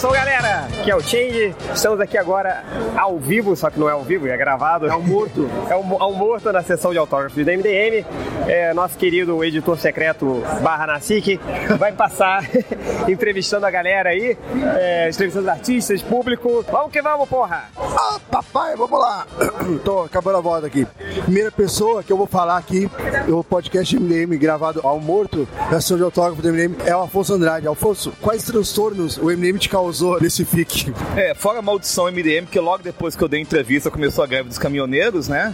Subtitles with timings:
[0.00, 0.66] Atenção, galera!
[0.80, 1.54] Aqui é o Change.
[1.74, 2.64] Estamos aqui agora
[2.96, 4.86] ao vivo, só que não é ao vivo, é gravado.
[4.86, 5.46] É o morto.
[5.68, 8.04] É ao morto na sessão de autógrafos do MDM.
[8.48, 11.38] É, nosso querido editor secreto Barra Nassik
[11.78, 12.42] vai passar
[13.06, 14.36] entrevistando a galera aí,
[14.76, 16.64] é, entrevistando os artistas, público.
[16.72, 17.64] Vamos que vamos, porra!
[17.76, 19.26] Ah, papai, vamos lá!
[19.84, 20.86] Tô acabando a volta aqui.
[21.22, 22.90] Primeira pessoa que eu vou falar aqui,
[23.28, 27.34] o podcast MDM gravado ao morto, na sessão de autógrafo do MDM, é o Afonso
[27.34, 27.68] Andrade.
[27.68, 29.89] Afonso, quais transtornos o MDM te causou
[30.20, 30.92] nesse FIC?
[31.16, 34.26] É, fora a maldição MDM, que logo depois que eu dei a entrevista começou a
[34.26, 35.52] greve dos caminhoneiros, né?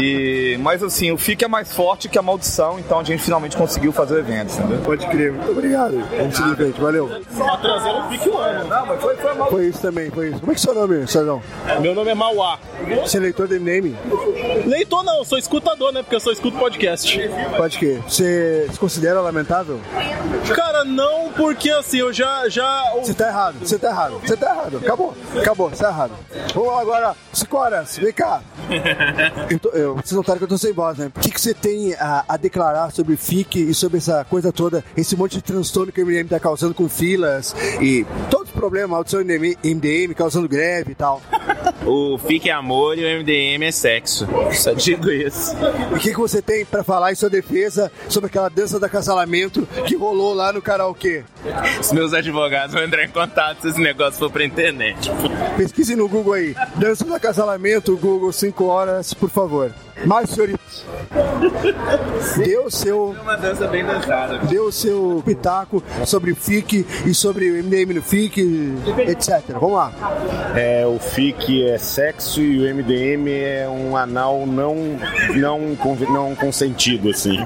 [0.00, 3.56] E, mas assim, o FIC é mais forte que a maldição, então a gente finalmente
[3.56, 4.78] conseguiu fazer o evento, entendeu?
[4.78, 5.32] Pode crer.
[5.32, 5.98] Muito obrigado.
[6.16, 6.72] Vamos seguir.
[6.78, 7.10] Valeu.
[7.52, 8.68] Atrasando o pique o ano.
[8.68, 9.50] Não, mas foi, foi mal.
[9.50, 10.40] Foi isso também, foi isso.
[10.40, 11.42] Como é que é seu nome, Sardão?
[11.80, 12.58] Meu nome é Mauá.
[13.02, 13.94] Você é leitor do MDM?
[14.66, 16.02] Leitor não, sou escutador, né?
[16.02, 17.20] Porque eu só escuto podcast.
[17.56, 18.02] Pode crer.
[18.02, 19.80] Você se considera lamentável?
[20.54, 22.48] Cara, não, porque assim, eu já.
[22.48, 22.92] já...
[22.96, 24.76] Você tá errado, você tá errado, você tá errado.
[24.78, 26.12] Acabou, acabou, você tá errado.
[26.54, 28.42] Vamos lá agora, cinco horas, vem cá.
[29.50, 31.10] Eu tô- eu- vocês notaram que eu tô sem voz, né?
[31.14, 34.84] O que, que você tem a, a declarar sobre FIC e sobre essa coisa toda,
[34.96, 38.90] esse monte de transtorno que o MDM tá causando com filas e todos os problemas,
[38.90, 41.20] maldição MDM, MDM causando greve e tal.
[41.86, 44.28] O FIC é amor e o MDM é sexo.
[44.52, 45.56] Só digo isso.
[45.90, 48.84] E o que, que você tem pra falar em sua defesa sobre aquela dança do
[48.84, 51.24] acasalamento que rolou lá no karaokê?
[51.80, 55.10] Os meus advogados vão entrar em contato se esse negócio for pra internet.
[55.56, 56.54] Pesquise no Google aí.
[56.76, 59.72] Dança do acasalamento, Google 5 horas, por favor.
[60.04, 60.84] Mais, senhoritos.
[62.38, 64.38] Dê o seu, Uma dança bem dançada.
[64.46, 68.40] dê o seu pitaco sobre o FIC e sobre o MDM no FIC,
[69.06, 69.42] etc.
[69.60, 69.92] Vamos lá.
[70.56, 74.74] É, o FIC é sexo e o MDM é um anal não,
[75.34, 75.76] não,
[76.10, 77.36] não consentido, assim.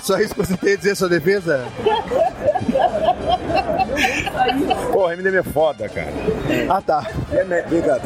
[0.00, 1.66] Só isso que você tem a dizer a sua defesa?
[5.00, 6.12] Porra, MDM é foda, cara.
[6.68, 7.10] Ah, tá.
[7.32, 7.62] E é, me...
[7.62, 7.98] Vem cá.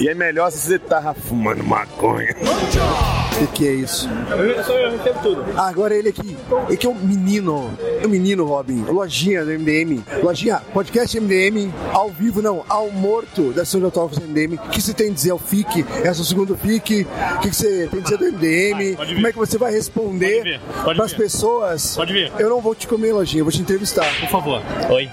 [0.00, 2.34] E é melhor se você tava fumando maconha.
[2.40, 4.08] O que, que é isso?
[4.30, 5.44] Eu sou eu recebo tudo.
[5.54, 6.34] Ah, agora ele aqui.
[6.66, 7.70] Ele que é um menino.
[8.02, 8.82] É um menino, Robin.
[8.82, 10.02] Lojinha do MDM.
[10.22, 14.54] Lojinha, podcast MDM, ao vivo, não, ao morto da São de Autógrafos MDM.
[14.54, 15.84] O que você tem a dizer ao FIC?
[16.02, 17.06] É o segundo FIC.
[17.36, 18.96] O que você tem a dizer do MDM?
[18.96, 19.14] Pode vir.
[19.16, 21.18] Como é que você vai responder Pode vir, pode para as vir.
[21.18, 21.94] pessoas?
[21.94, 22.32] Pode vir.
[22.38, 24.06] Eu não vou te comer, Lojinha, eu vou te entrevistar.
[24.18, 24.62] Por favor.
[24.90, 25.10] Oi.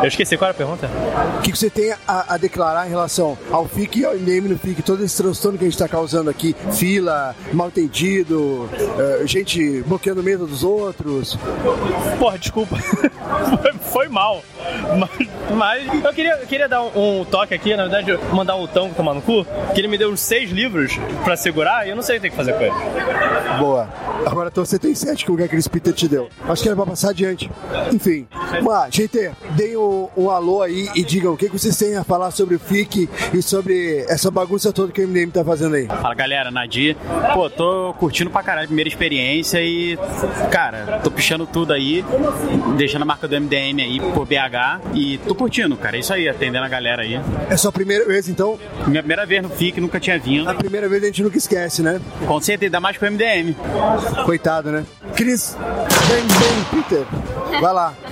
[0.00, 0.75] Eu esqueci qual era a pergunta?
[1.38, 4.48] O que que você tem a, a declarar em relação ao FIC e ao MDM
[4.48, 4.82] no FIC?
[4.82, 10.22] Todo esse transtorno que a gente está causando aqui, fila, mal entendido, eh, gente bloqueando
[10.22, 11.38] mesa dos outros.
[12.18, 12.76] Porra, desculpa.
[12.76, 14.42] foi, foi mal.
[14.98, 18.66] Mas, mas eu queria, eu queria dar um, um toque aqui, na verdade, mandar o
[18.66, 21.96] Tão tomar no cu, que ele me deu uns seis livros pra segurar e eu
[21.96, 23.58] não sei o que tem que fazer com ele.
[23.58, 23.88] Boa.
[24.26, 26.28] Agora então você tem sete que o Aquele Peter te deu.
[26.48, 27.50] Acho que era pra passar adiante.
[27.92, 28.26] Enfim.
[28.62, 32.30] Lá, GT, deem um, um alô aí e digam o que, vocês têm a falar
[32.30, 35.86] sobre o FIC e sobre essa bagunça toda que o MDM tá fazendo aí.
[35.86, 36.96] Fala galera, Nadir.
[37.32, 39.98] Pô, tô curtindo pra caralho a primeira experiência e,
[40.50, 42.04] cara, tô pichando tudo aí,
[42.76, 45.96] deixando a marca do MDM aí por BH e tô curtindo, cara.
[45.96, 47.20] É isso aí, atendendo a galera aí.
[47.48, 48.58] É sua primeira vez, então?
[48.86, 50.48] Minha primeira vez no FIC, nunca tinha vindo.
[50.48, 52.00] A primeira vez a gente nunca esquece, né?
[52.26, 53.54] Com certeza, ainda mais com o MDM.
[54.24, 54.84] Coitado, né?
[55.14, 55.56] Cris,
[56.08, 57.06] bem, bem, Peter.
[57.60, 57.94] Vai lá.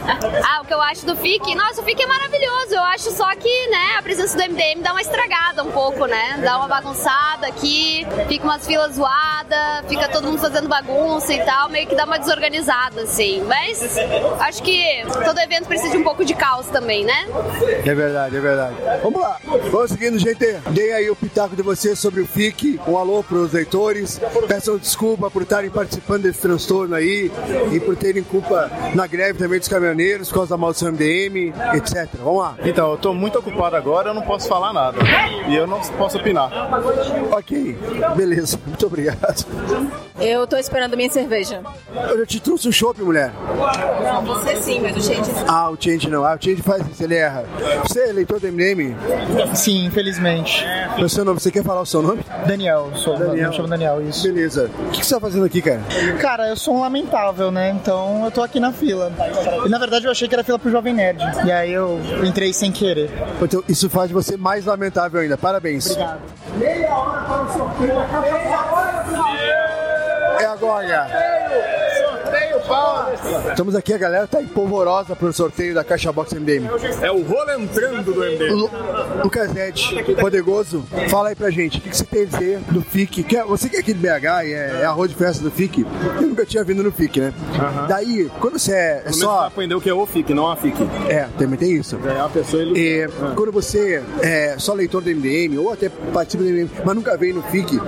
[0.47, 1.55] Ah, o que eu acho do FIC?
[1.55, 2.44] Nossa, o FIC é maravilhoso.
[2.71, 6.39] Eu acho só que, né, a presença do MDM dá uma estragada um pouco, né?
[6.43, 11.69] Dá uma bagunçada aqui, fica umas filas zoadas, fica todo mundo fazendo bagunça e tal,
[11.69, 13.43] meio que dá uma desorganizada, assim.
[13.45, 13.97] Mas
[14.41, 17.27] acho que todo evento precisa de um pouco de caos também, né?
[17.85, 18.75] É verdade, é verdade.
[19.03, 19.39] Vamos lá.
[19.71, 20.61] Vamos seguindo, GT.
[20.71, 22.81] Deem aí o pitaco de vocês sobre o FIC.
[22.87, 24.21] Um alô pros leitores.
[24.49, 27.31] Peçam desculpa por estarem participando desse transtorno aí
[27.73, 32.09] e por terem culpa na greve também dos caminhoneiros por causa da maldição MDM, etc.
[32.23, 32.57] Vamos lá.
[32.65, 34.99] Então, eu tô muito ocupado agora, eu não posso falar nada.
[35.49, 36.51] E eu não posso opinar.
[37.33, 37.77] Ok,
[38.17, 38.59] beleza.
[38.67, 39.45] Muito obrigado.
[40.21, 41.61] Eu tô esperando minha cerveja.
[42.09, 43.33] Eu já te trouxe um chopp, mulher.
[44.03, 46.25] Não, você sim, mas o Change Ah, o Change não.
[46.25, 47.45] Ah, o Change faz isso, ele erra.
[47.83, 48.95] Você é leitor do MDM?
[49.55, 50.65] Sim, infelizmente.
[50.99, 52.25] O seu nome, você quer falar o seu nome?
[52.47, 53.51] Daniel, sou Daniel.
[53.51, 54.23] me chamo Daniel, isso.
[54.23, 54.71] Beleza.
[54.87, 55.81] O que que você tá fazendo aqui, cara?
[56.21, 57.71] Cara, eu sou um lamentável, né?
[57.71, 59.13] Então eu tô aqui na fila.
[59.67, 61.21] E na verdade eu achei que era fila pro Jovem Nerd.
[61.45, 63.11] E aí eu entrei sem querer.
[63.41, 65.37] Então, isso faz você mais lamentável ainda.
[65.37, 65.87] Parabéns.
[65.87, 66.21] Obrigado.
[70.41, 71.74] É agora.
[72.65, 73.13] Sorteio, pau!
[73.51, 76.67] Estamos aqui, a galera tá empolvorosa pro sorteio da Caixa Box MDM.
[77.03, 78.51] É o rolo entrando do MD.
[78.51, 78.71] Lo-
[79.23, 82.83] Lucas Ed, poderoso, fala aí pra gente, o que, que você tem a dizer do
[82.83, 83.23] FIC?
[83.23, 85.51] Que é- você que é aqui de BH e é, é arroz de festa do
[85.51, 85.85] FIC,
[86.17, 87.35] eu nunca tinha vindo no FIC, né?
[87.89, 89.47] Daí, quando você é, é só...
[89.47, 90.77] aprendeu que é o FIC, não a FIC.
[91.09, 91.99] É, também tem isso.
[92.05, 96.49] É uma pessoa E quando você é só leitor do MDM ou até participa do
[96.51, 97.79] MDM, mas nunca veio no FIC,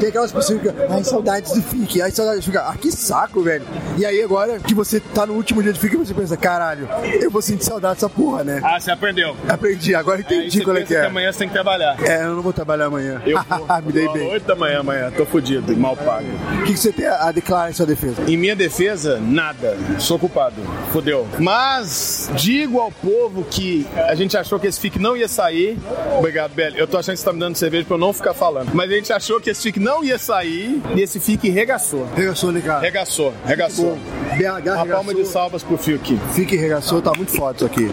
[0.00, 3.42] tem aquelas pessoas que ficam, ai, saudades do FIC, ai, saudades, fica, ah, que saco,
[3.42, 3.64] velho.
[3.96, 6.88] E aí agora que você tá no último dia do FIC, você pensa, caralho,
[7.20, 8.60] eu vou sentir saudade dessa porra, né?
[8.62, 9.36] Ah, você aprendeu.
[9.48, 11.06] Aprendi, agora Aí entendi qual é que é.
[11.06, 11.96] amanhã você tem que trabalhar.
[12.02, 13.20] É, eu não vou trabalhar amanhã.
[13.26, 13.66] Eu vou.
[13.84, 14.30] Me dei bem.
[14.30, 16.26] 8 da manhã amanhã, tô fudido, mal pago.
[16.60, 18.22] O que, que você tem a declarar em sua defesa?
[18.26, 19.76] Em minha defesa, nada.
[19.98, 20.56] Sou culpado.
[20.92, 21.26] Fudeu.
[21.38, 25.78] Mas digo ao povo que a gente achou que esse FIC não ia sair.
[26.18, 26.78] Obrigado, Belly.
[26.78, 28.70] Eu tô achando que você tá me dando cerveja pra eu não ficar falando.
[28.72, 32.06] Mas a gente achou que esse FIC não ia sair e esse FIC regaçou.
[32.14, 32.80] Regaçou, cara?
[32.80, 33.98] Regaçou, regaçou.
[34.36, 36.18] BH Uma palma de salvas pro FIC.
[36.32, 37.92] FIC regaçou, tá muito foda isso aqui.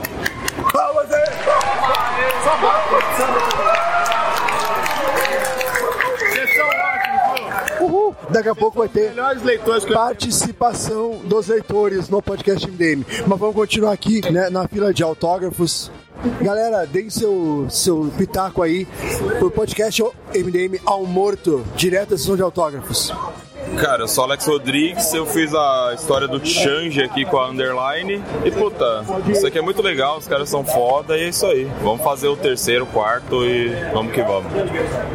[7.81, 8.15] Uhul.
[8.29, 9.13] Daqui a pouco vai ter
[9.91, 13.03] participação dos leitores no podcast MDM.
[13.27, 15.91] Mas vamos continuar aqui né, na fila de autógrafos.
[16.41, 18.87] Galera, deem seu, seu pitaco aí
[19.39, 20.03] pro podcast
[20.35, 23.11] MDM ao morto, direto à sessão de autógrafos.
[23.77, 28.21] Cara, eu sou Alex Rodrigues, eu fiz a história do Change aqui com a Underline.
[28.45, 31.69] E puta, isso aqui é muito legal, os caras são foda e é isso aí.
[31.81, 34.51] Vamos fazer o terceiro, quarto e vamos que vamos.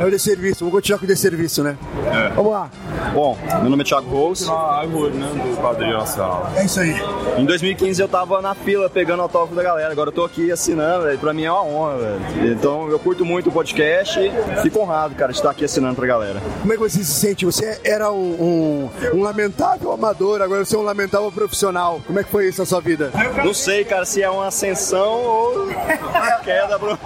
[0.00, 1.76] É o de serviço, vamos continuar com o de serviço, né?
[2.12, 2.28] É.
[2.30, 2.70] Vamos lá.
[3.12, 4.48] Bom, meu nome é Thiago Rose.
[4.48, 6.50] A árvore, né, do Padrinho Nacional.
[6.56, 6.94] É isso aí.
[7.38, 11.04] Em 2015 eu tava na fila pegando autógrafo da galera, agora eu tô aqui assinando,
[11.04, 11.18] velho.
[11.18, 12.52] Pra mim é uma honra, velho.
[12.52, 16.06] Então eu curto muito o podcast e fico honrado, cara, de estar aqui assinando pra
[16.06, 16.40] galera.
[16.60, 17.44] Como é que você se sente?
[17.44, 22.00] Você era um, um, um lamentável amador, agora você é um lamentável profissional.
[22.06, 23.10] Como é que foi isso na sua vida?
[23.44, 25.66] Não sei, cara, se é uma ascensão ou
[26.44, 26.98] queda, bro.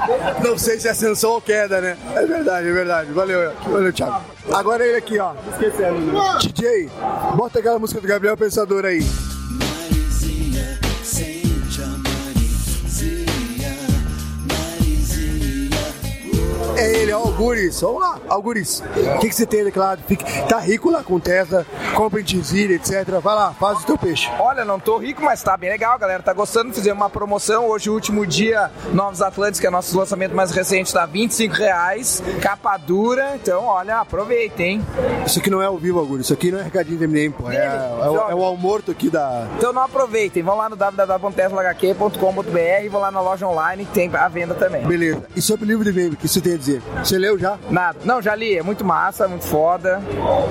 [0.44, 1.96] Não sei se é ascensão ou queda, né?
[2.14, 3.12] É verdade, é verdade.
[3.12, 4.22] Valeu, valeu, Thiago.
[4.52, 5.32] Agora ele aqui, ó.
[5.52, 6.12] Esquecendo.
[6.40, 6.90] DJ,
[7.34, 9.00] bota aquela música do Gabriel Pensador aí.
[16.80, 17.78] É ele, ó, o Guris.
[17.80, 18.80] Vamos lá, Alguris.
[18.80, 20.02] O que, que você tem declarado?
[20.06, 23.04] Fique- Tá rico lá com Tesla, compra em Tizilha, etc.
[23.22, 24.30] Vai lá, faz o teu peixe.
[24.38, 26.22] Olha, não tô rico, mas tá bem legal, galera.
[26.22, 26.72] Tá gostando?
[26.72, 27.68] Fizemos uma promoção.
[27.68, 32.22] Hoje, o último dia, Novos Atlantes, que é nosso lançamento mais recente, tá 25 reais.
[32.40, 33.32] Capa dura.
[33.34, 34.80] Então, olha, aproveita, hein?
[35.26, 36.26] Isso aqui não é ao vivo, Alguris.
[36.26, 37.50] Isso aqui não é recadinho do MDM, pô.
[37.50, 39.46] É, é, o- é o almorto aqui da.
[39.58, 44.10] Então não aproveitem, vão lá no www.teslahq.com.br e vão lá na loja online que tem
[44.14, 44.86] a venda também.
[44.86, 45.22] Beleza.
[45.36, 46.69] E sobre o livro de meme, o que você tem a dizer?
[47.02, 47.58] Você leu já?
[47.70, 47.98] Nada.
[48.04, 50.00] Não, já li, é muito massa, muito foda.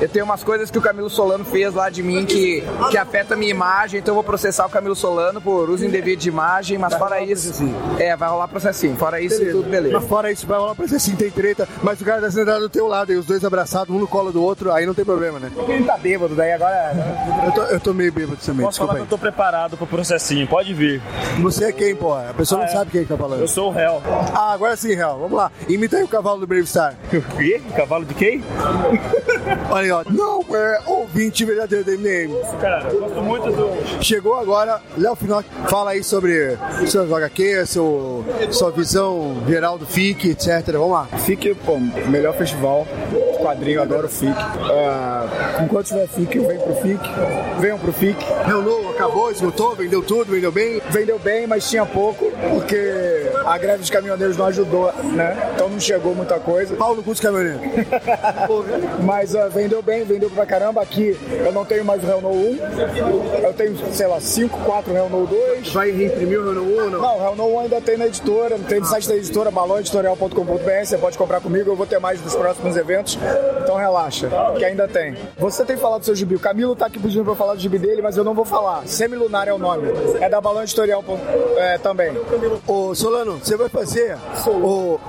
[0.02, 3.34] Eu tenho umas coisas que o Camilo Solano fez lá de mim que, que afeta
[3.34, 6.78] a minha imagem, então eu vou processar o Camilo Solano por uso indevido de imagem,
[6.78, 7.64] mas fora isso.
[7.98, 8.96] É, vai rolar processinho.
[8.96, 9.94] Fora isso, tudo beleza.
[10.00, 12.88] Mas fora isso, vai rolar sim, tem treta, mas o cara tá sentado do teu
[12.88, 15.52] lado e os dois abraçados, um no colo do outro, aí não tem problema, né?
[15.68, 16.92] Ele tá bêbado, daí agora.
[17.46, 19.02] Eu tô, eu tô meio bêbado também, Posso falar desculpa que aí.
[19.04, 21.02] eu tô preparado pro processinho, pode vir.
[21.42, 22.14] Você é quem, pô?
[22.14, 22.76] A pessoa Ah, não é.
[22.76, 23.40] sabe quem que tá falando.
[23.42, 24.02] Eu sou o réu.
[24.34, 25.18] Ah, agora sim, Real.
[25.20, 25.52] Vamos lá.
[25.68, 26.96] Imita aí o cavalo do Brave Star.
[27.14, 27.62] O quê?
[27.76, 28.44] Cavalo de quem?
[29.70, 30.04] Olha aí, ó.
[30.10, 32.34] Não é ouvinte verdadeiro do MDM.
[32.60, 34.04] Cara, eu gosto muito do.
[34.04, 36.58] Chegou agora, Léo Finocchi, fala aí sobre
[36.88, 40.72] suas HQ, seu, sua visão geral do FIC, etc.
[40.74, 41.06] Vamos lá.
[41.26, 42.88] FIC, pô, melhor festival
[43.40, 44.32] quadrinho, adoro o FIC.
[44.32, 47.00] Ah, enquanto tiver FIC, eu venho pro FIC.
[47.60, 48.18] Venham pro FIC.
[48.46, 50.82] Reuniu, acabou, esgotou, vendeu tudo, vendeu bem?
[50.90, 55.52] Vendeu bem, mas tinha pouco, porque a greve dos caminhoneiros não ajudou, né?
[55.56, 56.76] Então não chegou muita coisa.
[56.76, 57.62] Pau no cu dos caminhoneiros.
[59.04, 60.82] mas ah, vendeu bem, vendeu pra caramba.
[60.82, 62.58] Aqui eu não tenho mais o No 1.
[63.44, 65.74] Eu tenho, sei lá, 5, 4 Real No 2.
[65.74, 67.02] Vai reimprimir o No 1 ou não?
[67.02, 70.86] Não, o No 1 ainda tem na editora, tem no site da editora, balõeditorial.com.br.
[70.86, 73.18] Você pode comprar comigo, eu vou ter mais dos próximos eventos.
[73.62, 75.16] Então relaxa, que ainda tem.
[75.38, 76.36] Você tem falado do seu gibi.
[76.36, 78.46] O Camilo tá aqui pedindo pra eu falar do gibi dele, mas eu não vou
[78.46, 78.88] falar.
[78.88, 79.88] Semilunar é o nome.
[80.20, 81.04] É da Balão Editorial
[81.58, 82.12] é, também.
[82.68, 84.18] Ô, Solano, você vai fazer
[84.48, 85.00] o...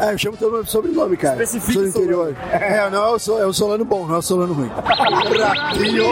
[0.00, 1.42] É, eu chamo teu nome sobrenome, cara.
[1.42, 2.36] Especifique Sou do interior.
[2.52, 4.70] É, não é o, Sol- é o Solano bom, não é o Solano ruim.
[5.40, 6.04] Ratinho.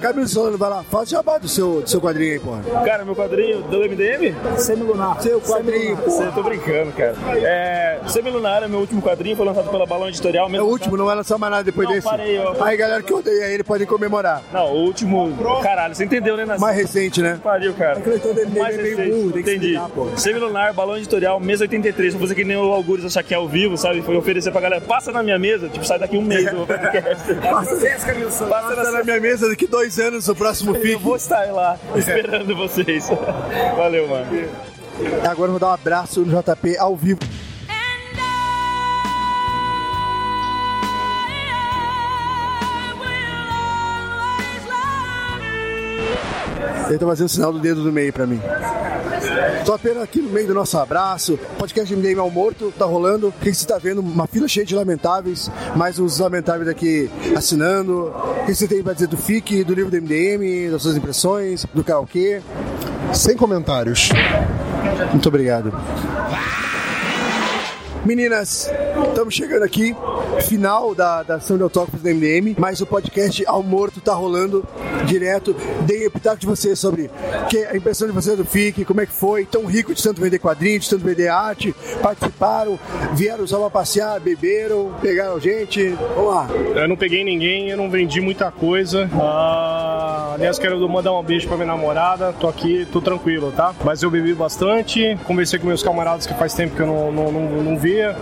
[0.00, 0.82] Camilo Solano, vai lá.
[0.84, 2.62] Faz jabá do seu, do seu quadrinho aí, porra.
[2.84, 4.34] Cara, meu quadrinho do MDM?
[4.58, 5.22] Semilunar.
[5.22, 7.14] Seu quadrinho, Você, tô brincando, cara.
[7.36, 10.46] É, Semilunar é meu último quadrinho, foi lançado pela Balão Editorial.
[10.48, 12.06] É Mesmo o último, não vai lançar mais nada depois Não, desse.
[12.06, 14.42] parei, eu- Aí, galera que odeia ele pode comemorar.
[14.52, 15.32] Não, o último.
[15.62, 16.44] Caralho, você entendeu, né?
[16.44, 16.60] Nas...
[16.60, 17.38] Mais recente, né?
[17.42, 18.00] Pariu, cara.
[18.00, 19.14] É Mais é meio recente.
[19.16, 19.74] burro, tem que Entendi.
[19.74, 20.08] explicar, pô.
[20.16, 22.12] Semilunar, balão editorial, mesa 83.
[22.14, 24.02] Vou fazer que nem o Algures achar que é ao vivo, sabe?
[24.02, 24.80] Foi oferecer pra galera.
[24.80, 27.34] Passa na minha mesa, tipo, sai daqui um mês do podcast.
[27.34, 30.96] Passa, Passa na minha mesa daqui dois anos o próximo Eu FIC.
[31.02, 33.08] vou estar lá esperando vocês.
[33.76, 34.26] Valeu, mano.
[35.28, 37.20] Agora eu vou dar um abraço no JP ao vivo.
[46.88, 48.40] Ele tá fazendo sinal do dedo do meio pra mim.
[49.64, 51.38] Tô apenas aqui no meio do nosso abraço.
[51.58, 53.28] Podcast MDM ao morto, tá rolando.
[53.28, 54.00] O que você tá vendo?
[54.00, 58.12] Uma fila cheia de lamentáveis, mais uns lamentáveis aqui assinando.
[58.42, 61.64] O que você tem pra dizer do FIC, do livro do MDM, das suas impressões,
[61.72, 62.42] do karaokê?
[63.12, 64.10] Sem comentários.
[65.10, 65.72] Muito obrigado.
[68.04, 68.70] Meninas,
[69.08, 69.96] estamos chegando aqui,
[70.42, 74.64] final da, da ação de autógrafos do MDM, mas o podcast Ao Morto tá rolando
[75.04, 75.54] direto.
[75.82, 77.10] Deem o pitaco de vocês sobre
[77.48, 80.20] que, a impressão de vocês do FIC, como é que foi, tão rico de tanto
[80.20, 82.78] vender quadrinhos, de tanto vender arte, participaram,
[83.12, 85.90] vieram só pra passear, beberam, pegaram gente.
[86.14, 86.48] Vamos lá.
[86.74, 89.08] Eu não peguei ninguém, eu não vendi muita coisa.
[89.14, 92.32] Ah, aliás, quero mandar um beijo pra minha namorada.
[92.38, 93.74] Tô aqui, tô tranquilo, tá?
[93.84, 97.32] Mas eu bebi bastante, conversei com meus camaradas que faz tempo que eu não, não,
[97.32, 98.16] não, não via.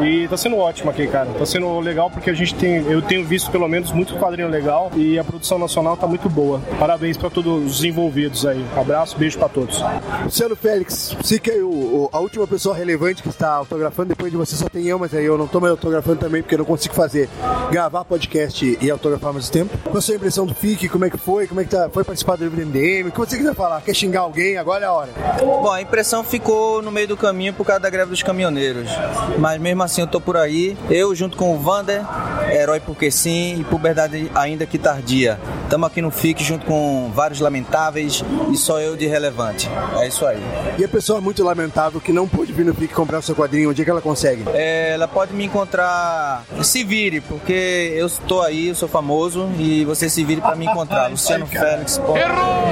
[0.00, 1.28] E tá sendo ótimo aqui, cara.
[1.38, 2.76] Tá sendo legal porque a gente tem.
[2.90, 6.60] Eu tenho visto pelo menos muito quadrinho legal e a produção nacional tá muito boa.
[6.78, 8.64] Parabéns pra todos os envolvidos aí.
[8.76, 9.82] Abraço, beijo pra todos.
[10.24, 14.30] Luciano Félix, você que é o, o- a última pessoa relevante que está autografando, depois
[14.30, 16.58] de você só tem eu, mas aí eu não tô mais autografando também porque eu
[16.58, 17.28] não consigo fazer
[17.70, 19.76] gravar podcast e autografar ao mesmo tempo.
[19.84, 20.88] Qual a sua impressão do FIC?
[20.88, 21.46] Como é que foi?
[21.46, 21.88] Como é que tá?
[21.92, 23.08] Foi participar do livro do MDM?
[23.08, 23.80] O que você quiser falar?
[23.82, 24.56] Quer xingar alguém?
[24.56, 25.10] Agora é a hora.
[25.40, 28.88] Bom, a impressão ficou no meio do caminho por causa da greve dos caminhoneiros.
[29.38, 30.76] Mas mesmo assim eu tô por aí.
[30.90, 32.02] Eu junto com o Vander,
[32.50, 35.38] Herói Porque Sim e Puberdade Ainda Que Tardia.
[35.64, 39.68] Estamos aqui no FIC junto com vários lamentáveis e só eu de relevante.
[40.00, 40.42] É isso aí.
[40.78, 43.70] E a pessoa muito lamentável que não pôde vir no FIC comprar o seu quadrinho,
[43.70, 44.44] onde é que ela consegue?
[44.54, 46.42] É, ela pode me encontrar.
[46.62, 50.64] Se vire, porque eu estou aí, eu sou famoso e você se vire para me
[50.66, 51.08] encontrar.
[51.10, 51.98] Luciano Félix.
[51.98, 52.18] ponto-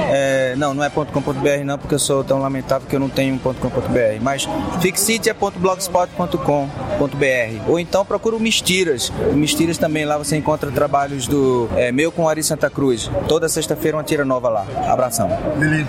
[0.09, 3.37] É, não, não é .com.br não, porque eu sou tão lamentável que eu não tenho
[3.39, 4.21] .com.br.
[4.21, 4.47] Mas
[4.81, 7.69] Fixit é .blogspot.com.br.
[7.69, 9.09] Ou então procura o Mistiras.
[9.33, 13.09] Mistiras também lá você encontra trabalhos do é, meu com Ari Santa Cruz.
[13.25, 14.67] Toda sexta-feira uma tira nova lá.
[14.89, 15.29] Abração.
[15.57, 15.87] Beleza.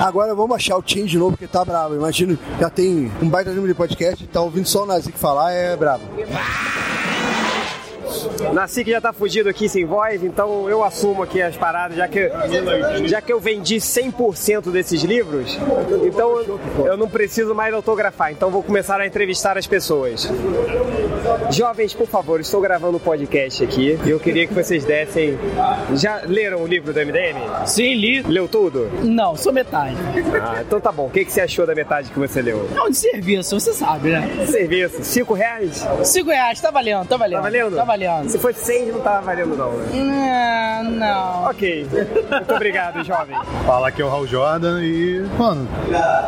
[0.00, 1.94] Agora vamos achar o Tim de novo, porque tá bravo.
[1.94, 5.76] Imagino, já tem um baita número de podcast, tá ouvindo só o Nazik falar, é
[5.76, 6.04] bravo.
[8.54, 12.08] Nasci que já tá fugido aqui sem voz, então eu assumo aqui as paradas, já
[12.08, 12.30] que,
[13.04, 15.58] já que eu vendi 100% desses livros,
[16.02, 20.26] então eu não preciso mais autografar, então vou começar a entrevistar as pessoas.
[21.50, 25.38] Jovens, por favor, estou gravando um podcast aqui e eu queria que vocês dessem.
[25.94, 27.38] Já leram o livro do MDM?
[27.66, 28.22] Sim, li.
[28.22, 28.90] Leu tudo?
[29.02, 29.96] Não, só metade.
[30.40, 31.06] Ah, então tá bom.
[31.06, 32.68] O que, que você achou da metade que você leu?
[32.74, 34.46] Não, de serviço, você sabe, né?
[34.46, 35.86] Serviço, cinco reais?
[36.04, 37.36] Cinco reais, tá valendo, tá valendo.
[37.38, 37.76] Tá valendo?
[37.76, 38.28] Tá valendo.
[38.28, 40.82] Se fosse 100, não tava valendo não, né?
[40.84, 41.44] Não, não.
[41.50, 41.86] Ok.
[42.30, 43.36] Muito obrigado, jovem.
[43.66, 45.68] Fala aqui é o Raul Jordan e, mano,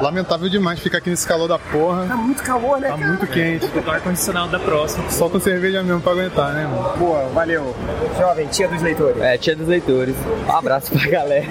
[0.01, 2.07] lamentável demais ficar aqui nesse calor da porra.
[2.07, 2.89] Tá muito calor, né?
[2.89, 3.67] Tá muito quente.
[3.67, 4.90] O ar-condicionado da próxima.
[5.09, 6.97] Só com cerveja mesmo pra aguentar, né, mano?
[6.97, 7.75] Boa, valeu.
[8.19, 9.23] Jovem, tia dos leitores.
[9.23, 10.15] É, tia dos leitores.
[10.49, 11.47] Um abraço pra galera.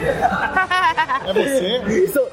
[1.26, 1.82] É você?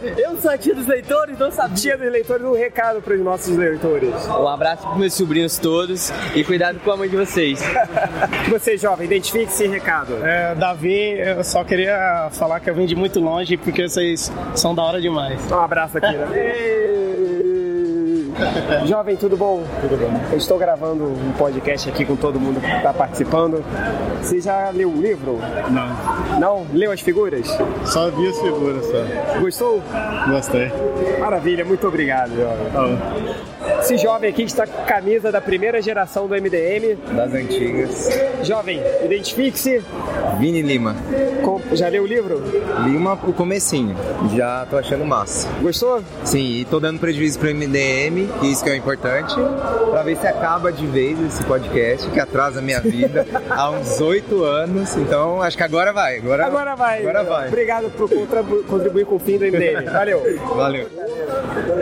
[0.17, 1.75] Eu sou a tia dos leitores, não sabia.
[1.75, 4.15] Tia dos leitores, um recado pros nossos leitores.
[4.29, 7.61] Um abraço pros meus sobrinhos todos e cuidado com a mãe de vocês.
[8.51, 10.25] Você, jovem, identifique-se e recado.
[10.25, 14.75] É, Davi, eu só queria falar que eu vim de muito longe porque vocês são
[14.75, 15.41] da hora demais.
[15.51, 17.06] Um abraço aqui, né?
[18.87, 19.63] Jovem, tudo bom?
[19.81, 20.21] Tudo bom.
[20.31, 23.65] Eu estou gravando um podcast aqui com todo mundo que está participando.
[24.23, 25.39] Você já leu o livro?
[25.71, 26.39] Não.
[26.39, 26.67] Não?
[26.73, 27.47] Leu as figuras?
[27.85, 29.41] Só vi as figuras, só.
[29.41, 29.83] Gostou?
[30.29, 30.71] Gostei.
[31.21, 32.99] Maravilha, muito obrigado, jovem.
[33.81, 36.97] Esse jovem aqui está com a camisa da primeira geração do MDM.
[37.15, 38.09] Das antigas.
[38.43, 39.83] Jovem, identifique-se.
[40.39, 40.95] Vini Lima.
[41.45, 42.43] Com- Já leu o livro?
[42.85, 43.97] Lima o comecinho.
[44.35, 45.49] Já tô achando massa.
[45.63, 46.03] Gostou?
[46.25, 49.35] Sim, e tô dando prejuízo pro MDM, que isso que é o importante,
[49.91, 54.01] pra ver se acaba de vez esse podcast, que atrasa a minha vida há uns
[54.01, 54.97] oito anos.
[54.97, 56.19] Então, acho que agora vai.
[56.19, 57.01] Agora, Agora vai.
[57.01, 57.49] Agora vai.
[57.49, 59.85] Obrigado por contribu- contribuir com o fim do MDM.
[59.91, 60.23] Valeu.
[60.55, 60.89] Valeu.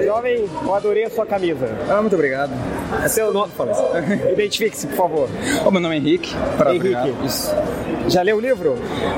[0.05, 1.69] Jovem, eu adorei a sua camisa.
[1.89, 2.51] Ah, muito obrigado.
[3.03, 3.53] É seu nome?
[4.33, 5.29] Identifique-se, por favor.
[5.65, 6.35] Ô, meu nome é Henrique.
[6.35, 6.77] Henrique.
[6.77, 7.25] Obrigado.
[7.27, 7.55] Isso.
[8.09, 8.77] Já leu o livro?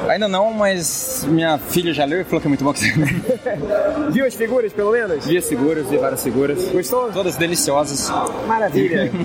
[0.08, 2.92] Ainda não, mas minha filha já leu e falou que é muito bom que você
[4.10, 5.26] Viu as figuras, pelo menos?
[5.26, 6.62] Vi as seguras, vi várias seguras.
[6.70, 7.10] Gostou?
[7.16, 8.12] Todas deliciosas.
[8.46, 9.10] Maravilha.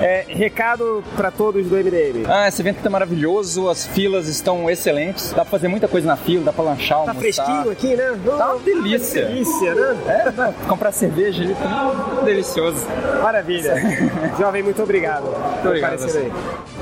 [0.00, 2.24] É, recado para todos do MDM.
[2.26, 5.30] Ah, esse evento tá maravilhoso, as filas estão excelentes.
[5.30, 7.20] Dá pra fazer muita coisa na fila, dá pra lanchar, Tá almoçar.
[7.20, 8.18] fresquinho aqui, né?
[8.36, 9.26] Tá uma delícia.
[9.26, 9.96] Delícia, né?
[10.08, 12.84] É, não, comprar cerveja ali tá delicioso.
[13.22, 13.74] Maravilha.
[14.38, 15.24] Jovem, muito obrigado.
[15.24, 16.32] Muito obrigado, aí.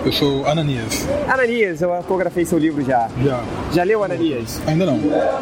[0.05, 1.07] Eu sou Ananias.
[1.29, 3.09] Ananias, eu autografei seu livro já.
[3.23, 3.41] Já.
[3.73, 4.61] Já leu, Ananias?
[4.67, 4.99] Ainda não.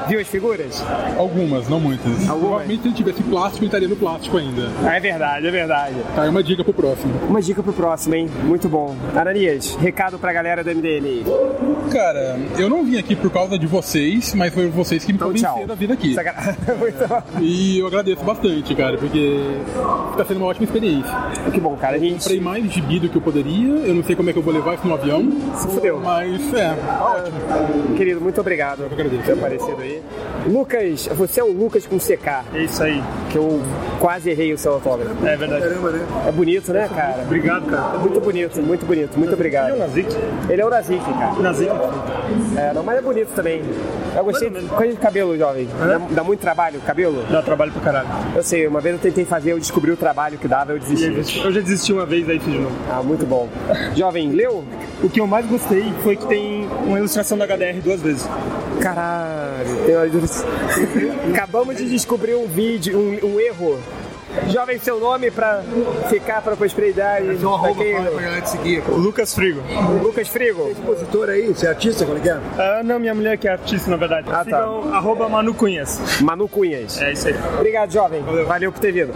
[0.08, 0.82] Viu as figuras?
[1.16, 2.24] Algumas, não muitas.
[2.24, 4.68] Provavelmente se ele tivesse plástico, ele estaria no plástico ainda.
[4.84, 5.96] Ah, é verdade, é verdade.
[6.14, 7.12] Tá, é uma dica pro próximo.
[7.28, 8.28] Uma dica pro próximo, hein?
[8.44, 8.94] Muito bom.
[9.16, 11.24] Ananias, recado pra galera do MDM.
[11.90, 15.32] Cara, eu não vim aqui por causa de vocês, mas foi vocês que me Então,
[15.32, 15.52] tchau.
[15.54, 16.14] convenceram a vir aqui.
[16.78, 17.22] Muito bom.
[17.40, 19.40] E eu agradeço bastante, cara, porque
[20.16, 21.10] tá sendo uma ótima experiência.
[21.52, 21.96] Que bom, cara.
[21.96, 22.18] A gente...
[22.22, 24.52] Comprei mais gibi do que eu poderia, eu não sei como é que eu vou
[24.52, 25.22] levar isso no avião.
[25.56, 26.00] Se fudeu.
[26.00, 27.96] Mas, é, ótimo.
[27.96, 29.22] Querido, muito obrigado por agradeço.
[29.24, 30.02] ter aparecido aí.
[30.46, 32.44] Lucas, você é o Lucas com CK.
[32.54, 33.02] É isso aí.
[33.30, 33.60] Que eu
[34.00, 34.97] quase errei o seu autógrafo.
[35.24, 35.62] É verdade.
[35.62, 36.06] Caramba, né?
[36.26, 37.22] É bonito, né, cara?
[37.22, 37.94] Obrigado, cara.
[37.94, 39.18] É muito bonito, muito bonito.
[39.18, 39.68] Muito obrigado.
[39.70, 40.16] Ele é o Nazik?
[40.48, 41.42] Ele é o Nazik, cara.
[41.42, 41.70] Nazik.
[42.56, 43.62] É, não, mas é bonito também.
[44.16, 44.50] Eu gostei.
[44.50, 45.68] Coisa de cabelo, jovem.
[45.78, 47.24] Dá, dá muito trabalho o cabelo?
[47.30, 48.08] Dá trabalho pro caralho.
[48.34, 51.38] Eu sei, uma vez eu tentei fazer, eu descobri o trabalho que dava, eu desisti.
[51.38, 52.74] Eu já desisti uma vez, aí fiz de novo.
[52.90, 53.48] Ah, muito bom.
[53.94, 54.64] Jovem, leu?
[55.02, 58.28] O que eu mais gostei foi que tem uma ilustração da HDR duas vezes.
[58.80, 61.34] Caralho, tem uma.
[61.34, 63.78] Acabamos de descobrir um vídeo, um, um erro.
[64.48, 65.62] Jovem, seu nome pra
[66.08, 67.38] ficar pra prosperidade.
[67.38, 68.82] Seu arroba pra quem- fala pra galera te seguir.
[68.88, 69.60] O Lucas Frigo.
[70.02, 70.68] Lucas Frigo.
[70.70, 72.38] Expositor aí, você é artista, como é que é?
[72.58, 74.26] Ah, não, minha mulher que é artista, na verdade.
[74.30, 74.44] Ah, tá.
[74.44, 76.00] Sigam arroba Manu Cunhas.
[76.20, 77.00] Manu Cunhas.
[77.00, 77.34] É isso aí.
[77.56, 78.22] Obrigado, jovem.
[78.46, 79.12] Valeu por ter vindo.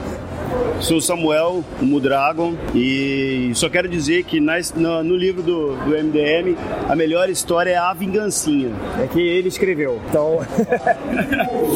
[0.81, 5.91] Sou Samuel, o Mudragon, e só quero dizer que nas- no, no livro do, do
[5.97, 6.57] MDM,
[6.89, 8.71] a melhor história é a vingancinha.
[9.01, 10.01] É que ele escreveu.
[10.09, 10.41] Então.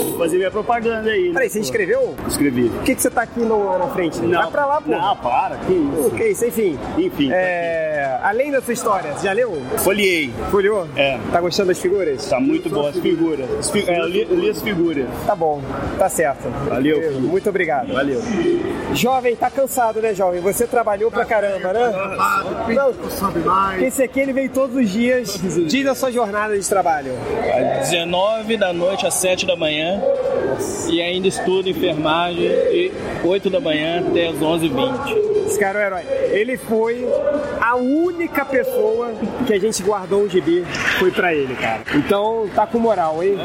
[0.09, 1.28] Vou fazer minha propaganda aí.
[1.28, 2.14] né, Peraí, você escreveu?
[2.26, 2.68] Escrevi.
[2.68, 4.18] Por que, que você tá aqui no- na frente?
[4.21, 4.42] Não.
[4.42, 4.90] Vai pra lá, pô.
[4.90, 6.11] Não, para, que isso.
[6.11, 6.78] Que isso, enfim.
[6.99, 7.30] Enfim.
[7.33, 9.56] É, além da sua história, você já leu?
[9.78, 10.33] Folhei.
[10.50, 10.88] Folheou?
[10.97, 11.16] É.
[11.30, 12.26] Tá gostando das figuras?
[12.28, 13.47] Tá muito boa as figuras.
[13.61, 15.06] As é, eu li, li as figuras.
[15.26, 15.62] Tá bom,
[15.97, 16.49] tá certo.
[16.68, 17.12] Valeu.
[17.21, 17.92] Muito obrigado.
[17.92, 18.21] Valeu.
[18.94, 20.40] Jovem, tá cansado, né, jovem?
[20.40, 21.92] Você trabalhou pra caramba, né?
[22.75, 23.82] Não, Sabe mais.
[23.82, 25.38] esse aqui ele vem todos os dias.
[25.66, 27.12] Diz a sua jornada de trabalho.
[27.80, 30.00] Às 19 da noite às 7 da manhã.
[30.88, 32.92] E ainda estudo enfermagem de
[33.25, 35.37] 8 da manhã até as 11h20.
[35.46, 36.02] Esse cara é um herói.
[36.30, 37.06] Ele foi
[37.61, 39.12] a única pessoa
[39.46, 40.64] que a gente guardou um gibi.
[40.98, 41.83] Foi pra ele, cara.
[41.94, 43.37] Então tá com moral, hein?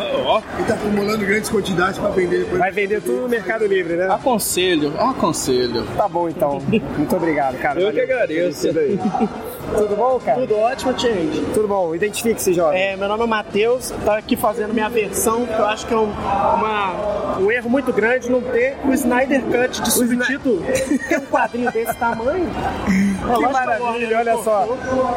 [0.58, 2.58] Ele tá acumulando grandes quantidades pra vender depois.
[2.60, 4.08] Vai vender tudo no Mercado Livre, né?
[4.10, 5.86] Aconselho, aconselho.
[5.96, 6.60] Tá bom, então.
[6.98, 7.80] Muito obrigado, cara.
[7.80, 8.16] Eu que Valeu.
[8.16, 8.68] agradeço.
[9.78, 10.40] Tudo bom, cara?
[10.42, 11.40] Tudo ótimo, gente.
[11.54, 11.94] Tudo bom.
[11.96, 12.82] Identifique-se, jovem.
[12.82, 15.98] É, meu nome é Matheus, tá aqui fazendo minha versão, que eu acho que é
[15.98, 20.62] um, uma- um erro muito grande não ter o Snyder Cut de subtítulo.
[21.08, 22.50] Tem um quadrinho desse tamanho.
[23.22, 24.68] É Que maravilha, olha só.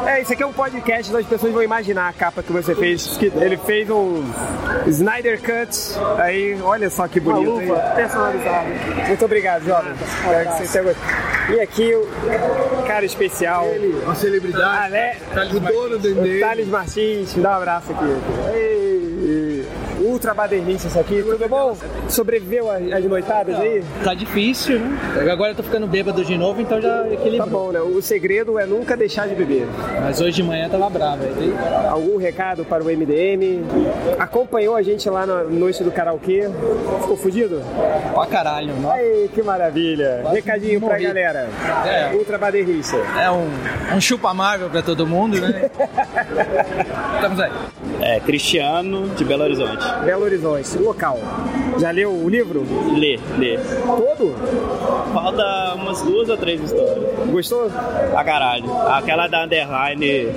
[0.05, 2.75] É, isso aqui é um podcast onde as pessoas vão imaginar a capa que você
[2.75, 3.17] fez.
[3.17, 4.23] Que ele fez um
[4.87, 5.77] Snyder Cut.
[6.19, 7.49] Aí, olha só que Uma bonito.
[7.51, 7.95] luva hein?
[7.95, 8.67] personalizada.
[9.07, 9.93] Muito obrigado, jovem.
[9.93, 10.95] Espero que você tenha.
[11.47, 13.65] E aqui o cara especial.
[13.65, 14.95] Ele, uma celebridade.
[14.95, 15.55] Ale...
[15.55, 16.39] o dono do O MDM.
[16.39, 18.05] Thales Martins, me dá um abraço aqui.
[18.53, 18.94] Ei,
[20.05, 21.75] ultra badernista isso aqui, tudo bom?
[22.07, 23.83] Sobreviveu às noitadas aí?
[24.03, 25.31] Tá difícil, né?
[25.31, 27.37] Agora eu tô ficando bêbado de novo, então já equilibrou.
[27.37, 27.79] Tá bom, né?
[27.79, 29.67] O segredo é nunca deixar de beber.
[30.01, 31.23] Mas hoje de manhã tava bravo.
[31.23, 31.53] aí.
[31.89, 33.63] Algum recado para o MDM?
[34.19, 36.49] Acompanhou a gente lá na noite do karaokê?
[37.01, 37.61] Ficou fudido?
[38.13, 38.89] Pra caralho, né?
[38.91, 40.19] Ai, que maravilha!
[40.21, 41.49] Quase Recadinho pra galera.
[41.85, 42.13] É.
[42.15, 42.97] Ultra baderrista.
[43.19, 43.47] É um,
[43.95, 45.69] um chupa amável pra todo mundo, né?
[47.15, 47.51] Estamos aí.
[48.01, 49.85] É, Cristiano de Belo Horizonte.
[50.03, 51.19] Belo Horizonte, local.
[51.77, 52.63] Já leu o livro?
[52.97, 53.57] Lê, lê.
[53.85, 54.33] Todo?
[55.13, 56.97] Falta umas duas ou três histórias.
[57.29, 57.69] Gostou?
[58.15, 58.65] A caralho.
[58.87, 60.29] Aquela da Underline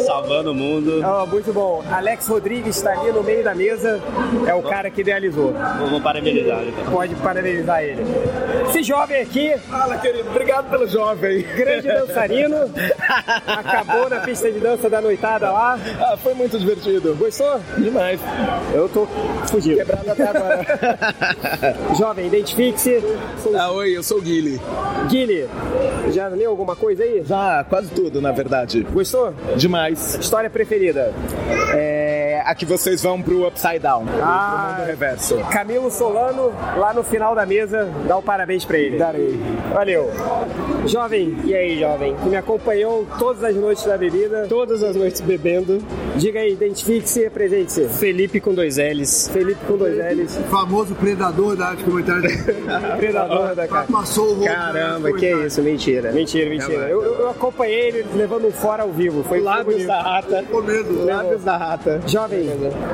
[0.00, 1.02] salvando o mundo.
[1.04, 1.82] Ó, muito bom.
[1.90, 4.00] Alex Rodrigues está ali no meio da mesa.
[4.46, 5.52] É o cara que idealizou.
[5.78, 6.92] Vou, vou parabenizar então.
[6.92, 8.02] Pode parabenizar ele.
[8.68, 10.28] Esse jovem aqui, Fala, querido.
[10.30, 11.42] Obrigado pelo jovem.
[11.56, 12.56] grande dançarino,
[13.46, 15.78] acabou na pista de dança da noitada lá.
[16.00, 17.14] Ah, foi muito divertido.
[17.16, 17.60] Gostou?
[17.78, 18.20] Demais.
[18.72, 19.05] Eu tô
[19.48, 19.76] fugido.
[19.76, 20.66] Quebrado até agora.
[21.98, 23.02] Jovem, identifique-se.
[23.54, 24.60] Ah, oi, eu sou o Guile.
[25.08, 25.50] Guilherme,
[26.12, 27.22] já leu alguma coisa aí?
[27.24, 28.82] Já, quase tudo, na verdade.
[28.92, 29.32] Gostou?
[29.56, 30.16] Demais.
[30.16, 31.12] História preferida?
[31.74, 31.95] É.
[32.46, 34.04] A que vocês vão pro Upside Down.
[34.22, 34.66] Ah.
[34.68, 35.36] pro mundo reverso.
[35.50, 38.96] Camilo Solano, lá no final da mesa, dá o parabéns pra ele.
[38.98, 39.36] Darei.
[39.74, 40.08] Valeu.
[40.86, 44.46] Jovem, e aí, jovem, que me acompanhou todas as noites da bebida.
[44.48, 45.82] Todas as noites bebendo.
[46.14, 47.88] Diga aí, identifique-se e apresente-se.
[47.88, 49.28] Felipe com dois L's.
[49.32, 50.36] Felipe com dois L's.
[50.48, 52.30] Famoso predador da arte comentária.
[52.96, 53.86] Predador da cara.
[53.90, 54.46] Passou o rolo.
[54.46, 55.60] Caramba, que é isso?
[55.62, 56.12] Mentira.
[56.12, 56.88] Mentira, mentira.
[56.88, 59.24] Eu, eu- acompanhei ele levando um fora ao vivo.
[59.24, 60.44] Foi Lábios da rata.
[60.50, 61.04] Com medo.
[61.04, 62.00] Lábios da rata.
[62.06, 62.35] Jovem,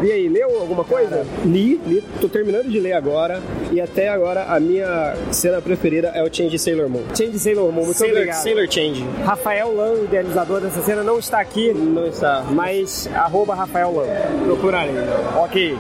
[0.03, 1.25] e aí, leu alguma coisa?
[1.45, 3.41] Li, li, tô terminando de ler agora.
[3.71, 7.03] E até agora a minha cena preferida é o Change Sailor Moon.
[7.17, 7.85] Change Sailor Moon.
[7.85, 8.43] muito Sailor- obrigado.
[8.43, 9.05] Sailor Change.
[9.25, 11.73] Rafael Lan, idealizador dessa cena, não está aqui.
[11.73, 12.45] Não está.
[12.51, 14.07] Mas arroba Rafael Lan.
[14.45, 14.95] Procurarei.
[15.37, 15.77] Ok.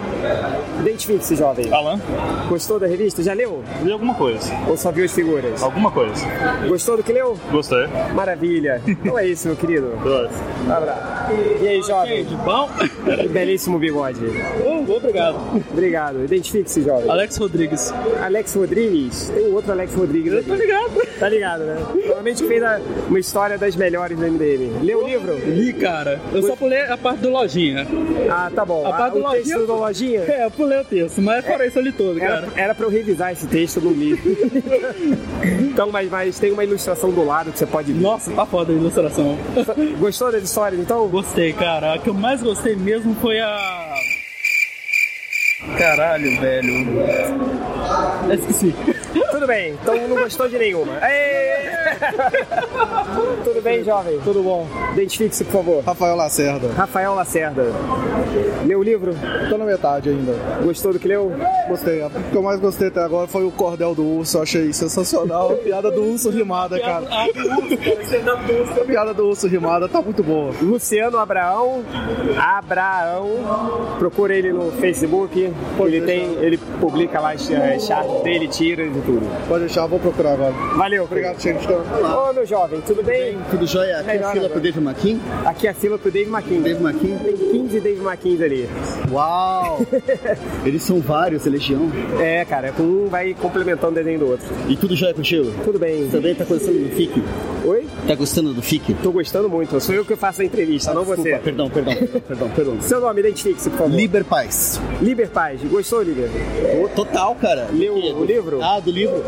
[0.80, 1.72] Identifique-se, jovem.
[1.72, 2.00] Alan.
[2.48, 3.22] Gostou da revista?
[3.22, 3.62] Já leu?
[3.82, 4.52] Li alguma coisa.
[4.68, 5.62] Ou só viu as figuras?
[5.62, 6.24] Alguma coisa.
[6.68, 7.38] Gostou do que leu?
[7.50, 7.86] Gostei.
[8.14, 8.80] Maravilha.
[8.86, 9.92] Então é isso, meu querido.
[10.04, 11.32] Um abraço.
[11.62, 12.24] E aí, jovem?
[12.24, 12.68] De bom?
[13.52, 14.18] Belíssimo bigode.
[14.64, 15.36] Oh, obrigado.
[15.70, 16.24] Obrigado.
[16.24, 17.10] Identifique-se, jovem.
[17.10, 17.92] Alex Rodrigues.
[18.22, 19.28] Alex Rodrigues.
[19.34, 20.46] Tem um outro Alex Rodrigues.
[20.46, 20.92] Tô ligado.
[21.18, 21.76] Tá ligado, né?
[21.92, 24.70] Provavelmente fez a- uma história das melhores do MDM.
[24.82, 25.34] Leu o livro?
[25.46, 26.18] Li, cara.
[26.32, 27.86] Eu só pulei a parte do lojinha.
[28.30, 28.86] Ah, tá bom.
[28.86, 29.66] A parte Ah, do o texto lojinha.
[29.66, 30.22] do lojinha?
[30.32, 32.48] É, eu pulei o texto, mas fora isso eu li todo, Era, cara.
[32.56, 34.18] era pra eu revisar esse texto, eu não li.
[35.70, 37.92] então, mas, mas tem uma ilustração do lado que você pode.
[37.92, 39.36] Nossa, tá foda a ilustração.
[39.98, 41.06] Gostou das histórias, então?
[41.08, 41.94] Gostei, cara.
[41.94, 44.21] A que eu mais gostei mesmo foi a.
[45.78, 46.72] Caralho, velho.
[48.32, 48.74] Esqueci.
[49.30, 50.98] Tudo bem, então não gostou de nenhuma.
[51.00, 51.70] Aê!
[53.44, 54.18] Tudo bem, jovem?
[54.24, 54.66] Tudo bom.
[54.92, 55.84] Identifique-se, por favor.
[55.84, 56.68] Rafael Lacerda.
[56.72, 57.64] Rafael Lacerda.
[58.64, 59.14] Leu o livro?
[59.48, 60.32] Tô na metade ainda.
[60.62, 61.32] Gostou do que leu?
[61.68, 62.02] Gostei.
[62.02, 64.38] O que eu mais gostei até agora foi o cordel do urso.
[64.38, 65.52] Eu achei sensacional.
[65.52, 67.04] A piada do urso rimada, cara.
[67.10, 70.52] A piada do urso rimada tá muito boa.
[70.62, 71.82] Luciano Abraão.
[72.38, 73.28] Abraão.
[73.98, 75.51] Procura ele no Facebook.
[75.80, 79.48] Ele tem, ele publica lá as, as charts dele, tiras e tudo.
[79.48, 80.52] Pode deixar, vou procurar agora.
[80.76, 81.04] Valeu.
[81.04, 81.82] Obrigado, Xengstão.
[82.02, 83.36] Ô, meu jovem, tudo bem?
[83.50, 83.98] Tudo jóia?
[83.98, 85.18] Aqui é Melhor a fila pro Dave McKean?
[85.44, 86.60] Aqui é a fila pro Dave McKean.
[86.60, 87.18] Dave McKean?
[87.18, 88.68] Tem 15 Dave McKeans ali.
[89.10, 89.86] Uau!
[90.64, 91.90] Eles são vários, legião.
[92.20, 94.46] É, cara, um vai complementando o desenho do outro.
[94.68, 95.52] E tudo jóia contigo?
[95.64, 96.08] Tudo bem.
[96.08, 97.22] Também tá gostando do FIC?
[97.64, 97.86] Oi?
[98.06, 98.94] Tá gostando do FIC?
[98.94, 99.80] Tô gostando muito.
[99.80, 101.38] Sou eu que faço a entrevista, não Desculpa, você.
[101.38, 101.94] Perdão, perdão,
[102.26, 102.80] perdão, perdão.
[102.80, 103.94] Seu nome, identifique-se, por favor.
[103.94, 104.80] Liber Paz.
[105.00, 105.41] Liber Paz.
[105.70, 106.28] Gostou, Liber?
[106.94, 107.68] Total, cara.
[107.72, 108.62] Leu o livro?
[108.62, 109.22] Ah, do livro?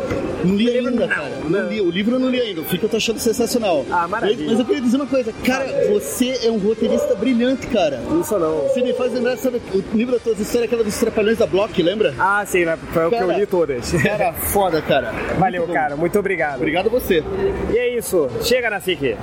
[0.44, 1.31] Não li ainda, cara.
[1.48, 1.81] Não, li.
[1.81, 2.61] O livro eu não li ainda.
[2.61, 3.85] O FIC eu tô achando sensacional.
[3.90, 4.50] Ah, maravilha.
[4.50, 5.33] Mas, eu queria dizer uma coisa.
[5.44, 7.98] Cara, você é um roteirista brilhante, cara.
[7.98, 8.68] Não sou não.
[8.68, 11.83] Você me faz lembrar, sabe, o livro das tuas histórias, aquela dos Trapalhões da Block,
[11.83, 12.14] lembra?
[12.18, 12.79] Ah, sim, né?
[12.92, 13.92] foi o que eu li todas.
[13.92, 15.12] Cara, foda, cara.
[15.38, 15.96] Valeu, Muito cara.
[15.96, 16.57] Muito obrigado.
[16.57, 17.24] Obrigado a você.
[17.72, 18.29] E é isso.
[18.42, 19.16] Chega, Nacique.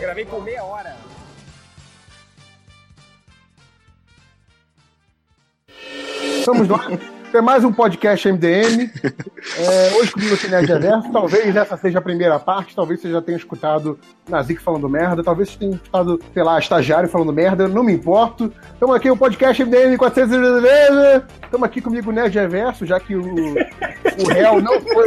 [0.00, 1.01] Gravei por meia hora.
[6.42, 6.90] Estamos lá.
[7.30, 8.90] Tem mais um podcast MDM.
[9.58, 11.12] É, hoje comigo aqui Nerd Reverso.
[11.12, 13.96] Talvez essa seja a primeira parte, talvez você já tenha escutado
[14.28, 18.52] Nazik falando merda, talvez você tenha escutado, sei lá, estagiário falando merda, não me importo.
[18.74, 21.22] Estamos aqui no podcast MDM 400 vezes.
[21.44, 25.06] Estamos aqui comigo o Nerd Reverso, já que o, o réu não foi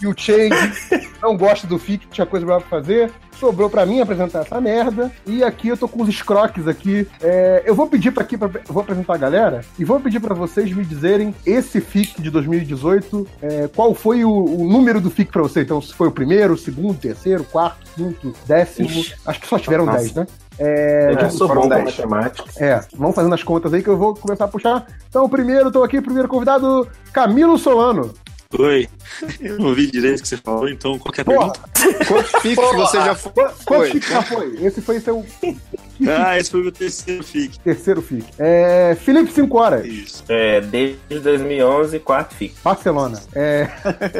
[0.00, 3.10] e o Change não gosta do FIC, tinha coisa pra fazer.
[3.42, 5.10] Sobrou pra mim apresentar essa merda.
[5.26, 7.08] E aqui eu tô com os escroques aqui.
[7.20, 10.32] É, eu vou pedir para aqui, pra, vou apresentar a galera, e vou pedir pra
[10.32, 15.32] vocês me dizerem esse FIC de 2018, é, qual foi o, o número do FIC
[15.32, 15.62] pra você.
[15.62, 18.88] Então, se foi o primeiro, o segundo, o terceiro, o quarto, quinto, décimo.
[19.26, 19.98] Acho que só tiveram Nossa.
[19.98, 20.26] 10, né?
[20.60, 21.84] É, Eu sou foram bom com 10.
[21.84, 22.64] matemática.
[22.64, 24.86] É, vamos fazendo as contas aí que eu vou começar a puxar.
[25.08, 28.14] Então, primeiro, tô aqui, primeiro convidado, Camilo Solano.
[28.58, 28.88] Oi.
[29.40, 31.52] Eu não ouvi direito o que você falou, então qualquer Porra.
[31.52, 32.04] pergunta.
[32.06, 33.32] Quantos FICs você já foi?
[33.64, 34.64] Quantos FICs já foi?
[34.64, 35.24] Esse foi seu
[36.08, 37.58] Ah, esse foi o meu terceiro FIC.
[37.60, 38.24] terceiro FIC.
[38.38, 40.24] É, Felipe 5 horas.
[40.28, 42.54] É, desde 2011, quarto FIC.
[42.62, 43.20] Barcelona.
[43.34, 43.68] É...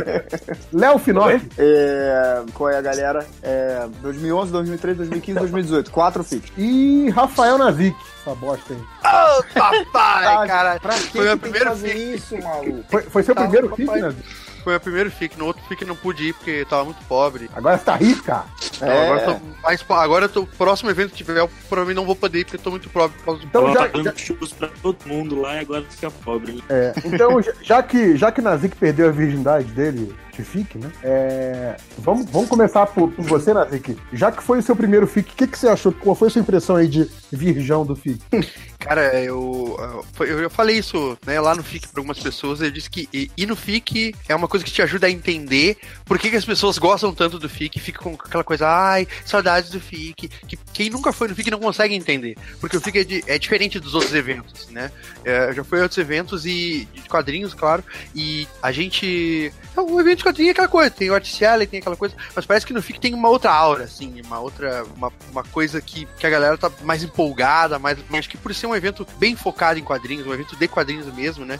[0.72, 1.48] Léo Finocchi.
[1.58, 3.26] É, qual é a galera?
[3.42, 5.90] É, 2011, 2013, 2015, 2018.
[5.90, 6.52] Quatro FICs.
[6.56, 7.96] E Rafael Nazik.
[8.24, 8.78] Essa bosta aí.
[8.80, 10.78] Ô, papai, cara.
[10.80, 12.14] Pra que Foi meu que tem primeiro que fazer FIC.
[12.14, 12.84] isso, maluco?
[12.88, 13.86] Foi, foi seu Tá, primeiro papai.
[13.86, 14.22] FIC, Nazik?
[14.62, 15.36] Foi meu primeiro FIC.
[15.38, 17.50] No outro FIC não pude ir porque tava muito pobre.
[17.54, 18.44] Agora você tá rico, cara.
[18.76, 19.06] Então, É.
[19.10, 22.40] agora, tô mais, po- agora tô, próximo evento que tiver, eu provavelmente não vou poder
[22.40, 24.96] ir porque eu tô muito pobre por causa do Então, já- pagando churros pra todo
[25.06, 26.52] mundo lá e agora fica pobre.
[26.52, 26.62] né?
[26.68, 30.90] É, então, já- já que, já que Nazik perdeu a virgindade dele de FIC, né?
[31.02, 33.96] é, vamos, vamos começar por, por você, Nazik.
[34.12, 35.92] Já que foi o seu primeiro FIC, o que, que você achou?
[35.92, 38.20] Qual foi a sua impressão aí de virgão do FIC?
[38.78, 39.76] Cara, eu,
[40.20, 42.60] eu, eu falei isso né, lá no FIC para algumas pessoas.
[42.60, 46.18] Eu disse que ir no FIC é uma coisa que te ajuda a entender por
[46.18, 49.70] que, que as pessoas gostam tanto do FIC e fica com aquela coisa, ai, saudades
[49.70, 50.28] do FIC.
[50.48, 52.36] Que quem nunca foi no FIC não consegue entender.
[52.60, 54.90] Porque o FIC é, di- é diferente dos outros eventos, né?
[55.24, 59.52] É, eu já fui a outros eventos e de quadrinhos, claro, e a gente.
[59.76, 62.72] O evento quadrinhos é aquela coisa, tem o Articelli, tem aquela coisa, mas parece que
[62.72, 64.84] no FIC tem uma outra aura, assim, uma outra.
[64.96, 67.98] Uma, uma coisa que, que a galera tá mais empolgada, mais.
[68.12, 71.44] Acho que por ser um evento bem focado em quadrinhos, um evento de quadrinhos mesmo,
[71.44, 71.58] né?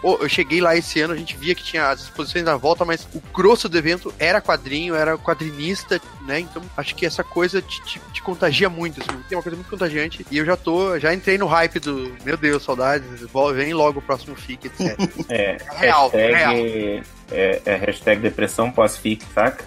[0.00, 2.84] pô, eu cheguei lá esse ano, a gente via que tinha as exposições da volta,
[2.84, 6.40] mas o grosso do evento era quadrinho, era quadrinista, né?
[6.40, 9.68] Então acho que essa coisa te, te- te contagia muito, assim, tem uma coisa muito
[9.70, 10.26] contagiante.
[10.30, 13.06] E eu já tô, já entrei no hype do, meu Deus, saudades,
[13.54, 14.98] vem logo o próximo FIC, etc.
[15.28, 16.54] É, Real, hashtag, real.
[17.30, 19.64] É, é hashtag depressão pós-fic, saca?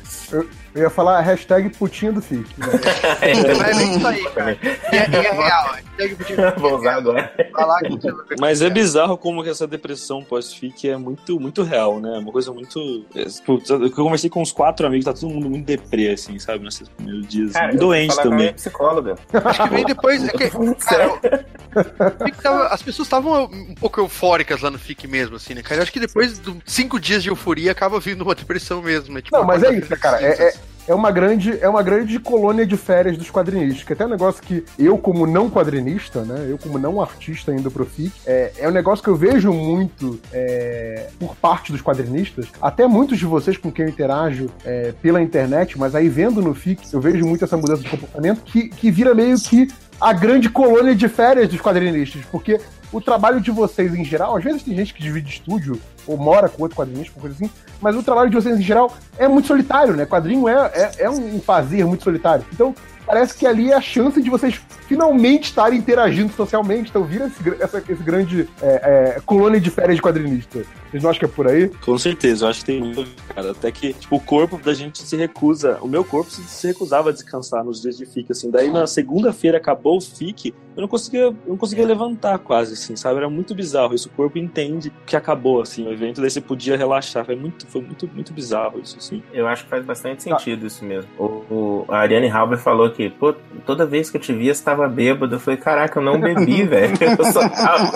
[0.78, 2.48] Eu ia falar a hashtag putinha do FIC.
[2.58, 2.68] né?
[3.22, 4.58] É bem isso aí, cara.
[4.64, 5.74] E é, é real.
[5.76, 7.34] Hashtag putinha do Vou usar agora.
[7.52, 8.36] Falar que você vai ver.
[8.40, 12.18] Mas é bizarro como que essa depressão pós-fic é muito, muito real, né?
[12.20, 13.06] Uma coisa muito.
[13.16, 13.24] é,
[13.70, 16.64] Eu conversei com uns quatro amigos, tá todo mundo muito deprê, assim, sabe?
[16.64, 17.54] Nesses primeiros dias.
[17.54, 18.54] Cara, doente também.
[18.54, 19.16] psicóloga.
[19.34, 20.24] Acho que vem depois.
[20.28, 20.50] É que,
[22.42, 25.80] cara, as pessoas estavam um pouco eufóricas lá no FIC mesmo, assim, né, cara?
[25.80, 29.14] Eu acho que depois de cinco dias de euforia acaba vindo uma depressão mesmo.
[29.14, 29.22] né?
[29.22, 30.22] Tipo, Não, mas é isso, né, cara.
[30.22, 30.54] É, é,
[30.88, 33.84] é uma grande, é uma grande colônia de férias dos quadrinistas.
[33.84, 36.48] Que até um negócio que eu, como não quadrinista, né?
[36.50, 40.20] Eu, como não artista ainda pro FIC, é, é um negócio que eu vejo muito
[40.32, 42.48] é, por parte dos quadrinistas.
[42.62, 46.54] Até muitos de vocês com quem eu interajo é, pela internet, mas aí vendo no
[46.54, 49.68] FIC, eu vejo muito essa mudança de comportamento que, que vira meio que
[50.00, 52.24] a grande colônia de férias dos quadrinistas.
[52.32, 52.60] Porque
[52.92, 56.50] o trabalho de vocês em geral, às vezes tem gente que divide estúdio ou mora
[56.50, 59.96] com outro quadrinista, coisa assim, mas o trabalho de vocês em geral é muito solitário,
[59.96, 60.06] né?
[60.06, 62.46] Quadrinho é, é, é um fazer muito solitário.
[62.54, 62.74] Então,
[63.08, 66.90] parece que ali é a chance de vocês finalmente estarem interagindo socialmente.
[66.90, 70.64] Então, vira esse, essa- esse grande é, é, colônia de férias de quadrinista.
[70.90, 71.68] Vocês não acham que é por aí?
[71.84, 73.52] Com certeza, eu acho que tem muito, cara.
[73.52, 75.78] Até que, tipo, o corpo da gente se recusa.
[75.82, 78.50] O meu corpo se, se recusava a descansar nos dias de FIC, assim.
[78.50, 82.96] Daí na segunda-feira acabou o FIC, eu não conseguia, eu não conseguia levantar quase, assim,
[82.96, 83.18] sabe?
[83.18, 83.94] Era muito bizarro.
[83.94, 87.26] Isso o corpo entende que acabou, assim, o evento, daí você podia relaxar.
[87.26, 89.22] Foi muito, foi muito, muito bizarro isso, assim.
[89.34, 91.10] Eu acho que faz bastante sentido isso mesmo.
[91.20, 93.34] O, o- a Ariane Halber falou que, pô,
[93.66, 95.36] toda vez que eu te via, você tava bêbado.
[95.36, 96.96] Eu falei, caraca, eu não bebi, velho.
[97.20, 97.92] Eu só tava.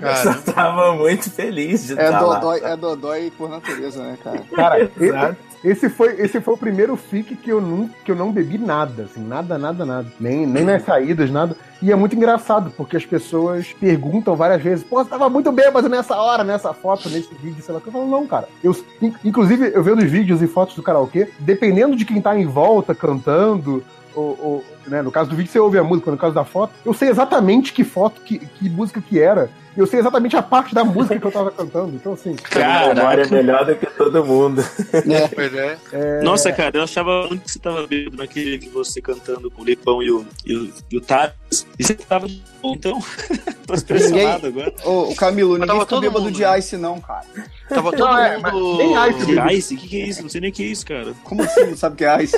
[0.00, 2.34] eu só tava muito feliz de É estar lá.
[2.38, 4.42] dodói, é dodói por natureza, né, cara?
[4.54, 5.36] Cara, Exato.
[5.64, 9.04] Esse, foi, esse foi o primeiro FIC que eu não, que eu não bebi nada,
[9.04, 10.06] assim, nada, nada, nada.
[10.20, 11.56] Nem, nem nas saídas, nada.
[11.80, 15.88] E é muito engraçado, porque as pessoas perguntam várias vezes, pô, você tava muito bêbado
[15.88, 17.80] nessa hora, nessa foto, nesse vídeo, sei lá.
[17.84, 18.46] Eu falo, não, cara.
[18.62, 22.38] Eu, in- inclusive, eu vendo os vídeos e fotos do karaokê, dependendo de quem tá
[22.38, 23.82] em volta cantando,
[24.14, 26.72] ou, ou, né, no caso do vídeo você ouve a música, no caso da foto,
[26.84, 29.50] eu sei exatamente que foto, que, que música que era.
[29.76, 31.96] Eu sei exatamente a parte da música que eu tava cantando.
[31.96, 32.36] Então, assim.
[32.54, 34.64] A memória é melhor do que todo mundo.
[35.34, 36.22] Pois é.
[36.22, 39.64] Nossa, cara, eu achava muito que você tava bêbado naquele que você cantando com o
[39.64, 41.34] Lipão e o, e o, e o Thales.
[41.78, 42.28] E você tava
[42.62, 43.00] então.
[43.66, 44.72] Tô impressionado agora.
[44.84, 46.58] Ô, ô, Camilo, ninguém tava todo bêbado mundo, de né?
[46.58, 47.24] Ice, não, cara.
[47.68, 48.78] Tava todo Não, é, mundo.
[48.78, 49.74] nem Ice, De Ice?
[49.74, 50.22] O que, que é isso?
[50.22, 51.14] Não sei nem o que é isso, cara.
[51.24, 51.64] Como assim?
[51.64, 52.36] Não sabe o que é Ice?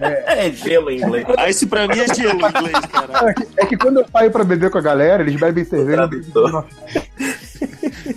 [0.00, 1.26] É gelo em inglês.
[1.48, 3.30] Ice pra mim é gelo em inglês, cara.
[3.30, 6.08] É que, é que quando eu saio pra beber com a galera, eles bebem cerveja.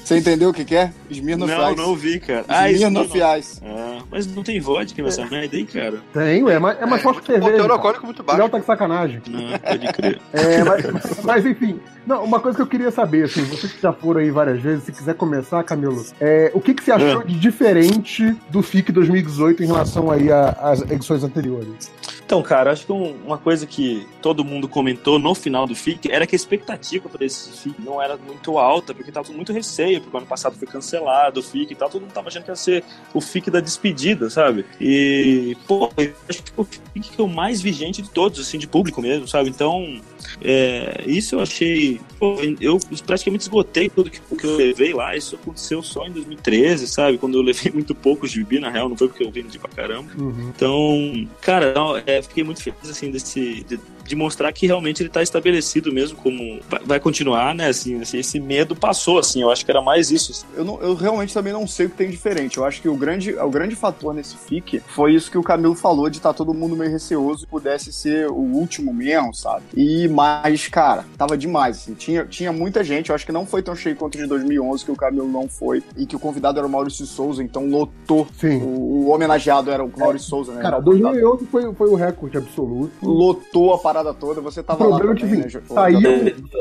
[0.04, 0.92] Você entendeu o que, que é?
[1.10, 1.78] Smirnoff Não, Ice.
[1.82, 2.46] não vi, cara.
[2.48, 3.14] Ah, Smirnoff.
[3.40, 3.62] Ice.
[3.64, 5.98] Ah, mas não tem vodka nessa merda aí, cara.
[6.14, 7.58] Tem, ué, mas é mais forte que cerveja.
[7.58, 7.74] cara.
[7.74, 8.40] alcoólico muito baixo.
[8.42, 9.22] Léo tá de sacanagem.
[9.28, 10.20] Não, pode crer.
[10.34, 13.94] É, mas, mas, enfim, não, uma coisa que eu queria saber, assim, vocês que já
[13.94, 17.26] foram aí várias vezes, se quiser começar, Camilo, é, o que, que você achou É.
[17.26, 21.92] de diferente do FIC 2018 em relação aí às edições anteriores?
[22.28, 26.12] Então, cara, acho que um- uma coisa que todo mundo comentou no final do FIC
[26.12, 30.02] era que a expectativa para esse FIC não era muito alta, porque tava muito receio,
[30.02, 32.52] porque o ano passado foi cancelado o FIC e tal, todo mundo tava achando que
[32.52, 34.66] ia ser o FIC da despedida, sabe?
[34.82, 38.42] E, pô, eu acho que foi o FIC que eu mais vi gente de todos,
[38.42, 39.50] assim, de público mesmo, sabe?
[39.50, 40.02] Então,
[40.42, 42.02] é, isso eu achei.
[42.20, 45.16] Pô, eu praticamente esgotei tudo que, o que eu levei lá.
[45.16, 47.18] Isso aconteceu só em 2013, sabe?
[47.18, 49.70] Quando eu levei muito pouco de bibi, na real, não foi porque eu vendi pra
[49.70, 50.12] caramba.
[50.50, 53.64] Então, cara, não, fiquei muito feliz assim desse.
[53.64, 57.68] De, de mostrar que realmente ele tá estabelecido mesmo como vai, continuar, né?
[57.68, 59.42] Assim, esse, esse medo passou, assim.
[59.42, 60.32] Eu acho que era mais isso.
[60.32, 60.46] assim.
[60.56, 62.58] Eu, não- eu realmente também não sei o que tem diferente.
[62.58, 65.76] Eu acho que o grande, o grande fator nesse FIC foi isso que o Camilo
[65.76, 69.64] falou, de estar todo mundo meio receoso e pudesse ser o último mesmo, sabe?
[69.76, 71.94] E mais, cara, tava demais, assim.
[71.94, 74.86] Tinha, tinha muita gente, eu acho que não foi tão cheio quanto o de 2011,
[74.86, 78.28] que o Camilo não foi, e que o convidado era o Maurício Souza, então lotou.
[78.40, 78.58] Sim.
[78.62, 80.62] O, o homenageado era o Maurício Souza, né?
[80.62, 82.92] Cara, 2011 foi, foi o recorde absoluto.
[83.02, 85.64] Lotou a parada toda, você O tava lá problema é que, também, assim, né?
[85.68, 86.00] Saiu,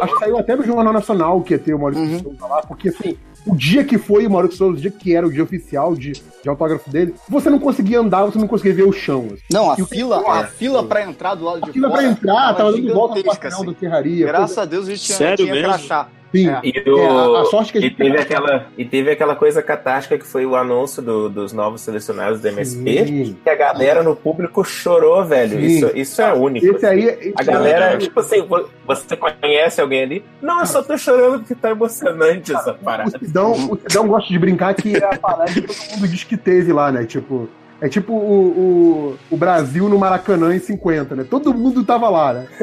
[0.03, 2.89] acho que saiu até no Jornal Nacional que ia ter o Maurício Souza lá, porque
[2.89, 5.95] assim, o dia que foi o Maurício Souza, o dia que era o dia oficial
[5.95, 9.27] de, de autógrafo dele, você não conseguia andar, você não conseguia ver o chão.
[9.33, 9.43] assim.
[9.53, 12.03] Não, a E o- fila, a fila pra entrar do lado de A fila fora
[12.03, 13.65] pra entrar, tava dando volta quartel assim.
[13.65, 14.27] do Ferraria.
[14.27, 15.69] Graças coisa- a Deus a gente tinha, Sério tinha mesmo?
[15.69, 16.09] crachá.
[16.39, 16.49] Sim.
[16.51, 16.61] É.
[16.63, 17.07] E, o- É,
[17.39, 20.19] a- a sorte que a e gente teve tem- aquela e teve aquela coisa catástica
[20.19, 23.37] que foi o anúncio do- dos novos selecionados do MSP, Sim.
[23.43, 25.59] que a galera no público chorou, velho.
[25.61, 25.67] Sim.
[25.67, 26.67] Isso, isso é único.
[26.67, 27.19] Esse aí, assim.
[27.21, 30.25] esse A galera, aí- tipo assim, vo- você conhece alguém ali?
[30.43, 33.19] Não, eu só tô chorando porque tá emocionante essa O parada.
[33.19, 36.37] Sidão, o Sidão gosta de brincar que é a palestra que todo mundo diz que
[36.37, 37.05] teve lá, né?
[37.05, 37.49] Tipo,
[37.81, 41.27] É tipo o, o, o Brasil no Maracanã em 50, né?
[41.29, 42.47] Todo mundo tava lá, né?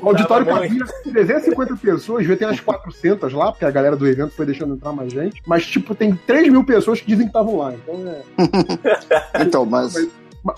[0.00, 4.32] O auditório cabia 350 pessoas, devia ter umas 400 lá, porque a galera do evento
[4.34, 5.42] foi deixando entrar mais gente.
[5.46, 7.72] Mas, tipo, tem 3 mil pessoas que dizem que estavam lá.
[7.72, 9.42] Então, é...
[9.42, 9.94] Então, mas...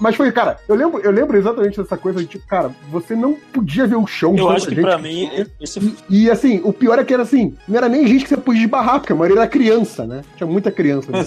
[0.01, 3.35] Mas foi, cara, eu lembro, eu lembro exatamente dessa coisa de tipo, cara, você não
[3.35, 4.35] podia ver o show.
[4.35, 7.23] de Eu acho que gente pra mim, esse E assim, o pior é que era
[7.23, 10.23] assim, não era nem gente que você podia esbarrar, porque a maioria era criança, né?
[10.37, 11.11] Tinha muita criança.
[11.12, 11.23] né?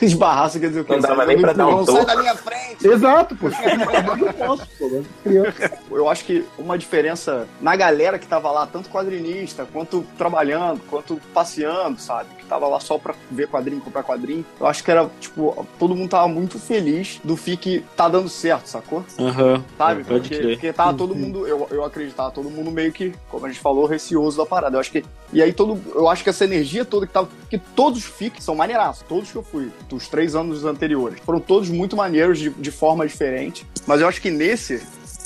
[0.00, 0.94] Esbarrar, você quer dizer o quê?
[0.94, 2.86] Não dava nem pra dar um Sai da minha frente!
[2.86, 3.48] Exato, pô.
[3.48, 5.02] Eu não posso, pô, né?
[5.22, 5.78] criança.
[5.90, 11.20] Eu acho que uma diferença na galera que tava lá, tanto quadrinista, quanto trabalhando, quanto
[11.34, 12.30] passeando, sabe?
[12.38, 14.44] Que tava lá só pra ver quadrinho, comprar quadrinho.
[14.58, 18.66] Eu acho que era, tipo, todo mundo tava muito feliz do FIC tá dando certo,
[18.66, 19.04] sacou?
[19.18, 19.62] Aham.
[19.76, 20.04] Sabe?
[20.04, 20.54] Pode Porque, crer.
[20.56, 23.86] porque tava todo mundo, eu, eu acreditava, todo mundo meio que, como a gente falou,
[23.86, 24.76] receoso da parada.
[24.76, 25.04] Eu acho que.
[25.32, 25.80] E aí todo.
[25.94, 27.28] Eu acho que essa energia toda que tava.
[27.48, 31.20] Que todos os FIC são maneiraços, todos que eu fui, dos três anos anteriores.
[31.24, 33.66] Foram todos muito maneiros de, de forma diferente.
[33.86, 34.78] Mas eu acho que nesse,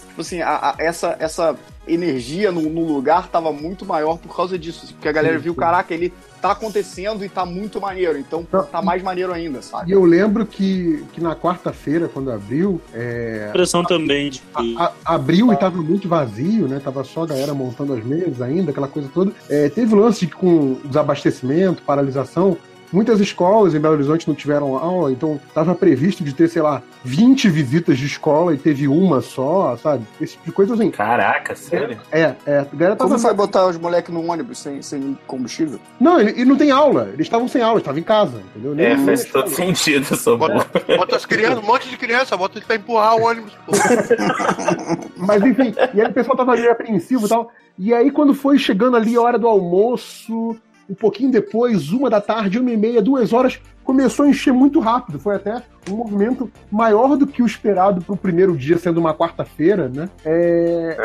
[0.09, 4.59] tipo assim, a- a- essa, essa energia no, no lugar tava muito maior por causa
[4.59, 4.92] disso.
[4.94, 8.18] Porque a galera Sim, viu, caraca, ele tá acontecendo e tá muito maneiro.
[8.18, 9.90] Então tá mais maneiro ainda, sabe?
[9.90, 15.53] E eu lembro que, que na quarta-feira, quando abriu, é, Impressão também de a- abriu
[15.53, 16.81] e tava muito vazio, né?
[16.83, 19.33] Tava só a galera montando as mesas ainda, aquela coisa toda.
[19.49, 22.57] É, teve lance com desabastecimento, paralisação.
[22.95, 26.81] Muitas escolas em Belo Horizonte não tiveram aula, então estava previsto de ter, sei lá,
[27.03, 30.05] 20 visitas de escola e teve uma só, sabe?
[30.21, 30.91] Esse tipo de coisa assim.
[30.93, 31.99] Caraca, sério?
[32.13, 32.59] É, é.
[32.61, 35.81] A galera tava Como vai botar os moleques no ônibus sem, sem combustível?
[35.99, 37.09] Não, ele, e não tem aula.
[37.13, 38.75] Eles estavam sem aula, estavam em casa, entendeu?
[38.77, 39.67] Nem- É, nem faz na todo escola.
[39.67, 40.65] sentido, sou burro.
[40.97, 43.53] Bota as crianças, um monte de criança, bota eles pra empurrar o ônibus.
[45.17, 47.51] Mas enfim, e aí o pessoal tava meio apreensivo e tal.
[47.77, 50.57] E aí, quando foi chegando ali a hora do almoço,
[50.88, 54.81] um pouquinho depois, uma da tarde, uma e meia, duas horas, começou a encher muito
[54.81, 55.18] rápido.
[55.18, 59.88] Foi até um movimento maior do que o esperado pro primeiro dia, sendo uma quarta-feira,
[59.88, 60.09] né?
[60.25, 60.97] É...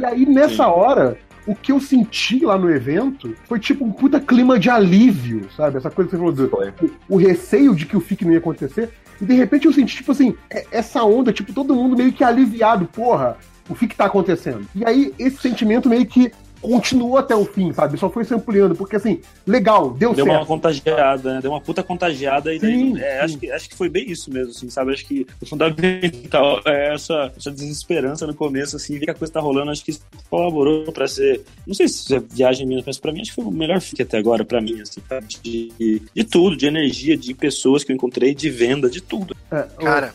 [0.00, 1.16] E aí, nessa hora.
[1.46, 5.78] O que eu senti lá no evento foi tipo um puta clima de alívio, sabe?
[5.78, 8.38] Essa coisa que você falou do o, o receio de que o FIC não ia
[8.38, 8.90] acontecer.
[9.20, 12.22] E de repente eu senti, tipo assim, é- essa onda, tipo, todo mundo meio que
[12.22, 13.38] aliviado, porra,
[13.68, 14.66] o FIC tá acontecendo.
[14.74, 17.98] E aí esse sentimento meio que continuou até o fim, sabe?
[17.98, 20.38] Só foi se ampliando, porque assim, legal, deu, Deu certo.
[20.38, 21.40] uma contagiada, né?
[21.40, 23.24] Deu uma puta contagiada e daí, Sim, é, sim.
[23.24, 24.92] acho, que, acho que foi bem isso mesmo, assim, sabe?
[24.92, 29.32] Acho que o fundamental é essa, essa desesperança no começo, assim, ver que a coisa
[29.32, 32.98] tá rolando, acho que isso colaborou pra ser, não sei se é viagem minha, mas
[32.98, 35.26] pra mim acho que foi o melhor fique até agora, pra mim, assim, sabe?
[35.42, 39.34] de, de tudo, de energia, de pessoas que eu encontrei, de venda, de tudo.
[39.50, 40.12] É, Cara.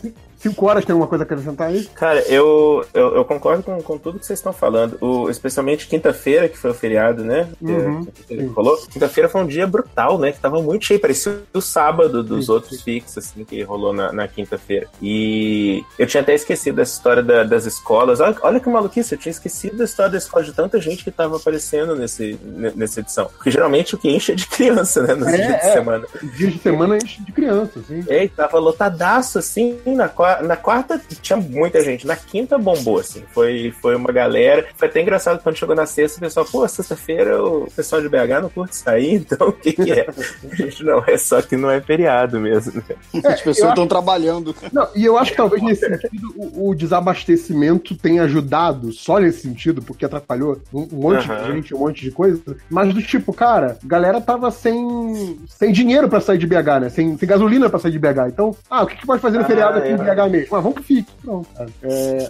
[0.48, 1.84] Cinco horas tem alguma coisa a acrescentar aí?
[1.94, 4.96] Cara, eu, eu, eu concordo com, com tudo que vocês estão falando.
[5.00, 7.48] O, especialmente quinta-feira, que foi o feriado, né?
[7.60, 8.50] Uhum, que.
[8.90, 10.32] Quinta-feira foi um dia brutal, né?
[10.32, 11.00] Que tava muito cheio.
[11.00, 14.86] Parecia o sábado dos outros fixos, assim, que rolou na, na quinta-feira.
[15.02, 18.20] E eu tinha até esquecido dessa história da- das escolas.
[18.20, 21.10] Olha, olha que maluquice, eu tinha esquecido da história da escola de tanta gente que
[21.10, 23.26] tava aparecendo nesse, ne- nessa edição.
[23.26, 25.14] Porque geralmente o que enche é de criança, né?
[25.14, 25.72] Nos É, dias de é.
[25.72, 26.06] semana.
[26.36, 28.04] Dias de semana enche de criança, assim.
[28.08, 30.08] É, e tava lotadaço, assim, na,
[30.42, 35.00] na quarta tinha muita gente, na quinta bombou, assim, foi, foi uma galera, foi até
[35.02, 38.76] engraçado quando chegou na sexta, o pessoal, pô, sexta-feira o pessoal de BH não curte
[38.76, 40.06] sair, então o que que é?
[40.52, 42.96] Gente, não, é só que não é feriado mesmo, né?
[43.24, 44.54] As pessoas estão acho- trabalhando.
[44.72, 49.42] Não, e eu acho que talvez nesse sentido o, o desabastecimento tenha ajudado, só nesse
[49.42, 51.42] sentido, porque atrapalhou um, um monte Aham.
[51.48, 52.40] de gente, um monte de coisa.
[52.70, 56.88] Mas do tipo, cara, a galera tava sem, sem dinheiro pra sair de BH, né?
[56.90, 58.28] Sem, sem gasolina pra sair de BH.
[58.28, 59.92] Então, ah, o que, que pode fazer no Ah, feriado aqui é.
[59.92, 60.56] em BH mesmo?
[60.56, 61.06] Ah, vamos pro FIC.
[61.22, 61.48] Pronto.
[61.56, 61.70] cara.
[61.82, 62.28] É,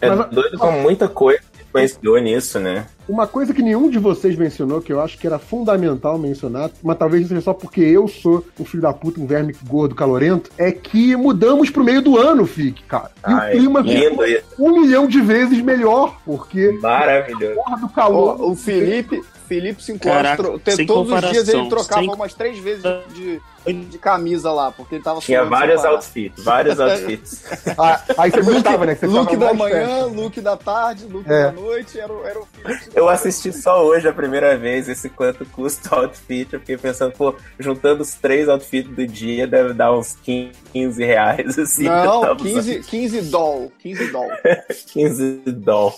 [0.00, 2.86] É Mas- doido com muita coisa que influenciou nisso, né?
[3.08, 6.98] Uma coisa que nenhum de vocês mencionou, que eu acho que era fundamental mencionar, mas
[6.98, 10.72] talvez seja só porque eu sou um filho da puta, um verme gordo calorento, é
[10.72, 13.12] que mudamos pro meio do ano, FIC, cara.
[13.28, 14.26] E Ai, o clima ficou
[14.58, 17.54] um milhão de vezes melhor, porque Maravilhoso.
[17.54, 18.36] porra do calor.
[18.40, 19.22] Ó, o Felipe,
[19.54, 22.82] Felipe 5 Caraca, tem- sem todos os dias ele trocava sem- umas três vezes
[23.14, 23.40] de,
[23.84, 27.44] de camisa lá, porque ele tava Tinha vários outfits, vários outfits.
[27.78, 28.94] Ah, aí você gostava, né?
[28.94, 30.14] Você look da manhã, perto.
[30.14, 31.42] look da tarde, look É.
[31.44, 32.90] da noite, era, o- era o Felipe.
[32.94, 36.52] Eu assisti só hoje a primeira vez esse quanto custa o outfit.
[36.54, 41.58] Eu fiquei pensando, pô, juntando os três outfits do dia deve dar uns 15 reais,
[41.58, 41.84] assim.
[41.84, 44.28] Não, tava 15, 15 doll, 15 doll.
[44.92, 45.94] 15 doll.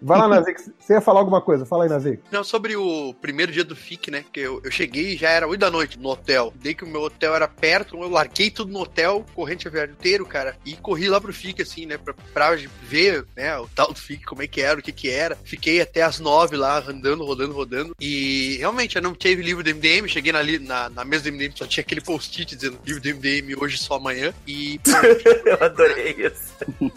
[0.00, 0.60] Vai lá, Nazik.
[0.78, 1.66] Você ia falar alguma coisa?
[1.66, 2.22] Fala aí, Nazik.
[2.30, 4.24] Não, sobre o primeiro dia do FIC, né?
[4.32, 6.52] Que eu, eu cheguei e já era 8 da noite no hotel.
[6.56, 9.94] Dei que o meu hotel era perto, eu larguei tudo no hotel, corrente a viagem
[9.94, 10.56] inteiro, cara.
[10.64, 11.98] E corri lá pro FIC, assim, né?
[11.98, 13.56] Pra, pra ver, né?
[13.58, 15.36] O tal do FIC, como é que era, o que que era.
[15.44, 17.96] Fiquei até as 9 lá, andando, rodando, rodando.
[18.00, 20.08] E realmente, eu não teve livro do MDM.
[20.08, 23.54] Cheguei na, na, na mesa do MDM, só tinha aquele post-it dizendo livro do MDM
[23.60, 24.32] hoje só amanhã.
[24.46, 24.80] E.
[25.44, 26.52] eu adorei isso.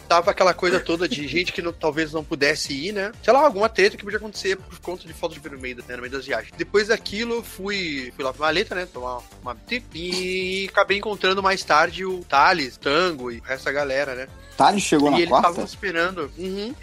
[0.08, 2.35] Tava aquela coisa toda de gente que não, talvez não pudesse
[2.74, 3.12] ir, né?
[3.24, 5.76] Sei lá, alguma treta que podia acontecer por conta de falta de dinheiro no meio,
[5.78, 6.54] né, no meio das viagens.
[6.58, 8.88] Depois daquilo, fui, fui lá pra Maleta, né?
[8.92, 9.56] Tomar uma.
[9.94, 14.28] E acabei encontrando mais tarde o Thales, Tango e o resto da galera, né?
[14.58, 15.50] Thales chegou e na eles quarta?
[15.50, 16.32] estavam esperando.
[16.38, 16.74] Uhum.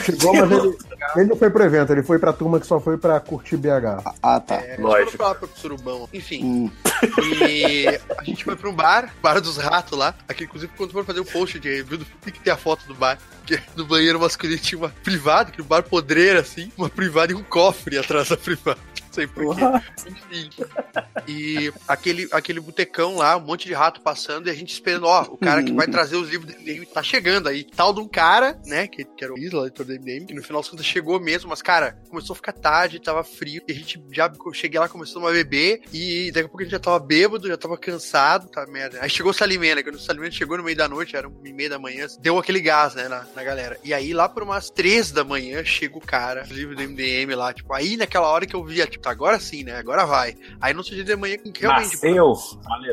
[0.00, 0.78] Chegou, mas ele,
[1.16, 4.14] ele não foi pro evento, ele foi pra turma que só foi pra curtir BH.
[4.22, 4.56] Ah, tá.
[4.56, 5.34] É, Lógico.
[5.34, 6.08] Pro surubão.
[6.12, 6.70] Enfim.
[7.48, 10.14] E a gente foi pra um bar, bar dos ratos lá.
[10.28, 12.86] Aqui, inclusive, quando for fazer o post de review do tem que ter a foto
[12.86, 13.18] do bar.
[13.44, 17.34] Que no banheiro masculino tinha uma privada, que o bar podreira, assim, uma privada e
[17.34, 18.78] um cofre atrás da privada.
[19.14, 19.62] Sei porquê.
[20.08, 20.50] Enfim.
[21.28, 25.22] E aquele, aquele botecão lá, um monte de rato passando, e a gente esperando, ó,
[25.22, 27.62] o cara que vai trazer os livros do MDM tá chegando aí.
[27.62, 30.42] Tal de um cara, né, que, que era o Isla, leitor do MDM, que no
[30.42, 33.74] final das contas chegou mesmo, mas, cara, começou a ficar tarde, tava frio, e a
[33.74, 36.98] gente já cheguei lá, começou a beber, e daqui a pouco a gente já tava
[36.98, 38.98] bêbado, já tava cansado, tá merda.
[39.00, 41.52] Aí chegou o Salimena, quando o Salimena chegou no meio da noite, era uma e
[41.52, 43.78] meia da manhã, deu aquele gás, né, na, na galera.
[43.84, 47.32] E aí, lá por umas três da manhã, chega o cara, os livros do MDM
[47.36, 50.36] lá, tipo, aí naquela hora que eu via, tipo, tá, agora sim, né, agora vai.
[50.60, 51.92] Aí no outro dia de manhã, realmente...
[51.92, 52.34] Nasceu.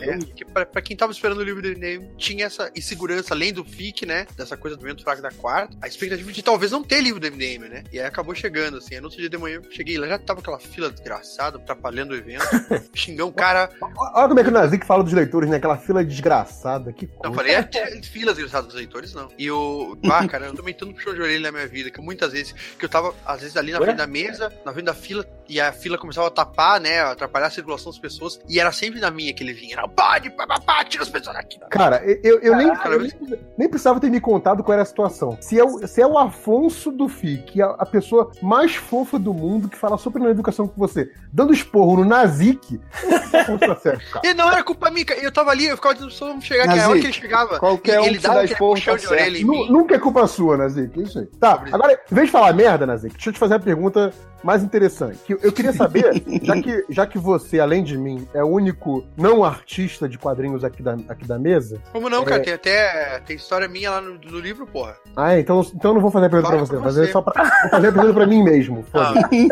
[0.01, 3.53] É, que pra, pra quem tava esperando o livro do MDM, tinha essa insegurança, além
[3.53, 6.84] do FIC, né, dessa coisa do vento fraco da quarta, a expectativa de talvez não
[6.84, 9.38] ter livro do MDM, né, e aí acabou chegando, assim, aí no outro dia de
[9.38, 12.45] manhã, eu cheguei lá, já tava aquela fila desgraçada, atrapalhando o evento,
[12.93, 13.70] xingão o cara...
[14.14, 15.57] Olha como é que o Nazik fala dos leitores, né?
[15.57, 16.91] Aquela fila desgraçada.
[16.91, 17.22] Que coisa.
[17.24, 19.30] Não, falei, é, é filas desgraçadas dos leitores, não.
[19.38, 19.97] E o.
[20.12, 22.86] Ah, cara, eu tomei tanto puxão de orelha na minha vida, que muitas vezes, que
[22.86, 23.86] eu tava, às vezes, ali na Ué?
[23.86, 27.02] frente da mesa, na frente da fila, e a fila começava a tapar, né?
[27.02, 29.76] Atrapalhar a circulação das pessoas, e era sempre na minha que ele vinha.
[29.76, 31.60] Era, pode, pá, pá, pá, tira as pessoas daqui.
[31.70, 35.38] Cara, eu, eu, nem, eu nem, nem precisava ter me contado qual era a situação.
[35.39, 39.34] Se é o, se é o Afonso do FIC, a, a pessoa mais fofa do
[39.34, 42.80] mundo que fala super na educação com você, dando esporro no Nazik,
[43.32, 44.22] tá.
[44.24, 46.80] E não era culpa minha, eu tava ali, eu ficava dizendo só vamos chegar, que
[46.80, 49.12] a hora que ele chegava, qualquer um ele que dava esporro tá de certo.
[49.12, 49.45] orelha.
[49.45, 50.99] Nunca é culpa sua, Nazik.
[50.99, 51.26] é Isso aí.
[51.39, 54.14] Tá, agora, em vez de falar merda, Nazik, deixa eu te fazer uma pergunta
[54.44, 55.20] mais interessante.
[55.26, 59.04] Que eu queria saber, já que, já que você, além de mim, é o único
[59.18, 61.82] não artista de quadrinhos aqui da, aqui da mesa.
[61.92, 62.42] Como não, cara?
[62.42, 62.44] É.
[62.44, 63.20] Tem até.
[63.26, 64.96] Tem história minha lá no, no livro, porra.
[65.16, 66.89] Ah, é, então, então eu não vou fazer a pergunta Fala pra você, pra vou
[66.89, 67.12] fazer você.
[67.12, 68.84] só pra, vou fazer a pergunta pra mim mesmo.
[68.84, 69.50] foda-se.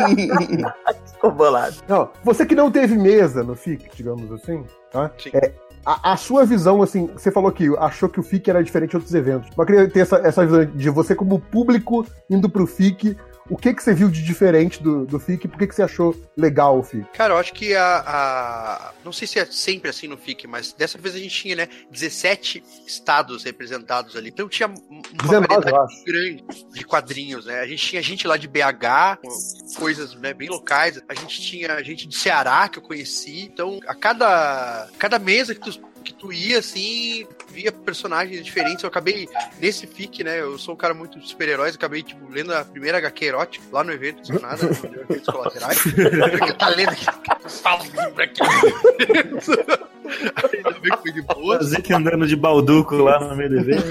[1.13, 1.75] Ficou bolado.
[1.87, 5.11] Não, você que não teve mesa no FIC, digamos assim, tá?
[5.33, 5.51] É,
[5.85, 8.97] a, a sua visão, assim, você falou que achou que o FIC era diferente de
[8.97, 9.49] outros eventos.
[9.49, 13.17] Mas eu queria ter essa, essa visão de você como público indo pro FIC.
[13.49, 15.47] O que que você viu de diferente do, do FIC?
[15.47, 17.03] Por que que você achou legal o FIC?
[17.13, 20.71] Cara, eu acho que a, a- Não sei se é sempre assim no FIC, mas
[20.71, 24.29] dessa vez a gente tinha, né, 17 estados representados ali.
[24.29, 26.43] Então tinha uma 19, variedade grande
[26.73, 27.59] de quadrinhos, né?
[27.59, 29.17] A gente tinha gente lá de BH,
[29.77, 31.01] coisas né, bem locais.
[31.09, 33.49] A gente tinha gente de Ceará que eu conheci.
[33.51, 38.83] Então, a cada, cada mesa que tu, que tu ia, assim, via personagens diferentes.
[38.83, 39.27] Eu acabei,
[39.59, 40.39] nesse FIC, né?
[40.39, 43.83] Eu sou um cara muito de super-heróis, acabei, tipo, lendo a primeira HQ erótica lá
[43.83, 45.81] no evento, sem nada, no efeitos colaterais.
[45.81, 47.05] Porque tá lendo aqui,
[47.83, 48.41] livro aqui.
[50.09, 51.57] Ainda bem que foi de boa.
[51.57, 53.85] Fazer que andando de balduco lá no meio do evento.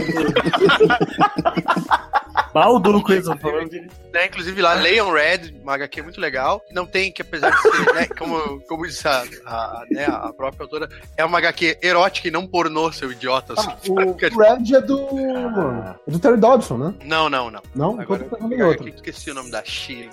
[3.13, 3.81] Eles estão falando de.
[4.13, 6.63] Né, inclusive lá, Leon Red, uma HQ muito legal.
[6.73, 10.65] Não tem, que apesar de ser, né, como, como disse a, a, né, a própria
[10.65, 13.55] autora, é uma HQ erótica e não pornô, seu idiota.
[13.57, 14.99] Ah, o Red é do.
[16.07, 16.95] É do Terry Dodson, né?
[17.05, 17.63] Não, não, não.
[17.75, 18.01] Não?
[18.01, 18.37] Agora tá
[18.67, 18.89] outro.
[18.89, 20.09] esqueci o nome da Shirley.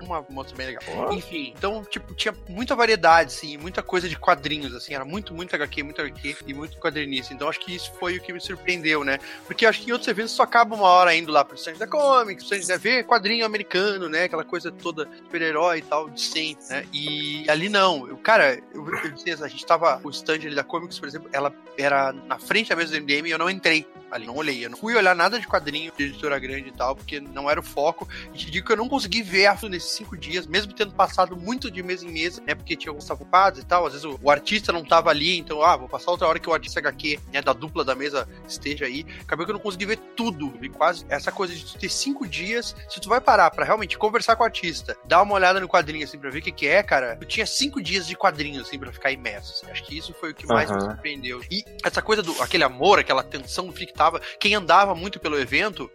[0.00, 1.12] Uma moça bem legal.
[1.12, 5.54] Enfim, então, tipo, tinha muita variedade, assim, muita coisa de quadrinhos, assim, era muito, muito
[5.54, 7.32] HQ, muito HQ e muito quadrinista.
[7.32, 9.18] Então, acho que isso foi o que me surpreendeu, né?
[9.46, 11.83] Porque eu acho que em outros eventos só acaba uma hora indo lá pro stand
[11.84, 14.24] da Comics, stand da ver quadrinho americano, né?
[14.24, 16.86] Aquela coisa toda super-herói e tal, de sempre, né?
[16.92, 18.08] E ali não.
[18.08, 21.28] Eu, cara, eu, eu disse, a gente tava, o stand ali da Comics, por exemplo,
[21.32, 24.64] ela era na frente da mesa do MDM e eu não entrei ali, não olhei.
[24.64, 27.58] Eu não fui olhar nada de quadrinho de editora grande e tal, porque não era
[27.58, 28.08] o foco.
[28.32, 31.36] E te digo que eu não consegui ver a nesses cinco dias, mesmo tendo passado
[31.36, 32.54] muito de mesa em mesa, né?
[32.54, 33.86] Porque tinha alguns ocupados e tal.
[33.86, 36.48] Às vezes o, o artista não tava ali, então, ah, vou passar outra hora que
[36.48, 39.04] o artista HQ, né, da dupla da mesa esteja aí.
[39.22, 40.52] Acabou que eu não consegui ver tudo.
[40.60, 42.74] Vi quase essa coisa de tu ter cinco dias.
[42.88, 46.04] Se tu vai parar pra realmente conversar com o artista, dar uma olhada no quadrinho
[46.04, 48.78] assim pra ver o que, que é, cara, eu tinha cinco dias de quadrinho assim
[48.78, 49.52] pra ficar imerso.
[49.52, 49.70] assim.
[49.70, 50.90] Acho que isso foi o que mais me Aham.
[50.90, 51.42] surpreendeu.
[51.50, 55.38] E essa coisa do aquele amor, aquela tensão do que tava quem andava muito pelo
[55.38, 55.90] evento,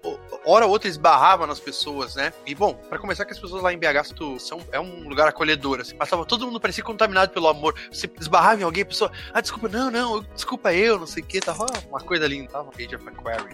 [0.46, 2.32] hora ou outra esbarrava nas pessoas, né?
[2.46, 5.28] E bom, pra começar que as pessoas lá em BH tu- são, é um lugar
[5.28, 7.76] acolhedor, assim, mas tava todo mundo parecia contaminado pelo amor.
[7.92, 11.26] Você esbarrava em alguém, a pessoa, ah, desculpa, não, não, desculpa eu, não sei o
[11.26, 13.54] que, tava uma coisa linda, tava Age of Aquarius.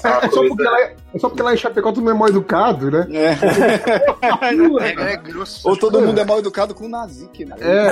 [0.00, 0.62] Só, porque
[1.14, 3.06] é só porque lá em Chapecó todo mundo é mal educado, né?
[4.80, 5.68] É, é grosso.
[5.68, 7.56] Ou todo mundo é mal educado com o Nazik, né?
[7.60, 7.88] É.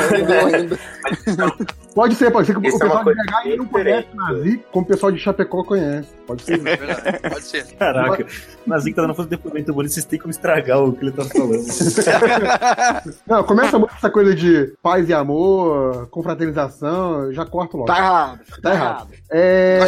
[1.96, 4.16] Pode ser, pode ser que o Isso é pessoal uma de BH não conhece o
[4.16, 6.10] Nazi, como o pessoal de Chapecó conhece.
[6.26, 6.58] Pode ser.
[6.60, 7.66] Verdade, pode ser.
[7.68, 8.26] Caraca,
[8.66, 11.24] o Nazik tá dando fazer depoimento bonito, vocês têm como estragar o que ele tá
[11.24, 11.64] falando.
[13.26, 17.86] Não, começa muito essa coisa de paz e amor, confraternização, já corto logo.
[17.86, 18.40] Tá errado.
[18.60, 19.08] Tá errado.
[19.30, 19.78] É...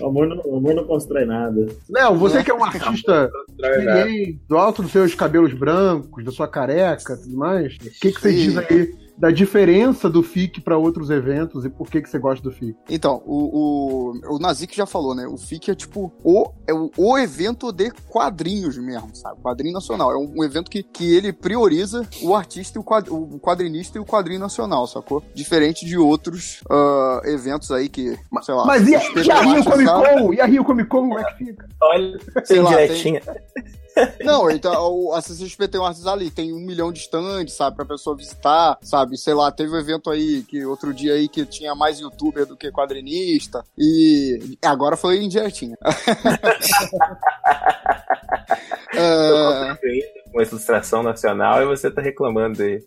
[0.00, 1.68] O amor não, o amor não constrói nada.
[1.88, 6.48] Léo, você que é um artista experiente, do alto dos seus cabelos brancos, da sua
[6.48, 8.92] careca tudo mais, o que, que você diz aí
[9.22, 12.76] da diferença do FIC para outros eventos e por que, que você gosta do FIC?
[12.90, 15.28] Então, o, o, o Nazik já falou, né?
[15.28, 19.40] O FIC é tipo o, é o, o evento de quadrinhos mesmo, sabe?
[19.40, 20.10] Quadrinho nacional.
[20.10, 23.96] É um, um evento que, que ele prioriza o artista, e o, quad, o quadrinista
[23.96, 25.22] e o quadrinho nacional, sacou?
[25.32, 28.66] Diferente de outros ah, eventos aí que, sei lá...
[28.66, 29.88] Mas e e a Rio Comic?
[29.88, 30.34] Con?
[30.34, 31.68] E a Rio Comic Con, como é que fica?
[31.80, 33.20] Olha, Sei lá, direitinho.
[34.24, 37.76] Não, então o- a CCXP tem um artista ali, tem um milhão de stands, sabe,
[37.76, 39.18] pra pessoa visitar, sabe?
[39.18, 42.56] Sei lá, teve um evento aí que outro dia aí que tinha mais youtuber do
[42.56, 43.64] que quadrinista.
[43.76, 45.76] E agora foi indiretinha.
[48.94, 49.76] É,
[50.32, 52.82] Uma ilustração nacional e você tá reclamando aí.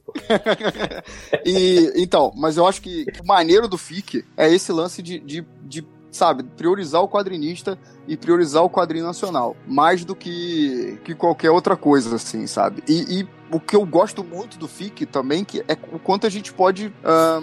[1.46, 5.46] e então, mas eu acho que o maneiro do FIC é esse lance de, de,
[5.64, 5.86] de,
[6.16, 11.76] sabe, priorizar o quadrinista e priorizar o quadrinho nacional, mais do que, que qualquer outra
[11.76, 12.84] coisa, assim, sabe?
[12.88, 16.30] E, e o que eu gosto muito do FIC também que é o quanto a
[16.30, 16.92] gente pode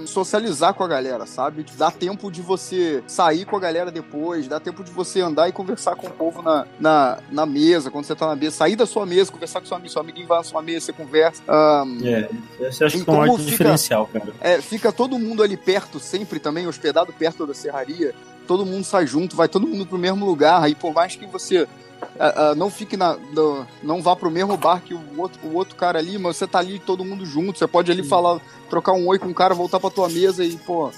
[0.06, 1.64] socializar com a galera, sabe?
[1.76, 5.52] Dá tempo de você sair com a galera depois, dá tempo de você andar e
[5.52, 8.86] conversar com o povo na, na, na mesa, quando você tá na mesa, sair da
[8.86, 11.42] sua mesa, conversar com seu amigo, seu amiguinho vai na sua mesa, você conversa.
[12.04, 12.28] É,
[12.68, 14.32] esse acho que é um ótimo diferencial, cara.
[14.40, 18.14] é, fica todo mundo ali perto, sempre também, hospedado perto da serraria.
[18.46, 20.68] Todo mundo sai junto, vai todo mundo pro mesmo lugar.
[20.70, 21.66] E por mais que você
[22.18, 23.16] ah, ah, não fique na.
[23.16, 26.46] no- não vá pro mesmo bar que o outro, o outro cara ali, mas você
[26.46, 27.58] tá ali todo mundo junto.
[27.58, 30.56] Você pode ali falar, trocar um oi com o cara, voltar pra tua mesa e,
[30.56, 30.90] pô.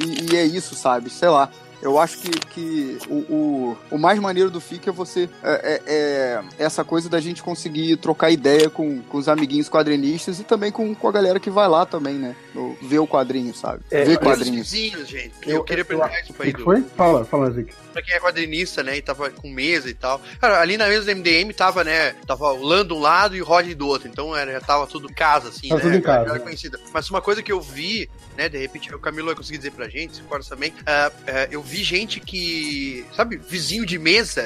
[0.00, 1.10] E, e é isso, sabe?
[1.10, 1.50] Sei lá.
[1.84, 5.28] Eu acho que, que o, o, o mais maneiro do FIC é você.
[5.42, 10.40] É, é- é essa coisa da gente conseguir trocar ideia com, com os amiguinhos quadrinistas
[10.40, 12.34] e também com, com a galera que vai lá também, né?
[12.54, 13.82] No- ver o quadrinho, sabe?
[13.90, 14.70] ver Olha os quadrinhos.
[14.72, 15.34] vizinhos, gente.
[15.46, 16.64] Eu, queria perguntar isso pra O que Edu.
[16.64, 16.82] foi?
[16.96, 17.72] Fala, fala, Zic.
[17.92, 20.20] Pra quem é quadrinista, né, e tava com mesa e tal.
[20.40, 23.42] Cara, ali na mesa do MDM tava, né, tava o Lando de um lado e
[23.42, 24.08] o Rodney do outro.
[24.08, 25.86] Então era, já tava tudo casa, assim, Tava né?
[25.86, 26.40] tudo em casa.
[26.40, 26.80] Conhecida.
[26.92, 29.88] Mas uma coisa que eu vi, né, de repente, o Camilo vai conseguir dizer pra
[29.88, 34.44] gente, se for também, ah, ah, eu vi gente que, sabe, vizinho de mesa,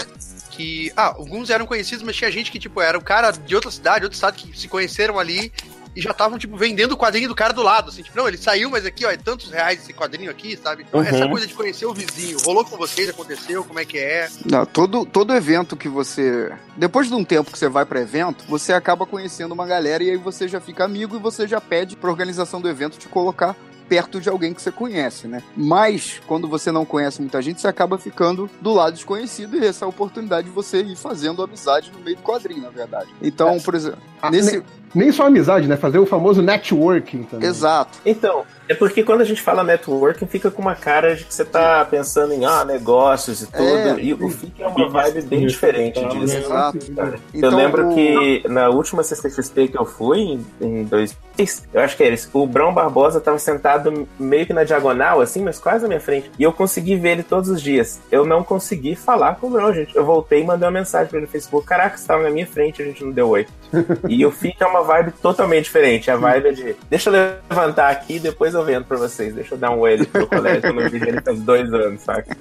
[0.51, 3.70] que, ah, alguns eram conhecidos, mas tinha gente que, tipo, era o cara de outra
[3.70, 5.53] cidade, outro estado, que se conheceram ali
[5.97, 8.37] e já estavam, tipo, vendendo o quadrinho do cara do lado, assim, tipo, não, ele
[8.37, 10.85] saiu, mas aqui, ó, é tantos reais esse quadrinho aqui, sabe?
[10.87, 11.31] Então, essa Uhum.
[11.31, 14.29] coisa de conhecer o vizinho, rolou com vocês, aconteceu, como é que é?
[14.45, 16.53] Não, todo, todo evento que você.
[16.76, 20.11] Depois de um tempo que você vai para evento, você acaba conhecendo uma galera e
[20.11, 23.57] aí você já fica amigo e você já pede pra organização do evento te colocar
[23.89, 25.43] perto de alguém que você conhece, né?
[25.57, 29.84] Mas, quando você não conhece muita gente, você acaba ficando do lado desconhecido e essa
[29.84, 33.09] é a oportunidade de você ir fazendo amizade no meio do quadrinho, na verdade.
[33.22, 34.53] Então, por exemplo, Ah, nesse.
[34.53, 34.62] nem,
[34.95, 35.76] nem só amizade, né?
[35.76, 37.49] Fazer o famoso networking também.
[37.49, 37.99] Exato.
[38.05, 41.45] Então, é porque quando a gente fala networking, fica com uma cara de que você
[41.45, 43.64] tá pensando em ah, negócios e tudo.
[43.64, 43.97] É.
[44.01, 46.37] e o FIC é uma vibe bem diferente disso.
[46.37, 46.79] Exato.
[46.97, 51.81] eu Então, lembro o- que na última CCXP que eu fui, em, em 2006, eu
[51.81, 55.59] acho que era isso, o Brão Barbosa tava sentado meio que na diagonal, assim, mas
[55.59, 56.31] quase na minha frente.
[56.39, 58.01] E eu consegui ver ele todos os dias.
[58.11, 59.95] Eu não consegui falar com o Brão, gente.
[59.97, 61.66] Eu voltei e mandei uma mensagem pra ele no Facebook.
[61.66, 63.47] Caraca, você tava na minha frente, a gente não deu oi.
[64.09, 66.11] e o FIC é uma vibe totalmente diferente.
[66.11, 67.12] A vibe é de, deixa eu
[67.49, 69.35] levantar aqui, depois eu vendo pra vocês.
[69.35, 72.37] Deixa eu dar um ali pro colégio, eu não vi ele faz dois anos, saca?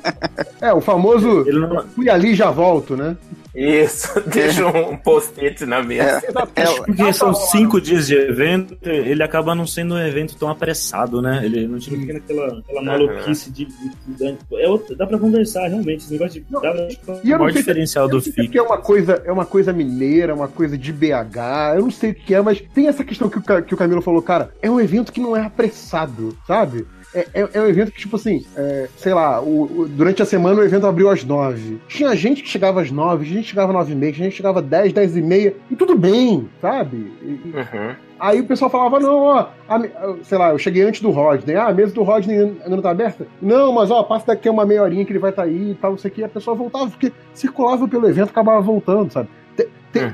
[0.62, 1.46] É, o famoso
[1.96, 3.16] fui ali já volto, né?
[3.60, 6.22] Isso, deixa um post-it na mesa.
[6.86, 11.42] Porque são cinco dias de evento, ele acaba não sendo um evento tão apressado, né?
[11.44, 13.66] Ele não fica naquela, aquela maluquice de.
[13.66, 16.04] de- de- é outro- dá pra conversar, realmente.
[16.04, 16.46] Esse negócio de.
[16.52, 16.88] Dá,
[17.24, 18.56] E eu o não sei se- diferencial do não se FIC.
[18.58, 22.16] é uma coisa, é uma coisa mineira, uma coisa de BH, eu não sei o
[22.16, 24.80] que é, mas tem essa questão que o, que o Camilo falou, cara, é um
[24.80, 26.86] evento que não é apressado, sabe?
[27.16, 30.26] É, é- é um evento que, tipo assim, é, sei lá, o- o- durante a
[30.26, 31.80] semana o evento abriu às nove.
[31.88, 34.38] Tinha gente que chegava às nove, gente que chegava às nove e meia, gente que
[34.38, 37.12] chegava às dez, dez e meia, e tudo bem, sabe?
[37.22, 37.52] E- e-
[38.20, 39.80] Aí o pessoal falava, não, ó, a
[40.24, 41.56] sei lá, eu cheguei antes do Rodney.
[41.56, 43.26] Ah, a mesa do Rodney ainda não tá aberta?
[43.42, 45.76] Não, mas ó, passa daqui a uma meia horinha que ele vai estar aí e
[45.76, 46.24] tal, não sei o que.
[46.24, 49.30] A pessoa voltava, porque circulava pelo evento, acabava voltando, sabe?
[49.56, 50.12] Tem, tem-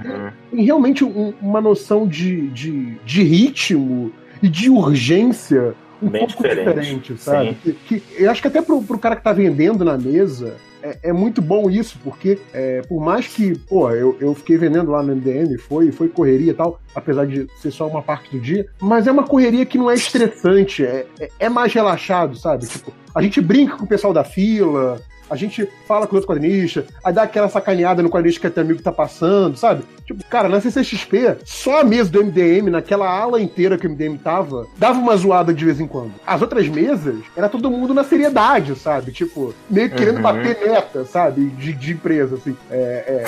[0.51, 5.73] tem realmente um- uma noção de, de, de ritmo e de urgência
[6.05, 6.75] um Bem pouco diferente.
[6.79, 7.53] diferente, sabe?
[7.63, 10.97] Que, que- eu acho que até pro, pro cara que tá vendendo na mesa, é,
[11.03, 15.01] é muito bom isso, porque é, por mais que, pô, eu, eu fiquei vendendo lá
[15.01, 18.65] no MDM, foi, foi correria e tal, apesar de ser só uma parte do dia,
[18.81, 22.65] mas é uma correria que não é estressante, é, é, é mais relaxado, sabe?
[22.67, 24.99] Tipo, a gente brinca com o pessoal da fila,
[25.29, 28.61] a gente fala com os outros quadrinistas, aí dá aquela sacaneada no quadrinista que até
[28.61, 29.83] amigo tá passando, sabe?
[30.05, 34.17] Tipo, cara, na CCXP, só a mesa do MDM, naquela ala inteira que o MDM
[34.17, 36.13] tava, dava uma zoada de vez em quando.
[36.25, 39.11] As outras mesas, era todo mundo na seriedade, sabe?
[39.11, 40.21] Tipo, meio que querendo Uhum.
[40.21, 41.45] bater meta, sabe?
[41.49, 42.55] De, de empresa, assim.
[42.69, 43.23] É,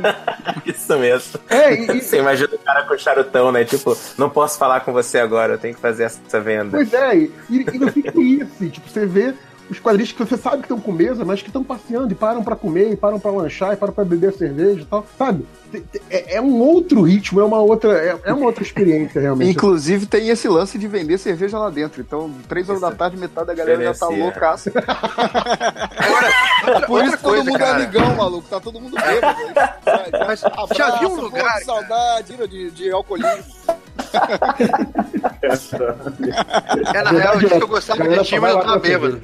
[0.66, 1.40] Isso mesmo.
[1.48, 3.64] É, e- Você imagina o cara com charutão, né?
[3.64, 6.70] Tipo, não posso falar com você agora, eu tenho que fazer essa venda.
[6.76, 9.34] Pois é, e, e não fica isso, assim, tipo, você vê
[9.70, 12.42] os quadristas que você sabe que estão com mesa, mas que estão passeando e param
[12.42, 15.46] pra comer, e param pra lanchar, e param pra beber cerveja e tal, sabe?
[16.10, 19.52] É, é um outro ritmo, é uma outra, é, é uma outra experiência, realmente.
[19.52, 22.00] Inclusive tem esse lance de vender cerveja lá dentro.
[22.00, 24.72] Então, três horas da tarde, metade da galera já tá loucaça.
[26.86, 27.70] Por outra isso todo coisa, mundo cara.
[27.70, 28.48] é amigão, maluco.
[28.48, 29.38] Tá todo mundo bêbado.
[30.26, 30.40] Mas
[30.76, 33.44] já viu um lugar- pô, de saudade, de, de alcoolismo.
[36.94, 39.20] É, na real, eu disse que eu gostava de mas eu tava bêbado.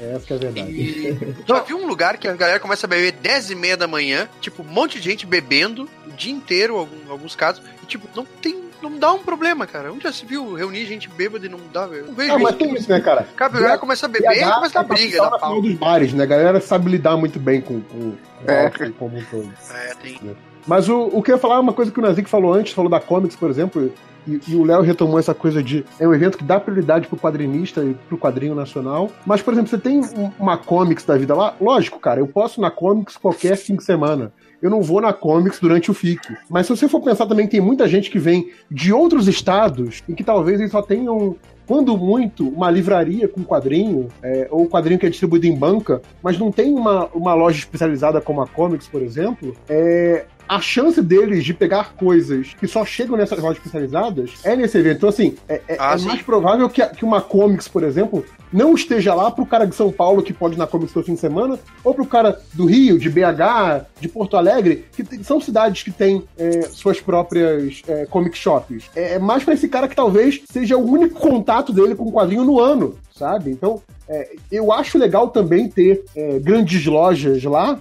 [0.00, 1.36] Essa que é a verdade.
[1.46, 4.28] Já viu um lugar que a galera começa a beber 10 e meia da manhã,
[4.40, 8.24] tipo, um monte de gente bebendo o dia inteiro, algum- alguns casos, e tipo, não
[8.24, 8.62] tem.
[8.82, 9.92] Não dá um problema, cara.
[9.92, 12.06] Onde já se viu reunir gente bêbada e não dá, velho?
[12.06, 13.28] Não vejo Ah, mas tem isso, né, cara?
[13.36, 15.62] Cara, a galera começa a beber e começa a dar briga, dá pau.
[15.62, 16.24] dos bares, né?
[16.24, 18.16] A galera sabe lidar muito bem com, com, com
[18.52, 18.72] É.
[18.90, 19.52] um todo.
[19.72, 20.36] É, tem.
[20.66, 22.72] Mas o, o que eu ia falar é uma coisa que o Nazik falou antes,
[22.72, 23.92] falou da comics, por exemplo,
[24.26, 27.16] e, e o Léo retomou essa coisa de é um evento que dá prioridade pro
[27.18, 29.10] quadrinista e pro quadrinho nacional.
[29.26, 32.60] Mas, por exemplo, você tem um- uma comics da vida lá, lógico, cara, eu posso
[32.60, 34.32] na comics qualquer fim de semana.
[34.60, 36.36] Eu não vou na comics durante o FIC.
[36.48, 40.14] Mas se você for pensar também, tem muita gente que vem de outros estados e
[40.14, 41.34] que talvez eles só tenham
[41.66, 46.38] quando muito, uma livraria com quadrinho, é, ou quadrinho que é distribuído em banca, mas
[46.38, 51.44] não tem uma, uma loja especializada como a Comics, por exemplo, é, a chance deles
[51.44, 54.96] de pegar coisas que só chegam nessas lojas especializadas é nesse evento.
[54.98, 58.74] Então, assim, é, é- Ah, é mais provável que, que uma Comics, por exemplo, não
[58.74, 61.20] esteja lá pro cara de São Paulo que pode ir na Comics todo fim de
[61.20, 65.82] semana, ou pro cara do Rio, de BH, de Porto Alegre, que tem- são cidades
[65.82, 68.90] que têm é, suas próprias é, comic shops.
[68.94, 72.12] É, é mais pra esse cara que talvez seja o único contato dele com o
[72.12, 73.50] quadrinho no ano, sabe?
[73.50, 76.04] Então, é, eu acho legal também ter
[76.42, 77.78] grandes lojas lá,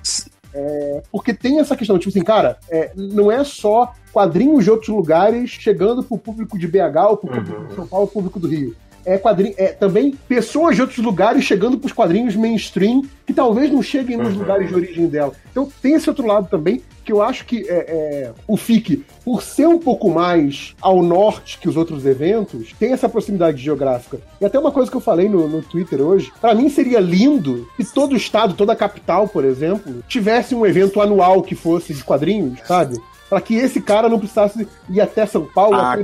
[0.54, 4.90] é, porque tem essa questão, tipo assim, cara, é, não é só quadrinhos de outros
[4.90, 8.48] lugares chegando pro público de BH ou pro público de São Paulo, pro público do
[8.48, 8.76] Rio.
[9.06, 13.82] É, quadrinho, é também pessoas de outros lugares chegando pros quadrinhos mainstream que talvez não
[13.82, 15.34] cheguem nos lugares de origem dela.
[15.52, 19.42] Então tem esse outro lado também que eu acho que é, é, o FIC, por
[19.42, 24.20] ser um pouco mais ao norte que os outros eventos, tem essa proximidade geográfica.
[24.40, 27.68] E até uma coisa que eu falei no, no Twitter hoje, pra mim seria lindo
[27.76, 32.60] que todo estado, toda capital, por exemplo, tivesse um evento anual que fosse de quadrinhos,
[32.66, 33.00] sabe?
[33.32, 35.96] Pra que esse cara não precisasse ir até São Paulo, Ah,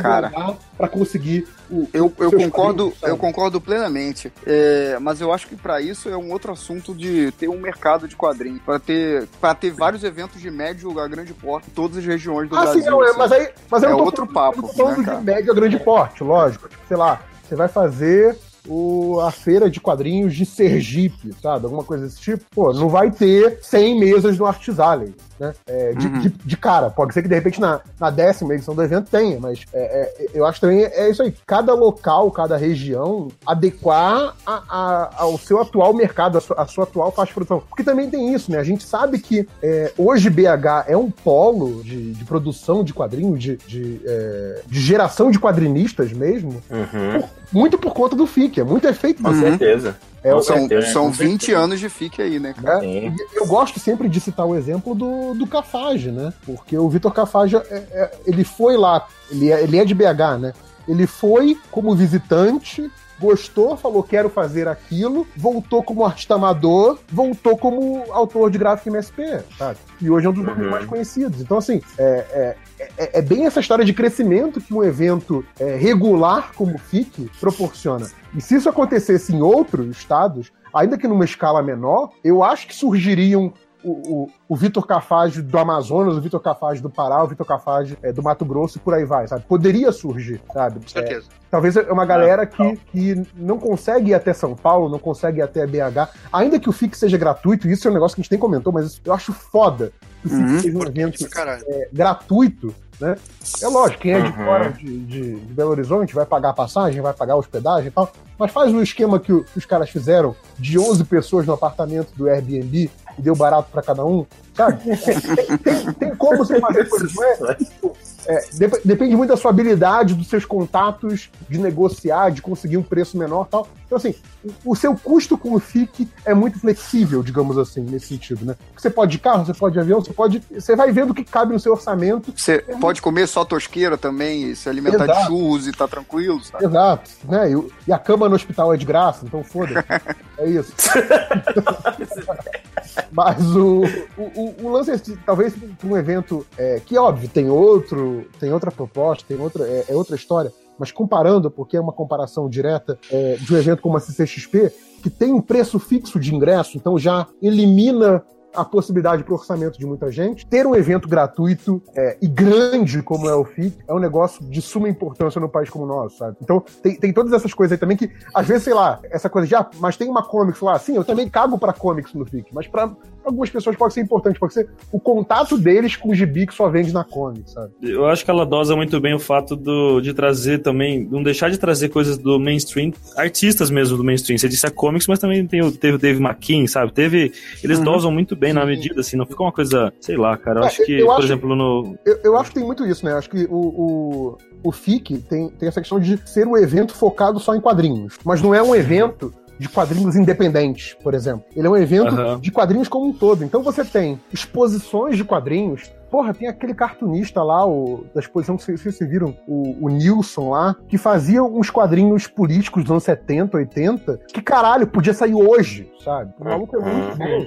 [0.78, 4.32] pra conseguir o, Eu, eu concordo, eu concordo plenamente.
[4.46, 8.08] É, mas eu acho que para isso é um outro assunto de ter um mercado
[8.08, 11.98] de quadrinhos, para ter para ter vários eventos de médio a grande porte em todas
[11.98, 12.82] as regiões do Ah, Brasil.
[12.82, 13.18] sim, não, é, assim.
[13.20, 15.56] mas aí, mas é eu outro falando- papo, eu tô falando né, de médio a
[15.56, 16.70] grande porte, lógico.
[16.70, 21.66] Tipo, sei lá, você vai fazer o, a feira de quadrinhos de Sergipe, sabe?
[21.66, 22.46] Alguma coisa desse tipo.
[22.56, 25.54] Pô, não vai ter 100 mesas no Artis Alley, né?
[25.68, 26.20] É, de, Uhum.
[26.20, 26.90] de, de cara.
[26.90, 29.80] Pode ser que de repente na, na décima edição do evento tenha, mas é,
[30.20, 31.34] é, eu acho também é isso aí.
[31.46, 36.84] Cada local, cada região adequar a- a- ao seu atual mercado, a sua, a sua
[36.84, 37.64] atual faixa de produção.
[37.68, 38.58] Porque também tem isso, né?
[38.60, 43.40] A gente sabe que é, hoje BH é um polo de, de produção de quadrinhos,
[43.42, 48.60] de, de, é, de geração de quadrinistas mesmo, por- muito por conta do FIC.
[48.60, 49.96] É muito efeito Com certeza.
[50.24, 50.92] É, São, certeza.
[50.92, 52.84] são 20 anos de FIC aí, né, cara?
[52.86, 56.34] E Eu gosto sempre de citar o exemplo do, do Cafage, né?
[56.46, 57.62] Porque o Vitor Cafage, é-
[57.92, 60.54] é- ele foi lá, ele é, ele é de BH, né?
[60.88, 62.90] Ele foi como visitante,
[63.20, 69.40] gostou, falou quero fazer aquilo, voltou como artista amador, voltou como autor de gráfico MSP,
[69.58, 69.80] sabe?
[70.02, 70.72] E hoje é um dos nomes Uhum.
[70.72, 71.42] mais conhecidos.
[71.42, 75.76] Então, assim, é, é, é- é bem essa história de crescimento que um evento é,
[75.76, 78.08] regular como o FIC proporciona.
[78.36, 82.76] E se isso acontecesse em outros estados, ainda que numa escala menor, eu acho que
[82.76, 83.52] surgiriam
[83.84, 83.92] o,
[84.24, 88.12] o, o Vitor Cafage do Amazonas, o Vitor Cafage do Pará, o Vitor Cafage é,
[88.12, 89.44] do Mato Grosso e por aí vai, sabe?
[89.48, 90.80] Poderia surgir, sabe?
[90.80, 91.28] Com certeza.
[91.30, 95.40] É, talvez é uma galera que, que não consegue ir até São Paulo, não consegue
[95.40, 98.24] ir até BH, ainda que o FIC seja gratuito, isso é um negócio que a
[98.24, 100.60] gente nem comentou, mas eu acho foda que o FIC Uhum.
[100.60, 101.28] seja um evento
[101.68, 103.16] é, gratuito, né?
[103.62, 104.46] É lógico, quem é de Uhum.
[104.46, 107.92] fora de, de- de Belo Horizonte vai pagar a passagem, vai pagar a hospedagem e
[107.92, 111.54] tal, mas faz o esquema que, o- que os caras fizeram de 11 pessoas no
[111.54, 114.82] apartamento do Airbnb e deu barato pra cada um, sabe?
[115.64, 117.56] tem, tem- como você fazer coisas, não é?
[117.56, 117.98] Tipo,
[118.28, 122.84] é, dep- depende muito da sua habilidade, dos seus contatos, de negociar, de conseguir um
[122.84, 123.68] preço menor e tal.
[123.86, 124.14] Então, assim,
[124.44, 128.56] o, o seu custo com o FIC é muito flexível, digamos assim, nesse sentido, né?
[128.76, 130.44] Você pode de carro, você pode de avião, você pode.
[130.52, 132.34] Você vai vendo o que cabe no seu orçamento.
[132.36, 135.28] Você pode comer só tosqueira também, se alimentar de Exato.
[135.28, 136.66] churros e tá tranquilo, sabe?
[136.66, 137.50] Exato, né?
[137.54, 139.78] E, e a cama no hospital é de graça, então foda-se.
[140.40, 140.72] É isso.
[143.12, 143.82] Mas o,
[144.18, 148.72] o, o- lance é, talvez para um evento é, que, óbvio, tem outro, tem outra
[148.72, 153.36] proposta, tem outra, é, é outra história, mas comparando, porque é uma comparação direta é,
[153.36, 154.72] de um evento como a CCXP,
[155.02, 158.24] que tem um preço fixo de ingresso, então já elimina
[158.58, 160.46] a possibilidade para o orçamento de muita gente.
[160.48, 164.62] Ter um evento gratuito é, e grande como é o FIC é um negócio de
[164.62, 166.36] suma importância no país como o nosso, sabe?
[166.42, 169.48] Então tem, tem todas essas coisas aí também que, às vezes, sei lá, essa coisa
[169.48, 172.48] de, ah, mas tem uma comics lá, sim, eu também cago para comics no FIC,
[172.54, 172.90] mas para
[173.24, 176.70] algumas pessoas pode ser importante, pode ser o contato deles com o gibi que só
[176.70, 177.72] vende na comic, sabe?
[177.82, 181.50] Eu acho que ela dosa muito bem o fato do, de trazer também, não deixar
[181.50, 184.38] de trazer coisas do mainstream, artistas mesmo do mainstream.
[184.38, 186.94] Você disse a comics, mas também tem, o- teve o Dave McKean, sabe?
[186.94, 187.32] Teve,
[187.64, 187.84] eles Uhum.
[187.84, 190.60] dosam muito bem na medida, assim, não fica uma coisa, sei lá, cara.
[190.60, 191.98] Eu É, acho que, eu por acho- exemplo, no.
[192.06, 193.14] Eu, eu acho que tem muito isso, né?
[193.14, 197.40] Acho que o, o, o FIC tem, tem essa questão de ser um evento focado
[197.40, 198.18] só em quadrinhos.
[198.26, 201.44] Mas não é um evento de quadrinhos independentes, por exemplo.
[201.56, 202.40] Ele é um evento Aham.
[202.40, 203.44] de quadrinhos como um todo.
[203.44, 205.92] Então você tem exposições de quadrinhos.
[206.10, 210.50] Porra, tem aquele cartunista lá, o, da exposição que vocês, vocês viram, o, o Nilson
[210.52, 215.92] lá, que fazia uns quadrinhos políticos dos anos 70, 80, que caralho, podia sair hoje,
[216.04, 216.32] sabe?
[216.40, 217.46] O maluco é muito bom.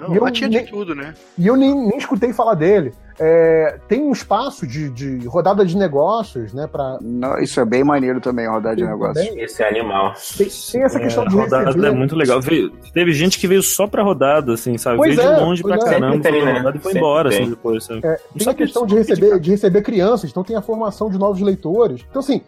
[0.00, 1.14] Não, E eu lá tinha de tudo, né?
[1.38, 2.92] E eu nem, nem escutei falar dele.
[3.18, 6.66] É, tem um espaço de, de rodada de negócios, né?
[6.70, 6.98] Pra...
[7.00, 9.24] Não, isso é bem maneiro também, rodar de Tem negócio.
[9.24, 9.42] também.
[9.42, 10.12] Esse é animal.
[10.36, 11.86] Tem, tem essa questão a de rodada receber.
[11.86, 12.42] é muito legal.
[12.42, 14.98] Veio- teve gente que veio só pra rodada, assim, sabe?
[14.98, 15.78] Pois veio é, de longe pra é.
[15.78, 16.52] caramba, foi né?
[16.58, 17.42] rodada e foi Sempre embora, tem.
[17.44, 18.00] assim, depois, sabe?
[18.04, 21.40] É, tem a questão de receber, de receber crianças, então tem a formação de novos
[21.40, 22.04] leitores.
[22.08, 22.40] Então, assim,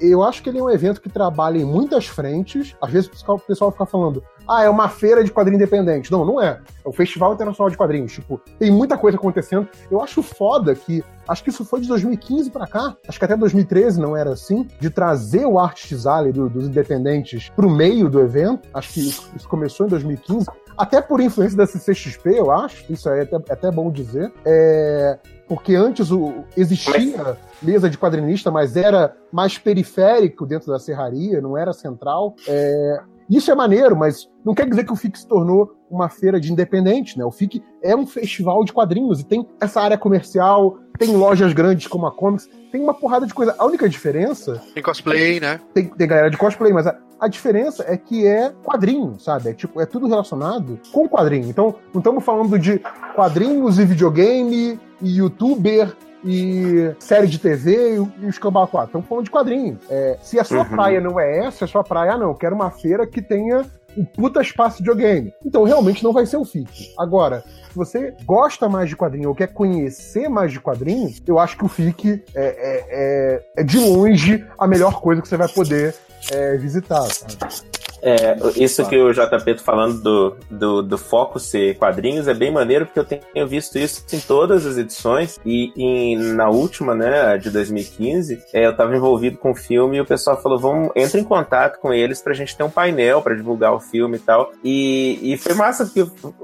[0.00, 2.74] eu acho que ele é um evento que trabalha em muitas frentes.
[2.80, 6.10] Às vezes o pessoal- fica falando, ah, é uma feira de quadrinho independente.
[6.10, 6.60] Não, não é.
[6.84, 8.12] É o Festival Internacional de Quadrinhos.
[8.12, 9.68] Tipo, tem muita coisa acontecendo.
[9.90, 11.02] Eu acho foda que.
[11.28, 12.96] Acho que isso foi de 2015 pra cá.
[13.06, 14.66] Acho que até 2013 não era assim.
[14.80, 18.68] De trazer o Art Design do- dos independentes pro meio do evento.
[18.74, 20.46] Acho que isso, isso começou em 2015.
[20.76, 22.90] Até por influência da CCXP, eu acho.
[22.90, 24.32] Isso é até, é até bom dizer.
[24.44, 25.18] É,
[25.48, 31.56] porque antes o, existia mesa de quadrinista, mas era mais periférico dentro da serraria, não
[31.56, 32.34] era central.
[32.48, 36.40] É, isso é maneiro, mas não quer dizer que o FIC se tornou uma feira
[36.40, 37.24] de independente, né?
[37.24, 41.86] O FIC é um festival de quadrinhos e tem essa área comercial, tem lojas grandes
[41.86, 43.54] como a Comics, tem uma porrada de coisa.
[43.58, 45.60] A única diferença Tem cosplay, né?
[45.74, 49.50] tem, tem galera de cosplay, mas a, a diferença é que é quadrinho, sabe?
[49.50, 51.48] É, tipo, é tudo relacionado com quadrinho.
[51.48, 52.80] Então, não estamos falando de
[53.14, 55.94] quadrinhos e videogame e youtuber
[56.24, 58.86] e série de TV e, e os cambal 4.
[58.88, 59.78] Estamos falando de quadrinho.
[59.90, 60.68] É, se a sua Uhum.
[60.68, 63.64] praia não é essa, a sua praia, ah, não, eu quero uma feira que tenha
[63.96, 65.32] um puta espaço de videogame.
[65.44, 66.92] Então, realmente não vai ser o FIC.
[66.98, 71.56] Agora, se você gosta mais de quadrinho ou quer conhecer mais de quadrinho, eu acho
[71.56, 75.48] que o FIC é, é- é- é de longe a melhor coisa que você vai
[75.48, 75.94] poder
[76.30, 77.81] é, visitar, sabe?
[78.02, 82.50] É, isso que o JP tá falando do, do, do foco ser quadrinhos é bem
[82.50, 85.38] maneiro, porque eu tenho visto isso em todas as edições.
[85.46, 90.00] E em- na última, né, de 2015, é, eu tava envolvido com o filme e
[90.00, 93.36] o pessoal falou: vamos, entra em contato com eles pra gente ter um painel pra
[93.36, 94.50] divulgar o filme e tal.
[94.64, 96.34] E, e foi massa, porque o,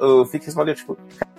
[0.00, 0.98] o, o Fique tipo,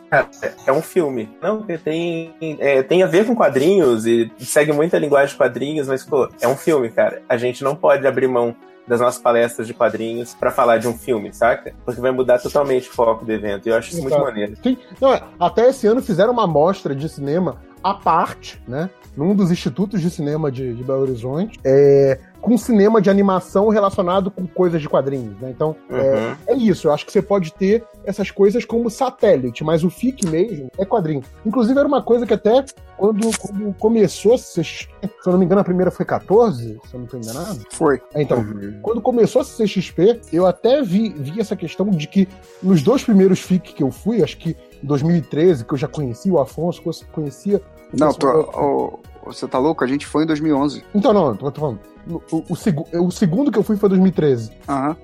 [0.10, 0.30] Cara,
[0.68, 1.28] é um filme.
[1.41, 5.88] Não, porque tem, é, tem a ver com quadrinhos e segue muita linguagem de quadrinhos,
[5.88, 7.22] mas, pô, é um filme, cara.
[7.28, 8.56] A gente não pode abrir mão
[8.88, 11.74] das nossas palestras de quadrinhos pra falar de um filme, saca?
[11.86, 13.68] Porque vai mudar totalmente o foco do evento.
[13.68, 14.56] E eu acho isso muito maneiro.
[14.62, 14.78] Sim.
[15.00, 18.90] Não, é, até esse ano fizeram uma mostra de cinema à parte, né?
[19.16, 24.30] Num dos institutos de cinema de, de Belo Horizonte, é, com cinema de animação relacionado
[24.30, 25.50] com coisas de quadrinhos, né?
[25.50, 25.98] Então, Uhum.
[25.98, 26.88] é, é isso.
[26.88, 30.84] Eu acho que você pode ter essas coisas como satélite, mas o FIC mesmo é
[30.86, 31.24] quadrinho.
[31.46, 32.66] Inclusive, era uma coisa que até
[32.98, 36.98] quando, quando começou CXP, se eu não me engano, a primeira foi 14, se eu
[37.00, 37.62] não estou enganado.
[37.72, 38.02] Foi.
[38.14, 38.46] É, Então,
[38.82, 42.28] quando começou a CXP, eu até vi, vi essa questão de que
[42.62, 46.34] nos dois primeiros FIC que eu fui, acho que em 2013, que eu já conhecia
[46.34, 46.82] o Afonso,
[47.14, 47.62] conhecia.
[47.94, 49.84] o Não, tô, ô, você tá louco?
[49.84, 50.84] A gente foi em 2011.
[50.94, 51.80] Então, não, tô, tô falando.
[52.06, 54.52] O, o, o segu- o segundo que eu fui foi 2013.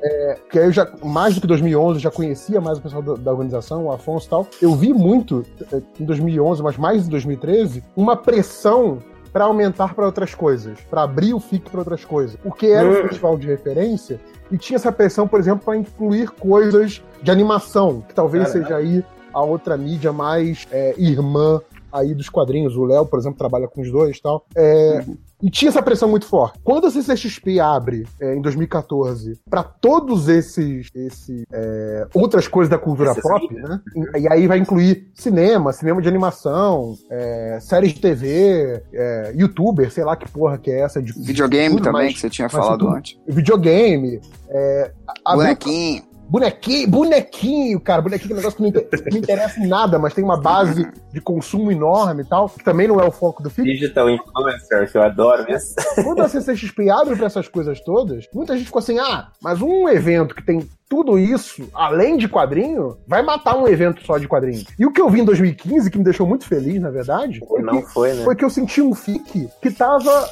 [0.03, 3.01] É, que aí eu já, mais do que 2011, eu já conhecia mais o pessoal
[3.01, 4.47] da, da organização, o Afonso e tal.
[4.61, 8.99] Eu vi muito, eh, em 2011, mas mais em 2013, uma pressão
[9.31, 12.35] para aumentar para outras coisas, para abrir o FIC para outras coisas.
[12.43, 13.01] Porque era um Hum.
[13.03, 14.19] festival de referência
[14.51, 18.63] e tinha essa pressão, por exemplo, para incluir coisas de animação, que talvez Caralho.
[18.65, 21.61] seja aí a outra mídia mais é, irmã
[21.91, 22.75] aí dos quadrinhos.
[22.75, 24.45] O Léo, por exemplo, trabalha com os dois e tal.
[24.55, 25.03] É,
[25.41, 26.59] E tinha essa pressão muito forte.
[26.63, 32.77] Quando a CCXP abre é, em 2014 para todos esses, esses é, outras coisas da
[32.77, 33.79] cultura Essas pop, né?
[34.15, 39.89] E, e aí vai incluir cinema, cinema de animação, é, séries de TV, é, youtuber,
[39.91, 42.49] sei lá que porra que é essa de Videogame tudo, também, mas- que você tinha
[42.49, 43.17] falado antes.
[43.25, 44.19] Videogame,
[44.49, 44.91] é,
[45.25, 46.03] Bonequinho.
[46.29, 48.01] Bonequinho, bonequinho, cara.
[48.01, 48.71] Bonequinho é um negócio que não
[49.11, 52.87] não interessa em nada, mas tem uma base de consumo enorme e tal, que também
[52.87, 53.71] não é o foco do filme.
[53.73, 55.75] Digital influencer, que eu adoro isso.
[56.03, 59.89] Quando a CCXP abre pra essas coisas todas, muita gente ficou assim: ah, mas um
[59.89, 64.65] evento que tem tudo isso, além de quadrinho, vai matar um evento só de quadrinho.
[64.77, 67.61] E o que eu vi em 2015, que me deixou muito feliz, na verdade, foi,
[67.61, 68.23] Não que, foi, né?
[68.23, 70.27] foi que eu senti um FIC que tava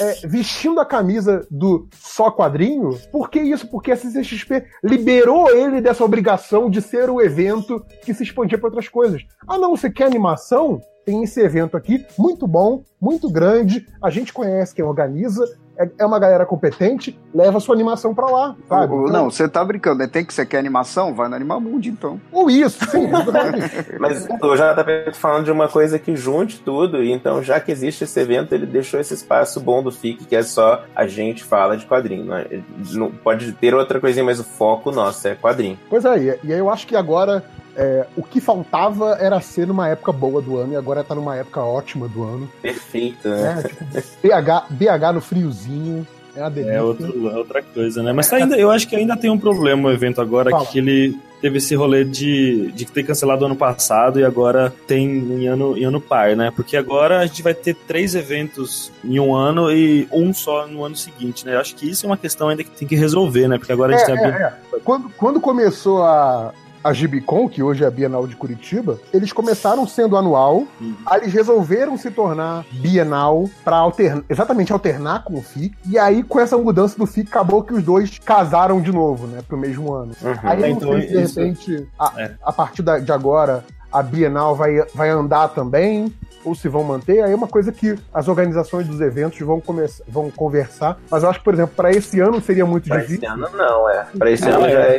[0.00, 2.98] é, vestindo a camisa do só quadrinho.
[3.10, 3.68] Por que isso?
[3.68, 8.68] Porque a CCXP liberou ele dessa obrigação de ser o evento que se expandia para
[8.68, 9.22] outras coisas.
[9.46, 10.80] Ah, não, você quer animação?
[11.04, 13.86] Tem esse evento aqui, muito bom, muito grande.
[14.02, 15.44] A gente conhece quem organiza,
[15.80, 18.84] é, é uma galera competente, leva sua animação pra lá, sabe?
[18.94, 20.06] Então- Não, você tá brincando, né?
[20.06, 21.14] Tem que você quer animação?
[21.14, 22.20] Vai no Animamundi, então.
[22.32, 23.08] Ou isso, sim.
[23.98, 27.70] Mas o JP tá falando de uma coisa que junte tudo, e então, já que
[27.72, 31.42] existe esse evento, ele deixou esse espaço bom do FIC, que é só a gente
[31.44, 32.24] fala de quadrinho.
[32.24, 32.60] Não, é-
[32.92, 35.78] não- pode ter outra coisinha, mas o foco nosso é quadrinho.
[35.88, 37.42] Pois é, e- e aí eu acho que agora
[37.80, 41.34] é, o que faltava era ser numa época boa do ano, e agora tá numa
[41.36, 42.48] época ótima do ano.
[42.60, 43.62] Perfeito, É, né?
[43.62, 43.84] tipo,
[44.22, 46.06] BH, BH no friozinho,
[46.36, 46.72] é delícia.
[46.74, 48.12] É outro, é outra coisa, né?
[48.12, 50.66] Mas tá ainda, eu acho que ainda tem um problema o evento agora, Fala.
[50.66, 55.48] que ele teve esse rolê de, de ter cancelado ano passado e agora tem em
[55.48, 56.52] ano, em ano par, né?
[56.54, 60.84] Porque agora a gente vai ter três eventos em um ano e um só no
[60.84, 61.54] ano seguinte, né?
[61.54, 63.56] Eu acho que isso é uma questão ainda que tem que resolver, né?
[63.56, 64.42] Porque agora a gente É, tem a é,
[64.76, 64.78] é.
[64.84, 66.52] Quando, quando começou a,
[66.82, 70.64] a Gibicon, que hoje é a Bienal de Curitiba, eles começaram sendo anual,
[71.04, 76.22] aí eles resolveram se tornar bienal para alternar, exatamente alternar com o FIC, e aí
[76.22, 79.92] com essa mudança do FIC acabou que os dois casaram de novo, né, pro mesmo
[79.92, 80.12] ano.
[80.42, 82.30] Aí eu não Então, sei se de isso- repente, a, É.
[82.42, 83.62] a partir da- de agora,
[83.92, 86.12] a Bienal vai, vai andar também,
[86.44, 90.02] ou se vão manter, aí é uma coisa que as organizações dos eventos vão, começar,
[90.08, 90.98] vão conversar.
[91.10, 93.16] Mas eu acho que, por exemplo, para esse ano seria muito Pra difícil.
[93.16, 94.06] esse ano não, é.
[94.16, 94.70] Pra esse Ah, ano é.
[94.70, 94.98] já é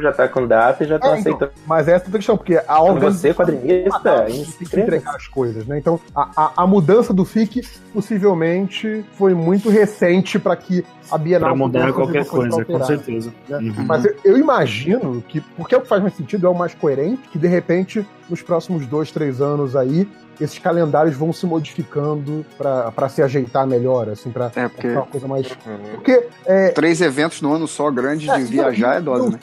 [0.00, 1.52] já tá com data e já estão É, então, aceitando.
[1.66, 5.66] mas essa é outra questão, porque a organização você, quadrinista, tem que entregar as coisas,
[5.66, 5.78] né?
[5.78, 7.62] Então, a, a, a mudança do FIC
[7.92, 13.32] possivelmente foi muito recente para que a Bienal Pra mudar qualquer coisa, com certeza.
[13.48, 13.58] né?
[13.58, 13.84] Uhum.
[13.86, 16.74] Mas eu, eu imagino que, porque é o que faz mais sentido, é o mais
[16.74, 20.08] coerente, que de repente, nos próximos dois, três anos aí,
[20.40, 25.06] esses calendários vão se modificando para se ajeitar melhor, assim, para É, porque- ficar uma
[25.06, 25.46] coisa mais.
[25.94, 29.38] Porque é, Três eventos no ano só, grande de viajar é dose, né?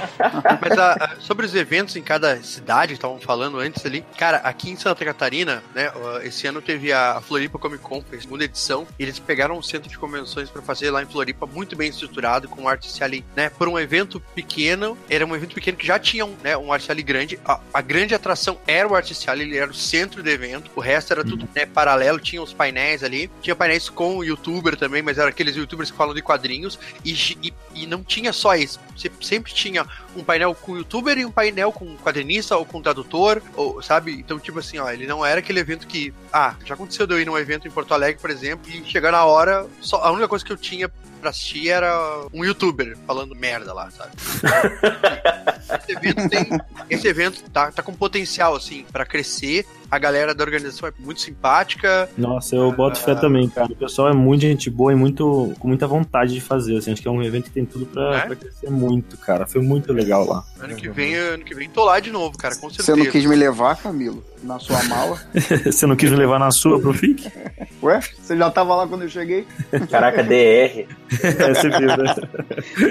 [0.60, 4.70] Mas a- a- sobre os eventos em cada cidade estavam falando antes ali, cara, aqui
[4.70, 5.90] em Santa Catarina, né,
[6.22, 9.88] esse ano teve a Floripa Comic Con, a segunda edição, e eles pegaram um centro
[9.88, 13.50] de convenções pra fazer lá em Floripa, muito bem estruturado, com um arte ali, né,
[13.50, 16.90] por um evento pequeno, era um evento pequeno que já tinha um, né, um arte
[17.02, 20.80] grande, a, a grande atração era o arte ele era o centro do evento, o
[20.80, 25.18] resto era tudo, né, paralelo, tinha os painéis ali, tinha painéis com youtuber também, mas
[25.18, 29.10] eram aqueles youtubers que falam de quadrinhos, e, e, e não tinha só isso, você
[29.20, 29.86] sempre tinha
[30.16, 34.12] um painel com youtuber e um painel com quadrinista ou com tradutor, ou, sabe?
[34.12, 36.12] Então, tipo assim, ó, ele não era aquele evento que.
[36.32, 39.12] Ah, já aconteceu de eu ir num evento em Porto Alegre, por exemplo, e chegar
[39.12, 40.90] na hora, só, a única coisa que eu tinha
[41.20, 44.12] pra assistir era um youtuber falando merda lá, sabe?
[45.78, 46.60] esse evento tem.
[46.88, 49.66] Esse evento tá, tá com potencial, assim, pra crescer.
[49.90, 52.08] A galera da organização é muito simpática.
[52.16, 53.72] Nossa, eu boto fé também, cara.
[53.72, 56.76] O pessoal é muito gente boa e muito, com muita vontade de fazer.
[56.76, 58.20] Assim, acho que é um evento que tem tudo pra, Né?
[58.26, 59.46] pra crescer muito, cara.
[59.46, 60.44] Foi muito legal lá.
[60.60, 62.94] Ano que vem, ano que vem tô lá de novo, cara, com certeza.
[62.94, 65.20] Você não quis me levar, Camilo, na sua mala?
[65.66, 67.30] Você não quis me levar na sua pro FIC?
[67.82, 69.46] Ué, você já tava lá quando eu cheguei?
[69.90, 70.86] Caraca, DR.
[71.22, 72.14] É, você viu, né?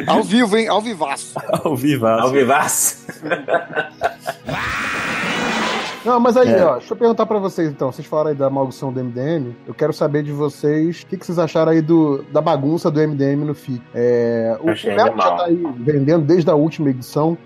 [0.05, 0.67] Ao vivo, hein?
[0.67, 1.33] Ao vivaço.
[1.63, 2.23] Ao vivaço.
[2.23, 3.05] Ao vivaço.
[6.05, 6.63] Não, mas aí, É.
[6.65, 7.91] ó, deixa eu perguntar pra vocês então.
[7.91, 9.55] Vocês falaram aí da maldição do MDM.
[9.67, 12.99] Eu quero saber de vocês o que, que vocês acharam aí do, da bagunça do
[12.99, 13.81] MDM no FIC.
[13.93, 17.37] É, o Achei Verbo já tá aí vendendo desde a última edição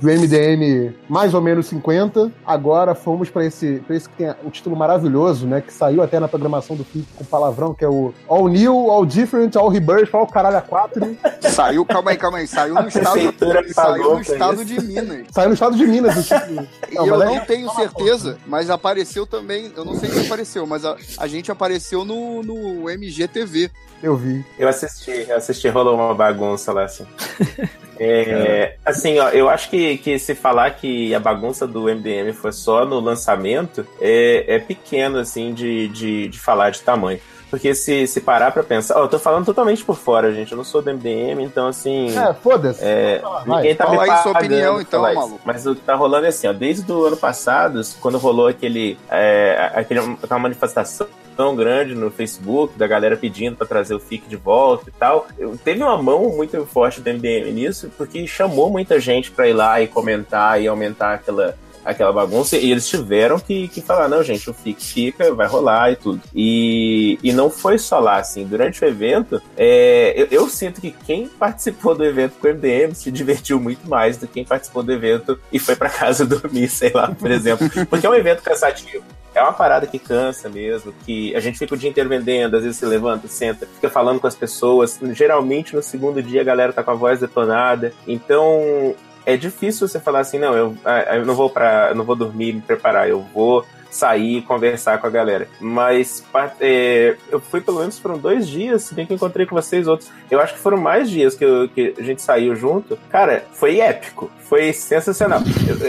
[0.00, 2.30] do MDM mais ou menos 50.
[2.46, 5.60] Agora fomos pra esse, pra esse que tem o título maravilhoso, né?
[5.60, 9.04] Que saiu até na programação do FIC com palavrão, que é o All New, All
[9.04, 11.16] Different, All Rebirth, All Caralho a 4.
[11.50, 12.46] Saiu, calma aí, calma aí.
[12.46, 15.26] Saiu no estado, Prefeitura saiu no estado de Minas.
[15.30, 16.68] Saiu no estado de Minas o título.
[16.90, 19.72] E Não, eu mas não aí- tenho certeza, mas apareceu também.
[19.76, 23.70] Eu não sei se apareceu, mas a, a gente apareceu no, no MGTV.
[24.02, 24.44] Eu vi.
[24.58, 27.04] Eu assisti, eu assisti, rolou uma bagunça lá, assim.
[27.98, 32.52] É, assim, ó, eu acho que, que se falar que a bagunça do MDM foi
[32.52, 37.20] só no lançamento, é, é pequeno, assim, de, de, de falar de tamanho.
[37.50, 40.56] Porque se, se parar pra pensar, ó, eu tô falando totalmente por fora, gente, eu
[40.56, 42.16] não sou do MDM, então assim...
[42.16, 42.84] É, foda-se.
[42.84, 45.40] É, ninguém tá fala me aí sua opinião, então, maluco.
[45.44, 48.98] Mas o que tá rolando é assim, ó, desde o ano passado, quando rolou aquele,
[49.10, 51.06] é, aquele aquela manifestação
[51.38, 55.28] tão grande no Facebook, da galera pedindo pra trazer o FIC de volta e tal,
[55.38, 59.52] eu- teve uma mão muito forte do MDM nisso, porque chamou muita gente pra ir
[59.52, 64.22] lá e comentar e aumentar aquela aquela bagunça, e eles tiveram que, que falar, não,
[64.22, 66.20] gente, o FIC fica, vai rolar e tudo.
[66.34, 70.90] E, e não foi só lá, assim, durante o evento, é, eu, eu sinto que
[70.90, 74.82] quem participou do evento com o MDM se divertiu muito mais do que quem participou
[74.82, 77.68] do evento e foi pra casa dormir, sei lá, por exemplo.
[77.88, 79.04] Porque é um evento cansativo.
[79.34, 82.62] É uma parada que cansa mesmo, que a gente fica o dia inteiro vendendo, às
[82.62, 84.98] vezes se levanta, senta, fica falando com as pessoas.
[85.12, 87.92] Geralmente no segundo dia a galera tá com a voz detonada.
[88.06, 88.94] Então
[89.28, 92.54] é difícil você falar assim, não, eu, ah, eu não vou para, não vou dormir,
[92.54, 95.48] me preparar, eu vou sair e conversar com a galera.
[95.60, 96.24] Mas
[96.60, 100.10] é, eu fui pelo menos foram dois dias, se bem que encontrei com vocês outros.
[100.30, 102.98] Eu acho que foram mais dias que, eu- que a gente saiu junto.
[103.10, 104.30] Cara, foi épico.
[104.48, 105.40] Foi sensacional.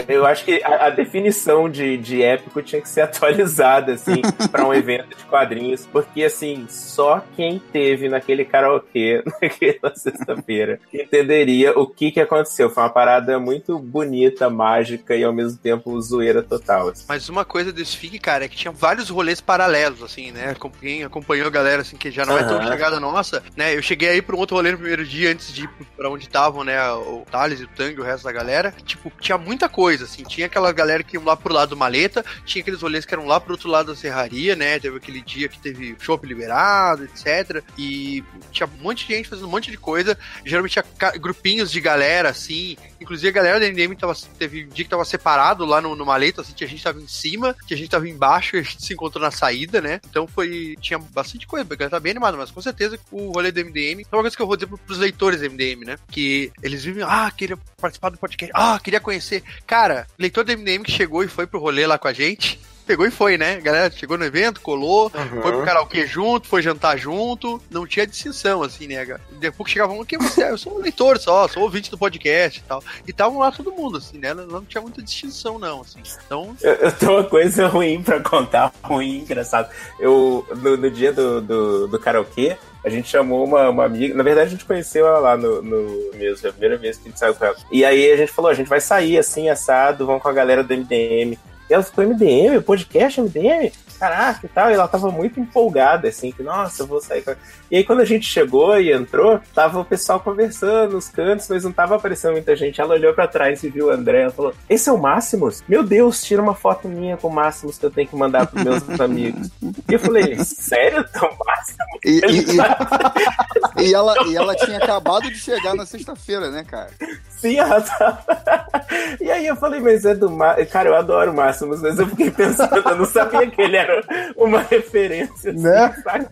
[0.08, 4.20] Eu, eu acho que a, a definição de, de épico tinha que ser atualizada, assim,
[4.50, 5.86] para um evento de quadrinhos.
[5.86, 12.68] Porque, assim, só quem teve naquele karaokê naquela sexta-feira entenderia o que, que aconteceu.
[12.70, 16.88] Foi uma parada muito bonita, mágica e ao mesmo tempo zoeira total.
[16.90, 17.04] assim.
[17.08, 20.54] Mas uma coisa desse FIG, cara, é que tinha vários rolês paralelos, assim, né?
[20.80, 23.76] Quem acompanhou a galera, assim, que já não é tão chegada nossa, né?
[23.76, 26.24] Eu cheguei aí pra um outro rolê no primeiro dia, antes de ir pra onde
[26.24, 26.80] estavam, né?
[26.92, 28.74] O Thales e o Tang e o resto da galera.
[28.84, 30.22] Tipo, tinha muita coisa, assim.
[30.22, 33.26] Tinha aquela galera que iam lá pro lado do maleta, tinha aqueles rolês que eram
[33.26, 34.78] lá pro outro lado da serraria, né?
[34.78, 37.62] Teve aquele dia que teve shopping liberado, etc.
[37.78, 40.18] E tinha um monte de gente fazendo um monte de coisa.
[40.44, 42.76] Geralmente tinha grupinhos de galera, assim.
[43.00, 46.04] Inclusive a galera da NDM tava, teve um dia que tava separado lá no, no
[46.04, 49.22] maleta, assim, tinha gente tava em cima, tinha gente tava embaixo a gente se encontrou
[49.22, 50.00] na saída, né?
[50.08, 50.76] Então foi.
[50.80, 54.02] Tinha bastante coisa, galera tá bem animada, mas com certeza o rolê do MDM.
[54.10, 55.96] É uma coisa que eu vou dizer pro- pros leitores do MDM, né?
[56.10, 59.42] Que eles vivem, ah, queria participar do podcast, ah, queria conhecer.
[59.66, 62.60] Cara, leitor do MDM que chegou e foi pro rolê lá com a gente.
[62.90, 63.54] Pegou e foi, né?
[63.54, 65.42] A galera chegou no evento, colou, Uhum.
[65.42, 67.62] foi pro karaokê junto, foi jantar junto.
[67.70, 69.06] Não tinha distinção, assim, né?
[69.38, 70.50] Depois que chegavam, quem você é?
[70.50, 72.82] Eu sou um leitor só, sou ouvinte do podcast e tal.
[73.06, 74.34] E estavam lá todo mundo, assim, né?
[74.34, 76.00] Não, não tinha muita distinção, não, assim.
[76.26, 79.70] Então, Eu, eu tenho uma coisa ruim pra contar, ruim, engraçado.
[80.00, 84.16] Eu, no, no dia do, do, do karaokê, a gente chamou uma, uma amiga.
[84.16, 87.06] Na verdade, a gente conheceu ela lá no, no mesmo, é a primeira vez que
[87.06, 87.56] a gente saiu com ela.
[87.70, 90.64] E aí a gente falou: a gente vai sair assim, assado, vamos com a galera
[90.64, 91.38] do MDM.
[91.72, 93.72] Ela ficou MDM, podcast MDM?
[93.98, 94.70] Caraca e tal.
[94.70, 97.34] E ela tava muito empolgada, assim, que, nossa, eu vou sair com.
[97.70, 101.62] E aí, quando a gente chegou e entrou, tava o pessoal conversando nos cantos, mas
[101.64, 102.80] não tava aparecendo muita gente.
[102.80, 104.22] Ela olhou pra trás e viu o André.
[104.22, 105.62] Ela falou: Esse é o Máximos?
[105.68, 108.64] Meu Deus, tira uma foto minha com o Máximos que eu tenho que mandar pros
[108.64, 109.48] meus amigos.
[109.88, 111.04] E eu falei: Sério?
[111.08, 111.80] Então, Máximos?
[112.04, 116.90] E, e- e- e ela, e ela tinha acabado de chegar na sexta-feira, né, cara?
[117.28, 118.24] Sim, ela tava.
[119.20, 120.70] E aí eu falei, mas é do Máximos.
[120.72, 124.02] Cara, eu adoro o Máximos, mas eu fiquei pensando, eu não sabia que ele era
[124.36, 125.50] uma referência.
[125.52, 125.94] assim, Né?
[126.02, 126.26] sabe?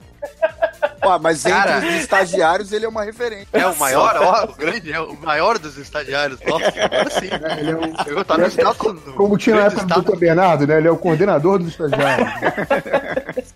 [1.00, 1.78] Pô, mas entre Cara.
[1.78, 3.46] os estagiários ele é uma referência.
[3.52, 6.38] é o maior, ó, o grande, é o maior dos estagiários.
[6.46, 7.28] Nossa, agora sim.
[7.58, 10.16] Ele é um- Eu status Como tinha na época do Dr.
[10.16, 10.78] Bernardo, né?
[10.78, 12.28] Ele é o coordenador dos estagiários.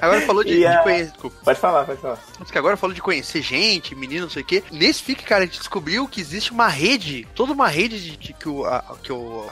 [0.00, 1.12] Agora falou de, E a- de conhecer.
[1.44, 2.18] Pode falar, pode falar.
[2.38, 4.62] Mas que agora falou de conhecer gente, menino, não sei o quê.
[4.70, 8.32] Nesse FIC, cara, a gente descobriu que existe uma rede, toda uma rede de, de
[8.32, 9.46] que, o, a, que o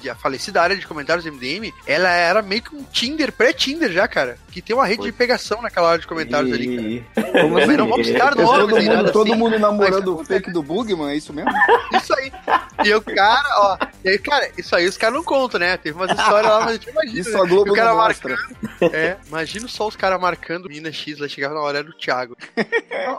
[0.00, 3.90] de, a falecida área de comentários do MDM, ela era meio que um Tinder, pré-Tinder
[3.92, 4.38] já, cara.
[4.50, 7.32] Que tem uma rede de pegação naquela área de comentários ali, cara.
[7.42, 7.76] Como Mas assim?
[7.76, 9.38] não vamos citar É nomes, todo mundo, nada todo assim.
[9.38, 11.50] mundo namorando o fake do Bugman, é isso mesmo?
[11.94, 12.32] Isso aí.
[12.84, 13.78] E o cara, ó.
[14.04, 15.76] E aí, cara, isso aí os caras não contam, né?
[15.76, 17.20] Teve umas histórias lá, mas a gente imagina.
[17.20, 17.40] Isso né?
[17.40, 18.36] a Globo o cara não mostra.
[18.92, 22.36] É, imagina só os caras marcando Minas X, lá chegava na hora era o Thiago.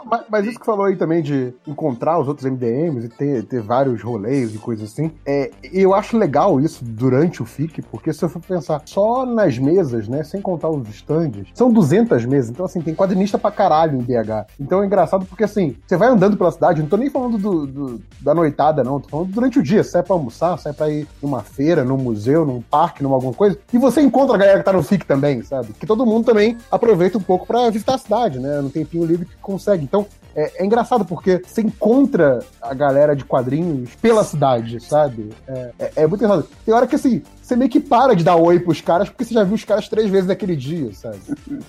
[0.06, 3.60] mas, mas, isso que falou aí também de encontrar os outros MDMs e ter, ter
[3.60, 8.24] vários rolês e coisas assim, é, eu acho legal isso durante o FIC, porque se
[8.24, 12.64] eu for pensar só nas mesas, né, sem contar os stands, são 200 mesas, então
[12.64, 14.46] assim, tem quadrinista pra caralho em BH.
[14.58, 17.66] Então é engraçado porque assim, você vai andando pela cidade, não tô nem falando do,
[17.66, 21.06] do da noitada não, tô falando durante o dia, sai pra almoçar, sai pra ir
[21.22, 24.64] numa feira, num museu, num parque, numa alguma coisa, e você encontra a galera que
[24.64, 25.72] tá no FIC também, sabe?
[25.72, 28.60] Que todo mundo também aproveita um pouco para visitar a cidade, né?
[28.60, 29.84] No tempinho livre que consegue.
[29.84, 35.30] Então, é, é, engraçado porque você encontra a galera de quadrinhos pela cidade, sabe?
[35.46, 36.48] É, é, é, muito engraçado.
[36.64, 39.34] Tem hora que assim, você meio que para de dar oi pros caras porque você
[39.34, 41.18] já viu os caras três vezes naquele dia, sabe?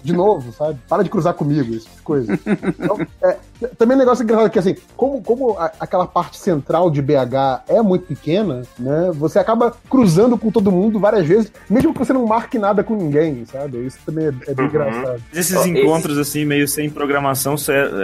[0.04, 0.80] De novo, sabe?
[0.88, 2.40] Para de cruzar comigo, esse tipo de coisa.
[2.82, 3.38] Então, é,
[3.78, 7.82] também um negócio engraçado que assim, como, como a, aquela parte central de BH é
[7.82, 9.12] muito pequena, né?
[9.16, 12.96] Você acaba cruzando com todo mundo várias vezes, mesmo que você não marque nada com
[12.96, 13.86] ninguém, sabe?
[13.86, 14.66] Isso também é, é bem uhum.
[14.66, 15.24] engraçado.
[15.34, 17.56] Esses encontros, assim, meio sem programação,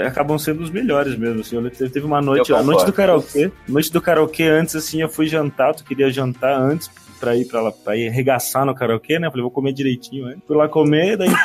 [0.05, 1.41] acabam sendo os melhores mesmo.
[1.41, 1.55] Assim.
[1.55, 5.27] Eu teve uma noite, a noite do karaokê, noite do karaokê antes, assim, eu fui
[5.27, 6.89] jantar, tu queria jantar antes
[7.19, 9.29] pra ir pra lá, pra ir arregaçar no karaokê, né?
[9.29, 10.37] Falei, vou comer direitinho, né?
[10.45, 11.29] Fui lá comer, daí.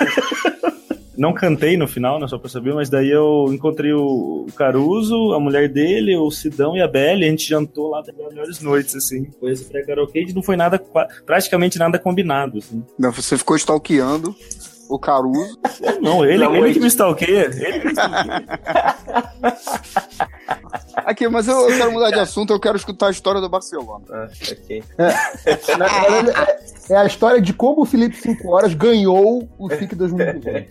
[1.17, 5.39] Não cantei no final, né, só pra saber, mas daí eu encontrei o Caruso, a
[5.39, 9.31] mulher dele, o Sidão e a Belle, a gente jantou lá das melhores noites, assim.
[9.39, 10.83] Foi esse pré-karaokê e não foi nada,
[11.27, 12.83] praticamente nada combinado, assim.
[12.99, 14.35] Não, você ficou stalkeando
[14.89, 15.59] o Caruso.
[16.01, 17.51] Não, ele, não, ele que me stalkeia.
[17.53, 18.45] Ele que me stalkeia.
[20.97, 24.05] Aqui, mas eu, eu, quero mudar de assunto, eu quero escutar a história do Barcelona.
[24.11, 24.85] Ah, ok.
[24.99, 26.31] É, na verdade,
[26.89, 30.69] é, é, a história de como o Felipe 5 Horas ganhou o FIC 2018.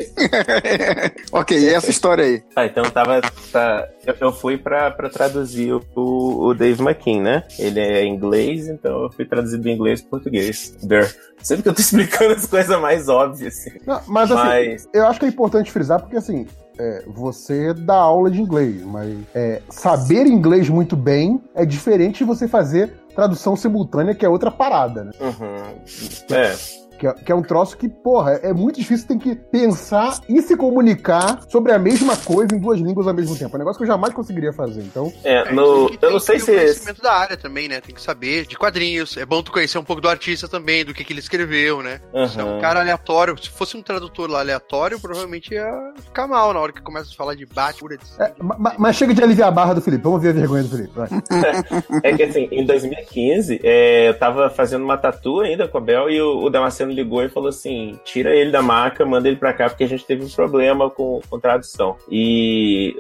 [1.32, 2.43] ok, essa história aí.
[2.56, 3.22] Ah, então tava.
[3.52, 7.43] Tá, eu, eu, fui pra, pra traduzir o, o Dave McKean, né?
[7.58, 10.76] Ele é inglês, então eu fui traduzido do inglês para português.
[10.84, 11.14] Der.
[11.41, 13.58] Sempre que eu tô explicando as coisas mais óbvias.
[13.60, 13.80] Assim.
[13.86, 14.89] Não, mas, assim, mas...
[14.93, 16.47] eu acho que é importante frisar, porque assim,
[16.82, 22.23] é, você dá aula de inglês, mas é, saber inglês muito bem é diferente de
[22.23, 25.11] você fazer tradução simultânea, que é outra parada, né?
[25.19, 26.36] Uhum.
[26.36, 26.80] É.
[27.02, 30.39] Que é, que é, um troço que, porra, é muito difícil, tem que pensar e
[30.39, 33.56] se comunicar sobre a mesma coisa em duas línguas ao mesmo tempo.
[33.56, 35.12] É um negócio que eu jamais conseguiria fazer, então...
[35.24, 36.45] É, no, tem, eu não sei se...
[36.45, 37.82] Tem conhecimento da área também, né?
[37.82, 39.18] Tem que saber de quadrinhos.
[39.18, 41.99] É bom tu conhecer um pouco do artista também, do que, que ele escreveu, né?
[42.14, 42.28] Uhum.
[42.28, 45.72] Se é um cara aleatório, se fosse um tradutor lá aleatório, provavelmente ia
[46.04, 47.97] ficar mal na hora que começa a falar de Batman.
[48.20, 50.70] É, mas, mas, chega de aliviar a barra do Felipe, vamos ver a vergonha do
[50.70, 51.10] Felipe, vai.
[52.04, 56.08] é que assim, em 2015, é, eu tava fazendo uma tatu ainda com a Bel
[56.12, 59.53] e o, o Damasceno ligou e falou assim: tira ele da maca, manda ele pra
[59.53, 61.97] cá, porque a gente teve um problema com, com tradução.
[62.09, 62.95] E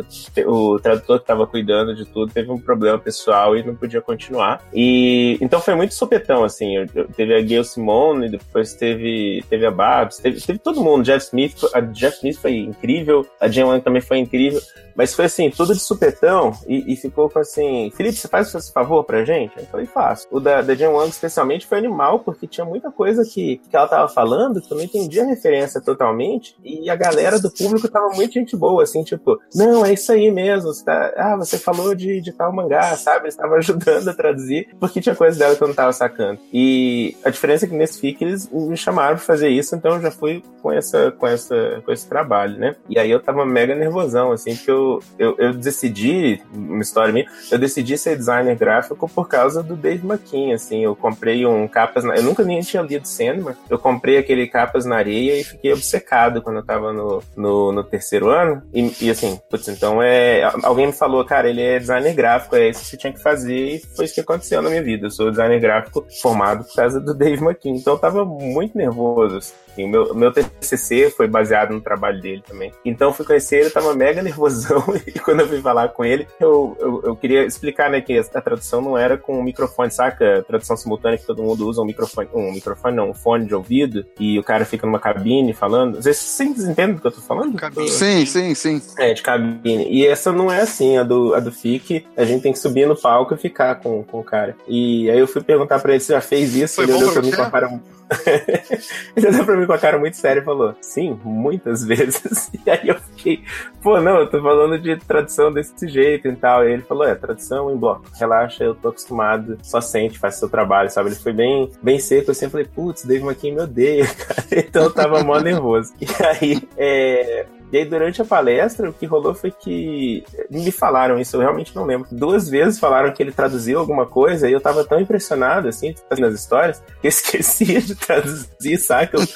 [0.45, 4.63] o tradutor que tava cuidando de tudo teve um problema pessoal e não podia continuar.
[4.73, 6.75] E então foi muito sopetão, assim.
[6.75, 11.03] Eu, eu, teve a Gail Simone, depois teve, teve a Babs, teve, teve todo mundo.
[11.03, 14.61] Jeff Smith, a Jeff Smith foi incrível, a Jen Wang também foi incrível.
[14.95, 19.03] Mas foi assim, tudo de supetão e, e ficou assim, Felipe, você faz esse favor
[19.03, 19.53] pra gente?
[19.57, 20.27] Eu falei, faço.
[20.31, 23.87] O da, da Jen Wang especialmente foi animal, porque tinha muita coisa que, que ela
[23.87, 28.09] tava falando que eu não entendia a referência totalmente e a galera do público tava
[28.09, 31.95] muito gente boa, assim, tipo, não, é isso aí mesmo, você tá, ah, você falou
[31.95, 33.25] de, de tal mangá, sabe?
[33.25, 36.39] Eles estavam ajudando a traduzir, porque tinha coisa dela que eu não tava sacando.
[36.53, 40.01] E a diferença é que nesse FIC eles me chamaram pra fazer isso, então eu
[40.01, 42.75] já fui com, essa, com, essa, com esse trabalho, né?
[42.89, 44.80] E aí eu tava mega nervosão, assim, porque eu
[45.17, 50.05] eu, eu, decidi, uma história minha, eu decidi ser designer gráfico por causa do Dave
[50.05, 54.17] McKean, assim, eu comprei um capas, na, eu nunca nem tinha lido Sandman, eu comprei
[54.17, 58.61] aquele capas na areia e fiquei obcecado quando eu tava no, no, no terceiro ano,
[58.73, 62.69] e, e, assim, putz, então é, alguém me falou, cara, ele é designer gráfico, é
[62.69, 65.11] isso que você tinha que fazer, e foi isso que aconteceu na minha vida, eu
[65.11, 69.85] sou designer gráfico formado por causa do Dave McKean, então eu tava muito nervoso, assim,
[69.85, 73.93] o meu, meu TCC foi baseado no trabalho dele também, então fui conhecer ele, tava
[73.93, 78.01] mega nervosão, e quando eu fui falar com ele, eu, eu, eu, queria explicar, né,
[78.01, 80.43] que a tradução não era com um microfone, saca?
[80.47, 84.05] Tradução simultânea que todo mundo usa um microfone, um microfone não, um fone de ouvido,
[84.19, 86.01] e o cara fica numa cabine falando.
[86.01, 87.55] Vocês, vocês entendem do que eu tô falando?
[87.55, 87.89] Cabine.
[87.89, 88.81] Sim, sim, sim.
[88.97, 89.87] É, de cabine.
[89.89, 92.87] E essa não é assim, a do, a do FIC, a gente tem que subir
[92.87, 94.55] no palco e ficar com, com o cara.
[94.67, 97.21] E aí eu fui perguntar pra ele se já fez isso, Foi ele olhou pra
[97.21, 97.81] mim com a cara
[99.15, 102.51] ele olhou pra mim com a cara muito séria e falou: Sim, muitas vezes.
[102.63, 103.43] E aí eu fiquei,
[103.81, 106.67] pô, não, eu tô falando de tradução desse jeito e tal.
[106.67, 108.03] E ele falou: É, tradução em bloco.
[108.19, 111.09] Relaxa, eu tô acostumado, só sente, faz seu trabalho, sabe?
[111.09, 112.29] Ele foi bem, bem seco.
[112.29, 114.47] Eu sempre falei: Putz, Dave McKean me odeia, cara.
[114.51, 115.93] Então eu tava mó nervoso.
[116.01, 121.17] E aí, é E aí, durante a palestra, o que rolou foi que me falaram
[121.19, 122.07] isso, eu realmente não lembro.
[122.11, 126.27] Duas vezes falaram que ele traduziu alguma coisa e eu tava tão impressionado, assim, fazendo
[126.27, 129.17] as histórias, que eu esquecia de traduzir, saca?
[129.17, 129.25] Eu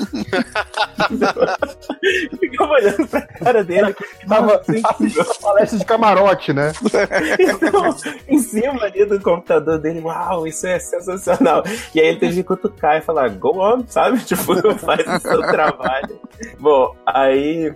[2.38, 3.96] ficava olhando pra cara dele.
[4.28, 4.62] Tava
[5.42, 6.74] palestra de camarote, né?
[7.40, 7.96] Então,
[8.28, 11.64] em cima ali do computador dele, uau, isso é sensacional.
[11.94, 14.18] E aí ele teve que cutucar e falar, go on, sabe?
[14.26, 16.20] Tipo, faz o seu trabalho.
[16.60, 17.72] Bom, aí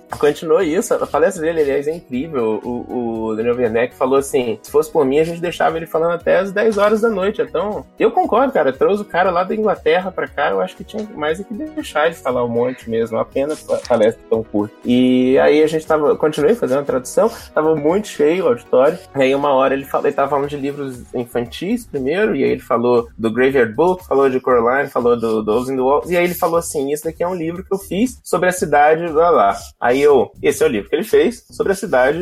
[0.50, 0.94] continuou isso.
[0.94, 2.60] A palestra dele, aliás, é incrível.
[2.64, 6.14] O, o Daniel Werneck falou assim: se fosse por mim, a gente deixava ele falando
[6.14, 7.42] até as 10 horas da noite.
[7.42, 8.74] Então, eu concordo, cara.
[8.74, 11.54] Trouxe o cara lá da Inglaterra pra cá, eu acho que tinha mais é que
[11.54, 13.18] deixar ele falar um monte mesmo.
[13.18, 14.74] Uma pena a palestra tão curta.
[14.84, 18.98] E aí a gente tava, continuei fazendo a tradução, tava muito cheio o auditório.
[19.14, 22.62] Aí uma hora ele, falou, ele tava falando de livros infantis primeiro, e aí ele
[22.62, 26.24] falou do Graveyard Book, falou de Coraline, falou do Those in the Wall, e aí
[26.24, 29.32] ele falou assim: Isso daqui é um livro que eu fiz sobre a cidade, blá
[29.32, 29.58] blá.
[29.80, 32.20] Aí eu, esse é o livro que ele fez sobre a cidade.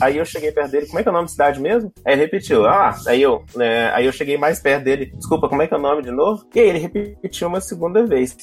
[0.00, 1.92] Aí eu cheguei perto dele, como é que é o nome da cidade mesmo?
[2.04, 5.62] Aí ele repetiu, ah, aí eu, né, aí eu cheguei mais perto dele, desculpa, como
[5.62, 6.46] é que é o nome de novo?
[6.54, 8.36] E aí ele repetiu uma segunda vez.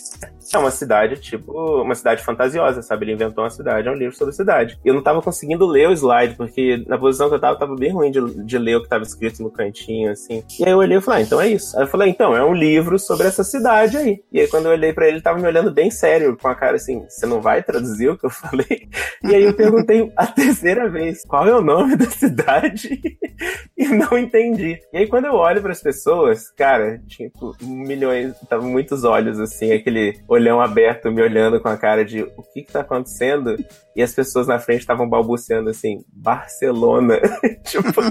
[0.53, 3.05] É uma cidade, tipo, uma cidade fantasiosa, sabe?
[3.05, 4.79] Ele inventou uma cidade, é um livro sobre cidade.
[4.85, 7.91] Eu não tava conseguindo ler o slide, porque na posição que eu tava, tava bem
[7.91, 10.43] ruim de, de ler o que tava escrito no cantinho, assim.
[10.59, 11.75] E aí eu olhei e falei, ah, então é isso.
[11.75, 14.23] Aí eu falei, então, é um livro sobre essa cidade aí.
[14.31, 16.55] E aí quando eu olhei pra ele, ele tava me olhando bem sério, com a
[16.55, 18.87] cara assim, você não vai traduzir o que eu falei?
[19.23, 23.17] E aí eu perguntei a terceira vez, qual é o nome da cidade?
[23.77, 24.79] e não entendi.
[24.93, 29.71] E aí quando eu olho para as pessoas, cara, tipo, milhões, tava muitos olhos assim,
[29.71, 33.55] aquele olhão aberto me olhando com a cara de o que que tá acontecendo?
[33.95, 37.19] E as pessoas na frente estavam balbuciando assim, Barcelona.
[37.63, 38.01] tipo,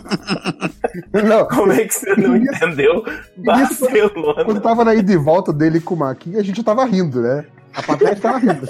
[1.13, 3.05] não, como é que você não entendeu?
[3.37, 4.45] Barcelona.
[4.45, 7.45] Quando tava na ida e volta dele com o Marquinhos, a gente tava rindo, né?
[7.75, 8.67] A plateia tava rindo.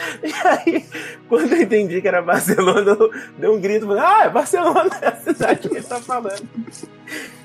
[0.22, 0.84] E aí,
[1.28, 5.08] quando eu entendi que era Barcelona, eu dei um grito, falei, ah, é Barcelona, é
[5.08, 6.42] a cidade que ele tá falando.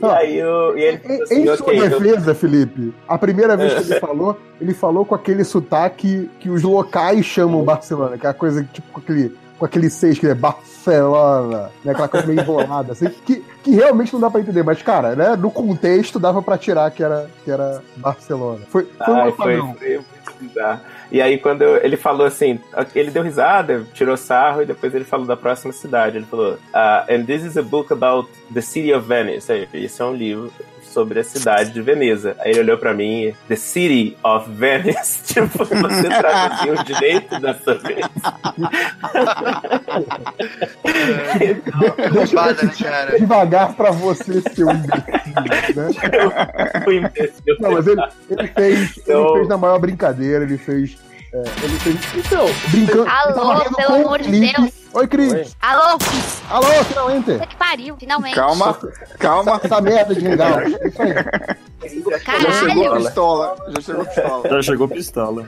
[0.01, 3.57] E aí eu, e ele falou assim, Em sua ok, eu- defesa, Felipe, a primeira
[3.57, 8.25] vez que ele falou, ele falou com aquele sotaque que os locais chamam Barcelona, que
[8.27, 11.91] é a coisa tipo com aquele, com aquele seis que é Barcelona, né?
[11.91, 15.35] Aquela coisa meio enrolada, assim, que, que realmente não dá pra entender, mas, cara, né,
[15.35, 18.61] no contexto dava pra tirar que era, que era Barcelona.
[18.69, 19.75] Foi, foi um Ai, foi, padrão.
[19.75, 20.81] foi muito bizarro.
[21.11, 22.59] E aí, quando eu- ele falou assim,
[22.95, 26.17] ele deu risada, tirou sarro, e depois ele falou da próxima cidade.
[26.17, 29.51] Ele falou: ah, And this is a book about the city of Venice.
[29.73, 30.51] Esse é um livro
[30.95, 32.37] sobre a cidade de Veneza.
[32.39, 35.19] Aí ele olhou pra mim, The City of Venice.
[35.35, 38.05] Tipo, você traduziu direito dessa vez.
[42.15, 45.89] Eu né, devagar pra você, seu imbecil, né?
[46.87, 47.55] O imbecil.
[47.59, 50.97] Não, mas ele, ele fez, Então- ele fez na maior brincadeira, ele fez.
[51.33, 51.97] é, ele fez.
[52.25, 53.07] Então, brincando.
[53.09, 54.31] Alô, pelo o amor de.
[54.39, 54.84] Deus.
[54.95, 55.55] Oi, Cris.
[55.61, 55.97] Alô?
[56.49, 57.31] Alô, finalmente.
[57.33, 58.35] Puta que pariu, finalmente.
[58.35, 58.77] Calma,
[59.19, 59.59] calma.
[59.61, 60.75] Essa merda de hangout.
[61.85, 62.41] É isso aí.
[62.41, 63.05] Já chegou Caralho.
[63.05, 63.55] pistola.
[63.69, 64.49] Já chegou pistola.
[64.49, 65.45] Já chegou pistola.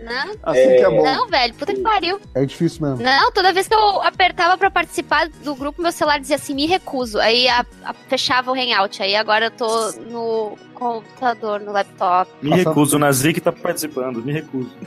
[0.00, 1.02] Não, Assim que é bom.
[1.04, 2.18] não, velho, puta que pariu.
[2.34, 3.04] É difícil mesmo.
[3.04, 6.66] Não, toda vez que eu apertava pra participar do grupo, meu celular dizia assim, me
[6.66, 7.18] recuso.
[7.20, 9.02] Aí a- a- fechava o hangout.
[9.02, 12.30] Aí agora eu tô no computador, no laptop.
[12.40, 14.70] Me recuso, o Nazik tá participando, me recuso.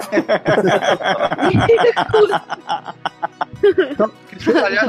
[3.92, 4.12] Então,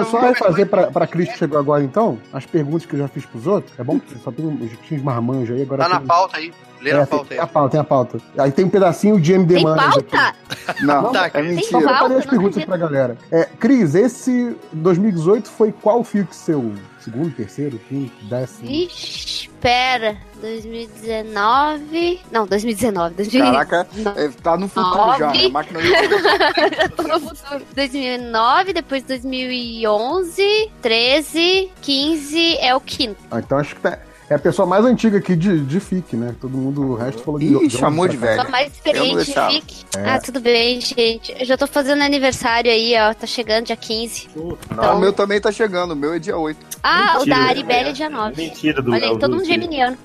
[0.04, 3.24] só refazer pra, pra Cris que chegou agora, então, as perguntas que eu já fiz
[3.24, 3.78] pros outros.
[3.78, 5.82] É bom que só tem uns marmanjos aí, agora.
[5.84, 6.52] Tá na tem- pauta aí.
[6.84, 7.44] Lê É, tem, pauta tem aí.
[7.44, 8.18] a pauta, tem a pauta.
[8.38, 10.34] Aí tem um pedacinho de MD Tem Manas pauta?
[10.66, 10.84] aqui.
[10.84, 11.70] Não, Tá, é mentira.
[11.70, 11.98] Só pauta?
[11.98, 12.66] falei as Não perguntas acredito.
[12.68, 13.16] pra galera.
[13.32, 18.70] É, Cris, esse 2018 foi qual fique seu segundo, terceiro, quinto, décimo?
[18.70, 20.16] Ixi, pera.
[20.40, 22.20] 2019.
[22.30, 23.14] Não, 2019.
[23.14, 23.66] 2019.
[23.66, 25.44] Caraca, é, tá no futuro já, né?
[25.46, 27.62] A máquina de Já tô no futuro.
[27.74, 33.16] 2009, depois 2011, 13, 15 é o quinto.
[33.30, 33.98] Ah, então acho que tá-
[34.30, 36.34] é a pessoa mais antiga aqui de, de FIC, né?
[36.40, 38.40] Todo mundo, o resto falou de Ih, de chamou de velho.
[38.42, 39.50] Sou mais não experiente, deixava.
[39.52, 39.84] fique.
[39.96, 40.10] É.
[40.10, 41.34] Ah, tudo bem, gente.
[41.38, 43.12] Eu já tô fazendo aniversário aí, ó.
[43.14, 44.28] Tá chegando dia 15.
[44.36, 46.58] Ah, Então- o meu também tá chegando, o meu é dia 8.
[46.82, 47.36] Ah, o Mentira.
[47.36, 48.36] da Aribélia é dia 9.
[48.42, 49.96] Mentira do Olha aí, todo mundo geminiano.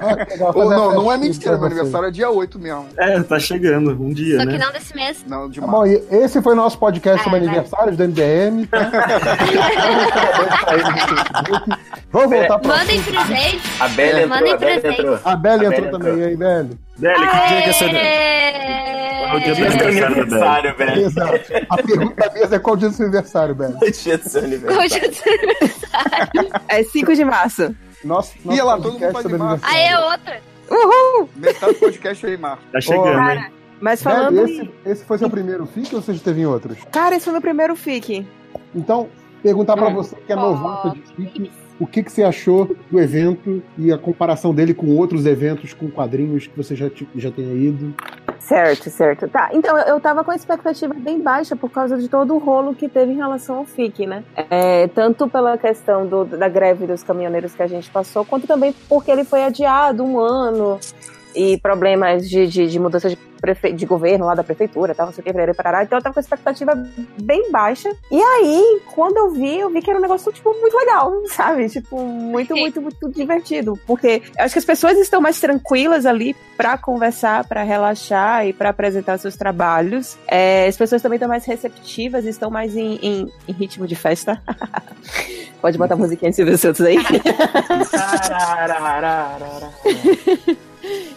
[0.00, 0.16] Ah,
[0.46, 2.86] Ou fazer não, a não é mentira, meu aniversário é dia 8 mesmo.
[2.98, 4.52] É, tá chegando, um dia, Só né?
[4.52, 5.24] que não desse mês.
[5.26, 7.48] Não, de Tá bom, e esse foi nosso podcast sobre Ah, vai.
[7.48, 8.66] aniversários do MDM.
[8.66, 8.90] Tá?
[12.12, 12.76] Vamos voltar pra.
[12.76, 13.61] Mandem presente.
[13.80, 15.00] A Bela entrou, Mandem a presente.
[15.00, 15.18] entrou.
[15.24, 16.78] A Belly A entrou Bela também aí, Belly.
[16.96, 17.88] Velho, que dia que é seu!
[19.22, 21.00] Qual o dia do Dia do aniversário velho.
[21.06, 21.40] Exato.
[21.70, 23.74] A pergunta da mesa é qual dia do seu aniversário, Belly?
[23.92, 24.76] Dia do seu aniversário.
[24.76, 26.62] Qual dia do seu aniversário?
[26.68, 27.74] É 5 de março.
[28.04, 29.64] Nosso, nosso Ih, lá, todo mundo podcast faz sobre de março.
[29.66, 30.40] Aí é outra.
[30.70, 31.28] Uhul!
[31.36, 32.62] Metade do podcast aí, Marco.
[32.72, 33.52] Tá chegando, Ô, hein?
[33.80, 34.38] Mas falando.
[34.44, 36.78] esse, esse foi seu primeiro FIC ou você já teve em outros?
[36.92, 38.26] Cara, esse foi meu primeiro FIC.
[38.74, 39.08] Então,
[39.42, 41.50] perguntar pra você que é novato de FIC,
[41.82, 45.90] o que, que você achou do evento e a comparação dele com outros eventos com
[45.90, 47.92] quadrinhos que você já, já tenha ido?
[48.38, 49.28] Certo, certo.
[49.28, 52.38] Tá, então eu, eu tava com a expectativa bem baixa por causa de todo o
[52.38, 54.22] rolo que teve em relação ao FIC, né?
[54.50, 58.74] É, tanto pela questão do- da greve dos caminhoneiros que a gente passou, quanto também
[58.88, 60.78] porque ele foi adiado um ano
[61.34, 63.72] e problemas de, de, de mudança de, prefe...
[63.72, 65.82] de governo lá da prefeitura, tal, não sei o que, parará, parará.
[65.84, 66.72] então eu tava com a expectativa
[67.20, 67.90] bem baixa.
[68.10, 71.68] E aí, quando eu vi, eu vi que era um negócio, tipo, muito legal, sabe?
[71.68, 73.78] Tipo, muito, muito, muito divertido.
[73.86, 78.52] Porque eu acho que as pessoas estão mais tranquilas ali pra conversar, pra relaxar e
[78.52, 80.16] pra apresentar seus trabalhos.
[80.28, 84.40] É, as pessoas também estão mais receptivas, estão mais em, em- em ritmo de festa.
[85.60, 86.96] Pode botar a musiquinha de Silvio Santos aí.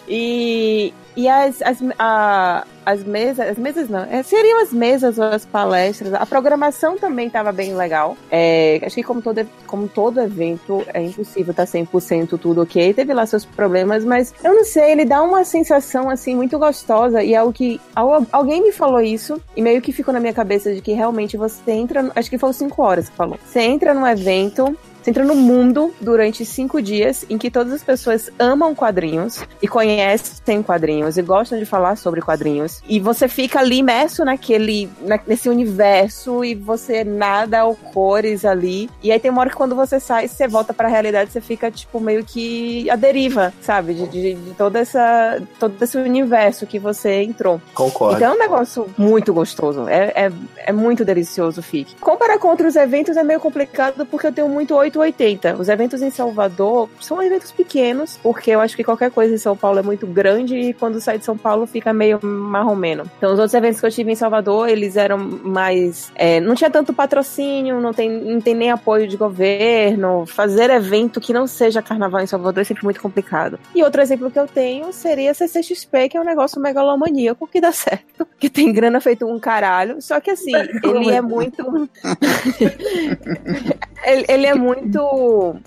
[0.08, 5.24] E, e as, as, a- as mesas, as mesas não, é, seriam as mesas ou
[5.26, 8.16] as palestras, a programação também estava bem legal.
[8.30, 13.14] É, acho que como todo, como todo evento, é impossível estar 100% tudo ok, teve
[13.14, 17.24] lá seus problemas, mas eu não sei, ele dá uma sensação assim muito gostosa.
[17.24, 20.34] E é o que, al- alguém me falou isso e meio que ficou na minha
[20.34, 23.94] cabeça de que realmente você entra, acho que foi 5 horas que falou, você entra
[23.94, 28.74] num evento você entra no mundo durante cinco dias em que todas as pessoas amam
[28.74, 32.82] quadrinhos e conhecem quadrinhos e gostam de falar sobre quadrinhos.
[32.90, 38.90] E você fica ali imerso naquele, na- nesse universo e você nada horrores ali.
[39.04, 41.70] E aí tem uma hora que quando você sai, você volta pra realidade, você fica
[41.70, 43.94] tipo meio que a deriva, sabe?
[43.94, 47.62] De, de, de toda essa, todo esse universo que você entrou.
[47.76, 48.16] Concordo.
[48.18, 49.88] Então é um negócio muito gostoso.
[49.88, 50.32] É, é,
[50.66, 51.96] é muito delicioso FIC.
[52.02, 55.56] Comparar com outros eventos é meio complicado porque eu tenho muito 880.
[55.56, 59.56] Os eventos em Salvador são eventos pequenos, porque eu acho que qualquer coisa em São
[59.56, 63.10] Paulo é muito grande e quando sai de São Paulo fica meio marromeno.
[63.18, 66.12] Então os outros eventos que eu tive em Salvador, eles eram mais.
[66.16, 70.26] é, não tinha tanto patrocínio, não tem, não tem nem apoio de governo.
[70.26, 73.60] Fazer evento que não seja carnaval em Salvador é sempre muito complicado.
[73.74, 77.62] E outro exemplo que eu tenho seria a CCXP, que é um negócio megalomaníaco que
[77.62, 80.02] dá certo, que tem grana feito um caralho.
[80.02, 80.54] Só que assim,
[80.84, 81.90] ele é muito.
[84.06, 84.85] ele, ele é muito.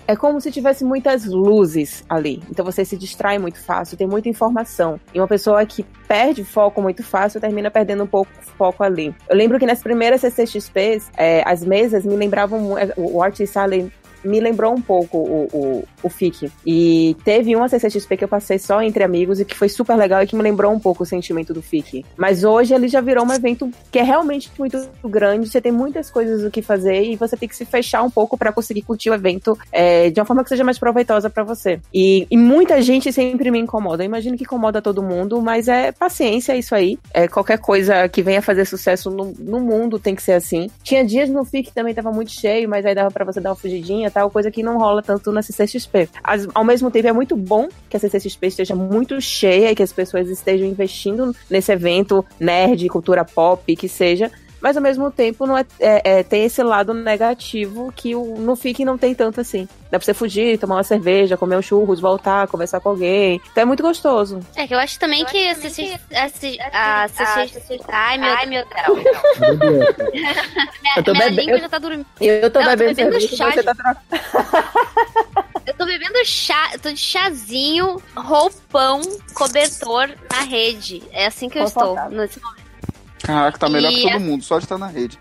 [0.07, 2.41] É como se tivesse muitas luzes ali.
[2.49, 4.99] Então você se distrai muito fácil, tem muita informação.
[5.13, 9.13] E uma pessoa que perde foco muito fácil termina perdendo um pouco foco ali.
[9.29, 12.59] Eu lembro que nas primeiras CCXPs, é, as mesas me lembravam.
[12.59, 13.91] mu- O Art Silent
[14.23, 16.51] me lembrou um pouco o, o, o FIC.
[16.65, 20.21] E teve uma CCXP que eu passei só entre amigos e que foi super legal
[20.21, 22.05] e que me lembrou um pouco o sentimento do FIC.
[22.17, 26.09] Mas hoje ele já virou um evento que é realmente muito grande, você tem muitas
[26.09, 29.09] coisas o que fazer e você tem que se fechar um pouco para conseguir curtir
[29.09, 31.79] o evento é, de uma forma que seja mais proveitosa para você.
[31.93, 34.03] E, e muita gente sempre me incomoda.
[34.03, 36.97] Eu imagino que incomoda todo mundo, mas é paciência isso aí.
[37.13, 40.69] É, qualquer coisa que venha fazer sucesso no, no mundo tem que ser assim.
[40.83, 43.49] Tinha dias no FIC que também tava muito cheio, mas aí dava para você dar
[43.49, 46.09] uma fugidinha tal, coisa que não rola tanto na CCXP.
[46.23, 49.83] As- ao mesmo tempo, é muito bom que a CCXP esteja muito cheia e que
[49.83, 54.31] as pessoas estejam investindo nesse evento nerd, cultura pop, que seja.
[54.61, 58.55] Mas ao mesmo tempo não é, é- é- tem esse lado negativo que o, no
[58.55, 59.67] FIC não tem tanto assim.
[59.91, 63.41] Dá pra você fugir, tomar uma cerveja, comer um churros, voltar, conversar com alguém.
[63.51, 64.39] Então é muito gostoso.
[64.55, 65.99] É que eu acho também que a CC...
[66.13, 67.79] a C- a CC...
[67.87, 69.59] Ai, meu, ai, meu Deus.
[70.11, 70.35] minha
[70.97, 72.05] Eu tô minha bebe- língua eu- já tá dormindo.
[72.21, 73.51] Eu tô Não, bebendo bebendo cerveja, chá.
[73.51, 73.97] você tá
[75.65, 79.01] Eu tô bebendo chá, eu tô de chazinho, roupão,
[79.33, 81.01] cobertor na rede.
[81.11, 82.58] É assim que eu estou nesse momento.
[83.29, 85.17] Caraca, tá melhor que E todo a- mundo, só de estar na rede.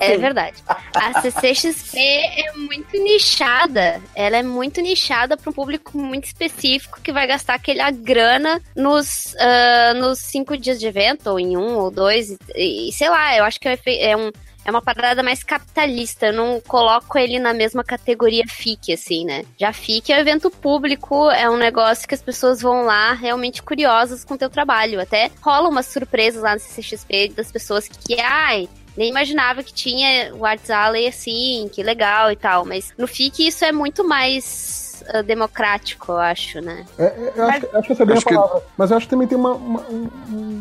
[0.00, 0.56] É verdade.
[0.94, 4.00] A CCXP é muito nichada.
[4.16, 9.32] Ela é muito nichada para um público muito específico que vai gastar aquela grana nos,
[9.38, 12.36] ah, nos cinco dias de evento, ou em um ou dois.
[12.56, 14.32] E, e sei lá, eu acho que é um.
[14.64, 19.44] É uma parada mais capitalista, eu não coloco ele na mesma categoria FIC, assim, né?
[19.58, 23.62] Já FIC é um evento público, é um negócio que as pessoas vão lá realmente
[23.62, 25.00] curiosas com o teu trabalho.
[25.00, 30.32] Até rola umas surpresas lá no CCXP das pessoas que, ai, nem imaginava que tinha
[30.34, 32.64] o Arts Alley assim, que legal e tal.
[32.64, 36.86] Mas no FIC isso é muito mais ah, democrático, eu acho, né?
[36.96, 38.62] É, é, eu acho, acho que essa é bem a palavra.
[38.76, 40.08] Mas eu acho que também tem uma, uma, um-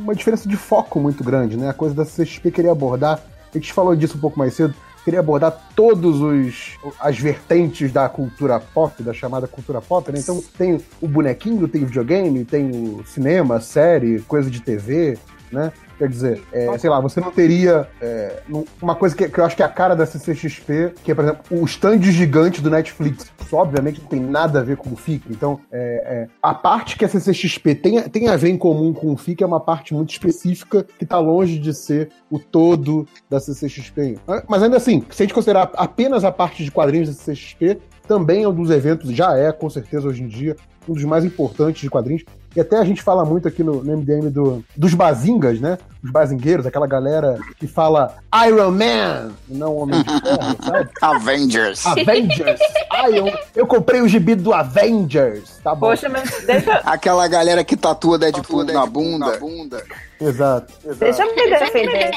[0.03, 1.69] uma diferença de foco muito grande, né?
[1.69, 3.21] A coisa da CXP queria abordar.
[3.53, 4.73] A gente falou disso um pouco mais cedo.
[5.03, 10.19] Queria abordar todos os as vertentes da cultura pop, da chamada cultura pop, né?
[10.19, 15.17] Então tem o bonequinho, tem o videogame, tem o cinema, série, coisa de TV.
[15.51, 15.71] né?
[16.01, 18.41] Quer dizer, é, sei lá, você não teria é,
[18.81, 21.23] uma coisa que, que eu acho que é a cara da CCXP, que é, por
[21.23, 23.31] exemplo, o stand gigante do Netflix.
[23.39, 25.25] Isso, obviamente, não tem nada a ver com o FIC.
[25.29, 29.13] Então, é, é, a parte que a CCXP tem, tem a ver em comum com
[29.13, 33.39] o FIC é uma parte muito específica que está longe de ser o todo da
[33.39, 34.17] CCXP.
[34.49, 38.41] Mas ainda assim, se a gente considerar apenas a parte de quadrinhos da CCXP, também
[38.41, 40.55] é um dos eventos, já é, com certeza, hoje em dia,
[40.89, 42.23] um dos mais importantes de quadrinhos.
[42.55, 45.77] E até a gente fala muito aqui no, no MDM do, dos bazingas, né?
[46.03, 48.17] Os bazingueiros, aquela galera que fala
[48.47, 50.89] Iron Man, e não Homem de Ferro, sabe?
[51.01, 51.85] Avengers.
[51.85, 52.59] Avengers.
[52.91, 55.59] Ai, eu, eu comprei o gibi do Avengers.
[55.63, 55.87] Tá bom.
[55.87, 59.83] Poxa, mas deixa, Aquela galera que tatua Deadpool, na bunda.
[60.19, 60.73] Exato.
[60.97, 62.11] deixa eu me defender.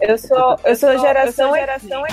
[0.00, 1.54] Eu sou, eu sou geração.
[1.54, 2.04] geração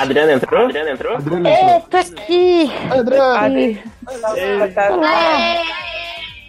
[0.00, 0.64] Adriana entrou?
[0.66, 1.14] Adriana entrou?
[1.46, 2.70] É, tô aqui.
[2.90, 3.80] Adriana.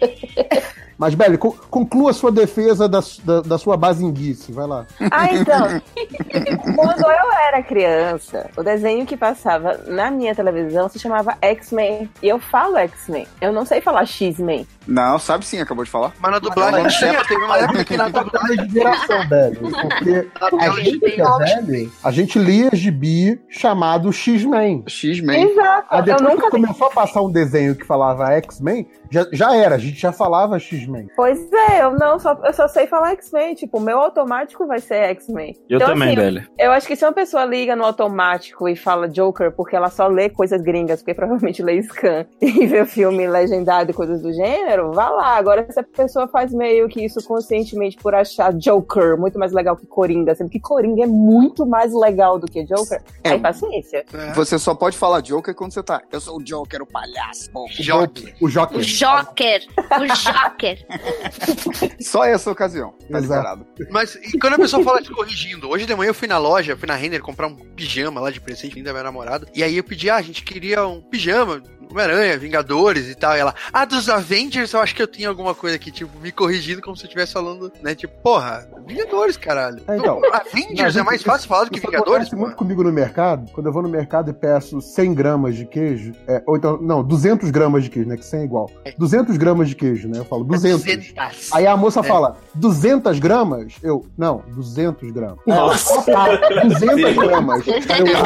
[0.98, 4.50] Mas, co- conclua a sua defesa da, da, da sua bazinguice.
[4.50, 4.84] Vai lá.
[5.12, 5.80] Ah, então.
[6.74, 12.10] Quando eu era criança, o desenho que passava na minha televisão se chamava X-Men.
[12.20, 13.28] E eu falo X-Men.
[13.40, 14.66] Eu não sei falar X-Men.
[14.88, 16.12] Não, sabe sim, acabou de falar.
[16.18, 18.66] Mas na dublagem Mas tinha, teve uma época que na dublagem.
[18.66, 19.60] de geração, velho.
[19.60, 20.28] Porque
[20.58, 24.84] a gente que é velho, a gente lia gibi chamado X-Men.
[24.86, 25.50] X-Men.
[25.50, 25.86] Exato.
[25.90, 29.54] Aí Eu depois nunca que começou a passar um desenho que falava X-Men, já, já
[29.54, 31.08] era, a gente já falava X-Men.
[31.14, 33.54] Pois é, eu não, só, eu só sei falar X-Men.
[33.54, 35.54] Tipo, o meu automático vai ser X-Men.
[35.68, 36.46] Eu também, velho.
[36.58, 40.06] Eu acho que se uma pessoa liga no automático e fala Joker porque ela só
[40.06, 44.77] lê coisas gringas, porque provavelmente lê scan e vê filme legendado e coisas do gênero,
[44.92, 45.36] vá lá.
[45.36, 49.76] Agora, se a pessoa faz meio que isso conscientemente por achar Joker muito mais legal
[49.76, 53.30] que Coringa, sendo que Coringa é muito mais legal do que Joker, É.
[53.30, 54.04] aí paciência.
[54.34, 56.02] Você só pode falar Joker quando você tá.
[56.10, 57.50] Eu sou o Joker, o palhaço.
[57.80, 58.34] Joker.
[58.40, 58.78] O Joker.
[58.78, 59.66] O Joker.
[60.00, 60.86] O Joker.
[62.00, 62.94] Só essa ocasião.
[63.10, 63.66] Tá liberado.
[63.90, 66.76] Mas e quando a pessoa fala de corrigindo, hoje de manhã eu fui na loja,
[66.76, 69.46] fui na Renner comprar um pijama lá de presente da minha namorada.
[69.54, 73.36] E aí eu pedi, ah, a gente queria um pijama, Homem-Aranha, Vingadores e tal.
[73.36, 76.30] E ela, ah, dos Avengers eu acho que eu tinha alguma coisa aqui, tipo, me
[76.32, 77.94] corrigindo como se eu estivesse falando, né?
[77.94, 79.82] Tipo, porra, Vingadores, caralho.
[79.88, 82.14] É, então, Avengers Não, é mais isso- fácil falar do que isso Vingadores?
[82.28, 83.50] acontece muito comigo no mercado.
[83.52, 87.02] Quando eu vou no mercado e peço 100 gramas de queijo, é, ou então, não,
[87.02, 88.16] 200 gramas de queijo, né?
[88.16, 88.70] Que 100 é igual.
[88.96, 90.18] 200 gramas de queijo, né?
[90.18, 91.12] Eu falo 200.
[91.52, 92.02] Aí a moça É.
[92.02, 93.74] fala, 200 gramas?
[93.82, 95.38] Eu, não, 200 gramas.
[95.46, 96.04] Nossa.
[96.16, 97.66] Ah, 200 gramas.
[97.66, 97.74] Eu,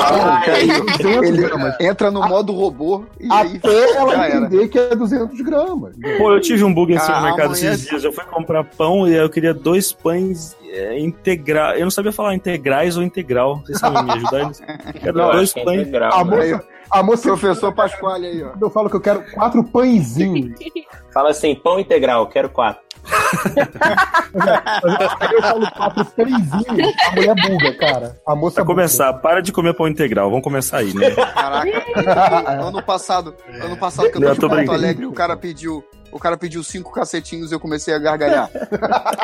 [0.00, 0.66] ah, ok,
[0.98, 1.76] 200 Ele gramas.
[1.80, 5.94] entra no modo robô e aí Até ela entender que é 200 gramas.
[6.18, 8.04] Pô, eu tive um bug assim no mercado esses dias.
[8.04, 11.76] Eu fui comprar pão e eu queria dois pães é.
[11.78, 13.58] Eu não sabia falar integrais ou integral.
[13.64, 14.62] Vocês sabem me ajudar nisso?
[15.00, 15.80] Quero Não, dois é pães.
[15.82, 16.36] integral, A né?
[16.36, 18.52] moça, a moça Professor Pasquale aí, ó.
[18.60, 20.58] eu falo que eu quero quatro pãezinhos.
[21.12, 22.82] Fala assim, pão integral, quero quatro.
[25.20, 26.94] Aí eu falo quatro pãezinhos.
[27.06, 28.16] A mulher buga, cara.
[28.26, 30.30] A moça Pra começar, para de comer pão integral.
[30.30, 31.10] Vamos começar aí, né?
[31.10, 34.78] Caraca, ano passado, ano passado que eu Não, tava eu tô em Porto brincando.
[34.78, 38.48] Alegre, o cara pediu, o cara pediu cinco cacetinhos e eu comecei a gargalhar.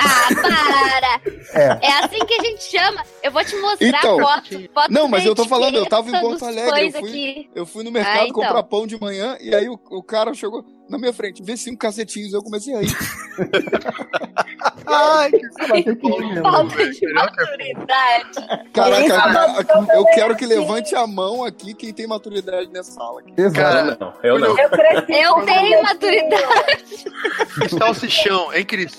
[0.00, 1.20] Ah, para!
[1.52, 1.78] É.
[1.86, 3.02] É assim que a gente chama.
[3.22, 4.70] Eu vou te mostrar Então, foto.
[4.72, 7.50] foto Não, mas eu tô falando, eu tava em Porto Alegre, eu fui-.
[7.54, 8.32] Eu fui no mercado Ah, então.
[8.42, 11.78] comprar pão de manhã e aí o, o cara chegou na minha frente, vê cinco
[11.78, 12.96] cacetinhos, eu comecei a rir.
[14.86, 16.42] Ai, que ir.
[16.42, 18.70] Falta de maturidade.
[18.72, 23.20] Caraca, eu quero que levante a mão aqui quem tem maturidade nessa sala.
[23.20, 23.32] Aqui.
[23.36, 23.98] Exato.
[24.00, 24.58] Não, eu não.
[24.58, 25.12] Eu cresci.
[25.12, 27.04] Eu tenho maturidade.
[27.78, 28.98] salsichão, hein, Cris?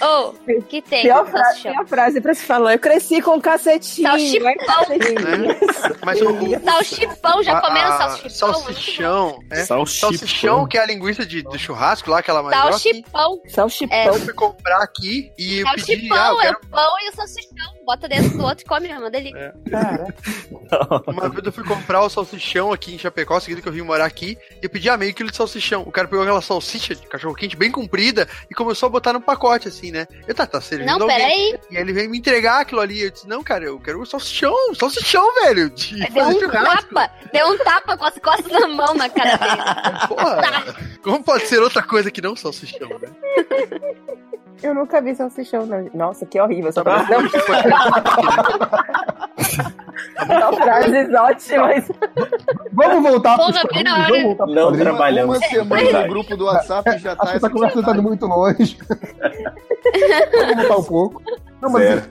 [0.00, 0.32] Ô,
[0.68, 1.02] que tem?
[1.02, 1.72] Pior, fra salsichão?
[1.72, 2.72] pior frase pra se falar.
[2.74, 4.08] Eu cresci com cacetinho.
[4.08, 4.48] Salchipão.
[4.50, 5.96] é cacetinho.
[6.04, 8.30] Mas o, o- Salchipão, já a- comeram a- salchipão?
[8.30, 9.64] Salsichão, é?
[9.64, 10.10] Salchipão.
[10.10, 12.56] Salsichão, que é a linguiça de, do churrasco lá, aquela mais.
[12.56, 13.40] Salchipão.
[13.48, 13.96] Salchipão.
[13.96, 14.08] É.
[14.08, 17.14] Eu fui comprar aqui e eu pedi, ah, Salchipão é quero o pão e o
[17.14, 17.73] salsichão.
[17.84, 19.54] Bota dentro do outro e come, é uma delícia.
[21.06, 24.06] Uma vez eu fui comprar o salsichão aqui em Chapecó, seguido que eu vim morar
[24.06, 25.82] aqui, e eu pedi ah, meio quilo de salsichão.
[25.82, 29.20] O cara pegou aquela salsicha de cachorro quente bem comprida e começou a botar no
[29.20, 30.06] pacote, assim, né?
[30.26, 31.16] Eu tá, tá servindo Não, alguém.
[31.16, 31.60] peraí.
[31.70, 33.02] E ele veio me entregar aquilo ali.
[33.02, 35.68] Eu disse, não, cara, eu quero o salsichão, salsichão, velho.
[35.74, 36.94] De Deu um churrasco.
[36.94, 37.10] tapa.
[37.32, 40.08] Deu um tapa com as costas na mão na cara dele.
[40.08, 43.08] Porra, como pode ser outra coisa que não salsichão, né?
[44.62, 45.90] Eu nunca vi salsichão, não.
[45.92, 46.72] Nossa, que horrível.
[46.72, 47.18] Só Tá pra...
[47.18, 47.38] bom, tipo,
[50.26, 51.88] Só frases ótimas.
[52.72, 54.08] Vamos voltar na hora.
[54.08, 55.36] vamos voltar pros Não trabalhamos.
[55.38, 58.78] Uma semana no grupo do WhatsApp já tá essa essa conversa tá indo muito longe.
[60.32, 61.22] Vamos voltar um pouco.
[61.62, 62.02] Não, mas Zero.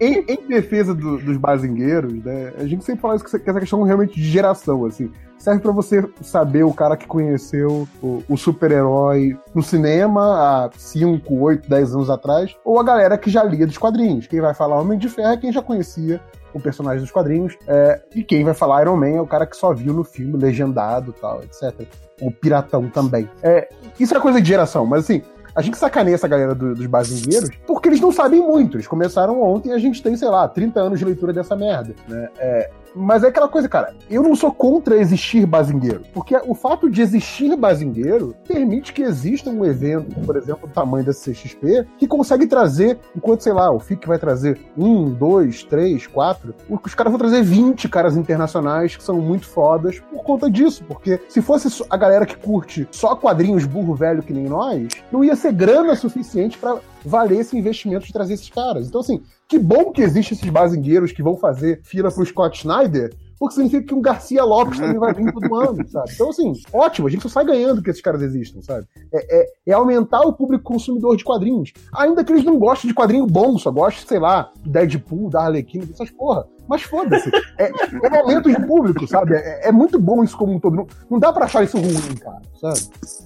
[0.00, 2.52] em, em defesa do- dos bazingueiros, né?
[2.58, 5.10] A gente sempre fala isso, que essa questão realmente de geração, assim.
[5.38, 10.20] Serve pra você saber o cara que conheceu o, o super-herói no cinema
[10.66, 14.26] há 5, 8, 10 anos atrás, ou a galera que já lia dos quadrinhos.
[14.26, 16.20] Quem vai falar Homem de Ferro é quem já conhecia
[16.52, 19.56] o personagem dos quadrinhos, é, e quem vai falar Iron Man é o cara que
[19.56, 21.86] só viu no filme, legendado e tal, etc.
[22.20, 23.28] O Piratão também.
[23.42, 23.68] É,
[23.98, 25.22] isso é coisa de geração, mas assim,
[25.60, 28.76] a gente sacaneia essa galera do- dos bazingueiros porque eles não sabem muito.
[28.76, 31.94] Eles começaram ontem e a gente tem, sei lá, 30 anos de leitura dessa merda,
[32.08, 32.28] né?
[32.38, 36.90] É, mas é aquela coisa, cara, eu não sou contra existir bazingueiro, porque o fato
[36.90, 42.06] de existir bazingueiro permite que exista um evento, por exemplo, do tamanho da CXP, que
[42.06, 47.12] consegue trazer, enquanto, sei lá, o FIC vai trazer um, dois, três, quatro, os caras
[47.12, 51.84] vão trazer 20 caras internacionais que são muito fodas por conta disso, porque se fosse
[51.88, 55.94] a galera que curte só quadrinhos burro velho que nem nós, não ia ser grana
[55.94, 58.86] suficiente pra valer esse investimento de trazer esses caras.
[58.86, 63.12] Então, assim, que bom que existem esses bazingueiros que vão fazer fila pro Scott Snyder,
[63.36, 66.10] porque significa que um Garcia Lopes também vai vir todo ano, sabe?
[66.14, 68.86] Então, assim, ótimo, a gente só sai ganhando que esses caras existam, sabe?
[69.12, 71.72] É, é- é aumentar o público consumidor de quadrinhos.
[71.96, 75.84] Ainda que eles não gostem de quadrinho bom, só gostem, sei lá, Deadpool, da Arlequina,
[75.84, 76.46] dessas porra.
[76.70, 77.28] Mas foda-se.
[77.58, 79.34] É, é aumento de público, sabe?
[79.34, 80.76] É, é muito bom isso como um todo.
[80.76, 82.78] Não, não dá pra achar isso ruim, cara, sabe?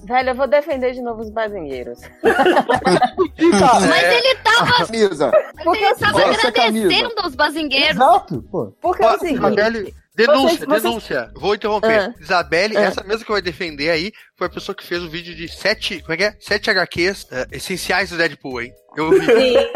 [0.07, 1.99] Velho, eu vou defender de novo os bazingueiros.
[2.23, 4.85] Mas ele tava.
[4.85, 5.31] Camisa.
[5.63, 7.91] Porque ele tava agradecendo os bazingueiros.
[7.95, 8.73] Exato, pô.
[8.81, 9.93] Porque é o seguinte.
[10.15, 11.31] denúncia, vocês- vocês- denúncia.
[11.35, 11.99] Vou interromper.
[12.09, 12.13] Ah.
[12.19, 12.81] Isabelle, Ah.
[12.81, 15.99] essa mesma que vai defender aí, foi a pessoa que fez o vídeo de sete,
[16.01, 16.33] como é que é?
[16.39, 18.73] Sete HQs eh, essenciais do Deadpool, hein?
[18.95, 19.55] Eu vi.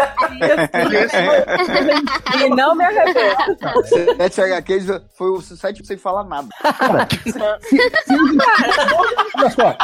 [2.40, 3.36] E não me arrependo.
[4.18, 4.86] Sete HQs
[5.18, 6.48] foi o site sem falar nada.
[9.36, 9.78] Olha só.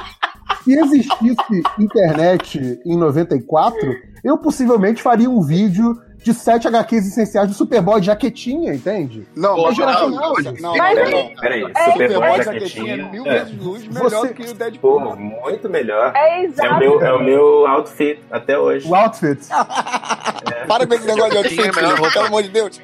[0.63, 3.77] Se existisse internet em 94,
[4.23, 9.27] eu possivelmente faria um vídeo de 7 HQs essenciais do Superboy de jaquetinha, entende?
[9.35, 10.59] Não, É mas geracional, não, gente.
[10.59, 11.61] não, Peraí, não, peraí, peraí.
[11.61, 12.97] É, Superboy Superboy jaquetinha.
[12.97, 13.39] jaquetinha, mil é.
[13.43, 15.01] vezes luz melhor Você- do que o Deadpool.
[15.01, 16.11] Pô, muito melhor.
[16.15, 16.73] É É exato.
[16.73, 18.87] o meu, é o meu outfit até hoje.
[18.89, 19.39] O outfit.
[20.67, 22.81] Para com esse negócio de é outfit, pelo amor de Deus.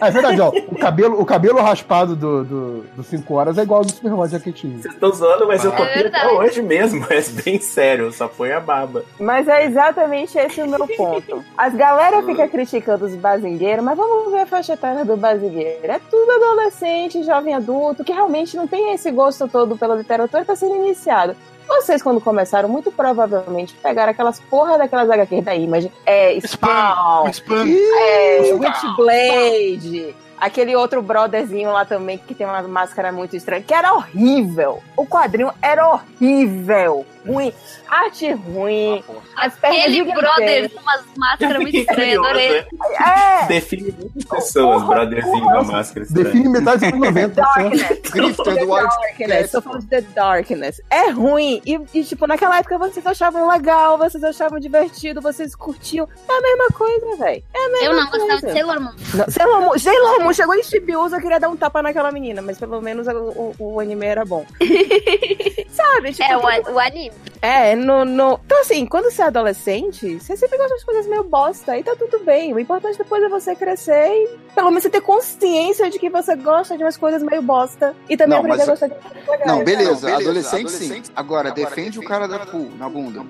[0.00, 0.48] É verdade, ó.
[0.48, 3.92] O cabelo, o cabelo raspado do 5 do, do cinco horas é igual ao do
[3.92, 4.78] Superboy de jaquetinha.
[4.80, 6.34] Vocês estão zoando, mas eu É copio até verdade.
[6.34, 7.06] hoje mesmo.
[7.12, 9.04] É bem sério, eu só ponho a baba.
[9.20, 11.44] Mas é exatamente esse o meu ponto.
[11.56, 15.92] As galera fica criticando os bazingueiros, mas vamos ver a faixa etária do bazingueiro.
[15.92, 20.56] É tudo adolescente, jovem adulto, que realmente não tem esse gosto todo pela literatura, tá
[20.56, 21.36] sendo iniciado.
[21.80, 25.90] Vocês, quando começaram, muito provavelmente pegaram aquelas porra daquelas HQs da Image.
[26.04, 27.66] É, Spawn, Spam.
[27.66, 33.94] é, Witchblade, aquele outro brotherzinho lá também que tem uma máscara muito estranha, que era
[33.94, 34.82] horrível.
[34.96, 37.06] O quadrinho era horrível.
[37.26, 37.52] Ruim.
[37.88, 39.04] Arte ruim.
[39.36, 42.64] As pernas brother com umas máscaras muito estranhas, adorei.
[43.00, 43.46] É.
[43.46, 46.24] Define muitas pessoas, brotherzinho com máscara estranha.
[46.24, 47.34] Define metade dos anos 90.
[47.34, 48.42] tá certo?
[48.66, 49.50] Darkness.
[49.50, 50.80] Tô falando de The Darkness.
[50.90, 51.60] É ruim.
[51.64, 56.08] E, e, tipo, naquela época vocês achavam legal, vocês achavam divertido, vocês curtiam.
[56.28, 57.42] É a mesma coisa, velho.
[57.54, 58.24] É a mesma Eu não coisa.
[58.26, 58.92] gostava de Sailor Moon.
[59.14, 62.40] Não, Sailor Moon, Sailor Moon chegou em Chibiusa, eu queria dar um tapa naquela menina,
[62.42, 64.44] mas pelo menos o, o, o anime era bom.
[65.70, 66.12] Sabe?
[66.12, 67.11] Tipo, É, o, o anime.
[67.40, 68.38] É, no, no.
[68.46, 71.96] Então, assim, quando você é adolescente, você sempre gosta de coisas meio bosta, e tá
[71.96, 72.54] tudo bem.
[72.54, 76.36] O importante depois é você crescer e pelo menos você ter consciência de que você
[76.36, 77.96] gosta de umas coisas meio bosta.
[78.08, 79.46] E também Não, aprender mas- a gostar de coisas legais.
[79.46, 81.12] Não, beleza, beleza, adolescente, adolescente, sim.
[81.16, 83.24] Agora, defende o cara da pool na bunda.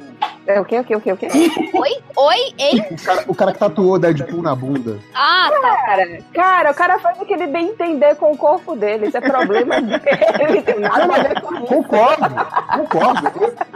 [0.47, 1.28] É o quê, o quê, o quê, o quê?
[1.73, 1.90] Oi?
[2.16, 2.55] Oi?
[2.59, 2.85] Hein?
[2.90, 4.98] O cara, o cara que tatuou Deadpool na bunda.
[5.14, 5.77] Ah, tá.
[5.86, 9.06] Cara, cara, o cara faz o que ele bem entender com o corpo dele.
[9.06, 10.62] Isso é problema dele.
[10.62, 11.66] Tem nada a ver com isso.
[11.66, 12.35] Concordo,
[12.77, 13.32] concordo.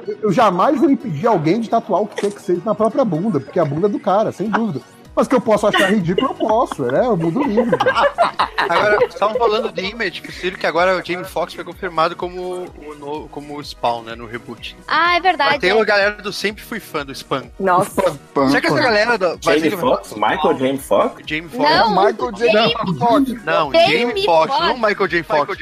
[0.07, 3.05] Eu, eu jamais vou impedir alguém de tatuar o que quer que seja na própria
[3.05, 4.81] bunda, porque é a bunda é do cara, sem dúvida.
[5.17, 7.01] Mas que eu posso achar ridículo, eu posso, né?
[7.01, 7.75] Eu mudo livre.
[8.69, 12.67] Agora, estavam falando de Image, que seria que agora o Jamie Foxx foi confirmado como
[12.77, 14.77] o, no, como o Spawn, né, no reboot.
[14.89, 15.61] Ah, é Mas verdade.
[15.61, 15.75] tem é.
[15.75, 17.45] uma galera do Sempre Fui Fã do Spam.
[17.61, 18.03] Nossa.
[18.49, 20.15] Será que essa galera do, Jamie Foxx?
[20.15, 21.23] Michael Jamie Foxx?
[21.27, 21.71] Jamie Foxx?
[21.71, 22.53] Não, Michael J.
[22.53, 23.45] Jamie- Foxx.
[23.45, 24.67] Não, Jamie Foxx, Foxx.
[24.67, 25.23] não Michael J.
[25.23, 25.57] Fox.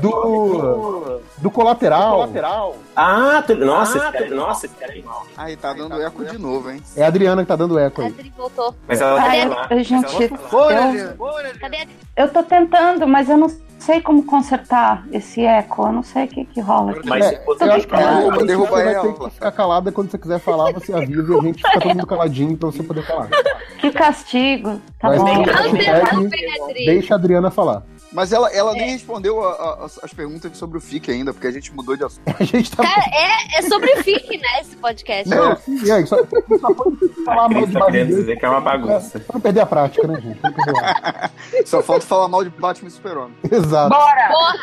[0.00, 1.20] Do.
[1.38, 2.30] Do colateral.
[2.94, 3.56] Ah, tu...
[3.56, 5.26] nossa, esse cara, nossa, esse cara é mal.
[5.36, 6.82] Aí, tá dando eco de novo, hein?
[6.94, 8.21] É a Adriana que tá dando eco aí.
[8.22, 8.74] Adri voltou.
[8.88, 9.40] Mas ela Cadê?
[9.42, 9.66] tá lá.
[9.70, 10.94] Ai, gente, ela tá lá.
[10.94, 11.58] Eu.
[11.60, 15.86] Cadê eu tô tentando, mas eu não sei como consertar esse eco.
[15.86, 17.08] Eu não sei o que, que rola aqui.
[17.08, 19.02] Mas É, eu acho que Derruba, a gente derruba vai ela.
[19.12, 21.88] ter que ficar calada quando você quiser falar, você avisa e a gente fica todo
[21.88, 23.28] mundo caladinho pra você poder falar.
[23.80, 24.80] Que castigo.
[25.00, 25.24] Tá Mas bom.
[25.26, 27.82] não, Não deixa a Adriana falar.
[28.12, 31.46] Mas ela, ela nem respondeu a- a- as, as perguntas sobre o FIC ainda, porque
[31.46, 32.22] a gente mudou de assunto.
[32.38, 32.82] A gente tá.
[32.82, 35.28] Cara, é, é sobre FIC, né, esse podcast.
[35.28, 36.16] Não, sim, é, só,
[36.60, 39.18] só pode falar mal de Tá querendo dizer que é uma bagunça.
[39.20, 40.40] Pra não perder a prática, né, gente?
[41.68, 43.34] Só falta falar mal de Batman e Super-Homem.
[43.50, 43.94] Exato.
[43.94, 44.58] Porra!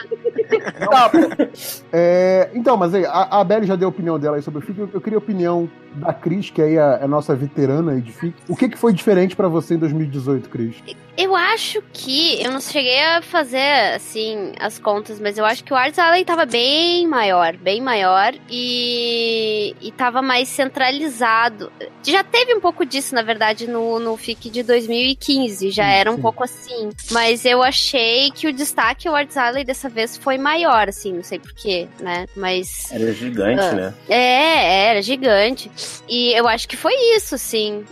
[1.91, 4.61] É, então, mas aí, a, a Belle já deu a opinião dela aí sobre o
[4.61, 4.79] FIC.
[4.79, 8.01] Eu, eu queria a opinião da Cris, que aí é a, a nossa veterana aí
[8.01, 8.33] de FIC.
[8.47, 10.75] O que, que foi diferente pra você em 2018, Cris?
[11.17, 12.41] Eu acho que.
[12.41, 16.23] Eu não cheguei a fazer, assim, as contas, mas eu acho que o Arts Alley
[16.23, 19.75] tava bem maior, bem maior e.
[19.81, 21.71] e tava mais centralizado.
[22.05, 26.17] Já teve um pouco disso, na verdade, no, no FIC de 2015, já era um
[26.17, 26.89] pouco assim.
[27.11, 31.23] Mas eu achei que o destaque ao Arts Alley dessa vez foi maior, assim, não
[31.23, 32.25] sei porquê, né?
[32.35, 32.91] Mas.
[32.91, 33.71] Era gigante, Ah.
[33.73, 33.93] né?
[34.07, 35.69] É, era gigante.
[36.07, 37.85] E eu acho que foi isso, sim.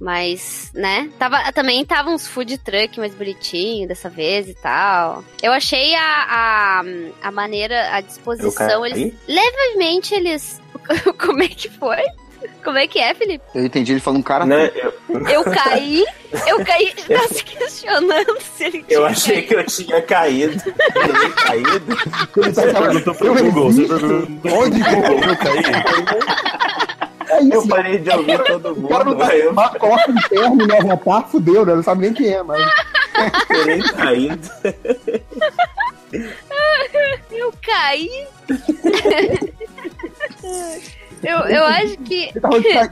[0.00, 1.10] Mas, né?
[1.18, 5.24] Tava, também tava uns food truck mais bonitinho dessa vez e tal.
[5.42, 6.84] Eu achei a, a,
[7.22, 8.84] a maneira, a disposição.
[8.84, 8.86] Eu?
[8.86, 10.60] Eles, levemente eles.
[11.18, 12.04] Como é que foi?
[12.62, 13.44] Como é que é, Felipe?
[13.54, 14.44] Eu entendi ele falando um cara.
[14.44, 14.92] Não, eu,
[15.28, 16.04] Eu caí,
[16.46, 20.62] eu caí, tá se questionando se ele tinha eu achei que eu tinha caído.
[20.66, 21.96] Eu tinha caído.
[22.36, 25.62] Você perguntou pro Google, você perguntou Onde Google eu caí?
[27.28, 27.52] É isso.
[27.52, 30.76] Eu parei de ouvir todo O cara não mundo, tá, eu coloca um terno no
[30.76, 31.74] avatar, fudeu, né?
[31.74, 32.64] Não sabe nem quem é, mas.
[33.48, 34.50] terei caído.
[37.30, 38.26] Eu caí.
[41.22, 42.30] eu, eu acho que.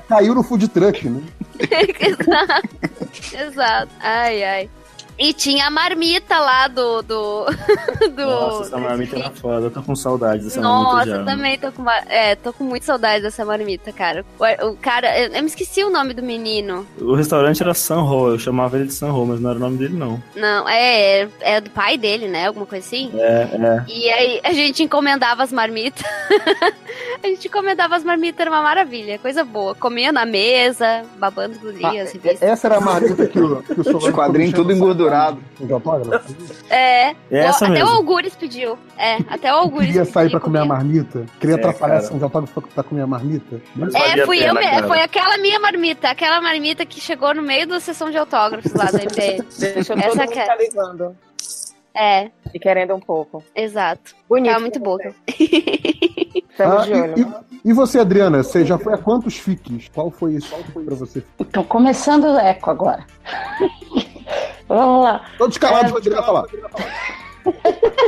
[0.09, 1.23] Caiu no food truck, né?
[2.01, 2.69] Exato.
[3.33, 3.93] Exato.
[4.01, 4.71] Ai, ai.
[5.19, 7.03] E tinha a marmita lá do.
[7.03, 7.47] do,
[8.17, 9.67] do Nossa, essa marmita era foda.
[9.67, 11.17] Eu tô com saudade dessa marmita Nossa, já.
[11.17, 14.25] eu também tô com, é, tô com muito saudade dessa marmita, cara.
[14.39, 16.87] O, o cara, eu, eu me esqueci o nome do menino.
[17.01, 19.95] O restaurante era Sanho, eu chamava ele de Sanho, mas não era o nome dele,
[19.95, 20.21] não.
[20.35, 22.49] Não, é, é, é do pai dele, né?
[22.49, 23.13] Alguma coisa assim?
[23.15, 23.85] É, é.
[23.89, 26.05] E aí a gente encomendava as marmitas.
[27.23, 29.77] a gente encomendava as marmitas, era uma maravilha, coisa boa.
[29.77, 32.43] Comia na mesa, babando do dia, revistas.
[32.43, 35.04] Essa era a marmita que o, que o Os quadrinhos tudo engordurado.
[35.61, 36.35] Os autógrafos?
[36.71, 37.91] É, É essa o- até mesmo.
[37.91, 38.79] o Algures pediu.
[38.99, 41.25] É, até o Algures Queria sair pra comer a marmita?
[41.41, 42.15] Queria É, atrapalhar cara.
[42.17, 43.61] os autógrafos pra comer a marmita?
[43.95, 47.81] É, fui eu, me- foi aquela minha marmita, aquela marmita que chegou no meio da
[47.81, 49.43] sessão de autógrafos lá do MDM.
[49.59, 50.47] Deixou todo mundo que é.
[50.47, 51.17] salivando.
[51.97, 52.31] É.
[52.53, 53.43] E querendo um pouco.
[53.55, 54.17] Exato.
[54.29, 54.53] Bonito.
[54.53, 54.99] Tá muito boa.
[55.29, 57.35] Estamos Ah, de olho.
[57.65, 59.89] e, e- você, Adriana, você já foi a quantos fiques?
[59.95, 61.23] Qual foi foi pra você?
[61.39, 63.05] Então, começando o eco agora.
[64.69, 65.23] Vamos lá.
[65.39, 66.45] Todos calados, pode falar.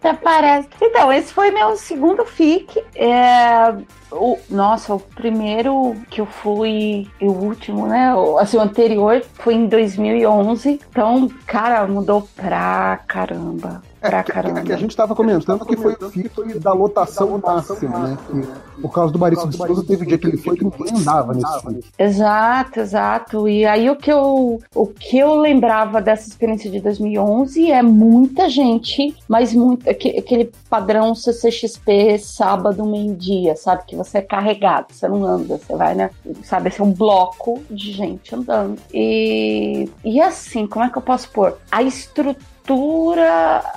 [0.00, 0.68] Até parece.
[0.80, 2.82] Então, esse foi meu segundo FIC.
[2.96, 3.72] É,
[4.10, 8.12] o, nossa, o primeiro que eu fui, e o último, né?
[8.14, 10.80] o- Assim, o anterior foi em 2011.
[10.90, 13.80] Então, cara, mudou pra caramba.
[14.02, 14.60] Pra caramba.
[14.60, 18.18] É que a gente tava comentando que foi o foi da lotação máxima, né?
[18.26, 20.96] Que, por causa do Maurício de Souza, teve um dia que ele foi que ninguém
[20.98, 21.84] andava nesse FIC.
[21.98, 23.48] Exato, exato.
[23.48, 28.48] E aí o que eu o que eu lembrava dessa experiência de 2011 é muita
[28.48, 35.06] gente, mas muito aque- aquele padrão CCXP sábado meio-dia, sabe que você é carregado, você
[35.08, 36.10] não anda, você vai, né?
[36.42, 38.78] Sabe, assim, um bloco de gente andando.
[38.92, 41.56] E e assim, como é que eu posso pôr?
[41.70, 42.51] A estrutura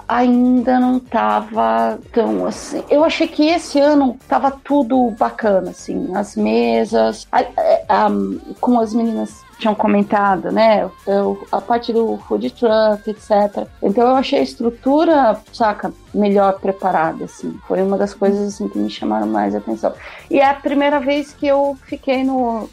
[0.08, 2.84] ainda não tava tão assim.
[2.90, 8.12] Eu achei que esse ano tava tudo bacana, assim, as mesas, a- a- a-
[8.60, 10.90] como as meninas tinham comentado, né?
[11.08, 13.66] Eu, a parte do food truck, etc.
[13.82, 17.58] Então eu achei a estrutura, saca, melhor preparada, assim.
[17.68, 19.94] Foi uma das coisas assim que me chamaram mais atenção.
[20.30, 22.70] E é a primeira vez que eu fiquei no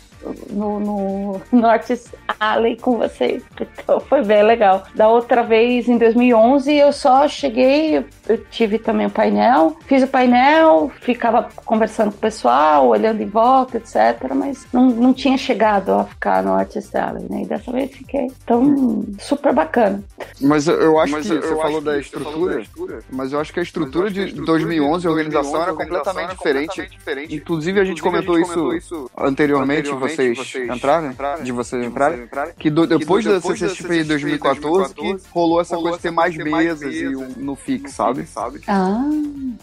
[0.51, 1.99] no, no Norte
[2.41, 3.43] Alley com vocês.
[3.61, 4.85] Então foi bem legal.
[4.95, 10.07] Da outra vez, em 2011, eu só cheguei, eu tive também o painel, fiz o
[10.07, 14.33] painel, ficava conversando com o pessoal, olhando em volta, etc.
[14.35, 17.43] Mas não, não tinha chegado a ficar no Artist Alley, né?
[17.43, 18.29] E dessa vez fiquei.
[18.45, 20.03] Então, super bacana.
[20.41, 22.63] Mas eu- acho Mas que eu- você falou da que da estrutura,
[23.11, 26.91] mas eu acho que a estrutura de 2011, a organização era completamente diferente.
[27.31, 29.91] Inclusive a gente comentou isso anteriormente,
[30.35, 31.13] vocês entraram,
[31.43, 32.29] de vocês entrarem,
[32.59, 36.95] que do- depois da CCXP de 2014 que rolou essa coisa de ter mais mesas
[36.95, 38.23] e um no FIC, sabe?
[38.69, 39.03] Ah,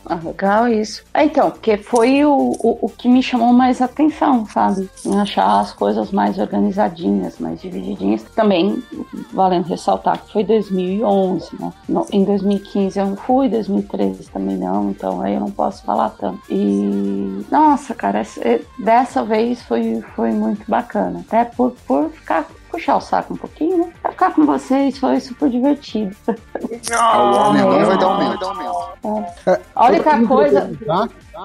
[0.05, 1.03] ah, legal isso.
[1.13, 4.89] Ah, então, porque foi o, o, o que me chamou mais atenção, sabe?
[5.05, 8.23] Em achar as coisas mais organizadinhas, mais divididinhas.
[8.35, 8.81] Também,
[9.33, 11.71] valendo ressaltar que foi 2011, né?
[11.87, 16.09] No- em 2015 eu não fui, 2013 também não, então aí eu não posso falar
[16.11, 16.39] tanto.
[16.49, 21.23] E, nossa, cara, eh, dessa vez foi, foi muito bacana.
[21.27, 23.93] Até por, por ficar puxar o saco um pouquinho, né?
[24.01, 26.15] Pra ficar com vocês, foi super divertido.
[26.91, 29.25] Ah, o Almendão vai dar aumento.
[29.45, 29.59] É.
[29.75, 30.71] A única coisa.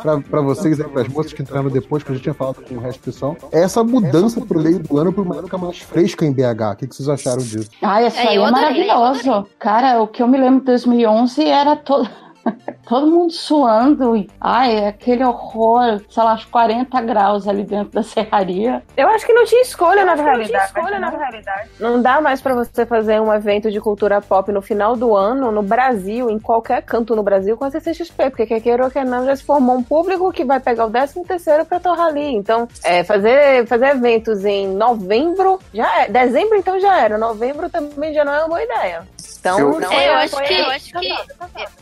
[0.02, 2.74] Pra, pra vocês aí, pras moças que entraram depois, que eu já tinha falado com
[2.74, 5.78] o resto do pessoal, é essa mudança pro meio do ano pra uma época mais
[5.78, 6.72] fresca em BH.
[6.72, 7.70] O que, que vocês acharam disso?
[7.82, 9.46] Ah, isso É, aí é adorei, maravilhoso.
[9.58, 12.08] Cara, o que eu me lembro de 2011 era todo.
[12.86, 18.02] Todo mundo suando e, ai, aquele horror, sei lá, uns 40 graus ali dentro da
[18.02, 18.82] serraria.
[18.96, 20.64] Eu acho que não tinha escolha, na que não tinha realidade.
[20.66, 21.70] escolha, na realidade.
[21.80, 25.50] Não dá mais pra você fazer um evento de cultura pop no final do ano,
[25.50, 29.04] no Brasil, em qualquer canto no Brasil, com a CCXP, porque quer queira ou quer
[29.04, 32.34] não, já se formou um público que vai pegar o 13 terceiro pra torrar ali.
[32.34, 36.08] Então, é, fazer, fazer eventos em novembro, já é.
[36.08, 37.18] Dezembro, então, já era.
[37.18, 39.13] Novembro também já não é uma boa ideia.
[39.44, 41.34] Então, Eu- não É, eu é- acho que- eu acho que-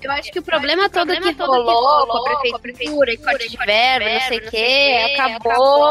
[0.02, 4.10] Eu acho que o problema todo que rolou com a prefeitura e corte de verba,
[4.10, 5.84] não sei o que, acabou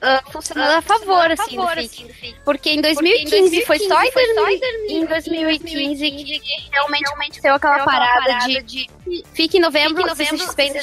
[0.00, 2.36] ah, funcionando a favor, assim, do FIC.
[2.42, 6.40] Porque em 2015 foi só em 2015 em 2015 que
[6.72, 8.88] realmente deu aquela parada de
[9.34, 10.78] fique em novembro, você se suspende.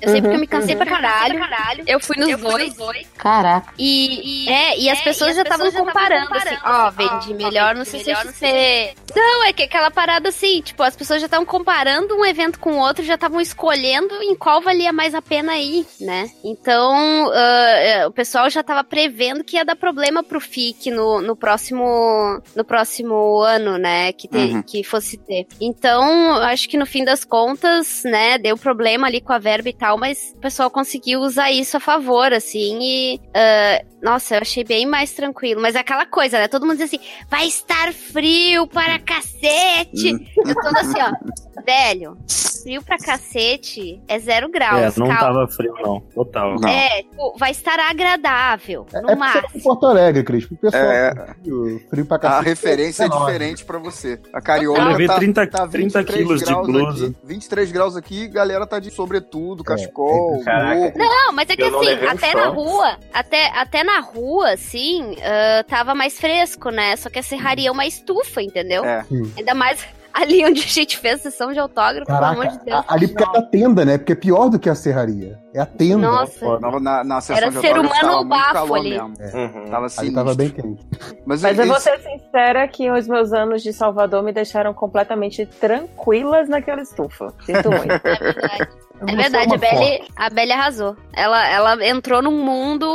[0.00, 1.40] Eu sei porque eu me cansei pra caralho.
[1.86, 2.72] Eu fui nos dois.
[3.18, 3.72] Caraca.
[3.76, 8.94] E, é, e as pessoas já estavam comparando, assim, ó, vende melhor no CCXP.
[9.40, 12.72] Não, é que aquela parada assim, tipo, as pessoas já estavam comparando um evento com
[12.74, 16.30] o outro, já estavam escolhendo em qual valia mais a pena ir, né?
[16.44, 21.34] Então, é, o pessoal já tava prevendo que ia dar problema pro FIC no, no
[21.34, 24.62] próximo no próximo ano, né, que, te- Uhum.
[24.62, 25.46] que fosse ter.
[25.60, 29.72] Então, acho que no fim das contas, né, deu problema ali com a verba e
[29.72, 34.64] tal, mas o pessoal conseguiu usar isso a favor, assim, e ah, nossa, eu achei
[34.64, 35.60] bem mais tranquilo.
[35.60, 36.48] Mas é aquela coisa, né?
[36.48, 39.29] Todo mundo diz assim, vai estar frio para cacete.
[39.42, 42.16] Eu tô assim, ó, velho,
[42.62, 44.96] frio pra cacete é zero graus.
[44.96, 45.18] É, não calma.
[45.20, 46.00] tava frio, não.
[46.14, 46.56] Total.
[46.68, 49.42] É, tipo, vai estar agradável, no É máximo.
[49.48, 50.44] você é em Porto Alegre, Cris.
[50.50, 51.34] O pessoal É.
[51.42, 52.44] frio, frio pra A cacete.
[52.48, 53.24] referência é nóis.
[53.26, 54.18] diferente pra você.
[54.32, 57.06] A carioca Eu levei tá, 30 tá 30 23 quilos de graus blusa.
[57.06, 60.74] Aqui, 23 graus aqui, galera tá de sobretudo, cachecol, Caraca.
[60.80, 60.98] louco.
[60.98, 64.52] Não, mas é que Eu não assim, um até na rua, até, até na rua,
[64.52, 66.94] assim, ah, tava mais fresco, né?
[66.96, 68.84] Só que a serraria é uma estufa, entendeu?
[68.84, 69.04] É.
[69.36, 72.64] Ainda mais ali onde a gente fez a sessão de autógrafo, pelo amor de Caraca,
[72.64, 72.84] Deus.
[72.88, 73.96] a- ali porque é da tenda, né?
[73.96, 75.38] Porque é pior do que a serraria.
[75.54, 75.98] É a tenda.
[76.10, 76.58] Nossa.
[76.58, 78.90] Na, na, na sessão Era de ser humano tava ou bafo ali.
[78.90, 79.14] mesmo.
[79.20, 79.30] É.
[79.70, 80.14] Tava Ali sinistro.
[80.14, 80.84] tava bem quente.
[81.24, 85.46] Mas, Mas eu vou ser sincera que os meus anos de Salvador me deixaram completamente
[85.46, 87.32] tranquilas naquela estufa.
[87.46, 87.92] Sinto muito.
[87.92, 88.68] É verdade,
[89.00, 90.96] a Belly, a Belly arrasou.
[91.12, 92.86] Ela, ela entrou num mundo,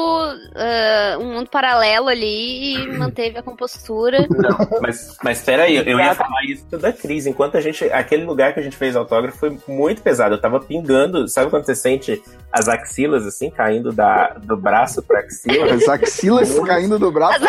[0.56, 4.28] ah, um mundo paralelo ali e manteve a compostura.
[4.82, 7.26] Mas, mas peraí, eu ia falar isso da Cris.
[7.26, 7.86] Enquanto a gente.
[7.86, 10.36] Aquele lugar que a gente fez autógrafo foi muito pesado.
[10.36, 11.28] Eu tava pingando.
[11.28, 12.22] Sabe quando você sente
[12.52, 15.74] as axilas assim, caindo da, do braço pra axila?
[15.74, 17.40] As axilas caindo do braço.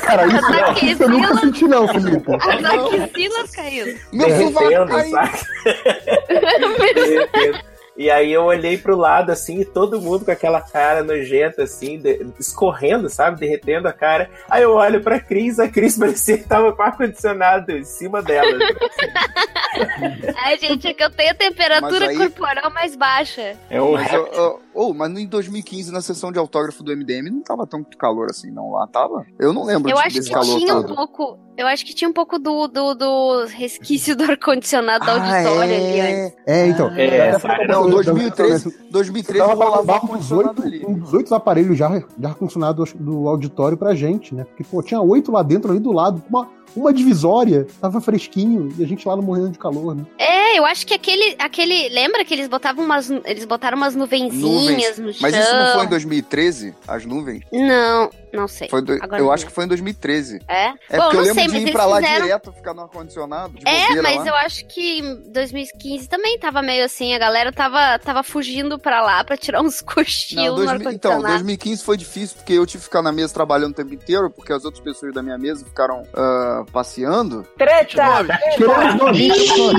[0.00, 2.34] Cara, isso, As isso eu nunca senti, não, Felipe.
[2.34, 3.94] As axilas caíram.
[4.12, 5.38] derretendo, sabe?
[6.94, 7.76] Derretendo.
[7.98, 11.98] E aí eu olhei pro lado, assim, e todo mundo com aquela cara nojenta, assim,
[11.98, 13.40] de- escorrendo, sabe?
[13.40, 14.28] Derretendo a cara.
[14.50, 18.46] Aí eu olho pra Cris, a Cris parecia que tava com ar-condicionado em cima dela.
[20.44, 23.56] Ai, gente, é que eu tenho a temperatura Mas aí- corporal mais baixa.
[23.70, 27.40] É Mas, eu- eu- oh, mas em 2015, na sessão de autógrafo do MDM, não
[27.42, 28.72] tava tão calor assim, não.
[28.72, 29.24] Lá tava?
[29.38, 31.38] Eu não lembro Eu de- acho desse que calor tinha um pouco.
[31.56, 35.72] Eu acho que tinha um pouco do, do, do resquício do ar-condicionado da Ah, auditório
[35.72, 35.76] é?
[35.76, 36.36] ali antes.
[36.46, 36.90] É, então.
[36.94, 40.62] É, essa falei área pra Não, você, 2013, eu 2013 tava pra rolava uns oito,
[40.62, 40.84] ali.
[40.86, 44.44] uns oito aparelhos já, já ar-condicionado do auditório pra gente, né?
[44.44, 46.46] Porque, pô, tinha oito lá dentro, ali do lado, uma,
[46.76, 50.04] uma divisória, tava fresquinho, e a gente lá não morrendo de calor, né?
[50.18, 51.88] É, eu acho que aquele, aquele.
[51.88, 53.10] Lembra que eles botavam umas.
[53.24, 55.22] Eles botaram umas nuvenzinhas no chão.
[55.22, 57.42] Mas isso não foi em 2013, as nuvens?
[57.52, 58.68] Não, não sei.
[58.68, 60.40] Foi do- Agora eu não acho que foi em 2013.
[60.48, 60.66] É?
[60.66, 62.82] É Bom, porque eu não lembro sei, de ir pra lá fizeram- direto, ficar no
[62.82, 63.54] ar-condicionado.
[63.64, 64.26] É, mas lá.
[64.26, 69.02] eu acho que em 2015 também tava meio assim, a galera tava, tava fugindo pra
[69.02, 71.28] lá pra tirar uns cochilos no 2000 então, ar-condicionado.
[71.34, 74.52] 2015 foi difícil porque eu tive que ficar na mesa trabalhando o tempo inteiro, porque
[74.52, 77.46] as outras pessoas da minha mesa ficaram ah, passeando.
[77.56, 78.26] Treta!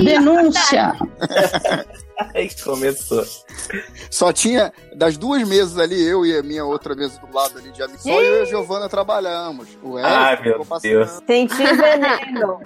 [0.04, 0.92] Denúncia!
[2.34, 3.24] Aí começou.
[4.10, 7.70] Só tinha das duas mesas ali, eu e a minha outra mesa do lado ali
[7.70, 9.68] de amigo, só eu e a Giovana trabalhamos.
[9.82, 10.66] O Ai, meu.
[10.82, 11.10] Deus.
[11.26, 12.60] Senti veneno.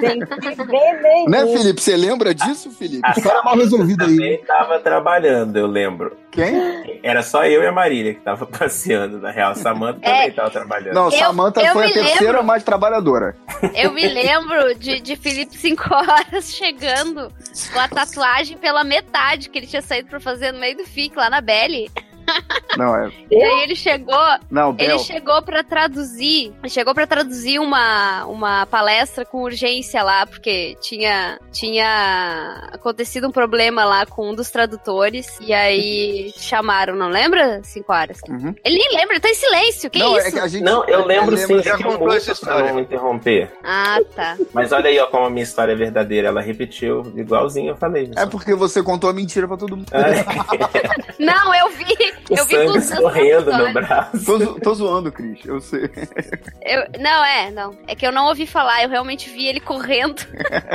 [0.00, 1.28] Senti veneno.
[1.28, 1.80] Né, Felipe?
[1.80, 3.00] Você lembra disso, Felipe?
[3.04, 4.10] A Cara mal resolvido aí.
[4.16, 6.16] também tava trabalhando, eu lembro.
[6.30, 7.00] Quem?
[7.02, 9.52] Era só eu e a Marília que tava passeando, na real.
[9.52, 10.12] A Samanta É.
[10.22, 10.94] também tava trabalhando.
[10.94, 11.18] Não, Eu-
[11.66, 12.44] eu foi a terceira lembro.
[12.44, 13.36] mais trabalhadora.
[13.74, 17.30] Eu me lembro de, de Felipe 5 horas chegando
[17.72, 21.16] com a tatuagem pela metade que ele tinha saído pra fazer no meio do FIC
[21.16, 21.90] lá na Belly.
[22.76, 23.10] Não, é.
[23.30, 24.16] E aí ele chegou,
[24.50, 24.98] Não, ele Bel.
[25.00, 31.38] chegou para traduzir, ele chegou para traduzir uma, uma palestra com urgência lá, porque tinha
[31.52, 37.60] tinha acontecido um problema lá com um dos tradutores e aí chamaram, não lembra?
[37.62, 38.18] Cinco horas.
[38.64, 39.90] Ele nem lembra, ele tá em silêncio.
[39.90, 40.32] Que Não, é isso?
[40.32, 42.64] que a gente- Não, eu lembro Ele sim, já já contou essa história.
[42.64, 43.50] Pra não interromper.
[43.62, 44.36] Ah, tá.
[44.52, 46.28] Mas olha aí, ó, como a minha história é verdadeira.
[46.28, 48.10] Ela repetiu igualzinho eu falei.
[48.16, 49.90] É porque você contou a mentira pra todo mundo.
[51.18, 53.72] Não, eu vi, eu vi com os meus olhos.
[53.72, 54.24] braço.
[54.24, 55.90] Tô, tô zoando, Cris, eu sei.
[56.62, 57.76] Eu, não, é, não.
[57.86, 60.20] É que eu não ouvi falar, eu realmente vi ele correndo.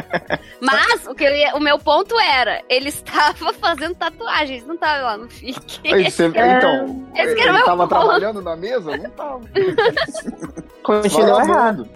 [0.62, 5.02] Mas o, que eu ia- o meu ponto era, ele estava fazendo tatuagens, não estava
[5.04, 5.80] lá no FIC.
[5.88, 6.00] Então,
[7.16, 8.00] Esse ele era o meu tava ponto.
[8.00, 8.98] trabalhando na mesa?
[8.98, 9.42] Não tava.
[10.84, 11.88] Continua errado.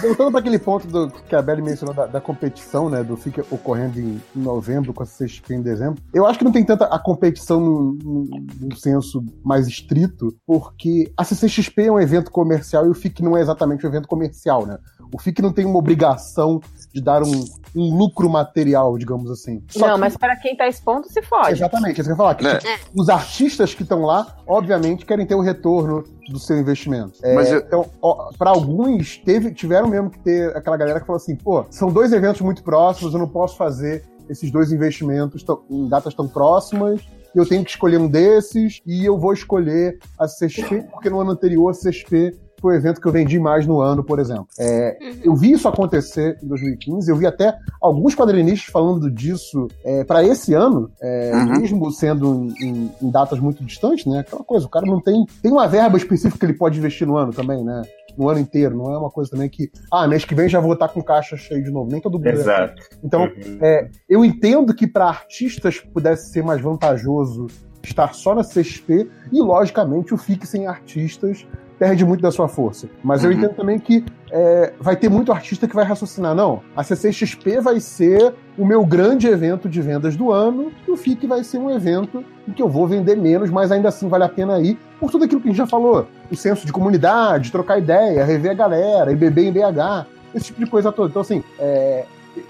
[0.00, 3.02] Voltando para aquele ponto do, que a Belly mencionou da, da competição, né?
[3.04, 6.02] Do FIC ocorrendo em, em novembro, com a CXP em dezembro.
[6.12, 11.12] Eu acho que não tem tanta a competição no, no, no senso mais estrito, porque
[11.16, 14.66] a CCXP é um evento comercial e o FIC não é exatamente um evento comercial,
[14.66, 14.78] né?
[15.14, 16.60] O FIC não tem uma obrigação
[16.92, 17.44] de dar um,
[17.76, 19.62] um lucro material, digamos assim.
[19.68, 21.52] Só Não, que- mas para quem tá expondo, se fode.
[21.52, 22.34] Exatamente, é isso que eu ia falar.
[22.34, 22.58] Que, É.
[22.58, 27.20] tipo, Os artistas que estão lá, obviamente, querem ter o retorno do seu investimento.
[27.22, 27.88] É, Mas eu- Então,
[28.36, 32.12] para alguns, teve, tiveram mesmo que ter aquela galera que falou assim: pô, são dois
[32.12, 37.00] eventos muito próximos, eu não posso fazer esses dois investimentos tão- em datas tão próximas.
[37.36, 41.30] Eu tenho que escolher um desses e eu vou escolher a CXP, porque no ano
[41.32, 44.46] anterior a CXP foi o evento que eu vendi mais no ano, por exemplo.
[44.58, 50.02] É, eu vi isso acontecer em 2015, eu vi até alguns quadrinistas falando disso é,
[50.04, 51.60] para esse ano, é, Uhum.
[51.60, 54.20] mesmo sendo em, em- em datas muito distantes, né?
[54.20, 55.26] Aquela coisa, o cara não tem.
[55.42, 57.82] Tem uma verba específica que ele pode investir no ano também, né?
[58.16, 60.72] No ano inteiro, não é uma coisa também que, ah, mês que vem já vou
[60.72, 61.90] estar com caixa cheio de novo.
[61.90, 62.26] Nem todo mundo.
[62.26, 62.40] é assim.
[62.40, 62.82] Exato.
[63.04, 63.58] Então, Uhum.
[63.60, 67.46] é, eu entendo que para artistas pudesse ser mais vantajoso
[67.82, 71.46] estar só na CXP e, logicamente, o Fique Sem Artistas
[71.78, 72.88] perde muito da sua força.
[73.04, 73.36] Mas eu Uhum.
[73.36, 74.04] entendo também que
[74.38, 78.84] é, vai ter muito artista que vai raciocinar, não, a CCXP vai ser o meu
[78.84, 82.62] grande evento de vendas do ano e o FIC vai ser um evento em que
[82.62, 85.48] eu vou vender menos, mas ainda assim vale a pena ir por tudo aquilo que
[85.48, 86.06] a gente já falou.
[86.30, 90.62] O senso de comunidade, trocar ideia, rever a galera, ir beber em BH, esse tipo
[90.62, 91.08] de coisa toda.
[91.08, 92.04] Então, assim, é,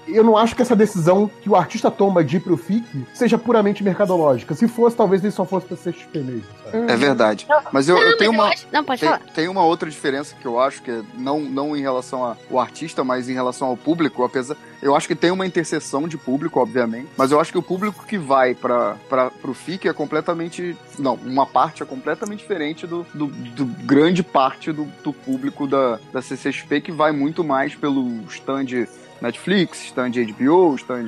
[0.07, 3.37] eu não acho que essa decisão que o artista toma de ir pro FIC seja
[3.37, 4.53] puramente mercadológica.
[4.55, 6.43] Se fosse, talvez ele só fosse pra CXP mesmo.
[6.63, 6.91] sabe?
[6.91, 7.47] É verdade.
[7.71, 8.47] Mas eu, Não, eu mas tenho eu uma.
[8.49, 9.21] acho- não, pode tem, falar.
[9.33, 13.03] tem uma outra diferença que eu acho que é não, não em relação ao artista,
[13.03, 14.55] mas em relação ao público, apesar.
[14.81, 17.07] Eu acho que tem uma interseção de público, obviamente.
[17.17, 18.95] Mas eu acho que o público que vai para
[19.41, 20.77] pro FIC é completamente.
[20.99, 25.99] Não, uma parte é completamente diferente do, do, do grande parte do, do público da,
[26.13, 28.87] da CCXP que vai muito mais pelo stand
[29.21, 31.07] Netflix, stand HBO, stand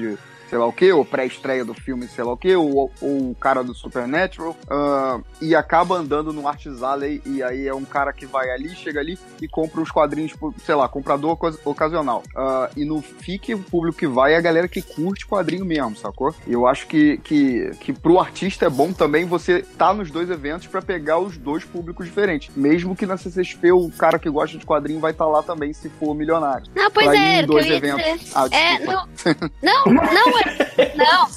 [0.50, 3.36] sei lá o que, ou pré-estreia do filme, sei lá o que, ou, ou o
[3.40, 8.12] cara do Supernatural, ah, e acaba andando no Arts Alley, e aí é um cara
[8.12, 10.34] que vai ali, chega ali e compra os quadrinhos,
[10.66, 12.24] sei lá, comprador ocas- ocasional.
[12.36, 15.96] Ah, e no FIC, o público que vai é a galera que curte quadrinho mesmo,
[15.96, 16.34] sacou?
[16.48, 20.30] E eu acho que, que, que pro artista é bom também você tá nos dois
[20.30, 22.50] eventos pra pegar os dois públicos diferentes.
[22.56, 25.90] Mesmo que na CCXP o cara que gosta de quadrinho vai estar lá também, se
[25.90, 26.66] for milionário.
[26.76, 28.04] Não, pois Pra é, dois eventos.
[28.04, 28.32] dizer.
[28.36, 29.52] Ah, É, desculpa.
[29.62, 30.39] Não, não,
[30.78, 31.28] é- não.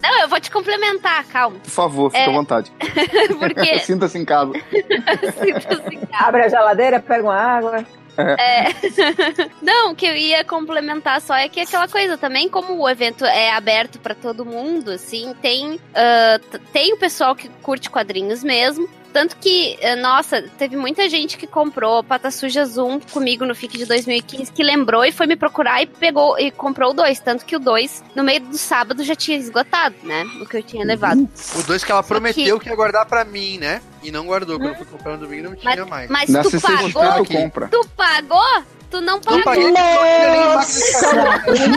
[0.00, 1.58] Não, eu vou te complementar, calma.
[1.58, 2.28] Por favor, fica É.
[2.28, 2.70] à vontade.
[3.38, 4.52] Porque Sinta-se em casa.
[6.12, 7.84] Abre a geladeira, pega uma água.
[8.16, 8.72] É.
[9.62, 13.24] Não, o que eu ia complementar só é que aquela coisa também, como o evento
[13.24, 15.78] é aberto pra todo mundo, assim, tem,
[16.50, 18.88] t- tem o pessoal que curte quadrinhos mesmo.
[19.12, 23.78] Tanto que, eh, nossa, teve muita gente que comprou Pata Suja Zoom comigo no FIC
[23.78, 27.18] de 2015, que lembrou e foi me procurar e pegou e comprou o dois.
[27.18, 30.24] Tanto que o dois, no meio do sábado, já tinha esgotado, né?
[30.40, 31.28] O que eu tinha levado.
[31.58, 32.70] O dois que ela Só prometeu que- que...
[32.70, 33.80] ia guardar pra mim, né?
[34.02, 34.58] E não guardou.
[34.58, 36.08] Quando eu fui comprar no domingo, não tinha mais.
[36.10, 37.24] Mas tu pagou?
[37.70, 38.62] Tu pagou?
[38.90, 39.42] Tu não pagou?
[39.44, 39.72] paguei,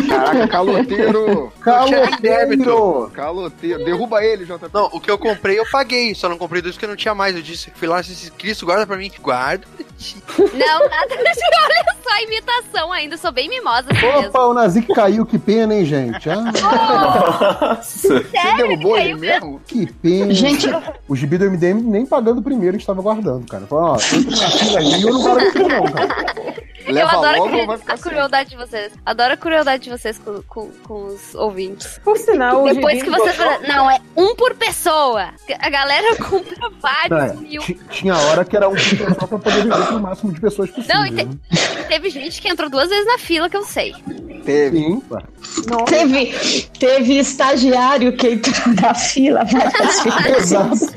[0.07, 1.51] Caraca, caloteiro!
[1.61, 3.11] Caloteiro!
[3.13, 3.83] Caloteiro!
[3.85, 4.67] Derruba ele, JP.
[4.73, 7.13] Não, o que eu comprei eu paguei, só não comprei dois que eu não tinha
[7.13, 7.35] mais.
[7.35, 9.11] Eu disse, fui lá e disse, Cristo, guarda pra mim.
[9.21, 9.65] Guarda.
[10.39, 14.29] Não, nada olha só a imitação ainda, sou bem mimosa assim mesmo.
[14.29, 16.29] Opa, o Nazik caiu, que pena, hein, gente?
[16.29, 18.23] Ah, Você
[18.57, 19.61] derrubou ele mesmo?
[19.67, 20.33] que pena.
[20.33, 20.67] Gente-
[21.07, 23.65] O gibi do MDM nem pagando o primeiro estava guardando, cara.
[23.67, 23.97] Falou, ó,
[24.77, 26.70] aí e eu não guardo isso não, cara.
[26.85, 28.91] Eu Leva adoro logo a, a crueldade de vocês.
[29.05, 31.99] Adoro a crueldade de vocês com, com, com os ouvintes.
[32.03, 35.29] Por sinal, o Depois que vocês botou- falam, não, é um por pessoa.
[35.59, 37.61] A galera compra vários É, mil.
[37.61, 40.41] ti- tinha hora que era um por pessoa pra poder viver com o máximo de
[40.41, 40.95] pessoas possível.
[40.95, 41.31] Não, e te- né?
[41.87, 43.93] teve gente que entrou duas vezes na fila, que eu sei.
[44.45, 44.79] Teve.
[44.79, 45.03] Sim.
[45.85, 50.91] Teve, teve estagiário que entrou na fila várias vezes.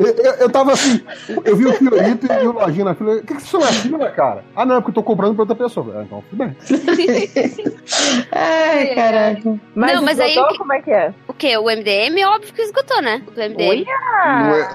[0.00, 1.00] Eu, eu, eu tava assim,
[1.44, 3.14] eu vi o Fiorito e o Lojinha na fila.
[3.16, 4.21] O que, que você chama na fila, cara?
[4.54, 5.98] Ah, não, é porque eu tô comprando pra outra pessoa.
[5.98, 6.56] Ah, então, tudo bem.
[8.32, 9.60] Ai, caraca.
[9.74, 10.58] Mas, Não, mas aí- esgotou?
[10.58, 11.14] como é que é?
[11.28, 11.56] O quê?
[11.56, 12.24] O MDM?
[12.26, 13.22] Óbvio que esgotou, né?
[13.26, 13.84] O do MDM.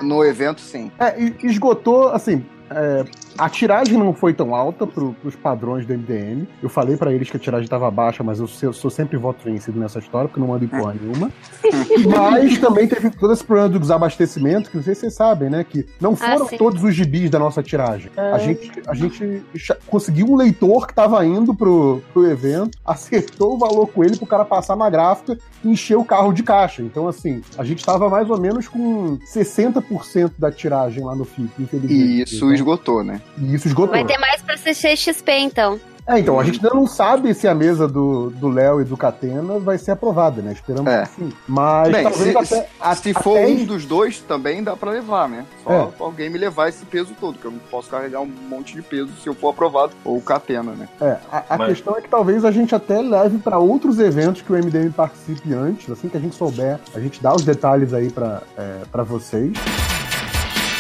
[0.02, 0.92] No, no evento, sim.
[1.00, 2.46] É, esgotou, assim.
[2.70, 3.04] é,
[3.38, 6.48] a tiragem não foi tão alta pro, pros padrões do MDM.
[6.62, 9.44] Eu falei pra eles que a tiragem tava baixa, mas eu, sou- sou sempre voto
[9.44, 11.32] vencido nessa história, porque eu não mando em porra nenhuma.
[12.08, 15.64] Mas também teve todo esse problema do desabastecimento, que não sei se vocês sabem, né?
[15.64, 16.58] Que não Ah, foram sim.
[16.58, 18.12] todos os gibis da nossa tiragem.
[18.18, 18.36] Ah.
[18.36, 19.44] A gente, a gente
[19.88, 24.26] conseguiu um leitor que tava indo pro, pro evento, acertou o valor com ele pro
[24.28, 26.82] cara passar na gráfica e encher o carro de caixa.
[26.82, 31.52] Então, assim, a gente tava mais ou menos com 60% da tiragem lá no FIP,
[31.62, 31.94] infelizmente.
[31.94, 33.22] E isso Então, esgotou, né?
[33.38, 33.92] E isso esgotou.
[33.96, 35.80] Vai ter mais pra CCXP, então.
[36.10, 38.96] É, então, a gente ainda não sabe se a mesa do do Léo e do
[38.96, 40.54] Catena vai ser aprovada, né?
[40.54, 41.02] Esperamos É.
[41.02, 41.34] que sim.
[41.46, 45.28] Mas Bem, talvez se, até, se for até um dos dois, também dá pra levar,
[45.28, 45.44] né?
[45.66, 45.88] Só É.
[46.02, 49.10] alguém me levar esse peso todo, que eu não posso carregar um monte de peso
[49.22, 50.88] se eu for aprovado, ou Catena, né?
[51.02, 54.42] É, a, a Mas- questão é que talvez a gente até leve para outros eventos
[54.42, 57.94] que o MDM participe antes, assim que a gente souber, a gente dá os detalhes
[57.94, 59.52] aí para é, pra vocês.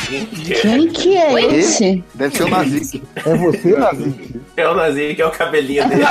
[0.07, 1.55] Quem que é Oi?
[1.55, 2.03] esse?
[2.13, 3.03] Deve ser o Nazik.
[3.15, 4.41] É você, Nazik?
[4.55, 6.03] É o Nazi, que é o cabelinho dele.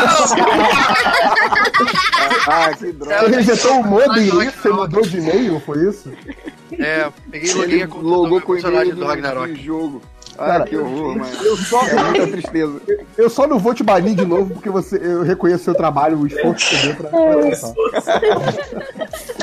[2.46, 6.12] ah, que Você resetou o modem aí, você mudou de e-mail, foi isso?
[6.78, 9.52] É, peguei e Ele loguei a conta logou do com o personagem do Ragnarok.
[9.52, 10.02] do
[10.36, 10.42] jogo.
[10.42, 11.26] Ah, Cara, que horror, mano.
[11.42, 12.80] Eu só, É muita tristeza.
[13.16, 16.18] eu só não vou te banir de novo porque você, eu reconheço o seu trabalho,
[16.18, 17.72] o esforço que você deu pra, pra lançar.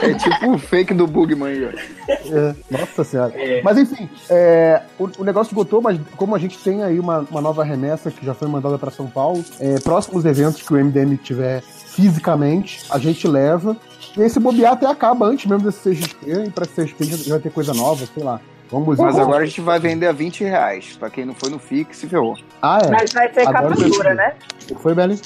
[0.01, 2.09] É tipo um fake do Bugman aí, ó.
[2.35, 3.33] É, nossa senhora.
[3.63, 7.41] Mas enfim, é, o, o negócio esgotou, mas como a gente tem aí uma, uma
[7.41, 11.15] nova remessa que já foi mandada para São Paulo, é, próximos eventos que o MDM
[11.17, 13.75] tiver fisicamente, a gente leva.
[14.17, 17.51] E esse bobear até acaba antes mesmo desse CXP, e pra CXP já vai ter
[17.51, 18.39] coisa nova, sei lá.
[18.73, 20.97] Vamos Mas agora a gente vai vender a 20 reais.
[20.97, 21.59] Pra quem não foi no
[21.95, 22.35] se ferrou.
[22.59, 22.89] Ah, é.
[22.89, 24.15] Mas vai ser Agora dura, percebi.
[24.15, 24.33] né?
[24.63, 25.21] O que foi, Belly?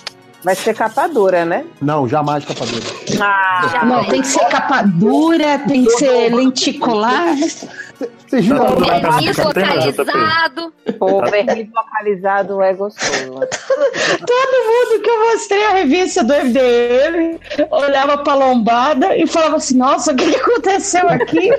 [0.47, 1.65] Vai ser capa dura, né?
[1.81, 2.85] Não, jamais capa dura.
[3.19, 7.35] Ah, Não, tem que ser capa dura, tem que ser lenticular.
[7.35, 10.73] Vocês viram Verniz localizado.
[10.97, 13.41] Pô, verniz localizado é gostoso.
[14.25, 19.75] Todo mundo que eu mostrei a revista do MDM olhava pra lombada e falava assim:
[19.77, 21.49] Nossa, o que, que aconteceu aqui?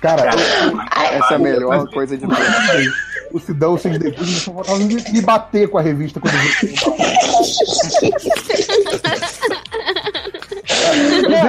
[0.00, 0.30] Cara,
[1.12, 2.34] Essa é a melhor coisa de tudo.
[3.32, 6.74] O Sidão, deviam só faltavam me me bater com a revista quando eu vi.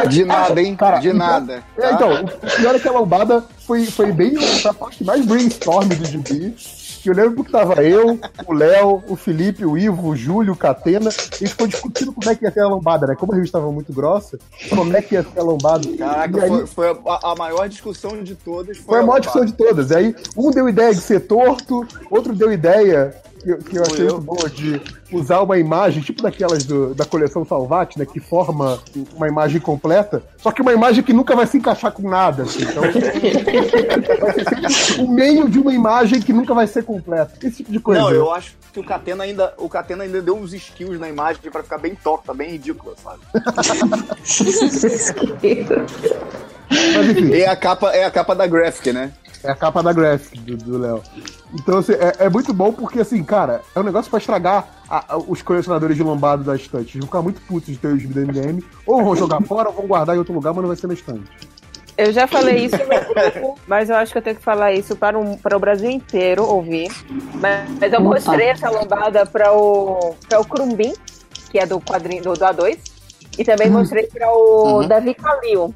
[0.10, 0.76] De nada, hein?
[0.76, 1.64] Cara, de então- nada.
[1.78, 1.92] É, tá?
[1.94, 4.34] então, o pior é que a lombada foi, foi bem
[4.66, 6.56] a parte mais brainstorm do gibi.
[7.02, 10.56] Que eu lembro que tava eu, o Léo, o Felipe, o Ivo, o Júlio, o
[10.56, 13.16] Catena, e ficou discutindo como é que ia ser a lombada, né?
[13.16, 14.38] Como a revista estava muito grossa,
[14.70, 15.88] como é que ia ser a lombada.
[15.98, 18.78] Caraca, aí, foi, foi a, a maior discussão de todas.
[18.78, 19.22] Foi, foi a maior lombada.
[19.22, 19.90] discussão de todas.
[19.90, 23.84] E aí, um deu ideia de ser torto, outro deu ideia que, eu- que eu
[23.84, 24.22] achei eu.
[24.22, 24.82] muito boa de
[25.12, 28.06] usar uma imagem, tipo daquelas do- da coleção Salvati, né?
[28.06, 28.80] Que forma
[29.16, 32.44] uma imagem completa, só que uma imagem que nunca vai se encaixar com nada.
[32.44, 32.62] assim.
[32.64, 32.84] Então,
[35.06, 37.34] o meio de uma imagem que nunca vai ser completa.
[37.46, 38.02] Esse tipo de coisa.
[38.02, 41.42] Não, eu acho que o Catena ainda, o Catena ainda deu uns skills na imagem
[41.52, 43.20] pra ficar bem torta, bem ridícula, sabe?
[46.70, 47.34] Mas enfim.
[47.34, 49.12] É a capa, é a capa da graphic, né?
[49.44, 51.02] É a capa da graphic do- Léo.
[51.54, 55.14] Então, assim, é, é muito bom porque, assim, cara, é um negócio pra estragar a-
[55.14, 56.92] a- os colecionadores de lombado da estante.
[56.98, 58.64] Eles vão ficar muito putos de ter os do MDM.
[58.86, 60.94] Ou vão jogar fora, ou vão guardar em outro lugar, mas não vai ser na
[60.94, 61.24] estante.
[61.98, 65.20] Eu já falei isso grupo, mas eu acho que eu tenho que falar isso para,
[65.20, 66.90] um, para o Brasil inteiro ouvir.
[67.36, 68.10] Mas, mas eu Opa.
[68.10, 70.94] mostrei essa lombada para o, para o Crumbin,
[71.52, 72.78] que é do quadrinho do, do A2,
[73.38, 74.88] e também mostrei para o Uhum.
[74.88, 75.76] Davi Calil.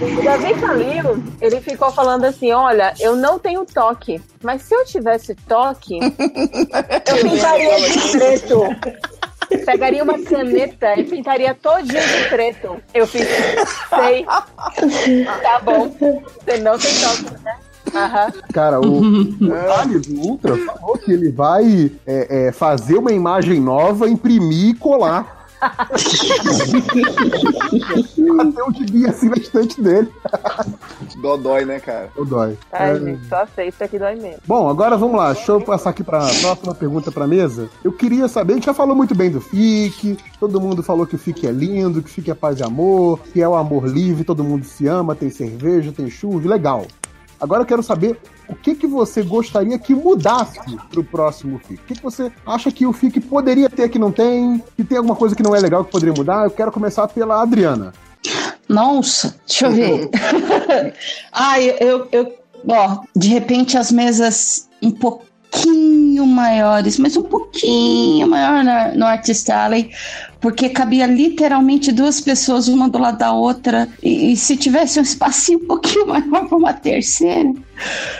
[0.00, 4.84] O Davi Calil, ele ficou falando assim: olha, eu não tenho toque, mas se eu
[4.84, 8.62] tivesse toque, eu pintaria de preto.
[9.66, 12.80] Pegaria uma caneta e pintaria todinho de preto.
[12.94, 13.28] Eu fiz,
[13.90, 14.24] sei.
[14.24, 15.88] Tá bom.
[15.90, 17.56] Você não tem toque, né?
[17.94, 18.32] Aham.
[18.52, 19.02] Cara, o,
[19.38, 25.41] Thales, Ultra, falou que ele vai é, é, fazer uma imagem nova, imprimir e colar.
[28.40, 30.08] Até o gibi assim na estante dele.
[31.20, 32.10] Dó dói, né, cara?
[32.26, 32.56] Dói.
[32.72, 32.98] Ai, É.
[32.98, 34.38] gente, só aceita que dói mesmo.
[34.46, 35.32] Bom, agora vamos lá.
[35.32, 37.68] Deixa eu passar aqui para a próxima pergunta para mesa.
[37.84, 41.14] Eu queria saber, a gente já falou muito bem do FIC, todo mundo falou que
[41.14, 43.86] o FIC é lindo, que o FIC é paz e amor, que é o amor
[43.86, 46.86] livre, todo mundo se ama, tem cerveja, tem chuva, legal.
[47.42, 50.60] Agora eu quero saber o que, que você gostaria que mudasse
[50.90, 51.74] pro próximo FIC.
[51.82, 54.96] O que, que você acha que o FIC poderia ter que não tem, que tem
[54.96, 56.44] alguma coisa que não é legal que poderia mudar?
[56.44, 57.92] Eu quero começar pela Adriana.
[58.68, 60.10] Nossa, deixa eu ver.
[61.32, 62.32] Ai, eu, eu,
[62.68, 69.50] ó, de repente as mesas um pouquinho maiores, mas um pouquinho maior na- no Artist
[69.50, 69.90] Alley,
[70.42, 75.02] porque cabia literalmente duas pessoas, uma do lado da outra, e, e se tivesse um
[75.02, 77.54] espacinho um pouquinho maior para uma terceira.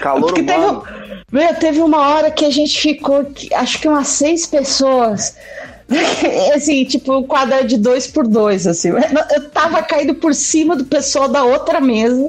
[0.01, 0.67] Calor Porque teve,
[1.33, 3.27] meu, teve uma hora que a gente ficou,
[3.57, 5.37] acho que umas seis pessoas.
[6.55, 8.89] Assim, tipo, um quadrado de dois por dois, assim.
[9.35, 12.29] Eu tava caindo por cima do pessoal da outra mesa.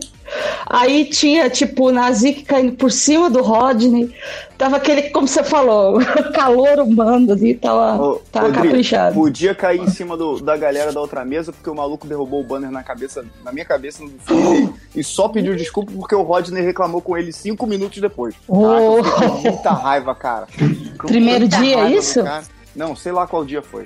[0.65, 4.13] Aí tinha, tipo, o Nazik caindo por cima do Rodney.
[4.57, 5.99] Tava aquele, como você falou,
[6.33, 9.13] calor humano ali, tava, tava Rodrigo, caprichado.
[9.15, 12.43] Podia cair em cima do- da galera da outra mesa, porque o maluco derrubou o
[12.43, 16.63] banner na cabeça, na minha cabeça, no filme, e só pediu desculpa porque o Rodney
[16.63, 18.35] reclamou com ele cinco minutos depois.
[18.47, 20.47] Caraca, eu fiquei com muita raiva, cara.
[20.97, 22.23] Primeiro muita dia, raiva do isso?
[22.23, 22.43] cara.
[22.75, 23.85] Não, sei lá qual dia foi.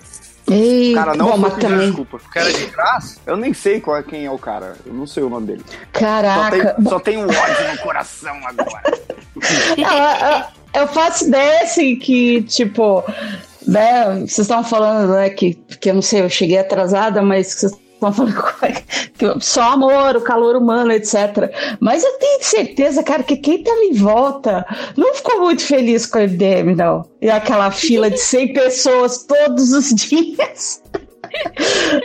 [0.50, 2.18] Ei, O cara não bom, foi mas pedir também- desculpa.
[2.18, 3.20] O cara de graça?
[3.26, 4.76] Eu nem sei qual é, quem é o cara.
[4.86, 5.64] Eu não sei o nome dele.
[5.68, 6.74] Só Caraca.
[6.76, 8.82] tem, só tem um ódio no coração agora.
[9.78, 10.40] Não,
[10.74, 13.04] eu, eu faço ideia assim que, tipo,
[13.68, 17.60] né, vocês estavam falando, né, que, que eu não sei, eu cheguei atrasada, mas que
[17.62, 17.74] vocês
[19.40, 21.52] só amor, o calor humano, etc.
[21.80, 24.66] Mas eu tenho certeza, cara, que quem tava em volta
[24.96, 27.06] não ficou muito feliz com o MDM, não.
[27.22, 30.82] E aquela fila de 100 pessoas todos os dias.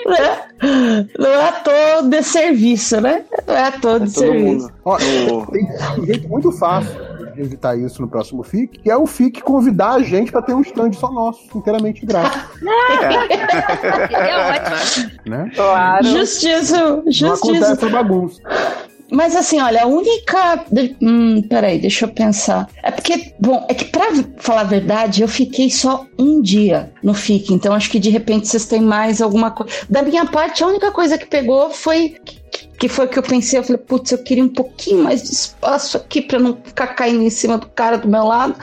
[0.07, 1.09] né?
[1.19, 3.25] Não é à toa de serviço, né?
[3.47, 4.71] Não é à toa de serviço.
[4.85, 5.67] Ó, tem
[5.99, 10.03] um jeito muito fácil evitar isso no próximo FIC, que é o FIC convidar a
[10.03, 12.49] gente para ter um stand só nosso, inteiramente de graça.
[15.27, 15.51] né?
[15.55, 16.05] Claro.
[16.05, 17.35] Justiça, Não justiça.
[17.35, 18.41] acontece essa bagunça.
[19.11, 20.65] Mas assim, olha, a única.
[20.71, 22.67] de- Hum, peraí, deixa eu pensar.
[22.83, 24.07] É porque, bom, é que pra
[24.39, 28.49] falar a verdade, eu fiquei só um dia no FIC, então acho que de repente
[28.49, 29.71] vocês têm mais alguma coisa.
[29.91, 32.17] Da minha parte, a única coisa que pegou foi.
[32.83, 35.97] Que foi que eu pensei, eu falei, putz, eu queria um pouquinho mais de espaço
[35.97, 38.57] aqui pra não ficar caindo em cima do cara do meu lado.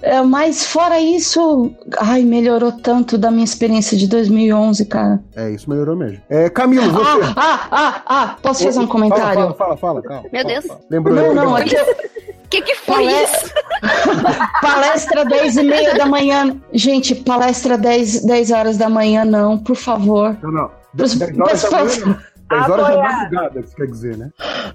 [0.00, 5.20] É, mas fora isso, ai, melhorou tanto da minha experiência de 2011, cara.
[5.34, 6.20] É, isso melhorou mesmo.
[6.30, 7.32] É, Camilo, você.
[7.34, 9.34] Ah, ah, ah, ah, posso fazer um Fala, comentário?
[9.34, 10.28] Fala, fala, fala, calma.
[10.32, 10.64] Meu Deus.
[10.88, 11.16] Lembrou?
[11.16, 11.84] Não, não, é que eu...
[12.48, 13.52] que, que foi isso?
[14.62, 16.56] palestra 10 e meia da manhã.
[16.72, 20.36] Gente, palestra 10, 10 horas da manhã, não, por favor.
[20.44, 20.70] Não, não.
[20.96, 22.37] Pros- 10 horas da manhã, não.
[22.50, 24.30] 10 horas da madrugada, quer dizer, né?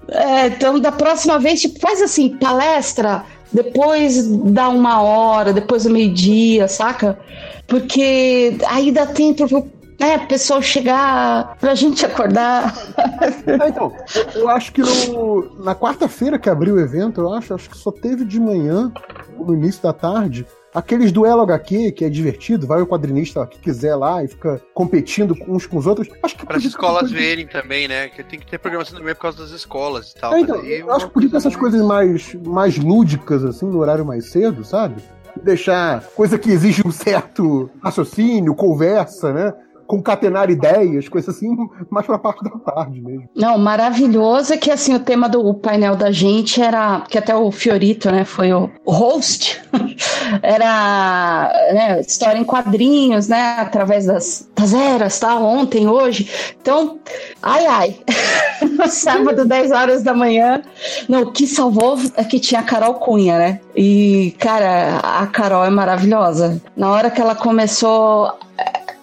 [0.08, 5.90] É, então, da próxima vez, tipo, faz assim, palestra, depois dá uma hora, depois do
[5.90, 7.18] meio-dia, saca?
[7.66, 12.74] Porque aí dá tempo pro né, pessoal chegar, pra gente acordar.
[12.98, 13.92] Ah, então,
[14.34, 17.92] eu acho que no- na quarta-feira que abriu o evento, eu acho, acho que só
[17.92, 18.92] teve de manhã,
[19.38, 23.94] no início da tarde, aqueles duelo HQ, que é divertido, vai o quadrinista que quiser
[23.94, 26.08] lá e fica competindo uns com os outros.
[26.22, 28.08] Acho que Para as escolas verem também, né?
[28.08, 30.34] Que tem que ter programação também por causa das escolas e tal.
[30.34, 34.04] É, então, eu acho que podia ter essas coisas mais, mais lúdicas, assim, no horário
[34.04, 35.02] mais cedo, sabe?
[35.42, 39.54] Deixar coisa que exige um certo raciocínio, conversa, né?
[39.86, 41.56] Concatenar ideias, coisas assim,
[41.90, 43.28] mais pra parte da tarde mesmo.
[43.34, 47.50] Não, maravilhoso é que assim o tema do painel da gente era que até o
[47.50, 49.62] Fiorito, né, foi o, host,
[50.42, 56.30] era né, história em quadrinhos, né, através das, das eras, tá, ontem, hoje.
[56.60, 56.98] Então,
[57.42, 57.96] ai ai,
[58.78, 60.62] no sábado 10 horas da manhã,
[61.08, 63.60] não, o que salvou é que tinha a Carol Cunha, né?
[63.76, 66.60] E cara, a Carol é maravilhosa.
[66.76, 68.32] Na hora que ela começou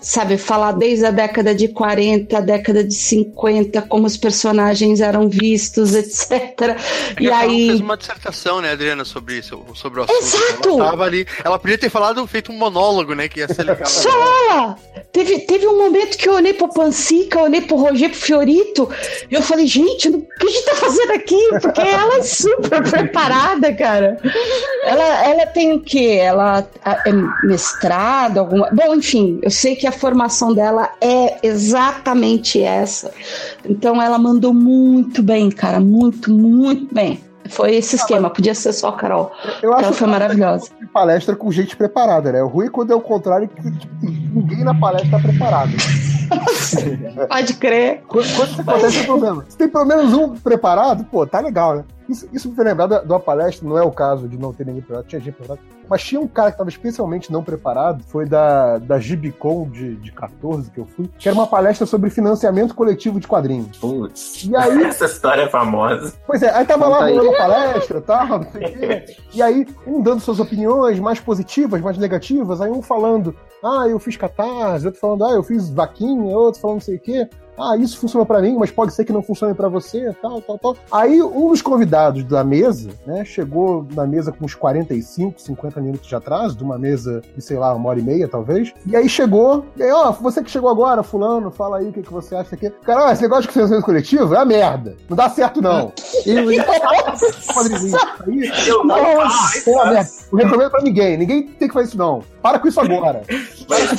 [0.02, 5.30] sabe, falar desde a década de 40, a década de 50, como os personagens eram
[5.30, 6.32] vistos, etc.
[7.20, 7.68] E E ela aí.
[7.68, 10.18] fez uma dissertação, né, Adriana, sobre isso, sobre o assunto.
[10.20, 10.70] Exato!
[10.80, 11.28] Ela tava ali.
[11.44, 13.28] Ela podia ter falado, feito um monólogo, né?
[13.30, 13.86] Que ia ser legal.
[13.86, 14.10] Só
[14.50, 14.76] ela!
[15.12, 18.90] Teve, teve um momento que eu olhei pro Pansica, eu olhei pro Roger, pro Fiorito,
[19.30, 21.50] e eu falei, gente, o que a gente tá fazendo aqui?
[21.62, 24.18] Porque ela é super preparada, cara.
[24.86, 26.18] Ela, ela tem o quê?
[26.22, 26.66] Ela
[27.06, 27.12] é
[27.46, 28.70] mestrado, alguma.
[28.72, 33.12] Bom, enfim, eu sei que a formação dela é exatamente essa.
[33.66, 37.20] Então ela mandou muito bem, cara, muito, muito bem.
[37.50, 39.32] Foi esse esquema, podia ser só a Carol.
[39.62, 40.70] Eu acho ela foi maravilhosa.
[40.80, 42.42] que palestra com gente preparada, né?
[42.42, 45.72] O ruim é quando é o contrário, que tipo, ninguém na palestra tá preparado.
[47.30, 48.04] Pode crer.
[48.08, 48.26] Quando,
[48.60, 49.46] acontece, é problema.
[49.48, 51.84] Se tem pelo menos um preparado, pô, tá legal, né?
[52.10, 54.66] Isso, isso me foi lembrar da, da palestra, não é o caso de não ter
[54.66, 58.26] ninguém preparado, tinha gente preparada, mas tinha um cara que estava especialmente não preparado, foi
[58.26, 62.76] da, da Gibicon de, de 14 que eu fui, que era uma palestra sobre financiamento
[62.76, 63.78] coletivo de quadrinhos.
[63.78, 64.44] Putz.
[64.44, 66.14] E aí- Essa história é famosa.
[66.28, 67.18] Pois é, aí tava lá Conta aí.
[67.18, 69.06] rolando a palestra e tal, não sei o quê.
[69.34, 73.34] E aí, um dando suas opiniões mais positivas, mais negativas, aí um falando,
[73.64, 77.00] ah, eu fiz catarse, outro falando, ah, eu fiz vaquinha, outro falando não sei o
[77.00, 77.30] quê.
[77.62, 80.58] Ah, isso funcionou pra mim, mas pode ser que não funcione pra você, tal, tal,
[80.58, 80.78] tal.
[80.92, 86.08] Aí um dos convidados da mesa, né, chegou na mesa com uns 45, 50 minutos
[86.08, 88.74] de atraso, de uma mesa de, sei lá, uma hora e meia, talvez.
[88.86, 92.02] E aí chegou, e aí, ó, você que chegou agora, fulano, fala aí o que,
[92.02, 92.70] que você acha aqui.
[92.84, 94.96] Cara, esse negócio de financiamento coletivo é a merda.
[95.08, 95.92] Não dá certo, não.
[96.26, 96.34] E
[97.54, 100.10] quadrinho, aí, nossa, é uma merda.
[100.32, 101.18] Não recomendo pra ninguém.
[101.18, 102.24] Ninguém tem que fazer isso, não.
[102.42, 103.22] Para com isso agora.
[103.68, 103.96] Para com.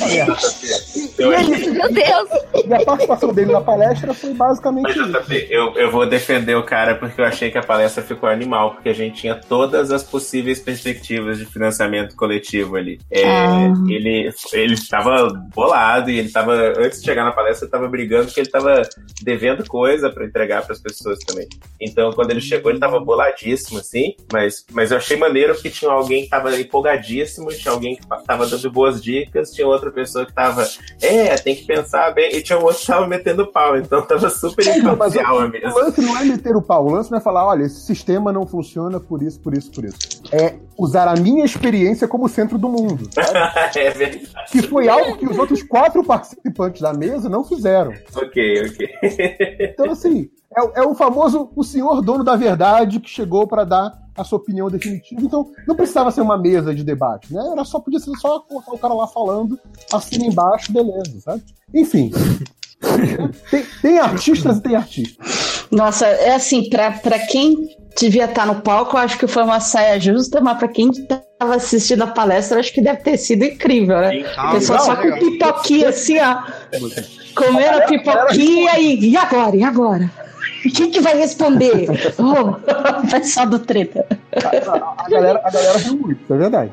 [1.19, 1.73] E é isso.
[1.73, 2.29] Meu Deus!
[2.65, 6.63] E a participação dele na palestra foi basicamente Mas, JP, eu, eu vou defender o
[6.63, 10.03] cara porque eu achei que a palestra ficou animal, porque a gente tinha todas as
[10.03, 12.99] possíveis perspectivas de financiamento coletivo ali.
[13.11, 13.73] É, Ah.
[13.89, 18.25] Ele ele estava bolado e ele estava, antes de chegar na palestra, ele estava brigando
[18.25, 18.81] porque ele estava
[19.21, 21.47] devendo coisa para entregar para as pessoas também.
[21.79, 25.91] Então, quando ele chegou, ele estava boladíssimo, assim, mas, mas eu achei maneiro porque tinha
[25.91, 30.31] alguém que estava empolgadíssimo, tinha alguém que estava dando boas dicas, tinha outra pessoa que
[30.31, 30.67] estava,
[31.01, 34.29] é, tem que pensar bem, e tinha um outro que estava metendo pau, então tava
[34.29, 35.67] super imparcial a mesa.
[35.67, 38.31] o lance não é meter o pau, o lance não é falar, olha, esse sistema
[38.31, 39.97] não funciona por isso, por isso, por isso.
[40.31, 43.09] É usar a minha experiência como centro do mundo.
[43.75, 44.31] é verdade.
[44.51, 47.93] Que foi algo que os outros quatro participantes da mesa não fizeram.
[48.15, 48.89] Ok, ok.
[49.59, 54.03] Então, assim, é, é o famoso o senhor dono da verdade que chegou para dar
[54.15, 55.21] a sua opinião definitiva.
[55.21, 57.41] Então, não precisava ser uma mesa de debate, né?
[57.51, 59.59] Era só, podia ser só colocar o cara lá falando,
[59.91, 61.43] assina embaixo, beleza, sabe?
[61.73, 62.11] Enfim.
[63.49, 65.67] Tem, tem artistas e tem artistas.
[65.71, 69.59] Nossa, é assim, pra, pra quem devia estar no palco, eu acho que foi uma
[69.59, 73.99] saia justa, mas pra quem tava assistindo a palestra, acho que deve ter sido incrível,
[73.99, 74.23] né?
[74.49, 76.43] O pessoal só com pipoquinha assim, ó.
[77.35, 79.55] Comendo a pipoquinha e, e agora?
[79.55, 80.11] E agora?
[80.75, 81.87] Quem que vai responder?
[82.17, 84.05] Oh, o pessoal do treta.
[84.97, 86.71] A galera, a galera riu muito, isso é verdade.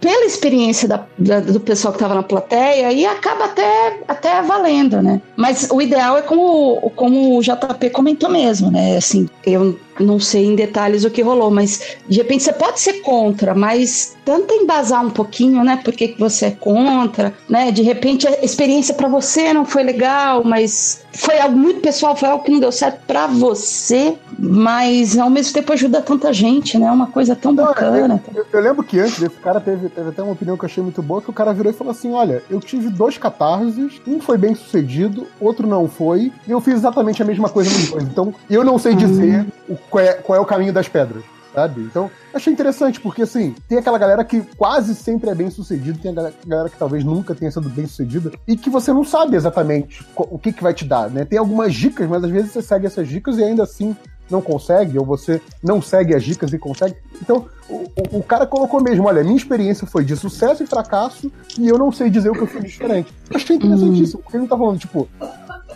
[0.00, 5.00] Pela experiência da- da- do pessoal que estava na plateia, e acaba até, até valendo,
[5.02, 5.20] né?
[5.36, 8.96] Mas o ideal é como, como o JP comentou mesmo, né?
[8.96, 12.94] Assim, eu não sei em detalhes o que rolou, mas de repente você pode ser
[13.00, 15.80] contra, mas tenta embasar um pouquinho, né?
[15.82, 17.70] Por que, que você é contra, né?
[17.70, 22.28] De repente a experiência para você não foi legal, mas foi algo muito pessoal, foi
[22.28, 26.90] algo que não deu certo para você, mas ao mesmo tempo ajuda tanta gente, né?
[26.90, 28.22] Uma coisa tão bacana.
[28.34, 30.82] Eu, eu lembro que antes desse cara teve, teve até uma opinião que eu achei
[30.82, 34.20] muito boa, que o cara virou e falou assim: olha, eu tive dois catarses, um
[34.20, 38.04] foi bem sucedido, outro não foi, e eu fiz exatamente a mesma coisa nos dois.
[38.04, 41.22] Então, eu não sei dizer o, qual, é, qual é o caminho das pedras.
[41.54, 41.82] Sabe?
[41.82, 46.10] Então, achei interessante, porque assim, tem aquela galera que quase sempre é bem sucedido, tem
[46.10, 50.02] a galera, que talvez nunca tenha sido bem sucedida, e que você não sabe exatamente
[50.16, 51.26] o que, que vai te dar, né?
[51.26, 53.94] Tem algumas dicas, mas às vezes você segue essas dicas e ainda assim
[54.30, 56.96] não consegue, ou você não segue as dicas e consegue.
[57.20, 57.74] Então, o,
[58.14, 61.76] o- o cara colocou mesmo: olha, minha experiência foi de sucesso e fracasso, e eu
[61.76, 63.12] não sei dizer o que eu fiz diferente.
[63.34, 65.06] Achei interessantíssimo, porque ele não tá falando, tipo,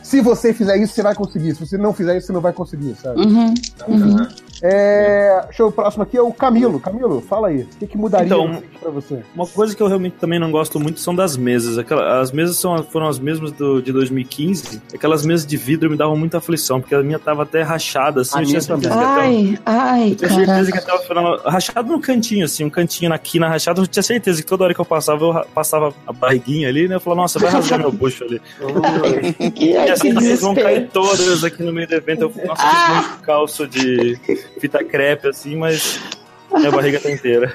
[0.07, 2.53] se você fizer isso, você vai conseguir, se você não fizer isso, você não vai
[2.53, 3.21] conseguir, sabe?
[3.21, 3.53] Uhum,
[3.89, 4.29] uhum.
[4.63, 6.81] É, deixa eu, o próximo aqui é o Camilo.
[6.81, 7.63] Camilo, fala aí.
[7.63, 9.21] O que, que mudaria Então, pra você?
[9.35, 11.79] Uma coisa que eu realmente também não gosto muito são das mesas.
[11.79, 14.81] Aquela- as mesas são, foram as mesmas do, de 2015.
[14.95, 18.39] Aquelas mesas de vidro me davam muita aflição, porque a minha tava até rachada, assim.
[18.39, 19.47] A eu tinha certeza também.
[19.47, 21.39] que até, Ai, ai, eu tinha certeza que até o final.
[21.45, 23.81] Rachado no cantinho, assim, um cantinho aqui na rachada.
[23.81, 26.97] Eu tinha certeza que toda hora que eu passava, eu passava a barriguinha ali, né?
[26.97, 28.41] Eu falava, nossa, vai rasgar meu bucho ali.
[29.55, 32.23] Que, E as que mesas vão cair todas aqui no meio do evento.
[32.23, 34.19] Eu, nossa, eu fiz muito calço de
[34.61, 36.01] fita crepe, assim, mas
[36.53, 37.53] minha barriga tá inteira.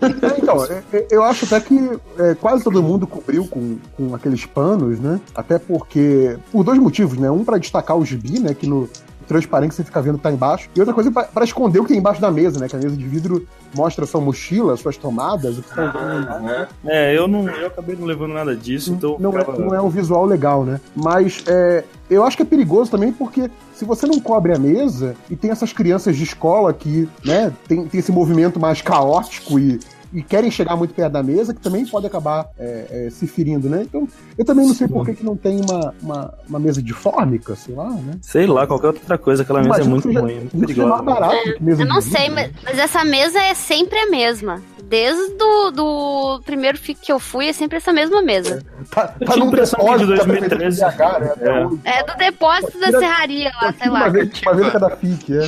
[0.00, 4.14] É, então, é, é, eu acho até que é, quase todo mundo cobriu com, com
[4.14, 5.20] aqueles panos, né?
[5.34, 6.36] Até porque.
[6.52, 7.30] Por dois motivos, né?
[7.30, 8.54] Um pra destacar o gibi, né?
[8.54, 8.88] Que no
[9.26, 10.70] transparente você fica vendo que tá embaixo.
[10.74, 12.68] E outra coisa pra, pra esconder o que tem embaixo da mesa, né?
[12.68, 16.74] Que a mesa de vidro mostra sua mochila, suas tomadas, o que tá embaixo.
[16.86, 17.48] É, eu não.
[17.48, 19.16] Eu acabei não levando nada disso, então.
[19.18, 20.80] não é, não é um visual legal, né?
[20.94, 25.14] Mas é, eu acho que é perigoso também porque se você não cobre a mesa
[25.30, 29.78] e tem essas crianças de escola que, né, tem, tem esse movimento mais caótico e,
[30.12, 33.68] e querem chegar muito perto da mesa, que também pode acabar é, é, se ferindo,
[33.68, 33.82] né?
[33.82, 36.92] Então, eu também não sei por que, que não tem uma, uma, uma mesa de
[36.92, 38.18] fórmica, sei lá, né?
[38.20, 41.02] Sei lá, qualquer outra coisa, aquela mesa é muito ruim, é muito perigosa.
[41.02, 42.50] barato mesa Eu não sei, né?
[42.56, 44.60] mas, mas essa mesa é sempre a mesma.
[44.88, 48.64] Desde do, do primeiro FIC que eu fui, é sempre essa mesma mesa.
[48.90, 50.80] Tá, Eu tinha a impressão que de 2013.
[50.80, 51.80] né, até hoje.
[51.84, 54.00] É do depósito da serraria lá, sei lá.
[54.00, 55.46] Uma vez, uma vez a cada FIC, é.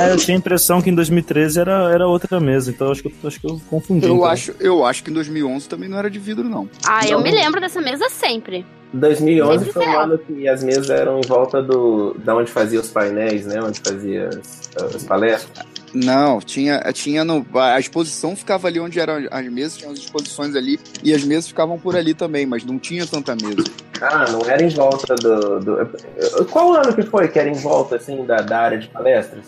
[0.00, 3.08] É, eu tinha a impressão que em 2013 era, era outra mesa, então acho que
[3.08, 4.06] eu, acho que eu confundi.
[4.06, 4.26] Eu então.
[4.26, 6.68] acho, eu acho que em 2011 também não era de vidro, não.
[6.86, 8.66] Ah, eu me lembro dessa mesa sempre.
[8.92, 12.88] 2011 foi um ano que as mesas eram em volta do da onde fazia os
[12.88, 13.60] painéis, né?
[13.62, 15.66] Onde fazia as, as palestras.
[15.94, 20.54] Não, tinha, tinha no, a exposição ficava ali onde eram as mesas, tinha as exposições
[20.54, 23.64] ali, e as mesas ficavam por ali também, mas não tinha tanta mesa.
[24.00, 27.96] Ah, não era em volta do, do- Qual ano que foi que era em volta,
[27.96, 29.44] assim, da, da área de palestras?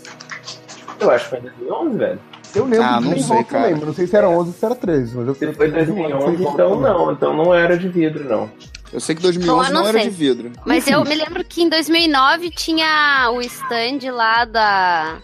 [0.98, 2.18] Eu acho que foi em 2011, velho.
[2.54, 3.70] Eu lembro Ah, não nem sei, cara.
[3.70, 5.16] mas não sei se era 11 ou se era 13.
[5.16, 7.12] Mas eu Se foi 2011, então não.
[7.12, 8.50] Então não era de vidro, não.
[8.92, 10.52] Eu sei que 2011 Então, eu não não era de vidro.
[10.64, 15.18] Mas eu me lembro que em 2009 tinha o stand lá da.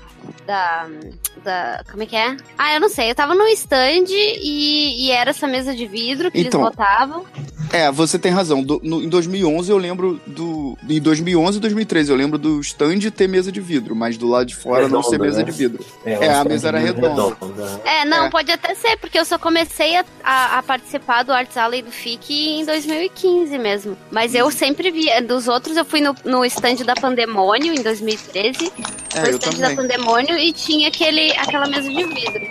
[0.46, 0.86] Da.
[1.42, 2.36] da como é que é?
[2.56, 3.10] Ah, eu não sei.
[3.10, 6.60] Eu tava no stand e, e era essa mesa de vidro que Então.
[6.60, 7.24] eles botavam.
[7.72, 8.62] É, você tem razão.
[8.62, 10.76] Do- no- em 2011 eu lembro do.
[10.88, 14.46] Em 2011 e 2013 eu lembro do stand ter mesa de vidro, mas do lado
[14.46, 15.44] de fora não ser Redonda, mesa né?
[15.44, 15.84] de vidro.
[16.04, 17.36] É, É, a mesa era vidro redonda.
[17.40, 18.30] redondo, É, não, É.
[18.30, 21.90] pode até ser, porque eu só comecei a, a, a participar do Arts Alley do
[21.90, 23.96] FIC em 2015 mesmo.
[24.10, 25.06] Mas eu sempre vi.
[25.22, 28.72] Dos outros, eu fui no, no stand da Pandemônio em 2013.
[29.14, 29.60] É, foi o eu stand também.
[29.76, 32.46] da Pandemônio e tinha aquele, aquela mesa de vidro.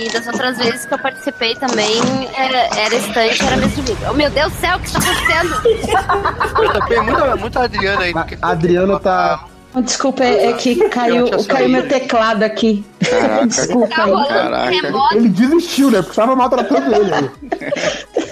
[0.00, 1.96] E das outras vezes que eu participei também
[2.36, 4.06] era, era stand, era mesa de vidro.
[4.10, 6.62] Oh meu Deus do céu, o que está acontecendo?
[6.62, 8.12] Eu também, muita, muita Adriana aí.
[8.42, 9.46] A Adriana tá.
[9.82, 12.84] Desculpa, é, é que caiu, Eu caiu meu teclado aqui.
[13.48, 16.02] Desculpa Tá Ele desistiu, né?
[16.02, 17.30] Porque tava maltratando ele.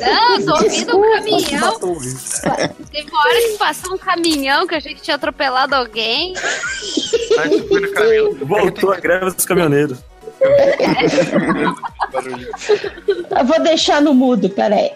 [0.01, 1.79] Não, tô ouvindo um caminhão.
[2.93, 6.35] Teve uma hora que passou um caminhão que eu achei que tinha atropelado alguém.
[8.43, 9.99] Voltou a greve dos caminhoneiros.
[13.31, 14.91] Eu vou deixar no mudo, peraí.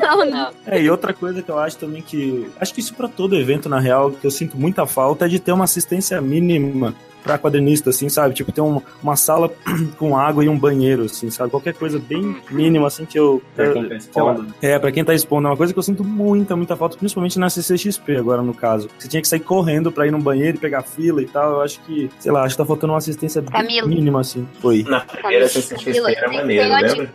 [0.00, 0.50] não, não.
[0.66, 2.50] É, e outra coisa que eu acho também que.
[2.60, 5.38] Acho que isso pra todo evento, na real, que eu sinto muita falta é de
[5.38, 8.34] ter uma assistência mínima pra quadrinista, assim, sabe?
[8.34, 9.50] Tipo, ter um- uma sala
[9.98, 11.50] com água e um banheiro, assim, sabe?
[11.50, 13.42] Qualquer coisa bem mínima, assim, que eu.
[13.54, 14.54] Pra eu- quem tá expondo.
[14.62, 15.46] é, pra quem tá expondo.
[15.46, 18.88] É uma coisa que eu sinto muita, muita falta, principalmente na CCXP, agora no caso.
[18.98, 21.52] Você tinha que sair correndo pra ir no banheiro e pegar fila e tal.
[21.52, 23.88] Eu acho que, sei lá, acho que tá faltando uma assistência bem Camilo.
[23.88, 24.46] mínima, assim.
[24.60, 24.82] Foi.
[24.84, 27.12] Na primeira CCXP era Tem- maneiro, lembra?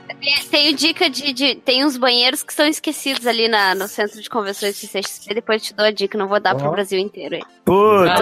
[0.49, 4.29] Tenho dica de, de- Tem uns banheiros que são esquecidos ali na, no centro de
[4.29, 5.33] convenções de CCXP.
[5.35, 6.71] Depois eu te dou a dica, não vou dar pro Ó.
[6.71, 7.35] Brasil inteiro.
[7.35, 7.41] aí.
[7.67, 8.15] Puta,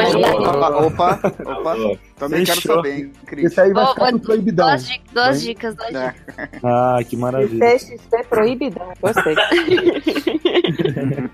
[0.81, 1.71] Opa, opa, opa.
[2.17, 2.75] Também quero Fechou.
[2.77, 3.45] saber, hein, Cris.
[3.51, 4.67] Esse aí vai Vou- ficar no vou- proibidão.
[4.67, 5.47] Duas, di- duas Hein?
[5.49, 6.09] dicas, duas É.
[6.11, 6.35] dicas.
[6.63, 7.69] Ah, que maravilha.
[7.77, 9.35] CXP proibidão, gostei.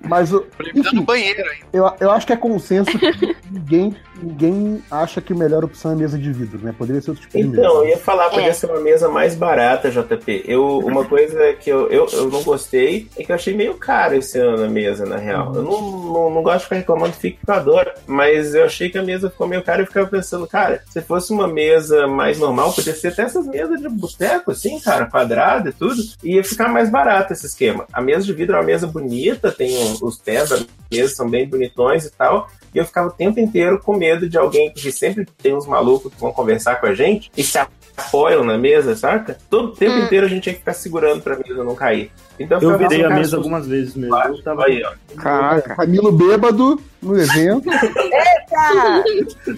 [0.07, 0.41] Mas o.
[0.41, 1.59] Proibidão no banheiro aí.
[1.73, 5.95] Eu, eu acho que é consenso que ninguém, ninguém acha que a melhor opção é
[5.95, 6.73] mesa de vidro, né?
[6.77, 7.61] Poderia ser outro tipo de mesa.
[7.61, 8.53] Então, eu ia falar, podia É.
[8.53, 10.43] ser uma mesa mais barata, JP.
[10.47, 14.15] Eu, uma coisa que eu, eu, eu não gostei é que eu achei meio caro
[14.15, 15.53] esse ano a mesa, na real.
[15.55, 18.65] Eu não, não, não gosto de ficar reclamando do FIC porque eu adoro, mas eu
[18.65, 21.47] achei que a mesa ficou meio cara e eu ficava pensando, cara, se fosse uma
[21.47, 26.01] mesa mais normal, podia ser até essas mesas de boteco, assim, cara, quadrada e tudo,
[26.23, 27.85] e ia ficar mais barato esse esquema.
[27.91, 30.59] A mesa de vidro é uma mesa bonita, tem os pés da
[30.91, 34.37] mesa são bem bonitões e tal, e eu ficava o tempo inteiro com medo de
[34.37, 37.57] alguém, porque sempre tem uns malucos que vão conversar com a gente e se
[37.97, 39.37] apoiam na mesa, saca?
[39.49, 40.05] Todo o tempo Hum.
[40.05, 42.11] inteiro a gente tinha que ficar segurando pra mesa não cair.
[42.43, 44.15] Então Eu virei a cara, mesa se- algumas vezes mesmo.
[44.15, 44.91] Eu tava Aí, ó.
[45.17, 45.75] Caraca.
[45.75, 49.03] Camilo bêbado no evento, Eita!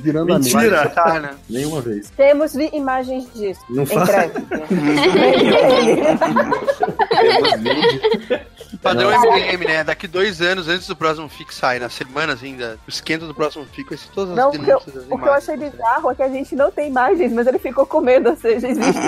[0.02, 0.58] virando a mesa.
[0.58, 0.90] Mentira!
[0.90, 1.32] Tá, né?
[1.50, 2.10] Nenhuma vez.
[2.12, 3.60] Temos vi imagens disso.
[3.70, 4.34] Não breve.
[8.82, 9.10] Padrão.
[9.12, 9.84] MDM, né?
[9.84, 13.66] Daqui dois anos, antes do próximo FIC sair, nas semanas ainda, o esquenta do próximo
[13.66, 15.50] FIC vai ser todas as Não, o que, eu, denúncias das o que eu imagens.
[15.50, 18.36] achei bizarro é que a gente não tem imagens, mas ele ficou com medo, ou
[18.38, 18.94] seja, existe.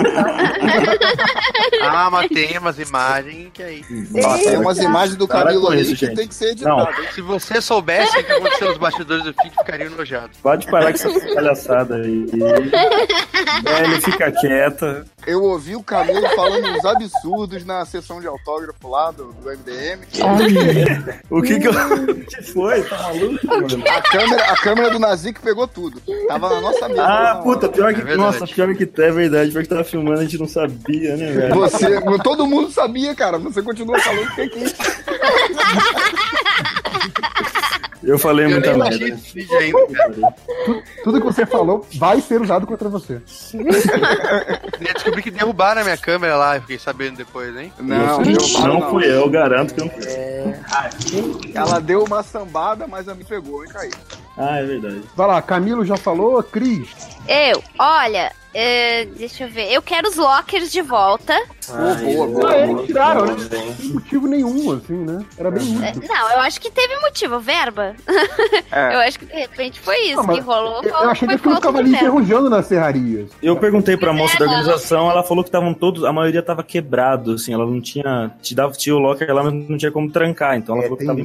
[1.82, 3.84] Ah, mas tem umas imagens que aí.
[4.24, 6.16] Ó, tem umas imagens do Camilo isso, que gente.
[6.16, 6.88] tem que ser editado.
[7.14, 10.30] Se você soubesse o que aconteceu nos bastidores do FIC, ficaria enojado.
[10.42, 12.26] Pode parar com essa palhaçada aí.
[13.62, 15.06] Velho, fica quieta.
[15.26, 20.06] Eu ouvi o Camilo falando uns absurdos na sessão de autógrafo lá do, do MDM.
[21.30, 21.72] O que que eu.
[22.06, 22.82] O que foi?
[22.82, 23.84] Tá maluco, mano?
[23.88, 26.00] A câmera, a câmera do Nazik pegou tudo.
[26.28, 27.04] Tava na nossa mesa.
[27.04, 28.00] Ah, puta, pior que.
[28.00, 29.50] É nossa, pior que é verdade.
[29.50, 31.54] Pior que tava filmando, a gente não sabia, né, velho?
[31.54, 33.38] Você, todo mundo sabia, cara.
[33.52, 34.74] Você continua falando que é quis.
[38.02, 39.04] Eu falei Eu muita merda.
[39.04, 40.34] ainda, cara.
[41.02, 43.20] Tudo que você falou vai ser usado contra você.
[43.54, 47.72] Eu descobri que derrubaram a minha câmera lá, eu fiquei sabendo depois, hein?
[47.80, 50.04] Não, Não, não, fui eu, garanto que não fui.
[51.52, 53.90] Ela deu uma sambada, mas a me pegou, hein, Caí?
[54.38, 55.02] Ah, é verdade.
[55.16, 56.88] Vai lá, Camilo já falou, Cris.
[57.28, 59.72] Eu, olha, é, deixa eu ver.
[59.72, 61.34] Eu quero os lockers de volta.
[61.68, 62.52] boa, boa.
[62.52, 63.36] Ah, eles tiraram, né?
[63.78, 65.24] Sem motivo nenhum, assim, né?
[65.36, 66.02] Era bem É, útil.
[66.08, 67.94] não, eu acho que teve motivo, verba.
[68.70, 68.94] É.
[68.96, 70.80] Eu acho que de repente foi isso Não, mas que rolou.
[70.82, 73.30] Eu, eu achei que aquilo ficava ali enferrujando nas serrarias.
[73.42, 74.52] Eu perguntei pra moça É, da não.
[74.52, 78.54] organização, ela falou que estavam todos, a maioria tava quebrado, assim, ela não tinha, te
[78.54, 81.18] dava, tinha o locker lá, mas não tinha como trancar, então ela falou que tava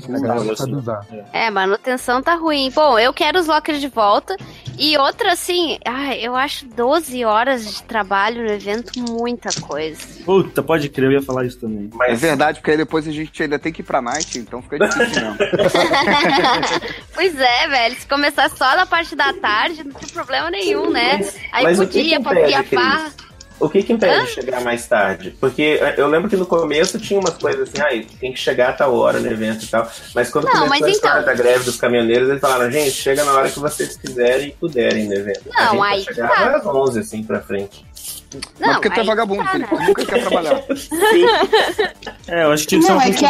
[0.44, 0.76] né, assim.
[0.76, 1.06] Usar.
[1.32, 2.72] É, manutenção tá ruim.
[2.74, 4.36] Bom, eu quero os lockers de volta.
[4.78, 10.02] E outra, assim, ai, eu acho 12 horas de trabalho no evento muita coisa.
[10.23, 11.90] Puta, pode crer, eu ia falar isso também.
[12.03, 14.80] É verdade, porque aí depois a gente ainda tem que ir pra night, então fica
[14.80, 15.38] difícil mesmo.
[17.14, 17.95] pois é, velho.
[17.95, 21.19] Se começar só na parte da tarde, não tem problema nenhum, né?
[21.52, 23.11] Aí Mas podia, pra farra.
[23.62, 25.36] O que que impede de chegar mais tarde?
[25.40, 28.70] Porque eh, eu lembro que no começo tinha umas coisas assim, ah, tem que chegar
[28.70, 29.90] a tal hora no evento e tal.
[30.16, 32.92] Mas quando Não, começou mas a história então- da greve dos caminhoneiros, eles falaram, gente,
[32.92, 35.42] chega na hora que vocês quiserem e puderem no evento.
[35.54, 36.58] Não, a gente aí vai chegar tá.
[36.58, 37.86] às 11, assim, pra frente.
[38.60, 39.76] Não, porque tu é aí vagabundo, tá, Felipe.
[39.76, 39.86] né?
[39.88, 40.64] Nunca quer trabalhar.
[42.28, 43.26] É, eu acho que ser Não, uma é coisa que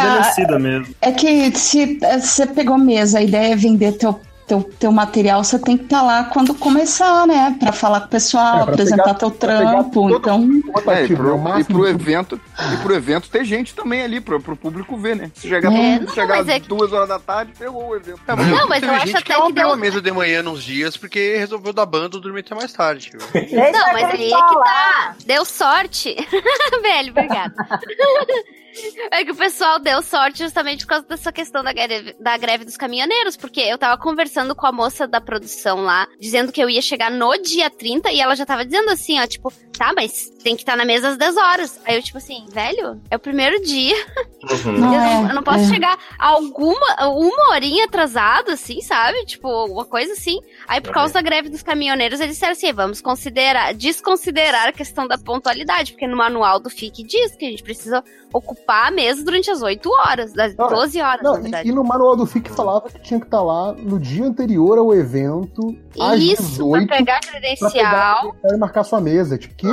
[0.52, 0.94] a- mesmo.
[1.00, 4.20] É que se você pegou mesa, a ideia é vender teu,
[4.60, 7.56] teu, teu material, você tem que estar lá quando começar, né?
[7.58, 10.10] Pra falar com o pessoal, É, apresentar pegar- teu trampo.
[10.10, 10.48] Então.
[10.88, 12.40] É, e, pro, e pro evento,
[12.72, 15.30] e pro evento ter gente também ali, pro, pro público ver, né?
[15.34, 18.20] Se chegar, É, não, chegar é às duas horas da tarde, ferrou o evento.
[18.26, 20.12] É, mas Não, mas eu acho gente que até que abriu deu- a mesa de
[20.12, 23.10] manhã nos dias porque resolveu dar banda e dormir até mais tarde.
[23.52, 25.14] Não, mas aí é que tá.
[25.26, 26.14] Deu sorte.
[26.82, 27.54] Velho, obrigada.
[29.10, 32.64] É que o pessoal deu sorte justamente por causa dessa questão da greve, da greve
[32.64, 36.70] dos caminhoneiros, porque eu tava conversando com a moça da produção lá, dizendo que eu
[36.70, 40.30] ia chegar no dia 30 e ela já tava dizendo assim, ó, tipo, tá, mas
[40.42, 41.80] tem que estar na mesa às 10 horas.
[41.84, 43.96] Aí eu, tipo assim, velho, é o primeiro dia.
[44.42, 44.74] Uhum.
[44.74, 45.68] eu, não, eu não posso é.
[45.68, 49.24] chegar alguma, uma horinha atrasado, assim, sabe?
[49.24, 50.40] Tipo, uma coisa assim.
[50.66, 55.06] Aí, por causa da greve dos caminhoneiros, eles disseram assim: vamos considerar, desconsiderar a questão
[55.06, 59.24] da pontualidade, porque no manual do FIC diz que a gente precisa ocupar a mesa
[59.24, 61.68] durante as 8 horas, das 12 horas, Não, na e, verdade.
[61.68, 64.94] e no manual do FIC falava que tinha que estar lá no dia anterior ao
[64.94, 67.70] evento, às Isso, 18, pra pegar pra credencial.
[67.72, 69.36] pegar e marcar sua mesa.
[69.38, 69.66] Tipo, que?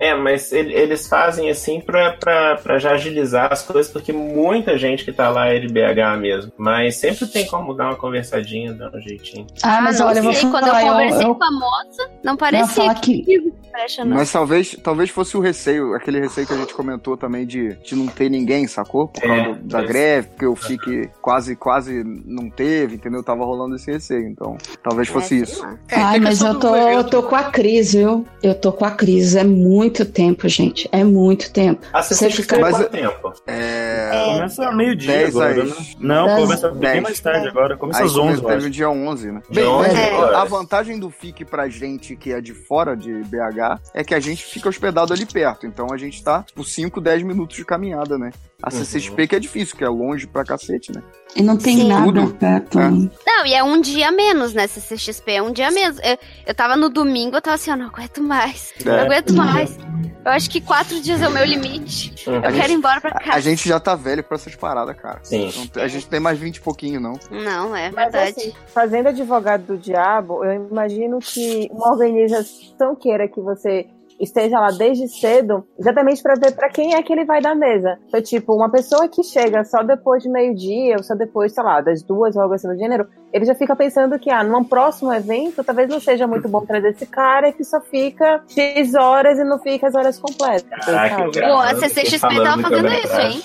[0.00, 4.76] É, mas ele- eles fazem assim pra, pra, pra já agilizar as coisas, porque muita
[4.78, 6.52] gente que tá lá é de BH mesmo.
[6.56, 9.46] Mas sempre tem como dar uma conversadinha, dar um jeitinho.
[9.62, 11.50] Ah, mas não olha, eu vou sei, quando eu falar, eu- conversei eu- com a
[11.50, 13.64] moça, não falar parecia que- que...
[13.74, 14.16] Fecha, não.
[14.16, 17.96] Mas talvez, talvez fosse o receio, aquele receio que a gente comentou também de, de
[17.96, 19.08] não ter ninguém, sacou?
[19.08, 19.86] Por causa É, do- da é.
[19.86, 23.22] greve, porque o FIC quase, quase não teve, entendeu?
[23.22, 25.64] Tava rolando esse receio, então talvez fosse isso.
[25.90, 28.26] Ai, mas eu tô, eu tô com a crise, viu?
[28.42, 29.38] Eu tô com a crise.
[29.38, 30.88] É muito tempo, gente.
[30.92, 31.86] É muito tempo.
[31.92, 32.58] Ah, Você fica.
[32.58, 33.32] Mas quanto tempo?
[33.46, 34.34] É...
[34.34, 35.74] Começa meio-dia 10 agora, né?
[35.98, 37.02] Não, começa bem 10.
[37.02, 37.76] mais tarde agora.
[37.76, 38.66] Começa às 11, eu teve acho.
[38.66, 39.42] o dia 11, né?
[39.50, 43.80] Bem, 11 mas a vantagem do FIC pra gente que é de fora de BH
[43.94, 45.66] é que a gente fica hospedado ali perto.
[45.66, 48.30] Então a gente tá, tipo, 5, 10 minutos de caminhada, né?
[48.62, 51.02] A CCXP que é difícil, que é longe pra cacete, né?
[51.36, 51.88] E não tem Sim.
[51.88, 52.34] nada Tudo.
[52.34, 52.78] perto.
[52.78, 52.90] É.
[52.90, 54.66] Não, e é um dia menos, né?
[54.66, 55.98] CCXP é um dia menos.
[56.02, 56.16] Eu,
[56.46, 58.72] eu tava no domingo, eu tava assim, eu não aguento mais.
[58.80, 58.84] É.
[58.84, 59.76] Não aguento mais.
[60.24, 62.14] Eu acho que quatro dias é o meu limite.
[62.26, 62.34] Uhum.
[62.36, 63.36] Eu A quero gente- ir embora pra A, casa.
[63.36, 65.20] a gente já tá velho pra essas paradas, cara.
[65.22, 65.52] Sim.
[65.74, 67.12] Não- a gente tem mais 20 e pouquinho, não.
[67.30, 68.30] Não, é Mas verdade.
[68.40, 73.86] assim, fazendo advogado do diabo, eu imagino que uma organização queira que você
[74.20, 77.98] esteja lá desde cedo, exatamente para ver para quem é que ele vai dar mesa.
[78.08, 81.80] Então, tipo, uma pessoa que chega só depois de meio-dia, ou só depois, sei lá,
[81.80, 85.12] das duas ou algo assim do gênero, ele já fica pensando que, ah, num próximo
[85.12, 89.44] evento, talvez não seja muito bom trazer esse cara que só fica X horas e
[89.44, 90.64] não fica as horas completas.
[90.86, 91.40] Caraca, sabe?
[91.40, 93.34] Pô, a CCXP tava fazendo isso, atrás.
[93.34, 93.42] hein?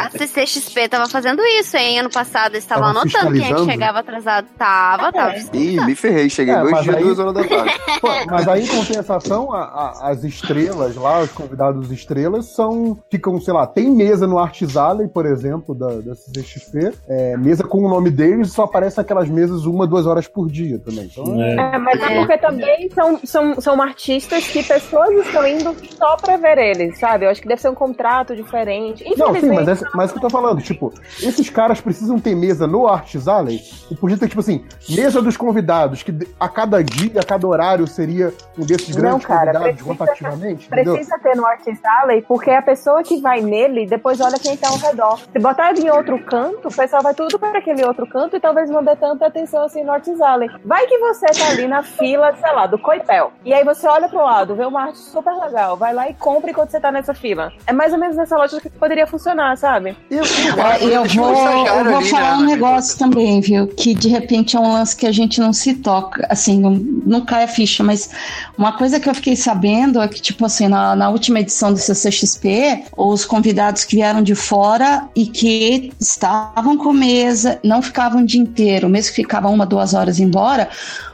[0.00, 1.98] A CCXP tava fazendo isso, hein?
[2.00, 4.46] Ano passado eles estavam Tava anotando quem é que chegava atrasado.
[4.56, 5.34] Tava, tava.
[5.52, 6.30] Ih, me ferrei.
[6.30, 7.74] Cheguei É, dois dias, aí- duas horas da tarde.
[8.00, 12.98] Pô, mas aí, em compensação, a- a- as estrelas lá, os convidados estrelas, são.
[13.10, 16.92] Ficam, sei lá, tem mesa no Arts Alley, por exemplo, da, da CCXP.
[17.06, 20.78] é, mesa com o nome deles, só aparece aquelas mesas uma, duas horas por dia
[20.78, 21.04] também.
[21.12, 21.54] Então, é.
[21.74, 26.36] É, mas é porque também são, são, são artistas que pessoas estão indo só pra
[26.36, 27.24] ver eles, sabe?
[27.24, 29.04] Eu acho que deve ser um contrato diferente.
[29.16, 30.92] Não, sim, mas é, mas é o que eu tô falando, tipo,
[31.22, 33.60] esses caras precisam ter mesa no Arts Alley,
[33.90, 37.86] e podia ter, tipo assim, mesa dos convidados, que a cada dia, a cada horário
[37.86, 39.44] seria um desses Não, grandes cara.
[39.52, 40.94] cuidado precisa- rotativamente, entendeu?
[40.94, 44.68] Precisa ter no Artist Alley, porque a pessoa que vai nele depois olha quem tá
[44.68, 45.18] ao redor.
[45.32, 48.40] Se botar ele em outro canto, o pessoal vai tudo para aquele outro canto e
[48.40, 50.48] talvez não dê tanta atenção assim no Artist Alley.
[50.64, 53.32] Vai que você tá ali na fila, sei lá, do Coipel.
[53.44, 56.50] E aí você olha pro lado, vê uma arte super legal, vai lá e compra
[56.50, 57.52] enquanto você tá nessa fila.
[57.66, 59.96] É mais ou menos nessa lógica que poderia funcionar, sabe?
[60.10, 61.34] É, eu vou,
[61.66, 63.66] eu vou falar um negócio também, viu?
[63.66, 67.24] Que de repente é um lance que a gente não se toca, assim, não, não
[67.24, 68.10] cai a ficha, mas
[68.56, 71.78] uma coisa que eu fiquei sabendo é que, tipo assim, na, na última edição do
[71.78, 78.26] CCXP, os convidados que vieram de fora e que estavam com mesa, não ficavam o
[78.26, 80.68] dia inteiro, mesmo que ficavam uma, duas horas embora,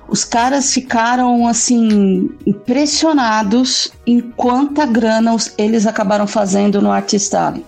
[0.08, 7.64] os caras ficaram assim impressionados em quanta grana os- eles acabaram fazendo no Artist Alley.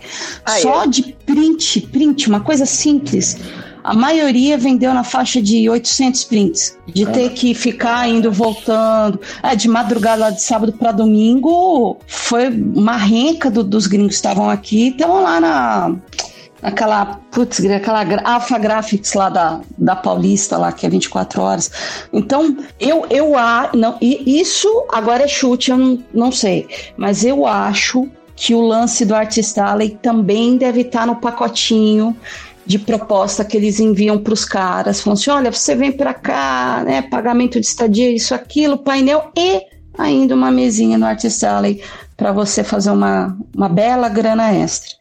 [0.63, 3.37] Só de print, print, uma coisa simples.
[3.83, 6.77] A maioria vendeu na faixa de 800 prints.
[6.89, 9.21] De ter que ficar indo, voltando.
[9.43, 14.15] É, de madrugada lá de sábado para domingo, foi uma renca do- dos gringos que
[14.17, 14.89] estavam aqui.
[14.89, 15.95] Estavam lá na
[16.63, 21.71] aquela, putz, aquela Alpha Graphics lá da, da Paulista, lá, que é 24 horas.
[22.13, 26.67] Então, eu, eu a, não, e isso agora é chute, eu não, não sei,
[26.97, 32.15] mas eu acho que o lance do Artist Alley também deve estar no pacotinho
[32.67, 36.83] de proposta que eles enviam para os caras, falando assim, olha, você vem para cá,
[36.85, 39.63] né, pagamento de estadia, isso, aquilo, painel e
[39.97, 41.81] ainda uma mesinha no Artist Alley
[42.17, 44.97] para você fazer uma, uma bela grana extra.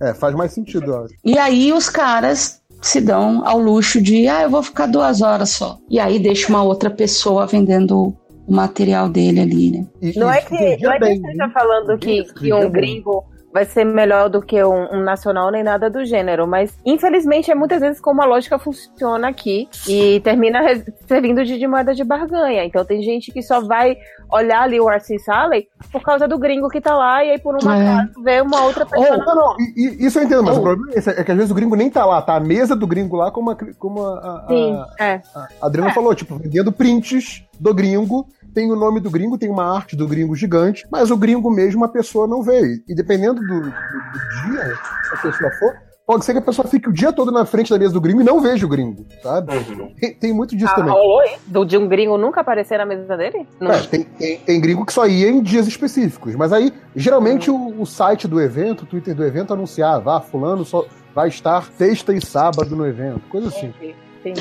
[0.00, 1.14] É, faz mais sentido, eu acho.
[1.24, 5.50] E aí os caras se dão ao luxo de, ah, eu vou ficar duas horas
[5.50, 5.78] só.
[5.88, 8.16] E aí deixa uma outra pessoa vendendo
[8.46, 9.86] o material dele ali, né?
[10.16, 14.28] Não é que, não é que esteja falando que, que um gringo vai ser melhor
[14.28, 18.22] do que um, um nacional nem nada do gênero, mas infelizmente é muitas vezes como
[18.22, 20.60] a lógica funciona aqui e termina
[21.06, 22.64] servindo de, de moeda de barganha.
[22.64, 23.96] Então tem gente que só vai
[24.32, 27.56] olhar ali o Arcis Alley por causa do gringo que tá lá e aí por
[27.60, 27.84] uma É.
[27.84, 29.16] casa vê uma outra pessoa.
[29.16, 31.36] Não, não, e- e- isso eu entendo, mas o problema é, esse, é que às
[31.36, 34.06] vezes o gringo nem tá lá, tá a mesa do gringo lá, como a, como
[34.06, 35.22] a, a- Sim, a- é.
[35.34, 39.64] a Adriana falou, tipo, vendendo prints do gringo, tem o nome do gringo, tem uma
[39.76, 42.82] arte do gringo gigante, mas o gringo mesmo a pessoa não vê.
[42.88, 44.64] E dependendo do, do- do dia
[45.08, 45.74] que a pessoa for,
[46.06, 48.20] pode ser que a pessoa fique o dia todo na frente da mesa do gringo
[48.20, 49.52] e não veja o gringo, sabe?
[50.00, 50.92] Tem, tem muito disso Ah, também.
[50.92, 51.38] rolou isso?
[51.46, 53.46] Do, de um gringo nunca aparecer na mesa dele?
[53.60, 53.70] Não.
[53.70, 56.34] É, tem, tem, tem gringo que só ia em dias específicos.
[56.34, 60.64] Mas aí, geralmente, o, o site do evento, o Twitter do evento, anunciava, ah, fulano
[60.64, 63.20] só vai estar sexta e sábado no evento.
[63.28, 63.72] Coisa assim.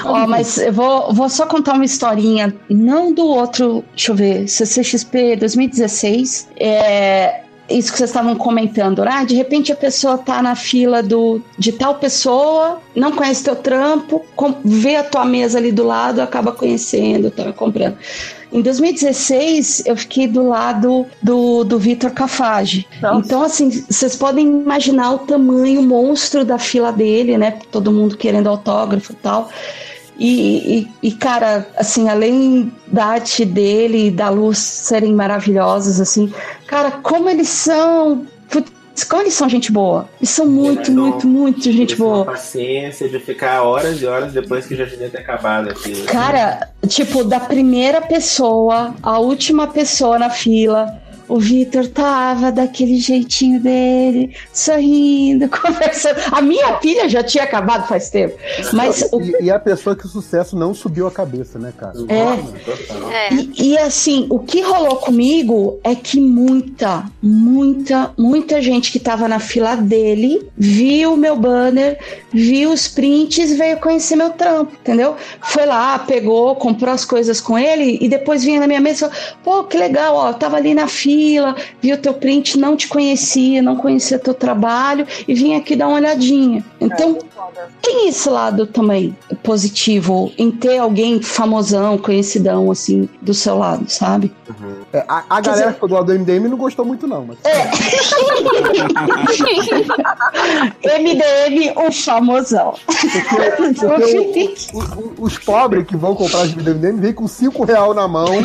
[0.03, 4.47] Ó, mas eu vou, vou só contar uma historinha, não do outro, deixa eu ver,
[4.47, 6.49] CCXP 2016.
[6.57, 11.41] É, isso que vocês estavam comentando, ah, de repente a pessoa tá na fila do,
[11.57, 16.19] de tal pessoa, não conhece teu trampo, com- vê a tua mesa ali do lado,
[16.19, 17.95] acaba conhecendo, tá comprando.
[18.51, 22.87] Em 2016, eu fiquei do lado do, do Vitor Cafage.
[23.19, 27.59] Então, assim, vocês podem imaginar o tamanho monstro da fila dele, né?
[27.71, 29.49] Todo mundo querendo autógrafo e tal.
[30.17, 36.33] E, e- e, cara, assim, além da arte dele e da luz serem maravilhosas, assim,
[36.67, 38.25] cara, como eles são.
[39.21, 40.09] Eles são gente boa.
[40.19, 42.25] Eles são muito, muito, muito gente boa.
[42.25, 46.05] Paciência de ficar horas e horas depois que já devia ter acabado aquilo.
[46.05, 53.61] Cara, tipo, da primeira pessoa à última pessoa na fila, o Vitor tava daquele jeitinho
[53.61, 56.19] dele, sorrindo, conversando.
[56.31, 58.35] A minha pilha já tinha acabado faz tempo.
[58.73, 61.93] Mas o E, e a pessoa que o sucesso não subiu a cabeça, né, cara?
[62.09, 63.33] É.
[63.33, 69.27] E, e, assim, o que rolou comigo é que muita, muita, muita gente que tava
[69.27, 71.99] na fila dele viu o meu banner,
[72.31, 75.15] viu os prints, veio conhecer meu trampo, entendeu?
[75.41, 79.09] Foi lá, pegou, comprou as coisas com ele e depois vinha na minha mesa e
[79.09, 81.18] falou: pô, que legal, ó, eu tava ali na fila,
[81.81, 85.97] viu teu print, não te conhecia, não conhecia teu trabalho e vim aqui dar uma
[85.97, 86.63] olhadinha.
[86.79, 87.17] Então,
[87.81, 94.31] tem esse lado também positivo em ter alguém famosão, conhecidão, assim, do seu lado, sabe?
[94.91, 97.25] É, a, a galera dizer- que ficou do lado do MDM não gostou muito, não.
[97.25, 97.37] Mas...
[100.83, 102.75] MDM, o famosão.
[102.85, 103.77] Porque
[104.73, 107.93] o- o- o- os pobres que vão comprar as do MDM vêm com 5 real
[107.93, 108.29] na mão.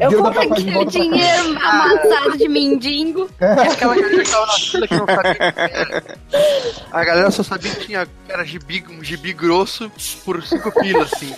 [0.00, 0.54] Eu pra casa.
[0.86, 3.28] dinheiro amassado de mendigo.
[3.40, 6.04] Aquela galera que tava na fila que não sabia.
[6.92, 9.90] A galera só sabia que tinha era gibi, um gibi grosso
[10.24, 11.34] por cinco pilas, assim.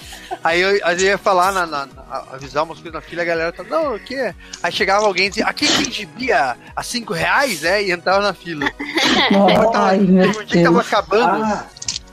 [0.47, 3.25] Aí eu, aí eu ia falar, na, na- na- avisar umas coisas na fila, a
[3.25, 4.33] galera tava, não, o quê?
[4.63, 7.83] Aí chegava alguém e dizia, aqui tem gibi a, cinco reais, é?
[7.83, 8.65] E entrava na fila.
[9.75, 11.45] Ai, meu Teve um dia que tava acabando.
[11.45, 11.67] Ah,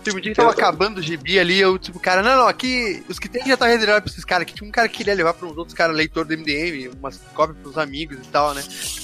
[0.04, 3.04] Teve um dia que tava acabando o gibi ali, eu, tipo, cara, não, não, aqui,
[3.08, 4.46] os que tem já tá reservado pra esses caras.
[4.46, 7.20] Que tinha um cara que queria levar pra uns outros caras, leitor do MDM, umas
[7.34, 8.62] cópias pros amigos e tal, né?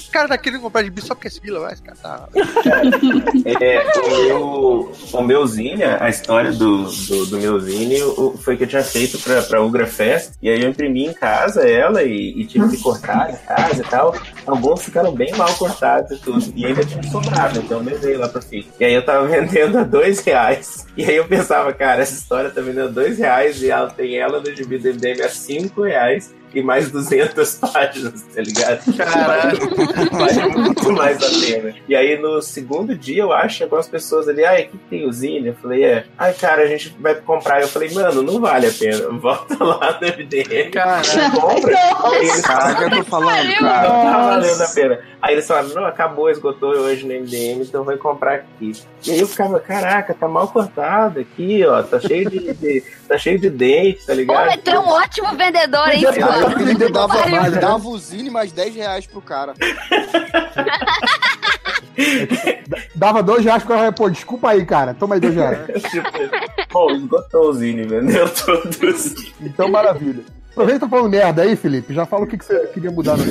[0.08, 2.28] O cara tá querendo comprar gibi só porque é fila, vai, esse cara tá.
[3.60, 8.56] É, o meu, o meu zine, a história do, do, do meu zine o- foi
[8.56, 12.02] que eu tinha feito pra, pra Ugra Fest, e aí eu imprimi em casa ela
[12.02, 14.14] e, e tive que cortar em casa e tal.
[14.46, 18.28] Alguns ficaram bem mal cortados e tudo, e ainda tinha sobrado, então eu levei lá
[18.28, 18.68] pra FIC.
[18.80, 22.50] E aí eu tava vendendo a dois reais, e aí eu pensava, cara, essa história
[22.50, 26.34] tá vendendo dois reais e ela tem ela no gibi do MDM a cinco reais.
[26.52, 28.80] E mais 200 páginas, tá ligado?
[28.96, 31.74] Vale, vale muito mais a pena.
[31.88, 35.12] E aí, no segundo dia, eu acho, chegou as pessoas ali, ai, aqui tem o
[35.12, 35.48] Zine?
[35.48, 36.04] Eu falei, é.
[36.18, 37.60] Ai, cara, a gente vai comprar.
[37.60, 39.08] Eu falei, mano, não vale a pena.
[39.18, 40.70] Volta lá no MDM.
[40.72, 41.02] Cara,
[41.40, 41.74] compra.
[42.16, 43.88] Eles Cara, eu tô falando, Não cara.
[43.88, 44.18] tá Nossa.
[44.30, 45.00] valendo a pena.
[45.22, 48.72] Aí eles falaram, não, acabou, esgotou hoje no MDM, então vai comprar aqui.
[49.06, 53.18] E aí eu ficava, caraca, tá mal cortado aqui, ó, tá cheio de, de- tá
[53.18, 54.46] cheio de dente, tá ligado?
[54.46, 56.70] mas tu é um ótimo vendedor, hein, Aí Flávio?
[56.70, 59.54] ele dava, ele dava o Zine mais 10 reais pro cara.
[62.94, 64.94] Dava dois reais pro cara, pô, desculpa aí, cara.
[64.94, 65.58] Toma aí dois reais.
[66.70, 69.32] Pô, esgotou o Zine, vendeu todos.
[69.40, 70.22] Então, maravilha.
[70.52, 71.92] Aproveita tá falando merda aí, Felipe.
[71.92, 73.24] Já fala o que, que você queria mudar no.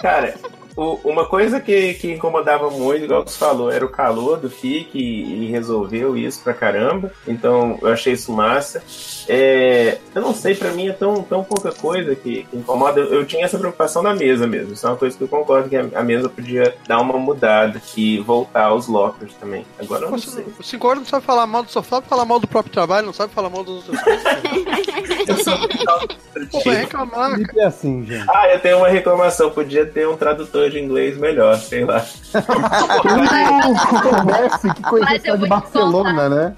[0.00, 0.34] Cara,
[0.76, 4.98] o- uma coisa que, que incomodava muito, igual você falou, era o calor do FIC
[4.98, 7.12] e, e resolveu isso pra caramba.
[7.26, 8.82] Então eu achei isso massa.
[9.28, 13.00] É, eu não sei, pra mim é tão, tão pouca coisa que, que incomoda.
[13.00, 14.72] Eu, eu tinha essa preocupação na mesa mesmo.
[14.72, 17.80] Isso é uma coisa que eu concordo que a, a mesa podia dar uma mudada
[17.96, 19.64] e voltar aos lockers também.
[19.78, 20.44] Agora eu não sei.
[20.58, 23.06] O 5 horas não sabe falar mal do sofá, sabe falar mal do próprio trabalho,
[23.06, 24.00] não sabe falar mal dos outros.
[26.50, 28.26] Pô, vai reclamar, Felipe é assim, gente.
[28.28, 29.50] Ah, eu tenho uma reclamação.
[29.50, 32.04] Podia ter um tradutor de inglês melhor, sei lá.
[34.26, 36.56] Messi que conheceu de Barcelona, né?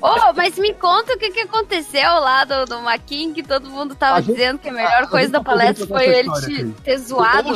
[0.00, 3.94] Ô, mas me conta o que, que aconteceu lá do, do Maquin, que todo mundo
[3.94, 6.04] tava A gente- dizendo que a a- melhor a coisa gente da tá palestra foi
[6.06, 7.48] ele história, te ter zoado.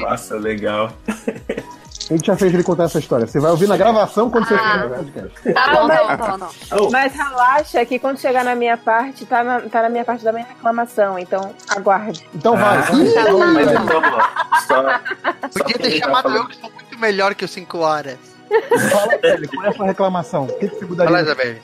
[0.00, 0.92] Nossa, legal.
[2.10, 3.26] A gente já fez ele contar essa história.
[3.26, 5.52] Você vai ouvir na gravação quando você estiver no podcast.
[5.52, 6.38] Tá bom, tá bom, tá bom.
[6.68, 6.90] tá bom.
[6.90, 10.32] Mas relaxa que quando chegar na minha parte, tá na, tá na minha parte da
[10.32, 11.18] minha reclamação.
[11.18, 12.26] Então, aguarde.
[12.34, 12.78] Então vai.
[12.78, 12.86] Ah,
[13.54, 17.78] Mas então, ó, só, Podia ter chamado eu, que sou muito melhor que os 5
[17.78, 18.18] horas.
[18.90, 20.44] Fala, Kelly, qual é a sua reclamação?
[20.44, 21.10] O que, que você mudaria?
[21.10, 21.62] Fala, Isabelle.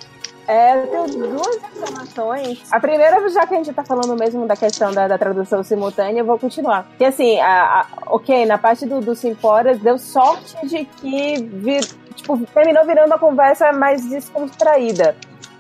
[0.49, 2.61] É, eu tenho duas reclamações.
[2.73, 6.21] A primeira, já que a gente tá falando mesmo da questão da, da tradução simultânea,
[6.21, 6.89] eu vou continuar.
[6.97, 11.37] Que assim, a, a- ok, na parte do, do 5 horas, deu sorte de que
[11.43, 11.85] vir,
[12.15, 15.15] tipo, terminou virando uma conversa mais descontraída.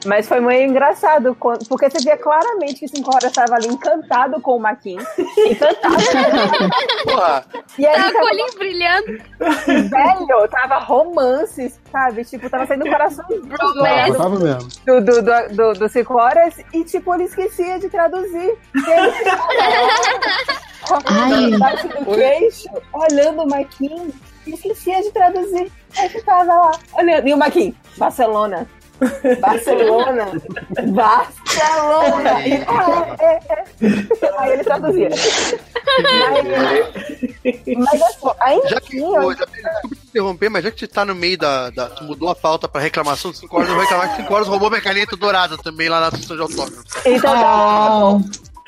[0.09, 1.36] Mas foi muito engraçado,
[1.68, 4.97] porque você via claramente que 5 horas estava ali encantado com o Maquin.
[5.47, 5.97] Encantado.
[7.05, 7.44] Porra.
[7.78, 9.06] E aí, Tá com o tava- olhinho brilhando.
[9.90, 12.24] velho, tava romances, sabe?
[12.24, 13.24] Tipo, tava saindo um coração
[13.60, 14.16] Romance.
[14.18, 14.68] Tava mesmo.
[14.86, 18.56] do, do, do, do, do cinco horas e, tipo, ele esquecia de traduzir.
[18.74, 19.43] E ele ficava
[21.06, 21.44] Ai.
[21.44, 24.12] embaixo do queixo, olhando o Maquin
[24.47, 25.70] e esquecia de traduzir.
[25.98, 27.28] Aí ficava lá, olhando.
[27.28, 28.66] E o Maquin, Barcelona.
[29.41, 30.27] Barcelona.
[30.93, 32.31] Barcelona.
[34.39, 35.09] Aí ele traduzia.
[37.77, 40.81] Mas, mas assim, ainda Já que, assim, eu- Isabelle, desculpa te interromper, mas já que
[40.81, 41.70] você tá no meio da.
[41.70, 44.35] da tu mudou a pauta pra reclamação de 5 horas, eu vou reclamar que 5
[44.35, 46.83] horas roubou minha caneta dourada também lá na sessão de autógrafo.
[47.05, 48.19] Então tá Ah.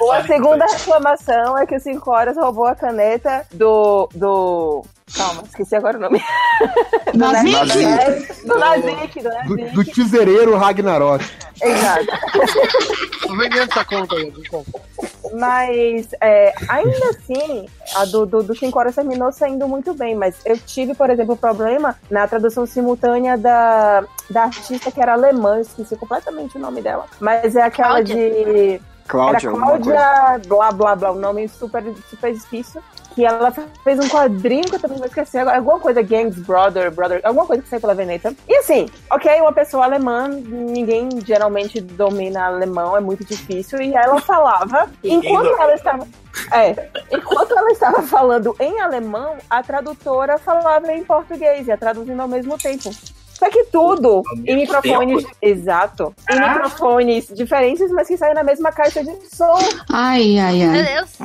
[0.01, 0.13] Bom.
[0.13, 4.09] A segunda reclamação é que o 5 horas roubou a caneta do.
[4.15, 4.83] do.
[5.17, 6.23] Calma, esqueci agora o nome.
[7.13, 7.53] do Nazik?
[7.53, 8.47] Nazik.
[8.47, 9.75] Do Nazik, do Do, Nazik.
[9.75, 11.25] do tesoureiro Ragnarok.
[11.61, 12.07] Exato.
[13.27, 14.81] Tô vendendo essa conta aí, conta.
[15.35, 20.15] Mas é, ainda assim, a do, do, do 5 horas terminou saindo muito bem.
[20.15, 25.61] Mas eu tive, por exemplo, problema na tradução simultânea da, da artista que era alemã,
[25.61, 27.07] esqueci completamente o nome dela.
[27.19, 28.15] Mas é aquela Cláudia?
[28.15, 28.81] de.
[29.11, 29.59] Cláudia, Era.
[29.59, 32.81] Cláudia, blá blá blá, um nome super, super difícil.
[33.13, 36.93] Que ela fez um quadrinho que eu também vou esquecer agora, alguma coisa, Gangs Brother,
[36.93, 38.33] Brother, alguma coisa que saiu pela Veneta.
[38.49, 43.83] E assim, ok, uma pessoa alemã, ninguém geralmente domina alemão, é muito difícil.
[43.83, 46.07] E ela falava, enquanto ela estava.
[46.53, 52.29] É, enquanto ela estava falando em alemão, a tradutora falava em português, ia traduzindo ao
[52.29, 52.91] mesmo tempo.
[53.41, 55.25] Só que tudo em microfones.
[55.41, 56.15] Exato.
[56.31, 59.59] Em microfones diferentes, mas que saem na mesma caixa de som.
[59.91, 60.83] Ai, ai, Meu ai.
[60.83, 61.19] Deus.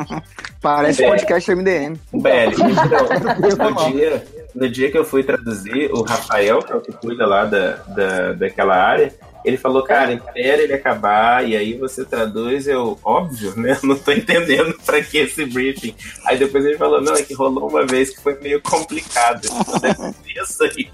[0.62, 1.10] Parece É.
[1.10, 1.96] podcast MDM.
[2.14, 4.26] Beli, então, no, dia,
[4.56, 7.72] no dia que eu fui traduzir, o Rafael, que é o que cuida lá da,
[7.88, 9.14] da, daquela área,
[9.46, 12.68] ele falou, cara, espera ele acabar e aí você traduz.
[12.68, 13.78] Eu, óbvio, né?
[13.84, 15.96] Não tô entendendo pra que esse briefing.
[16.26, 19.48] Aí depois ele falou, não, é que rolou uma vez que foi meio complicado.
[20.36, 20.90] Isso aí.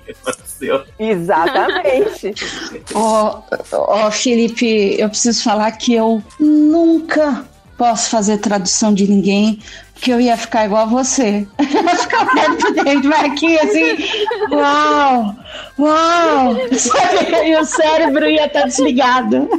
[0.59, 0.83] seu.
[0.99, 2.33] Exatamente.
[2.93, 3.41] Ó,
[3.71, 7.45] ó, Felipe, eu preciso falar que eu nunca
[7.77, 9.59] posso fazer tradução de ninguém,
[9.93, 11.47] porque eu ia ficar igual a você.
[11.57, 13.97] Eu ia ficar perto dele, Marquinhos, assim,
[14.51, 15.35] uau,
[15.77, 16.55] uau.
[17.43, 19.49] E o cérebro ia estar desligado.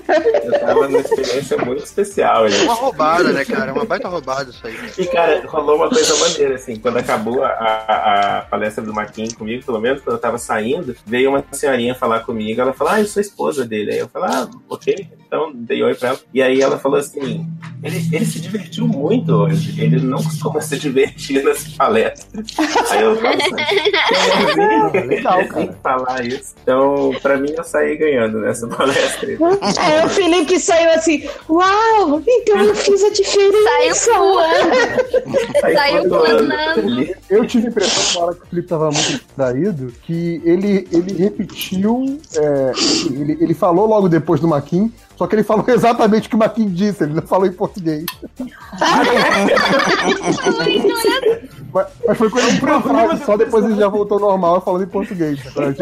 [0.45, 2.47] Eu tava numa experiência muito especial.
[2.47, 2.65] É gente.
[2.65, 3.71] uma roubada, né, cara?
[3.71, 4.77] É uma baita roubada isso aí.
[4.97, 9.35] E, cara, rolou uma coisa maneira, assim, quando acabou a, a, a palestra do Marquinhos
[9.35, 13.01] comigo, pelo menos, quando eu tava saindo, veio uma senhorinha falar comigo, ela falou, ah,
[13.01, 13.93] eu sou esposa dele.
[13.93, 16.21] Aí eu falei, ah, ok, então dei oi pra ela.
[16.33, 17.47] E aí ela falou assim,
[17.83, 22.47] ele, ele se divertiu muito hoje, ele não costuma se divertir nas palestras.
[22.91, 23.39] Aí eu falei,
[25.07, 25.79] legal, cara.
[25.83, 26.55] Falar isso.
[26.63, 29.29] Então, pra mim, eu saí ganhando nessa palestra.
[29.79, 34.11] Aí o Felipe saiu assim, uau, então eu fiz a diferença.
[34.11, 35.75] Saiu voando.
[35.75, 37.15] Saiu voando.
[37.29, 41.13] Eu tive a impressão na hora que o Felipe tava muito distraído que ele, ele
[41.15, 42.73] repetiu, é,
[43.07, 46.39] ele, ele falou logo depois do Maquin, só que ele falou exatamente o que o
[46.39, 48.05] Maquin disse, ele não falou em português.
[51.73, 54.87] mas, mas foi coisa de uma frase, só depois ele já voltou normal falando em
[54.89, 55.39] português.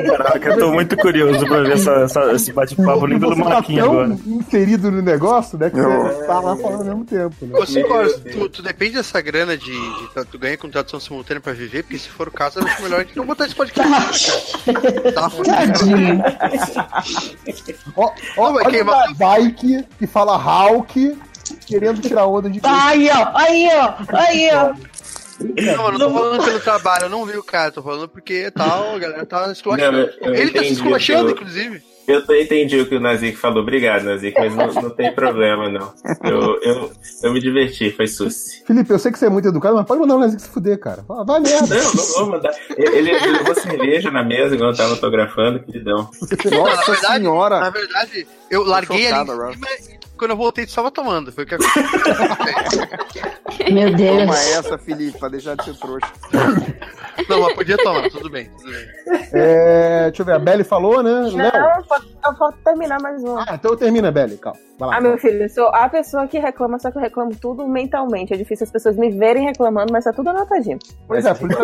[0.06, 3.48] Caraca, eu tô muito curioso pra ver essa, essa- esse bate-papo lindo do Você tá
[3.48, 4.16] Marquinhos agora.
[4.26, 7.34] inserido no negócio, né, que você tá lá falando ao mesmo tempo.
[7.46, 7.66] Né?
[7.66, 11.82] Cicor, tu, tu depende dessa grana de, de- Tu ganha com tradução simultânea pra viver,
[11.82, 14.54] porque se for o caso, eu acho melhor a gente não botar esse podcast.
[15.14, 16.22] Tá Tadinho.
[17.96, 18.58] Ó, ó, o
[19.30, 21.16] Bike que fala Hulk
[21.66, 24.74] querendo tirar onda de Aí, ó, aí, ó, aí, ó.
[25.40, 28.50] Não, eu não tô falando pelo trabalho, eu não vi o cara, tô falando porque
[28.50, 30.10] tal, a galera tá esculachando.
[30.20, 31.82] Ele tá se esculachando, inclusive.
[32.06, 33.62] Eu entendi o que o Nazik falou.
[33.62, 35.92] Obrigado, Nazik, mas não, não tem problema, não.
[36.24, 36.92] Eu, eu,
[37.22, 38.64] eu me diverti, foi suci.
[38.66, 40.78] Felipe, eu sei que você é muito educado, mas pode mandar o Nazik se fuder,
[40.78, 41.04] cara.
[41.06, 41.72] Vai merda.
[41.72, 42.52] Não, não vou mandar.
[42.76, 46.10] Ele, ele levou cerveja na mesa enquanto eu tava autografando, queridão.
[46.50, 47.60] Nossa senhora!
[47.60, 51.32] Na verdade, eu larguei chocado, ali em cima e quando eu voltei, tu estava tomando.
[51.32, 51.82] Foi o que aconteceu.
[53.72, 54.18] Meu Deus.
[54.20, 56.06] Toma essa, Felipe, pra deixar de ser trouxa.
[57.28, 58.88] Não, mas podia tomar, tudo bem, tudo bem.
[59.32, 61.10] É, deixa eu ver, a Belly falou, né?
[61.10, 63.38] Não, eu posso- eu posso terminar mais um.
[63.38, 64.58] Ah, então termina, Belly, calma.
[64.78, 64.96] Vai lá.
[64.96, 68.32] Ah, meu filho, eu sou a pessoa que reclama, só que eu reclamo tudo mentalmente.
[68.34, 70.78] É difícil as pessoas me verem reclamando, mas tá tudo anotadinho.
[71.06, 71.60] Pois é, por isso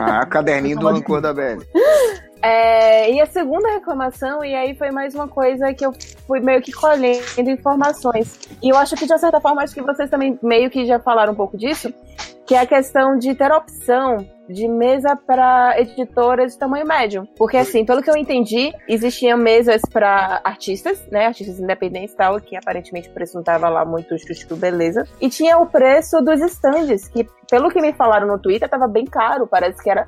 [0.00, 1.64] Ah, caderninho do rancor da Belly.
[2.42, 5.92] É, e a segunda reclamação, e aí foi mais uma coisa que eu
[6.26, 8.38] fui meio que colhendo informações.
[8.62, 11.32] E eu acho que, de certa forma, acho que vocês também meio que já falaram
[11.32, 11.92] um pouco disso,
[12.46, 17.26] que é a questão de ter opção de mesa para editoras de tamanho médio.
[17.36, 21.26] Porque, assim, pelo que eu entendi, existiam mesas para artistas, né?
[21.26, 25.04] Artistas independentes e tal, que aparentemente o preço não tava lá muito justo, beleza.
[25.20, 29.04] E tinha o preço dos stands, que, pelo que me falaram no Twitter, tava bem
[29.04, 29.48] caro.
[29.48, 30.06] Parece que era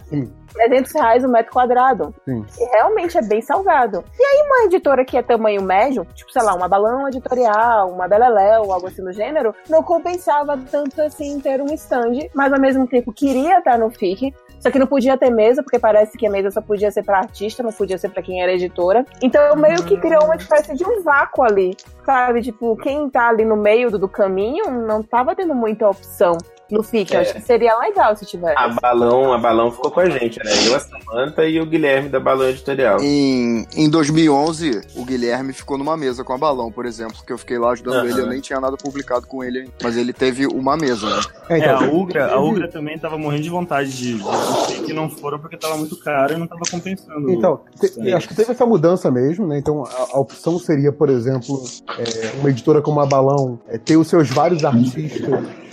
[0.52, 2.14] 300 reais o metro quadrado.
[2.24, 2.44] Sim.
[2.58, 4.04] E realmente é bem salgado.
[4.18, 8.08] E aí, uma editora que é tamanho médio, tipo, sei lá, uma balão editorial, uma
[8.08, 12.86] Beleléu, algo assim do gênero, não compensava tanto assim ter um stand, mas ao mesmo
[12.86, 14.34] tempo queria estar no FIC.
[14.60, 17.18] Só que não podia ter mesa, porque parece que a mesa só podia ser pra
[17.18, 19.04] artista, não podia ser pra quem era editora.
[19.22, 22.42] Então meio que criou uma espécie de um vácuo ali, sabe?
[22.42, 26.36] Tipo, quem tá ali no meio do, do caminho não tava tendo muita opção
[26.70, 27.12] no FIC.
[27.14, 27.22] Eu É.
[27.22, 28.54] acho que seria legal se tivesse.
[28.58, 30.50] A Balão, a Balão ficou com a gente, né?
[30.66, 33.00] Eu, a Samanta e o Guilherme da Balão Editorial.
[33.00, 37.38] Em, em 2011, o Guilherme ficou numa mesa com a Balão, por exemplo, que eu
[37.38, 38.08] fiquei lá ajudando Aham.
[38.08, 39.68] ele, eu nem tinha nada publicado com ele.
[39.82, 41.20] Mas ele teve uma mesa, né?
[41.50, 45.38] É, a Ugra, a Ugra também tava morrendo de vontade de, de que não foram
[45.38, 47.30] porque tava muito caro e não tava compensando.
[47.30, 49.58] Então, te- acho que teve essa mudança mesmo, né?
[49.58, 51.62] Então a, a opção seria, por exemplo,
[51.98, 55.67] é, uma editora como a Balão é, ter os seus vários artistas é,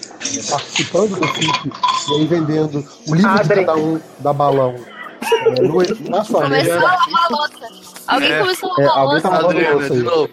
[0.49, 1.71] participando do FIC
[2.09, 4.75] e aí vendendo o livro de cada um da Balão.
[5.23, 6.75] É, no, na sua Começou mesa.
[6.77, 7.85] a lavar a louça.
[8.07, 8.39] Alguém É.
[8.39, 9.41] começou a É, lavar a alguém tá louça.
[9.41, 10.03] lavando Adriana, louça de aí.
[10.03, 10.29] novo.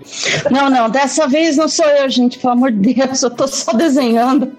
[0.51, 3.73] Não, não, dessa vez não sou eu, gente, pelo amor de Deus, eu tô só
[3.73, 4.53] desenhando.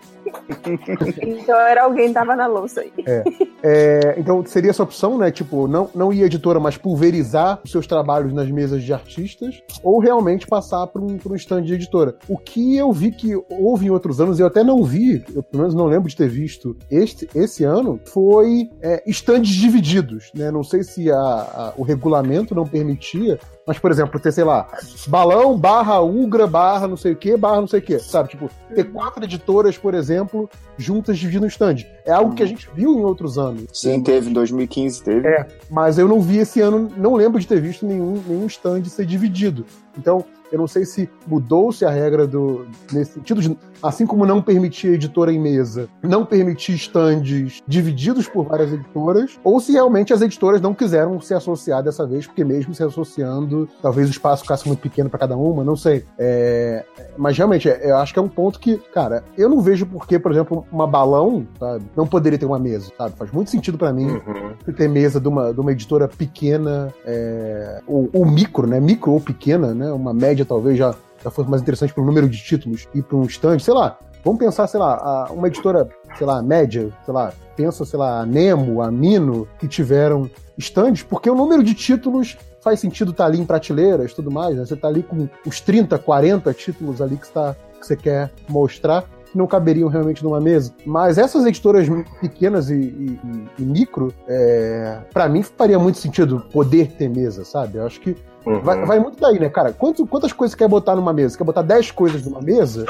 [1.21, 2.91] Então era alguém que tava na louça aí.
[3.05, 3.23] É.
[3.65, 5.31] É, então seria essa opção, né?
[5.31, 9.99] Tipo, não, não ir editora, mas pulverizar os seus trabalhos nas mesas de artistas, ou
[9.99, 12.15] realmente passar para um, um stand de editora.
[12.27, 15.61] O que eu vi que houve em outros anos, eu até não vi, eu pelo
[15.63, 20.51] menos não lembro de ter visto este, esse ano, foi é, stands divididos, né?
[20.51, 24.67] Não sei se a- a- o regulamento não permitia, mas, por exemplo, ter, sei lá,
[25.07, 28.29] balão barra Ugra barra não sei o que, barra não sei o que, sabe?
[28.29, 31.77] Tipo, ter quatro editoras, por exemplo, juntas dividindo o stand.
[32.05, 33.65] É algo que a gente viu em outros anos.
[33.71, 35.27] Sim, teve, em 2015 teve.
[35.27, 38.83] É, mas eu não vi esse ano, não lembro de ter visto nenhum, nenhum stand
[38.85, 39.65] ser dividido.
[39.97, 44.41] Então, Eu não sei se mudou-se a regra do nesse sentido de assim como não
[44.41, 50.21] permitir editora em mesa, não permitir stands divididos por várias editoras, ou se realmente as
[50.21, 54.65] editoras não quiseram se associar dessa vez, porque mesmo se associando, talvez o espaço ficasse
[54.67, 56.05] muito pequeno para cada uma, não sei.
[56.17, 56.85] É,
[57.17, 60.07] mas realmente, é, eu acho que é um ponto que, cara, eu não vejo por
[60.07, 63.15] que, por exemplo, uma balão, sabe, não poderia ter uma mesa, sabe?
[63.17, 64.73] Faz muito sentido para mim Uhum.
[64.75, 68.79] ter mesa de uma, de uma editora pequena, é, ou, ou micro, né?
[68.79, 69.91] Micro ou pequena, né?
[69.91, 73.23] Uma média talvez já, já fosse mais interessante pelo número de títulos e para um
[73.23, 73.97] stand, sei lá.
[74.23, 78.21] Vamos pensar, sei lá, a- uma editora, sei lá, média, sei lá, pensa, sei lá,
[78.21, 83.25] a Nemo, a Mino, que tiveram stands, porque o número de títulos faz sentido estar
[83.25, 84.65] ali em prateleiras e tudo mais, né?
[84.65, 89.03] Você tá ali com os 30, 40 títulos ali que, tá, que você quer mostrar
[89.29, 90.71] que não caberiam realmente numa mesa.
[90.85, 91.85] Mas essas editoras
[92.21, 97.43] pequenas e, e- e- e micro, é, para mim faria muito sentido poder ter mesa,
[97.43, 97.77] sabe?
[97.79, 98.15] Eu acho que
[98.45, 98.59] Uhum.
[98.61, 99.71] vai, vai muito daí, né, cara?
[99.71, 101.29] Quanto- quantas coisas você quer botar numa mesa?
[101.29, 102.85] Você quer botar 10 coisas numa mesa?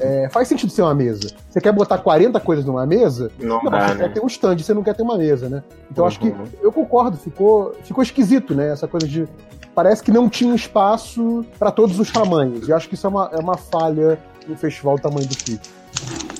[0.00, 1.28] É, faz sentido ser uma mesa.
[1.50, 3.30] Você quer botar 40 coisas numa mesa?
[3.38, 4.04] Não dá, você né?
[4.08, 5.62] quer ter um stand, você não quer ter uma mesa, né?
[5.90, 6.44] Então acho que Uhum.
[6.62, 8.70] eu concordo, ficou, ficou esquisito, né?
[8.72, 9.28] Essa coisa de.
[9.74, 12.68] Parece que não tinha espaço para todos os tamanhos.
[12.68, 15.60] E acho que isso é uma, é uma falha no festival do tamanho do FIC.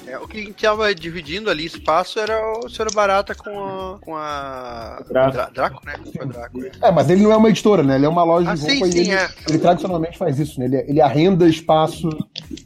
[0.06, 3.98] É, o que a gente tava dividindo ali espaço era o Senhor Barata com a.
[4.00, 5.02] com a.
[5.08, 5.32] Draco.
[5.32, 5.94] Dra- Draco, né?
[6.16, 6.58] Foi Draco.
[6.58, 6.70] né?
[6.82, 7.96] É, mas ele não é uma editora, né?
[7.96, 9.28] Ele é uma loja Ah, de sim, roupa e sim, ele, é.
[9.48, 10.66] ele tradicionalmente faz isso, né?
[10.66, 12.08] Ele, ele arrenda espaço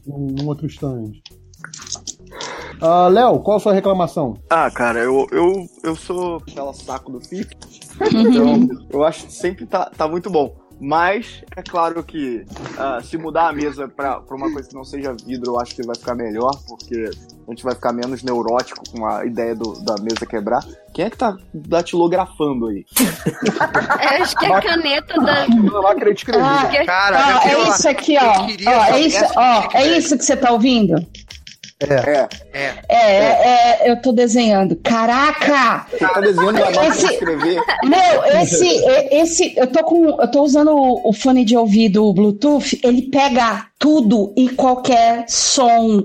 [0.06, 1.12] em um outro stand.
[2.80, 4.36] Ah, Léo, qual a sua reclamação?
[4.50, 7.48] Ah, cara, eu, eu, eu sou pela saco do FIF,
[8.12, 10.54] então eu acho que sempre tá, tá muito bom.
[10.80, 12.44] Mas é claro que
[12.78, 15.74] ah, se mudar a mesa pra, pra uma coisa que não seja vidro, eu acho
[15.74, 17.10] que vai ficar melhor, porque
[17.46, 20.64] a gente vai ficar menos neurótico com a ideia do- da mesa quebrar.
[20.94, 22.84] Quem é que tá datilografando aí?
[22.98, 25.46] Eu acho que é a caneta da.
[25.80, 26.42] Lá querer escrever.
[26.88, 28.32] Ah, ó, é isso aqui, ó.
[28.70, 30.94] Ó, é isso, ó, é isso que você tá ouvindo?
[31.80, 32.28] É.
[32.52, 32.74] É.
[32.88, 34.74] É, é, é, eu tô desenhando.
[34.82, 35.86] Caraca!
[35.90, 37.60] Você tá desenhando a máquina de Esse- escrever?
[37.84, 38.66] Meu, esse,
[39.12, 43.66] esse, eu tô com, eu tô usando o, o fone de ouvido Bluetooth, ele pega
[43.78, 46.02] tudo e qualquer som.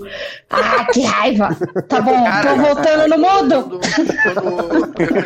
[0.50, 1.50] Ah, que raiva!
[1.88, 3.80] Tá bom, tô voltando no mudo.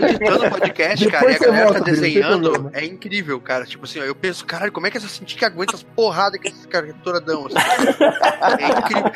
[0.07, 3.39] editando o podcast, cara, e a Depois galera volta, tá não tem desenhando, é incrível,
[3.41, 3.65] cara.
[3.65, 6.39] Tipo assim, ó, eu penso, caralho, como é que essa sentir que aguenta as porradas
[6.39, 7.47] que essas caricaturas dão?
[7.47, 7.57] Assim?
[8.63, 9.11] É incrível.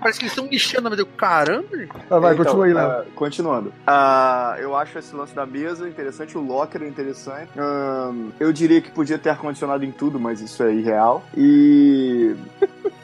[0.00, 1.68] Parece que eles estão lixando, mas eu, caramba.
[2.10, 2.86] Ah, vai, Então, continua aí, Léo.
[2.90, 3.72] ah, continuando.
[3.86, 7.48] Ah, eu acho esse lance da mesa interessante, o locker é interessante.
[7.56, 11.24] Ahn, eu diria que podia ter ar-condicionado em tudo, mas isso é irreal.
[11.36, 12.31] E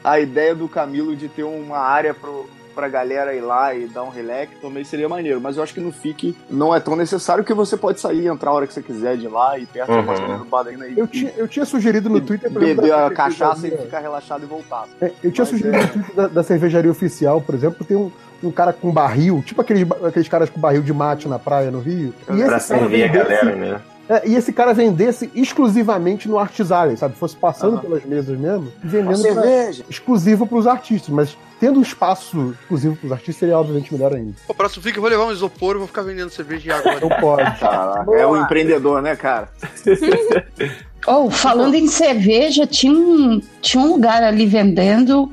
[0.03, 4.03] a ideia do Camilo de ter uma área pro, pra galera ir lá e dar
[4.03, 5.41] um relax também seria maneiro.
[5.41, 8.27] Mas eu acho que no FIC não é tão necessário que você pode sair e
[8.27, 10.81] entrar a hora que você quiser de lá e perto Uhum.
[10.81, 10.93] aí.
[10.97, 12.49] Eu tinha, eu tinha sugerido no Twitter...
[12.49, 14.85] exemplo, Beber a cachaça e ficar relaxado e voltar.
[15.01, 17.97] É, eu tinha Mas sugerido é- no Twitter da, da cervejaria oficial, por exemplo, tem
[17.97, 18.11] um,
[18.43, 21.79] um cara com barril, tipo aqueles, aqueles caras com barril de mate na praia no
[21.79, 22.13] Rio.
[22.25, 23.81] Pra esse cara servir a galera, né?
[24.09, 27.15] É, e esse cara vendesse exclusivamente no Artis Alley, sabe?
[27.15, 27.81] Fosse passando Aham.
[27.81, 29.85] pelas mesas mesmo, vendendo pra- cerveja.
[29.87, 31.09] exclusivo pros artistas.
[31.09, 34.33] Mas tendo um espaço exclusivo pros artistas seria obviamente melhor ainda.
[34.47, 36.97] O próximo fica, eu vou levar um isopor e vou ficar vendendo cerveja de água.
[37.07, 37.59] Não pode.
[37.59, 39.49] Caraca, é um empreendedor, né, cara?
[41.07, 45.31] Oh, falando em cerveja, tinha um, tinha um lugar ali vendendo.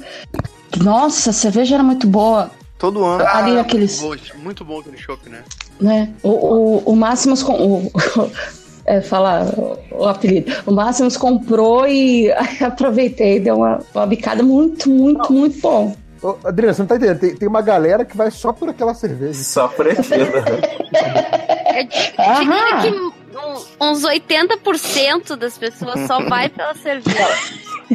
[0.81, 2.53] Nossa, a cerveja era muito boa.
[2.79, 3.27] Todo ano.
[3.27, 4.01] Ali Ah, aqueles.
[4.01, 5.43] muito bom, muito bom aquele chopp, né?
[5.81, 6.13] né?
[6.23, 7.53] O, o, o Máximos com.
[7.55, 7.93] O,
[8.87, 10.53] é, falar o, o apelido.
[10.67, 15.95] O Máximos comprou e aproveitei, deu uma, uma bicada muito, muito, muito bom.
[16.23, 17.19] Ô, Adriana, você não tá entendendo?
[17.21, 19.43] Tem, tem uma galera que vai só por aquela cerveja.
[19.45, 20.15] Só por aquilo.
[20.17, 20.33] Eu
[22.41, 23.13] diria que um-
[23.91, 27.29] uns 80% das pessoas só vai pela cerveja.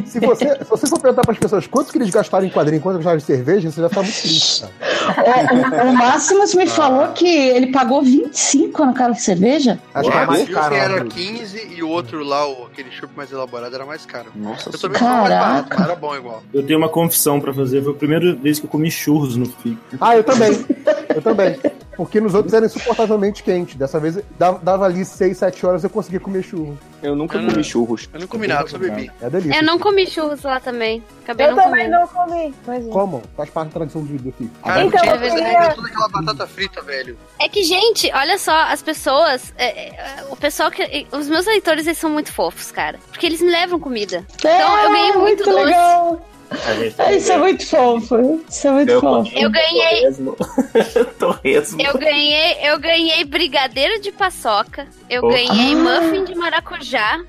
[0.06, 2.96] Se você, se você for perguntar pras pessoas quanto que eles gastaram em quadrinho, quanto
[2.96, 5.86] gastaram em cerveja, você vai ficar muito triste, cara.
[5.86, 9.78] O, o, Máximos me falou que ele pagou 25 no cara de cerveja.
[9.94, 10.74] Acho o que é mais caro.
[10.74, 11.10] era né?
[11.10, 14.30] 15 e o outro lá, o, aquele chopp mais elaborado, era mais caro.
[14.34, 15.52] Nossa, eu também falava mais Caraca.
[15.52, 16.42] barato, mas era bom igual.
[16.54, 17.82] Eu tenho uma confissão pra fazer.
[17.82, 19.78] Foi a primeira vez que eu comi churros no FIC.
[20.00, 20.64] Ah, eu também.
[21.14, 21.58] Eu também.
[21.96, 23.76] Porque nos outros era insuportavelmente quente.
[23.76, 26.78] Dessa vez dava, dava ali 6, 7 horas eu conseguia comer churro.
[27.02, 28.08] Eu nunca Eu não- comi churros.
[28.14, 29.10] Eu não comi nada, só bebi.
[29.20, 29.58] É delícia.
[29.58, 31.02] Eu não comi churros lá também.
[31.22, 32.00] Acabei Eu não também comendo.
[32.00, 32.54] não comi.
[32.64, 32.90] Pois é.
[32.90, 33.22] Como?
[33.36, 34.50] Faz parte da tradição do, FIC.
[34.64, 37.18] Cara, Então, tinha eu que queria- toda aquela batata frita, velho.
[37.40, 39.52] É que, gente, olha só, as pessoas.
[39.58, 41.06] é, é, o pessoal que.
[41.12, 42.98] Os meus leitores, eles são muito fofos, cara.
[43.10, 44.24] Porque eles me levam comida.
[44.38, 45.58] Então eu ganhei muito, doce.
[45.58, 46.28] É, legal.
[46.98, 48.44] Ah, Isso é muito fofo.
[48.48, 49.30] Isso é muito Eu fofo.
[49.36, 50.00] Eu ganhei.
[50.02, 50.36] Torresmo.
[51.18, 51.82] Torresmo.
[51.82, 54.86] Eu ganhei, eu ganhei brigadeiro de paçoca.
[55.08, 55.28] Eu Oh.
[55.28, 55.76] ganhei Ah.
[55.76, 57.20] muffin de maracujá.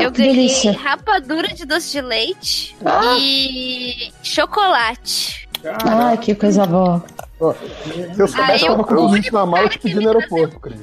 [0.00, 0.72] Eu que ganhei delícia.
[0.72, 3.16] rapadura de doce de leite Ah.
[3.18, 5.45] e chocolate.
[5.84, 7.02] Ai, que coisa boa.
[7.38, 9.96] Se eu soubesse, eu Aí, tava com tudo único isso na mala e te pedi
[9.96, 10.80] no aeroporto, Cris.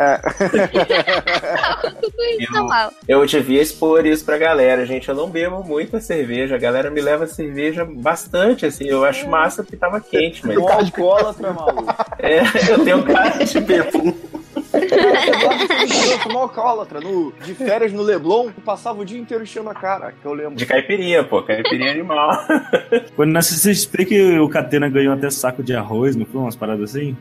[3.08, 5.10] Eu devia expor isso pra galera, gente.
[5.10, 6.56] Eu não bebo muita cerveja.
[6.56, 8.88] A galera me leva cerveja bastante, assim.
[8.88, 10.56] Eu acho massa porque tava quente, mas.
[10.56, 11.96] Tem cara de alcoólatra, maluco.
[12.20, 14.16] É, eu tenho cara de bebo.
[14.74, 17.00] Eu sou mó alcoólatra.
[17.00, 20.34] No, de férias no Leblon, eu passava o dia inteiro enchendo a cara, que eu
[20.34, 20.56] lembro.
[20.56, 21.44] De caipirinha, pô.
[21.44, 22.32] Caipirinha animal.
[23.16, 26.90] Quando na CCXP que o Catena ganhou até saco de arroz, não foi umas paradas
[26.90, 27.16] assim?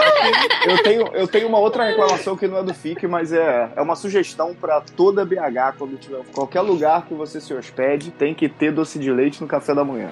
[0.66, 3.80] Eu tenho, eu tenho uma outra reclamação que não é do FIC, mas é, é
[3.80, 8.46] uma sugestão pra toda BH, quando tiver qualquer lugar que você se hospede, tem que
[8.46, 10.10] ter doce de leite no café da manhã.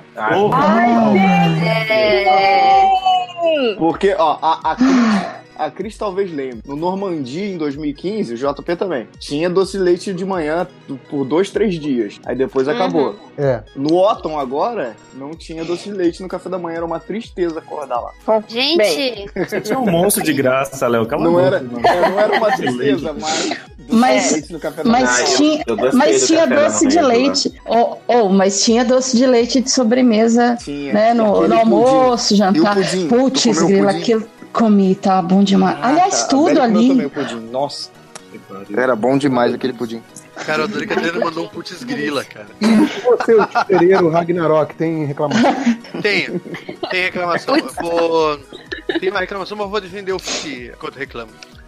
[3.77, 4.77] Porque, ó, a, a,
[5.59, 6.61] a Cris talvez lembre.
[6.65, 10.67] No Normandia, em 2015, o JP também, tinha doce de leite de manhã
[11.11, 12.21] por dois, três dias.
[12.25, 13.17] Aí depois acabou.
[13.37, 13.63] É.
[13.75, 16.77] No Otton, agora, não tinha doce de leite no café da manhã.
[16.79, 18.13] Era uma tristeza acordar lá.
[18.49, 21.07] Gente, Você tinha um monstro de graça, Léo.
[21.07, 21.81] Cala a Não era, mano.
[21.87, 23.51] é, não era uma tristeza, mas...
[23.91, 25.05] Mas, leite no café da manhã.
[25.07, 25.65] mas eu- tinha,
[25.95, 27.53] mas tinha doce de leite.
[27.65, 30.93] Oh, oh, mas tinha doce de leite de sobremesa, Tinha.
[30.93, 31.15] né?
[31.15, 32.77] No, no almoço, jantar.
[33.09, 35.79] Putz, grila, aquilo comi, tá bom demais.
[35.83, 36.29] Aliás, Ah, tá.
[36.29, 36.89] tudo ali.
[36.89, 37.41] também o pudim.
[37.51, 37.91] Nossa.
[38.77, 40.03] Era bom demais aquele pudim.
[40.45, 42.47] Cara, o adorei que a Adriana mandou um putz grila, cara.
[43.19, 45.51] Você, o Tipereiro, Ragnarok, tem reclamação?
[46.03, 46.39] Tem,
[46.91, 47.57] tem reclamação.
[47.57, 48.39] Eu vou...
[49.01, 50.97] Tem uma reclamação, mas eu vou defender o FIC enquanto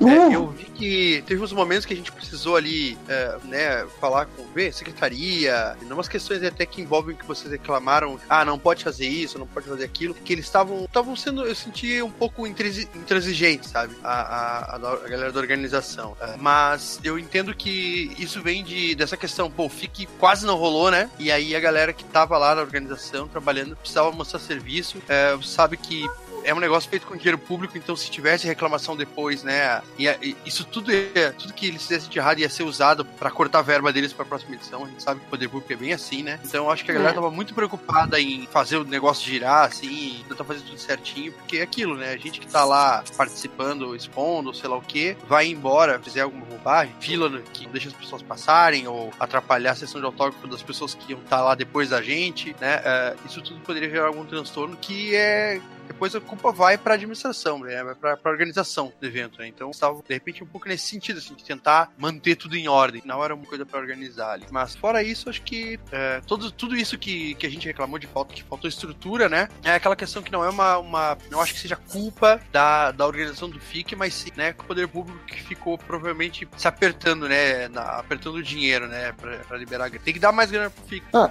[0.01, 4.27] É, eu vi que teve uns momentos que a gente precisou ali, é, né, falar
[4.27, 9.07] com vê, secretaria, umas questões até que envolvem que vocês reclamaram, ah, não pode fazer
[9.07, 12.89] isso, não pode fazer aquilo, que eles estavam estavam sendo, eu senti um pouco intransi-
[12.95, 16.17] intransigentes, sabe, a, a, a, galera da organização.
[16.21, 20.91] É, mas eu entendo que isso vem de, dessa questão, pô, FIC quase não rolou,
[20.91, 25.39] né, e aí a galera que tava lá na organização, trabalhando, precisava mostrar serviço, é,
[25.43, 26.07] sabe que
[26.45, 29.83] é um negócio feito com dinheiro público, então se tivesse reclamação depois, né?
[29.99, 33.31] E, e isso tudo é, tudo que eles fizessem de errado ia ser usado pra
[33.31, 34.85] cortar a verba deles pra próxima edição.
[34.85, 36.41] A gente sabe que o poder público é bem assim, né?
[36.45, 37.15] Então eu acho que a galera É.
[37.15, 41.63] tava muito preocupada em fazer o negócio girar, assim, tentar fazer tudo certinho, porque é
[41.63, 42.13] aquilo, né?
[42.13, 46.45] A gente que tá lá participando, expondo, sei lá o que, vai embora, fizer alguma
[46.47, 50.63] bobagem, fila que não deixa as pessoas passarem, ou atrapalhar a sessão de autógrafo das
[50.63, 52.81] pessoas que iam estar lá depois da gente, né?
[52.85, 55.61] É, isso tudo poderia gerar algum transtorno que é
[55.91, 57.83] depois a culpa vai para a administração, né?
[57.83, 59.49] Vai para a organização do evento, né?
[59.49, 63.03] Então, estava de repente um pouco nesse sentido, assim, de tentar manter tudo em ordem.
[63.05, 64.47] Não era uma coisa para organizar ali.
[64.53, 68.07] Mas fora isso, acho que é, todo, tudo isso que, que a gente reclamou de
[68.07, 69.49] falta, que faltou estrutura, né?
[69.65, 73.05] É aquela questão que não é uma, uma não acho que seja culpa da, da
[73.05, 77.29] organização do FIC, mas sim, né, com o poder público que ficou provavelmente se apertando,
[77.29, 79.91] né, na- apertando o dinheiro, né, para liberar.
[79.91, 81.05] Tem que dar mais grana pro FIC.
[81.13, 81.31] Ah,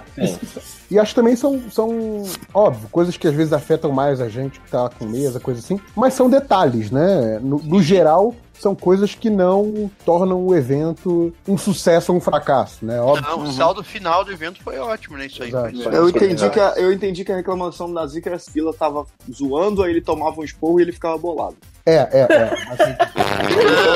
[0.90, 4.49] e acho que também são, são, óbvio, coisas que às vezes afetam mais a gente
[4.58, 7.38] que tá com mesa, coisa assim, mas são detalhes, né?
[7.42, 12.84] No, no geral, são coisas que não tornam o evento um sucesso ou um fracasso,
[12.84, 13.00] né?
[13.00, 13.22] Óbvio.
[13.28, 15.26] Não, o saldo final do evento foi ótimo, né?
[15.26, 15.48] Isso aí.
[15.50, 15.82] Exato.
[15.82, 18.52] Foi- Eu entendi, que a, eu entendi que a reclamação da Zica era que a
[18.52, 21.56] fila tava zoando, aí ele tomava um esporro e ele ficava bolado.
[21.90, 22.50] É, é, é.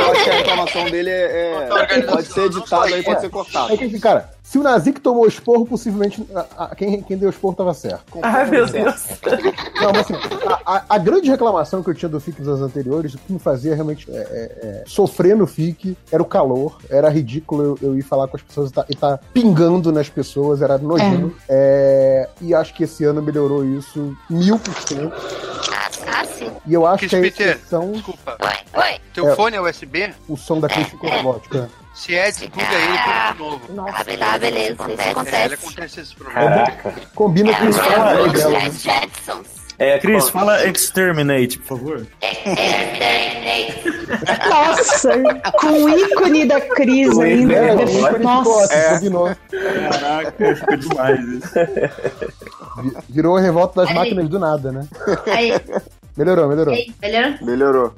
[0.01, 3.73] Eu acho que a reclamação dele é, é- pode ser editado aí, pode ser cortado.
[3.73, 7.31] É que, assim, cara, se o Nazik tomou esporro, possivelmente a- a- quem, quem deu
[7.31, 8.19] esporro tava certo.
[8.23, 9.07] Ai, meu Deus.
[9.81, 10.15] Não, mas assim,
[10.47, 13.33] a, a- a grande reclamação que eu tinha do FIC dos anos anteriores, o que
[13.33, 16.79] me fazia realmente é, é, é, sofrer no FIC era o calor.
[16.91, 20.09] Era ridículo eu, eu ir falar com as pessoas e tá, e tá pingando nas
[20.09, 21.35] pessoas, era nojento.
[21.49, 25.13] É, e acho que esse ano melhorou isso mil por cento.
[26.47, 26.57] Ah, sim.
[26.67, 27.93] E eu acho Chris que a Peter, exceção.
[27.93, 28.37] Desculpa.
[28.75, 29.01] Oi.
[29.13, 29.37] Teu É.
[29.37, 30.13] fone é USB?
[30.29, 31.69] O som da Cris ficou robótica.
[31.95, 33.73] Se é, desliga ele de novo.
[33.73, 34.73] Nossa, tá, beleza.
[34.73, 35.55] Isso É, ele acontece.
[35.55, 36.41] acontece esse problema.
[36.51, 36.95] Caraca.
[37.15, 38.59] Combina com o som É, dela.
[39.79, 42.07] É, Cris, com- fala Exterminate, por favor.
[44.49, 45.11] Nossa,
[45.61, 47.55] com o ícone da Cris ainda.
[47.55, 48.89] É, ficou Nossa.
[48.95, 49.31] combinou.
[49.91, 51.55] Caraca, ficou demais isso.
[52.83, 53.95] Vi- Virou a revolta das Aí.
[53.97, 54.87] máquinas do nada, né?
[55.27, 55.53] Aí,
[56.17, 56.75] Melhorou, melhorou.
[56.75, 57.39] aí, melhorou?
[57.43, 57.93] Melhorou.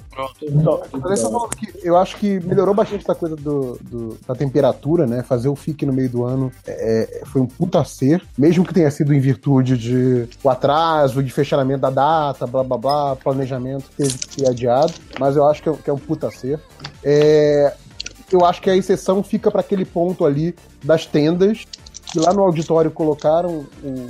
[0.64, 5.22] Só falando que eu acho que melhorou bastante essa coisa do, do- da temperatura, né?
[5.22, 8.90] Fazer o FIC no meio do ano é, foi um puta ser, mesmo que tenha
[8.90, 13.96] sido em virtude de o atraso, de fechamento da data, blá blá blá, planejamento que
[14.04, 16.58] teve que ser adiado, mas eu acho que é, que é um puta ser.
[17.04, 17.74] É,
[18.32, 21.64] eu acho que a exceção fica para aquele ponto ali das tendas,
[22.16, 23.66] que lá no auditório colocaram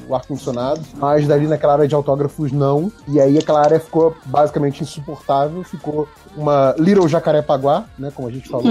[0.09, 2.93] o, ar-condicionado, mas dali naquela área de autógrafos não.
[3.09, 8.13] E aí aquela área ficou basicamente insuportável, ficou uma Little Jacarepaguá, né?
[8.15, 8.65] Como a gente falou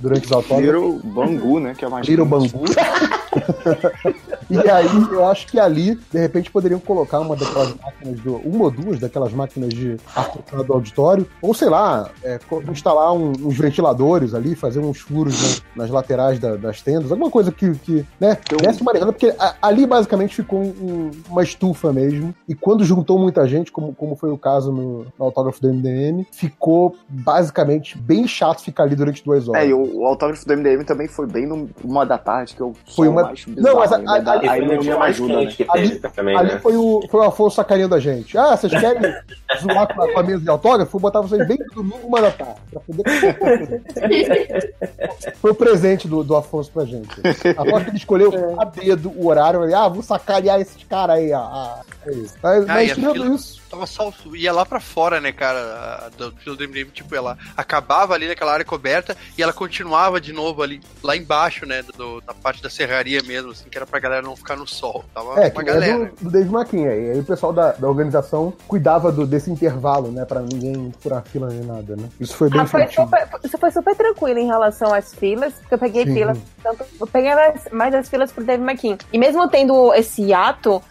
[0.00, 0.64] durante os autógrafos.
[0.64, 1.74] Little Bangu, né?
[1.76, 2.24] Que é mais Little.
[2.24, 2.62] Bangu.
[4.50, 8.64] e aí eu acho que ali, de repente, poderiam colocar uma daquelas máquinas, do, uma
[8.64, 12.38] ou duas daquelas máquinas de ar-condicionado do auditório, ou sei lá, é,
[12.70, 17.30] instalar um- uns ventiladores ali, fazer uns furos nas, nas laterais da- das tendas, alguma
[17.30, 21.92] coisa que, que né, desse uma arejada, porque a- ali basicamente ficou um- uma estufa
[21.92, 25.68] mesmo, e quando juntou muita gente, como, como foi o caso no, no autógrafo do
[25.68, 29.64] MDM, ficou basicamente bem chato ficar ali durante duas horas.
[29.64, 32.60] É, e o, o autógrafo do MDM também foi bem no, uma da tarde, que
[32.60, 35.16] eu Foi uma- acho Não, mas a- a- Da- ali aí não o tinha mais
[35.16, 35.46] ajuda, né?
[35.46, 36.58] que Ali, também, ali né?
[36.60, 38.38] foi, o, foi o Afonso sacaneando a gente.
[38.38, 39.02] Ah, vocês querem
[39.60, 40.92] zoar com a, com a mesa de autógrafo?
[40.92, 42.60] Vou botar vocês bem no domingo, uma da tarde.
[42.70, 43.02] Pra poder...
[45.40, 47.08] foi o presente do, do Afonso pra gente.
[47.56, 49.74] Aposto que ele escolheu a dedo o horário.
[49.76, 51.32] Ah, vou sacanear esses caras aí.
[51.32, 52.34] Ah, ah, é isso.
[52.42, 53.61] Mas, Ah, mas a tirando fila isso.
[53.72, 58.12] Tava só, ia lá pra fora, né, cara, a- do do MDM, tipo, ela acabava
[58.12, 62.34] ali naquela área coberta e ela continuava de novo ali, lá embaixo, né, do, na
[62.34, 65.02] parte da serraria mesmo, assim, que era pra galera não ficar no sol.
[65.14, 66.04] Tava É, uma que é galera.
[66.20, 66.94] do, do Dave Maquinha.
[66.94, 70.26] E aí o pessoal da, da organização cuidava do- desse intervalo, né?
[70.26, 72.10] Pra ninguém furar fila nem nada, né?
[72.20, 75.72] Isso foi bem Ah, foi super, isso foi super tranquilo em relação às filas, porque
[75.74, 76.12] eu peguei Sim.
[76.14, 78.98] fila, tanto, eu peguei mais, mais as filas pro Dave McKean.
[79.10, 80.82] E mesmo tendo esse ato,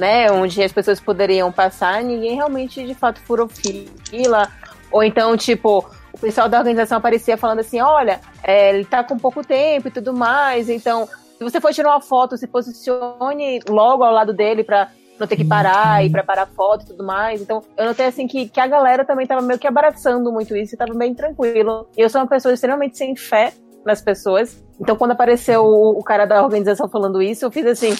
[0.00, 4.48] né, onde as pessoas poderiam passar, ninguém realmente de fato furou fila,
[4.90, 9.18] ou então, tipo, o pessoal da organização aparecia falando assim, olha, é, ele tá com
[9.18, 14.02] pouco tempo e tudo mais, então, se você for tirar uma foto, se posicione logo
[14.02, 14.88] ao lado dele pra
[15.18, 17.42] não ter que parar e preparar foto e tudo mais.
[17.42, 20.74] Então, eu notei assim que, que a galera também tava meio que abraçando muito isso
[20.74, 21.86] e tava bem tranquilo.
[21.94, 23.52] E eu sou uma pessoa extremamente sem fé
[23.84, 24.62] nas pessoas.
[24.80, 27.94] Então, quando apareceu o, o cara da organização falando isso, eu fiz assim.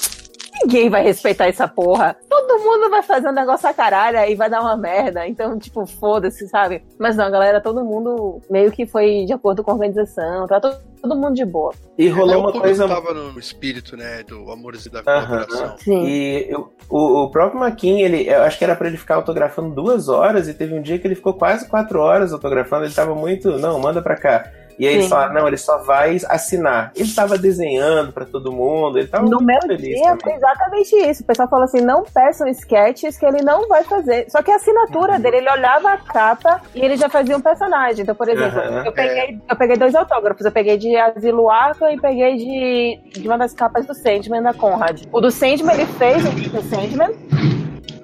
[0.63, 2.17] Ninguém vai respeitar essa porra.
[2.29, 5.27] Todo mundo vai fazer um negócio a caralho e vai dar uma merda.
[5.27, 6.85] Então, tipo, foda-se, sabe?
[6.99, 10.47] Mas não, galera, todo mundo meio que foi de acordo com a organização.
[10.47, 11.73] Tá todo, todo mundo de boa.
[11.97, 12.87] E rolou uma coisa.
[12.87, 15.27] tava no espírito, né, do amorzinho da Aham.
[15.45, 15.77] colaboração.
[15.87, 19.75] E eu- o, o próprio Maquin, ele, eu acho que era pra ele ficar autografando
[19.75, 23.15] duas horas, e teve um dia que ele ficou quase quatro horas autografando, ele tava
[23.15, 24.51] muito, não, manda pra cá.
[24.81, 26.91] E aí ele só, não, ele só vai assinar.
[26.97, 30.21] Ele tava desenhando pra todo mundo, ele tava No meu feliz dia também.
[30.23, 31.23] foi exatamente isso.
[31.23, 34.25] O pessoal falou assim: não peçam sketches que ele não vai fazer.
[34.31, 35.21] Só que a assinatura Uhum.
[35.21, 38.03] dele, ele olhava a capa e ele já fazia um personagem.
[38.03, 38.83] Então, por exemplo, Aham.
[38.87, 40.47] eu, peguei, eu peguei dois autógrafos.
[40.47, 44.55] Eu peguei de Asilo Arca e peguei de, de uma das capas do Sandman da
[44.55, 45.03] Conrad.
[45.13, 47.11] O do Sandman ele fez o Sandman.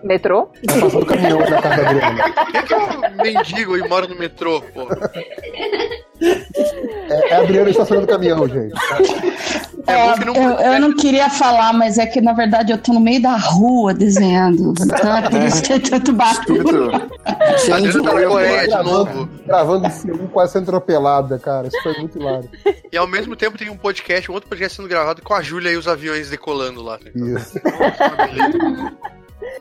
[0.03, 0.49] Metrô.
[0.81, 2.33] Passou do caminhão na casa da Adriana.
[2.33, 4.89] Por que, que é um mendigo e mora no metrô, pô?
[6.21, 8.75] É, é a Adriana estacionando o caminhão, gente.
[9.87, 13.23] É, eu, eu não queria falar, mas é que na verdade eu tô no meio
[13.23, 14.73] da rua desenhando.
[14.89, 15.31] Tá?
[15.31, 16.91] Por isso que é tanto barulho.
[17.25, 19.29] Adriana tá Coreia de Gravando- novo.
[19.47, 21.69] Gravando C1 quase sendo atropelada, cara.
[21.69, 22.51] Isso foi muito hilário.
[22.91, 25.71] E ao mesmo tempo tem um podcast, um outro podcast sendo gravado com a Júlia
[25.71, 26.99] e os aviões decolando lá.
[27.15, 27.61] Isso.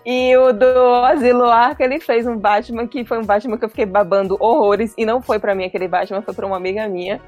[0.05, 3.69] E o do Asilo Arca, ele fez um Batman que foi um Batman que eu
[3.69, 4.93] fiquei babando horrores.
[4.97, 7.21] E não foi pra mim aquele Batman, foi pra uma amiga minha.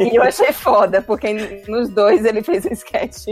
[0.00, 3.28] E eu achei foda, porque nos dois ele fez um sketch.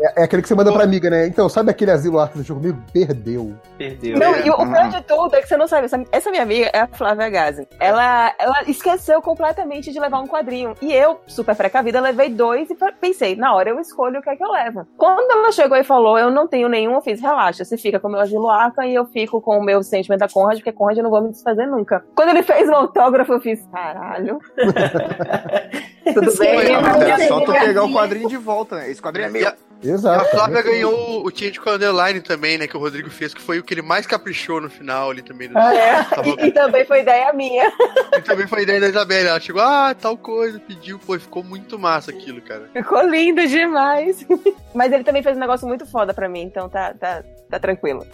[0.00, 1.26] É, é aquele que você manda pra amiga, né?
[1.26, 2.82] Então, sabe aquele asilo ar que deixou comigo?
[2.92, 3.54] Perdeu.
[3.76, 4.18] Perdeu.
[4.18, 5.86] Não, e o pior de tudo é que você não sabe.
[5.86, 7.68] Essa, essa minha amiga é a Flávia Gazi.
[7.78, 10.74] Ela, ela esqueceu completamente de levar um quadrinho.
[10.80, 14.36] E eu, super precavida, levei dois e pensei, na hora eu escolho o que é
[14.36, 14.86] que eu levo.
[14.96, 18.08] Quando ela chegou e falou, eu não tenho nenhum, eu fiz, relaxa, você fica com
[18.08, 20.98] o meu Asilo Arca e eu fico com o meu sentimento da Conrad, porque Conrad
[20.98, 22.04] eu não vou me desfazer nunca.
[22.14, 24.38] Quando ele fez o autógrafo, eu fiz, caralho.
[26.14, 26.58] Tudo bem?
[26.58, 28.90] É só tu pegar o quadrinho de volta, né?
[28.90, 29.52] Esse quadrinho é meu.
[29.82, 30.26] Exato.
[30.26, 32.66] A Flávia ganhou o Change com Underline também, né?
[32.66, 35.50] Que o Rodrigo fez, que foi o que ele mais caprichou no final ali também.
[35.54, 36.06] Ah, é?
[36.26, 37.70] E, e também foi ideia minha.
[38.16, 39.28] E também foi ideia da Isabelle.
[39.28, 42.68] Ela chegou, ah, tal coisa, pediu, pô, ficou muito massa aquilo, cara.
[42.72, 44.26] Ficou lindo demais.
[44.74, 48.06] Mas ele também fez um negócio muito foda pra mim, então tá, tá, tá tranquilo.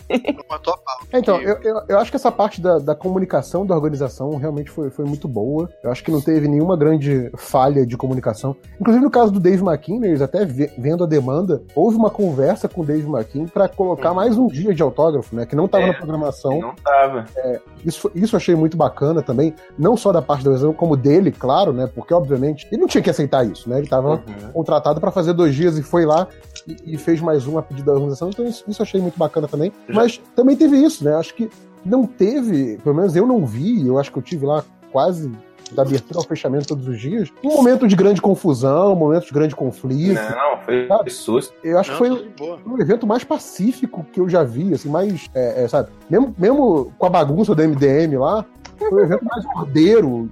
[1.12, 4.70] É, Então, eu, eu, eu acho que essa parte da, da comunicação da organização realmente
[4.70, 5.68] foi, foi muito boa.
[5.82, 8.56] Eu acho que não teve nenhuma grande falha de comunicação.
[8.80, 12.68] Inclusive, no caso do Dave McKean, eles até ve- vendo a demanda, houve uma conversa
[12.68, 15.46] com o Dave McKean pra colocar mais um dia de autógrafo, né?
[15.46, 16.58] Que não tava É, na programação.
[16.60, 17.24] Não tava.
[17.36, 20.96] É, isso, isso eu achei muito bacana também, não só da parte da organização, como
[20.96, 21.88] dele, claro, né?
[21.94, 23.76] Porque, obviamente, ele não tinha que aceitar isso, né?
[23.76, 26.26] Ele estava contratado para fazer dois dias e foi lá
[26.66, 29.18] e, e fez mais um a pedido da organização, então isso, isso eu achei muito
[29.18, 29.72] bacana também.
[29.88, 31.14] Mas também teve isso, né?
[31.14, 31.50] Acho que
[31.84, 35.30] não teve, pelo menos eu não vi, eu acho que eu tive lá quase
[35.72, 39.32] da abertura ao fechamento todos os dias, um momento de grande confusão, um momento de
[39.32, 40.14] grande conflito.
[40.14, 41.10] Não, foi sabe?
[41.10, 41.54] susto.
[41.62, 42.58] Eu acho Não, que foi boa.
[42.66, 45.88] um evento mais pacífico que eu já vi, assim, mais, é, é, sabe?
[46.08, 48.44] Mesmo, mesmo com a bagunça do MDM lá,
[48.78, 49.44] foi um evento mais.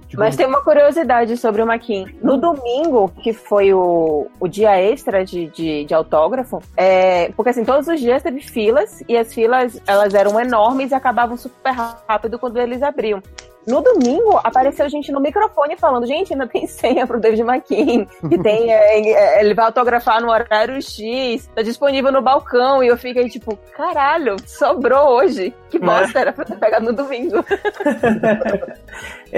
[0.07, 2.07] Tipo, Mas tem uma curiosidade sobre o Maquin.
[2.21, 7.65] No domingo, que foi o, o dia extra de, de, de autógrafo, é, porque assim,
[7.65, 12.39] todos os dias teve filas, e as filas elas eram enormes e acabavam super rápido
[12.39, 13.21] quando eles abriam.
[13.67, 18.37] No domingo, apareceu gente no microfone falando: gente, ainda tem senha pro David McKean, que
[18.37, 22.83] tem, é, é, ele vai autografar no horário X, tá disponível no balcão.
[22.83, 25.53] E eu fiquei tipo: caralho, sobrou hoje.
[25.69, 27.43] Que bosta era pra ter pegado no domingo.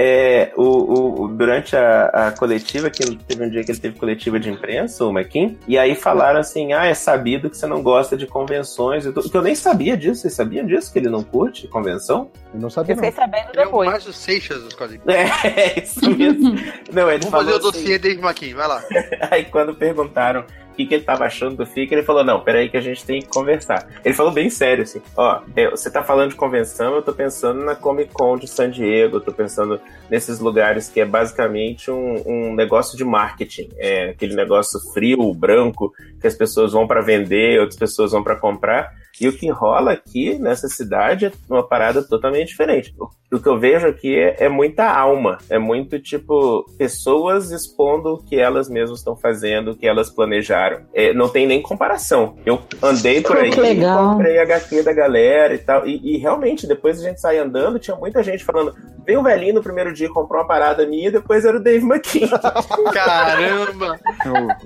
[0.00, 4.38] É, o, o- durante a, a coletiva, que teve um dia que ele teve coletiva
[4.38, 8.16] de imprensa, o McKim, e aí falaram assim: ah, é sabido que você não gosta
[8.16, 9.04] de convenções.
[9.04, 10.20] Eu, tô- que eu nem sabia disso.
[10.22, 10.92] Vocês sabiam disso?
[10.92, 12.30] Que ele não curte convenção?
[12.54, 13.90] Eu não Eu fiquei sabendo Ele é o depois.
[13.90, 15.04] Márcio Seixas dos quadrinhos.
[15.08, 16.54] É, isso mesmo.
[16.92, 18.82] Não, ele Vamos falou fazer o assim- dossiê Dave McKean, vai lá.
[19.32, 20.44] Aí quando perguntaram
[20.78, 23.20] que, que ele tava achando do FIC, ele falou, não, peraí que a gente tem
[23.20, 23.88] que conversar.
[24.04, 27.64] Ele falou bem sério, assim, ó, é, você tá falando de convenção, eu tô pensando
[27.64, 32.54] na Comic Con de San Diego, tô pensando nesses lugares que é basicamente um, um
[32.54, 33.68] negócio de marketing.
[33.76, 38.36] É aquele negócio frio, branco, que as pessoas vão para vender, outras pessoas vão para
[38.36, 38.92] comprar.
[39.20, 42.94] E o que rola aqui nessa cidade é uma parada totalmente diferente.
[43.30, 45.38] O, que eu vejo aqui é, é muita alma.
[45.50, 50.82] É muito tipo pessoas expondo o que elas mesmas estão fazendo, o que elas planejaram.
[50.94, 52.36] É, não tem nem comparação.
[52.46, 55.86] Eu andei por aí, comprei HQ da galera e tal.
[55.86, 58.74] E, e realmente, depois a gente sai andando, tinha muita gente falando:
[59.04, 62.28] veio o velhinho no primeiro dia, comprou uma parada minha, depois era o Dave McKean.
[62.92, 63.98] Caramba!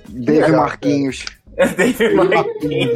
[0.09, 1.25] Dave Marquinhos.
[1.55, 2.93] Marquinhos.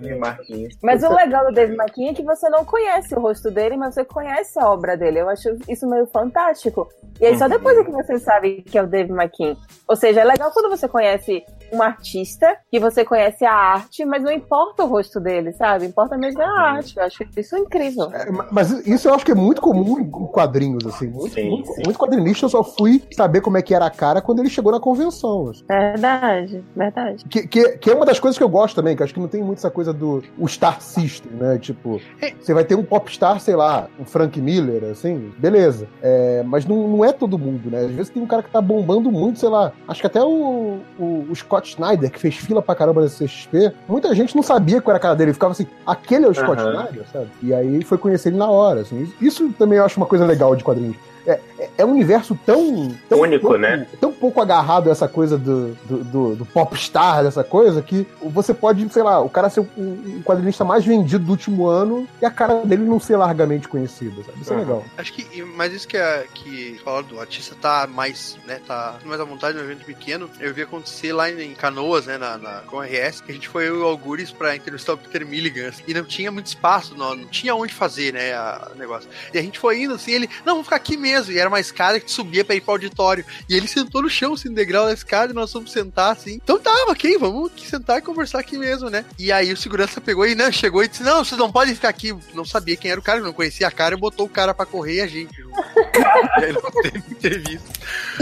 [0.00, 0.74] Dave Marquinhos.
[0.82, 3.94] Mas o legal do Dave McKean é que você não conhece o rosto dele, mas
[3.94, 5.20] você conhece a obra dele.
[5.20, 6.88] Eu acho isso meio fantástico.
[7.20, 7.50] E aí só Uhum.
[7.50, 9.56] depois é que você sabe que é o Dave McKean.
[9.88, 11.42] Ou seja, é legal quando você conhece
[11.72, 15.86] um artista, que você conhece a arte, mas não importa o rosto dele, sabe?
[15.86, 16.96] Importa mesmo a arte.
[16.96, 18.10] Eu acho isso incrível.
[18.50, 21.08] Mas isso eu acho que é muito comum em quadrinhos, assim.
[21.08, 24.40] Muito, muito, muito quadrinista eu só fui saber como é que era a cara quando
[24.40, 25.48] ele chegou na convenção.
[25.50, 25.64] assim.
[25.66, 27.24] Verdade, verdade.
[27.24, 29.28] Que, que, que é uma das coisas que eu gosto também, que acho que não
[29.28, 31.58] tem muito essa coisa do o Star System, né?
[31.58, 32.00] Tipo,
[32.38, 35.88] você vai ter um popstar, sei lá, um Frank Miller, assim, beleza.
[36.02, 37.80] É, mas não, não é todo mundo, né?
[37.80, 39.72] Às vezes tem um cara que tá bombando muito, sei lá.
[39.88, 43.72] Acho que até o, o, o Scott Snyder, que fez fila pra caramba nesse CXP,
[43.88, 45.32] muita gente não sabia qual era a cara dele.
[45.32, 46.70] Ficava assim, aquele é o Scott Aham.
[46.70, 47.28] Snyder, sabe?
[47.42, 49.12] E aí foi conhecer ele na hora, assim.
[49.20, 50.96] Isso também eu acho uma coisa legal de quadrinhos.
[51.26, 53.86] É, é- é um universo tão, tão Único, pouco- né?
[54.00, 58.52] Tão pouco agarrado a essa coisa do, do, do, do popstar, dessa coisa, que você
[58.52, 62.26] pode, sei lá, o cara ser o, o quadrinista mais vendido do último ano e
[62.26, 64.40] a cara dele não ser largamente conhecida, sabe?
[64.40, 64.84] Isso é legal.
[64.98, 69.20] Acho que, mas isso que é que falaram do artista tá mais, né, tá mais
[69.20, 70.28] à vontade no evento pequeno.
[70.40, 73.48] Eu vi acontecer lá em Canoas, né, na, na com a RS, que a gente
[73.48, 76.96] foi e o Algures pra entrevistar o Peter Milligan, assim, e não tinha muito espaço,
[76.96, 79.08] não, não tinha onde fazer, né, a- o negócio.
[79.32, 81.60] E a gente foi indo, assim, ele, não, vamos ficar aqui mesmo, e era uma
[81.60, 83.24] escada que subia pra ir pro auditório.
[83.48, 86.40] E ele sentou no chão, assim, no degrau da escada, e nós fomos sentar, assim.
[86.42, 89.04] Então tá, ok, vamos aqui sentar e conversar aqui mesmo, né.
[89.18, 91.88] E aí o segurança pegou e, né, chegou e disse, não, vocês não podem ficar
[91.88, 92.14] aqui.
[92.34, 94.66] Não sabia quem era o cara, não conhecia a cara, e botou o cara pra
[94.66, 95.32] correr e a gente.
[95.40, 97.70] e aí não teve entrevista.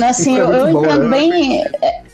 [0.02, 1.18] Assim, é eu, eu entendo né?
[1.18, 1.64] bem,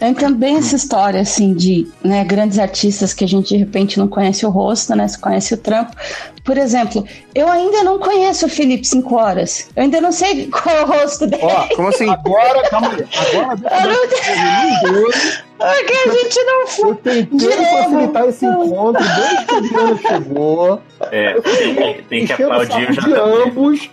[0.01, 3.99] eu entendo bem essa história, assim, de né, grandes artistas que a gente de repente
[3.99, 5.07] não conhece o rosto, né?
[5.09, 5.97] Se conhece o trampo.
[6.45, 9.69] Por exemplo, eu ainda não conheço o Felipe 5 Horas.
[9.75, 11.43] Eu ainda não sei o rosto dele.
[11.45, 12.09] Ó, como assim?
[12.11, 13.07] Agora, calma aí.
[13.17, 13.57] Agora,
[15.59, 16.91] Porque a gente não foi.
[16.91, 20.83] Eu tentei facilitar esse encontro desde que o Adriano chegou.
[21.11, 23.15] É, tem, tem que o aplaudir o de JP.
[23.15, 23.91] ambos.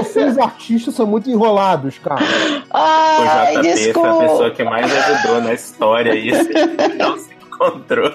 [0.00, 2.22] Vocês, artistas, são muito enrolados, cara.
[2.24, 4.18] O Ai, JP foi a desculpa.
[4.20, 6.48] pessoa que mais ajudou na história isso.
[6.96, 7.31] Não se
[7.66, 8.12] encontrou.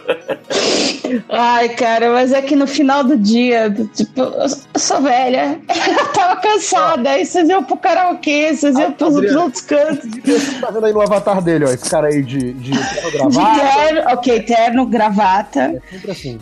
[1.30, 5.60] Ai, cara, mas é que no final do dia, tipo, eu sou velha,
[6.00, 9.42] eu tava cansada, aí vocês iam pro karaokê, vocês iam pros Adriano.
[9.44, 10.10] outros cantos.
[10.26, 11.70] Você tá vendo aí no avatar dele, ó.
[11.70, 13.60] Esse cara aí de, de De gravata.
[13.62, 15.62] terno, ok, terno, gravata.
[15.62, 16.40] É sempre assim.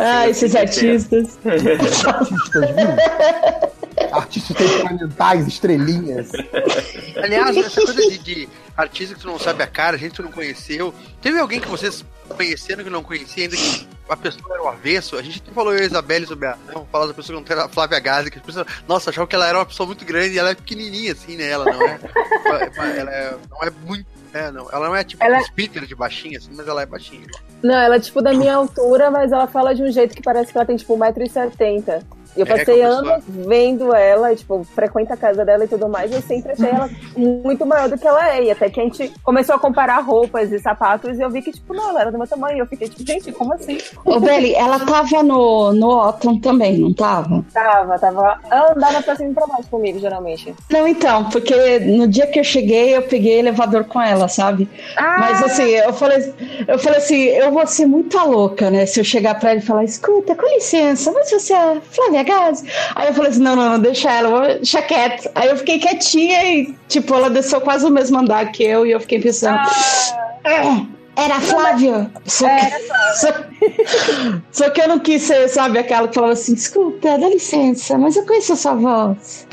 [0.00, 1.38] Ah, assim, esses assim, artistas.
[2.06, 4.12] Artistas, viu?
[4.12, 6.28] Artistas temperamentais, estrelinhas.
[7.16, 10.22] Aliás, essa coisa de, de artista que tu não sabe a cara, gente que tu
[10.22, 10.94] não conheceu.
[11.20, 15.16] Teve alguém que vocês conheceram que não conhecia, ainda que a pessoa era o avesso?
[15.16, 16.56] A gente até falou eu e a Isabelle sobre a.
[16.72, 19.26] Não, falar da pessoa que não era a Flávia Gazi, que as pessoas, nossa, achavam
[19.26, 21.48] que ela era uma pessoa muito grande e ela é pequenininha, assim, né?
[21.48, 21.98] Ela não é.
[22.98, 24.06] ela é, não é muito.
[24.34, 26.86] É, não, ela não é tipo Ela- um Peter de baixinha, assim, mas ela é
[26.86, 27.26] baixinha.
[27.62, 30.52] Não, ela é tipo da minha altura, mas ela fala de um jeito que parece
[30.52, 32.02] que ela tem tipo 1,70m.
[32.36, 35.68] E eu É, passei pessoa- anos vendo ela, e, tipo, frequenta a casa dela e
[35.68, 38.44] tudo mais, eu sempre achei ela muito maior do que ela é.
[38.44, 41.52] E até que a gente começou a comparar roupas e sapatos, e eu vi que,
[41.52, 42.56] tipo, não, ela era do meu tamanho.
[42.56, 43.78] E eu fiquei, tipo, gente, como assim?
[44.04, 47.44] Ô, Beli, ela tava no, no Otton também, não tava?
[47.52, 48.38] Tava, tava.
[48.50, 50.54] Ela andava pra cima e pra baixo comigo, geralmente.
[50.70, 54.68] Não, então, porque no dia que eu cheguei, eu peguei elevador com ela, sabe?
[54.96, 55.16] Ah!
[55.20, 56.34] Mas assim, eu falei,
[56.68, 58.84] eu falei assim, eu vou ser muito louca, né?
[58.86, 62.68] Se eu chegar pra ela e falar, escuta, com licença, mas você é Flávia Gazi?
[62.94, 65.30] Aí eu falei assim, não, não, não, deixa ela, vou deixar quieto.
[65.34, 68.90] Aí eu fiquei quietinha e, tipo, ela desceu quase o mesmo andar que eu e
[68.90, 69.58] eu fiquei pensando.
[70.44, 72.10] "Ah, Era a Flávia.
[72.26, 73.28] Só que, só,
[74.52, 78.16] só que eu não quis ser, sabe, aquela que falava assim, escuta, dá licença, mas
[78.16, 79.46] eu conheço a sua voz.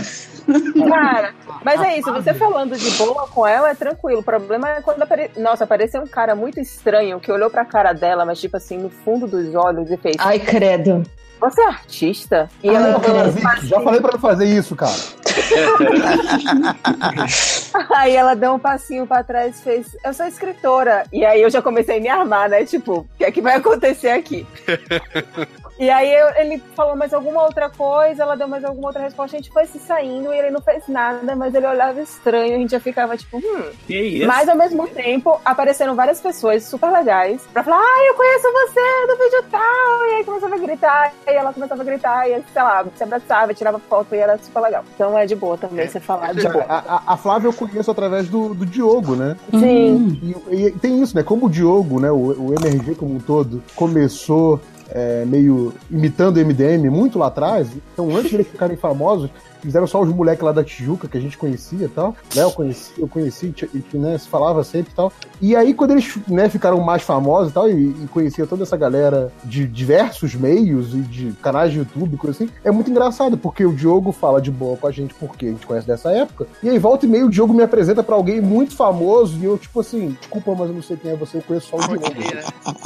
[0.89, 4.19] Cara, mas é isso, você falando de boa com ela é tranquilo.
[4.19, 5.31] O problema é quando apare...
[5.37, 8.89] Nossa, apareceu um cara muito estranho que olhou pra cara dela, mas tipo assim, no
[8.89, 10.17] fundo dos olhos e fez.
[10.19, 11.03] Ai, credo.
[11.43, 12.49] Você é artista?
[12.63, 13.31] E Ah, ela cara,
[13.63, 14.93] já falei pra não fazer isso, cara.
[17.97, 19.87] Aí ela deu um passinho pra trás e fez.
[20.05, 21.03] Eu sou escritora.
[21.11, 22.63] E aí eu já comecei a me armar, né?
[22.63, 24.47] Tipo, o que é que vai acontecer aqui?
[25.83, 29.35] E aí eu- ele falou mais alguma outra coisa, ela deu mais alguma outra resposta,
[29.35, 32.57] a gente foi se saindo e ele não fez nada, mas ele olhava estranho, a
[32.59, 33.63] gente já ficava tipo, hum.
[33.85, 34.27] Que isso?
[34.27, 39.07] Mas ao mesmo tempo, apareceram várias pessoas super legais pra falar, ah, eu conheço você
[39.07, 40.05] do vídeo tal.
[40.09, 43.53] E aí começava a gritar, e ela começava a gritar, e sei lá, se abraçava,
[43.53, 44.83] tirava foto e era super legal.
[44.95, 46.65] Então é de boa também você falar de boa.
[46.69, 49.35] A, a- a Flávia eu conheço através do, do Diogo, né?
[49.51, 50.19] Sim.
[50.49, 51.23] E, e tem isso, né?
[51.23, 52.09] Como o Diogo, né?
[52.11, 52.15] O,
[52.49, 57.67] o MRG como um todo, começou é, meio imitando o MDM muito lá atrás.
[57.93, 59.29] Então, antes de eles ficarem famosos,
[59.63, 62.15] fizeram só os moleques lá da Tijuca que a gente conhecia e tal.
[62.35, 62.43] Né?
[62.43, 65.11] Eu conheci, eu conheci e que né, se falava sempre e tal.
[65.41, 68.75] E aí, quando eles né, ficaram mais famosos e tal, e, e conhecia toda essa
[68.75, 73.65] galera de diversos meios e de canais de YouTube, coisa assim, é muito engraçado, porque
[73.65, 76.47] o Diogo fala de boa com a gente, porque a gente conhece dessa época.
[76.61, 79.57] E aí, volta e meio, o Diogo me apresenta pra alguém muito famoso, e eu,
[79.57, 82.05] tipo assim, desculpa, mas eu não sei quem é você, eu conheço só o Diogo.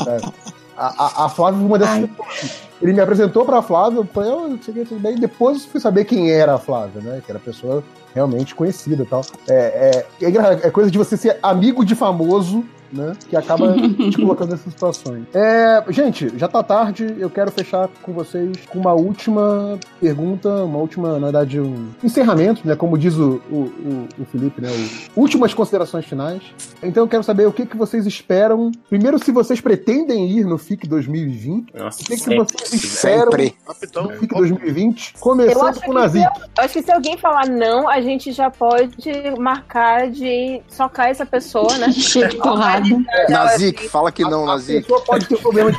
[0.08, 0.57] É.
[0.78, 2.68] A, a, a Flávia foi uma dessas pessoas.
[2.80, 5.16] Ele me apresentou pra Flávia, eu falei, sei o que, tudo bem.
[5.16, 7.22] Depois eu fui saber quem era a Flávia, né?
[7.26, 7.84] Que era pessoa
[8.14, 9.22] realmente conhecida e tal.
[9.48, 13.14] É, é, é, é coisa de você ser amigo de famoso, né?
[13.30, 15.24] Que acaba te colocando nessas situações.
[15.34, 20.80] É, gente, já tá tarde, eu quero fechar com vocês com uma última pergunta, uma
[20.80, 22.76] última, na verdade, um encerramento, né?
[22.76, 24.70] Como diz o, o, o, o Felipe, né?
[25.16, 26.42] O, últimas considerações finais.
[26.82, 28.72] Então eu quero saber o que, que vocês esperam.
[28.90, 31.74] Primeiro, se vocês pretendem ir no FIC 2020.
[31.76, 33.56] Nossa, o que, que vocês esperam Sempre.
[33.96, 35.14] no FIC 2020?
[35.14, 36.26] Eu Começando com o Nazik.
[36.26, 41.26] eu acho que se alguém falar não, a gente já pode marcar de socar essa
[41.26, 41.92] pessoa, né?
[41.94, 42.38] Cheio
[42.80, 43.30] de porrada.
[43.30, 44.82] Nazik, fala que não, A Nazik.
[44.82, 45.78] pessoa pode ter problema de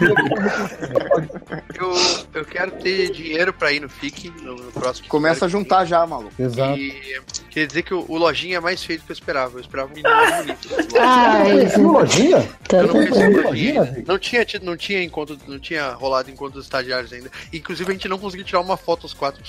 [1.78, 1.92] Eu,
[2.34, 5.08] eu quero ter dinheiro pra ir no FIC no, no próximo.
[5.08, 6.32] Começa a juntar já, maluco.
[6.38, 6.78] Exato.
[6.78, 7.20] E
[7.50, 9.56] quer dizer que o, o lojinha é mais feio do que eu esperava.
[9.56, 10.68] Eu esperava um menino mais bonito.
[10.98, 12.48] Ai, Tem lojinha?
[12.72, 14.04] Eu não conhecia Tem o lojinha?
[14.06, 17.30] Não tinha, tido- não tinha encontro, não tinha rolado encontro dos estagiários ainda.
[17.52, 19.42] Inclusive a gente não conseguiu tirar uma foto os quatro.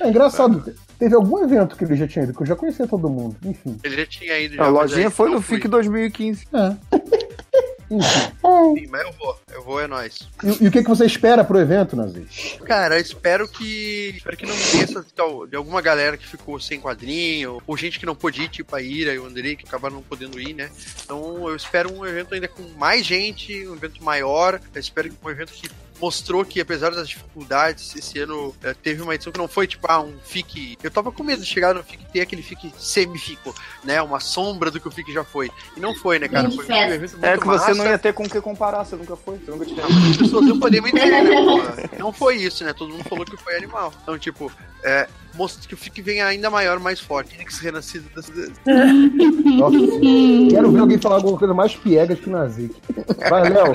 [0.00, 0.74] É engraçado.
[0.98, 3.36] Teve algum evento que ele já tinha ido, que eu já conhecia todo mundo.
[3.44, 3.78] Enfim.
[3.84, 4.54] Ele já tinha ido.
[4.54, 5.42] A já, mas lojinha foi no.
[5.42, 6.46] FIC 2015.
[7.88, 9.40] Sim, mas eu vou.
[9.52, 10.28] Eu vou, é nóis.
[10.42, 12.58] E, e o que, que você espera pro evento, Nazik?
[12.64, 14.14] Cara, eu espero que.
[14.16, 15.04] Espero que não desça
[15.48, 18.82] de, alguma galera que ficou sem quadrinho, ou gente que não pôde ir, tipo a
[18.82, 20.68] Ira e o Andrei, que acabaram não podendo ir, né?
[21.04, 24.60] Então eu espero um evento ainda com mais gente, um evento maior.
[24.74, 25.70] Eu espero que um evento que
[26.00, 29.86] mostrou que, apesar das dificuldades, esse ano eh, teve uma edição que não foi tipo,
[29.90, 30.78] ah, um FIC.
[30.82, 34.00] Eu tava com medo de chegar no FIC e ter aquele FIC semi-FICO, né?
[34.02, 35.50] Uma sombra do que o FIC já foi.
[35.76, 36.50] E não foi, né, cara?
[36.50, 37.90] Foi um evento muito É que você não massa.
[37.90, 39.64] ia ter com o que comparar, você nunca foi, você nunca.
[40.10, 41.36] As pessoas não podiam entender, né?
[41.98, 42.72] Não foi isso, né?
[42.72, 43.92] Todo mundo falou que foi animal.
[44.02, 44.52] Então, tipo,
[44.84, 47.30] é, mostra que o FIC venha ainda maior, mais forte.
[47.32, 48.30] Fênix renascido das...
[49.44, 49.76] Nossa,
[50.50, 52.74] quero ver alguém falar alguma coisa mais piegas que o Nazik.
[53.28, 53.74] Vai, Léo.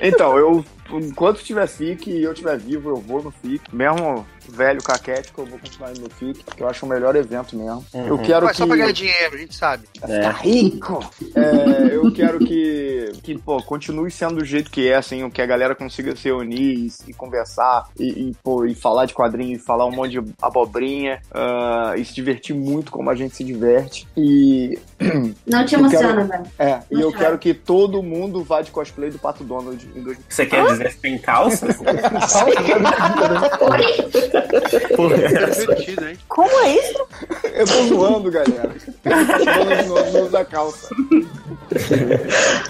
[0.00, 3.62] Então, eu, enquanto tiver FIC e eu estiver vivo, eu vou no FIC.
[3.72, 7.56] Mesmo velho caquético, eu vou continuar indo no FIC, que eu acho o melhor evento
[7.56, 7.84] mesmo.
[7.94, 8.58] Eu quero Mas que.
[8.58, 9.84] só pra ganhar dinheiro, a gente sabe.
[9.94, 11.10] Ficar rico!
[11.34, 15.46] É, eu quero que, que pô, continue sendo do jeito que é, assim, que a
[15.46, 19.58] galera consiga se unir e, e conversar e, e, pô, e falar de quadrinho e
[19.58, 24.06] falar um monte de abobrinha ah, e se divertir muito como a gente se diverte.
[24.16, 24.78] E.
[25.46, 26.44] Não te emociona, quero- velho.
[26.58, 30.24] É, e eu quero que todo mundo vá de cosplay do Pato Donald em 2020.
[30.28, 31.66] Você quer dizer que tem calça?
[34.96, 36.18] Porra, É hein?
[36.28, 37.06] Como é isso?
[37.54, 38.74] Eu tô zoando, galera.
[39.04, 40.94] Donald no, no da calça.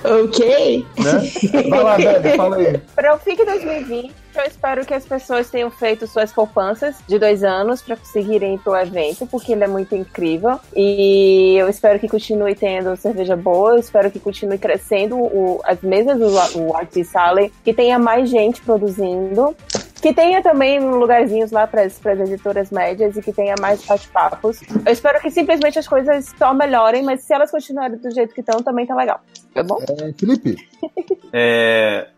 [0.05, 0.87] ok.
[0.99, 1.69] Né?
[1.69, 2.79] Vai lá, velho, fala aí.
[2.95, 7.43] Pra o FIC 2020, eu espero que as pessoas tenham feito suas poupanças de dois
[7.43, 10.61] anos para conseguirem ir pro evento, porque ele é muito incrível.
[10.75, 15.81] E eu espero que continue tendo cerveja boa, eu espero que continue crescendo o, as
[15.81, 19.57] mesas do o Artist Alley, que tenha mais gente produzindo.
[20.01, 24.61] Que tenha também lugarzinhos lá para as editoras médias e que tenha mais bate-papos.
[24.87, 28.41] Eu espero que simplesmente as coisas só melhorem, mas se elas continuarem do jeito que
[28.41, 29.21] estão, também tá legal.
[29.53, 29.79] Tá bom?
[29.83, 30.57] É, Felipe.
[31.31, 32.09] É,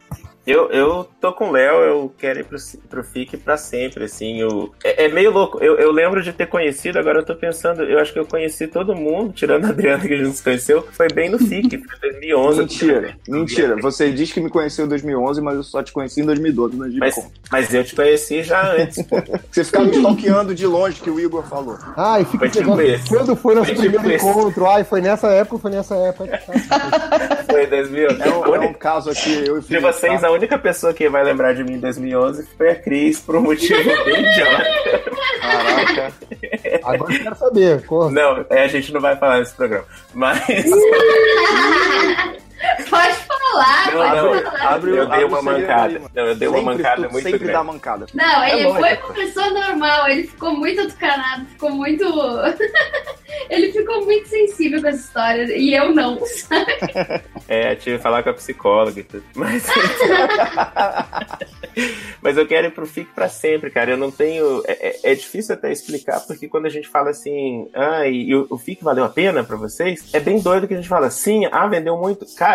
[0.46, 2.56] eu, eu tô com o Léo, eu quero ir pro,
[2.88, 4.40] pro FIC pra sempre, assim.
[4.40, 5.58] Eu, é, é meio louco.
[5.62, 8.66] Eu, eu lembro de ter conhecido, agora eu tô pensando, eu acho que eu conheci
[8.66, 12.10] todo mundo, tirando a Adriana que a gente se conheceu, foi bem no FIC, foi
[12.10, 12.60] 2011.
[12.60, 13.76] Mentira, mentira.
[13.76, 16.90] Você diz que me conheceu em 2011, mas eu só te conheci em 2012, não
[16.98, 17.14] mas,
[17.50, 19.16] mas eu te conheci já antes, pô.
[19.50, 21.76] Você ficava me stalkeando de longe, que o Igor falou.
[21.96, 22.70] Ah, e fica tipo.
[23.08, 24.26] Quando foi nosso Foi primeiro tipo esse.
[24.26, 24.66] encontro?
[24.66, 26.40] Ai, foi nessa época, foi nessa época.
[27.50, 28.22] Foi 2011.
[28.22, 30.29] É um, é um caso aqui, eu e o De Felipe, vocês, tá?
[30.30, 33.42] A única pessoa que vai lembrar de mim em 2011 foi a Cris, por um
[33.42, 34.64] motivo bem idiota.
[35.40, 36.12] Caraca.
[36.84, 37.86] Agora eu quero saber.
[37.86, 38.10] Corra.
[38.10, 39.84] Não, é, a gente não vai falar nesse programa.
[40.14, 40.40] Mas.
[42.90, 44.74] Pode falar, Não, pode não, falar.
[44.74, 46.02] Abre o- eu dei uma mancada.
[46.14, 47.52] Não, eu dei uma mancada tu- muito Sempre grande.
[47.52, 48.06] dá mancada.
[48.14, 48.80] Não, É ele lógico.
[48.80, 52.04] foi uma pessoa normal, ele ficou muito atucanado, ficou muito.
[53.50, 56.74] ele ficou muito sensível com essa história, e eu não, sabe?
[57.48, 59.24] É, tive que falar com a psicóloga e tudo.
[59.34, 59.64] Mas.
[62.20, 63.92] Mas eu quero ir pro FIC pra sempre, cara.
[63.92, 64.62] Eu não tenho.
[64.66, 68.34] É, é- é difícil até explicar, porque quando a gente fala assim, ah, e, e
[68.36, 71.08] o, o FIC valeu a pena pra vocês, é bem doido que a gente fala,
[71.10, 72.26] sim, ah, vendeu muito.
[72.36, 72.49] Cara.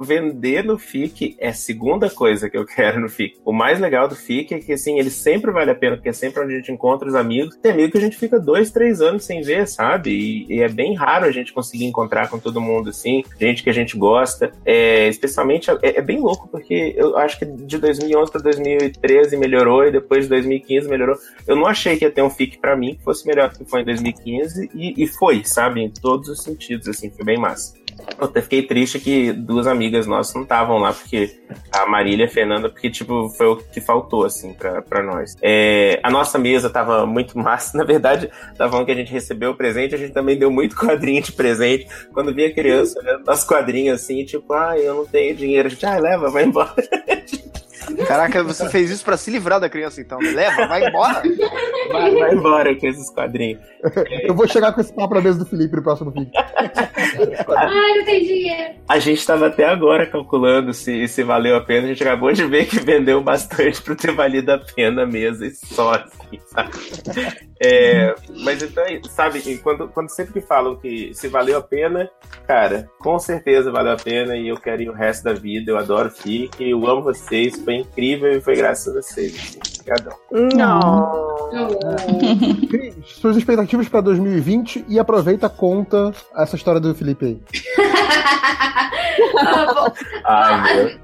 [0.00, 3.38] Vender no FIC é a segunda coisa que eu quero no FIC.
[3.44, 6.12] O mais legal do FIC é que, assim, ele sempre vale a pena, porque é
[6.12, 7.56] sempre onde a gente encontra os amigos.
[7.56, 10.10] Tem amigo que a gente fica dois, três anos sem ver, sabe?
[10.10, 13.70] E, e é bem raro a gente conseguir encontrar com todo mundo, assim, gente que
[13.70, 14.52] a gente gosta.
[14.64, 19.84] É, especialmente, é, é bem louco, porque eu acho que de 2011 para 2013 melhorou
[19.84, 21.16] e depois de 2015 melhorou.
[21.46, 23.68] Eu não achei que ia ter um FIC pra mim que fosse melhor do que
[23.68, 25.80] foi em 2015 e, e foi, sabe?
[25.80, 27.74] Em todos os sentidos, assim, foi bem massa.
[28.18, 31.38] Eu até fiquei triste que duas amigas nossas não estavam lá, porque
[31.72, 35.36] a Marília e a Fernanda, porque, tipo, foi o que faltou, assim, pra, pra nós.
[35.42, 37.76] É, a nossa mesa tava muito massa.
[37.76, 40.76] Na verdade, tava falando que a gente recebeu o presente, a gente também deu muito
[40.76, 41.86] quadrinho de presente.
[42.12, 45.68] Quando via criança, olhando nossos quadrinhos assim, tipo, ah, eu não tenho dinheiro.
[45.68, 46.74] A gente, ah, leva, vai embora.
[48.06, 50.18] Caraca, você fez isso pra se livrar da criança, então.
[50.18, 51.22] Leva, vai embora.
[51.90, 53.60] Vai, vai embora com esses quadrinhos.
[54.22, 56.30] Eu vou chegar com esse papo na mesa do Felipe no próximo vídeo.
[56.34, 58.74] Ai, não tem dinheiro.
[58.88, 61.86] A gente tava até agora calculando se, se valeu a pena.
[61.86, 65.50] A gente acabou de ver que vendeu bastante pra ter valido a pena mesmo, e
[65.50, 66.04] só
[67.60, 72.08] É, mas então, sabe, quando, quando sempre que falam que se valeu a pena,
[72.46, 75.72] cara, com certeza valeu a pena e eu quero ir o resto da vida.
[75.72, 79.34] Eu adoro FIC, eu amo vocês, foi incrível e foi graças a vocês.
[79.34, 79.77] Assim.
[79.88, 80.18] Obrigadão.
[80.54, 81.48] Não.
[82.68, 87.40] Cris, suas expectativas pra 2020 e aproveita conta essa história do Felipe aí.
[89.38, 89.92] Ah, bom,
[90.24, 90.98] Ai, meu.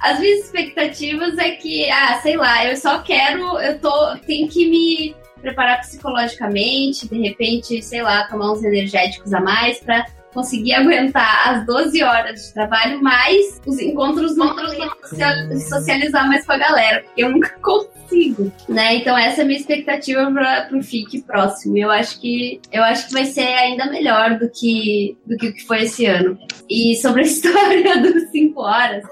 [0.00, 4.70] As minhas expectativas é que, ah, sei lá, eu só quero, eu tô, tenho que
[4.70, 11.48] me preparar psicologicamente, de repente, sei lá, tomar uns energéticos a mais pra conseguir aguentar
[11.48, 17.22] as 12 horas de trabalho, mais os encontros socia- socializar mais com a galera, porque
[17.22, 18.96] eu nunca consigo, né?
[18.96, 21.76] Então essa é a minha expectativa para pro FIC próximo.
[21.78, 25.54] Eu acho que eu acho que vai ser ainda melhor do que do que o
[25.54, 26.38] que foi esse ano.
[26.68, 29.02] E sobre a história dos 5 horas,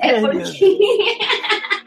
[0.00, 0.78] é porque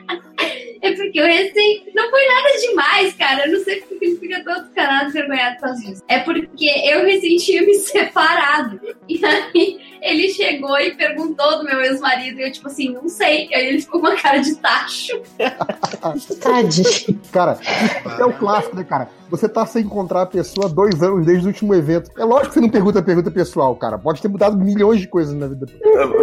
[0.81, 1.85] É porque eu recém.
[1.93, 3.47] Não foi nada demais, cara.
[3.47, 6.03] Eu não sei porque ele fica todo canado envergonhado por causa disso.
[6.07, 8.79] É porque eu recém tinha me separado.
[9.07, 12.39] E aí ele chegou e perguntou do meu ex-marido.
[12.39, 13.49] E eu, tipo assim, não sei.
[13.53, 15.21] Aí ele ficou com uma cara de tacho.
[16.41, 17.21] Tadinho.
[17.31, 19.09] Cara, isso é o clássico, né, cara?
[19.29, 22.09] Você tá sem encontrar a pessoa há dois anos desde o último evento.
[22.17, 23.97] É lógico que você não pergunta pergunta pessoal, cara.
[23.97, 25.67] Pode ter mudado milhões de coisas na vida.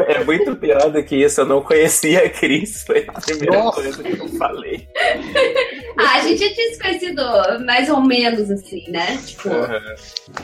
[0.09, 1.41] É muito pior do que isso.
[1.41, 2.85] Eu não conhecia a Cris.
[2.85, 3.83] Foi a primeira Nossa.
[3.83, 4.46] coisa que eu falei.
[5.99, 7.23] Ah, a gente já tinha se conhecido
[7.65, 9.17] mais ou menos assim, né?
[9.25, 9.49] Tipo.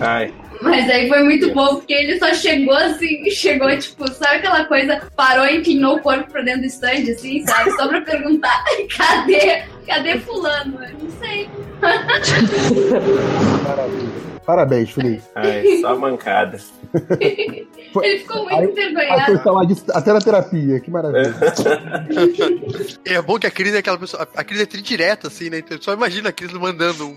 [0.00, 0.32] Ai.
[0.62, 5.02] Mas aí foi muito bom, porque ele só chegou assim, chegou, tipo, sabe aquela coisa,
[5.14, 7.70] parou e inclinou o corpo pra dentro do stand, assim, sabe?
[7.72, 8.64] Só pra perguntar,
[8.96, 10.82] cadê, cadê fulano?
[10.82, 11.50] Eu não sei.
[14.44, 15.22] Parabéns, Felipe.
[15.34, 16.58] Ai, só mancada.
[17.20, 19.82] Ele ficou muito Aí foi envergonhado.
[19.94, 21.34] até na terapia, que maravilha.
[23.04, 24.26] É bom que a Cris é aquela pessoa.
[24.34, 25.58] A Cris é tridireta, assim, né?
[25.58, 27.16] Então só imagina a Cris mandando um.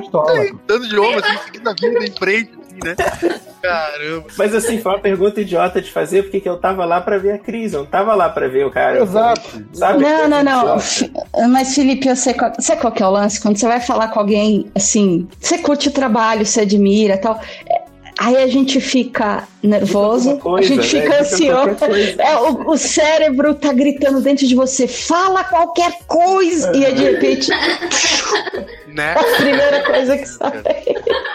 [0.00, 0.32] Pistola.
[0.66, 2.57] dando de ombro, assim, seguindo a vida em frente.
[2.84, 2.94] Né?
[3.60, 4.26] Caramba.
[4.36, 7.32] Mas assim, foi uma pergunta idiota de fazer, porque que eu tava lá pra ver
[7.32, 9.00] a crise, eu não tava lá pra ver o cara.
[9.02, 9.64] Exato.
[9.72, 10.02] Sabe?
[10.02, 10.78] Não, não, não.
[10.78, 11.48] Idiota.
[11.48, 13.40] Mas, Felipe, eu sei qual, sabe qual que é o lance?
[13.40, 17.40] Quando você vai falar com alguém, assim, você curte o trabalho, você admira e tal.
[17.68, 17.88] é,
[18.20, 21.24] Aí a gente fica nervoso, Fica alguma a gente coisa, fica né?
[21.24, 21.74] Fica ansioso.
[21.76, 22.22] coisa.
[22.22, 26.72] É, o, o cérebro tá gritando dentro de você, fala qualquer coisa!
[26.76, 27.48] E aí, de repente,
[28.98, 29.14] Né?
[29.14, 30.62] a primeira coisa que sai.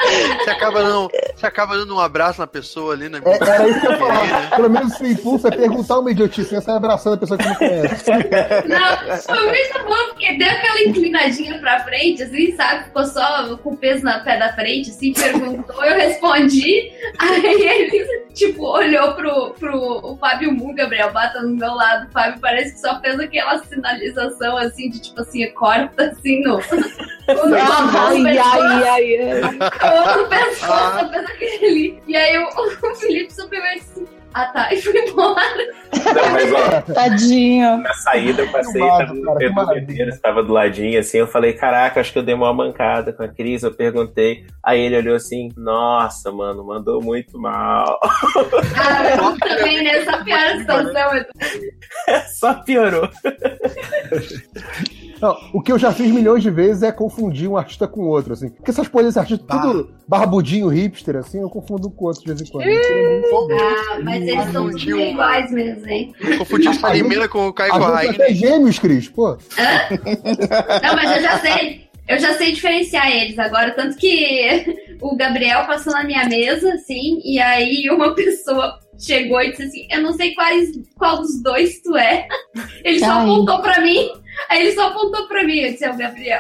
[0.43, 3.22] Você acaba, não, você acaba dando um abraço na pessoa ali, né?
[3.24, 4.50] É, era isso que eu ia falar.
[4.50, 7.56] Pelo menos o impulso é perguntar uma idiotice, você sai abraçando a pessoa que não
[7.56, 8.11] conhece.
[8.67, 12.85] Não, foi muito bom, porque deu aquela inclinadinha pra frente, assim, sabe?
[12.85, 16.92] Ficou só com o peso na pé da frente, assim, perguntou, eu respondi.
[17.19, 22.08] Aí ele, tipo, olhou pro, pro o Fábio Mu, Gabriel Bata no meu lado.
[22.08, 26.59] O Fábio parece que só fez aquela sinalização, assim, de tipo assim, corta, assim, no.
[27.27, 29.97] No Ai, ai, ai, ai.
[29.97, 32.01] outro pescoço, aquele.
[32.07, 32.47] E aí o,
[32.91, 35.39] o Felipe só pegou e disse, ah tá, e foi embora.
[35.93, 37.77] Não, mas ó, Tadinho.
[37.77, 39.67] na saída eu passei, tava no Pedro.
[39.67, 43.23] Medeiros, tava do ladinho, assim, eu falei, caraca, acho que eu dei uma mancada com
[43.23, 47.99] a Cris, eu perguntei, aí ele olhou assim, nossa, mano, mandou muito mal.
[48.75, 51.15] Ah, eu também nessa pior situação.
[51.15, 53.07] eu- Só piorou.
[55.21, 58.33] Não, o que eu já fiz milhões de vezes é confundir um artista com outro,
[58.33, 58.49] assim.
[58.49, 62.41] Porque essas coisas, esse artista tudo barbudinho, hipster, assim, eu confundo com outro de vez
[62.41, 62.65] em quando.
[62.67, 66.13] Ah, mas eles são tudo iguais mesmo, hein?
[66.37, 68.15] Confundi o Salimena com o Caio Às vezes Corraine.
[68.15, 69.37] até gêmeos, Cris, pô.
[70.81, 71.83] Não, mas eu já sei.
[72.05, 77.21] Eu já sei diferenciar eles agora, tanto que o Gabriel passou na minha mesa, assim,
[77.23, 81.81] e aí uma pessoa chegou e disse assim: Eu não sei quais, qual dos dois
[81.81, 82.27] tu é.
[82.83, 84.09] Ele só apontou pra mim.
[84.49, 86.39] Aí ele só apontou pra mim, eu disse: É o Gabriel.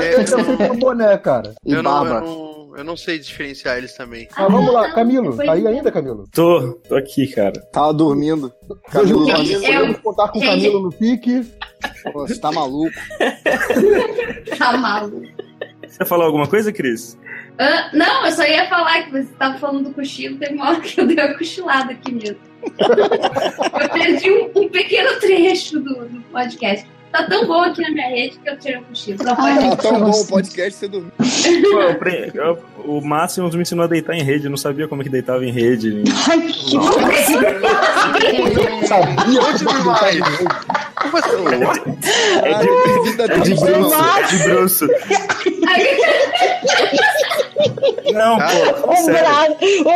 [0.00, 1.54] É, eu sei ter um boné, cara.
[1.64, 4.28] Eu não, eu, não, eu não sei diferenciar eles também.
[4.36, 5.36] Mas vamos lá, Camilo.
[5.36, 6.24] Tá aí ainda, Camilo?
[6.32, 7.52] Tô, tô aqui, cara.
[7.72, 8.52] Tava dormindo.
[8.90, 11.46] Camilo, Camilo, Camilo, Eu- podemos contar com o Camilo no pique.
[12.12, 12.92] Pô, você tá maluco.
[14.58, 15.26] Tá maluco.
[15.86, 17.18] Você falou alguma coisa, Cris?
[17.58, 20.80] Ah, não, eu só ia falar que você tava falando do cochilo, teve uma hora
[20.80, 22.36] que eu dei uma cochilada aqui mesmo.
[22.78, 26.86] Eu perdi um, um pequeno trecho do, do podcast.
[27.12, 29.18] Tá tão bom aqui na minha rede que eu tirei um cochilo.
[29.18, 31.12] Pode Tá tão bom o podcast você dormiu.
[31.18, 34.86] Pô, eu pre- eu- o Máximo me ensinou a deitar em rede, eu não sabia
[34.86, 36.02] como é que deitava em rede.
[36.28, 36.72] Ai, que
[38.86, 40.18] Sabia Onde me vai?
[41.00, 41.44] Como assim?
[42.42, 42.68] É de,
[43.22, 44.86] é de bruxo, é de bruxo.
[48.12, 49.20] Não, pô, O, sério.
[49.20, 49.48] Bra...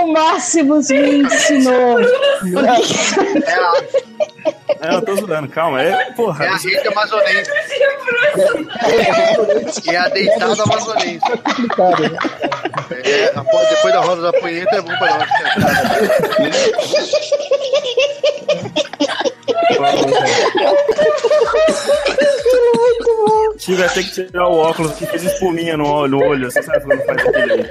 [0.02, 1.98] o Máximos me ensinou.
[4.80, 5.82] Não, eu tô zoando, calma.
[5.82, 6.44] É, porra.
[6.44, 7.50] É a rede amazonense.
[9.88, 11.20] É a deitada amazonense.
[13.04, 15.28] É, após- depois da roda da punheta é bom pra nós.
[23.58, 26.84] Tive ter que tirar o óculos que fez espuminha no olho, no olho você sabe
[26.84, 27.70] quando faz aquele.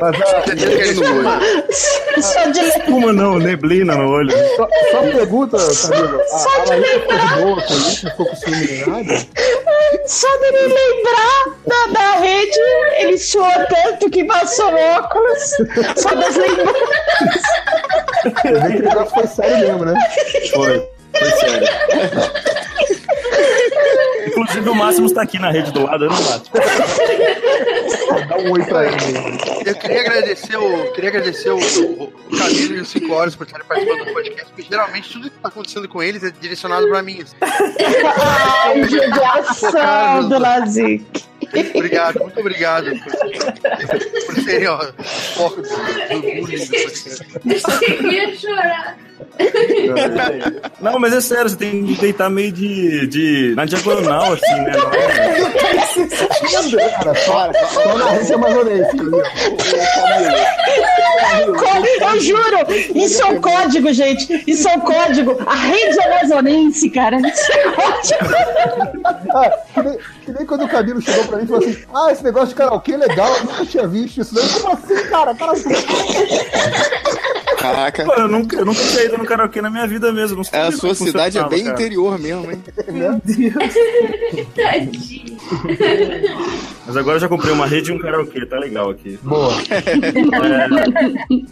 [0.00, 4.32] Mas a, Só de Espuma não, neblina no olho.
[4.56, 6.20] só, só pergunta, Camilo.
[6.20, 9.26] A, a Laísa ficou de ficou com nem nada?
[10.06, 12.58] Só de me lembrar da, da rede,
[12.98, 15.56] ele suou tanto que passou óculos.
[15.96, 17.42] Só das lembranças.
[18.44, 19.94] Eu vi que o negócio foi sério mesmo, né?
[20.52, 21.68] Foi, foi sério.
[24.26, 26.50] Inclusive o Máximo está aqui na rede do lado, eu não bato.
[28.28, 28.96] Dá um oi pra ele.
[29.66, 33.46] Eu queria agradecer o, queria agradecer o, o, o Camilo e os 5 horas por
[33.46, 37.02] estarem participando do podcast, porque geralmente tudo que tá acontecendo com eles é direcionado pra
[37.02, 37.22] mim.
[37.22, 37.36] assim.
[37.42, 41.24] Ai, judiação do Lazic.
[41.74, 43.12] Obrigado, muito obrigado por,
[44.26, 44.78] por serem ó,
[45.34, 47.26] foco do, do bullying do podcast.
[47.66, 49.09] Achei que ia chorar.
[50.80, 53.06] Não, mas é sério, você tem que deitar meio de.
[53.06, 54.72] de na diagonal, assim, né?
[54.72, 54.90] Não
[56.90, 58.96] Cara, só, só na rede amazonense.
[62.00, 62.56] Eu juro,
[62.94, 64.44] isso é um código, gente.
[64.46, 65.36] Isso é um código.
[65.46, 67.18] A rede amazonense, cara.
[67.18, 68.30] Isso é código.
[69.32, 72.12] Ah, que, nem, que nem quando o Camilo chegou pra mim e falou assim: Ah,
[72.12, 74.34] esse negócio de karaokê é legal, eu nunca tinha visto isso.
[74.60, 75.34] Como assim, cara?
[75.34, 75.52] cara
[77.60, 78.04] Caraca.
[78.04, 80.42] Pô, eu nunca, eu nunca tinha ido no karaokê na minha vida mesmo.
[80.50, 81.74] É, a sua cidade é bem cara.
[81.74, 82.62] interior mesmo, hein?
[82.88, 83.74] Meu Deus.
[84.56, 85.36] Tadinho.
[86.86, 89.18] Mas agora eu já comprei uma rede e um karaokê, tá legal aqui.
[89.22, 89.52] Boa.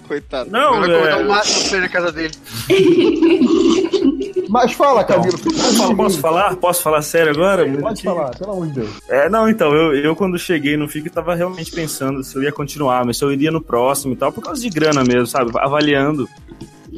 [0.06, 0.50] Coitado.
[0.50, 2.34] Não, Agora é- convidar o máximo pra na casa dele.
[4.48, 5.38] Mas fala, Camilo.
[5.38, 6.56] Posso, posso falar?
[6.56, 7.68] Posso falar sério agora?
[7.80, 8.90] Pode falar, pelo amor de Deus.
[9.08, 12.50] É, não, então, eu, eu quando cheguei no FIC tava realmente pensando se eu ia
[12.50, 15.50] continuar, mas se eu iria no próximo e tal, por causa de grana mesmo, sabe?
[15.56, 15.97] Avaliando.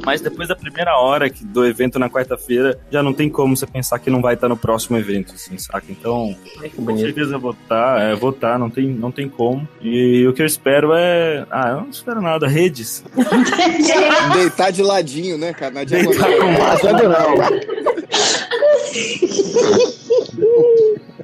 [0.04, 3.66] Mas depois da primeira hora que- do evento na quarta-feira, já não tem como você
[3.66, 5.84] pensar que não vai estar no próximo evento, assim, saca?
[5.90, 6.34] Então,
[6.76, 9.66] com certeza estar, é, vou estar, não tem, não tem como.
[9.82, 11.44] E o que eu espero é.
[11.50, 13.02] Ah, eu não espero nada, redes.
[14.32, 15.74] Deitar de ladinho, né, cara?
[15.74, 16.22] Na diagonal.
[16.22, 17.36] Deitar com mais diagonal.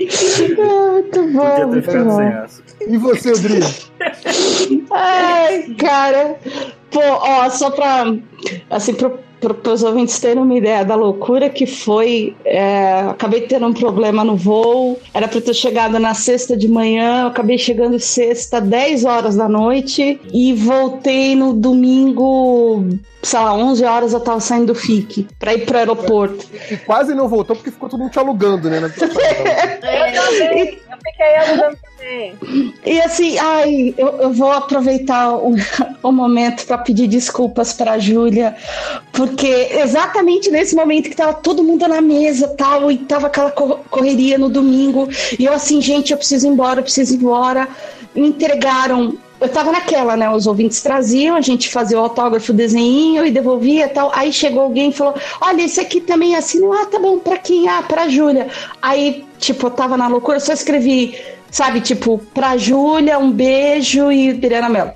[0.02, 1.40] muito bom.
[1.40, 2.46] Podia ter muito ficado bom.
[2.88, 3.60] E você, Dri?
[4.90, 6.36] Ai, cara.
[6.90, 8.04] Pô, ó, só pra.
[8.70, 12.34] Assim, pro, pro, os ouvintes terem uma ideia da loucura que foi.
[12.44, 14.98] é, acabei tendo um problema no voo.
[15.12, 17.22] Era pra eu ter chegado na sexta de manhã.
[17.22, 20.20] Eu acabei chegando sexta, 10 horas da noite.
[20.32, 22.86] E voltei no domingo.
[23.22, 26.46] Sei lá, 11 horas eu tava saindo do FIC pra ir pro aeroporto.
[26.70, 28.78] E quase não voltou porque ficou todo mundo te alugando, né?
[28.80, 28.92] na- Eu
[30.22, 30.78] também.
[30.90, 31.76] Eu fiquei alugando
[32.06, 32.34] também.
[32.84, 35.54] E assim, ai, eu, eu vou aproveitar o,
[36.02, 38.54] o momento para pedir desculpas para Júlia,
[39.12, 43.80] porque exatamente nesse momento que tava todo mundo na mesa tal, e tava aquela co-
[43.90, 47.68] correria no domingo, e eu assim, gente, eu preciso ir embora, eu preciso ir embora.
[48.14, 49.16] Me entregaram.
[49.38, 50.30] Eu tava naquela, né?
[50.30, 54.10] Os ouvintes traziam, a gente fazia o autógrafo, o desenho e devolvia tal.
[54.14, 56.58] Aí chegou alguém e falou: Olha, esse aqui também é assim.
[56.72, 57.68] Ah, tá bom, pra quem?
[57.68, 58.48] Ah, pra Júlia.
[58.80, 61.14] Aí, tipo, eu tava na loucura, só escrevi
[61.50, 64.92] Sabe, tipo, pra Júlia, um beijo e Adriana Mello.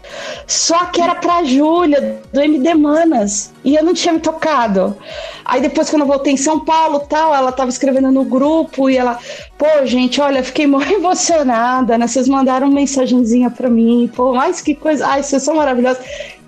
[0.46, 3.52] Só que era pra Júlia, do MD Manas.
[3.64, 4.96] E eu não tinha me tocado.
[5.44, 8.96] Aí depois, quando eu voltei em São Paulo tal, ela tava escrevendo no grupo e
[8.96, 9.18] ela,
[9.56, 12.06] pô, gente, olha, fiquei muito emocionada, né?
[12.06, 15.06] Vocês mandaram uma mensagenzinha pra mim, pô, mas que coisa.
[15.06, 16.04] Ai, vocês são maravilhosos.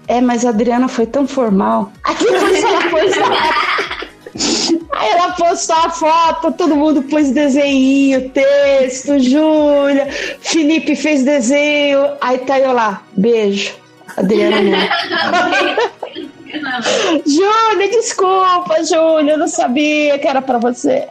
[0.09, 1.93] É, mas a Adriana foi tão formal.
[2.05, 3.17] Aqui foi só coisa.
[4.93, 10.09] Aí ela postou a foto, todo mundo pôs desenho, texto, Júlia,
[10.41, 13.75] Felipe fez desenho, aí tá eu lá, beijo,
[14.17, 14.89] Adriana.
[17.27, 21.07] Júlia, desculpa, Júlia, eu não sabia que era pra você.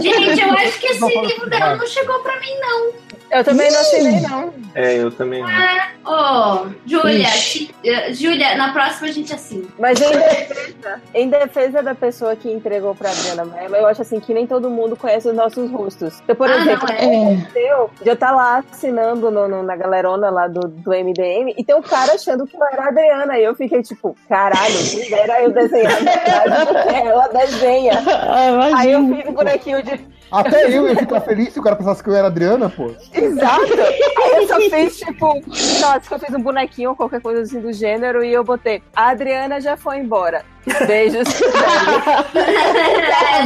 [0.00, 3.01] Gente, eu acho que esse livro dela não chegou pra mim, não.
[3.32, 4.52] Eu também não assinei, não.
[4.74, 5.50] É, eu também não.
[5.50, 5.90] É.
[6.04, 7.66] Ô, Júlia, Ixi.
[7.82, 9.64] te- eh, Júlia, na próxima a gente assina.
[9.78, 14.20] Mas em defesa, em defesa da pessoa que entregou pra Adriana Mello, eu acho assim
[14.20, 16.20] que nem todo mundo conhece os nossos rostos.
[16.22, 17.04] Então, por Ah, exemplo, não, é.
[17.34, 21.64] aconteceu de eu estar lá assinando no- no- na galerona lá do, do MDM e
[21.64, 23.38] tem um cara achando que eu era a Adriana.
[23.38, 27.92] E eu fiquei tipo, caralho, quem era eu desenhar verdade, porque ela desenha.
[28.06, 30.00] Ah, Aí eu fiz o bonequinho de.
[30.32, 32.90] Até eu ia ficar feliz se o cara pensasse que eu era Adriana, pô.
[33.12, 33.64] Exato!
[33.64, 35.42] Aí eu só fiz, tipo,
[35.80, 38.82] nossa, que eu fiz um bonequinho ou qualquer coisa assim do gênero e eu botei.
[38.96, 40.42] A Adriana já foi embora.
[40.86, 41.28] Beijos.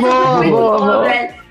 [0.01, 1.05] boa, Muito boa, bom, boa.
[1.05, 1.47] velho.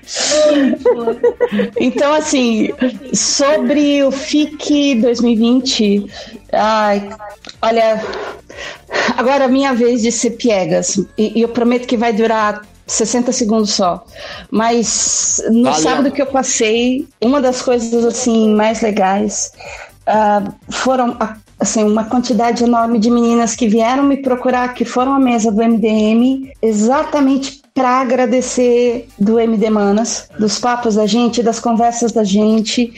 [1.78, 2.70] Então, assim,
[3.12, 6.06] sobre o FIC 2020,
[6.52, 7.10] ai,
[7.60, 8.00] olha,
[9.16, 12.62] agora é a minha vez de ser piegas, e, e eu prometo que vai durar
[12.86, 14.04] 60 segundos só.
[14.50, 15.80] Mas no Valeu.
[15.80, 19.52] sábado que eu passei, uma das coisas assim mais legais
[20.06, 21.16] ah, foram
[21.58, 25.62] assim uma quantidade enorme de meninas que vieram me procurar, que foram à mesa do
[25.62, 32.90] MDM, exatamente para agradecer do MD Manas, dos papos da gente, das conversas da gente.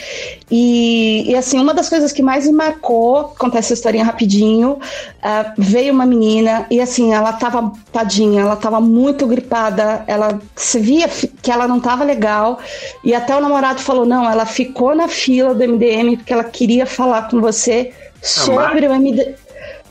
[0.49, 4.79] E, e, assim, uma das coisas que mais me marcou, contar essa historinha rapidinho,
[5.21, 10.79] ah, veio uma menina e assim, ela tava tadinha, ela tava muito gripada, ela se
[10.79, 11.09] via
[11.43, 12.61] que ela não tava legal,
[13.03, 16.87] e até o namorado falou: não, ela ficou na fila do MDM porque ela queria
[16.87, 17.93] falar com você
[18.23, 19.35] sobre o MD.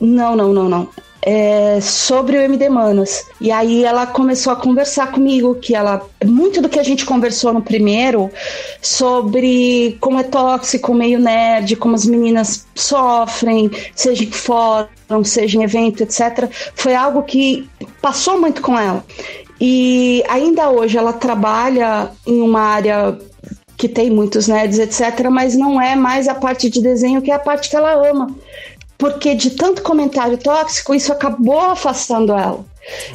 [0.00, 0.88] Não, não, não, não.
[1.20, 3.24] É, sobre o MD Manas.
[3.40, 6.06] E aí ela começou a conversar comigo, que ela.
[6.24, 8.30] Muito do que a gente conversou no primeiro,
[8.80, 15.64] sobre como é tóxico meio nerd, como as meninas sofrem, seja em fórum, seja em
[15.64, 16.48] evento, etc.
[16.74, 17.68] Foi algo que
[18.00, 19.04] passou muito com ela.
[19.60, 23.18] E ainda hoje ela trabalha em uma área
[23.76, 27.34] que tem muitos nerds, etc., mas não é mais a parte de desenho que é
[27.34, 28.34] a parte que ela ama.
[28.98, 32.64] Porque de tanto comentário tóxico, isso acabou afastando ela.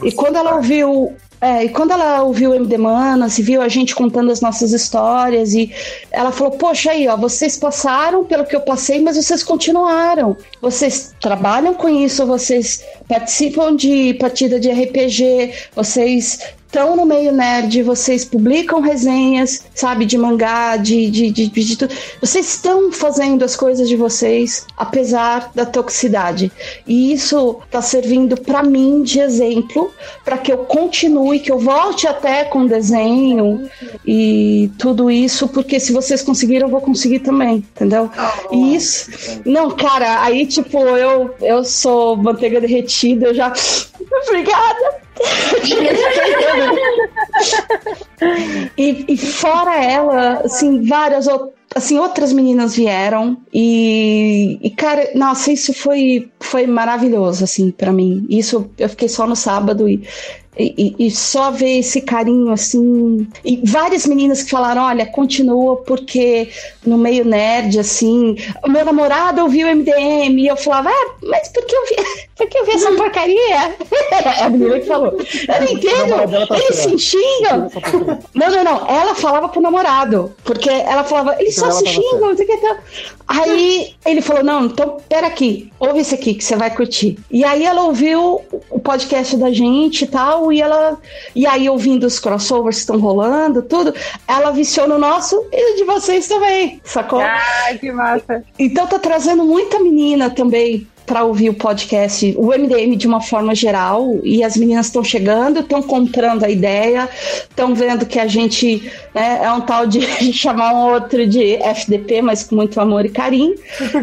[0.01, 1.13] E quando ela ouviu.
[1.41, 4.71] é, e quando ela ouviu o MD Manas e viu a gente contando as nossas
[4.71, 5.69] histórias, e
[6.09, 10.37] ela falou: Poxa, aí, ó, vocês passaram pelo que eu passei, mas vocês continuaram.
[10.61, 16.39] Vocês trabalham com isso, vocês participam de partida de RPG, vocês
[16.73, 21.93] estão no meio nerd, vocês publicam resenhas, sabe, de mangá, de, de, de, de tudo.
[22.19, 26.51] Vocês estão fazendo as coisas de vocês, apesar da toxicidade.
[26.87, 29.91] E isso tá servindo para mim de exemplo,
[30.25, 33.69] para que eu continue, que eu volte até com desenho
[34.03, 38.09] e tudo isso, porque se vocês conseguiram, eu vou conseguir também, entendeu?
[38.51, 39.11] E isso.
[39.45, 43.53] Não, cara, aí tipo, eu, eu sou manteiga derretida, eu já.
[44.27, 45.02] Obrigada!
[48.77, 55.51] e, e fora ela, assim, várias outras assim, outras meninas vieram e, e, cara, nossa,
[55.51, 58.27] isso foi, foi maravilhoso, assim, para mim.
[58.29, 60.07] Isso eu fiquei só no sábado e
[60.57, 63.27] e, e, só ver esse carinho assim.
[63.43, 66.49] E várias meninas que falaram: olha, continua, porque
[66.85, 70.39] no meio nerd, assim, o meu namorado ouviu MDM.
[70.39, 71.95] E eu falava: ah, mas por que eu vi,
[72.37, 73.75] por que eu vi essa porcaria?
[74.11, 77.69] É a menina que falou: eu não entendo, tá eles se xingam.
[78.33, 78.87] Não, não, não.
[78.87, 82.57] Ela falava pro namorado, porque ela falava: eles só se xingam, não sei o que.
[82.57, 82.79] Tá.
[83.27, 87.17] Aí ele falou: não, então pera aqui, ouve esse aqui que você vai curtir.
[87.31, 90.97] E aí ela ouviu o podcast da gente e tal e ela.
[91.35, 93.93] E aí, ouvindo os crossovers que estão rolando, tudo,
[94.27, 97.21] ela viciou no nosso e de vocês também, sacou?
[97.21, 98.43] Ah, que massa.
[98.57, 103.53] Então tá trazendo muita menina também para ouvir o podcast, o MDM de uma forma
[103.53, 107.09] geral, e as meninas estão chegando, estão comprando a ideia,
[107.49, 110.01] estão vendo que a gente né, é um tal de
[110.33, 113.55] chamar um outro de FDP, mas com muito amor e carinho,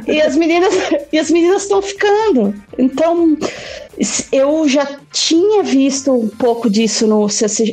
[0.06, 0.74] e as meninas
[1.12, 2.54] e as meninas estão ficando.
[2.78, 3.36] Então,
[4.32, 7.26] eu já tinha visto um pouco disso no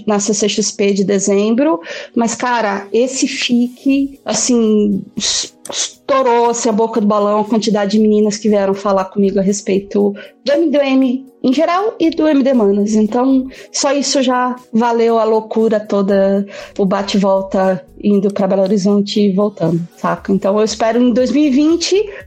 [0.06, 1.80] na CCXP de dezembro,
[2.16, 8.50] mas, cara, esse fique, assim, estourou-se a boca do balão a quantidade de meninas que
[8.50, 12.94] vieram falar comigo a respeito do MDM em geral e do MD Manas.
[12.94, 16.46] Então, só isso já valeu a loucura toda,
[16.78, 20.32] o bate-volta indo para Belo Horizonte e voltando, saca?
[20.32, 22.27] Então, eu espero em 2020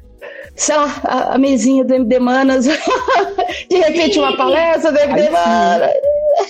[0.61, 2.67] sei lá, a, a mesinha do MD Manas,
[3.71, 5.91] de repente uma palestra do MD Manas.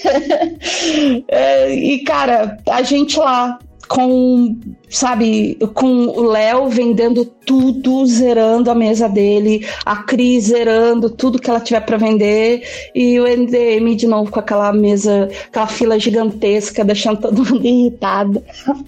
[1.29, 3.57] é, e, cara, a gente lá
[3.91, 4.57] com,
[4.89, 11.51] sabe, com o Léo vendendo tudo, zerando a mesa dele, a Cris zerando tudo que
[11.51, 12.63] ela tiver para vender,
[12.95, 18.45] e o NDM de novo com aquela mesa, aquela fila gigantesca, deixando todo mundo irritado.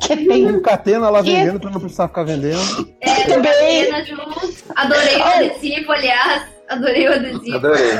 [0.08, 2.88] E o Catena lá vendendo pra não precisar ficar vendendo.
[3.00, 3.90] É, também.
[4.76, 6.42] Adorei o adesivo, aliás.
[6.68, 7.56] Adorei o adesivo.
[7.56, 7.98] Adorei.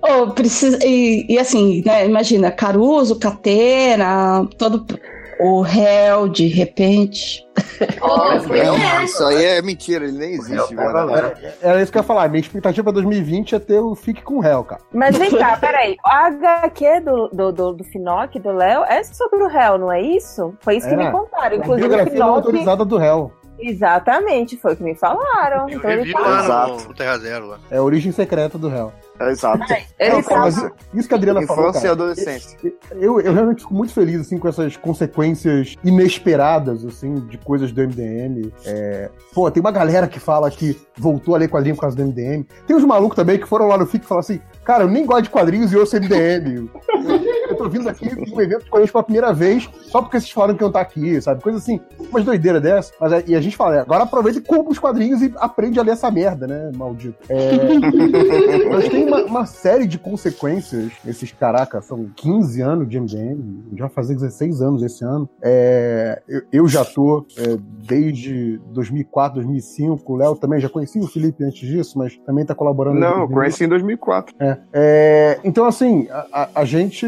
[0.00, 4.86] oh, precisa, e, e, assim, né, imagina, Caruso, Catena, todo
[5.40, 7.46] o réu de repente.
[8.00, 10.74] Oh, é, isso aí é mentira, ele nem existe.
[10.78, 12.28] Era, era isso que eu ia falar.
[12.28, 14.80] Minha expectativa para 2020 é ter o Fique com o réu, cara.
[14.92, 15.96] Mas vem cá, peraí.
[16.04, 20.00] O HQ do, do, do, do Finoc, do Léo, é sobre o réu, não é
[20.00, 20.54] isso?
[20.60, 21.56] Foi isso que me contaram.
[21.56, 22.28] Inclusive, a o Finoc...
[22.28, 23.32] autorizada do réu.
[23.60, 25.68] Exatamente, foi o que me falaram.
[25.68, 27.46] Eu então ele lá no, no Terra Zero.
[27.48, 27.58] Lá.
[27.70, 28.92] É a origem secreta do réu.
[29.20, 29.58] É, exato.
[29.58, 31.70] Não, cara, mas isso que a Adriana Infância falou.
[31.70, 32.58] Infância e adolescência.
[32.92, 37.82] Eu, eu realmente fico muito feliz assim, com essas consequências inesperadas assim, de coisas do
[37.82, 38.52] MDM.
[38.64, 39.10] É...
[39.34, 42.44] Pô, tem uma galera que fala que voltou a ler quadrinho por causa do MDM.
[42.66, 45.04] Tem uns malucos também que foram lá no FIC e falaram assim: Cara, eu nem
[45.04, 46.68] gosto de quadrinhos e ouço MDM.
[47.68, 50.62] vindo aqui em um evento de quadrinhos pela primeira vez, só porque vocês falaram que
[50.62, 51.42] eu tá aqui, sabe?
[51.42, 51.80] Coisa assim,
[52.10, 52.92] umas doideiras dessa.
[53.00, 55.82] Mas, é, e a gente fala, agora aproveita e compra os quadrinhos e aprende a
[55.82, 57.16] ler essa merda, né, maldito.
[57.28, 57.50] É...
[58.70, 63.88] mas tem uma, uma, série de consequências, esses caraca, são 15 anos de MDM, já
[63.88, 65.28] fazer 16 anos esse ano.
[65.42, 66.22] É...
[66.28, 67.56] Eu, eu, já tô é,
[67.86, 72.54] desde 2004, 2005, o Léo também já conhecia o Felipe antes disso, mas também tá
[72.54, 72.98] colaborando.
[72.98, 74.34] Não, eu conheci em 2004.
[74.38, 74.58] É.
[74.72, 77.06] É, então, assim, a, a, gente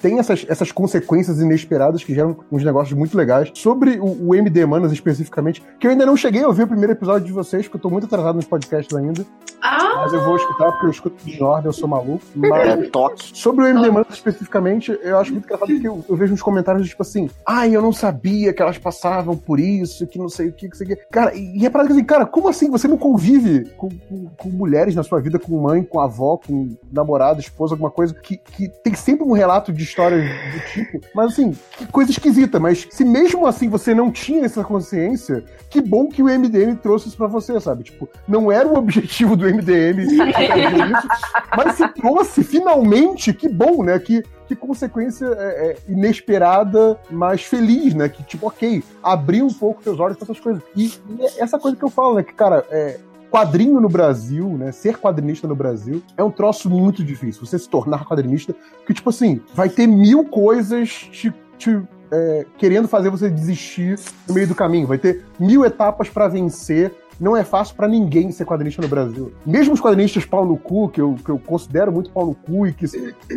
[0.00, 3.50] tem essas, essas consequências inesperadas que geram uns negócios muito legais.
[3.54, 6.92] Sobre o, o, MD Manas especificamente, que eu ainda não cheguei a ouvir o primeiro
[6.92, 9.24] episódio de vocês, porque eu tô muito atrasado nos podcasts ainda.
[9.62, 10.02] Ah.
[10.02, 12.24] Mas eu vou escutar, porque eu escuto de ordem, eu sou maluco.
[12.34, 13.30] Mas é, toque.
[13.36, 16.88] Sobre o MD Manas especificamente, eu acho muito engraçado porque eu, eu, vejo uns comentários
[16.88, 20.48] tipo assim, ai, ah, eu não sabia que elas passavam por isso, que não sei
[20.48, 20.96] o que, que sei o que.
[21.10, 24.94] Cara, e é parada assim, cara, como assim você não convive com, com, com mulheres
[24.94, 28.94] na sua vida, com mãe, com avó, com namorado, esposa, alguma coisa, que, que tem
[28.94, 31.00] sempre um relato de histórias do tipo.
[31.14, 32.58] Mas assim, que coisa esquisita.
[32.58, 37.08] Mas se mesmo assim você não tinha essa consciência, que bom que o MDM trouxe
[37.08, 37.84] isso pra você, sabe?
[37.84, 41.08] Tipo, não era o objetivo do MDM isso,
[41.56, 43.98] mas se trouxe finalmente, que bom, né?
[43.98, 48.08] Que que consequência é, é, inesperada, mas feliz, né?
[48.08, 50.60] Que, tipo, ok, abriu um pouco teus olhos pra essas coisas.
[50.74, 52.24] E, e, essa coisa que eu falo, né?
[52.24, 52.98] Que, cara, é,
[53.30, 54.72] quadrinho no Brasil, né?
[54.72, 57.46] Ser quadrinista no Brasil é um troço muito difícil.
[57.46, 58.54] Você se tornar quadrinista,
[58.86, 64.34] que, tipo assim, vai ter mil coisas te, te é, querendo fazer você desistir no
[64.34, 64.86] meio do caminho.
[64.86, 66.92] Vai ter mil etapas para vencer.
[67.20, 69.30] Não é fácil para ninguém ser quadrinista no Brasil.
[69.44, 72.66] Mesmo os quadrinistas pau no cu, que eu, que eu considero muito pau no cu
[72.66, 72.86] e que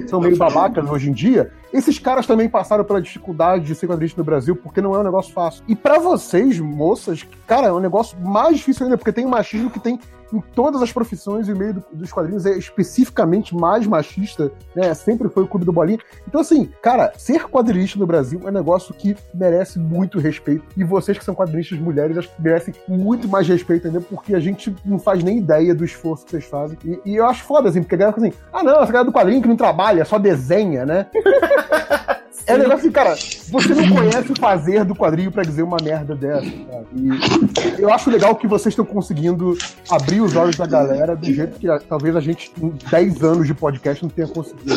[0.07, 4.21] são meio babacas hoje em dia, esses caras também passaram pela dificuldade de ser quadrinista
[4.21, 5.63] no Brasil, porque não é um negócio fácil.
[5.67, 9.71] E para vocês, moças, cara, é um negócio mais difícil ainda, porque tem um machismo
[9.71, 9.99] que tem
[10.33, 14.93] em todas as profissões e o meio do, dos quadrinhos é especificamente mais machista, né?
[14.93, 15.99] Sempre foi o clube do bolinha.
[16.27, 20.63] Então, assim, cara, ser quadrinista no Brasil é um negócio que merece muito respeito.
[20.75, 24.39] E vocês que são quadrinistas mulheres, acho que merecem muito mais respeito ainda, porque a
[24.39, 26.77] gente não faz nem ideia do esforço que vocês fazem.
[26.83, 29.05] E, e eu acho foda, assim, porque a galera fica assim, ah, não, essa galera
[29.05, 31.07] do quadrinho que não trabalha, só desenha, né?
[32.45, 33.15] É um negócio assim, cara,
[33.49, 36.85] você não conhece o fazer do quadrinho pra dizer uma merda dessa, cara.
[36.93, 39.57] E eu acho legal que vocês estão conseguindo
[39.89, 43.53] abrir os olhos da galera do jeito que talvez a gente, em 10 anos de
[43.53, 44.73] podcast, não tenha conseguido.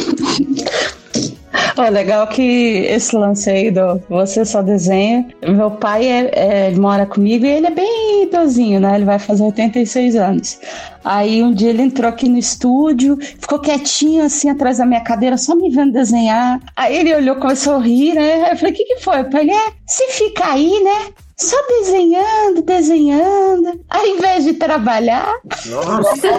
[1.76, 2.42] Ó, legal que
[2.88, 5.26] esse lance aí do Você Só Desenha.
[5.46, 8.96] Meu pai é, é, mora comigo e ele é bem idosinho, né?
[8.96, 10.58] Ele vai fazer 86 anos.
[11.04, 15.36] Aí um dia ele entrou aqui no estúdio, ficou quietinho assim atrás da minha cadeira,
[15.36, 16.60] só me vendo desenhar.
[16.74, 18.52] Aí ele olhou, começou a rir, né?
[18.52, 19.20] Eu falei: o que, que foi?
[19.20, 21.12] Eu falei: é, se fica aí, né?
[21.38, 23.78] Só desenhando, desenhando.
[23.90, 25.34] Ao invés de trabalhar.
[25.66, 26.28] Nossa!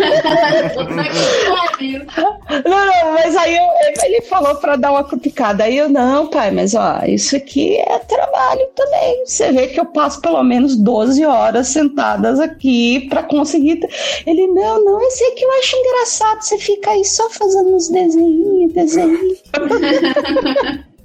[2.65, 3.63] não, não, mas aí eu,
[4.03, 5.65] ele falou para dar uma cutucada.
[5.65, 9.23] Aí eu, não, pai, mas ó, isso aqui é trabalho também.
[9.23, 13.79] Você vê que eu passo pelo menos 12 horas sentadas aqui para conseguir.
[14.25, 16.41] Ele, não, não, esse aqui eu acho engraçado.
[16.41, 19.43] Você fica aí só fazendo uns desenhinhos, desenhinhos.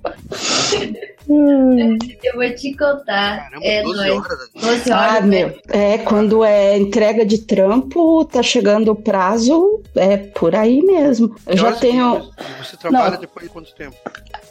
[1.29, 3.51] Eu vou te contar.
[3.51, 4.13] Caramba, é 12 nóis.
[4.13, 4.51] horas.
[4.55, 5.25] 12 Ah, horas.
[5.25, 11.35] meu, é quando é entrega de trampo, tá chegando o prazo, é por aí mesmo.
[11.47, 12.31] Eu já tenho.
[12.63, 13.21] Você trabalha Não.
[13.21, 13.97] depois de quanto tempo?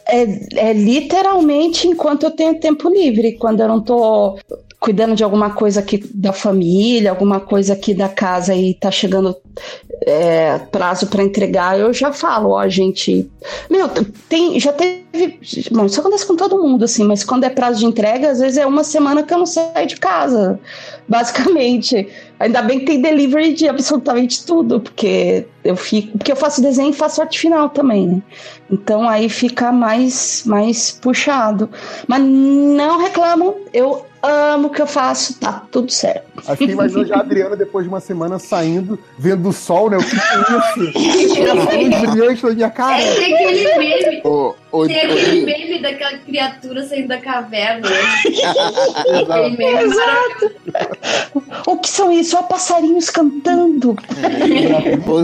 [0.08, 4.38] É, é literalmente enquanto eu tenho tempo livre, quando eu não tô
[4.82, 9.38] cuidando de alguma coisa aqui da família, alguma coisa aqui da casa e tá chegando
[10.08, 13.30] é, prazo para entregar, eu já falo, ó, gente.
[13.70, 13.88] Meu,
[14.28, 15.40] tem, já teve.
[15.72, 18.58] Bom, isso acontece com todo mundo, assim, mas quando é prazo de entrega, às vezes
[18.58, 20.60] é uma semana que eu não saio de casa,
[21.08, 22.08] basicamente.
[22.40, 26.18] Ainda bem que tem delivery de absolutamente tudo, porque eu fico.
[26.18, 28.22] Porque eu faço desenho e faço arte final também, né?
[28.72, 31.70] Então aí fica mais, mais puxado.
[32.08, 36.31] Mas não reclamam, eu amo o que eu faço, tá tudo certo.
[36.48, 39.98] Acho que imaginou já a Adriana depois de uma semana saindo, vendo o sol, né?
[39.98, 41.42] O que é isso?
[41.42, 43.02] Luz brilhante na minha cara.
[43.02, 44.22] É, tem aquele meme.
[44.88, 47.88] Tem aquele meme daquela criatura saindo da caverna.
[47.88, 49.32] Exato.
[49.32, 50.52] aquele meme Exato.
[51.68, 52.38] O que são isso?
[52.38, 53.96] Ó, passarinhos cantando.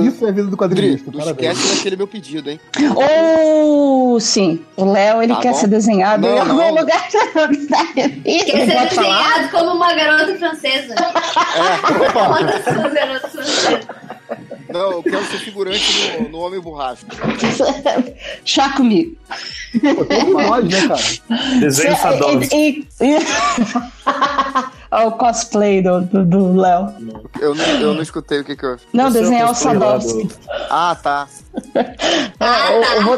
[0.07, 1.11] Isso é a vida do quadrinista.
[1.11, 2.59] não esquece daquele meu pedido, hein?
[2.95, 4.59] Oh, sim.
[4.75, 5.57] O Léo, ele Tá quer bom.
[5.59, 6.75] ser desenhado Não, em algum não.
[6.75, 7.07] lugar.
[7.07, 10.95] Quer ser desenhado como uma garota francesa.
[12.23, 13.79] Francesa.
[14.69, 17.07] Não, eu quero ser figurante no, no Homem Borrasca.
[18.43, 19.15] Chá comigo.
[19.95, 21.59] Pô, todos nós, né, cara?
[21.59, 21.95] Desenho
[22.51, 23.17] e- e- e-
[24.91, 26.93] Ó, o cosplay do do- do Léo.
[27.39, 28.77] Eu não, eu não escutei o que que eu...
[28.93, 30.29] Não, Você é o desenhar o Sadovski.
[30.69, 31.27] Ah, tá.
[32.39, 33.17] Ah, eu, eu vou,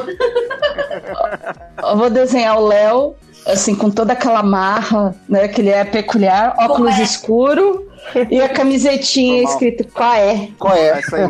[1.92, 5.48] eu vou desenhar o Léo, assim, com toda aquela marra, né?
[5.48, 7.04] Que ele é peculiar, óculos é?
[7.04, 7.88] escuro
[8.32, 9.52] e a camisetinha Normal.
[9.54, 10.50] escrito qual é.
[10.58, 10.90] Qual é?
[11.00, 11.26] Essa aí é?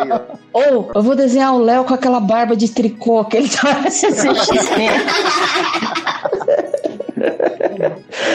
[0.00, 0.20] Aí, ó.
[0.52, 4.88] Ou eu vou desenhar o Léo com aquela barba de tricô que ele tá CCXP.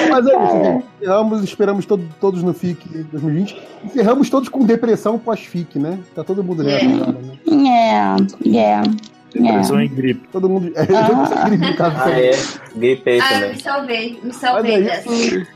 [0.10, 0.86] Mas é isso, gente.
[1.02, 3.62] Encerramos, esperamos todo- todos no FIC 2020.
[3.86, 6.00] Encerramos todos com depressão pós-FIC, né?
[6.16, 6.90] Tá todo mundo nessa É.
[6.94, 7.34] agora, né?
[7.48, 8.92] Yeah, yeah.
[9.34, 10.28] Depressão e gripe.
[10.32, 10.72] Todo mundo.
[10.76, 11.96] É, todo mundo sem gripe, no caso.
[12.00, 12.32] Ah, é.
[12.76, 13.50] Gripei Ah, eu também.
[13.56, 14.20] me salvei.
[14.24, 15.10] Me salvei dessa.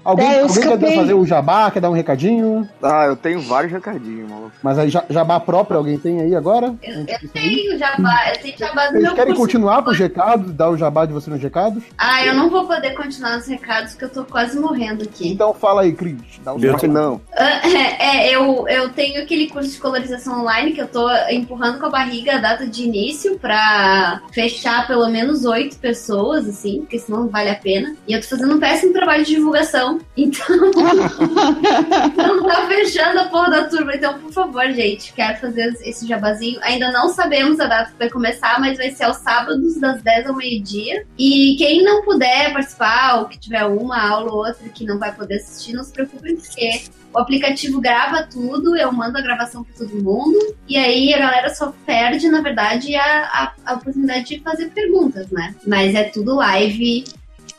[0.04, 1.72] Alguém, É, eu alguém quer fazer o jabá?
[1.72, 2.68] Quer dar um recadinho?
[2.82, 4.52] Ah, eu tenho vários recadinhos, maluco.
[4.62, 6.74] Mas aí, ja- jabá próprio, alguém tem aí agora?
[6.84, 10.78] Eu, eu tenho jabá, eu tenho jabá do Vocês querem continuar pros recados, dar o
[10.78, 11.84] jabá de você nos recados?
[11.98, 15.30] Ah, eu não vou poder continuar nos recados porque eu tô quase morrendo aqui.
[15.32, 16.16] Então fala aí, Cris.
[16.44, 16.80] Dá o jabá.
[16.88, 17.22] Não.
[17.36, 17.62] Ah,
[18.04, 21.90] É, eu, eu tenho aquele curso de colorização online que eu tô empurrando com a
[21.90, 27.50] barriga a data de início pra fechar pelo menos oito pessoas, assim, porque não vale
[27.50, 27.96] a pena.
[28.08, 33.52] E eu tô fazendo um péssimo trabalho de divulgação, então não tá fechando a porra
[33.52, 33.96] da turma.
[33.96, 36.60] Então, por favor, gente, quero fazer esse jabazinho.
[36.62, 40.28] Ainda não sabemos a data que vai começar, mas vai ser aos sábados, das 10
[40.28, 41.06] ao meio-dia.
[41.18, 45.14] E quem não puder participar, ou que tiver uma aula ou outra que não vai
[45.14, 49.76] poder assistir, não se preocupem, porque O aplicativo grava tudo, eu mando a gravação pra
[49.78, 54.40] todo mundo, e aí a galera só perde, na verdade, a, a, a oportunidade de
[54.40, 55.56] fazer perguntas, né?
[55.68, 57.04] Mas é tudo live.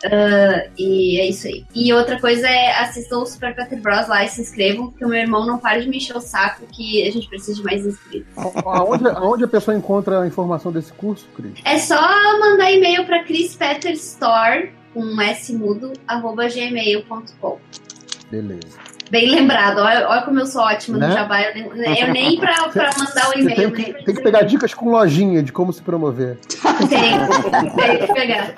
[0.04, 1.64] ah, e é isso aí.
[1.74, 5.08] E outra coisa é assistam o Super Pater Bros lá e se inscrevam, porque o
[5.08, 7.86] meu irmão não para de me encher o saco que a gente precisa de mais
[7.86, 8.28] inscritos.
[8.36, 11.54] Aonde, aonde a pessoa encontra a informação desse curso, Cris?
[11.64, 12.00] É só
[12.40, 17.58] mandar e-mail para chrispetterstore, com um S mudo, arroba gmail.com.
[18.30, 18.93] Beleza.
[19.10, 21.08] Bem lembrado, olha, olha como eu sou ótima Né?
[21.08, 21.42] no Jabá.
[21.42, 24.42] Eu nem, eu nem pra, pra mandar o Você e-mail, tem que, tem que pegar
[24.42, 26.38] dicas com lojinha de como se promover.
[26.88, 26.88] tem,
[27.76, 28.54] tem que pegar.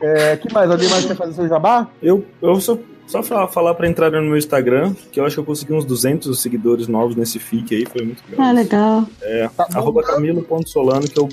[0.00, 0.70] É, que mais?
[0.70, 1.86] Alguém mais quer fazer seu jabá?
[2.02, 2.76] Eu, eu só,
[3.06, 5.84] só fa- falar pra entrar no meu Instagram, que eu acho que eu consegui uns
[5.84, 8.46] 200 seguidores novos nesse FIC aí, foi muito legal.
[8.46, 9.04] Ah, legal.
[9.22, 11.28] É, arroba camilo.solano, que eu...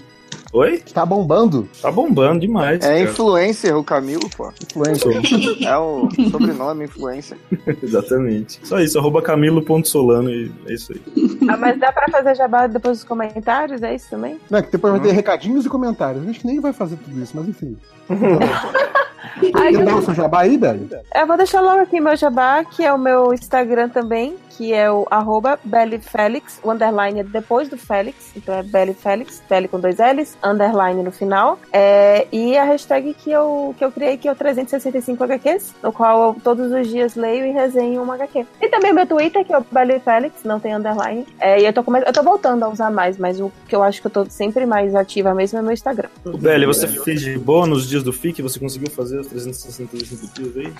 [0.55, 0.77] Oi?
[0.93, 1.67] Tá bombando?
[1.81, 2.77] Tá bombando demais.
[2.77, 2.99] É cara.
[3.01, 4.53] influencer o Camilo, pô.
[4.63, 5.67] Influencer.
[5.67, 7.37] É o sobrenome influencer.
[7.83, 8.61] Exatamente.
[8.63, 11.01] Só isso, arroba camilo.solano e é isso aí.
[11.49, 13.83] Ah, mas dá pra fazer jabá depois dos comentários?
[13.83, 14.39] É isso também?
[14.49, 16.23] Não, é que depois vai ter recadinhos e comentários.
[16.23, 17.77] A gente nem vai fazer tudo isso, mas enfim.
[19.53, 20.89] Ai, eu- dar o seu jabá aí, Beli?
[21.13, 24.89] Eu vou deixar logo aqui meu jabá, que é o meu Instagram também, que é
[24.89, 29.97] o arroba BeliFélix, o underline é depois do Félix, então é BeliFélix, Beli com dois
[29.97, 31.59] L's, underline no final.
[31.73, 35.91] É, e a hashtag que eu, que eu criei, que é o 365 HQs, no
[35.91, 38.45] qual eu todos os dias leio e resenho uma HQ.
[38.61, 41.25] E também meu Twitter, que é o BeliFélix, não tem underline.
[41.39, 41.99] É, e eu tô, come...
[42.05, 44.65] eu tô voltando a usar mais, mas o que eu acho que eu tô sempre
[44.65, 46.07] mais ativa mesmo é meu Instagram.
[46.23, 48.41] O Beli, você fez de boa nos dias do FIC?
[48.41, 50.73] Você conseguiu fazer os 365 dias aí?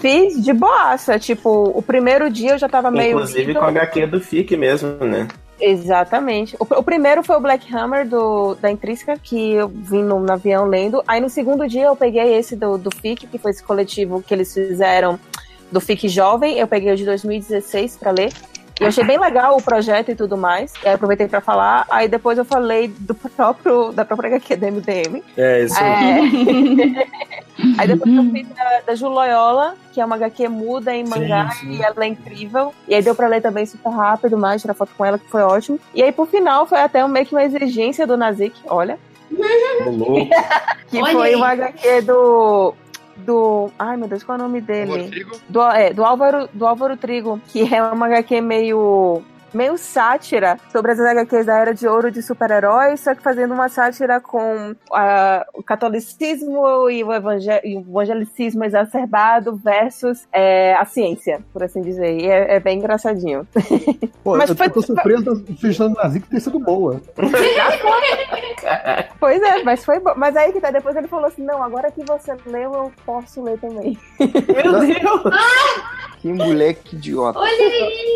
[0.00, 3.12] Fiz de boaça, tipo, o primeiro dia eu já tava meio.
[3.12, 5.28] Inclusive com a HQ do FIC mesmo, né?
[5.60, 6.54] Exatamente.
[6.58, 10.32] O, o primeiro foi o Black Hammer do, da Intrínseca, que eu vim no, no
[10.32, 11.02] avião lendo.
[11.06, 14.34] Aí no segundo dia eu peguei esse do, do FIC, que foi esse coletivo que
[14.34, 15.18] eles fizeram
[15.72, 16.58] do FIC Jovem.
[16.58, 18.32] Eu peguei o de 2016 pra ler.
[18.78, 20.72] Eu achei bem legal o projeto e tudo mais.
[20.84, 21.86] E aí aproveitei pra falar.
[21.90, 25.22] Aí depois eu falei do próprio, da própria HQ da MDM.
[25.36, 27.06] É, isso É.
[27.78, 31.48] Aí depois eu fiz da, da Ju Loyola, que é uma HQ muda em mangá
[31.52, 31.70] sim.
[31.70, 32.74] e ela é incrível.
[32.86, 35.40] E aí deu pra ler também super rápido, mais tirar foto com ela, que foi
[35.42, 35.80] ótimo.
[35.94, 38.98] E aí, por final, foi até um- meio que uma exigência do Nazik, olha.
[40.88, 41.34] que foi aí.
[41.34, 42.74] uma HQ do.
[43.18, 43.70] Do.
[43.78, 45.24] Ai meu Deus, qual é o nome dele?
[45.48, 49.22] Do, é, do, Álvaro, do Álvaro Trigo, que é uma HQ meio.
[49.56, 53.68] Meio sátira sobre as HQs da Era de Ouro de super-heróis, só que fazendo uma
[53.70, 60.84] sátira com ah, o catolicismo e o, evangé- e o evangelicismo exacerbado versus é, a
[60.84, 62.20] ciência, por assim dizer.
[62.20, 63.46] E é, é bem engraçadinho.
[64.22, 67.00] Pô, Mas eu foi- tô surpreso da sugestão do Nazik ter sido boa.
[69.20, 70.12] Pois é, mas foi bom.
[70.16, 73.42] Mas aí que tá, depois ele falou assim: não, agora que você leu, eu posso
[73.42, 73.98] ler também.
[74.18, 75.34] Meu Deus!
[76.26, 77.38] Que moleque idiota.
[77.38, 78.14] Olha aí,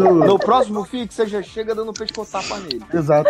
[0.00, 2.82] No, no próximo FIC, você já chega dando pescoçapa nele.
[2.92, 3.28] Exato.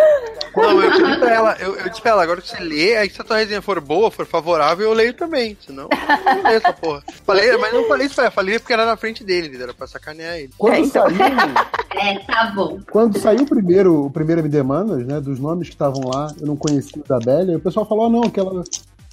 [0.57, 3.09] Não, eu disse pra ela, eu, eu disse pra ela, agora que você lê, aí
[3.09, 5.57] se a tua resenha for boa, for favorável, eu leio também.
[5.65, 7.03] Senão, eu não leio essa porra.
[7.25, 9.87] Falei, mas não falei isso pra ela, falei porque era na frente dele, era pra
[9.87, 10.51] sacanear ele.
[10.59, 11.17] Quando saiu,
[11.93, 12.79] É, tá bom.
[12.91, 16.47] quando saiu o primeiro, o primeiro MD Manas, né, dos nomes que estavam lá, eu
[16.47, 18.63] não conhecia o da Bélia, e o pessoal falou, ah, não, que ela,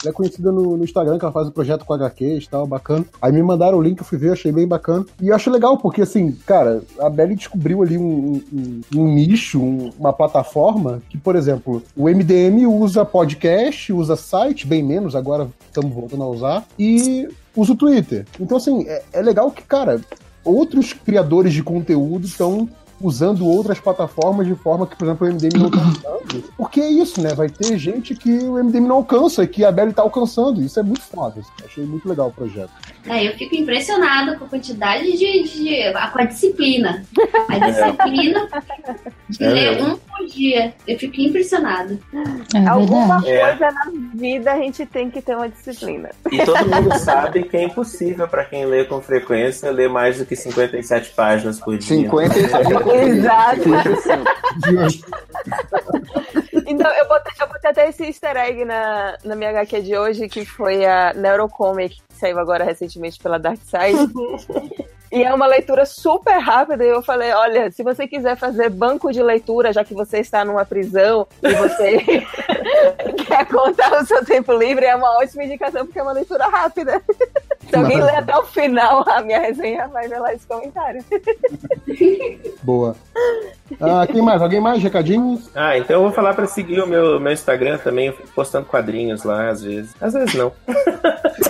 [0.03, 2.67] ela é conhecida no, no Instagram, que ela faz o projeto com HQs e tal,
[2.67, 3.03] bacana.
[3.21, 5.05] Aí me mandaram o link, eu fui ver, achei bem bacana.
[5.21, 9.59] E eu acho legal, porque assim, cara, a Belly descobriu ali um, um- um nicho,
[9.61, 15.47] um- uma plataforma que, por exemplo, o MDM usa podcast, usa site, bem menos, agora
[15.67, 18.25] estamos voltando a usar, e usa o Twitter.
[18.39, 19.99] Então, assim, é, é legal que, cara,
[20.45, 22.69] outros criadores de conteúdo estão
[22.99, 26.43] usando outras plataformas de forma que, por exemplo, o MDM não está usando.
[26.57, 27.33] Porque é isso, né?
[27.33, 30.61] Vai ter gente que o MDM não alcança e que a Belly está alcançando.
[30.61, 31.39] Isso é muito foda.
[31.39, 31.65] assim.
[31.65, 32.71] Achei muito legal o projeto.
[33.07, 35.43] É, eu fico impressionada com a quantidade de.
[35.43, 37.05] de com a disciplina.
[37.49, 38.47] A disciplina
[39.29, 40.73] de É ler um por dia.
[40.87, 41.97] Eu fico impressionada.
[42.69, 43.31] Alguma verdade.
[43.31, 43.55] É.
[43.57, 46.09] coisa na vida a gente tem que ter uma disciplina.
[46.31, 50.25] E todo mundo sabe que é impossível pra quem lê com frequência ler mais do
[50.25, 51.97] que 57 páginas por dia.
[51.97, 52.86] 57.
[52.91, 53.61] Exato.
[56.69, 60.27] Então, eu botei, eu botei até esse easter egg na, na minha HQ de hoje,
[60.27, 64.11] que foi a Neurocomic, que saiu agora recentemente pela Dark Side.
[65.11, 66.83] E é uma leitura super rápida.
[66.83, 70.43] E eu falei: olha, se você quiser fazer banco de leitura, já que você está
[70.43, 71.97] numa prisão e você
[73.25, 77.01] quer contar o seu tempo livre, é uma ótima indicação, porque é uma leitura rápida.
[77.69, 81.03] Se alguém ler até o final a minha resenha, vai ver lá esse comentário.
[82.63, 82.95] Boa.
[83.79, 84.41] Ah, quem mais?
[84.41, 84.81] Alguém mais?
[84.81, 85.49] Recadinhos?
[85.55, 88.65] Ah, então eu vou falar pra seguir o meu, meu Instagram também, eu fico postando
[88.65, 89.95] quadrinhos lá às vezes.
[89.99, 90.51] Às vezes não.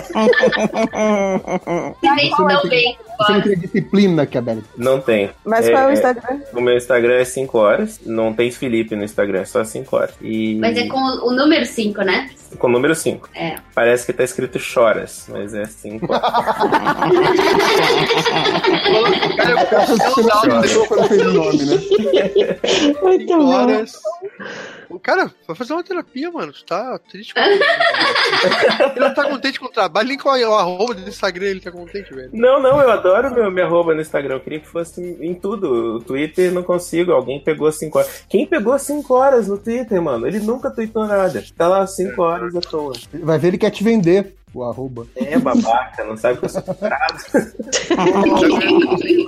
[2.02, 2.98] Bem que não bem.
[3.18, 4.64] Você não tem disciplina tem.
[4.76, 5.30] Não tem.
[5.44, 6.40] Mas qual é o Instagram?
[6.52, 8.00] O meu Instagram é 5 horas.
[8.04, 10.14] Não tem Felipe no Instagram, é só 5 horas.
[10.20, 10.56] E...
[10.56, 12.30] Mas é com o número 5, né?
[12.56, 13.28] Com o número 5.
[13.34, 13.56] É.
[13.74, 16.32] Parece que tá escrito choras, mas é 5 horas.
[19.36, 19.86] Cara, eu quero
[20.88, 21.76] quando fez o nome, né?
[23.34, 23.48] Bom.
[23.48, 23.92] horas.
[24.90, 26.52] O cara, vai fazer uma terapia, mano.
[26.52, 27.40] Você tá triste com
[28.90, 31.70] Ele não tá contente com o trabalho, nem com o arroba do Instagram ele tá
[31.70, 32.30] contente, velho.
[32.32, 34.36] Não, não, eu adoro meu, minha arroba no Instagram.
[34.36, 35.96] Eu queria que fosse em tudo.
[35.96, 37.12] O Twitter não consigo.
[37.12, 38.24] Alguém pegou 5 horas.
[38.28, 40.26] Quem pegou 5 horas no Twitter, mano?
[40.26, 41.44] Ele nunca tweetou nada.
[41.56, 42.94] Tá lá 5 horas à toa.
[43.12, 45.06] Vai ver, ele quer te vender o arroba.
[45.16, 46.62] É babaca, não sabe que eu sou.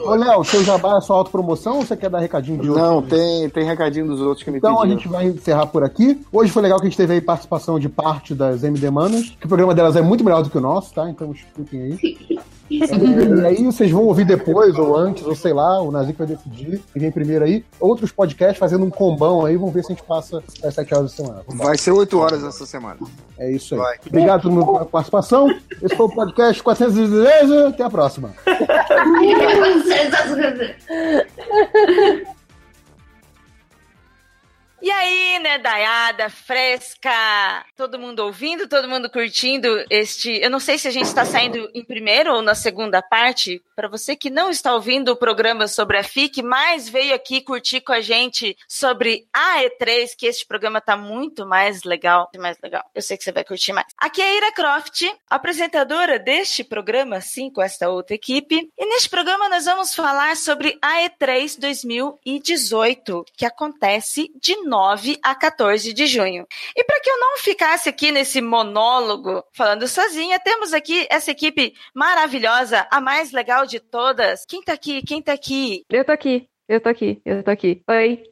[0.07, 2.83] Ô, Léo, seu jabá é só autopromoção ou você quer dar recadinho de outro?
[2.85, 4.99] Não, tem, tem recadinho dos outros que me Então a pediram.
[4.99, 6.21] gente vai encerrar por aqui.
[6.33, 9.47] Hoje foi legal que a gente teve aí participação de parte das MD Manas, que
[9.47, 11.09] o programa delas é muito melhor do que o nosso, tá?
[11.09, 12.39] Então escutem aí.
[12.71, 16.27] É, e aí vocês vão ouvir depois, ou antes, ou sei lá, o Nazik vai
[16.27, 16.81] decidir.
[16.95, 17.65] E vem primeiro aí.
[17.81, 21.11] Outros podcasts fazendo um combão aí, vamos ver se a gente passa as 7 horas
[21.11, 21.43] da semana.
[21.49, 22.99] Vai ser 8 horas essa semana.
[23.39, 23.99] É isso aí.
[24.07, 25.49] Obrigado a todo mundo pela participação.
[25.83, 27.69] Esse foi o podcast 413.
[27.69, 28.31] Até a próxima.
[34.83, 37.11] E aí, nedaiada fresca?
[37.77, 40.41] Todo mundo ouvindo, todo mundo curtindo este.
[40.43, 43.63] Eu não sei se a gente está saindo em primeiro ou na segunda parte.
[43.77, 47.83] Para você que não está ouvindo o programa sobre a FIC, mas veio aqui curtir
[47.83, 52.31] com a gente sobre a E3, que este programa tá muito mais legal.
[52.39, 52.83] Mais legal.
[52.95, 53.87] Eu sei que você vai curtir mais.
[53.99, 58.71] Aqui é a Ira Croft, apresentadora deste programa, sim, com esta outra equipe.
[58.79, 65.35] E neste programa nós vamos falar sobre a E3 2018, que acontece de 9 a
[65.35, 66.47] 14 de junho.
[66.77, 71.75] E para que eu não ficasse aqui nesse monólogo falando sozinha, temos aqui essa equipe
[71.93, 74.47] maravilhosa, a mais legal de todas.
[74.47, 75.03] Quem tá aqui?
[75.03, 75.85] Quem tá aqui?
[75.91, 77.83] Eu tô aqui, eu tô aqui, eu tô aqui.
[77.89, 78.23] Oi,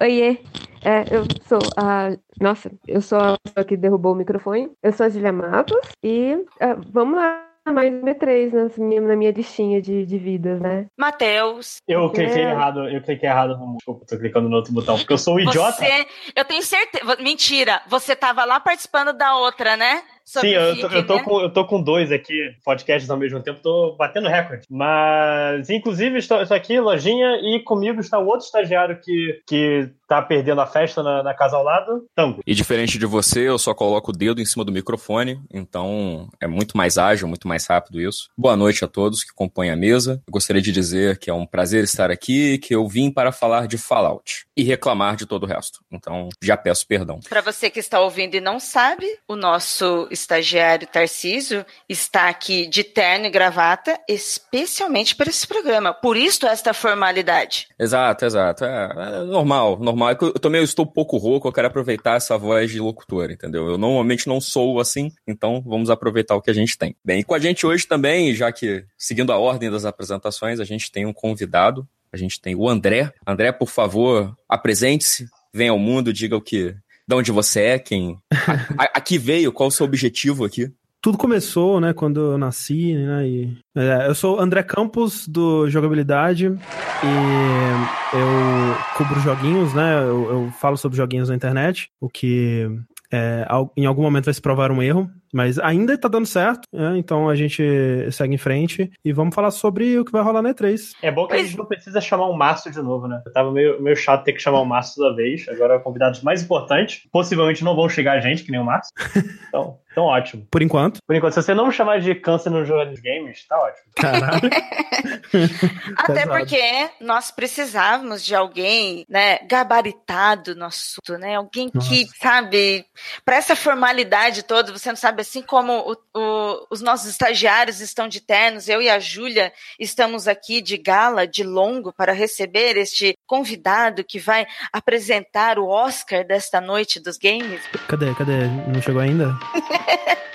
[0.00, 0.38] oiê.
[0.84, 2.16] É, eu sou a.
[2.40, 4.70] Nossa, eu sou a pessoa que derrubou o microfone.
[4.80, 9.16] Eu sou a Julia Matos e ah, vamos lá, mais um B3 na minha, na
[9.16, 10.86] minha listinha de, de vidas, né?
[10.96, 11.78] Matheus.
[11.86, 12.50] Eu cliquei É.
[12.50, 13.76] errado, eu cliquei errado no.
[13.76, 15.72] Desculpa, tô clicando no outro botão, porque eu sou um idiota.
[15.84, 17.16] Você, eu tenho certeza.
[17.20, 20.02] Mentira, você tava lá participando da outra, né?
[20.28, 21.22] Sobre Sim, eu tô, eu, tô né?
[21.22, 24.66] com, eu tô com dois aqui, podcasts ao mesmo tempo, tô batendo recorde.
[24.68, 30.20] Mas, inclusive, estou, estou aqui, lojinha, e comigo está o outro estagiário que, que tá
[30.20, 32.42] perdendo a festa na, na casa ao lado, Tango.
[32.46, 36.46] E diferente de você, eu só coloco o dedo em cima do microfone, então é
[36.46, 38.28] muito mais ágil, muito mais rápido isso.
[38.36, 40.22] Boa noite a todos que compõem a mesa.
[40.26, 43.66] Eu gostaria de dizer que é um prazer estar aqui, que eu vim para falar
[43.66, 45.80] de Fallout e reclamar de todo o resto.
[45.90, 47.20] Então, já peço perdão.
[47.26, 52.84] Para você que está ouvindo e não sabe, o nosso estagiário Tarcísio está aqui de
[52.84, 55.92] terno e gravata, especialmente para esse programa.
[55.92, 57.68] Por isso esta formalidade.
[57.78, 58.64] Exato, exato.
[58.64, 60.10] É, é normal, normal.
[60.10, 63.68] É eu também estou um pouco rouco, eu quero aproveitar essa voz de locutor, entendeu?
[63.68, 66.96] Eu normalmente não sou assim, então vamos aproveitar o que a gente tem.
[67.04, 70.90] Bem, com a gente hoje também, já que seguindo a ordem das apresentações, a gente
[70.90, 73.12] tem um convidado, a gente tem o André.
[73.26, 76.74] André, por favor, apresente-se, venha ao mundo, diga o que,
[77.08, 80.70] de onde você é, quem, a- a- aqui veio, qual o seu objetivo aqui?
[81.00, 83.56] Tudo começou, né, quando eu nasci, né, e...
[83.76, 90.76] é, eu sou André Campos, do Jogabilidade, e eu cubro joguinhos, né, eu, eu falo
[90.76, 92.68] sobre joguinhos na internet, o que
[93.12, 93.46] é,
[93.76, 97.28] em algum momento vai se provar um erro, mas ainda tá dando certo, né, então
[97.28, 97.62] a gente
[98.10, 100.92] segue em frente e vamos falar sobre o que vai rolar na E3.
[101.02, 103.22] É bom que a gente não precisa chamar o Márcio de novo, né?
[103.24, 105.48] Eu tava meio, meio chato ter que chamar o Márcio toda vez.
[105.48, 108.92] Agora, convidados mais importantes, possivelmente não vão chegar a gente, que nem o Márcio.
[109.48, 110.46] Então, então ótimo.
[110.50, 111.00] Por enquanto.
[111.06, 113.84] Por enquanto, se você não me chamar de câncer no jogo dos games, tá ótimo.
[113.96, 114.48] Caralho.
[115.96, 116.30] Até Pesado.
[116.38, 121.36] porque nós precisávamos de alguém, né, gabaritado no assunto, né?
[121.36, 122.84] Alguém que, sabe,
[123.24, 128.08] para essa formalidade toda, você não sabe, assim como o- o- os nossos estagiários estão
[128.08, 133.14] de ternos, eu e a Júlia estamos aqui de gala, de longo, para receber este
[133.26, 137.60] convidado que vai apresentar o Oscar desta noite dos games.
[137.88, 138.46] Cadê, cadê?
[138.72, 139.36] Não chegou ainda?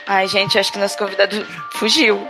[0.05, 2.27] Ai, gente, acho que nosso convidado fugiu.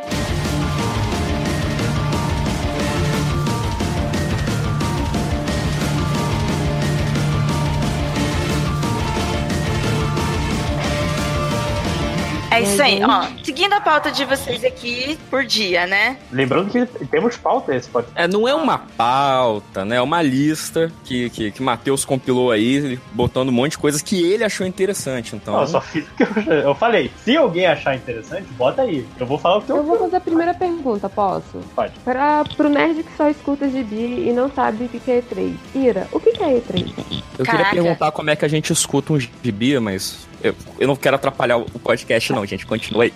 [12.53, 13.25] É isso aí, ó.
[13.43, 16.17] Seguindo a pauta de vocês aqui por dia, né?
[16.32, 18.22] Lembrando que temos pauta esse podcast.
[18.22, 19.95] É, não é uma pauta, né?
[19.95, 24.22] É uma lista que, que, que Matheus compilou aí, botando um monte de coisas que
[24.22, 25.35] ele achou interessante.
[25.35, 27.09] Então, Não, eu só fiz o que eu, eu falei.
[27.23, 29.03] Se alguém achar interessante, bota aí.
[29.19, 29.77] Eu vou falar o que eu.
[29.77, 31.57] Eu vou fazer a primeira pergunta, posso?
[31.75, 31.93] Pode.
[32.06, 35.56] Para pro nerd que só escuta gibi e não sabe o que é E3.
[35.73, 36.93] Ira, o que que é E3?
[37.40, 40.95] eu queria perguntar como é que a gente escuta um gibi, mas eu, eu não
[40.95, 42.65] quero atrapalhar o podcast, não, gente.
[42.65, 43.13] Continua aí.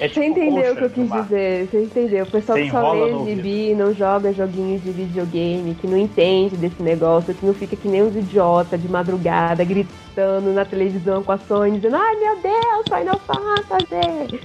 [0.00, 1.68] Você entendeu o que eu quis dizer?
[1.68, 2.24] Você entendeu?
[2.24, 6.56] O pessoal Você que só lê gibi, não joga joguinhos de videogame, que não entende
[6.56, 11.32] desse negócio, que não fica que nem os idiotas de madrugada gritando na televisão com
[11.32, 14.40] a Sony, dizendo: Ai meu Deus, Final Fantasy!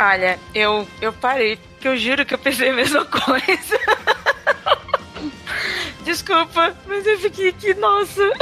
[0.00, 3.78] Olha, eu, eu parei, porque eu juro que eu pensei a mesma coisa.
[6.04, 8.22] Desculpa, mas eu fiquei aqui, nossa.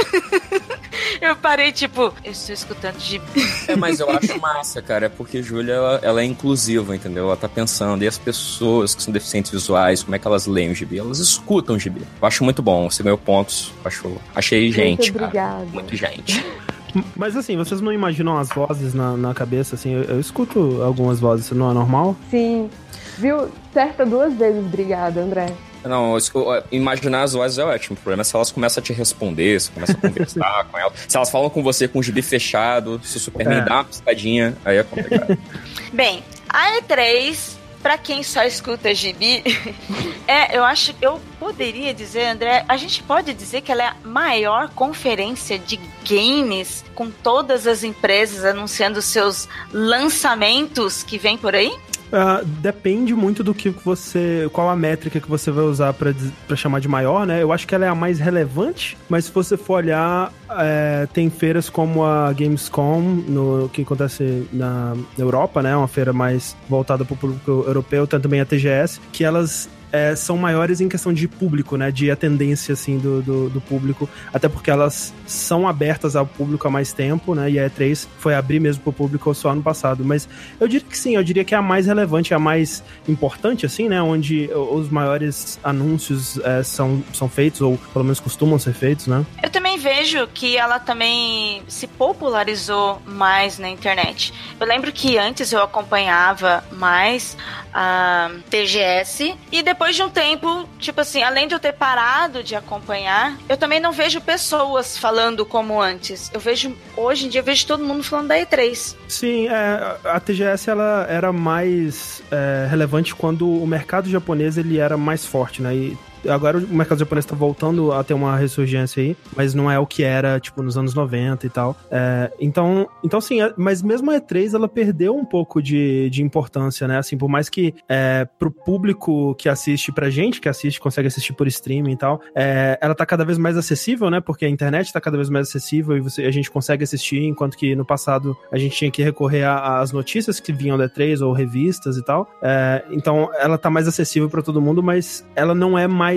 [1.21, 3.21] Eu parei, tipo, eu estou escutando de.
[3.69, 7.27] É, mas eu acho massa, cara, é porque Júlia, ela, ela é inclusiva, entendeu?
[7.27, 10.71] Ela tá pensando, e as pessoas que são deficientes visuais, como é que elas leem
[10.71, 10.99] o gibi?
[10.99, 12.01] Elas escutam o gibi.
[12.01, 15.27] Eu acho muito bom, você ganhou pontos, acho, achei gente, cara.
[15.27, 15.67] obrigada.
[15.67, 16.45] Muito gente.
[17.15, 19.93] Mas assim, vocês não imaginam as vozes na, na cabeça, assim?
[19.93, 22.17] Eu, eu escuto algumas vozes, isso não é normal?
[22.31, 22.71] Sim.
[23.19, 23.51] Viu?
[23.73, 25.53] Certa duas vezes, obrigada, André.
[25.85, 26.33] Não, isso-
[26.71, 27.95] imaginar as vozes é ótimo.
[27.97, 30.93] O problema é se elas começam a te responder, se começam a conversar com elas.
[31.09, 33.65] Se elas falam com você com o gibi fechado, se o Superman É.
[33.65, 35.39] dá uma piscadinha, aí é complicado.
[35.93, 37.53] Bem, a E3,
[37.83, 39.43] pra quem só escuta gibi,
[40.29, 43.97] é, eu acho, eu poderia dizer, André, a gente pode dizer que ela é a
[44.05, 51.73] maior conferência de games com todas as empresas anunciando seus lançamentos que vem por aí?
[52.13, 54.49] Ah, depende muito do que você.
[54.53, 57.43] qual a métrica que você vai usar pra chamar de maior, né?
[57.43, 61.31] Eu acho que ela é a mais relevante, mas se você for olhar, é, tem
[61.31, 65.77] feiras como a Gamescom, no, que acontece na Europa, né?
[65.77, 69.69] Uma feira mais voltada para o público europeu, tem também a TGS, que elas.
[69.93, 71.91] É, são maiores em questão de público, né?
[71.91, 74.09] De atendência, assim, do, do, do público.
[74.33, 77.51] Até porque elas são abertas ao público há mais tempo, né?
[77.51, 80.05] E a E3 foi abrir mesmo pro público só ano passado.
[80.05, 80.29] Mas
[80.59, 83.89] eu diria que sim, eu diria que é a mais relevante, a mais importante, assim,
[83.89, 84.01] né?
[84.01, 89.25] Onde os maiores anúncios é, são, são feitos, ou pelo menos costumam ser feitos, né?
[89.43, 94.33] Eu também vejo que ela também se popularizou mais na internet.
[94.59, 97.37] Eu lembro que antes eu acompanhava mais
[97.73, 102.55] a TGS e depois de um tempo, tipo assim, além de eu ter parado de
[102.55, 106.31] acompanhar, eu também não vejo pessoas falando como antes.
[106.33, 108.97] Eu vejo hoje em dia eu vejo todo mundo falando da E3.
[109.09, 114.97] Sim, é, a TGS ela era mais é, relevante quando o mercado japonês ele era
[114.97, 115.75] mais forte, né?
[115.75, 119.79] E agora o mercado japonês tá voltando a ter uma ressurgência aí, mas não é
[119.79, 121.77] o que era, tipo, nos anos 90 e tal.
[121.91, 126.23] É, então, então sim, é- mas mesmo a E3 ela perdeu um pouco de, de
[126.23, 126.99] importância, né?
[126.99, 131.33] Assim, por mais que é, pro público que assiste pra gente, que assiste, consegue assistir
[131.33, 134.21] por streaming e tal, é, ela tá cada vez mais acessível, né?
[134.21, 137.57] Porque a internet tá cada vez mais acessível e você, a gente consegue assistir, enquanto
[137.57, 141.33] que no passado a gente tinha que recorrer às notícias que vinham da E3 ou
[141.33, 142.29] revistas e tal.
[142.43, 146.10] É, então ela tá mais acessível pra todo mundo, mas ela não é mais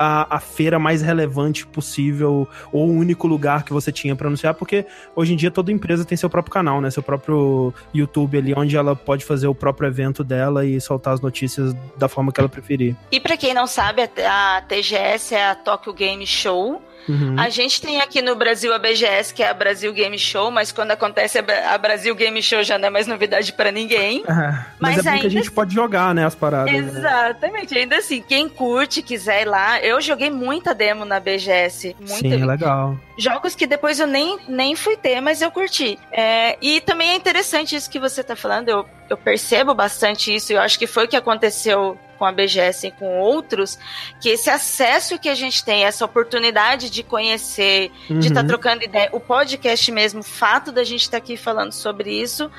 [0.00, 4.54] a, a feira mais relevante possível ou o único lugar que você tinha pra anunciar,
[4.54, 6.90] porque hoje em dia toda empresa tem seu próprio canal, né?
[6.90, 11.20] Seu próprio YouTube ali, onde ela pode fazer o próprio evento dela e soltar as
[11.20, 12.96] notícias da forma que ela preferir.
[13.12, 16.80] E pra quem não sabe, a TGS é a Tokyo Game Show.
[17.08, 17.36] Uhum.
[17.38, 20.70] A gente tem aqui no Brasil a BGS, que é a Brasil Game Show, mas
[20.72, 24.22] quando acontece a Bra- a Brasil Game Show já não é mais novidade pra ninguém.
[24.28, 24.32] É,
[24.78, 26.72] mas, Mas é bom que a ainda gente pode jogar, né, as paradas.
[26.72, 26.78] né?
[26.78, 29.80] Exatamente, ainda assim, quem curte, quiser ir lá.
[29.80, 31.94] Eu joguei muita demo na BGS.
[31.98, 32.98] Muita Sim, é legal.
[33.18, 35.98] Jogos que depois eu nem, nem fui ter, mas eu curti.
[36.12, 40.52] É, e também é interessante isso que você tá falando, eu, eu percebo bastante isso,
[40.52, 43.78] eu acho que foi o que aconteceu com a BGS e com outros,
[44.20, 48.46] que esse acesso que a gente tem, essa oportunidade de conhecer, de estar Uhum.
[48.46, 52.50] trocando ideia, o podcast mesmo, o fato da gente estar aqui falando sobre isso,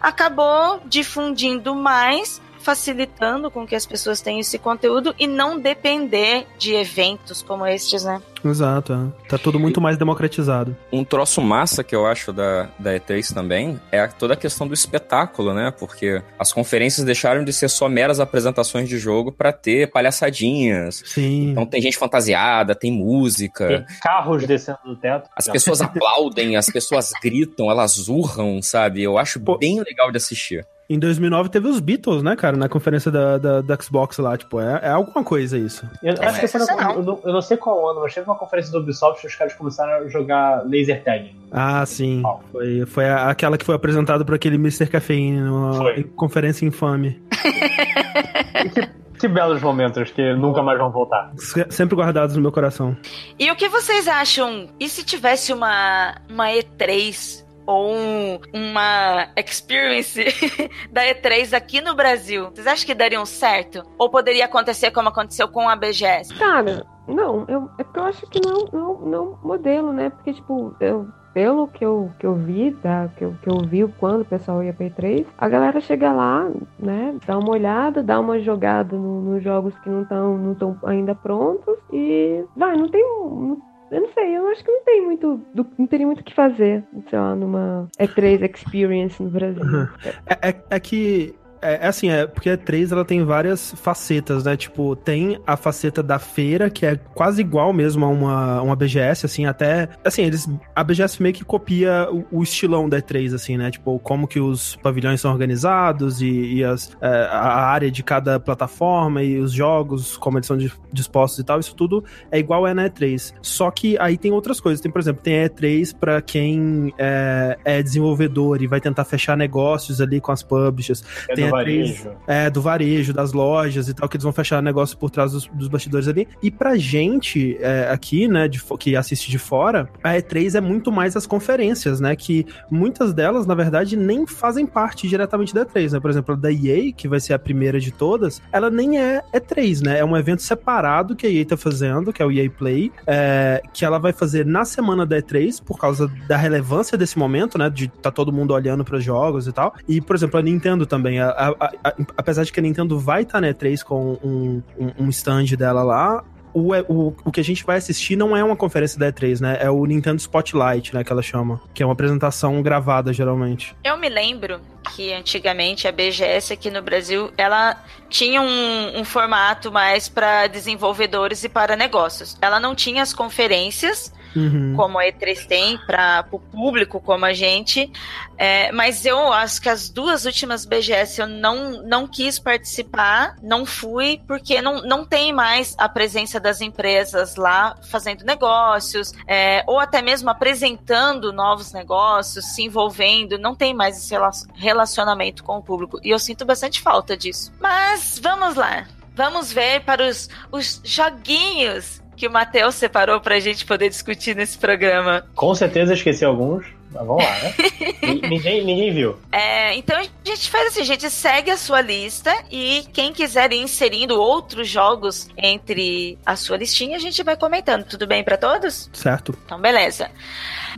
[0.00, 6.74] acabou difundindo mais, facilitando com que as pessoas tenham esse conteúdo e não depender de
[6.74, 8.20] eventos como estes, né?
[8.44, 9.26] Exato, é.
[9.26, 10.76] tá tudo muito mais democratizado.
[10.92, 14.74] Um troço massa que eu acho da, da E3 também é toda a questão do
[14.74, 15.70] espetáculo, né?
[15.70, 21.02] Porque as conferências deixaram de ser só meras apresentações de jogo pra ter palhaçadinhas.
[21.06, 21.52] Sim.
[21.52, 23.66] Então tem gente fantasiada, tem música.
[23.66, 25.30] Tem carros descendo do teto.
[25.34, 29.02] As pessoas aplaudem, as pessoas gritam, elas urram, sabe?
[29.02, 30.66] Eu acho bem legal de assistir.
[30.90, 34.58] Em 2009 teve os Beatles, né, cara, na conferência da, da, da Xbox lá, tipo,
[34.58, 35.86] é, é alguma coisa isso.
[36.02, 38.36] Eu, acho que foi na, eu, não, eu não sei qual ano, mas teve uma
[38.38, 41.36] conferência do Ubisoft que os caras começaram a jogar laser tag.
[41.52, 42.22] Ah, sim.
[42.50, 44.86] Foi, foi a- aquela que foi apresentada por aquele Mr.
[44.86, 47.20] Cafeine numa conferência infame.
[49.18, 51.32] Que belos momentos que nunca mais vão voltar.
[51.36, 52.96] Se- Sempre guardados no meu coração.
[53.36, 54.68] E o que vocês acham?
[54.78, 60.24] E se tivesse uma, uma E3 ou um- uma experience
[60.90, 62.48] da E3 aqui no Brasil?
[62.54, 63.82] Vocês acham que dariam certo?
[63.98, 66.34] Ou poderia acontecer como aconteceu com a BGS?
[66.34, 70.08] Cara, não, eu, é porque eu acho que não, não, não modelo, né?
[70.10, 73.08] Porque, tipo, eu, pelo que eu, que eu vi, tá?
[73.16, 76.48] Que eu, que eu vi quando o pessoal ia pra E3, a galera chega lá,
[76.78, 77.14] né?
[77.26, 81.76] Dá uma olhada, dá uma jogada no- nos jogos que não estão não ainda prontos
[81.92, 83.02] e vai, não tem.
[83.02, 83.60] não-
[83.90, 85.40] eu não sei, eu acho que não tem muito.
[85.78, 89.62] Não teria muito o que fazer, sei lá, numa E3 Experience no Brasil.
[90.28, 91.34] É, é- é que.
[91.60, 94.56] É, é assim, é porque a E3 ela tem várias facetas, né?
[94.56, 99.26] Tipo, tem a faceta da feira, que é quase igual mesmo a uma, uma BGS,
[99.26, 99.88] assim, até.
[100.04, 100.48] Assim, eles.
[100.74, 103.70] A BGS meio que copia o, o estilão da E3, assim, né?
[103.70, 108.38] Tipo, como que os pavilhões são organizados e, e as, é, a área de cada
[108.38, 112.66] plataforma e os jogos, como eles são di- dispostos e tal, isso tudo é igual
[112.66, 113.34] é na E3.
[113.42, 114.80] Só que aí tem outras coisas.
[114.80, 119.36] Tem, por exemplo, tem a E3 pra quem é, é desenvolvedor e vai tentar fechar
[119.36, 121.02] negócios ali com as publishers.
[121.28, 122.10] É tem do a E3 varejo.
[122.26, 125.46] é, do varejo, das lojas e tal, que eles vão fechar negócio por trás dos,
[125.48, 126.26] dos bastidores ali.
[126.42, 130.90] E pra gente é, aqui, né, de que assiste de fora, a E3 é muito
[130.92, 135.92] mais as conferências, né, que muitas delas, na verdade, nem fazem parte diretamente da E3,
[135.92, 138.98] né, por exemplo, a da EA, que vai ser a primeira de todas, ela nem
[138.98, 142.30] é E3, né, é um evento separado que a EA tá fazendo, que é o
[142.32, 146.96] EA Play, é, que ela vai fazer na semana da E3, por causa da relevância
[146.98, 149.74] desse momento, né, de tá todo mundo olhando para jogos e tal.
[149.88, 153.22] E, por exemplo, a Nintendo também, a- a- a- apesar de que a Nintendo vai
[153.22, 157.44] estar na E3 com um, um, um stand dela lá, o, o, o que a
[157.44, 159.58] gente vai assistir não é uma conferência da E3, né?
[159.60, 161.04] É o Nintendo Spotlight, né?
[161.04, 161.60] Que ela chama.
[161.74, 163.76] Que é uma apresentação gravada, geralmente.
[163.84, 164.58] Eu me lembro
[164.96, 167.76] que antigamente a BGS aqui no Brasil ela
[168.08, 172.36] tinha um, um formato mais para desenvolvedores e para negócios.
[172.40, 174.74] Ela não tinha as conferências Uhum.
[174.76, 177.90] como a E3 tem para o público como a gente,
[178.36, 183.64] é, mas eu acho que as duas últimas BGS eu não, não quis participar, não
[183.64, 189.78] fui, porque não, não tem mais a presença das empresas lá fazendo negócios, é, ou
[189.80, 195.62] até mesmo apresentando novos negócios, se envolvendo, não tem mais esse rela- relacionamento com o
[195.62, 195.98] público.
[196.02, 197.52] E eu sinto bastante falta disso.
[197.60, 198.86] Mas vamos lá.
[199.14, 204.58] Vamos ver para os, os joguinhos que o Matheus separou pra gente poder discutir nesse
[204.58, 205.24] programa.
[205.34, 207.54] Com certeza esqueci alguns, mas vamos lá, né?
[208.02, 209.18] Ni- ninguém, ninguém viu.
[209.30, 213.52] É, então a gente faz assim, a gente segue a sua lista e quem quiser
[213.52, 217.84] ir inserindo outros jogos entre a sua listinha, a gente vai comentando.
[217.84, 218.90] Tudo bem pra todos?
[218.92, 219.36] Certo.
[219.46, 220.10] Então, beleza.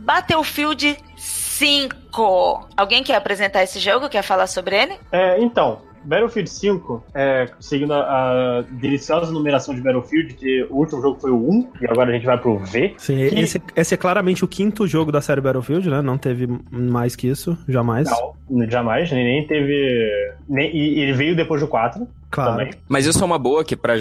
[0.01, 2.69] Battlefield 5.
[2.75, 4.09] Alguém quer apresentar esse jogo?
[4.09, 4.99] Quer falar sobre ele?
[5.11, 11.01] É, então, Battlefield 5, é, seguindo a, a deliciosa numeração de Battlefield, que o último
[11.01, 12.93] jogo foi o 1, e agora a gente vai pro V.
[12.97, 16.01] Sim, que- esse, esse é claramente o quinto jogo da série Battlefield, né?
[16.01, 18.09] Não teve mais que isso, jamais.
[18.49, 20.09] Não, jamais, nem, nem teve.
[20.49, 22.07] Nem, e ele veio depois do 4.
[22.29, 22.51] Claro.
[22.51, 22.73] Também.
[22.87, 23.93] Mas isso é uma boa que pra,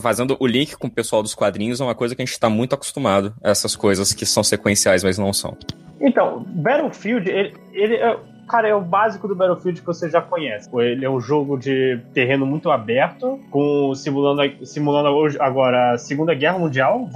[0.00, 2.48] fazendo o link com o pessoal dos quadrinhos é uma coisa que a gente tá
[2.48, 3.34] muito acostumado.
[3.42, 5.56] Essas coisas que são sequenciais, mas não são.
[6.00, 8.16] Então, Battlefield, ele, ele é.
[8.48, 10.68] Cara, é o básico do Battlefield que você já conhece.
[10.74, 16.58] Ele é um jogo de terreno muito aberto, com simulando, simulando agora a Segunda Guerra
[16.58, 17.08] Mundial.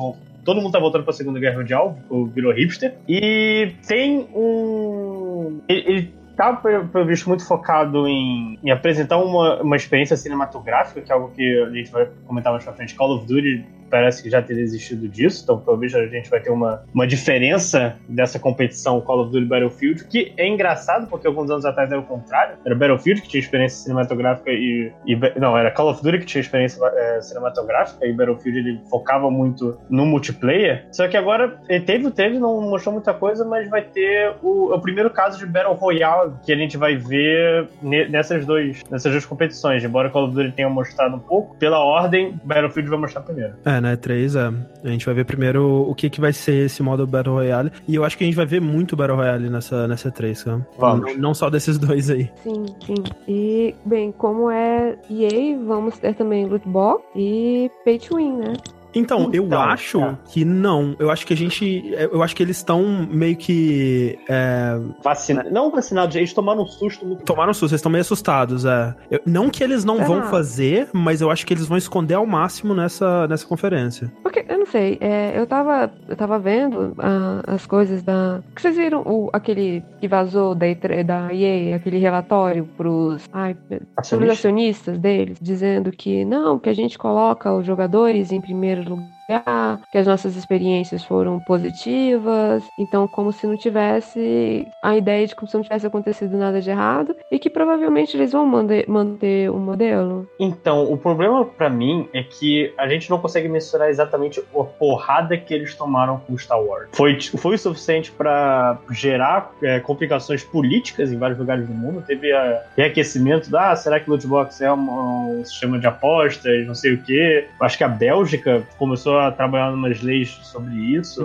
[0.44, 1.97] Todo mundo tá voltando pra Segunda Guerra Mundial,
[2.35, 2.94] virou hipster.
[3.09, 5.61] E tem um.
[5.69, 11.11] Ele, ele tá, pelo visto, muito focado em, em apresentar uma, uma experiência cinematográfica, que
[11.11, 12.94] é algo que a gente vai comentar mais pra frente.
[12.94, 16.51] Call of Duty parece que já teria existido disso, então talvez a gente vai ter
[16.51, 21.67] uma, uma diferença dessa competição Call of Duty Battlefield, que é engraçado, porque alguns anos
[21.67, 25.91] atrás era o contrário, era Battlefield que tinha experiência cinematográfica e, e não, era Call
[25.91, 31.07] of Duty que tinha experiência eh, cinematográfica e Battlefield ele focava muito no multiplayer, só
[31.07, 35.11] que agora ele teve, teve, não mostrou muita coisa, mas vai ter o, o primeiro
[35.11, 39.83] caso de Battle Royale que a gente vai ver ne- nessas, dois, nessas duas competições,
[39.84, 43.55] embora Call of Duty tenha mostrado um pouco, pela ordem, Battlefield vai mostrar primeiro.
[43.65, 44.51] É, né, 3, é.
[44.84, 47.73] A gente vai ver primeiro o que, que vai ser esse modo Battle Royale.
[47.86, 50.67] E eu acho que a gente vai ver muito Battle Royale nessa, nessa 3, cara.
[50.78, 51.12] Vamos.
[51.15, 52.31] Não, não só desses dois aí.
[52.42, 52.94] Sim, sim.
[53.28, 58.52] E, bem, como é EA, vamos ter também loot box e pay to win, né?
[58.95, 60.17] Então, eu Então, acho é.
[60.31, 60.95] que não.
[60.99, 61.93] Eu acho que a gente.
[62.12, 64.19] Eu acho que eles estão meio que.
[64.29, 64.79] É...
[65.03, 65.45] Vacina...
[65.51, 67.25] Não vacinados, eles tomaram um susto muito.
[67.25, 68.95] Tomaram um susto, eles estão meio assustados, é.
[69.11, 70.23] Eu- não que eles não vão Ah.
[70.25, 74.12] fazer, mas eu acho que eles vão esconder ao máximo nessa, nessa conferência.
[74.23, 78.41] Porque, eu não sei, é, eu tava, eu tava vendo ah, as coisas da.
[78.55, 83.55] Que vocês viram o, aquele que vazou da, E3 da EA, aquele relatório pros, ai,
[83.55, 84.39] pros Acionistas?
[84.39, 89.81] acionistas deles, dizendo que não, que a gente coloca os jogadores em primeiro жил lugar,
[89.91, 95.49] que as nossas experiências foram positivas, então como se não tivesse a ideia de como
[95.49, 99.59] se não tivesse acontecido nada de errado, e que provavelmente eles vão mande- manter o
[99.59, 100.27] modelo.
[100.39, 105.36] Então, o problema pra mim é que a gente não consegue mensurar exatamente a porrada
[105.36, 106.89] que eles tomaram com Star Wars.
[106.93, 112.02] Foi, foi o suficiente pra gerar é, complicações políticas em vários lugares do mundo.
[112.07, 115.86] Teve a, reaquecimento da ah, será que o loot box é um, um sistema de
[115.86, 117.47] apostas, não sei o quê.
[117.61, 121.25] Acho que a Bélgica começou a trabalhar em umas leis sobre isso.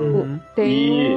[0.53, 1.15] Tem E-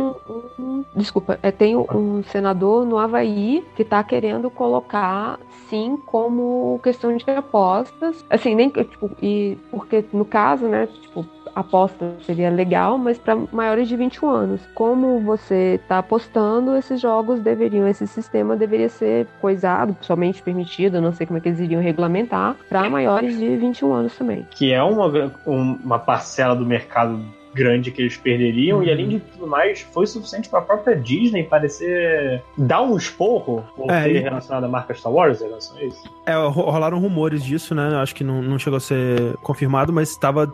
[0.59, 7.17] um, Desculpa, é, tem um senador no Havaí que tá querendo colocar, sim, como questão
[7.17, 8.25] de apostas.
[8.31, 13.37] Assim, nem que, tipo, e porque no caso, né, tipo, aposta seria legal, mas para
[13.53, 14.61] maiores de 21 anos.
[14.75, 21.13] Como você tá apostando, esses jogos deveriam, esse sistema deveria ser coisado, somente permitido, não
[21.13, 24.47] sei como é que eles iriam regulamentar, para maiores de 21 anos também.
[24.51, 25.07] que é uma,
[25.47, 27.21] um- uma parcela do mercado
[27.53, 28.85] grande que eles perderiam, Uhum.
[28.85, 33.65] e além de tudo mais, foi suficiente para a própria Disney parecer dar um esporro
[33.77, 36.03] por É, ter e- relacionado a marca Star Wars em relação a isso.
[36.27, 37.97] É, ro- rolaram rumores disso, né?
[37.97, 40.53] Acho que não, não chegou a ser confirmado, mas estava.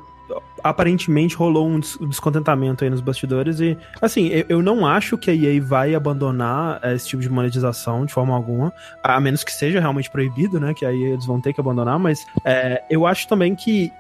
[0.69, 5.35] Aparentemente rolou um des- descontentamento aí nos bastidores e, assim, eu, não acho que a
[5.35, 8.73] EA vai abandonar eh, esse tipo de monetização de forma alguma,
[9.03, 10.75] a menos que seja realmente proibido, né?
[10.75, 13.93] Que aí eles vão ter que abandonar, mas eh, eu acho também que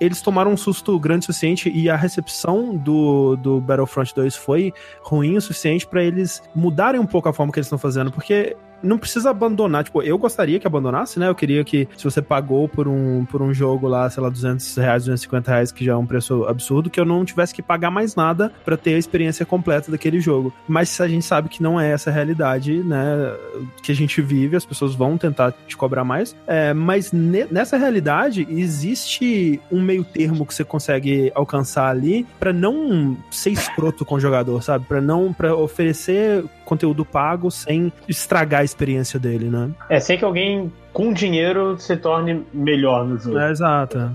[0.00, 4.72] eles tomaram um susto grande o suficiente e a recepção do, do Battlefront 2 foi
[5.02, 8.56] ruim o suficiente pra eles mudarem um pouco a forma que eles estão fazendo, porque
[8.82, 9.84] não precisa abandonar.
[9.84, 11.28] Tipo, eu gostaria que abandonasse, né?
[11.28, 14.76] Eu queria que, se você pagou por um, por um jogo lá, sei lá, 200
[14.76, 17.90] reais, 250 reais, que já é um preço absurdo, que eu não tivesse que pagar
[17.90, 20.52] mais nada pra ter a experiência completa daquele jogo.
[20.68, 23.34] Mas a gente sabe que não é essa a realidade, né?
[23.82, 26.34] Que a gente vive, as pessoas vão tentar te cobrar mais.
[26.46, 32.52] É, mas ne- nessa realidade, existe um meio termo que você consegue alcançar ali pra
[32.52, 34.84] não ser escroto com o jogador, sabe?
[34.86, 39.70] Pra não, para oferecer conteúdo pago sem estragar experiência dele, né?
[39.88, 43.38] É, sem que alguém com dinheiro se torne melhor no jogo.
[43.38, 44.12] É, exato.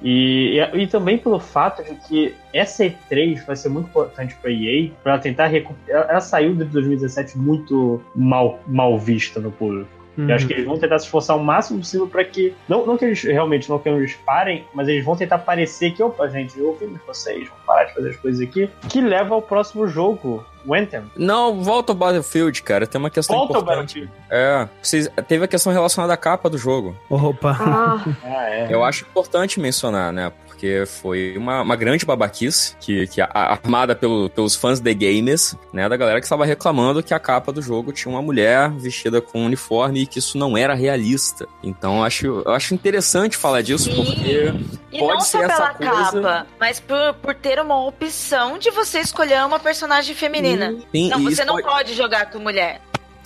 [0.00, 4.50] E, e, e também pelo fato de que essa E3 vai ser muito importante pra
[4.50, 6.02] EA, pra ela tentar recuperar.
[6.02, 9.90] Ela, ela saiu de 2017 muito mal, mal vista no público.
[10.16, 10.28] Uhum.
[10.28, 12.54] Eu acho que eles vão tentar se esforçar o máximo possível pra que.
[12.68, 16.02] Não, não que eles realmente não queiram eles parem, mas eles vão tentar parecer que,
[16.02, 18.68] opa, gente, eu ouvi vocês, vamos parar de fazer as coisas aqui.
[18.88, 21.02] Que leva ao próximo jogo, o Anthem.
[21.16, 22.86] Não, volta ao Battlefield, cara.
[22.86, 24.08] Tem uma questão Volta ao importante.
[24.30, 26.96] É, vocês, teve a questão relacionada à capa do jogo.
[27.10, 27.56] Opa.
[27.60, 28.68] Ah, Ah, é.
[28.70, 30.32] Eu acho importante mencionar, né?
[30.64, 35.54] Porque foi uma, uma grande babaquice que, que a- armada pelo- pelos fãs de games,
[35.74, 35.86] né?
[35.90, 39.42] Da galera que estava reclamando que a capa do jogo tinha uma mulher vestida com
[39.42, 41.46] um uniforme e que isso não era realista.
[41.62, 44.04] Então eu acho, eu acho interessante falar disso, Sim.
[44.06, 44.54] porque
[44.90, 46.22] E pode não ser só essa pela coisa.
[46.22, 50.74] capa, mas por, por ter uma opção de você escolher uma personagem feminina.
[50.94, 52.80] Sim, não, e você não pode- pode jogar com mulher.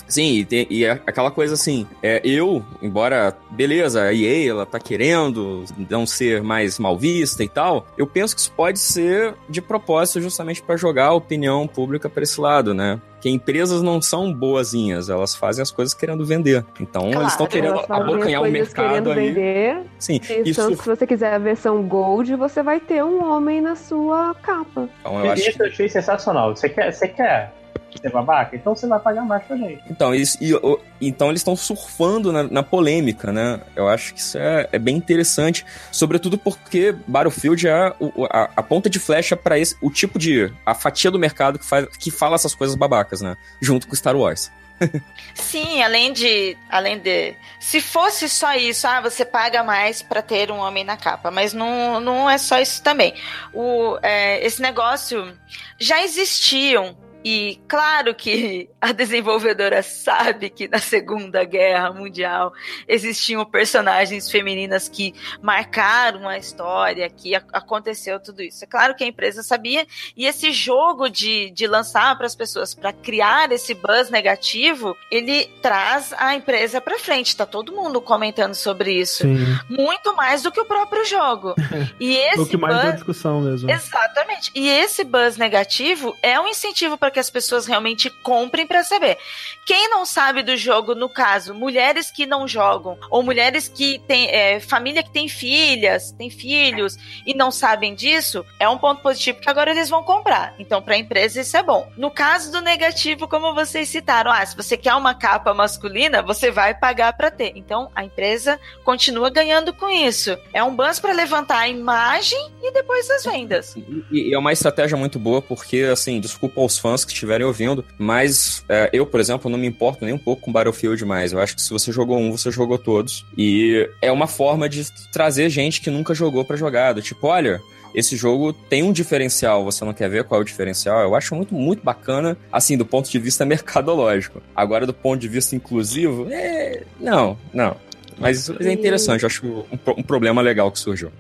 [0.09, 4.65] Sim, e, tem- e é aquela coisa assim, é, eu, embora, beleza, a EA, ela
[4.67, 9.35] tá querendo não ser mais mal vista e tal, eu penso que isso pode ser
[9.49, 12.99] de propósito justamente pra jogar a opinião pública pra esse lado, né?
[13.21, 16.65] Que empresas não são boazinhas, elas fazem as coisas querendo vender.
[16.81, 19.29] Então, eles estão querendo abocanhar o mercado querendo aí.
[19.33, 19.81] vender.
[19.99, 23.75] Sim, E isso, se você quiser a versão Gold, você vai ter um homem na
[23.75, 24.89] sua capa.
[25.01, 26.55] então, eu acho Isso eu achei sensacional.
[26.57, 27.53] Você quer, você quer
[28.01, 28.55] ser babaca?
[28.55, 29.83] Então você vai pagar mais pra gente.
[29.91, 33.61] Então, eles, e, o- então eles estão surfando na, na polêmica, né?
[33.75, 38.63] Eu acho que isso é, é bem interessante, sobretudo porque Battlefield é o- a, a
[38.63, 42.35] ponta de flecha para o tipo de a fatia do mercado que, faz, que fala
[42.37, 43.37] essas coisas babacas, né?
[43.61, 44.51] Junto com Star Wars.
[45.35, 46.57] Sim, além de.
[46.71, 47.35] Além de.
[47.59, 51.33] Se fosse só isso, ah, você paga mais pra ter um homem na capa.
[51.33, 53.13] Mas não, não é só isso também.
[53.53, 55.33] O, é, esse negócio
[55.81, 62.53] já existiam E claro que a desenvolvedora sabe que na Segunda Guerra Mundial
[62.87, 68.65] existiam personagens femininas que marcaram a história, que aconteceu tudo isso.
[68.65, 72.75] É claro que a empresa sabia, e esse jogo de, de lançar para as pessoas
[72.75, 77.37] para criar esse buzz negativo, ele traz a empresa para frente.
[77.37, 79.23] Tá todo mundo comentando sobre isso.
[79.23, 79.39] Sim.
[79.69, 81.55] Muito mais do que o próprio jogo.
[82.01, 83.71] E esse o que mais deu buzz- discussão mesmo.
[83.71, 84.51] Exatamente.
[84.55, 89.19] E esse buzz negativo é um incentivo para que as pessoas realmente comprem para saber.
[89.65, 94.29] Quem não sabe do jogo, no caso, mulheres que não jogam, ou mulheres que têm
[94.31, 96.97] é, família que tem filhas, tem filhos
[97.27, 100.55] e não sabem disso, é um ponto positivo que agora eles vão comprar.
[100.59, 101.91] Então, para a empresa, isso é bom.
[101.97, 106.51] No caso do negativo, como vocês citaram, ah, se você quer uma capa masculina, você
[106.51, 107.53] vai pagar para ter.
[107.55, 110.37] Então, a empresa continua ganhando com isso.
[110.53, 113.77] É um buzz para levantar a imagem e depois as vendas.
[113.77, 117.85] E, e é uma estratégia muito boa, porque, assim, desculpa aos fãs que estiverem ouvindo,
[117.99, 121.33] mas é, eu, por exemplo, não me importo nem um pouco com Battlefield mais.
[121.33, 123.25] Eu acho que se você jogou um, você jogou todos.
[123.37, 126.93] E é uma forma de trazer gente que nunca jogou pra jogar.
[126.93, 127.61] Do tipo, olha.
[127.95, 131.01] Esse jogo tem um diferencial, você não quer ver qual é o diferencial?
[131.01, 134.43] Eu acho muito, muito bacana, assim, do ponto de vista mercadológico.
[134.55, 136.83] Agora, do ponto de vista inclusivo, é.
[137.01, 137.75] Não, não.
[138.19, 139.65] Mas é interessante, eu acho um,
[139.97, 141.11] um problema legal que surgiu.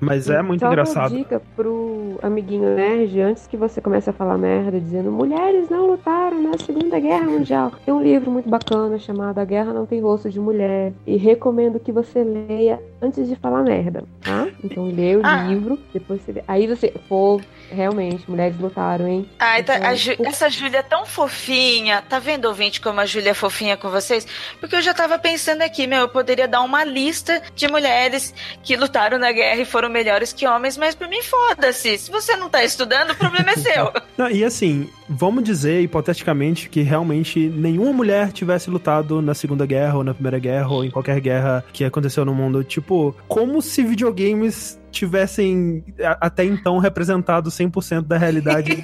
[0.00, 1.10] Mas é muito Só engraçado.
[1.12, 5.86] uma dica pro amiguinho nerd, antes que você comece a falar merda, dizendo mulheres não
[5.86, 7.72] lutaram na Segunda Guerra Mundial.
[7.84, 10.92] Tem um livro muito bacana chamado A Guerra Não Tem Rosto de Mulher.
[11.06, 14.46] E recomendo que você leia antes de falar merda, tá?
[14.62, 15.44] Então lê o Ah.
[15.48, 16.42] livro, depois você lê.
[16.46, 19.28] Aí você, pô, realmente, mulheres lutaram, hein?
[19.38, 22.02] Ai, tá- Então, a Ju- essa Júlia é tão fofinha.
[22.08, 24.26] Tá vendo, ouvinte, como a Júlia é fofinha com vocês?
[24.60, 28.76] Porque eu já tava pensando aqui, meu, eu poderia dar uma lista de mulheres que
[28.76, 31.98] lutaram na guerra e foram melhores que homens, mas por mim, foda-se.
[31.98, 33.92] Se você não tá estudando, o problema é seu.
[34.16, 39.96] Não, e assim, vamos dizer, hipoteticamente, que realmente nenhuma mulher tivesse lutado na Segunda Guerra,
[39.98, 42.64] ou na Primeira Guerra, ou em qualquer guerra que aconteceu no mundo.
[42.64, 48.76] Tipo, como se videogames tivessem a- até então representado 100% da realidade.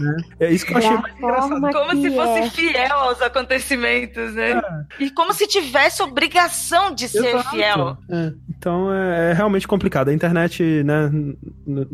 [0.00, 0.16] né?
[0.38, 1.60] É isso que eu achei mais engraçado.
[1.72, 2.50] Como se fosse é.
[2.50, 4.60] fiel aos acontecimentos, né?
[4.98, 7.50] E como se tivesse obrigação de ser Exato.
[7.50, 7.96] fiel.
[8.10, 10.08] É, então é, é realmente complicado.
[10.08, 11.10] A internet, né,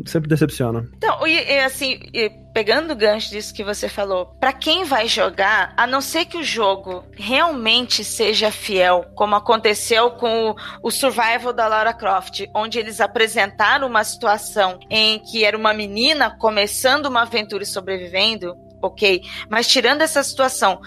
[0.05, 0.87] sempre decepciona.
[0.95, 5.07] Então, e, e, assim, e pegando o gancho disso que você falou, pra quem vai
[5.07, 10.89] jogar, a não ser que o jogo realmente seja fiel, como aconteceu com o, o
[10.89, 17.05] Survival da Lara Croft, onde eles apresentaram uma situação em que era uma menina começando
[17.05, 18.57] uma aventura e sobrevivendo.
[18.79, 20.79] Ok, mas tirando essa situação,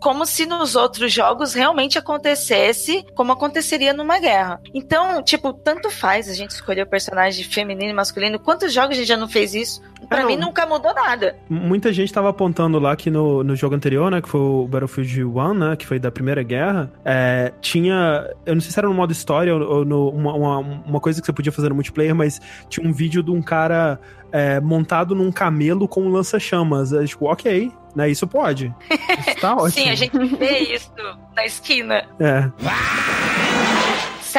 [0.00, 4.58] como se nos outros jogos realmente acontecesse como aconteceria numa guerra.
[4.72, 8.38] Então, tipo, tanto faz a gente escolher o personagem feminino e masculino.
[8.38, 9.82] Quantos jogos a gente já não fez isso?
[10.08, 10.28] Pra É, não.
[10.28, 11.36] mim nunca mudou nada.
[11.48, 15.24] Muita gente tava apontando lá que no, no jogo anterior, né, que foi o Battlefield
[15.24, 18.94] 1, né, que foi da Primeira Guerra, é, tinha, eu não sei se era no
[18.94, 22.14] modo história ou, ou no, uma, uma, uma coisa que você podia fazer no multiplayer,
[22.14, 24.00] mas tinha um vídeo de um cara
[24.32, 26.92] é, montado num camelo com um lança-chamas.
[26.92, 28.72] É, tipo, ok, né, isso pode.
[29.26, 29.70] Isso tá ótimo.
[29.70, 30.90] Sim, a gente vê isso
[31.34, 32.04] na esquina.
[32.20, 32.48] É.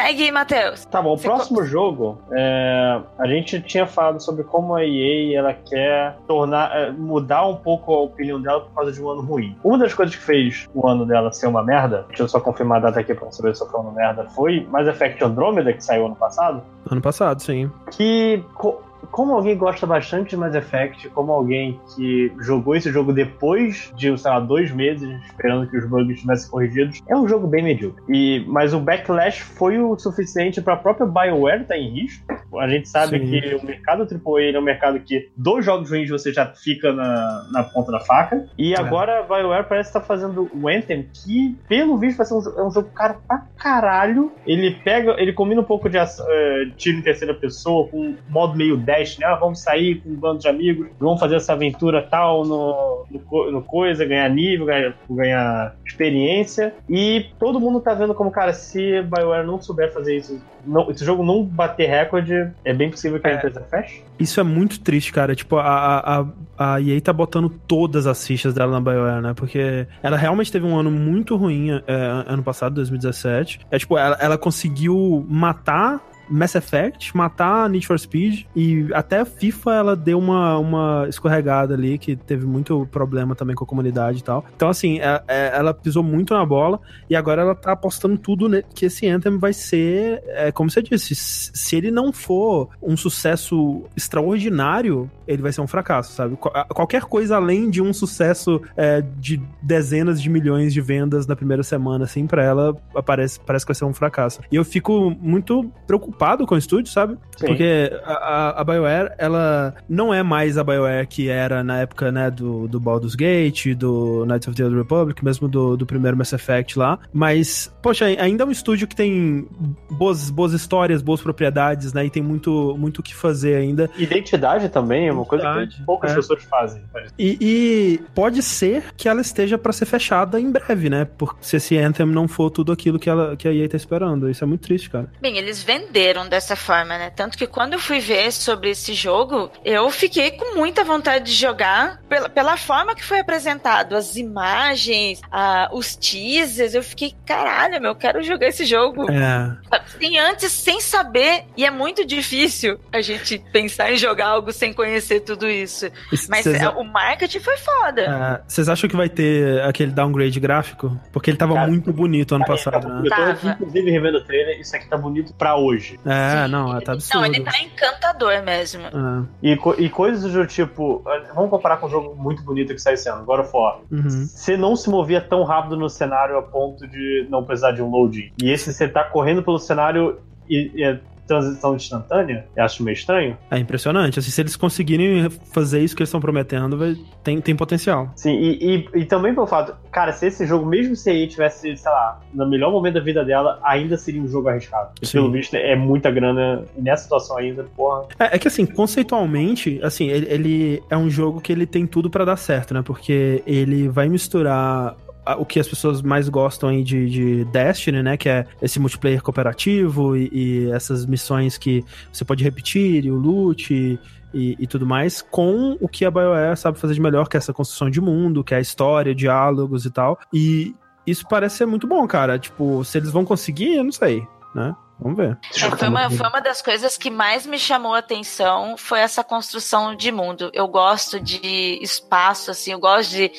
[0.02, 0.84] Segue, Matheus.
[0.86, 5.52] Tá bom, o próximo jogo, é, a gente tinha falado sobre como a EA ela
[5.52, 9.56] quer tornar, é, mudar um pouco a opinião dela por causa de um ano ruim.
[9.62, 12.78] Uma das coisas que fez o ano dela ser uma merda, deixa eu só confirmar
[12.78, 16.06] a data aqui pra saber se eu falando merda, foi Mass Effect Andromeda, que saiu
[16.06, 17.70] ano passado, Ano passado, sim.
[17.90, 23.12] que co- como alguém gosta bastante de Mass Effect, como alguém que jogou esse jogo
[23.12, 27.46] depois de, sei lá, dois meses esperando que os bugs estivessem corrigidos, é um jogo
[27.46, 28.02] bem medíocre.
[28.08, 32.24] E, mas o backlash foi o suficiente para a própria BioWare estar em risco.
[32.58, 33.30] A gente sabe Sim.
[33.30, 37.48] que o mercado AAA é um mercado que dois jogos ruins você já fica na,
[37.52, 38.48] na ponta da faca.
[38.58, 42.58] E agora a BioWare parece estar fazendo o Anthem, que pelo visto vai ser um,
[42.58, 44.32] é um jogo caro pra caralho.
[44.46, 48.56] Ele pega, ele combina um pouco de eh, tiro em terceira pessoa com um modo
[48.56, 48.76] meio
[49.18, 49.26] né?
[49.26, 53.52] Ah, vamos sair com um bando de amigos, vamos fazer essa aventura tal no, no,
[53.52, 56.74] no coisa, ganhar nível, ganhar, ganhar experiência.
[56.88, 61.04] E todo mundo tá vendo como, cara, se BioWare não souber fazer isso, não, esse
[61.04, 64.02] jogo não bater recorde, é bem possível que a empresa feche.
[64.18, 65.34] Isso é muito triste, cara.
[65.34, 66.24] Tipo, a,
[66.58, 69.34] a, a EA tá botando todas as fichas dela na BioWare, né?
[69.34, 73.60] Porque ela realmente teve um ano muito ruim é, ano passado, 2017.
[73.70, 79.24] É tipo, ela, ela conseguiu matar Mass Effect, matar Need for Speed e até a
[79.24, 84.18] FIFA ela deu uma, uma escorregada ali que teve muito problema também com a comunidade
[84.20, 84.44] e tal.
[84.54, 88.48] Então, assim, é- é- ela pisou muito na bola e agora ela tá apostando tudo
[88.48, 92.96] ne- que esse Anthem vai ser, é, como você disse, se ele não for um
[92.96, 96.36] sucesso extraordinário, ele vai ser um fracasso, sabe?
[96.36, 101.62] Qualquer coisa além de um sucesso é, de dezenas de milhões de vendas na primeira
[101.62, 104.40] semana, assim, pra ela parece, parece que vai ser um fracasso.
[104.50, 107.16] E eu fico muito preocupado com o estúdio, sabe?
[107.36, 107.46] Sim.
[107.46, 112.12] Porque a, a, a BioWare, ela não é mais a BioWare que era na época,
[112.12, 116.16] né, do, do Baldur's Gate, do Knights of the Old Republic, mesmo do, do primeiro
[116.16, 116.98] Mass Effect lá.
[117.12, 119.48] Mas, poxa, ainda é um estúdio que tem
[119.90, 122.04] boas, boas histórias, boas propriedades, né?
[122.04, 123.90] E tem muito muito o que fazer ainda.
[123.96, 126.14] Identidade também é uma coisa que poucas é.
[126.14, 126.82] pessoas fazem.
[127.18, 131.04] E, e pode ser que ela esteja pra ser fechada em breve, né?
[131.04, 134.28] Porque se esse Anthem não for tudo aquilo que, ela, que a EA tá esperando.
[134.28, 135.10] Isso é muito triste, cara.
[135.20, 137.10] Bem, eles venderam dessa forma, né?
[137.14, 141.32] Tanto que quando eu fui ver sobre esse jogo, eu fiquei com muita vontade de
[141.32, 146.74] jogar pela, pela forma que foi apresentado, as imagens, ah, os teasers.
[146.74, 149.06] Eu fiquei, caralho, meu, eu quero jogar esse jogo.
[149.10, 149.56] É.
[149.98, 154.72] Sem antes, sem saber, e é muito difícil a gente pensar em jogar algo sem
[154.72, 155.86] conhecer tudo isso.
[156.28, 158.02] Mas Cês- é, o marketing foi foda.
[158.02, 160.98] É, Vocês acham que vai ter aquele downgrade gráfico?
[161.12, 163.02] Porque ele tava muito bonito ano passado, né?
[163.04, 165.99] Eu tô aqui, inclusive, revendo o trailer, isso aqui tá bonito pra hoje.
[166.04, 167.20] É, não, tá absurdo.
[167.20, 168.82] Não, ele tá encantador mesmo.
[168.86, 169.26] É.
[169.52, 171.02] E, co- e coisas do tipo.
[171.34, 173.80] Vamos comparar com um jogo muito bonito que esse ano, God of War.
[173.90, 174.08] Uhum.
[174.26, 177.90] Você não se movia tão rápido no cenário a ponto de não precisar de um
[177.90, 178.32] loading.
[178.42, 180.98] E esse você tá correndo pelo cenário e, e é
[181.30, 183.36] transição instantânea, eu acho meio estranho.
[183.50, 184.18] É impressionante.
[184.18, 188.10] Assim, se eles conseguirem fazer isso que eles estão prometendo, vai- tem, tem potencial.
[188.16, 191.76] Sim, e, e, e também pelo fato, cara, se esse jogo, mesmo se EA tivesse,
[191.76, 194.90] sei lá, no melhor momento da vida dela, ainda seria um jogo arriscado.
[195.00, 198.06] E pelo visto é muita grana, e nessa situação ainda, porra.
[198.18, 202.10] É, é que assim, conceitualmente, assim, ele, ele é um jogo que ele tem tudo
[202.10, 202.82] pra dar certo, né?
[202.82, 204.96] Porque ele vai misturar
[205.38, 208.16] o que as pessoas mais gostam aí de, de Destiny, né?
[208.16, 213.16] Que é esse multiplayer cooperativo e, e essas missões que você pode repetir, e o
[213.16, 213.98] loot e,
[214.32, 217.38] e, e tudo mais, com o que a BioWare sabe fazer de melhor, que é
[217.38, 220.18] essa construção de mundo, que é a história, diálogos e tal.
[220.32, 220.74] E
[221.06, 222.38] isso parece ser muito bom, cara.
[222.38, 224.22] Tipo, se eles vão conseguir, eu não sei,
[224.54, 224.74] né?
[225.00, 225.38] Vamos ver.
[225.56, 229.24] É, foi, uma, foi uma das coisas que mais me chamou a atenção foi essa
[229.24, 230.50] construção de mundo.
[230.52, 233.30] Eu gosto de espaço, assim, eu gosto de,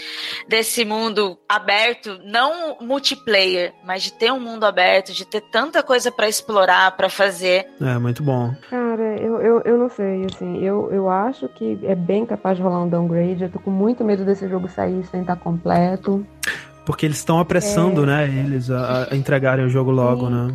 [0.48, 6.12] desse mundo aberto, não multiplayer, mas de ter um mundo aberto, de ter tanta coisa
[6.12, 7.68] pra explorar, pra fazer.
[7.80, 8.54] É, muito bom.
[8.70, 12.64] Cara, eu, eu, eu não sei, assim, eu, eu acho que é bem capaz de
[12.64, 13.44] rolar um downgrade.
[13.44, 16.26] Eu tô com muito medo desse jogo sair sem estar completo.
[16.86, 18.06] Porque eles estão apressando, É.
[18.08, 20.52] né, eles a, a entregarem o jogo logo, né?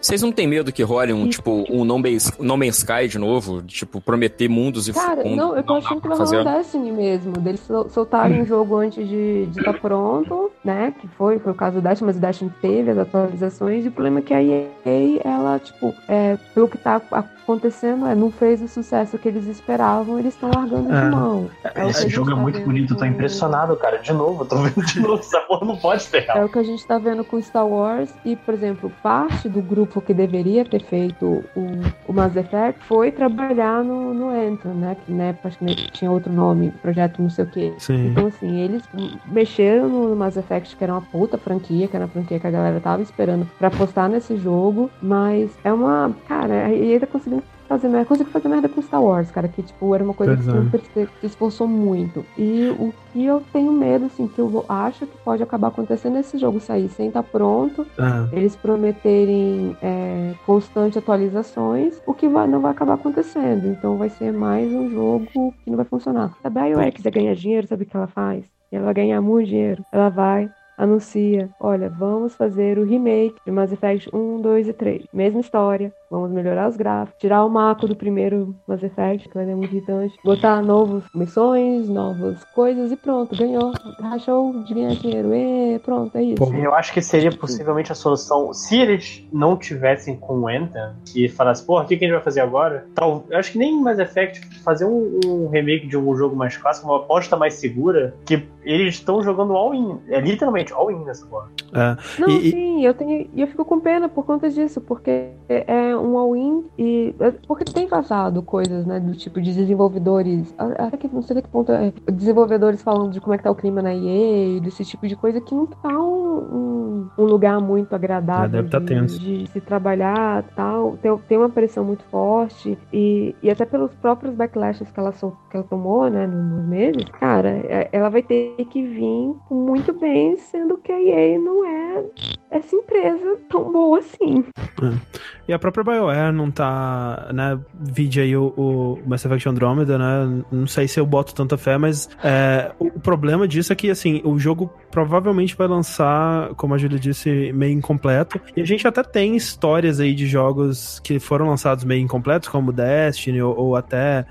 [0.00, 3.18] Vocês não têm medo que role um, tipo, um No Man's, no Man's Sky de
[3.18, 3.62] novo?
[3.62, 6.40] Tipo, prometer mundos e Cara, fundos, não, eu tô achando que vai rolar fazer?
[6.40, 7.32] um Destiny mesmo.
[7.34, 10.92] Deles sol- soltarem o jogo antes de estar pronto, né?
[11.00, 13.84] Que foi, foi o caso do Destiny, mas o Destiny teve as atualizações.
[13.84, 18.14] E o problema é que a EA, ela, tipo, é, pelo que tá acontecendo, é,
[18.14, 21.04] não fez o sucesso que eles esperavam, eles estão largando É.
[21.04, 21.50] de mão.
[21.64, 23.98] É o a Esse jogo é tá muito vendo bonito, eu tô com- impressionado, cara.
[23.98, 25.20] De novo, eu tô vendo de novo.
[25.20, 28.10] Essa porra não pode ser É o que a gente tá vendo com Star Wars
[28.24, 31.66] e, por exemplo, parte do grupo que deveria ter feito o,
[32.06, 34.96] o Mass Effect foi trabalhar no, no Anthem, né?
[35.04, 35.50] Que na época
[35.92, 37.74] tinha outro nome, projeto não sei o quê.
[37.78, 38.08] Sim.
[38.08, 38.82] Então, assim, eles
[39.26, 42.50] mexeram no Mass Effect, que era uma puta franquia, que era a franquia que a
[42.50, 46.14] galera tava esperando pra postar nesse jogo, mas é uma.
[46.28, 47.42] Cara, a EA tá conseguindo
[47.72, 50.46] fazer merda, conseguiu fazer merda com Star Wars, cara, que tipo, era uma coisa Pois
[50.46, 50.62] que é.
[50.62, 52.24] sempre se esforçou muito.
[52.36, 56.38] E o que eu tenho medo, assim, que eu acho que pode acabar acontecendo nesse
[56.38, 58.36] jogo sair sem estar pronto, É.
[58.36, 63.66] eles prometerem é, constante atualizações, o que vai- não vai acabar acontecendo.
[63.68, 66.30] Então vai ser mais um jogo que não vai funcionar.
[66.40, 68.44] Se a BioWare quiser ganhar dinheiro, sabe o que ela faz?
[68.70, 69.84] Ela vai ganhar muito dinheiro.
[69.92, 75.04] Ela vai anuncia, olha, vamos fazer o remake de Mass Effect 1, 2 e 3.
[75.12, 79.46] Mesma história, vamos melhorar os gráficos, tirar o maco do primeiro Mass Effect, que é
[79.54, 83.72] muito irritante, botar novas missões, novas coisas e pronto, ganhou.
[83.98, 85.34] Rachou de ganhar dinheiro.
[85.34, 86.54] E pronto, é isso.
[86.54, 91.28] Eu acho que seria possivelmente a solução se eles não tivessem com o Anthem e
[91.28, 92.86] falassem, porra, o que, que a gente vai fazer agora?
[92.94, 96.56] Tal, eu acho que nem Mass Effect fazer um, um remake de um jogo mais
[96.56, 99.98] clássico, uma aposta mais segura, que eles estão jogando all-in.
[100.08, 101.48] É literalmente all-in nessa porra.
[101.72, 102.20] É.
[102.20, 103.28] Não, E- sim, Sim, eu tenho.
[103.34, 107.14] E eu fico com pena por conta disso, porque é um all-in e.
[107.46, 108.98] Porque tem vazado coisas, né?
[109.00, 110.54] Do tipo de desenvolvedores.
[110.58, 111.92] Até que não sei até que ponto é.
[112.10, 115.40] Desenvolvedores falando de como é que tá o clima na EA, desse tipo de coisa
[115.40, 120.96] que não tá um, um, um lugar muito agradável tá de, de se trabalhar tal.
[121.00, 122.76] Tem, tem uma pressão muito forte.
[122.92, 127.04] E, e até pelos próprios backlashes que ela, sol- que ela tomou, né, nos meses,
[127.20, 132.04] cara, é- ela vai ter que vir muito bem, sendo que a EA não é
[132.52, 134.44] essa empresa tão boa assim.
[134.82, 135.22] É.
[135.48, 137.58] E a própria BioWare não tá, né?
[137.74, 140.44] Vide aí o, o Mass Effect Andromeda, né?
[140.52, 144.20] Não sei se eu boto tanta fé, mas é, o, problema disso é que, assim,
[144.24, 148.40] o jogo provavelmente vai lançar, como a Julia disse, meio incompleto.
[148.54, 152.72] E a gente até tem histórias aí de jogos que foram lançados meio incompletos, como
[152.72, 154.26] Destiny ou, ou até.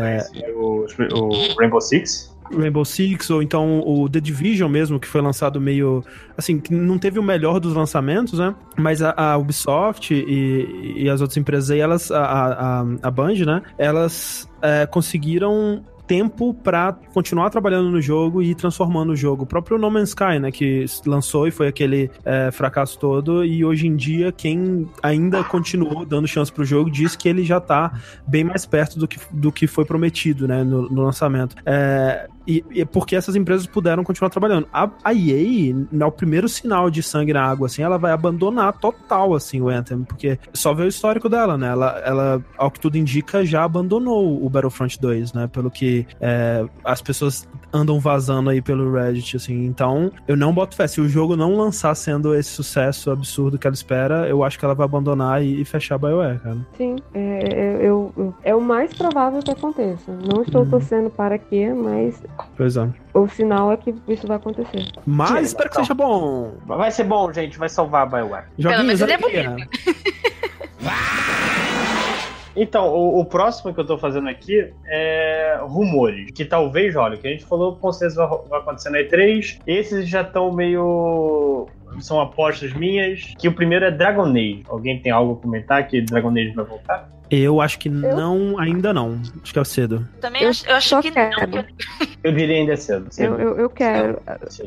[0.00, 2.33] é, o, o Rainbow Six.
[2.50, 6.04] Rainbow Six, ou então o The Division mesmo, que foi lançado meio.
[6.36, 8.54] Assim, que não teve o melhor dos lançamentos, né?
[8.76, 12.10] Mas a, a Ubisoft e, e as outras empresas aí, elas.
[12.10, 13.62] A, a, a- Band, né?
[13.78, 19.44] Elas é, conseguiram tempo pra continuar trabalhando no jogo e transformando o jogo.
[19.44, 23.64] O próprio No Man's Sky, né, que lançou e foi aquele é, fracasso todo, e
[23.64, 27.98] hoje em dia quem ainda continuou dando chance pro jogo diz que ele já tá
[28.26, 31.56] bem mais perto do que, do que foi prometido, né, no, no lançamento.
[31.64, 34.66] É, e, e porque essas empresas puderam continuar trabalhando.
[34.72, 39.34] A, a EA, no primeiro sinal de sangue na água, assim, ela vai abandonar total,
[39.34, 41.68] assim, o Anthem, porque só vê o histórico dela, né?
[41.68, 45.46] Ela, ela, ao que tudo indica, já abandonou o Battlefront 2, né?
[45.46, 49.64] Pelo que é, as pessoas andam vazando aí pelo Reddit, assim.
[49.64, 50.86] Então, eu não boto fé.
[50.86, 54.64] Se o jogo não lançar sendo esse sucesso absurdo que ela espera, eu acho que
[54.64, 56.56] ela vai abandonar e, e fechar a BioWare, cara.
[56.76, 60.12] Sim, é, é- eu, eu- é o mais provável que aconteça.
[60.32, 62.22] Não estou torcendo para quê, mas
[62.56, 62.88] Pois é.
[63.12, 64.86] o sinal é que isso vai acontecer.
[65.06, 66.54] Mas espero que seja bom.
[66.66, 67.58] Vai ser bom, gente.
[67.58, 68.46] Vai salvar a BioWare.
[68.58, 69.56] Joguinhos ele é alegria.
[72.56, 76.30] Então, o, o próximo que eu tô fazendo aqui é rumores.
[76.30, 79.60] Que talvez, olha, o que a gente falou com certeza vai, vai acontecer na E3.
[79.66, 81.66] Esses já estão meio.
[82.00, 83.34] São apostas minhas.
[83.38, 84.62] Que o primeiro é Dragon Age.
[84.68, 87.14] Alguém tem algo a comentar que Dragon Age vai voltar?
[87.30, 89.20] Eu acho que não, ainda não.
[89.42, 90.06] Acho que é cedo.
[90.20, 91.50] Também Eu acho, eu acho que quero.
[91.50, 91.64] não.
[92.22, 93.06] Eu diria ainda é cedo.
[93.10, 93.34] cedo.
[93.34, 94.18] Eu, eu, eu quero.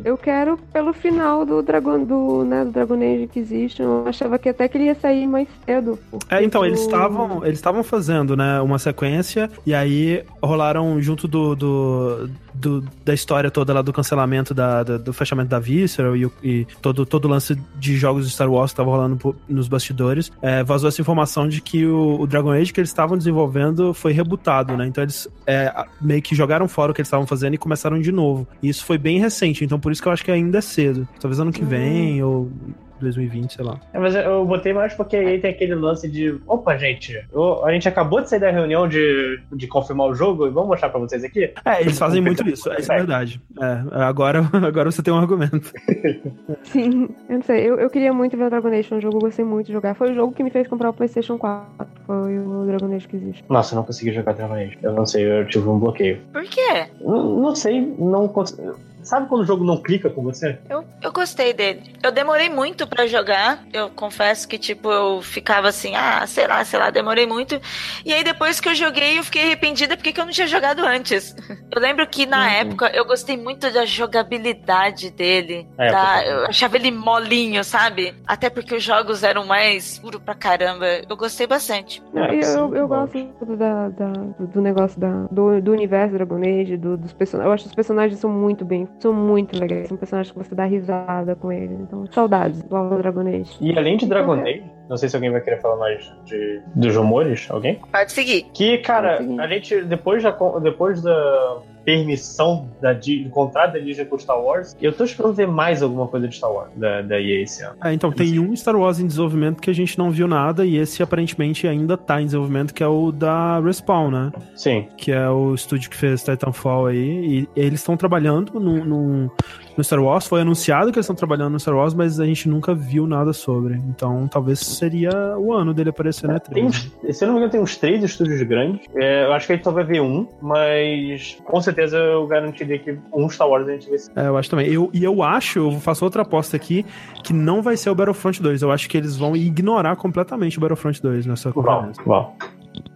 [0.03, 3.83] Eu quero pelo final do Dragon, do, né, do Dragon Age Inquisition.
[3.83, 5.99] Eu achava que até que ele ia sair mais cedo.
[6.29, 11.55] É, então, eles estavam eles estavam fazendo, né, uma sequência, e aí rolaram junto do,
[11.55, 16.29] do, do- da história toda lá do cancelamento da, da- do fechamento da Visceral e,
[16.43, 20.31] e todo, todo o lance de jogos de Star Wars que tava rolando nos bastidores,
[20.41, 24.11] é, vazou essa informação de que o, o Dragon Age que eles estavam desenvolvendo foi
[24.11, 27.57] rebutado, né, então eles é, meio que jogaram fora o que eles estavam fazendo e
[27.57, 28.47] começaram de novo.
[28.61, 31.07] E isso foi bem recente, então por isso que eu acho que ainda é cedo.
[31.19, 32.51] Talvez ano que vem, ou
[32.99, 33.79] 2020, sei lá.
[33.93, 36.39] É, mas eu- botei mais porque aí tem aquele lance de.
[36.47, 40.47] Opa, gente, eu- a gente acabou de sair da reunião de, de confirmar o jogo
[40.47, 41.51] e vamos mostrar pra vocês aqui?
[41.65, 43.41] É, eles fazem muito isso, isso é verdade.
[43.59, 45.71] É, agora, agora você tem um argumento.
[46.63, 47.67] Sim, eu não sei.
[47.67, 49.73] Eu, eu queria muito ver o Dragon Age, um jogo que eu gostei muito de
[49.73, 49.95] jogar.
[49.95, 51.67] Foi o jogo que me fez comprar o PlayStation 4.
[52.05, 53.43] Foi o Dragon Age que existe.
[53.49, 54.77] Nossa, eu não consegui jogar Dragon Age.
[54.81, 56.19] Eu não sei, eu tive um bloqueio.
[56.31, 56.87] Por quê?
[57.01, 58.57] Não, não sei, não cons-
[59.07, 60.57] Sabe quando o jogo não clica com você?
[60.69, 61.95] Eu, eu gostei dele.
[62.03, 63.63] Eu demorei muito pra jogar.
[63.73, 67.59] Eu confesso que, tipo, eu ficava assim, ah, sei lá, sei lá, demorei muito.
[68.05, 70.79] E aí, depois que eu joguei, eu fiquei arrependida porque que eu não tinha jogado
[70.85, 71.35] antes.
[71.69, 73.85] Eu lembro que na época eu gostei muito da
[74.31, 75.67] jogabilidade dele.
[75.77, 78.15] É, da- eu achava ele molinho, sabe?
[78.25, 80.85] Até porque os jogos eram mais puro pra caramba.
[81.07, 82.01] Eu gostei bastante.
[82.13, 86.39] Eu, eu, eu gosto do, da, da- do- do negócio da, do, do universo Dragon
[86.39, 87.47] Age, do- dos personagens.
[87.47, 89.87] Eu acho que os personagens são muito bem, são muito legais.
[89.87, 91.79] São personagens que você dá risada com eles.
[91.79, 93.57] Então, saudades do Alvo Dragon Age.
[93.61, 96.95] E além de Dragon Age, não sei se alguém vai querer falar mais de, dos
[96.95, 97.79] rumores, alguém?
[97.91, 98.43] Pode seguir.
[98.53, 104.19] Que, cara, a gente, depois da, depois da permissão da, do contrato da Disney com
[104.19, 107.43] Star Wars, eu tô esperando ver mais alguma coisa de Star Wars, da, da EA
[107.43, 107.77] esse ano.
[107.81, 110.75] É, então, tem um Star Wars em desenvolvimento que a gente não viu nada, e
[110.75, 114.33] esse aparentemente ainda tá em desenvolvimento, que é o da Respawn, né?
[114.53, 114.85] Sim.
[114.97, 119.31] Que é o estúdio que fez Titanfall aí, e eles estão trabalhando no, no,
[119.77, 122.49] no Star Wars, foi anunciado que eles estão trabalhando no Star Wars, mas a gente
[122.49, 123.75] nunca viu nada sobre.
[123.75, 126.39] Então, talvez seria o ano dele aparecer, né?
[126.39, 128.87] Tem uns, se eu não me engano, tem uns três estúdios grandes.
[128.95, 132.79] É, eu acho que a gente só vai ver um, mas com certeza eu garantiria
[132.79, 134.67] que um Star Wars a gente vai É, eu acho também.
[134.67, 136.83] Eu, e eu acho, eu faço outra aposta aqui,
[137.23, 138.63] que não vai ser o Battlefront 2.
[138.63, 142.03] Eu acho que eles vão ignorar completamente o Battlefront 2 nessa conferência.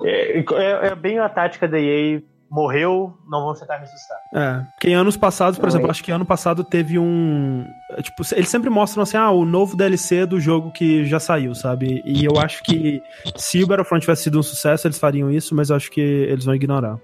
[0.03, 2.21] É, é, é bem a tática da EA
[2.51, 4.17] morreu, não vamos tentar ressuscitar.
[4.35, 5.69] É, porque em anos passados, por Oi.
[5.69, 7.65] exemplo, acho que ano passado teve um.
[7.91, 11.55] é, Tipo, eles sempre mostram assim, ah, o novo DLC do jogo que já saiu,
[11.55, 12.01] sabe?
[12.05, 13.01] E eu acho que
[13.37, 16.43] se o Battlefront tivesse sido um sucesso, eles fariam isso, mas eu acho que eles
[16.43, 16.99] vão ignorar.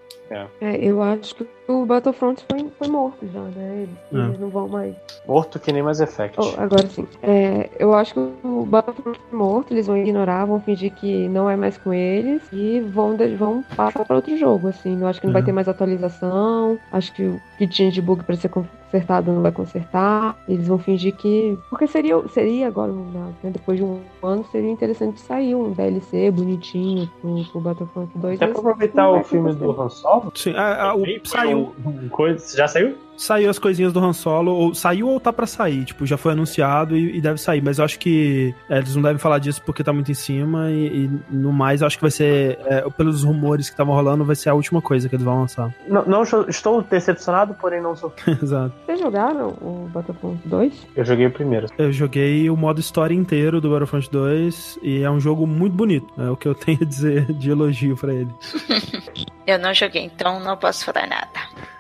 [0.62, 3.86] É, eu acho que o Battlefront foi, foi morto já, né?
[4.12, 4.38] Eles, É.
[4.40, 4.96] não vão mais.
[5.28, 6.38] Morto que nem Mass Effect.
[6.40, 7.06] Oh, agora sim.
[7.22, 11.50] É, eu acho que o Battlefront foi morto, eles vão ignorar, vão fingir que não
[11.50, 15.00] é mais com eles e vão, vão passar para outro jogo, assim.
[15.02, 15.46] Eu acho que não vai É.
[15.46, 19.52] ter mais atualização, acho que o que tinha de bug para ser consertado não vai
[19.52, 20.38] consertar.
[20.48, 21.58] Eles vão fingir que.
[21.70, 27.10] Porque seria, seria agora, né, depois de um ano, seria interessante sair um DLC bonitinho
[27.22, 28.42] pro, pro Battlefront 2.
[28.42, 30.32] Até pra aproveitar o vai filme do Han Solo.
[30.36, 31.57] Sim, a- a- o- saiu.
[31.58, 32.98] Um, coisa, já saiu?
[33.18, 36.34] Saiu as coisinhas do Han Solo, ou saiu ou tá pra sair, tipo, já foi
[36.34, 39.62] anunciado e, e deve sair, mas eu acho que é, eles não devem falar disso
[39.66, 42.88] porque tá muito em cima e, e no mais eu acho que vai ser, é,
[42.92, 45.74] pelos rumores que estavam rolando, vai ser a última coisa que eles vão lançar.
[45.88, 48.14] Não, não estou- decepcionado, porém não sou.
[48.42, 48.74] Exato.
[48.86, 50.88] Vocês jogaram o Battlefront 2?
[50.96, 51.68] Eu joguei o primeiro.
[51.78, 56.08] Eu joguei o modo história inteiro do Battlefront 2 e é um jogo muito bonito,
[56.18, 58.30] é o que eu tenho a dizer de elogio pra ele.
[59.46, 61.28] Eu não joguei, então não posso falar nada.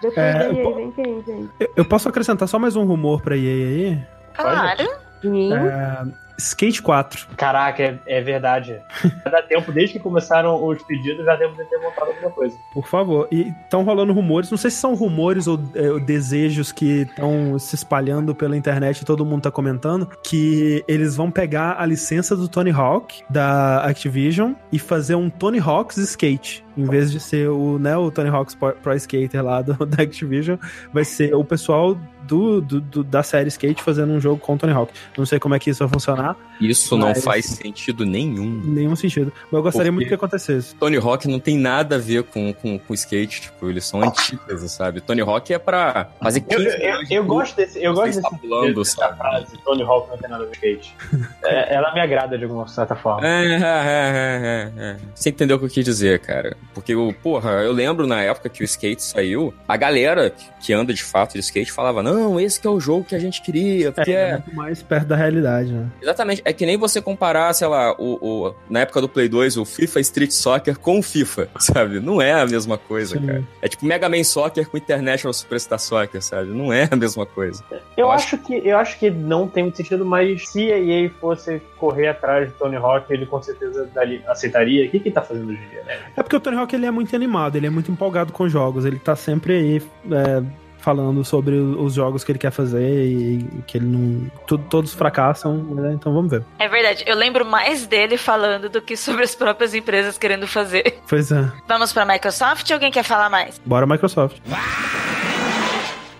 [0.01, 1.51] Depois É, po- vem quem, gente?
[1.59, 4.07] Eu, eu posso acrescentar só mais um rumor pra EA aí?
[4.35, 4.81] Claro.
[5.23, 7.27] É, Skate 4.
[7.35, 8.79] Caraca, é, é verdade.
[9.23, 12.55] Já dá tempo, desde que começaram os pedidos, já devo ter montado alguma coisa.
[12.73, 13.27] Por favor.
[13.31, 17.57] E estão rolando rumores, não sei se são rumores ou, é, ou desejos que estão
[17.57, 22.35] se espalhando pela internet e todo mundo tá comentando, que eles vão pegar a licença
[22.35, 26.65] do Tony Hawk, da Activision, e fazer um Tony Hawk's Skate.
[26.77, 30.03] Em vez de ser o, né, o Tony Hawk's Pro, Pro Skater lá do, da
[30.03, 30.57] Activision,
[30.93, 34.57] vai ser o pessoal do, do- do- da série Skate fazendo um jogo com o
[34.57, 34.91] Tony Hawk.
[35.17, 36.35] Não sei como é que isso vai funcionar.
[36.59, 38.61] Isso não faz sentido nenhum.
[38.65, 39.31] Nenhum sentido.
[39.45, 40.75] Mas eu gostaria Porque- muito que acontecesse.
[40.75, 44.71] Tony Hawk não tem nada a ver com, com, com skate, tipo, eles são antíteses,
[44.71, 44.99] sabe?
[45.01, 47.81] Tony Hawk é pra fazer Eu, 15 eu, eu gosto desse.
[47.83, 50.95] Eu gosto desse, pulando, dessa frase, Tony Hawk não tem nada a ver com skate.
[51.43, 53.27] É, ela me agrada de alguma certa forma.
[53.27, 54.97] É, é, é, é, é.
[55.13, 56.57] Você entendeu o que eu quis dizer, cara.
[56.73, 60.73] Porque, o porra, eu lembro na época que o skate saiu, a galera que- que
[60.73, 63.41] anda de fato de skate falava: não, esse que é o jogo que a gente
[63.41, 63.91] queria.
[63.91, 64.31] Porque É, é.
[64.33, 65.87] muito mais perto da realidade, né?
[66.01, 66.41] Exatamente.
[66.45, 69.65] É que nem você comparar, sei lá, o, o- na época do Play 2, o
[69.65, 71.99] FIFA Street Soccer com o FIFA, sabe?
[71.99, 73.25] Não é a mesma coisa, Sim.
[73.25, 73.43] cara.
[73.61, 76.49] É tipo Mega Man Soccer com International Superstar Soccer, sabe?
[76.49, 77.63] Não é a mesma coisa.
[77.95, 81.61] Eu acho que eu acho que não tem muito sentido, mas se a EA fosse
[81.77, 84.85] correr atrás de Tony Hawk, ele com certeza dali- aceitaria.
[84.85, 85.97] O que, que ele tá fazendo hoje em dia, né?
[86.15, 88.85] É porque o Tony Hawk ele é muito animado, ele é muito empolgado com jogos,
[88.85, 89.81] ele tá sempre aí
[90.11, 90.43] é,
[90.87, 94.31] falando sobre os jogos que ele quer fazer e que ele não.
[94.47, 95.91] tu- todos fracassam, né?
[95.93, 96.45] então vamos ver.
[96.57, 100.97] É verdade, eu lembro mais dele falando do que sobre as próprias empresas querendo fazer.
[101.09, 101.51] Pois é.
[101.67, 102.71] Vamos pra Microsoft?
[102.71, 103.59] Alguém quer falar mais?
[103.65, 104.37] Bora Microsoft.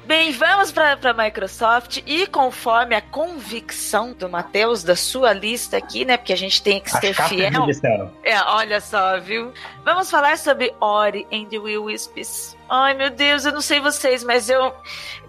[0.06, 6.04] Bem, vamos para a Microsoft e conforme a convicção do Matheus da sua lista aqui,
[6.04, 6.18] né?
[6.18, 7.70] Porque a gente tem que As ser fiel.
[8.22, 9.54] É, olha só, viu?
[9.86, 12.57] Vamos falar sobre Ori and the Will Wisps.
[12.70, 14.74] Ai, meu Deus, eu não sei vocês, mas eu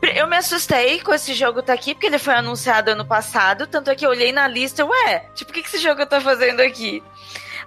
[0.02, 3.90] eu me assustei com esse jogo tá aqui, porque ele foi anunciado ano passado, tanto
[3.90, 6.60] é que eu olhei na lista, ué, tipo, o que que esse jogo tá fazendo
[6.60, 7.02] aqui?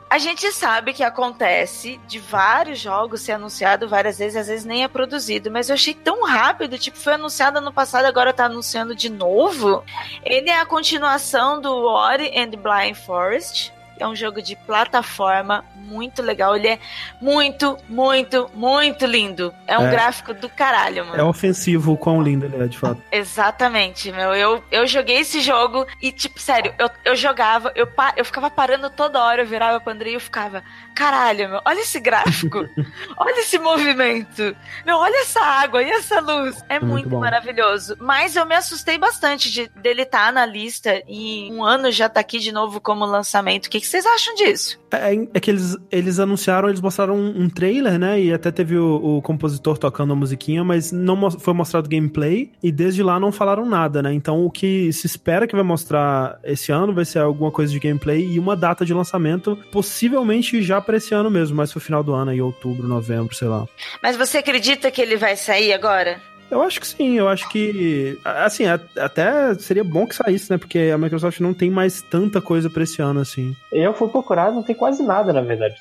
[0.10, 4.84] A gente sabe que acontece de vários jogos ser anunciado várias vezes, às vezes nem
[4.84, 8.94] é produzido, mas eu achei tão rápido, tipo, foi anunciado ano passado, agora tá anunciando
[8.94, 9.86] de novo.
[10.26, 16.22] Ele é a continuação do Ori and Blind Forest, é um jogo de plataforma muito
[16.22, 16.56] legal.
[16.56, 16.80] Ele é
[17.22, 19.54] muito, muito, muito lindo.
[19.68, 19.92] É um É.
[19.92, 21.20] gráfico do caralho, mano.
[21.20, 23.02] É ofensivo o quão lindo ele é, de fato.
[23.12, 24.34] Exatamente, meu.
[24.36, 28.90] Eu, eu joguei esse jogo e, tipo, sério, eu, eu jogava, eu, eu ficava parando
[28.90, 30.64] toda hora, eu virava pro Andrei e eu ficava,
[30.96, 32.60] caralho, meu, olha esse gráfico,
[33.18, 34.56] olha esse movimento,
[34.86, 36.64] meu, olha essa água e essa luz.
[36.70, 37.20] É Muito muito, bom.
[37.20, 37.96] maravilhoso.
[38.00, 42.20] Mas eu me assustei bastante de dele estar na lista e um ano já tá
[42.20, 43.66] aqui de novo como lançamento.
[43.66, 44.80] O que, que vocês acham disso?
[44.90, 48.22] É, é que eles, eles anunciaram, eles mostraram um, um trailer, né?
[48.22, 52.54] E até teve o, o compositor tocando a musiquinha, mas não foi mostrado gameplay.
[52.64, 54.14] E desde lá não falaram nada, né?
[54.14, 57.80] Então o que se espera que vai mostrar esse ano vai ser alguma coisa de
[57.80, 62.02] gameplay e uma data de lançamento, possivelmente já pra esse ano mesmo, mais pro final
[62.02, 63.68] do ano, aí outubro, novembro, sei lá.
[64.02, 66.22] Mas você acredita que ele vai sair agora?
[66.52, 68.20] Eu acho que sim, eu acho que.
[68.26, 70.58] Assim, até seria bom que saísse, né?
[70.58, 73.56] Porque a Microsoft não tem mais tanta coisa pra esse ano, assim.
[73.72, 75.76] Eu fui procurar, não tem quase nada, na verdade.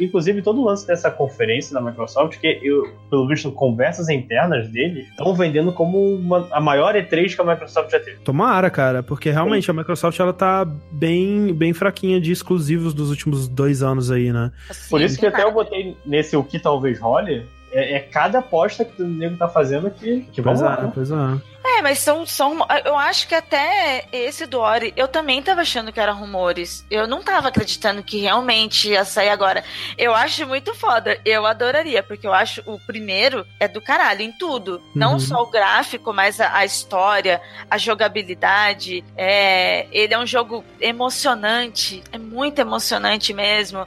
[0.00, 5.06] Inclusive, todo o lance dessa conferência da Microsoft, que eu, pelo visto, conversas internas deles,
[5.08, 8.18] estão vendendo como uma- a maior E3 que a Microsoft já teve.
[8.24, 13.46] Tomara, cara, porque realmente a Microsoft ela tá bem, bem fraquinha de exclusivos dos últimos
[13.48, 14.50] dois anos aí, né?
[14.90, 18.84] Por isso que até eu botei nesse o que talvez role, é, é cada aposta
[18.84, 20.78] que o nego tá fazendo que, que Pois vamos lá.
[20.80, 20.92] é, né?
[20.94, 21.56] pois é.
[21.68, 22.64] É, mas são, são.
[22.84, 26.86] Eu acho que até esse do Ori, eu também tava achando que era rumores.
[26.88, 29.64] Eu não tava acreditando que realmente ia sair agora.
[29.98, 31.18] Eu acho muito foda.
[31.24, 34.80] Eu adoraria, porque eu acho o primeiro é do caralho em tudo.
[34.94, 35.18] Não Uhum.
[35.18, 39.02] só o gráfico, mas a, a história, a jogabilidade.
[39.16, 42.02] É, ele é um jogo emocionante.
[42.12, 43.86] É muito emocionante mesmo.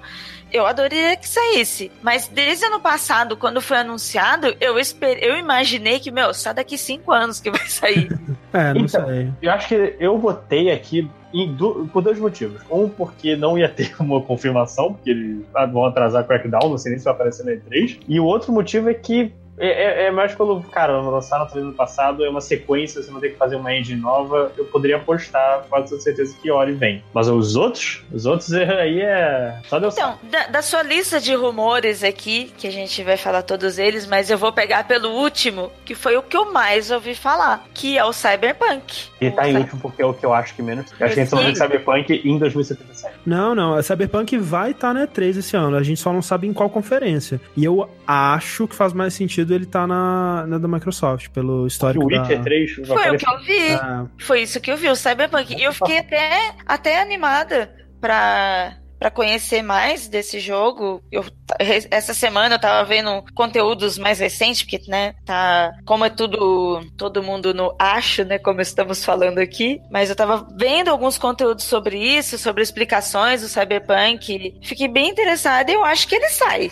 [0.51, 1.91] Eu adoraria que saísse.
[2.01, 5.17] Mas desde ano passado, quando foi anunciado, eu esper...
[5.21, 8.09] eu imaginei que, meu, só daqui cinco anos que vai sair.
[8.51, 9.31] É, não Então, sei.
[9.43, 12.59] Eu acho que eu votei aqui em du- por dois motivos.
[12.67, 16.97] Um, porque não ia ter uma confirmação, porque eles vão atrasar Crackdown, não sei nem
[16.97, 17.99] se vai aparecer na E3.
[18.07, 20.61] E o outro motivo é que é, é- é mais pelo.
[20.63, 23.99] Cara, lançaram no ano passado, é uma sequência, você não tem que fazer uma engine
[23.99, 24.51] nova.
[24.57, 27.03] Eu poderia apostar, quase com certeza que Ori vem.
[27.13, 29.59] Mas os outros, os outros aí é.
[29.67, 33.41] Só Deus Então, da, da sua lista de rumores aqui, que a gente vai falar
[33.43, 37.13] todos eles, mas eu vou pegar pelo último, que foi o que eu mais ouvi
[37.15, 39.09] falar, que é o Cyberpunk.
[39.21, 40.85] E tá em último porque é o que eu acho que menos.
[40.99, 43.13] Eu acho que a gente só vai ver Cyberpunk em 2077.
[43.25, 43.73] Não, não.
[43.75, 45.75] A Cyberpunk vai estar na E3 esse ano.
[45.75, 47.39] A gente só não sabe em qual conferência.
[47.55, 52.03] E eu acho que faz mais sentido ele estar na, na da Microsoft, pelo histórico
[52.03, 52.43] O Witcher da...
[52.43, 53.69] 3 Foi o que eu vi.
[53.69, 54.05] É.
[54.19, 55.55] Foi isso que eu vi, o Cyberpunk.
[55.55, 61.01] E eu fiquei até, até animada pra, pra conhecer mais desse jogo.
[61.11, 61.23] Eu,
[61.57, 65.71] essa semana eu tava vendo conteúdos mais recentes, porque, né, tá.
[65.85, 66.81] Como é tudo.
[66.97, 68.37] Todo mundo no acho, né?
[68.37, 69.79] Como estamos falando aqui.
[69.89, 74.59] Mas eu tava vendo alguns conteúdos sobre isso, sobre explicações do Cyberpunk.
[74.63, 76.71] Fiquei bem interessada e eu acho que ele sai.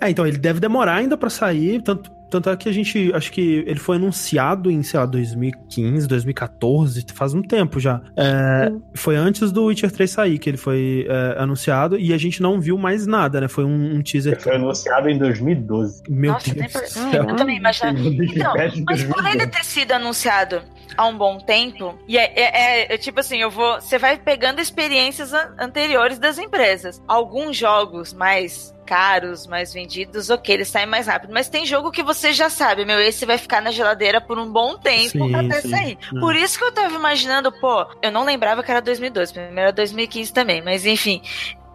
[0.00, 3.32] É, então ele deve demorar ainda pra sair, tanto, tanto é que a gente, acho
[3.32, 8.00] que ele foi anunciado em, sei lá, 2015, 2014, faz um tempo já.
[8.16, 12.40] É, foi antes do Witcher 3 sair que ele foi é, anunciado e a gente
[12.42, 13.48] não viu mais nada, né?
[13.48, 14.40] Foi um, um teaser.
[14.40, 16.02] Foi anunciado em 2012.
[16.08, 17.24] Meu Nossa, Deus do céu.
[17.28, 17.98] Eu também imaginava.
[17.98, 18.54] Então,
[18.86, 20.62] mas por ele ter sido anunciado
[20.96, 23.80] há um bom tempo, e é, é- é- tipo assim, eu vou.
[23.80, 27.02] Você vai pegando experiências an- anteriores das empresas.
[27.08, 31.32] Alguns jogos mais caros, mais vendidos, ok, eles saem mais rápido.
[31.32, 34.50] Mas tem jogo que você já sabe, meu, esse vai ficar na geladeira por um
[34.50, 35.68] bom tempo Sim, até sim.
[35.68, 35.98] sair.
[36.14, 36.20] Hum.
[36.20, 39.72] Por isso que eu tava imaginando, pô, eu não lembrava que era 2012, primeiro era
[39.72, 41.20] 2015 também, mas enfim.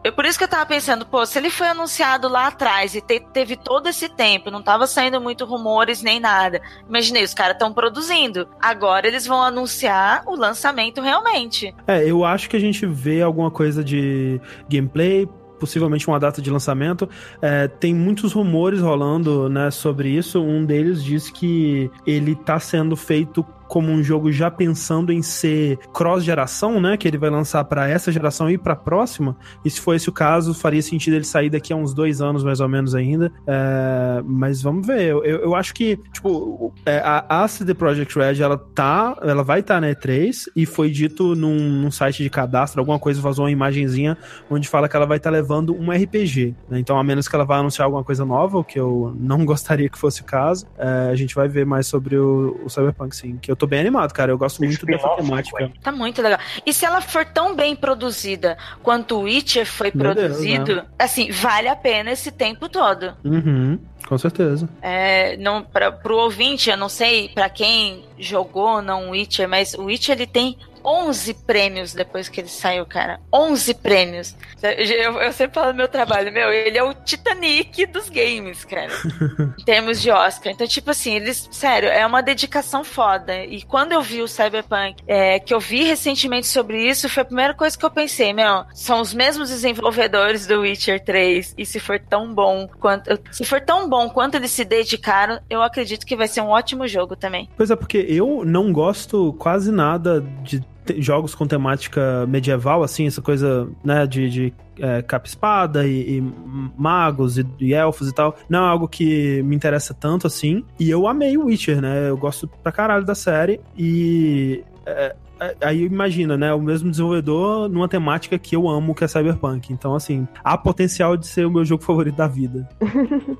[0.03, 2.99] Eu, por isso que eu tava pensando, pô, se ele foi anunciado lá atrás e
[2.99, 6.61] te- teve todo esse tempo, não tava saindo muito rumores nem nada.
[6.89, 8.49] Imaginei, os caras estão produzindo.
[8.61, 11.73] Agora eles vão anunciar o lançamento realmente.
[11.87, 15.25] É, eu acho que a gente vê alguma coisa de gameplay,
[15.63, 17.07] possivelmente uma data de lançamento.
[17.41, 20.41] É, tem muitos rumores rolando né, sobre isso.
[20.41, 25.79] Um deles diz que ele tá sendo feito como um jogo já pensando em ser
[25.91, 26.95] cross-geração, né?
[26.95, 29.35] Que ele vai lançar para essa geração e para a próxima.
[29.65, 32.43] E se for esse o caso, faria sentido ele sair daqui a uns dois anos,
[32.43, 33.31] mais ou menos, ainda.
[33.47, 35.07] É, mas vamos ver.
[35.07, 39.17] Eu, eu, acho que, tipo, é, a, a CD Projekt Red, ela tá.
[39.23, 43.19] Ela vai estar na E3 e foi dito num, num site de cadastro, alguma coisa
[43.19, 44.15] vazou uma imagenzinha
[44.51, 46.53] onde fala que ela vai estar levando um RPG.
[46.69, 46.77] né?
[46.77, 49.89] Então, a menos que ela vá anunciar alguma coisa nova, o que eu não gostaria
[49.89, 53.39] que fosse o caso, é, a gente vai ver mais sobre o, o Cyberpunk, sim.
[53.41, 54.31] Que eu tô bem animado, cara.
[54.31, 55.71] Eu gosto muito dessa temática.
[55.81, 56.39] Tá muito legal.
[56.65, 60.85] E se ela for tão bem produzida quanto o Witcher foi Meu Deus, produzido, né?
[60.97, 63.15] assim, vale a pena esse tempo todo.
[63.23, 64.67] Uhum, com certeza.
[64.81, 69.47] É, não, pra, pro ouvinte, eu não sei pra quem jogou ou não o Witcher,
[69.47, 73.19] mas o Witcher ele tem 11 prêmios depois que ele saiu, cara.
[73.31, 74.35] 11 prêmios.
[74.61, 78.91] Eu, eu sempre falo no meu trabalho, meu, ele é o Titanic dos games, cara.
[79.59, 80.53] em termos de Oscar.
[80.53, 83.43] Então, tipo assim, eles, sério, é uma dedicação foda.
[83.43, 87.25] E quando eu vi o Cyberpunk, é, que eu vi recentemente sobre isso, foi a
[87.25, 91.55] primeira coisa que eu pensei, meu, são os mesmos desenvolvedores do Witcher 3.
[91.57, 93.19] E se for tão bom quanto.
[93.31, 96.87] Se for tão bom quanto eles se dedicaram, eu acredito que vai ser um ótimo
[96.87, 97.49] jogo também.
[97.55, 100.63] Pois é, porque eu não gosto quase nada de
[100.97, 106.33] jogos com temática medieval, assim, essa coisa, né, de, de é, capa-espada e, e
[106.77, 108.35] magos e, e elfos e tal.
[108.49, 110.63] Não é algo que me interessa tanto assim.
[110.79, 112.09] E eu amei o Witcher, né?
[112.09, 114.63] Eu gosto pra caralho da série e.
[114.85, 115.15] é,
[115.61, 116.53] Aí imagina, né?
[116.53, 119.71] O mesmo desenvolvedor numa temática que eu amo, que é Cyberpunk.
[119.71, 122.67] Então, assim, há potencial de ser o meu jogo favorito da vida.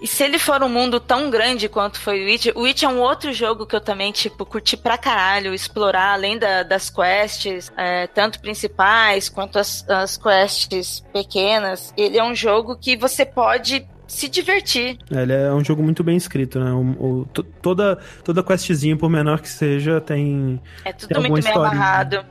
[0.00, 2.92] E se ele for um mundo tão grande quanto foi o Witcher, o Witcher é
[2.92, 7.72] um outro jogo que eu também, tipo, curti pra caralho, explorar além da- das quests,
[7.76, 11.92] é, tanto principais quanto as, as quests pequenas.
[11.96, 14.98] Ele é um jogo que você pode se divertir.
[15.10, 16.72] Ele é um jogo muito bem escrito, né?
[16.72, 16.80] O,
[17.20, 20.60] o- to- toda, toda questzinha, por menor que seja, tem.
[20.84, 21.70] É tudo tem muito bem historinha.
[21.70, 22.24] amarrado.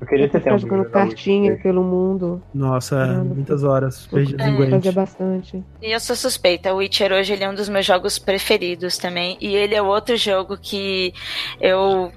[0.00, 0.58] Eu queria ter tempo.
[0.58, 2.40] jogando cartinha pelo mundo.
[2.54, 4.92] Nossa, é, muitas horas perdidas em Gwent.
[4.92, 5.64] bastante.
[5.80, 6.72] E eu sou suspeita.
[6.72, 9.38] O Witcher hoje ele é um dos meus jogos preferidos também.
[9.40, 11.12] E ele é outro jogo que
[11.60, 12.12] eu.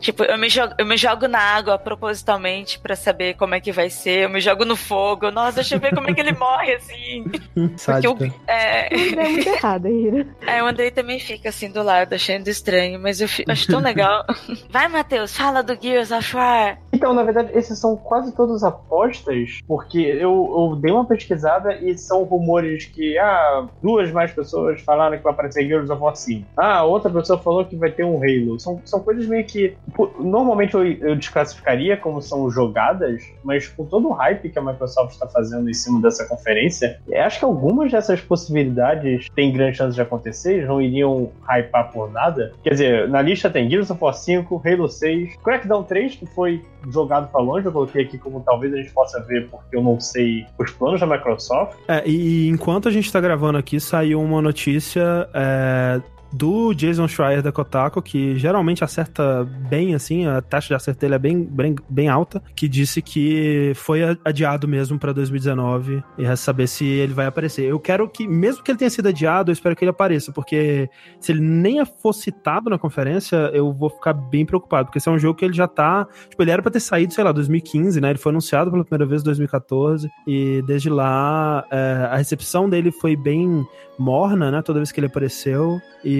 [0.00, 3.72] Tipo, eu me, jogo, eu me jogo na água propositalmente pra saber como é que
[3.72, 4.24] vai ser.
[4.24, 5.30] Eu me jogo no fogo.
[5.30, 7.24] Nossa, deixa eu ver como é que ele morre, assim.
[7.84, 10.26] Porque eu, é, É muito errado aí, né?
[10.46, 13.80] Aí o Andrei também fica assim do lado, achando estranho, mas eu fi- acho tão
[13.80, 14.24] legal.
[14.70, 16.78] Vai, Matheus, fala do Gears of War.
[16.92, 21.96] Então, na verdade, esses são quase todas apostas, porque eu, eu dei uma pesquisada e
[21.98, 26.46] são rumores que, ah, duas mais pessoas falaram que vai aparecer Gears of War 5.
[26.56, 28.58] Ah, outra pessoa falou que vai ter um Halo.
[28.60, 29.76] São, são coisas meio que.
[29.94, 34.62] pô, Normalmente eu, eu desclassificaria como são jogadas, mas com todo o hype que a
[34.62, 39.76] Microsoft está fazendo em cima dessa conferência, eu acho que algumas dessas possibilidades têm grande
[39.76, 42.52] chance de acontecer, não iriam hypar por nada.
[42.62, 46.62] Quer dizer, na lista tem Gears of War 5, Halo 6, Crackdown 3, que foi
[46.90, 49.98] jogado pra longe, eu coloquei aqui como talvez a gente possa ver, porque eu não
[50.00, 51.76] sei os planos da Microsoft.
[51.88, 56.00] É, e enquanto a gente tá gravando aqui, saiu uma notícia é,
[56.32, 61.14] do Jason Schreier da Kotaku, que geralmente acerta bem, assim, a taxa de acerto dele
[61.14, 66.44] é bem, bem, bem alta, que disse que foi adiado mesmo pra 2019 e resta
[66.44, 67.64] saber se ele vai aparecer.
[67.64, 70.88] Eu quero que, mesmo que ele tenha sido adiado, eu espero que ele apareça, porque
[71.20, 75.12] se ele nem for citado na conferência, eu vou ficar bem preocupado, porque esse é
[75.12, 76.06] um jogo que ele já tá.
[76.28, 78.10] Tipo, ele era pra ter saído, sei lá, 2015, né?
[78.10, 82.90] Ele foi anunciado pela primeira vez em 2014, e desde lá é, a recepção dele
[82.90, 83.66] foi bem
[83.98, 84.62] morna, né?
[84.62, 86.17] Toda vez que ele apareceu, e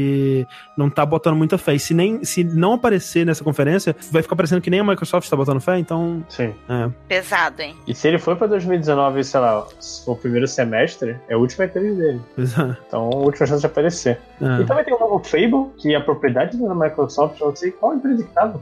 [0.77, 1.75] não tá botando muita fé.
[1.75, 5.29] E se, nem, se não aparecer nessa conferência, vai ficar parecendo que nem a Microsoft
[5.29, 6.25] tá botando fé, então.
[6.29, 6.55] Sim.
[6.69, 6.89] É.
[7.09, 7.75] Pesado, hein?
[7.87, 11.41] E se ele for pra 2019, sei lá, se for o primeiro semestre, é o
[11.41, 12.21] último E3 dele.
[12.35, 12.77] Pois é.
[12.87, 14.19] Então, a última chance de aparecer.
[14.41, 14.63] É.
[14.63, 17.71] E também tem o novo Fable, que é a propriedade da Microsoft, eu não sei
[17.71, 18.61] qual empresa que tava.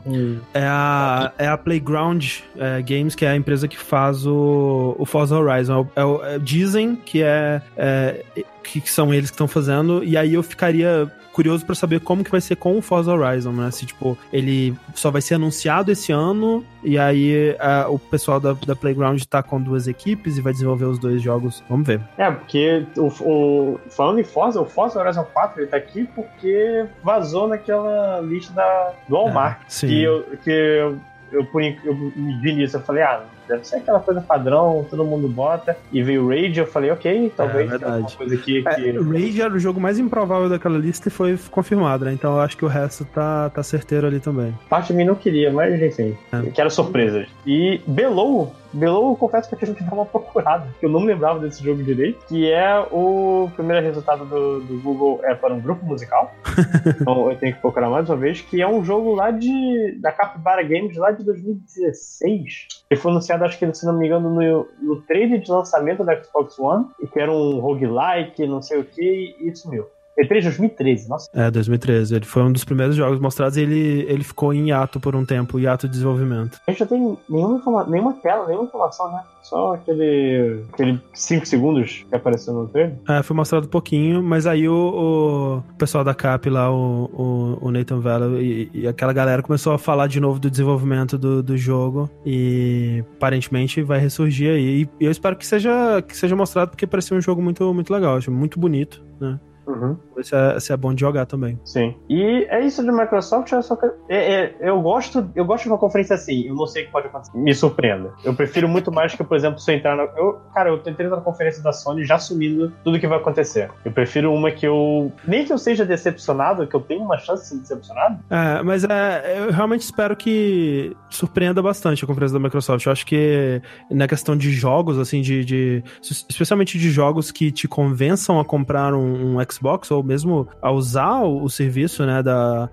[0.55, 2.25] É a, é a Playground
[2.57, 5.87] é, Games, que é a empresa que faz o, o Forza Horizon.
[5.95, 8.25] É o- é o- dizem que é, é
[8.67, 12.25] que que são eles que estão fazendo, e aí eu ficaria curioso pra saber como
[12.25, 13.70] que vai ser com o Forza Horizon, né?
[13.70, 18.55] Se, tipo, ele só vai ser anunciado esse ano, e aí é, o pessoal da,
[18.67, 21.62] da Playground tá com duas equipes e vai desenvolver os dois jogos.
[21.69, 22.01] Vamos ver.
[22.17, 26.86] É, porque o, o- falando em Forza, o Forza Horizon 4 ele tá aqui porque
[27.05, 29.59] vazou naquela lista da, do Walmart.
[29.69, 29.89] sim.
[29.89, 30.99] Que eu, que eu,
[31.33, 31.47] eu,
[31.85, 35.76] eu me vi nisso, eu falei, ah, deve ser aquela coisa padrão, todo mundo bota.
[35.92, 38.89] E veio o Rage, eu falei, ok, talvez tenha alguma coisa aqui que.
[38.89, 42.12] É, Rage era o jogo mais improvável daquela lista e foi confirmado, né?
[42.12, 44.55] Então eu acho que o resto tá, tá certeiro ali também.
[44.68, 47.28] Parte de mim não queria, mas enfim, eu quero surpresas.
[47.47, 51.01] E Below, Below, eu confesso que eu tive que dar uma procurada, que eu não
[51.01, 55.55] me lembrava desse jogo direito, que é o primeiro resultado do, do Google é para
[55.55, 56.33] um grupo musical.
[57.01, 60.12] então eu tenho que procurar mais uma vez, que é um jogo lá de da
[60.12, 62.69] Capybara Games lá de 2016.
[62.91, 66.23] Ele foi anunciado, acho que, se não me engano, no, no trailer de lançamento da
[66.23, 69.86] Xbox One, e que era um roguelike, não sei o que, e sumiu.
[70.19, 71.28] E3 2013, nossa.
[71.35, 72.15] É, 2013.
[72.17, 75.25] Ele foi um dos primeiros jogos mostrados e ele, ele ficou em hiato por um
[75.25, 76.59] tempo, hiato de desenvolvimento.
[76.67, 79.23] A gente não tem nenhuma, informa nenhuma tela, nenhuma informação, né?
[79.43, 80.65] Só aquele.
[80.73, 82.97] aquele 5 segundos que apareceu no trailer.
[83.09, 87.67] É, foi mostrado um pouquinho, mas aí o, o pessoal da CAP lá, o, o,
[87.67, 91.43] o Nathan Vella e, e aquela galera começou a falar de novo do desenvolvimento do,
[91.43, 94.89] do jogo e aparentemente vai ressurgir aí.
[95.01, 98.17] E eu espero que seja, que seja mostrado porque parecia um jogo muito, muito legal,
[98.17, 99.39] acho muito bonito, né?
[99.67, 99.97] Uhum.
[100.23, 101.59] Se é, se é bom de jogar também.
[101.65, 101.95] Sim.
[102.09, 103.86] E é isso de Microsoft, eu só que.
[104.09, 105.28] É, é, eu gosto.
[105.35, 106.47] Eu gosto de uma conferência assim.
[106.47, 107.36] Eu não sei o que pode acontecer.
[107.36, 108.12] Me surpreenda.
[108.25, 110.05] Eu prefiro muito mais que, por exemplo, se eu entrar na.
[110.17, 113.70] Eu, cara, eu entrar na conferência da Sony já assumindo tudo que vai acontecer.
[113.85, 115.12] Eu prefiro uma que eu.
[115.27, 118.20] Nem que eu seja decepcionado, que eu tenha uma chance de ser decepcionado.
[118.31, 122.86] É, mas é, eu realmente espero que surpreenda bastante a conferência da Microsoft.
[122.86, 127.67] Eu acho que na questão de jogos, assim, de, de especialmente de jogos que te
[127.67, 129.56] convençam a comprar um, um Xbox
[129.91, 132.68] ou mesmo a usar o, o serviço, né, da,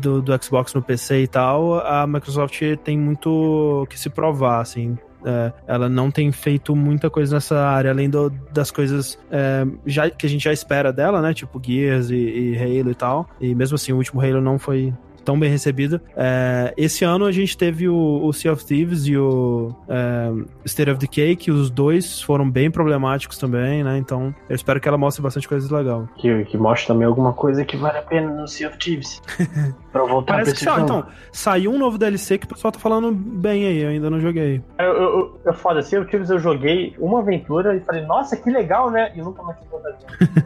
[0.00, 4.96] do, do Xbox no PC e tal, a Microsoft tem muito que se provar, assim.
[5.22, 10.08] É, ela não tem feito muita coisa nessa área, além do- das coisas é, já,
[10.08, 11.34] que a gente já espera dela, né?
[11.34, 13.28] Tipo Gears e, e Halo e tal.
[13.38, 16.00] E mesmo assim, o último Halo não foi tão bem recebido.
[16.16, 20.32] É, esse ano a gente teve o, o Sea of Thieves e o é,
[20.64, 23.98] State of Decay, que os dois foram bem problemáticos também, né?
[23.98, 26.08] Então eu espero que ela mostre bastante coisa legal.
[26.16, 29.22] Que, que mostre também alguma coisa que vale a pena no Sea of Thieves.
[29.92, 30.80] pra voltar Parece pra que jogo.
[30.82, 34.20] então, saiu um novo DLC que o pessoal tá falando bem aí, eu ainda não
[34.20, 34.62] joguei.
[34.78, 38.36] Eu, eu, eu, eu foda, Sea of Thieves eu joguei uma aventura e falei, nossa,
[38.36, 39.12] que legal, né?
[39.14, 39.96] E nunca mais tive vontade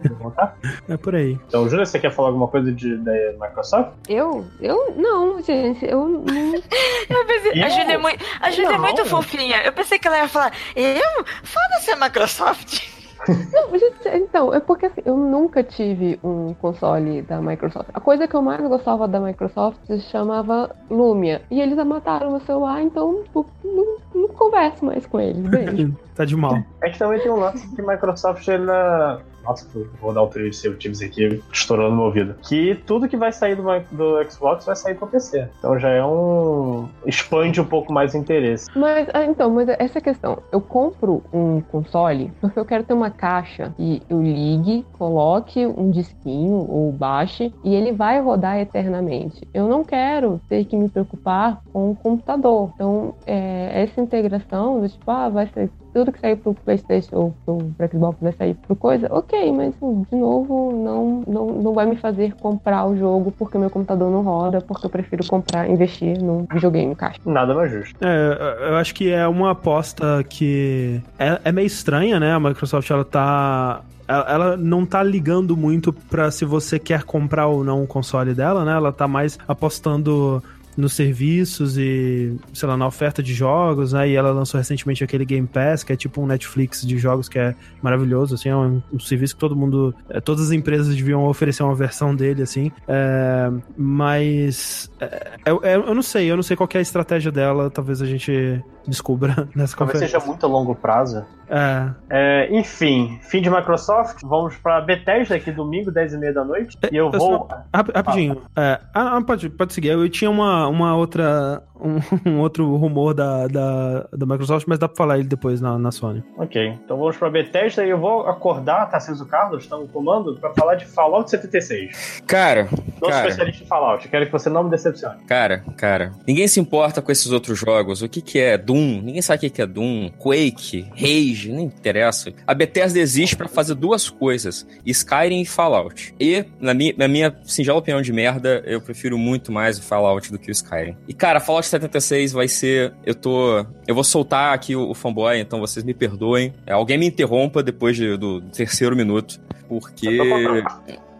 [0.02, 0.56] de voltar.
[0.88, 1.38] É por aí.
[1.48, 3.92] Então, Júlia, você quer falar alguma coisa de, da Microsoft?
[4.08, 4.44] Eu?
[4.60, 4.94] Eu?
[4.96, 5.84] Não, gente.
[5.84, 6.24] Eu não.
[7.08, 7.70] Eu pensei- a Eu?
[7.70, 9.62] Júlia é muito, a Júlia é muito fofinha.
[9.64, 11.24] Eu pensei que ela ia falar, eu?
[11.42, 12.82] Foda-se a Microsoft.
[13.28, 17.88] Não, gente, então, é porque assim, eu nunca tive um console da Microsoft.
[17.92, 21.42] A coisa que eu mais gostava da Microsoft se chamava Lumia.
[21.50, 25.46] E eles mataram meu celular, então tipo, não, não converso mais com eles.
[25.48, 25.96] Beijo.
[26.14, 26.58] tá de mal.
[26.82, 29.22] É que também tem um lance que Microsoft, ela.
[29.44, 29.66] Nossa,
[30.00, 32.34] vou dar o trailer de of Thieves aqui, estourando meu ouvido.
[32.42, 35.48] Que tudo que vai sair do, do Xbox vai sair pro PC.
[35.58, 36.88] Então já é um.
[37.06, 38.66] expande um pouco mais o interesse.
[38.74, 40.42] Mas, ah, então, mas essa questão.
[40.50, 45.90] Eu compro um console porque eu quero ter uma caixa e eu ligue, coloque um
[45.90, 49.46] disquinho ou baixe e ele vai rodar eternamente.
[49.52, 52.70] Eu não quero ter que me preocupar com o computador.
[52.74, 57.34] Então, é, essa integração do tipo, ah, vai ser tudo que sair pro PlayStation ou
[57.44, 59.72] pro, pro Xbox vai sair pro coisa, ok, mas
[60.10, 64.22] de novo, não, não, não vai me fazer comprar o jogo porque meu computador não
[64.22, 67.20] roda, porque eu prefiro comprar, investir num videogame caixa.
[67.24, 67.96] Nada mais justo.
[68.04, 72.32] É, eu acho que é uma aposta que é, é meio estranha, né?
[72.32, 77.46] A Microsoft ela tá ela ela não tá ligando muito pra se você quer comprar
[77.46, 78.72] ou não o console dela, né?
[78.72, 80.42] Ela tá mais apostando
[80.76, 84.08] nos serviços e, sei lá, na oferta de jogos, né?
[84.08, 87.38] E ela lançou recentemente aquele Game Pass, que é tipo um Netflix de jogos que
[87.38, 91.24] é maravilhoso, assim, é um, um serviço que todo mundo, é, todas as empresas deviam
[91.26, 92.70] oferecer uma versão dele, assim.
[92.88, 97.30] É, mas é, eu, eu eu não sei, eu não sei qual é a estratégia
[97.30, 101.24] dela, talvez a gente descubra nessa Talvez seja muito a longo prazo.
[101.48, 101.90] É.
[102.08, 104.20] É, enfim, fim de Microsoft.
[104.24, 106.78] Vamos pra Bethesda aqui domingo, 10h30 da noite.
[106.90, 107.48] E eu Eu vou.
[107.48, 108.42] só- rap- rapidinho.
[108.56, 109.88] É, ah, ah, pode, pode seguir.
[109.88, 111.62] Eu tinha uma, uma outra.
[111.84, 115.78] Um, um outro rumor da, da, da Microsoft, mas dá pra falar ele depois na,
[115.78, 116.22] na Sony.
[116.38, 120.52] Ok, então vamos pra Bethesda e eu vou acordar Tarcísio Carlos, está no comando, pra
[120.54, 122.22] falar de Fallout 76.
[122.26, 122.68] Cara,
[123.00, 125.20] Não cara, especialista em Fallout, quero que você não me decepcione.
[125.26, 126.12] cara, cara.
[126.26, 128.02] Ninguém se importa com esses outros jogos.
[128.02, 129.02] O que que é Doom?
[129.02, 130.10] Ninguém sabe o que que é Doom.
[130.18, 132.32] Quake, Rage, nem interessa.
[132.46, 136.14] A Bethesda existe pra fazer duas coisas: Skyrim e Fallout.
[136.18, 140.30] E, na minha, na minha singela opinião de merda, eu prefiro muito mais o Fallout
[140.32, 140.96] do que o Skyrim.
[141.08, 142.92] E, cara, Fallout 76 vai ser.
[143.04, 143.64] Eu tô.
[143.86, 146.52] Eu vou soltar aqui o, o fanboy, então vocês me perdoem.
[146.66, 150.06] É, alguém me interrompa depois de- do terceiro minuto, porque.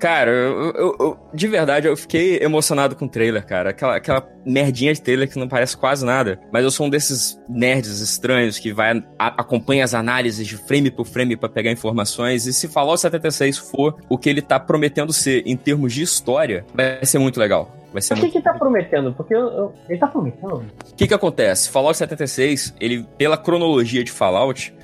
[0.05, 3.71] Cara, eu, eu- eu- de verdade, eu fiquei emocionado com o trailer, cara.
[3.71, 6.39] Aquela, aquela merdinha de trailer que não parece quase nada.
[6.53, 10.91] Mas eu sou um desses nerds estranhos que vai a- acompanha as análises de frame
[10.91, 12.45] por frame pra pegar informações.
[12.45, 16.67] E se Fallout 76 for o que ele tá prometendo ser em termos de história,
[16.75, 17.75] vai ser muito legal.
[17.91, 19.11] Vai ser O que muito que tá prometendo?
[19.15, 20.67] Porque eu- eu- ele tá prometendo.
[20.93, 21.71] o que que acontece?
[21.71, 24.75] Fallout 76, ele, pela cronologia de Fallout,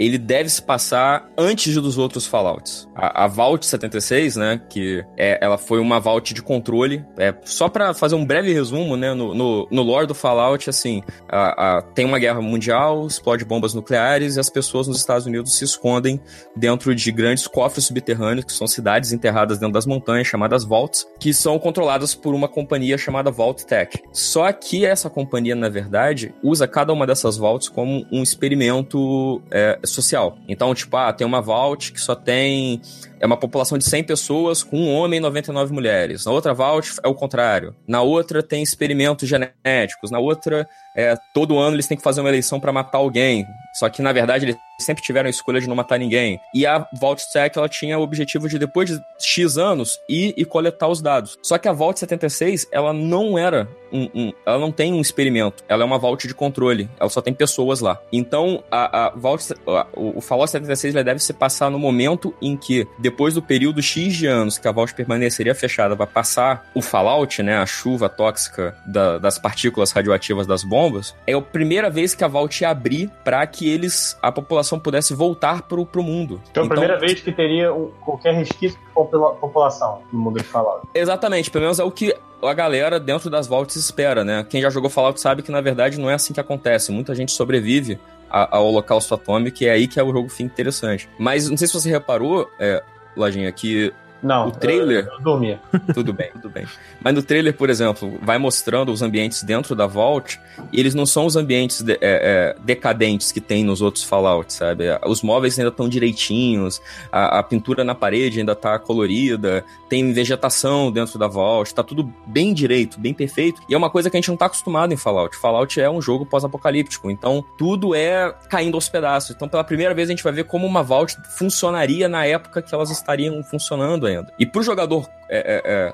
[0.00, 2.88] ele deve se passar antes dos outros Fallouts.
[2.94, 7.68] A, a Vault 76, né, que é, ela foi uma Vault de controle, é, só
[7.68, 11.82] pra fazer um breve resumo, né, no, no, no lore do Fallout, assim, a- a-
[11.82, 16.20] tem uma guerra mundial, explode bombas nucleares e as pessoas nos Estados Unidos se escondem
[16.56, 21.34] dentro de grandes cofres subterrâneos, que são cidades enterradas dentro das montanhas, chamadas Vaults, que
[21.34, 23.98] são controladas por uma companhia chamada Vault Tech.
[24.12, 29.78] Só que essa companhia, na verdade, usa cada uma dessas Vaults como um experimento é,
[29.90, 30.38] social.
[30.48, 32.80] Então, tipo, ah, tem uma Vault que só tem
[33.20, 36.24] é uma população de 100 pessoas com um homem e 99 mulheres.
[36.24, 37.76] Na outra Vault é o contrário.
[37.86, 40.10] Na outra tem experimentos genéticos.
[40.10, 43.46] Na outra, é, todo ano eles têm que fazer uma eleição para matar alguém.
[43.78, 46.40] Só que, na verdade, eles sempre tiveram a escolha de não matar ninguém.
[46.54, 50.44] E a Vault Tech, ela tinha o objetivo de, depois de X anos, ir e
[50.46, 51.38] coletar os dados.
[51.42, 55.62] Só que a Vault 76, ela não era um, um- ela não tem um experimento.
[55.68, 56.88] Ela é uma Vault de controle.
[56.98, 58.00] Ela só tem pessoas lá.
[58.12, 62.56] Então, a, a Vault, a- o, Fallout 76 ele deve se passar no momento em
[62.56, 66.82] que, depois do período X de anos que a Vault permaneceria fechada, vai passar o
[66.82, 72.14] Fallout, né, a chuva tóxica da- das partículas radioativas das bombas, é a primeira vez
[72.14, 76.40] que a Vault ia abrir para que eles, a população pudesse voltar pro, pro mundo.
[76.50, 80.86] Então, a primeira vez que teria um- qualquer resquício popula- população no mundo de Fallout.
[80.94, 84.44] Exatamente, pelo menos é o que a galera dentro das vaults espera, né?
[84.48, 86.90] Quem já jogou Fallout sabe que na verdade não é assim que acontece.
[86.90, 87.98] Muita gente sobrevive
[88.30, 91.08] ao holocausto atômico e é aí que é o jogo fica interessante.
[91.18, 92.82] Mas não sei se você reparou, é,
[93.16, 94.48] Lojinha, que Não.
[94.48, 95.06] O trailer.
[95.06, 95.60] Eu, eu dormia.
[95.94, 96.66] Tudo bem, tudo bem.
[97.02, 100.40] Mas no trailer, por exemplo, vai mostrando os ambientes dentro da Vault
[100.72, 104.52] e eles não são os ambientes de, é, é, decadentes que tem nos outros Fallout,
[104.52, 104.84] sabe?
[105.06, 110.92] Os móveis ainda estão direitinhos, a, a, pintura na parede ainda tá colorida, tem vegetação
[110.92, 113.60] dentro da Vault, tá tudo bem direito, bem perfeito.
[113.68, 115.36] E é uma coisa que a gente não tá acostumado em Fallout.
[115.36, 119.34] Fallout é um jogo pós-apocalíptico, então tudo é caindo aos pedaços.
[119.34, 122.74] Então, pela primeira vez, a gente vai ver como uma Vault funcionaria na época que
[122.74, 124.32] elas estariam funcionando ainda.
[124.38, 125.92] E pro jogador é, é, é,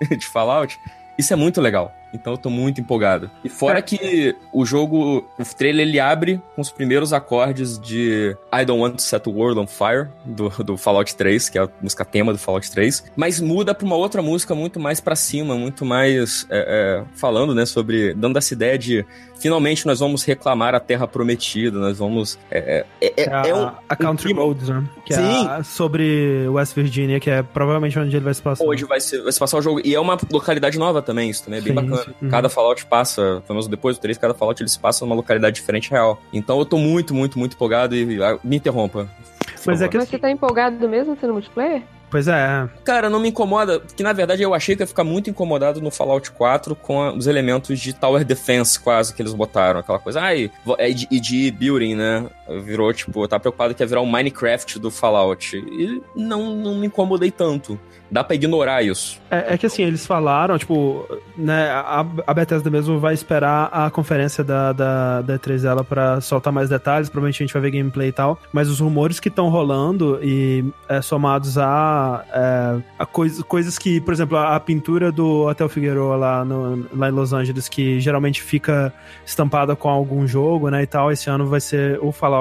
[0.16, 0.78] de Fallout,
[1.18, 1.94] isso é muito legal.
[2.12, 3.30] Então eu tô muito empolgado.
[3.44, 8.64] E fora que o jogo, o trailer ele abre com os primeiros acordes de I
[8.64, 11.68] Don't Want to Set the World on Fire, do, do Fallout 3, que é a
[11.80, 15.54] música tema do Fallout 3, mas muda pra uma outra música muito mais para cima,
[15.54, 19.04] muito mais é, é, falando, né, sobre, dando essa ideia de
[19.38, 22.38] finalmente nós vamos reclamar a Terra Prometida, nós vamos...
[22.50, 24.84] É, é, é, a, é um, a Country um Roads, né?
[25.04, 25.48] Que Sim.
[25.48, 28.64] é sobre West Virginia, que é provavelmente onde ele vai se passar.
[28.64, 29.80] Hoje vai se, vai se passar o jogo.
[29.84, 31.95] E é uma localidade nova também, isso também é bem Sim, bacana.
[32.04, 32.12] Sim.
[32.22, 32.28] Uhum.
[32.30, 35.56] Cada Fallout passa, pelo menos depois do 3, cada Fallout ele se passa numa localidade
[35.56, 36.20] diferente real.
[36.32, 39.08] Então eu tô muito, muito, muito empolgado e ah, me interrompa.
[39.66, 41.82] Mas é que Mas você tá empolgado mesmo sendo multiplayer?
[42.08, 42.68] Pois é.
[42.84, 45.90] Cara, não me incomoda, porque na verdade eu achei que ia ficar muito incomodado no
[45.90, 49.80] Fallout 4 com a- os elementos de Tower Defense quase que eles botaram.
[49.80, 52.26] Aquela coisa, ai, vo- é de, e de building, né?
[52.62, 55.56] Virou, tipo, tava preocupado que ia virar um Minecraft do Fallout.
[55.56, 57.78] E não, não me incomodei tanto.
[58.10, 59.20] Dá pra ignorar isso.
[59.30, 61.04] É, é que assim, eles falaram, tipo,
[61.36, 66.20] né, a, a Bethesda mesmo vai esperar a conferência da, da, da E3 dela pra
[66.20, 69.28] soltar mais detalhes, provavelmente a gente vai ver gameplay e tal, mas os rumores que
[69.28, 74.60] estão rolando e é, somados a, é, a coisa, coisas que, por exemplo, a, a
[74.60, 78.92] pintura do Hotel Figueroa lá, no, lá em Los Angeles, que geralmente fica
[79.24, 82.35] estampada com algum jogo, né, e tal, esse ano vai ser o Fallout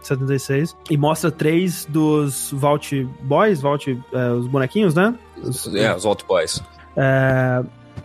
[0.00, 5.14] 76, e mostra três dos Vault Boys, Vault, é, os bonequinhos, né?
[5.42, 6.62] Os- É, os Alt Boys.
[6.96, 7.62] é,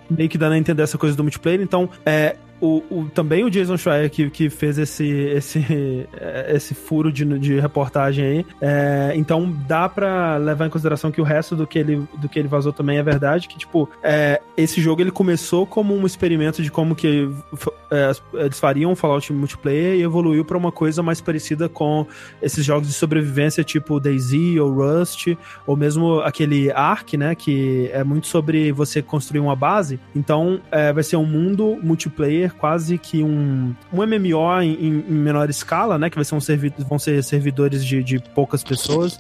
[0.10, 1.62] meio que dando a entender essa coisa do multiplayer.
[1.62, 2.36] Então, é,
[2.66, 5.60] o, o- também o Jason Schreier que, que fez esse, esse,
[6.50, 8.46] esse furo de, de reportagem aí.
[8.62, 12.40] É, então, dá pra levar em consideração que o resto do que ele, do que
[12.40, 13.48] ele vazou também é verdade.
[13.48, 17.30] Que, tipo, é, esse jogo ele começou como um experimento de como que
[17.92, 22.06] é, eles fariam um Fallout multiplayer e evoluiu pra uma coisa mais parecida com
[22.42, 25.28] esses jogos de sobrevivência tipo DayZ ou Rust,
[25.68, 30.00] ou mesmo aquele Ark, né, que é muito sobre você construir uma base.
[30.16, 35.50] Então, é, vai ser um mundo multiplayer, quase que um, um MMO em, em- menor
[35.50, 39.20] escala, né, que vai ser um servi vão ser servidores de, de poucas pessoas,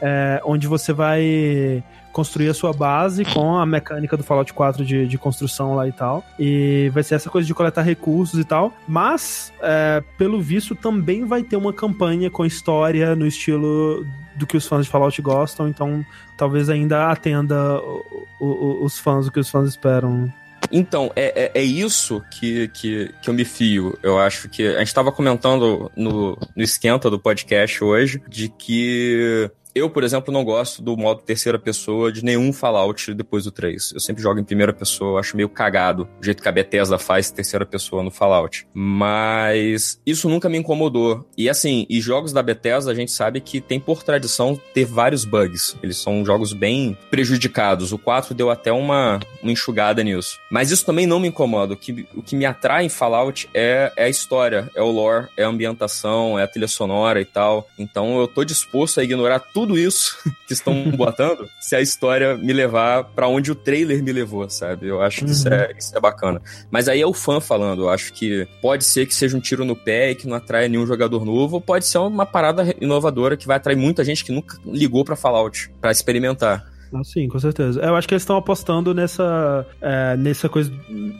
[0.00, 1.82] é, onde você vai
[2.12, 5.92] construir a sua base com a mecânica do Fallout 4 de, de construção lá e
[5.92, 6.22] tal.
[6.38, 8.72] E vai ser essa coisa de coletar recursos e tal.
[8.86, 14.06] Mas, é, pelo visto, também vai ter uma campanha com história no estilo
[14.36, 15.66] do que os fãs de Fallout gostam.
[15.66, 16.04] Então,
[16.36, 18.04] talvez ainda atenda o-
[18.38, 20.32] o- os fãs, o que os fãs esperam.
[20.70, 23.98] Então, é, é, é isso que, que, que eu me fio.
[24.02, 24.66] Eu acho que.
[24.66, 29.50] A gente estava comentando no, no esquenta do podcast hoje de que.
[29.74, 33.92] Eu, por exemplo, não gosto do modo terceira pessoa de nenhum Fallout depois do 3.
[33.94, 37.30] Eu sempre jogo em primeira pessoa, acho meio cagado o jeito que a Bethesda faz
[37.30, 38.68] terceira pessoa no Fallout.
[38.72, 41.28] Mas isso nunca me incomodou.
[41.36, 45.24] E assim, e jogos da Bethesda a gente sabe que tem por tradição ter vários
[45.24, 45.76] bugs.
[45.82, 47.92] Eles são jogos bem prejudicados.
[47.92, 50.38] O 4 deu até uma, uma enxugada nisso.
[50.52, 51.74] Mas isso também não me incomoda.
[51.74, 55.26] O que, o que me atrai em Fallout é, é a história, é o lore,
[55.36, 57.68] é a ambientação, é a trilha sonora e tal.
[57.76, 62.52] Então eu tô disposto a ignorar tudo isso que estão botando se a história me
[62.52, 64.88] levar pra onde o trailer me levou, sabe?
[64.88, 65.54] Eu acho que isso, Uhum.
[65.54, 66.42] é, isso é bacana.
[66.70, 67.82] Mas aí é o fã falando.
[67.84, 70.68] Eu acho que pode ser que seja um tiro no pé e que não atrai
[70.68, 74.32] nenhum jogador novo, ou pode ser uma parada inovadora que vai atrair muita gente que
[74.32, 76.73] nunca ligou pra Fallout, pra experimentar.
[76.94, 77.80] Ah, sim, com certeza.
[77.80, 80.70] Eu acho que eles estão apostando nessa, é, nessa coisa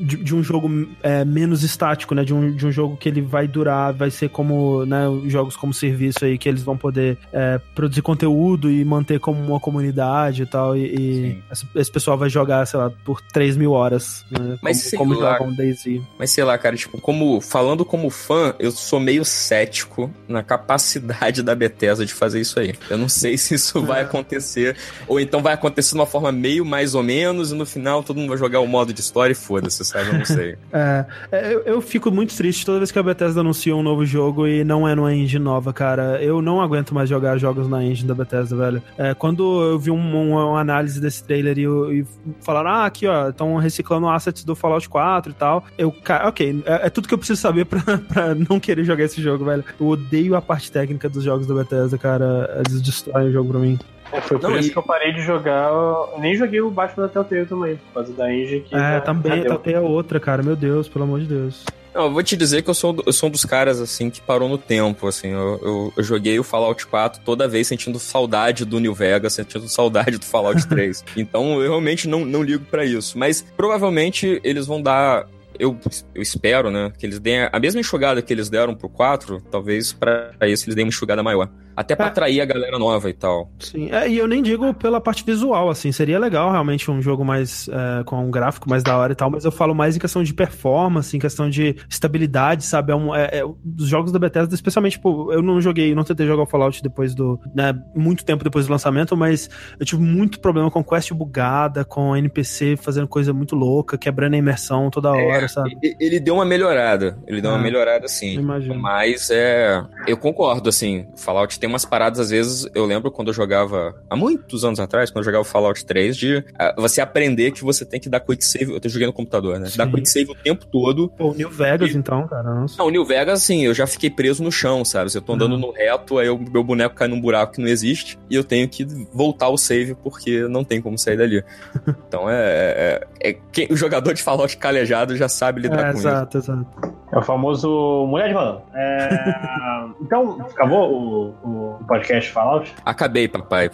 [0.01, 2.25] de, de um jogo é, menos estático, né?
[2.25, 5.05] De um, de um jogo que ele vai durar, vai ser como, né?
[5.27, 9.59] Jogos como serviço aí, que eles vão poder é, produzir conteúdo e manter como uma
[9.59, 10.77] comunidade e tal.
[10.77, 11.43] E, e
[11.75, 14.57] esse, pessoal vai jogar, sei lá, por 3 mil horas, né?
[14.63, 15.33] Mas como, sei como lá.
[15.33, 16.01] jogam DayZ.
[16.17, 21.43] Mas sei lá, cara, tipo, como falando como fã, eu sou meio cético na capacidade
[21.43, 22.75] da Bethesda de fazer isso aí.
[22.89, 24.77] Eu não sei se isso vai acontecer,
[25.09, 28.17] ou então vai acontecer de uma forma meio mais ou menos, e no final todo
[28.19, 30.09] mundo vai jogar o modo de história e foda-se, sabe?
[30.09, 30.57] Eu não sei.
[30.73, 34.05] É, é, eu, eu fico muito triste toda vez que a Bethesda anuncia um novo
[34.05, 36.21] jogo e não é numa engine nova, cara.
[36.23, 38.83] Eu não aguento mais jogar jogos na engine da Bethesda, velho.
[38.99, 41.63] É, quando eu vi um- uma, uma análise desse trailer e,
[42.01, 42.05] e
[42.41, 45.65] falaram, ah, aqui, ó, estão reciclando assets do Fallout 4 e tal.
[45.79, 49.05] Eu, cara, ok, é, é tudo que eu preciso saber pra, pra não querer jogar
[49.05, 49.65] esse jogo, velho.
[49.81, 52.63] Eu odeio a parte técnica dos jogos da Bethesda, cara.
[52.67, 53.79] Eles destroem o jogo pra mim.
[54.13, 55.71] É, foi por Não, isso e- que eu parei de jogar.
[55.71, 58.75] Eu nem joguei o Batman da Telltale também, por causa da engine que.
[58.75, 59.49] É, já- também, já deu.
[59.51, 60.43] Telltale é outra, cara.
[60.43, 61.65] Meu Deus, pelo amor de Deus.
[61.95, 64.21] Não, eu vou te dizer que eu sou, eu sou um dos caras, assim, que
[64.21, 65.29] parou no tempo, assim.
[65.29, 69.69] Eu, eu, eu joguei o Fallout 4 toda vez sentindo saudade do New Vegas, sentindo
[69.69, 71.05] saudade do Fallout 3.
[71.17, 73.17] então, eu realmente não, não ligo pra isso.
[73.17, 75.27] Mas, provavelmente, eles vão dar...
[75.57, 75.79] Eu,
[76.13, 79.93] eu espero, né, que eles deem a mesma enxugada que eles deram pro 4, talvez
[79.93, 81.49] pra isso eles deem uma enxugada maior.
[81.77, 83.51] Até pra atrair a galera nova e tal.
[83.59, 87.25] Sim, é, e eu nem digo pela parte visual, assim, seria legal realmente um jogo
[87.25, 89.99] mais é, com um gráfico mais da hora e tal, mas eu falo mais em
[89.99, 92.93] questão de performance, em questão de estabilidade, sabe?
[92.93, 96.27] É um, é, é, os jogos da Bethesda, especialmente, tipo, eu não joguei, não tentei
[96.27, 100.41] jogar o Fallout depois do, né, muito tempo depois do lançamento, mas eu tive muito
[100.41, 105.49] problema com quest bugada, com NPC fazendo coisa muito louca, quebrando a imersão toda hora,
[105.49, 105.77] sabe?
[106.01, 107.19] Ele deu uma melhorada.
[107.27, 108.41] Ele deu uma Ah, melhorada, sim.
[108.41, 109.83] Mas é.
[110.07, 111.07] Eu concordo, assim.
[111.17, 113.95] Fallout tem umas paradas, às vezes, eu lembro quando eu jogava.
[114.11, 117.65] Há muitos anos atrás, quando eu jogava o Fallout 3, de ah, você aprender que
[117.65, 118.71] você tem que dar quick save.
[118.71, 119.71] Eu tô jogando no computador, né?
[119.75, 119.93] Dar Sim.
[119.93, 121.09] quick save o tempo todo.
[121.17, 122.77] Pô, o New Vegas, então, cara, nossa.
[122.77, 125.11] Não, o New Vegas, assim, eu já fiquei preso no chão, sabe?
[125.15, 128.19] Eu tô andando no reto, aí o meu boneco cai num buraco que não existe
[128.29, 131.43] e eu tenho que voltar o save porque não tem como sair dali.
[132.07, 132.35] Então é.
[132.37, 136.67] é, é- quem- o jogador de Fallout calejado já sabe lidar É, com exato, exato.
[137.13, 138.63] É o famoso mulher de balão.
[138.75, 139.09] É,
[140.03, 142.75] então, acabou o, o podcast Fallout?
[142.85, 143.71] Acabei, papai.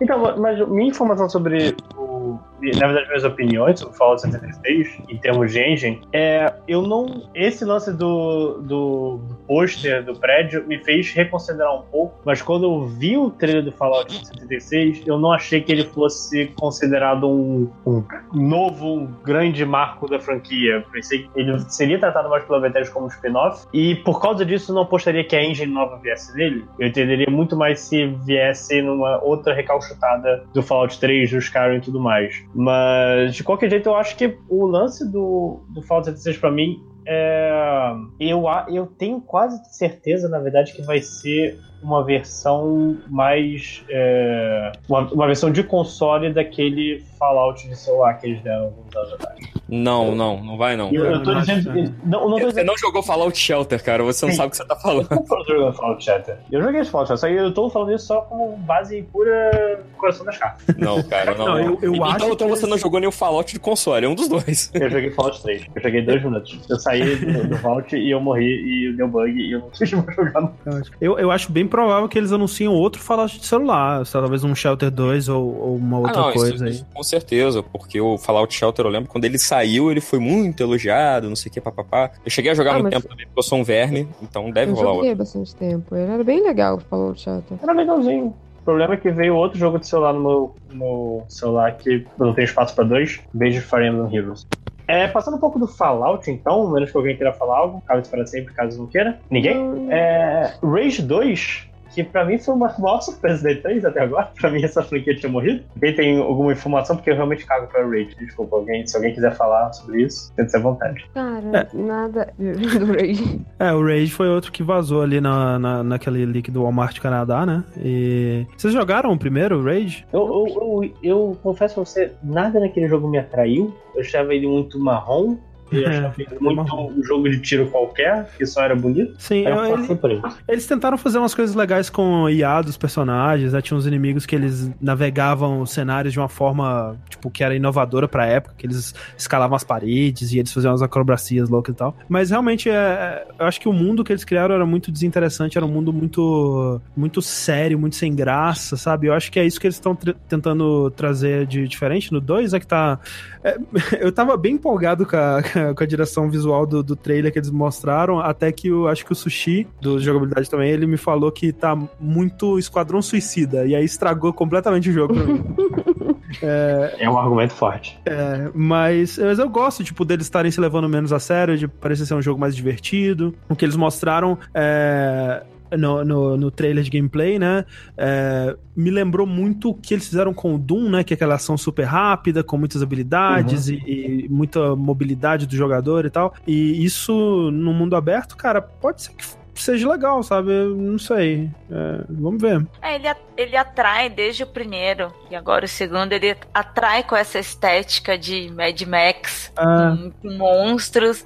[0.00, 2.15] Então, mas minha informação sobre o.
[2.60, 6.52] Na verdade, minhas opiniões sobre Fallout 76, em termos de engine, é.
[6.66, 7.28] Eu não.
[7.34, 12.64] Esse lance do, do, do pôster do prédio me fez reconsiderar um pouco, mas quando
[12.64, 17.70] eu vi o trailer do Fallout 76, eu não achei que ele fosse considerado um,
[17.86, 20.84] um novo, um grande marco da franquia.
[20.90, 24.72] Pensei que ele seria tratado mais pela Bethesda como um spin-off, e por causa disso
[24.72, 26.64] não apostaria que a engine nova viesse nele.
[26.78, 31.80] Eu entenderia muito mais se viesse numa outra recalchutada do Fallout 3, do Skyrim e
[31.80, 32.15] tudo mais.
[32.54, 36.82] Mas, de qualquer jeito, eu acho que o lance do, do Fallout 76 pra mim
[37.06, 37.92] é.
[38.18, 43.84] Eu, eu tenho quase certeza, na verdade, que vai ser uma versão mais.
[43.88, 49.12] é, uma, uma versão de console daquele Fallout de celular que eles deram alguns anos
[49.12, 49.55] atrás.
[49.68, 50.92] Não, não, não vai não.
[50.92, 51.92] Eu, eu tô dizendo.
[52.04, 54.02] Não, não tô Você não jogou Fallout Shelter, cara.
[54.04, 54.36] Você não Sim.
[54.36, 55.08] sabe o que você tá falando.
[55.10, 56.38] Eu tô jogando Fallout Shelter.
[56.52, 59.80] Eu joguei esse Fallout Shelter, só que eu tô falando isso só como base pura
[59.98, 60.76] coração das cartas.
[60.76, 61.46] Não, cara, não.
[61.46, 64.08] Não, eu- eu então, acho então você não jogou nem o Fallout de console, é
[64.08, 64.70] um dos dois.
[64.74, 65.62] Eu joguei Fallout 3.
[65.74, 66.58] Eu joguei dois minutos.
[66.70, 68.44] Eu saí do, do Vault e eu morri
[68.90, 70.40] e deu bug e eu não quis mais jogar.
[70.42, 70.54] no-
[71.00, 74.90] Eu, eu acho bem provável que eles anunciem outro Fallout de celular, talvez um Shelter
[74.90, 76.70] 2 ou, ou uma outra Ah, não, isso- coisa aí.
[76.70, 80.62] isso com certeza, porque o Fallout Shelter, eu lembro, quando ele saiu, ele foi muito
[80.62, 82.10] elogiado, não sei o que, papapá.
[82.24, 84.76] Eu cheguei a jogar Ah, tempo também, porque eu sou um verme, então deve Eu
[84.76, 85.18] rolar joguei outro.
[85.24, 85.94] bastante tempo.
[85.96, 87.56] Ele era bem legal o Fallout Shelter.
[87.62, 88.34] Era legalzinho.
[88.60, 92.26] O problema é que veio outro jogo de celular no meu, no celular que eu
[92.26, 93.20] não tenho espaço pra dois.
[93.32, 94.46] Beijo Fire Emblem Heroes.
[94.88, 98.24] É, passando um pouco do Fallout, então, menos que alguém queira falar algo, caso espera
[98.26, 99.18] sempre, caso não queira.
[99.30, 99.88] Ninguém?
[99.90, 104.30] É, Rage 2, que pra mim foi uma maior surpresa da E3 até agora.
[104.38, 105.64] Pra mim essa franquia tinha morrido.
[105.74, 106.96] Alguém tem alguma informação?
[106.96, 108.14] Porque eu realmente cago pra Rage.
[108.18, 111.06] Desculpa, alguém, se alguém quiser falar sobre isso, tente-se à vontade.
[111.14, 113.40] Cara, nada do Rage.
[113.58, 117.46] É, o Rage foi outro que vazou ali na, na, naquele leak do Walmart Canadá,
[117.46, 117.64] né?
[117.78, 118.46] E.
[118.56, 120.04] Vocês jogaram o primeiro, o Rage?
[120.12, 123.74] Eu, eu, eu, eu confesso pra você, nada naquele jogo me atraiu.
[123.94, 125.38] Eu achava ele muito marrom.
[125.86, 129.14] Achava ele muito um jogo de tiro qualquer, que só era bonito.
[129.18, 130.22] Sim, eu ele-.
[130.48, 133.60] Eles tentaram fazer umas coisas legais com o IA dos personagens, né?
[133.60, 138.06] Tinha uns inimigos que eles navegavam os cenários de uma forma, tipo, que era inovadora
[138.08, 141.96] pra época, que eles escalavam as paredes e eles faziam umas acrobacias loucas e tal.
[142.08, 145.66] Mas realmente, é, eu acho que o mundo que eles criaram era muito desinteressante, era
[145.66, 149.06] um mundo muito, muito sério, muito sem graça, sabe?
[149.08, 152.54] Eu acho que é isso que eles estão tr- tentando trazer de diferente no 2,
[152.54, 152.98] é que tá...
[153.42, 153.56] é,
[154.00, 155.42] eu tava bem empolgado com a,
[155.76, 159.12] com a direção visual do, do trailer que eles mostraram, até que eu acho que
[159.12, 163.84] o Sushi, do jogabilidade também, ele me falou que tá muito Esquadrão Suicida, e aí
[163.84, 165.44] estragou completamente o jogo pra mim.
[166.42, 167.98] É, É um argumento forte.
[168.04, 172.04] é, mas, mas eu gosto, tipo, deles estarem se levando menos a sério, de parecer
[172.04, 173.32] ser um jogo mais divertido.
[173.48, 177.64] O que eles mostraram é, no, no, no trailer de gameplay, né?
[177.96, 181.04] é, me lembrou muito o que eles fizeram com o Doom, né?
[181.04, 186.04] Que é aquela ação super rápida, com muitas habilidades e, e muita mobilidade do jogador
[186.04, 186.34] e tal.
[186.46, 189.24] E isso no mundo aberto, cara, pode ser que
[189.60, 190.50] seja legal, sabe?
[190.52, 191.50] Eu não sei.
[191.70, 192.66] É, vamos ver.
[192.82, 197.38] É, ele, ele atrai desde o primeiro, e agora o segundo, ele atrai com essa
[197.38, 199.96] estética de Mad Max, Ah.
[199.96, 201.24] com, com monstros,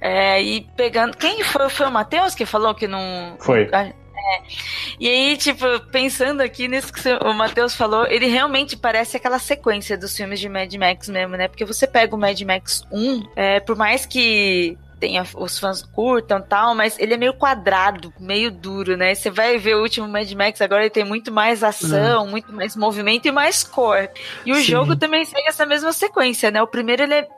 [0.00, 1.16] é, e pegando...
[1.16, 1.68] Quem foi?
[1.68, 3.36] Foi o Matheus que falou que não...
[3.40, 3.68] Foi.
[3.72, 3.92] Ah,
[4.98, 9.96] E aí, tipo, pensando aqui nisso que o Matheus falou, ele realmente parece aquela sequência
[9.96, 11.46] dos filmes de Mad Max mesmo, né?
[11.48, 16.40] Porque você pega o Mad Max 1, é, por mais que tenha, os fãs curtam
[16.40, 19.14] tal, mas ele é meio quadrado, meio duro, né?
[19.14, 22.74] Você vai ver o último Mad Max, agora ele tem muito mais ação, muito mais
[22.74, 24.08] movimento e mais cor.
[24.44, 24.62] E o Sim.
[24.62, 26.62] jogo também segue essa mesma sequência, né?
[26.62, 27.28] O primeiro ele é,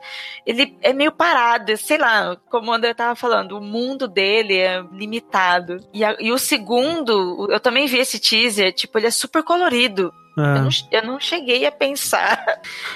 [0.46, 4.82] ele é meio parado, sei lá, como o André tava falando, o mundo dele é
[4.92, 5.78] limitado.
[5.92, 10.12] E, a- e o segundo, eu também vi esse teaser, tipo, ele é super colorido.
[10.38, 10.58] É.
[10.58, 12.40] Eu, não, eu não cheguei a pensar.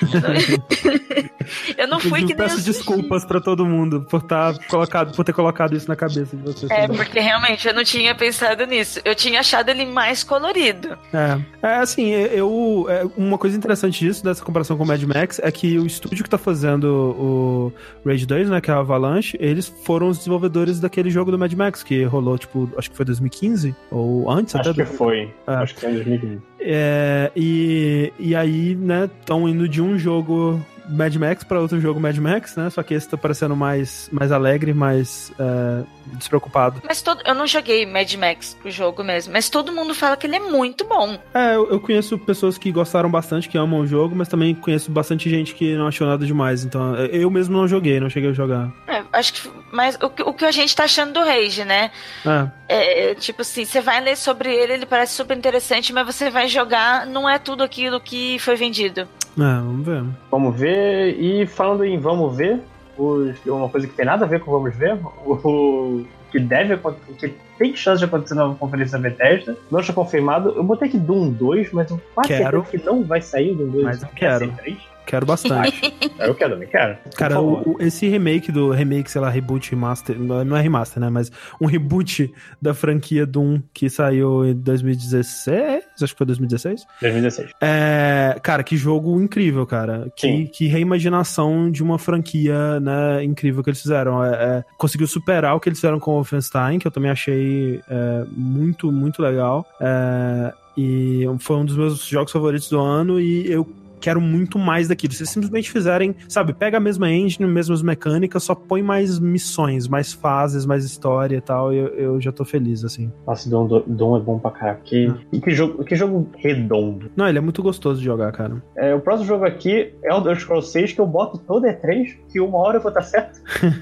[1.77, 5.25] eu não fui que Inclusive, nem peço desculpas pra todo mundo por, tá colocado, por
[5.25, 6.71] ter colocado isso na cabeça de vocês.
[6.71, 6.97] É, também.
[6.97, 9.01] porque realmente eu não tinha pensado nisso.
[9.05, 10.97] Eu tinha achado ele mais colorido.
[11.13, 12.87] É, é assim, eu.
[12.89, 16.25] é, uma coisa interessante disso, dessa comparação com o Mad Max, é que o estúdio
[16.25, 17.73] que tá fazendo o
[18.07, 21.53] Rage 2, né, que é a Avalanche, eles foram os desenvolvedores daquele jogo do Mad
[21.55, 24.85] Max, que rolou, tipo, acho que foi 2015, ou antes Acho até.
[24.85, 25.33] que do- foi.
[25.47, 25.55] É.
[25.55, 26.43] Acho que foi em 2015.
[26.65, 30.61] É, e, e aí, né, estão indo de um jogo
[30.93, 32.69] Mad Max pra outro jogo Mad Max, né?
[32.71, 35.83] Só que esse tá parecendo mais, mais alegre, mais é,
[36.15, 36.83] despreocupado.
[36.87, 40.27] Mas todo, eu não joguei Mad Max, o jogo mesmo, mas todo mundo fala que
[40.27, 41.19] ele é muito bom.
[41.35, 44.91] É, eu, eu conheço pessoas que gostaram bastante, que amam o jogo, mas também conheço
[44.91, 46.65] bastante gente que não achou nada demais.
[46.65, 48.71] Então, eu mesmo não joguei, não cheguei a jogar.
[48.87, 49.51] É, acho que.
[49.73, 51.91] Mas o, que- o que a gente tá achando do Rage, né?
[52.27, 53.11] É.
[53.11, 56.49] É, tipo assim, você vai ler sobre ele, ele parece super interessante, mas você vai
[56.49, 59.09] jogar, não é tudo aquilo que foi vendido.
[59.39, 60.05] É, vamos ver.
[60.31, 61.17] Vamos ver.
[61.21, 62.61] E falando em vamos ver,
[62.99, 67.11] os- uma coisa que tem nada a ver com vamos ver, o, que deve acontecer,
[67.11, 70.51] o que tem chance de acontecer na conferência da Bethesda, não está confirmado.
[70.51, 72.63] Eu botei aqui Doom 2, mas eu quase Quero.
[72.65, 73.85] certeza que não vai sair o Doom 2.
[73.85, 74.39] Mas eu quero.
[74.47, 74.79] ser três.
[75.07, 75.73] Quero bastante.
[76.19, 76.97] Eu quero também, quero.
[77.17, 81.11] Cara, o- o- esse remake do remake, sei lá, reboot, remaster, não é remaster, né?
[81.11, 86.87] Mas um reboot da franquia Doom que saiu em 2016, acho que foi 2016.
[87.01, 87.51] 2016.
[87.61, 90.11] É, cara, que jogo incrível, cara.
[90.17, 94.25] Que, que reimaginação de uma franquia, né, incrível que eles fizeram.
[94.25, 97.81] É, é, conseguiu superar o que eles fizeram com o Wolfenstein, que eu também achei
[97.89, 99.67] é, muito, muito legal.
[99.81, 103.69] É, e foi um dos meus jogos favoritos do ano e eu
[104.03, 105.13] quero muito mais daquilo.
[105.15, 110.13] Se simplesmente fizerem, sabe, pega a mesma engine, mesmas mecânicas, só põe mais missões, mais
[110.13, 113.11] fases, mais história e tal, eu, eu já tô feliz, assim.
[113.27, 114.79] Nossa, Doom, Doom é bom pra caralho.
[114.85, 117.11] Que, e que jogo, que jogo redondo.
[117.17, 118.63] Não, ele é muito gostoso de jogar, cara.
[118.77, 122.17] É, o próximo jogo aqui é o Elder Scrolls 6, que eu boto todo E3,
[122.31, 123.41] que uma hora eu vou estar certo.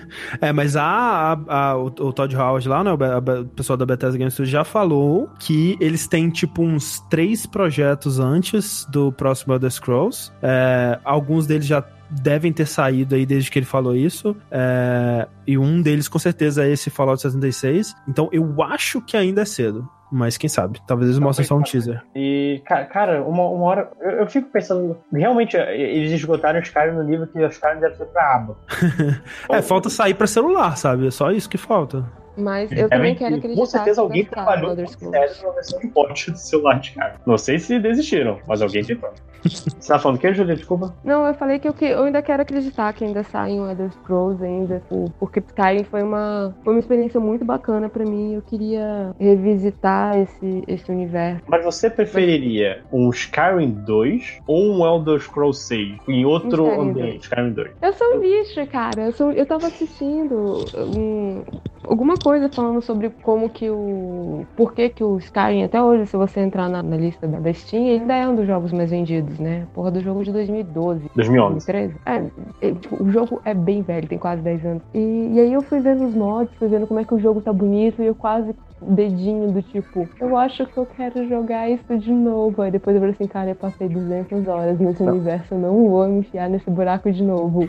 [0.41, 2.95] É, mas a, a- a- o, o Todd Howard lá, né, o,
[3.43, 8.19] o pessoal da Bethesda Game Studios já falou que eles têm, tipo, uns três projetos
[8.19, 10.10] antes do próximo Elder Scrolls.
[10.43, 14.37] É, alguns deles já devem ter saído aí desde que ele falou isso.
[14.51, 17.95] É, e um deles, com certeza, é esse Fallout 76.
[18.09, 19.89] Então, eu acho que ainda é cedo.
[20.13, 20.81] Mas quem sabe?
[20.89, 22.03] Talvez eles mostrem só um teaser.
[22.17, 23.91] E, ca- cara, uma, uma hora.
[24.01, 24.97] Eu, eu fico pensando.
[25.13, 28.57] Realmente, eles esgotaram os caras no nível que os caras devem ser pra aba.
[29.49, 31.07] É, falta sair pra celular, sabe?
[31.07, 32.05] É só isso que falta.
[32.41, 33.67] Mas eu É, também mas quero Com acreditar.
[33.67, 37.15] certeza que alguém trabalhou com sério numa versão de porte do celular de cara.
[37.27, 39.11] Não sei se desistiram, mas alguém tentou.
[39.43, 40.55] Você tá falando o que, Julia?
[40.55, 40.95] Desculpa.
[41.03, 43.91] Não, eu falei que eu, que eu ainda quero acreditar que ainda saem o Elder
[43.93, 48.35] Scrolls ainda, por- porque Skyrim foi uma, foi uma experiência muito bacana pra mim.
[48.35, 51.43] Eu queria revisitar esse, esse universo.
[51.49, 57.23] Mas você preferiria um Skyrim 2 ou um Elder Scrolls 6 em outro Skyrim ambiente?
[57.23, 57.71] Skyrim 2.
[57.81, 59.03] Eu sou um bicho, cara.
[59.07, 61.43] Eu, sou, eu tava assistindo um-
[61.85, 64.47] alguma coisa falando sobre como que o.
[64.57, 67.53] Por que que o Skyrim, até hoje, se você entrar na, na lista da, da
[67.53, 69.67] Steam, ele ainda é um dos jogos mais vendidos, né?
[69.75, 71.11] Porra do jogo de 2012.
[71.15, 71.67] 2011.
[71.67, 71.95] 2013.
[72.07, 74.83] É, é, tipo, o jogo é bem velho, tem quase 10 anos.
[74.95, 77.41] E, e aí eu fui vendo os mods, fui vendo como é que o jogo
[77.41, 81.99] tá bonito e eu quase dedinho do tipo, eu acho que eu quero jogar isso
[81.99, 82.63] de novo.
[82.63, 86.09] Aí depois eu falei assim, cara, eu passei 200 horas nesse universo, eu não vou
[86.09, 87.69] me enfiar nesse buraco de novo.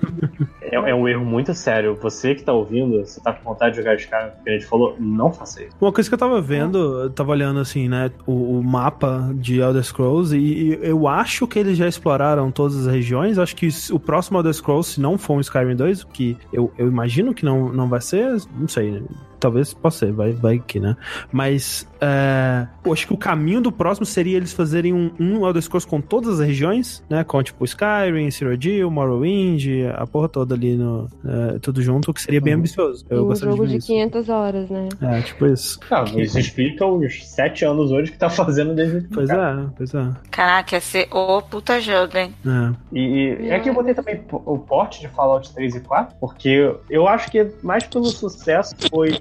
[0.62, 1.98] É, é um erro muito sério.
[2.02, 4.96] Você que tá ouvindo, você tá com vontade de jogar Skyrim, que a gente falou,
[5.00, 5.76] não faça isso.
[5.82, 9.60] Uma coisa que eu tava vendo, eu tava olhando assim, né, o, o mapa de
[9.60, 13.38] Elder Scrolls e, e eu acho que eles já exploraram todas as regiões.
[13.38, 16.88] Acho que o próximo Elder Scrolls, se não for um Skyrim 2, que eu, eu
[16.88, 19.02] imagino que não, não vai ser, não sei, né?
[19.42, 20.96] Talvez possa ser, vai, vai que, né?
[21.32, 25.62] Mas é, eu acho que o caminho do próximo seria eles fazerem um, um Elder
[25.62, 27.24] Scrolls com todas as regiões, né?
[27.24, 32.40] Com tipo Skyrim, Cyrodiil, Morrowind, a porra toda ali no, é, tudo junto, que seria
[32.40, 33.04] bem ambicioso.
[33.10, 33.88] Eu um gostaria jogo de ver de isso.
[33.88, 34.90] 500 horas, né?
[35.02, 35.80] É, tipo isso.
[35.90, 40.10] Não, isso explica os sete anos hoje que tá fazendo desde Pois é, pois é.
[40.30, 42.34] Caraca, ia ser o puta jogo, hein?
[42.46, 42.74] É.
[42.92, 46.76] E, e é que eu botei também o porte de Fallout 3 e 4, porque
[46.90, 49.18] eu acho que mais pelo sucesso foi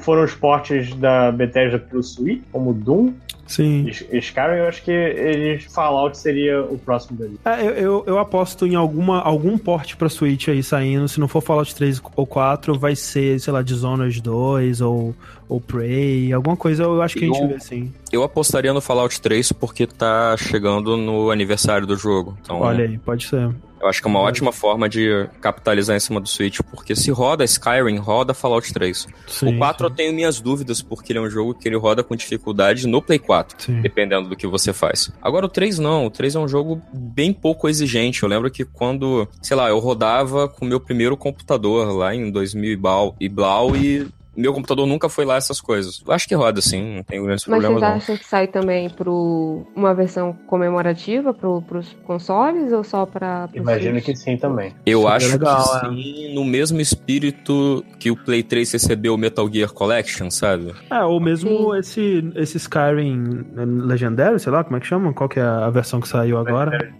[0.00, 3.14] foram os portes da Bethesda pro Switch, como Doom,
[3.46, 3.86] Sim.
[3.88, 7.38] Skyrim, eu acho que eles Fallout seria o próximo dele.
[7.44, 11.06] É, eu, eu, eu aposto em alguma, algum porte pra Switch aí saindo.
[11.08, 15.14] Se não for Fallout 3 ou 4, vai ser, sei lá, Dishonored 2 ou,
[15.54, 17.92] ou Prey, alguma coisa eu acho que a gente Eu- vê assim.
[18.12, 22.36] Eu apostaria no Fallout 3 porque tá chegando no aniversário do jogo.
[22.42, 23.50] Então, Olha aí, pode ser.
[23.80, 27.10] Eu acho que é uma ótima forma de capitalizar em cima do Switch, porque se
[27.10, 29.06] roda Skyrim, roda Fallout 3.
[29.26, 32.02] Sim, o 4 eu tenho minhas dúvidas, porque ele é um jogo que ele roda
[32.02, 33.82] com dificuldade no Play 4, Sim.
[33.82, 35.12] dependendo do que você faz.
[35.20, 38.22] Agora o 3 não, o 3 é um jogo bem pouco exigente.
[38.22, 42.30] Eu lembro que quando, sei lá, eu rodava com o meu primeiro computador lá em
[42.30, 44.06] 2000 e blau e, blau, e
[44.36, 46.02] meu computador nunca foi lá essas coisas.
[46.06, 47.96] Eu acho que roda sim, não tem grandes Mas problemas vocês não.
[47.98, 53.92] acham que sai também pro uma versão comemorativa pro, pros consoles ou só pra Imagino
[54.00, 54.04] Switch?
[54.04, 54.74] que sim também.
[54.86, 55.90] Eu Seria acho legal, que é.
[55.90, 60.74] sim, no mesmo espírito que o Play 3 recebeu o Metal Gear Collection, sabe?
[60.90, 65.12] É, ou mesmo esse, esse Skyrim legendário, sei lá, como é que chama?
[65.12, 66.92] Qual que é a versão que saiu agora?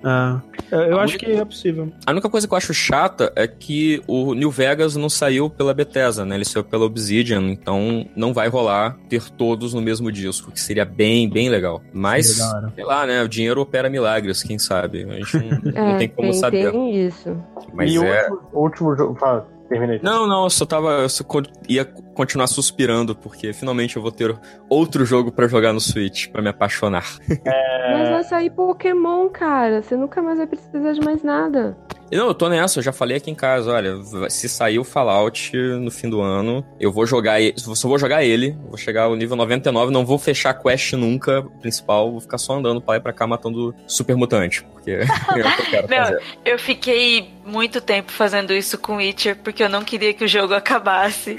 [0.71, 1.93] É, eu eu acho que é possível.
[2.07, 5.75] A única coisa que eu acho chata é que o New Vegas não saiu pela
[5.75, 6.37] Bethesda, né?
[6.37, 10.85] Ele saiu pela Obsidian, então não vai rolar ter todos no mesmo disco, que seria
[10.85, 11.81] bem, bem legal.
[11.93, 12.73] Mas, hora.
[12.75, 13.23] sei lá, né?
[13.23, 15.05] O dinheiro opera milagres, quem sabe?
[15.09, 16.71] A gente não, não É, tem como tem, saber.
[16.73, 17.37] tem isso.
[17.73, 18.23] Mas e o é.
[18.29, 19.15] último, o último jogo.
[19.19, 20.01] Fala, terminei.
[20.03, 20.91] Não, não, eu só tava.
[21.03, 21.25] Eu só
[21.69, 24.37] ia continuar suspirando, porque finalmente eu vou ter
[24.69, 27.05] outro jogo pra jogar no Switch, pra me apaixonar.
[27.29, 29.83] Mas vai sair Pokémon, cara.
[29.83, 31.77] Você nunca mais vai precisar de mais nada.
[32.13, 33.97] Não, eu tô nessa, eu já falei aqui em casa, olha,
[34.31, 38.23] se sair o Fallout no fim do ano, eu vou jogar ele, só vou jogar
[38.25, 42.39] ele, vou chegar ao nível 99, não vou fechar a quest nunca, principal, vou ficar
[42.39, 45.67] só andando pra lá e pra cá matando super mutante, porque é o que eu
[45.71, 46.23] quero Meu, fazer.
[46.45, 50.55] eu fiquei muito tempo fazendo isso com Witcher porque eu não queria que o jogo
[50.55, 51.37] acabasse.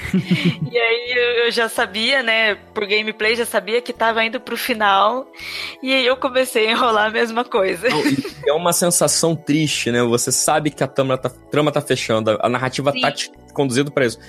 [0.72, 4.58] e aí eu, eu já sabia, né, por gameplay já sabia que tava indo pro
[4.58, 5.26] final.
[5.82, 7.88] E aí eu comecei a enrolar a mesma coisa.
[8.46, 10.04] É uma sensação triste, né?
[10.04, 13.02] Você sabe que a trama tá, trama tá fechando, a, narrativa Sim.
[13.02, 14.20] tá te conduzindo pra isso.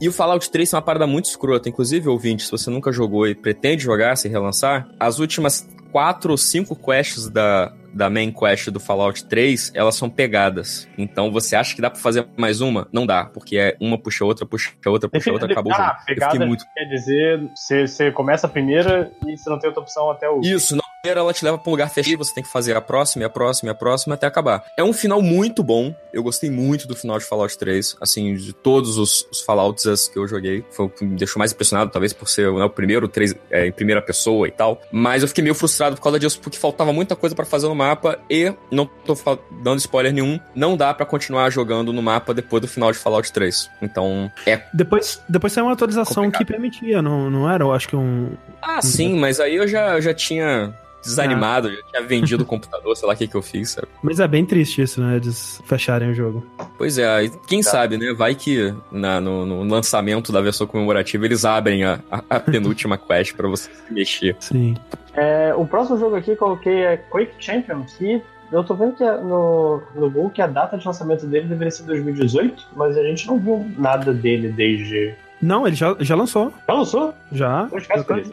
[0.00, 1.68] E o Fallout 3 é uma parada muito escrota.
[1.68, 6.36] Inclusive, ouvinte, se você nunca jogou e pretende jogar, se relançar, as últimas quatro ou
[6.36, 10.88] cinco quests da, da main quest do Fallout 3, elas são pegadas.
[10.98, 12.88] Então, você acha que dá pra fazer mais uma?
[12.92, 15.88] Não dá, porque é uma puxa outra, puxa outra, puxa outra, acabou o jogo.
[15.88, 19.82] Ah, pegada muito quer dizer, você, você começa a primeira e você não tem outra
[19.82, 20.40] opção até o.
[20.40, 22.80] Isso, na primeira ela te leva pra um lugar fechado, você tem que fazer a
[22.80, 24.64] próxima, e a próxima, e a próxima até acabar.
[24.74, 25.94] É um final muito bom.
[26.10, 27.96] Eu gostei muito do final de Fallout 3.
[28.00, 30.64] Assim, de todos os, os Fallouts que eu joguei.
[30.70, 33.66] Foi o que me deixou mais impressionado, talvez por ser né, o primeiro 3 é,
[33.66, 34.80] em primeira pessoa e tal.
[34.90, 37.74] Mas eu fiquei meio frustrado por causa disso, porque faltava muita coisa pra fazer no
[37.74, 38.18] mapa.
[38.30, 39.14] E, não tô
[39.62, 43.30] dando spoiler nenhum, não dá pra continuar jogando no mapa depois do final de Fallout
[43.30, 43.68] 3.
[43.82, 47.62] Então, é Depois, depois saiu uma atualização que permitia, não, não era?
[47.62, 48.32] Eu acho que um.
[48.62, 50.74] Ah, sim, mas aí eu já, eu já tinha
[51.04, 53.88] desanimado, já tinha vendido o computador, sei lá o que, que eu fiz, sabe?
[54.02, 55.16] Mas é bem triste isso, né?
[55.16, 56.44] Eles fecharem o jogo.
[56.76, 58.12] Pois é, quem sabe, né?
[58.12, 62.96] Vai que na- no, no lançamento da versão comemorativa eles abrem a, a- a penúltima
[62.98, 64.36] quest pra você se mexer.
[64.40, 64.74] Sim.
[65.14, 68.20] É, o próximo jogo aqui coloquei é Quake Champion, que
[68.52, 71.70] eu tô vendo que é no, no Google que a data de lançamento dele deveria
[71.70, 75.14] ser 2018, mas a gente não viu nada dele desde.
[75.42, 76.52] Não, ele já, já lançou.
[76.66, 77.14] Já lançou?
[77.32, 77.68] Já.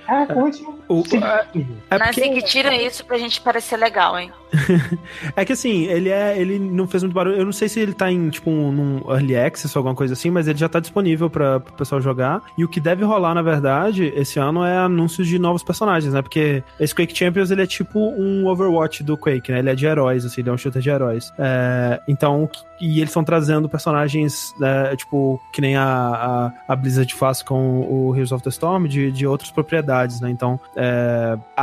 [0.08, 1.56] Ah, como é que O- é Mas
[1.90, 4.32] porque- assim que tiram isso pra gente parecer legal, hein?
[5.36, 6.40] É que assim, ele é.
[6.40, 7.38] Ele não fez muito barulho.
[7.38, 10.30] Eu não sei se ele tá em, tipo, um, early access ou alguma coisa assim,
[10.30, 12.42] mas ele já tá disponível pra o pessoal jogar.
[12.58, 16.22] E o que deve rolar, na verdade, esse ano é anúncios de novos personagens, né?
[16.22, 19.60] Porque esse Quake Champions ele é tipo um Overwatch do Quake, né?
[19.60, 21.32] Ele é de heróis, assim, ele é um shooter de heróis.
[21.38, 22.50] É, então,
[22.80, 27.82] e eles estão trazendo personagens, né, tipo, que nem a, a, a Blizzard faz com
[27.82, 30.30] o Heroes of the Storm, de, de outras propriedades, né?
[30.30, 30.60] Então,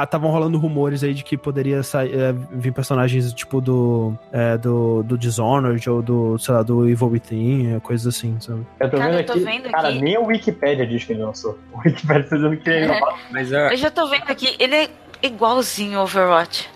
[0.02, 5.02] estavam rolando rumores aí de que poderia sair, é, vir personagens tipo do, é, do,
[5.02, 8.64] do Dishonored ou do, sei lá, do Evil Within, é, coisas assim, sabe?
[8.78, 9.40] Eu tô Cara, vendo eu tô aqui.
[9.40, 10.00] vendo cara, aqui.
[10.00, 11.58] nem a Wikipedia diz que ele lançou.
[11.72, 13.00] O Wikipedia tá dizendo que ele não
[13.32, 14.88] Mas é, Eu já tô vendo aqui, ele é
[15.20, 16.70] igualzinho ao Overwatch.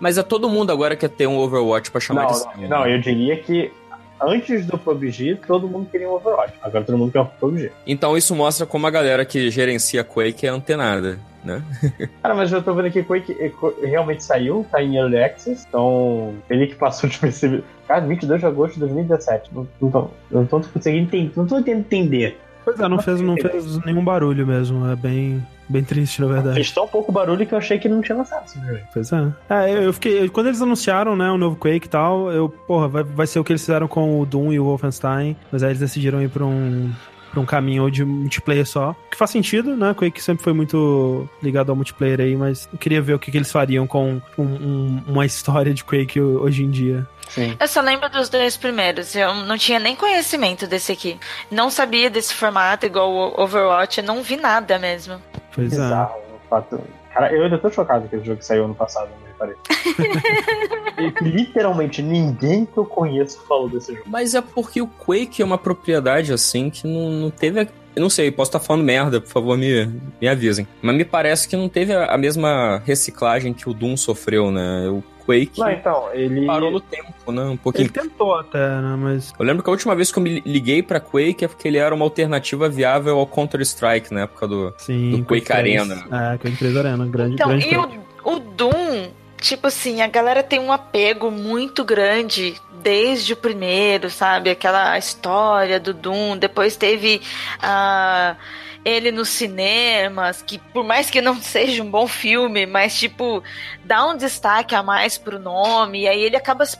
[0.00, 2.68] mas é todo mundo agora quer ter um Overwatch pra chamar Não, de não, seu,
[2.68, 2.94] não, né?
[2.96, 3.70] eu diria que
[4.20, 6.54] antes do PUBG, todo mundo queria um Overwatch.
[6.62, 7.72] Agora todo mundo quer um PUBG.
[7.86, 11.62] Então isso mostra como a galera que gerencia Quake é antenada, né?
[12.22, 13.52] Cara, mas eu tô vendo que Quake eh,
[13.86, 17.62] realmente saiu, tá em Early Access, então ele que passou de perceber.
[17.86, 19.50] Cara, 22 de agosto de 2017.
[19.52, 21.32] Não, não, tô, não tô conseguindo entender.
[21.36, 22.38] Não tô tentando entender.
[22.64, 24.90] Pois é, não fez, não fez nenhum barulho mesmo.
[24.90, 26.54] É bem, bem triste, na verdade.
[26.56, 28.78] Fez tão pouco barulho que eu achei que não tinha lançado esse jogo.
[28.92, 29.32] Pois é.
[29.50, 30.28] É, eu eu fiquei.
[30.28, 33.44] Quando eles anunciaram, né, o novo Quake e tal, eu, porra, vai, vai ser o
[33.44, 35.36] que eles fizeram com o Doom e o Wolfenstein.
[35.52, 36.90] Mas aí eles decidiram ir pra um.
[37.34, 38.94] Pra um caminho de multiplayer só.
[39.10, 39.92] Que faz sentido, né?
[39.92, 43.36] Quake sempre foi muito ligado ao multiplayer aí, mas eu queria ver o que, que
[43.36, 47.06] eles fariam com um- um- uma história de Quake hoje em dia.
[47.28, 47.56] Sim.
[47.58, 49.14] Eu só lembro dos dois primeiros.
[49.16, 51.18] Eu não tinha nem conhecimento desse aqui.
[51.50, 53.98] Não sabia desse formato igual o Overwatch.
[54.00, 55.16] Eu não vi nada mesmo.
[55.54, 55.76] Pois é.
[55.76, 56.80] Bizarro, o fato.
[57.12, 59.08] Cara, eu ainda tô chocado que esse jogo saiu ano passado,
[61.20, 64.04] Literalmente ninguém que eu conheço falou desse jogo.
[64.06, 67.60] Mas é porque o Quake é uma propriedade assim que não, não teve.
[67.60, 69.86] a- Eu não sei, posso estar falando merda, por favor, me,
[70.20, 70.66] me avisem.
[70.82, 74.88] Mas me parece que não teve a, a mesma reciclagem que o Doom sofreu, né?
[74.88, 76.44] O Quake Não, então, ele.
[76.44, 77.42] parou no tempo, né?
[77.44, 77.84] Um pouquinho.
[77.84, 78.96] Ele tentou até, né?
[78.98, 79.32] Mas.
[79.38, 81.78] Eu lembro que a última vez que eu me liguei pra Quake é porque ele
[81.78, 85.58] era uma alternativa viável ao Counter-Strike na época do, Sim, do Quake 3.
[85.90, 86.04] Arena.
[86.34, 87.88] É, Quake 3 Arena, grande, Então, grande e o,
[88.24, 89.08] o Doom,
[89.44, 94.48] tipo assim, a galera tem um apego muito grande desde o primeiro, sabe?
[94.48, 96.38] Aquela história do Doom.
[96.38, 97.20] Depois teve
[97.60, 98.36] a.
[98.82, 103.42] ele nos cinemas, que por mais que não seja um bom filme, mas tipo,
[103.84, 106.78] dá um destaque a mais pro nome, e aí ele acaba se,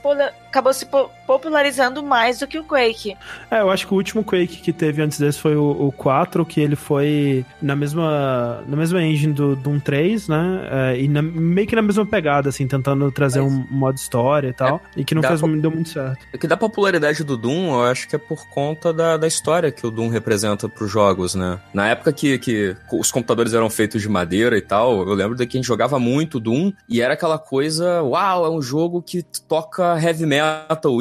[0.55, 3.17] acabou se po- popularizando mais do que o Quake.
[3.51, 6.47] É, eu acho que o último Quake que teve antes desse foi o, o 4,
[6.47, 10.61] que ele foi na mesma, na mesma engine do Doom 3, né?
[10.95, 14.53] É, e na- meio que na mesma pegada, assim, tentando trazer um modo história e
[14.53, 14.81] tal.
[14.97, 16.25] e que não fez, deu muito certo.
[16.33, 19.73] O que dá popularidade do Doom, eu acho que é por conta da, da história
[19.73, 21.59] que o Doom representa pros jogos, né?
[21.73, 25.45] Na época que, que os computadores eram feitos de madeira e tal, eu lembro de
[25.47, 29.23] que a gente jogava muito Doom e era aquela coisa, uau, é um jogo que
[29.49, 30.44] toca heavy metal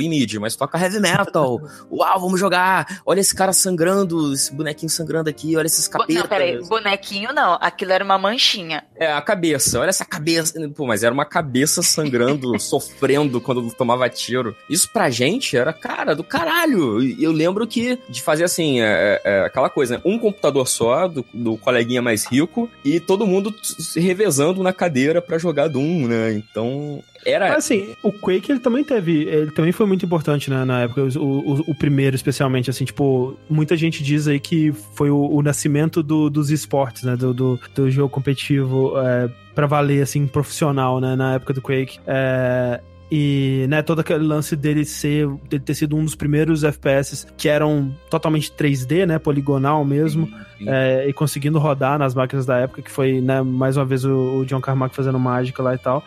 [0.01, 1.61] e mid, mas toca heavy metal.
[1.91, 3.01] Uau, vamos jogar.
[3.05, 6.15] Olha esse cara sangrando, esse bonequinho sangrando aqui, olha esses capetas.
[6.15, 8.83] Não, peraí, bonequinho não, aquilo era uma manchinha.
[8.95, 9.79] É, a cabeça.
[9.79, 10.53] Olha essa cabeça.
[10.75, 14.55] Pô, mas era uma cabeça sangrando, sofrendo quando tomava tiro.
[14.69, 17.01] Isso pra gente era, cara, do caralho.
[17.01, 20.01] E Eu lembro que de fazer assim, é, é, aquela coisa, né?
[20.05, 25.21] Um computador só, do, do coleguinha mais rico, e todo mundo se revezando na cadeira
[25.21, 26.33] pra jogar Doom, né?
[26.33, 27.03] Então.
[27.25, 27.49] Era.
[27.49, 31.03] Mas assim, o Quake ele também teve, ele também foi muito importante né, na época,
[31.17, 35.41] o, o, o primeiro especialmente, assim, tipo, muita gente diz aí que foi o, o
[35.41, 40.99] nascimento do- dos esportes, né, do, do, do jogo competitivo é, pra valer, assim, profissional,
[40.99, 41.99] né, na época do Quake.
[42.07, 47.27] É, e, né, todo aquele lance dele ser, dele ter sido um dos primeiros FPS
[47.37, 50.27] que eram totalmente 3D, né, poligonal mesmo,
[50.65, 54.39] é, e conseguindo rodar nas máquinas da época, que foi, né, mais uma vez o,
[54.39, 56.03] o John Carmack fazendo mágica lá e tal.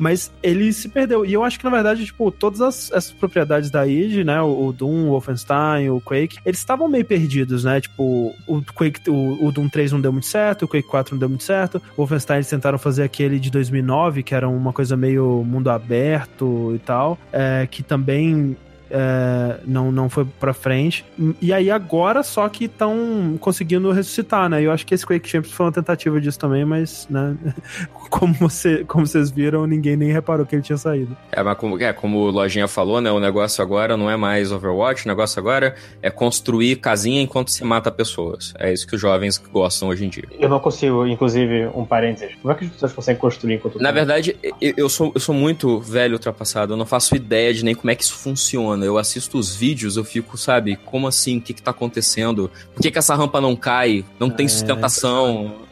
[0.00, 1.26] Mas ele se perdeu.
[1.26, 4.40] E eu acho que, na verdade, tipo, todas as, essas propriedades da id, né?
[4.40, 7.82] O, o Doom, o Wolfenstein, o Quake, eles estavam meio perdidos, né?
[7.82, 11.18] Tipo, o Quake, o, o Doom 3 não deu muito certo, o Quake 4 não
[11.20, 11.82] deu muito certo.
[11.92, 16.72] O Wolfenstein eles tentaram fazer aquele de 2009, que era uma coisa meio mundo aberto
[16.74, 18.56] e tal, é, que também
[18.90, 21.04] é, não, não foi pra frente.
[21.40, 24.60] E aí agora só que estão conseguindo ressuscitar, né?
[24.62, 27.36] Eu acho que esse Quake Champions foi uma tentativa disso também, mas, né?
[28.10, 31.16] Como, você, como vocês viram, ninguém nem reparou que ele tinha saído.
[31.30, 33.10] É, mas como, é, como o Lojinha falou, né?
[33.10, 37.62] O negócio agora não é mais Overwatch, o negócio agora é construir casinha enquanto se
[37.64, 38.52] mata pessoas.
[38.58, 40.24] É isso que os jovens gostam hoje em dia.
[40.38, 42.34] Eu não consigo, inclusive, um parênteses.
[42.42, 45.78] Como é que as pessoas conseguem construir enquanto Na verdade, eu- sou, eu sou muito
[45.80, 48.84] velho ultrapassado, eu não faço ideia de nem como é que isso funciona.
[48.84, 51.38] Eu assisto os vídeos, eu fico, sabe, como assim?
[51.38, 52.50] O que que tá acontecendo?
[52.74, 54.04] Por que que essa rampa não cai?
[54.18, 55.54] Não tem É, sustentação?
[55.66, 55.69] É,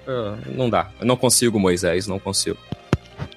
[0.55, 0.89] Não dá.
[1.01, 2.59] Eu não consigo, Moisés, não consigo.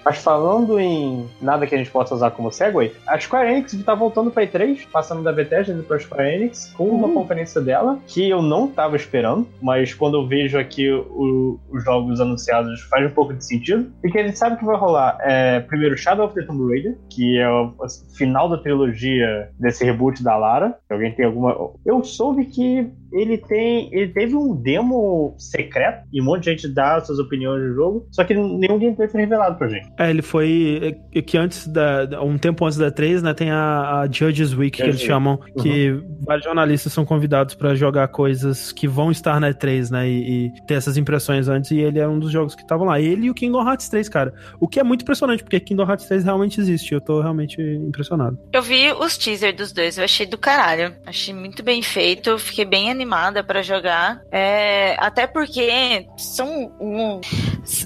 [0.05, 3.93] Mas falando em nada que a gente possa usar como segue, a Square Enix tá
[3.93, 8.27] voltando pra E3, passando da Bethesda indo pra Square Enix, com uma conferência dela, que
[8.27, 13.13] eu não tava esperando, mas quando eu vejo aqui o- os jogos anunciados faz um
[13.13, 16.43] pouco de sentido, porque a gente sabe que vai rolar é, primeiro Shadow of the
[16.43, 20.77] Tomb Raider, que é o o final da trilogia desse reboot da Lara.
[20.87, 21.55] Se alguém tem alguma...
[21.85, 23.89] Eu soube que ele tem.
[23.93, 28.07] Ele teve um demo secreto e um monte de gente dá suas opiniões do jogo,
[28.11, 29.89] só que nenhum gameplay foi revelado pra gente.
[29.97, 30.97] É, ele foi.
[31.13, 32.21] é, Que antes da.
[32.23, 33.33] Um tempo antes da 3, né?
[33.33, 35.61] Tem a, a Judges Week, que eles chamam, Week.
[35.61, 40.07] que vários jornalistas são convidados pra jogar coisas que vão estar na E3, né?
[40.09, 42.99] E, e ter essas impressões antes, e ele é um dos jogos que estavam lá.
[42.99, 44.33] Ele e o Kingdom Hearts 3, cara.
[44.59, 46.93] O que é muito impressionante, porque Kingdom Hearts 3 realmente existe.
[46.93, 48.37] Eu tô realmente impressionado.
[48.53, 50.93] Eu vi os teasers dos dois, eu achei do caralho.
[51.05, 54.21] Achei muito bem feito, fiquei bem animada pra jogar.
[54.31, 56.71] É, até porque são.
[56.79, 57.19] um-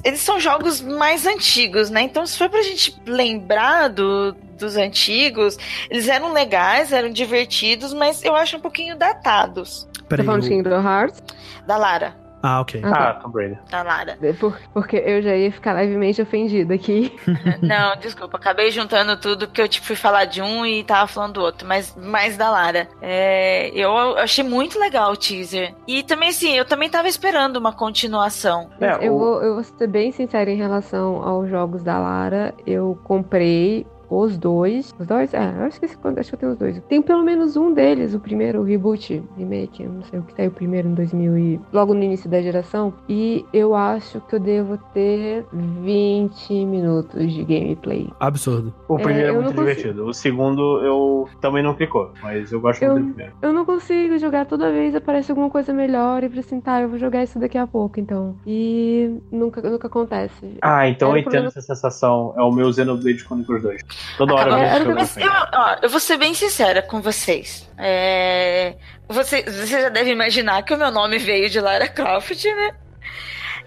[0.03, 2.01] eles são jogos mais antigos, né?
[2.01, 5.57] Então, se for pra gente lembrar do, dos antigos,
[5.89, 9.87] eles eram legais, eram divertidos, mas eu acho um pouquinho datados.
[10.07, 11.23] Peraí, Tá falando de Kingdom Hearts?
[11.65, 12.15] Da Lara.
[12.47, 12.79] Ah, ok.
[12.83, 13.59] Ah, Tomb Raider.
[13.71, 14.17] Da Lara.
[14.21, 17.11] É por- porque eu já ia ficar levemente ofendida aqui.
[17.61, 21.33] Não, desculpa, acabei juntando tudo porque eu tipo, fui falar de um e tava falando
[21.33, 22.87] do outro, mas mais da Lara.
[23.01, 25.73] É, eu achei muito legal o teaser.
[25.87, 28.69] E também, assim, eu também tava esperando uma continuação.
[28.79, 32.53] É, eu, vou, eu vou ser bem sincera em relação aos jogos da Lara.
[32.67, 34.93] Eu comprei os dois.
[34.99, 35.33] Os dois?
[35.33, 36.19] É, eu esqueci quando.
[36.19, 36.81] Acho que eu tenho os dois.
[36.87, 39.83] Tem pelo menos um deles, o primeiro, o reboot, remake.
[39.83, 42.93] Eu não sei o que saiu primeiro em 2000 e logo no início da geração.
[43.09, 48.09] E eu acho que eu devo ter 20 minutos de gameplay.
[48.19, 48.73] Absurdo.
[48.87, 50.05] O É, primeiro é, eu muito consigo- divertido.
[50.05, 53.33] O segundo eu também não clicou, mas eu gosto Eu, muito do primeiro.
[53.41, 56.89] eu não consigo jogar toda vez, aparece alguma coisa melhor e falei assim, tá, eu
[56.89, 58.35] vou jogar isso daqui a pouco, então.
[58.45, 60.57] E nunca, nunca acontece.
[60.61, 62.33] Ah, então Era eu entendo problema- essa sensação.
[62.37, 63.81] É o meu Xenoblade Chronicles 2.
[64.17, 67.69] Toda hora eu Mas eu, ó, eu vou ser bem sincera com vocês.
[67.77, 68.75] É,
[69.07, 72.71] você, você já deve imaginar que o meu nome veio de Lara Croft, né?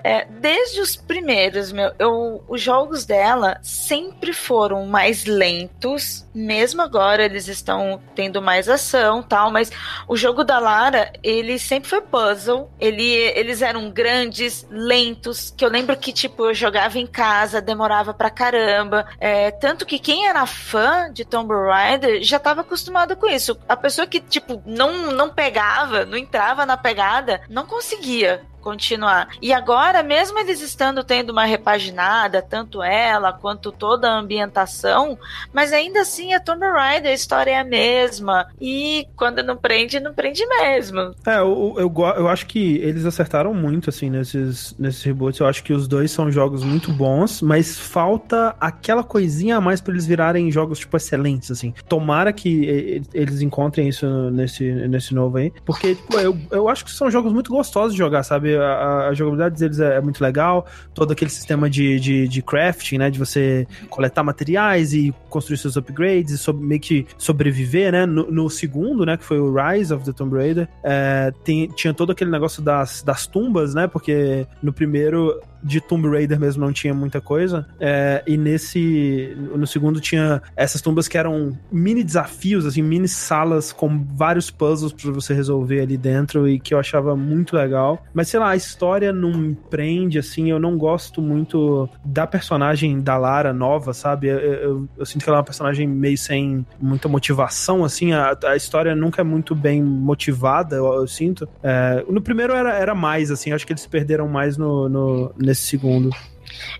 [0.02, 6.26] É, desde os primeiros, meu, eu, os jogos dela sempre foram mais lentos.
[6.34, 9.50] Mesmo agora eles estão tendo mais ação, tal.
[9.50, 9.70] Mas
[10.06, 12.70] o jogo da Lara, ele sempre foi puzzle.
[12.80, 15.52] Ele, eles eram grandes, lentos.
[15.56, 19.06] Que eu lembro que tipo eu jogava em casa, demorava pra caramba.
[19.20, 23.58] É, tanto que quem era fã de Tomb Raider já estava acostumado com isso.
[23.68, 29.28] A pessoa que tipo não não pegava, não entrava na pegada, não conseguia continuar.
[29.40, 35.18] E agora, mesmo eles estando tendo uma repaginada, tanto ela quanto toda a ambientação,
[35.52, 38.46] mas ainda assim é Tomb Raider, a história é a mesma.
[38.60, 41.14] E quando não prende, não prende mesmo.
[41.26, 45.40] É, eu, eu, eu acho que eles acertaram muito, assim, nesses, nesses reboots.
[45.40, 49.80] Eu acho que os dois são jogos muito bons, mas falta aquela coisinha a mais
[49.80, 51.72] pra eles virarem jogos, tipo, excelentes, assim.
[51.88, 55.52] Tomara que eles encontrem isso nesse, nesse novo aí.
[55.64, 58.57] Porque, tipo, eu, eu acho que são jogos muito gostosos de jogar, sabe?
[58.60, 60.66] A, a- jogabilidade deles é, é muito legal.
[60.94, 63.10] Todo aquele sistema de, de, de crafting, né?
[63.10, 68.06] De você coletar materiais e construir seus upgrades e sobre- meio que sobreviver, né?
[68.06, 69.16] No, no segundo, né?
[69.16, 73.02] Que foi o Rise of the Tomb Raider, é, tem- tinha todo aquele negócio das,
[73.02, 73.86] das tumbas, né?
[73.86, 77.66] Porque no primeiro de Tomb Raider mesmo não tinha muita coisa.
[77.80, 79.36] é, e nesse.
[79.56, 84.92] No segundo tinha essas tumbas que eram mini desafios, assim, mini salas com vários puzzles
[84.92, 88.04] pra você resolver ali dentro e que eu achava muito legal.
[88.14, 93.00] Mas sei lá, a história não me prende, assim, eu não gosto muito da personagem
[93.00, 94.28] da Lara nova, sabe?
[94.28, 98.36] Eu, eu- eu sinto que ela é uma personagem meio sem muita motivação, assim, a,
[98.46, 101.48] a história nunca é muito bem motivada, eu, eu sinto.
[101.62, 105.62] É, no primeiro era, era mais, assim, acho que eles perderam mais no, no- nesse
[105.66, 106.10] segundo.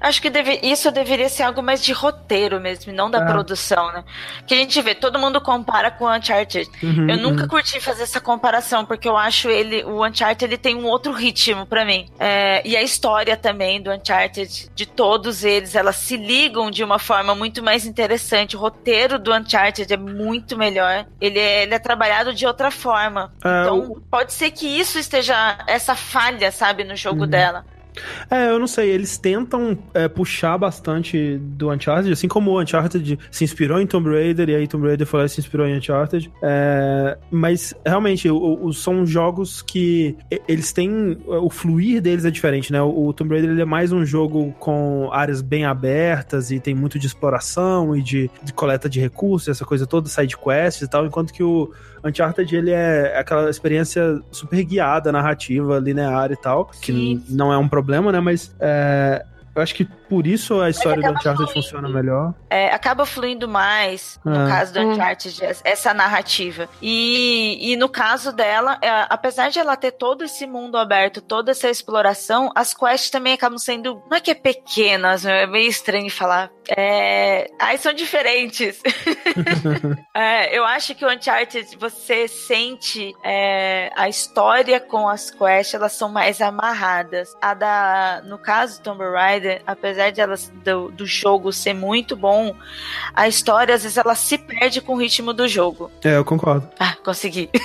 [0.01, 3.25] Acho que deve- isso deveria ser algo mais de roteiro mesmo, não da É.
[3.27, 4.05] produção, né?
[4.47, 6.69] Que a gente vê, todo mundo compara com o Uncharted.
[6.83, 7.49] Uhum, eu nunca uhum.
[7.49, 11.65] curti fazer essa comparação, porque eu acho ele, o Uncharted, ele tem um outro ritmo
[11.67, 12.09] pra mim.
[12.19, 16.99] É, e a história também do Uncharted, de todos eles, elas se ligam de uma
[16.99, 18.57] forma muito mais interessante.
[18.57, 21.07] O roteiro do Uncharted é muito melhor.
[21.21, 23.33] Ele é, ele é trabalhado de outra forma.
[23.45, 27.29] É, então, pode ser que isso esteja, essa falha, sabe, no jogo Uhum.
[27.29, 27.65] dela.
[28.31, 33.19] É, eu não sei, eles tentam é, puxar bastante do Uncharted, assim como o Uncharted
[33.31, 35.77] se inspirou em Tomb Raider, e aí Tomb Raider foi lá e se inspirou em
[35.77, 36.31] Uncharted.
[36.43, 40.17] É, mas, realmente, o- o- são jogos que
[40.47, 41.19] eles têm...
[41.27, 42.81] O fluir deles é diferente, né?
[42.83, 46.75] O, o Tomb Raider ele é mais um jogo com áreas bem abertas e tem
[46.75, 50.89] muito de exploração e de, de coleta de recursos, essa coisa toda, side quests e
[50.89, 51.71] tal, enquanto que o
[52.05, 57.59] Uncharted ele é aquela experiência super guiada, narrativa, linear e tal, que n- não é
[57.59, 58.21] um problema, né?
[58.21, 59.25] Mas é,
[59.59, 62.33] eu acho que por isso a história do Uncharted funciona melhor.
[62.51, 64.49] é, acaba fluindo mais, no É.
[64.49, 64.93] caso do Hum.
[64.93, 66.69] Uncharted, essa narrativa.
[66.81, 71.51] E, e no caso dela, é, apesar de ela ter todo esse mundo aberto, toda
[71.51, 76.11] essa exploração, as quests também acabam sendo, não é que é pequenas, é meio estranho
[76.11, 76.51] falar.
[76.71, 78.81] É, aí são diferentes.
[80.15, 85.93] É, eu acho que o Uncharted, você sente é, a história com as quests, elas
[85.93, 87.29] são mais amarradas.
[87.41, 92.17] A da, no caso do Tomb Raider, apesar de elas do, do jogo ser muito
[92.17, 92.55] bom,
[93.15, 95.91] a história às vezes ela se perde com o ritmo do jogo.
[96.05, 96.69] É, eu concordo.
[96.79, 97.51] Ah, consegui.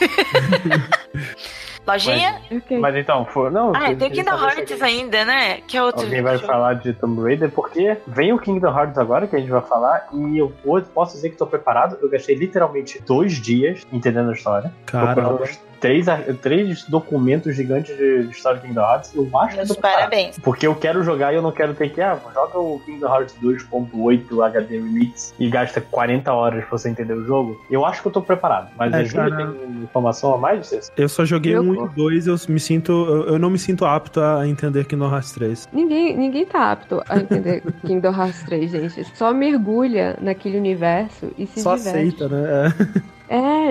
[1.85, 2.42] Lojinha?
[2.80, 3.74] Mas então, for, não.
[3.76, 5.60] Ah, tem Kingdom Hearts ainda, né?
[5.67, 6.48] Que é outro Alguém vai jogo.
[6.48, 10.08] falar de Tomb Raider, porque vem o Kingdom Hearts agora, que a gente vai falar,
[10.14, 10.51] e eu
[10.94, 11.98] posso dizer que tô preparado.
[12.01, 14.74] Eu gastei literalmente dois dias entendendo a história.
[14.85, 15.14] Caramba.
[15.14, 16.06] Procurando três,
[16.42, 19.14] três documentos gigantes de, de história de Kingdom Hearts.
[19.14, 19.98] Eu acho que eu Meus tô preparado.
[19.98, 20.40] parabéns.
[20.40, 21.99] Porque eu quero jogar e eu não quero ter que.
[22.01, 27.14] Ah, joga o Kingdom Hearts 2.8 HD Remix e gasta 40 horas pra você entender
[27.14, 27.62] o jogo.
[27.69, 28.69] Eu acho que eu tô preparado.
[28.78, 29.51] Mas É, a Júlia cara.
[29.51, 30.92] tem informação a mais de vocês?
[30.96, 32.92] Eu só joguei Eu- um e dois, eu me sinto.
[32.92, 35.67] Eu, eu não me sinto apto a entender Kingdom Hearts 3.
[35.74, 39.06] Ninguém, ninguém tá apto a entender Kingdom Hearts 3, gente.
[39.17, 41.98] Só mergulha naquele universo e se Só diverte.
[41.98, 42.74] aceita, né?
[42.98, 43.14] É,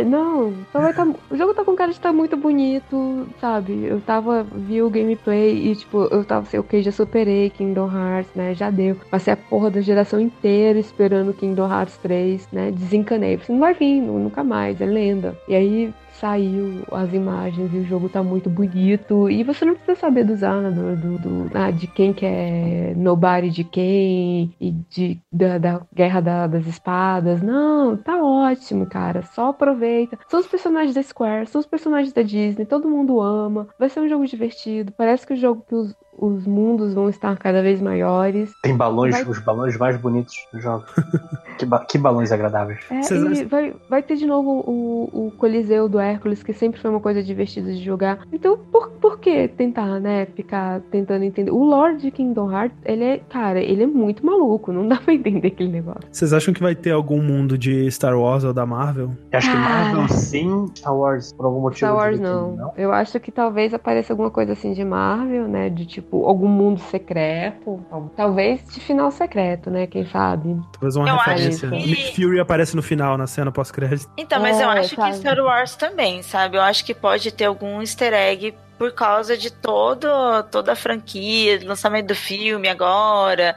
[0.04, 0.52] não.
[0.72, 3.84] Só vai tá, o jogo tá com cara de estar muito bonito, sabe?
[3.84, 8.32] Eu tava, vi o gameplay e, tipo, eu tava assim, ok, já superei Kingdom Hearts,
[8.34, 8.54] né?
[8.54, 8.96] Já deu.
[9.10, 12.70] Passei a porra da geração inteira esperando Kingdom Hearts 3, né?
[12.72, 13.36] Desencanei.
[13.38, 15.36] Falei, não vai vir, nu- nunca mais, é lenda.
[15.46, 19.28] E aí saiu as imagens e o jogo tá muito bonito.
[19.28, 22.94] E você não precisa saber do Zana, do, do, do- ah, de quem que é
[22.96, 27.42] nobody de quem, e de, da, da guerra da- das espadas.
[27.42, 29.22] Não, tá ótimo, cara.
[29.22, 30.18] Só aproveita.
[30.28, 33.68] São os personagens da Square, são os personagens da Disney, todo mundo ama.
[33.78, 34.92] Vai ser um jogo divertido.
[34.96, 38.52] Parece que o jogo que os, os mundos vão estar cada vez maiores.
[38.62, 40.84] Tem balões, Vai- os balões mais bonitos do jogo.
[41.58, 42.80] que, ba- que balões agradáveis.
[42.90, 46.90] É, e vai, vai ter de novo o, o Coliseu do Hércules, que sempre foi
[46.90, 48.20] uma coisa divertida de jogar.
[48.32, 50.26] Então, por, por que tentar, né?
[50.26, 51.50] Ficar tentando entender?
[51.50, 54.72] O Lord de Kingdom Hearts, ele é, cara, ele é muito maluco.
[54.72, 56.02] Não dá pra entender aquele negócio.
[56.10, 59.10] Vocês acham que vai ter algum mundo de Star Wars ou da Marvel?
[59.32, 59.56] Acho que.
[59.56, 61.78] Marvel sim, Star Wars por algum motivo.
[61.78, 62.72] Star Wars divertido, não.
[62.76, 65.70] Eu acho que talvez apareça alguma coisa assim de Marvel, né?
[65.70, 67.84] De tipo, algum mundo secreto.
[68.16, 69.86] Talvez de final secreto, né?
[69.86, 70.56] Quem sabe?
[70.72, 71.68] Talvez uma Eu acho referência.
[71.68, 74.10] que- Nick Fury aparece no final, na cena pós-crédito.
[74.16, 75.10] Então, mas eu É, acho sabe?
[75.12, 76.56] que Star Wars também, sabe?
[76.56, 80.08] Eu acho que pode ter algum easter egg por causa de todo,
[80.50, 83.54] toda a franquia, lançamento do filme agora,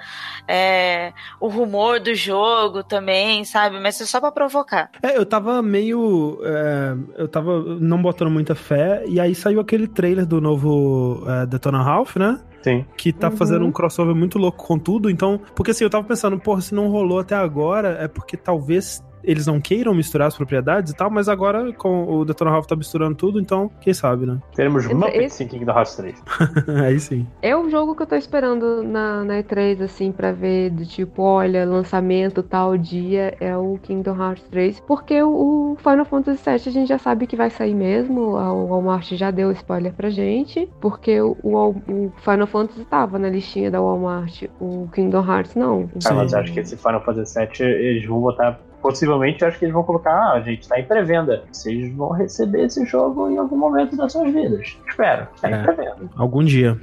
[0.47, 3.79] é, o rumor do jogo também, sabe?
[3.79, 4.91] Mas é só pra provocar.
[5.01, 6.38] É, eu tava meio.
[6.43, 11.47] é, eu tava não botando muita fé, e aí saiu aquele trailer do novo é,
[11.47, 12.40] Detona Ralph, né?
[12.61, 12.85] Sim.
[12.95, 13.35] Que tá Uhum.
[13.38, 15.09] fazendo um crossover muito louco com tudo.
[15.09, 19.03] Então, porque assim, eu tava pensando, porra, se não rolou até agora, é porque talvez
[19.25, 22.75] eles não queiram misturar as propriedades e tal, mas agora com o Detona Ralph tá
[22.75, 24.38] misturando tudo, então, quem sabe, né?
[24.56, 26.24] Teremos Esse- Muppets em Kingdom Hearts 3.
[26.85, 27.27] aí sim.
[27.41, 31.22] É o jogo que eu tô esperando na, na E3, assim, pra ver do tipo,
[31.24, 34.79] olha, lançamento tal dia é o Kingdom Hearts 3.
[34.81, 38.38] Porque o, Final Fantasy VII a gente já sabe que vai sair mesmo.
[38.38, 40.69] a- O Walmart já deu spoiler pra gente.
[40.79, 44.43] Porque o, o, o Final Fantasy tava na listinha da Walmart.
[44.59, 45.90] O Kingdom Hearts não.
[46.06, 48.59] Ah, mas acho que esse Final Fantasy VII eles vão botar.
[48.85, 50.12] Possivelmente, acho que eles vão colocar.
[50.14, 51.44] Ah, a gente tá em pré-venda.
[51.51, 54.78] Vocês vão receber esse jogo em algum momento das suas vidas.
[54.88, 55.28] Espero.
[55.42, 55.60] Tá É.
[55.60, 56.10] em pré-venda.
[56.16, 56.78] Algum dia.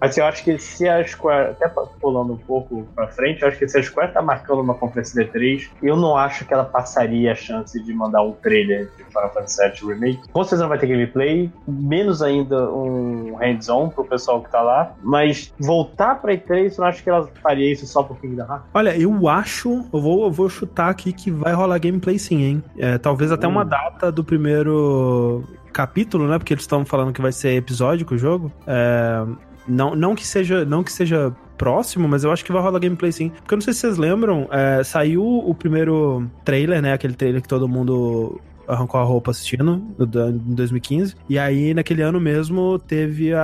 [0.00, 1.68] Mas eu acho que se a Square, até
[2.00, 5.24] pulando um pouco pra frente, eu acho que se a Square tá marcando uma conferência
[5.24, 9.30] D3, eu não acho que ela passaria a chance de mandar um trailer de Final
[9.34, 10.20] Fantasy VII Remake.
[10.32, 14.92] Com certeza não vai ter gameplay, menos ainda um hands-on pro pessoal que tá lá,
[15.02, 18.66] mas voltar pra E3, eu não acho que ela faria isso só por Kingdom Hearts.
[18.72, 22.64] Olha, eu acho, eu vou, eu vou chutar aqui que vai rolar gameplay sim, hein?
[22.78, 26.38] É, talvez até uma data do primeiro capítulo, né?
[26.38, 28.52] Porque eles estão falando que vai ser episódico o jogo.
[28.66, 29.24] É,
[29.66, 33.12] não, não que seja, não que seja próximo, mas eu acho que vai rolar gameplay
[33.12, 33.30] sim.
[33.30, 36.92] Porque eu não sei se vocês lembram, é, saiu o primeiro trailer, né?
[36.92, 38.40] Aquele trailer que todo mundo
[38.70, 41.14] arrancou a roupa assistindo em 2015.
[41.28, 43.40] E aí, naquele ano mesmo, teve a,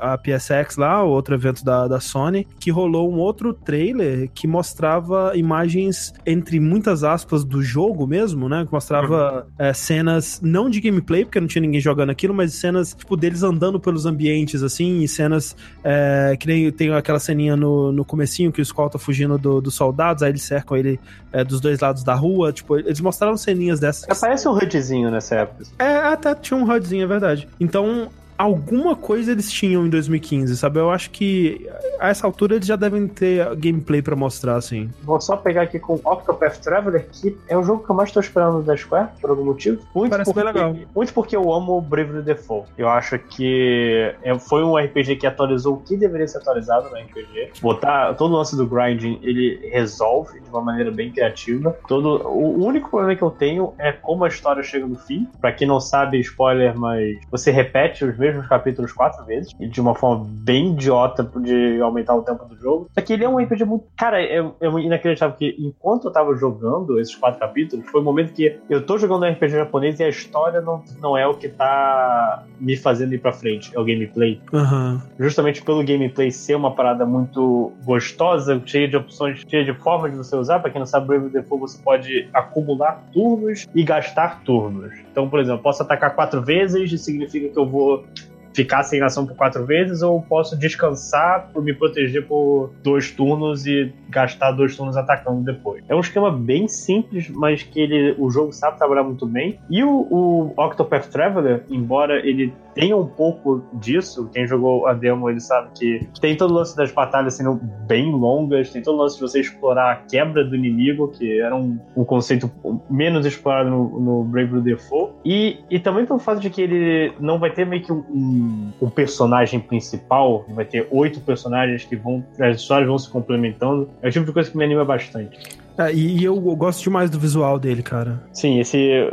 [0.00, 4.46] a, a PSX lá, outro evento da, da Sony, que rolou um outro trailer que
[4.46, 8.64] mostrava imagens, entre muitas aspas, do jogo mesmo, né?
[8.64, 12.94] Que mostrava é, cenas, não de gameplay, porque não tinha ninguém jogando aquilo, mas cenas,
[12.94, 17.92] tipo, deles andando pelos ambientes, assim, e cenas é, que nem tem aquela ceninha no,
[17.92, 21.00] no comecinho que o Skull tá fugindo do- dos soldados, aí eles cercam ele
[21.32, 24.18] é, dos dois lados da rua, tipo, eles mostraram ceninhas dessas.
[24.18, 25.64] Parece um HUDzinho nessa época.
[25.78, 27.48] É, até tinha um HUDzinho, é verdade.
[27.58, 28.10] Então,
[28.42, 30.78] alguma coisa eles tinham em 2015, sabe?
[30.80, 34.88] Eu acho que a essa altura eles já devem ter gameplay pra mostrar, assim.
[35.02, 38.18] Vou só pegar aqui com Octopath Traveler, que é o jogo que eu mais tô
[38.18, 39.82] esperando da Square, por algum motivo.
[39.94, 40.76] Muito Parece porque, bem legal.
[40.96, 42.70] Muito porque eu amo o Bravely Default.
[42.78, 46.96] Eu acho que é- foi um RPG que atualizou o que deveria ser atualizado no
[46.96, 47.50] RPG.
[47.60, 51.76] Botar todo o lance do grinding, ele resolve de uma maneira bem criativa.
[51.86, 55.28] Todo, o único problema que eu tenho é como a história chega no fim.
[55.40, 59.66] Pra quem não sabe, spoiler, mas você repete os mesmos mesmos capítulos quatro vezes, e
[59.66, 62.88] de uma forma bem idiota de aumentar o tempo do jogo.
[62.94, 63.84] Só que ele é um RPG muito.
[63.96, 68.06] Cara, é, é inacreditável que enquanto eu tava jogando esses quatro capítulos, foi o um
[68.06, 71.34] momento que eu tô jogando um RPG japonês e a história não, não é o
[71.34, 74.40] que tá me fazendo ir pra frente, é o gameplay.
[74.52, 75.02] Aham.
[75.18, 80.18] Justamente pelo gameplay ser uma parada muito gostosa, cheia de opções, cheia de formas de
[80.18, 80.60] você usar.
[80.60, 84.92] Pra quem não sabe, Brave Default você pode acumular turnos e gastar turnos.
[85.10, 88.04] Então, por exemplo, eu posso atacar quatro vezes, isso significa que eu vou
[88.52, 93.66] ficar sem ação por quatro vezes, ou posso descansar por me proteger por dois turnos
[93.66, 95.84] e gastar dois turnos atacando depois.
[95.88, 99.58] É um esquema bem simples, mas que ele, o jogo sabe trabalhar muito bem.
[99.70, 105.28] E o, o Octopath Traveler, embora ele tenha um pouco disso, quem jogou a demo
[105.28, 109.02] ele sabe que tem todo o lance das batalhas sendo bem longas, tem todo o
[109.02, 112.50] lance de você explorar a quebra do inimigo, que era um, um conceito
[112.88, 115.14] menos explorado no, no Brave Default.
[115.24, 118.04] E, e também pelo fato de que ele não vai ter meio que um,
[118.40, 123.88] um, um personagem principal, vai ter oito personagens que vão, as histórias vão se complementando.
[124.02, 125.38] É o tipo de coisa que me anima bastante.
[125.78, 128.22] É, e, e eu gosto demais do visual dele, cara.
[128.32, 129.12] Sim, esse.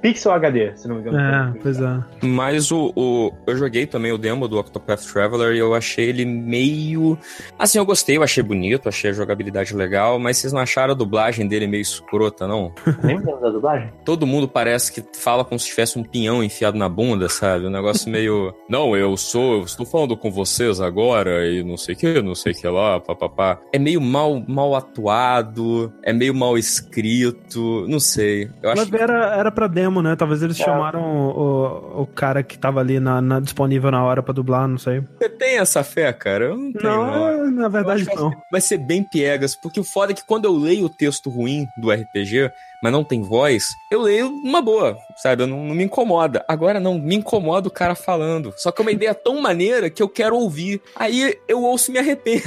[0.00, 1.18] Pixel HD, se não me engano.
[1.18, 2.04] É, pois é.
[2.22, 6.24] Mas o, o, eu joguei também o demo do Octopath Traveler e eu achei ele
[6.24, 7.18] meio.
[7.58, 10.96] Assim, eu gostei, eu achei bonito, achei a jogabilidade legal, mas vocês não acharam a
[10.96, 12.72] dublagem dele meio escrota, não?
[13.02, 13.92] Nem lembro da dublagem?
[14.04, 17.66] Todo mundo parece que fala como se tivesse um pinhão enfiado na bunda, sabe?
[17.66, 18.54] Um negócio meio.
[18.68, 22.34] Não, eu sou, eu estou falando com vocês agora e não sei o que, não
[22.34, 23.58] sei o que lá, papapá.
[23.72, 28.48] É meio mal, mal atuado, é meio mal escrito, não sei.
[28.62, 30.14] Eu acho Mas era, era pra demo, né?
[30.16, 30.64] Talvez eles É.
[30.64, 34.78] chamaram o, o cara que tava ali na, na- disponível na hora pra dublar, não
[34.78, 35.02] sei.
[35.18, 36.44] Você tem essa fé, cara?
[36.46, 36.92] Eu não tenho.
[36.92, 38.30] Não, na verdade não.
[38.50, 41.66] Vai ser bem piegas, porque o foda é que quando eu leio o texto ruim
[41.76, 42.50] do RPG,
[42.82, 45.42] mas não tem voz, eu leio uma boa, sabe?
[45.42, 46.44] Eu não, não me incomoda.
[46.46, 48.52] Agora não, me incomoda o cara falando.
[48.56, 50.80] Só que é uma ideia tão maneira que eu quero ouvir.
[50.94, 52.44] Aí eu ouço e me arrependo.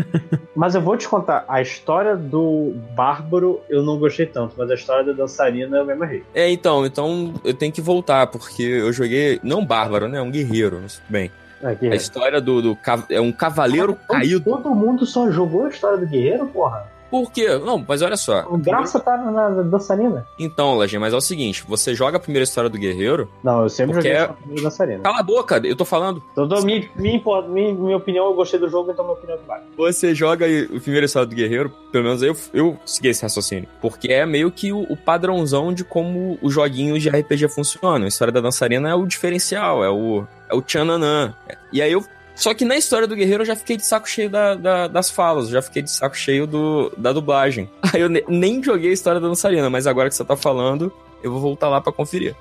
[0.54, 4.74] Mas eu vou te contar, a história do Bárbaro eu não gostei tanto, mas a
[4.74, 6.24] história da dançarina eu me amarrei.
[6.34, 9.38] É, então, então eu tenho que voltar, porque eu joguei.
[9.42, 10.18] Não bárbaro, né?
[10.22, 11.30] Um guerreiro, não sei bem.
[11.62, 12.78] É, A história do, do
[13.10, 14.40] é um cavaleiro caído.
[14.40, 16.90] Todo mundo só jogou a história do guerreiro, porra.
[17.10, 17.46] Por quê?
[17.58, 18.44] Não, mas olha só.
[18.50, 20.26] O graça tá na, na dançarina.
[20.38, 23.30] Então, Lajinha, mas é o seguinte: você joga a primeira história do guerreiro.
[23.42, 25.02] Não, eu sempre Porque joguei é- a da dançarina.
[25.02, 26.22] Cala a boca, eu tô falando.
[26.32, 29.46] Então, tô- minha, minha, minha, minha opinião, eu gostei do jogo, então minha opinião é
[29.46, 29.62] vale.
[29.76, 33.68] Você joga aí o primeiro história do Guerreiro, pelo menos eu, eu segui esse raciocínio.
[33.80, 38.04] Porque é meio que o, o padrãozão de como os joguinhos de RPG funcionam.
[38.04, 41.34] A história da dançarina é o diferencial, é o, é o tchananã.
[41.72, 42.04] E aí eu.
[42.36, 45.10] Só que na história do Guerreiro eu já fiquei de saco cheio da- da- das
[45.10, 47.68] falas, já fiquei de saco cheio do, da dublagem.
[47.92, 50.92] Aí eu ne- nem joguei a história da dançarina, mas agora que você tá falando,
[51.22, 52.36] eu vou voltar lá pra conferir.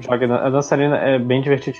[0.00, 1.78] Joga, a dançarina é bem divertida.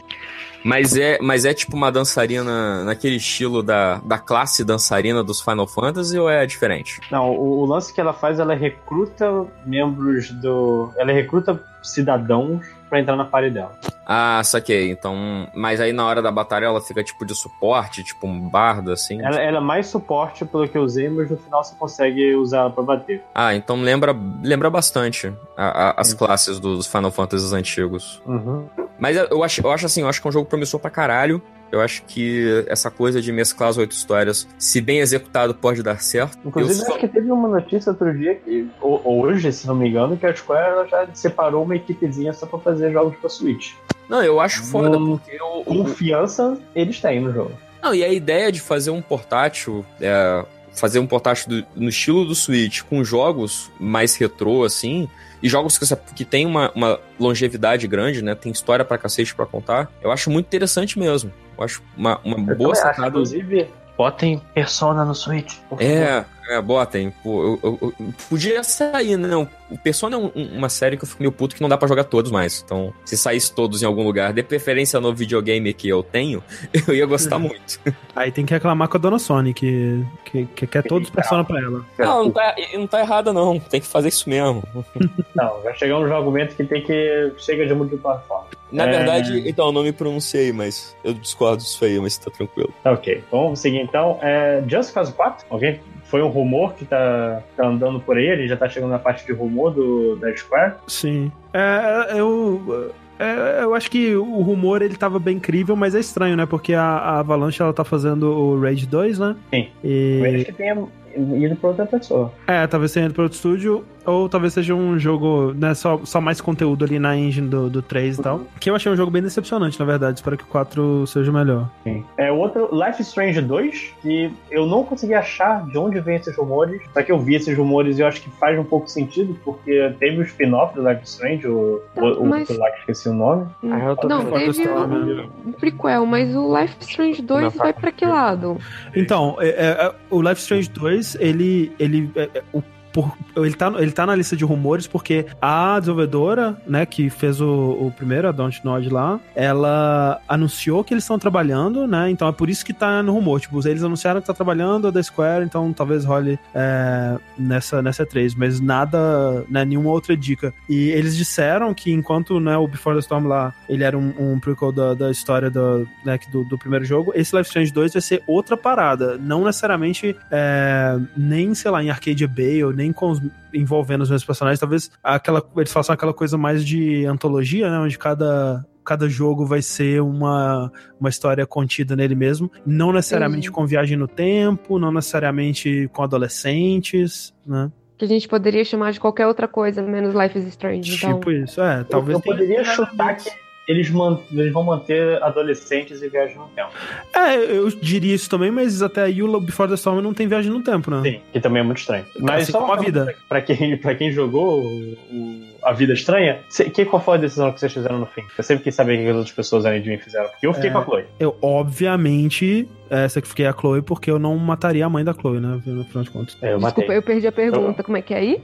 [0.64, 5.68] Mas é, mas é tipo uma dançarina naquele estilo da, da classe dançarina dos Final
[5.68, 7.00] Fantasy ou é diferente?
[7.12, 10.90] Não, o, o lance que ela faz, ela recruta membros do.
[10.96, 13.72] Ela recruta cidadãos pra entrar na party dela.
[14.06, 14.90] Ah, saquei.
[14.90, 15.46] Então.
[15.54, 19.20] Mas aí na hora da batalha ela fica tipo de suporte, tipo um bardo assim.
[19.22, 22.58] Ela, ela é mais suporte pelo que eu usei, mas no final você consegue usar
[22.60, 23.22] ela pra bater.
[23.34, 28.22] Ah, então lembra, lembra bastante a- a- as classes dos Final Fantasy antigos.
[28.26, 28.66] Uhum.
[28.98, 31.40] Mas eu acho, eu acho assim, eu acho que é um jogo promissor pra caralho.
[31.70, 36.00] Eu acho que essa coisa de mesclar as oito histórias, se bem executado, pode dar
[36.00, 36.38] certo.
[36.44, 39.88] Inclusive, Eu só- acho que teve uma notícia outro dia, que, hoje, se não me
[39.88, 43.72] engano, que a Square já separou uma equipezinha só pra fazer jogos pra Switch.
[44.08, 47.52] Não, eu acho foda, Hum, porque eu, Confiança eles têm no jogo.
[47.82, 52.24] Não, e a ideia de fazer um portátil, é, fazer um portátil do- no estilo
[52.24, 55.08] do Switch, com jogos mais retrô, assim,
[55.42, 58.34] e jogos que, que tem uma, uma longevidade grande, né?
[58.34, 61.32] Tem história pra cacete pra contar, eu acho muito interessante mesmo.
[61.56, 63.08] Eu acho uma, uma Eu boa também acho, sacada.
[63.08, 65.54] inclusive, botem Persona no Switch.
[65.78, 67.10] É, é, botem.
[67.22, 67.94] Pô, eu, eu- eu-
[68.28, 69.36] podia sair, né?
[69.70, 71.76] O Persona é um- um- uma série que eu fico meio puto que não dá
[71.76, 72.62] pra jogar todos mais.
[72.64, 76.42] Então, se saísse todos em algum lugar, de preferência no videogame que eu tenho,
[76.88, 77.78] eu ia gostar muito.
[78.16, 81.44] Aí tem que reclamar com a dona Sony, que, que, que quer todos os persona
[81.44, 81.84] pra ela.
[81.98, 83.58] Não, não tá, não tá errada, não.
[83.60, 84.62] Tem que fazer isso mesmo.
[85.36, 87.32] Não, vai chegar um argumento que tem que.
[87.38, 88.46] Chega de multiplataforma.
[88.72, 92.30] Na É, verdade, então, eu não me pronunciei, mas eu discordo disso aí, mas tá
[92.30, 92.72] tranquilo.
[92.84, 93.22] Ok.
[93.30, 94.18] Vamos seguir então.
[94.20, 95.46] É, Just Cause 4?
[95.48, 95.80] Alguém?
[96.08, 99.26] Foi um rumor que tá, tá andando por aí, ele já tá chegando na parte
[99.26, 100.74] de rumor do, da Square.
[100.86, 101.30] Sim.
[101.52, 102.92] É, eu.
[103.18, 106.46] é, eu acho que o rumor ele tava bem incrível, mas é estranho, né?
[106.46, 109.36] Porque a, a Avalanche ela tá fazendo o Raid 2, né?
[109.50, 109.68] Sim.
[109.84, 110.44] E...
[110.46, 112.32] Que tem, ido pra outra pessoa.
[112.46, 116.20] É, talvez tenha ido para outro estúdio, ou talvez seja um jogo, né, só, só
[116.20, 118.40] mais conteúdo ali na engine do, do 3 e tal.
[118.58, 120.18] Que eu achei um jogo bem decepcionante, na verdade.
[120.18, 121.68] Espero que o 4 seja melhor.
[121.84, 122.04] Sim.
[122.16, 126.34] É o outro, Life Strange 2, que eu não consegui achar de onde vem esses
[126.36, 129.38] rumores, só que eu vi esses rumores e eu acho que faz um pouco sentido,
[129.44, 133.14] porque teve o spin-off do Life Strange, o, o, mas- o lá que esqueci o
[133.14, 133.46] nome.
[133.64, 138.56] Ah, Não, teve um, um prequel, mas o Life Strange 2 vai pra que lado?
[138.96, 141.72] Então, é- é- é, o Life Strange 2, ele.
[141.78, 145.78] ele é- é, o- por- ele, tá, ele tá na lista de rumores porque a
[145.78, 147.46] desenvolvedora, né, que fez o,
[147.80, 152.10] o primeiro, a Dontnod lá, ela anunciou que eles estão trabalhando, né?
[152.10, 153.40] Então é por isso que tá no rumor.
[153.40, 158.04] Tipo, eles anunciaram que tá trabalhando a da Square, então talvez role é, nessa, nessa
[158.06, 160.52] 3, mas nada, né, nenhuma outra dica.
[160.68, 164.38] E eles disseram que enquanto né, o Before the Storm lá, ele era um, um
[164.40, 168.02] prequel da, da história do, né, do, do primeiro jogo, esse Life Strange 2 vai
[168.02, 169.16] ser outra parada.
[169.18, 173.20] Não necessariamente é, nem, sei lá, em Arcadia Bay ou nem com os-
[173.54, 174.58] envolvendo os mesmos personagens.
[174.60, 177.78] Talvez aquela, eles façam aquela coisa mais de antologia, né?
[177.78, 178.64] Onde cada.
[178.84, 182.50] Cada jogo vai ser uma, uma história contida nele mesmo.
[182.64, 183.50] Não necessariamente Entendi.
[183.52, 187.70] com viagem no tempo, não necessariamente com adolescentes, né?
[187.98, 190.94] Que a gente poderia chamar de qualquer outra coisa, menos Life is Strange.
[190.96, 191.84] Então, Tipo isso, é.
[191.84, 193.28] Talvez eu, eu poderia chutar que
[193.68, 196.70] eles, man- eles vão manter adolescentes e viagem no tempo.
[197.14, 200.50] É, eu diria isso também, mas até aí o Before the Storm não tem viagem
[200.50, 201.02] no tempo, né?
[201.02, 202.04] Sim, que também é muito estranho.
[202.18, 203.14] Mas Assim só uma vida.
[203.28, 207.52] Pra quem, pra quem jogou o- A Vida Estranha, cê- que, qual foi a decisão
[207.52, 208.22] que vocês fizeram no fim?
[208.36, 210.28] Eu sempre quis saber o que as outras pessoas além de mim fizeram.
[210.30, 211.04] Porque eu fiquei É, com a Chloe.
[211.20, 215.60] Eu, obviamente, é, sacrifiquei a Chloe porque eu não mataria a mãe da Chloe, né?
[215.66, 216.36] No final de contas.
[216.40, 217.82] É, eu desculpa, eu perdi a pergunta.
[217.82, 218.42] Como é que é aí?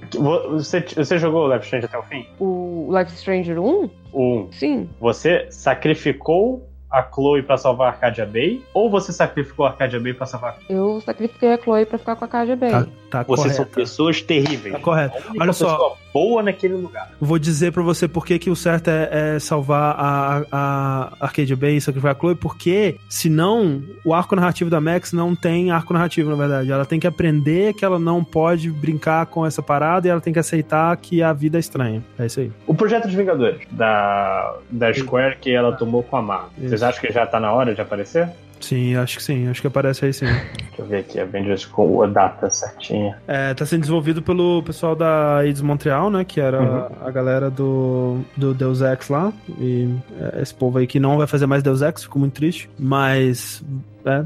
[0.50, 2.26] Você, você jogou o Life Strange até o fim?
[2.38, 3.90] O Life is Strange 1?
[4.12, 4.52] O 1.
[4.52, 4.88] Sim.
[5.00, 8.62] Você sacrificou a Chloe pra salvar a Arcadia Bay?
[8.72, 12.16] Ou você sacrificou a Arcadia Bay pra salvar a Eu sacrifiquei a Chloe pra ficar
[12.16, 12.70] com a KGB.
[12.70, 13.74] Tá, tá Vocês são correto.
[13.74, 14.74] pessoas terríveis.
[14.74, 15.16] Tá correto.
[15.40, 15.96] Olha só.
[16.14, 17.10] Boa naquele lugar.
[17.20, 21.56] Vou dizer pra você por que, que o certo é, é salvar a, a Arcadia
[21.56, 25.92] Bay e sacrificar a Chloe, porque senão o arco narrativo da Max não tem arco
[25.92, 26.70] narrativo, na verdade.
[26.70, 30.32] Ela tem que aprender que ela não pode brincar com essa parada e ela tem
[30.32, 32.04] que aceitar que a vida é estranha.
[32.16, 32.52] É isso aí.
[32.66, 36.50] O projeto dos Vingadores, da, da Square que ela tomou com a Marvel.
[36.56, 38.28] Vocês acham que já tá na hora de aparecer?
[38.64, 39.48] Sim, acho que sim.
[39.48, 40.24] Acho que aparece aí sim.
[40.26, 40.42] Deixa
[40.78, 43.16] eu ver aqui, Avengers com a data certinha.
[43.28, 46.24] É, tá sendo desenvolvido pelo pessoal da Eidos Montreal, né?
[46.24, 47.06] Que era Uhum.
[47.06, 49.32] a galera do, do Deus Ex lá.
[49.58, 49.88] E
[50.20, 52.70] é, esse povo aí que não vai fazer mais Deus Ex, fico muito triste.
[52.78, 53.62] Mas,
[54.06, 54.24] é,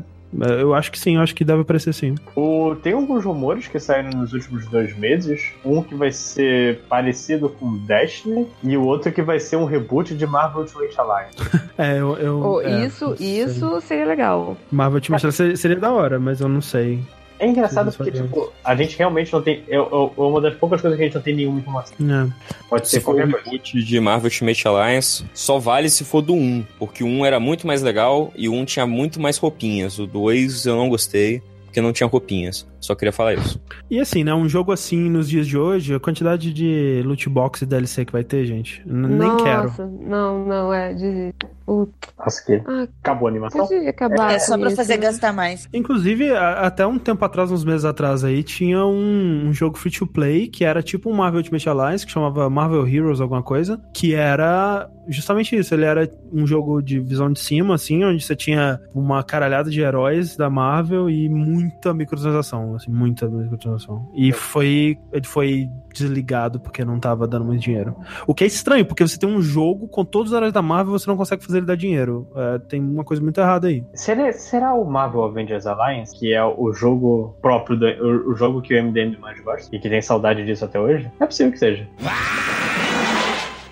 [0.60, 2.14] eu acho que sim, eu acho que deve aparecer sim.
[2.36, 5.52] O, tem alguns rumores que saíram nos últimos dois meses.
[5.64, 10.14] Um que vai ser parecido com Destiny e o outro que vai ser um reboot
[10.14, 11.36] de Marvel Ultimate Alliance.
[11.78, 12.16] É, eu.
[12.16, 14.56] eu Oh, é, isso, isso seria legal.
[14.68, 17.00] Marvel Ultimate Alliance seria, seria da hora, mas eu não sei.
[17.38, 19.62] É engraçado porque, só tipo, a gente realmente não tem.
[19.68, 21.94] É, é uma das poucas coisas que a gente não tem nenhuma informação.
[22.00, 22.28] É.
[22.68, 23.50] Pode ser Se for um qualquer coisa.
[23.50, 27.38] reboot de Marvel Ultimate Alliance, só vale se for do 1, porque o 1 era
[27.40, 29.98] muito mais legal e o 1 tinha muito mais roupinhas.
[29.98, 32.66] O 2 eu não gostei, porque não tinha roupinhas.
[32.80, 33.60] Só queria falar isso.
[33.90, 34.32] E assim, né?
[34.34, 38.12] Um jogo assim nos dias de hoje, a quantidade de loot box e DLC que
[38.12, 38.82] vai ter, gente.
[38.86, 39.64] n- Nem quero.
[39.64, 41.34] Nossa, não, não, é de.
[41.66, 41.86] O...
[42.18, 42.62] Nossa, que.
[42.66, 43.66] Ah, Acabou a animação?
[43.66, 44.32] podia acabar.
[44.32, 45.02] É só com pra isso, fazer né?
[45.02, 45.68] gastar mais.
[45.72, 49.90] Inclusive, a- até um tempo atrás, uns meses atrás aí, tinha um, um jogo free
[49.92, 53.80] to play que era tipo um Marvel Ultimate Alliance, que chamava Marvel Heroes, alguma coisa,
[53.92, 55.74] que era justamente isso.
[55.74, 59.80] Ele era um jogo de visão de cima, assim, onde você tinha uma caralhada de
[59.80, 64.08] heróis da Marvel e muita microtransação, assim, muita microtransação.
[64.14, 67.96] E foi, ele foi desligado porque não tava dando muito dinheiro.
[68.26, 70.94] O que é estranho, porque você tem um jogo com todos os heróis da Marvel
[70.94, 72.28] e você não consegue fazer ele dar dinheiro.
[72.34, 73.84] É, tem uma coisa muito errada aí.
[73.94, 78.60] Será, será o Marvel Avengers Alliance, que é o jogo próprio, do, o, o jogo
[78.62, 81.10] que o MDM mais gosta e que tem saudade disso até hoje?
[81.20, 81.86] É possível que seja.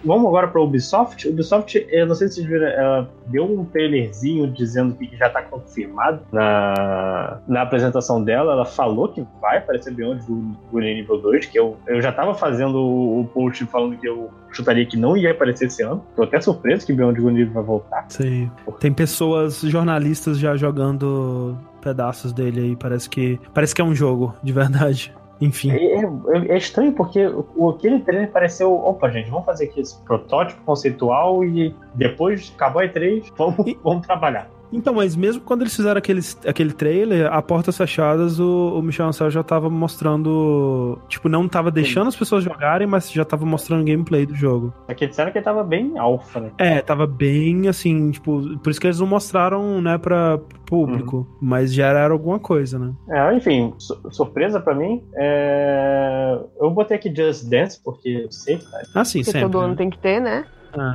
[0.06, 1.28] Vamos agora para Ubisoft.
[1.28, 5.42] Ubisoft, eu não sei se vocês viram, ela deu um trailerzinho dizendo que já tá
[5.42, 8.52] confirmado na, na apresentação dela.
[8.52, 10.24] Ela falou que vai aparecer Beyond
[10.70, 14.30] Good nível 2, que eu, eu já tava fazendo o, o post falando que eu
[14.52, 16.04] chutaria que não ia aparecer esse ano.
[16.14, 18.06] Tô até surpreso que Beyond Good nível vai voltar.
[18.08, 18.50] Sim.
[18.78, 22.76] Tem pessoas, jornalistas já jogando pedaços dele aí.
[22.76, 25.14] Parece que, parece que é um jogo, de verdade.
[25.40, 25.70] Enfim.
[25.70, 28.72] É, é- é estranho porque o, aquele trailer pareceu.
[28.74, 34.06] Opa, gente, vamos fazer aqui esse protótipo conceitual e depois acabou a E3, vamos, vamos
[34.06, 34.48] trabalhar.
[34.72, 39.06] Então, mas mesmo quando eles fizeram aquele, aquele trailer, a portas fechadas, o, o Michel
[39.06, 40.98] Ancel já tava mostrando.
[41.08, 44.72] Tipo, não tava deixando as pessoas jogarem, mas já tava mostrando gameplay do jogo.
[44.88, 46.50] Aqui disseram que ele tava bem alfa, né?
[46.58, 51.26] É, tava bem assim, tipo, por isso que eles não mostraram, né, pra público.
[51.40, 52.92] Mas já era alguma coisa, né?
[53.08, 55.02] É, enfim, su- surpresa pra mim.
[55.14, 56.38] É...
[56.60, 58.86] Eu botei aqui Just Dance, porque eu sei, cara.
[58.94, 60.44] Ah, sim, Porque todo ano tem que ter, né?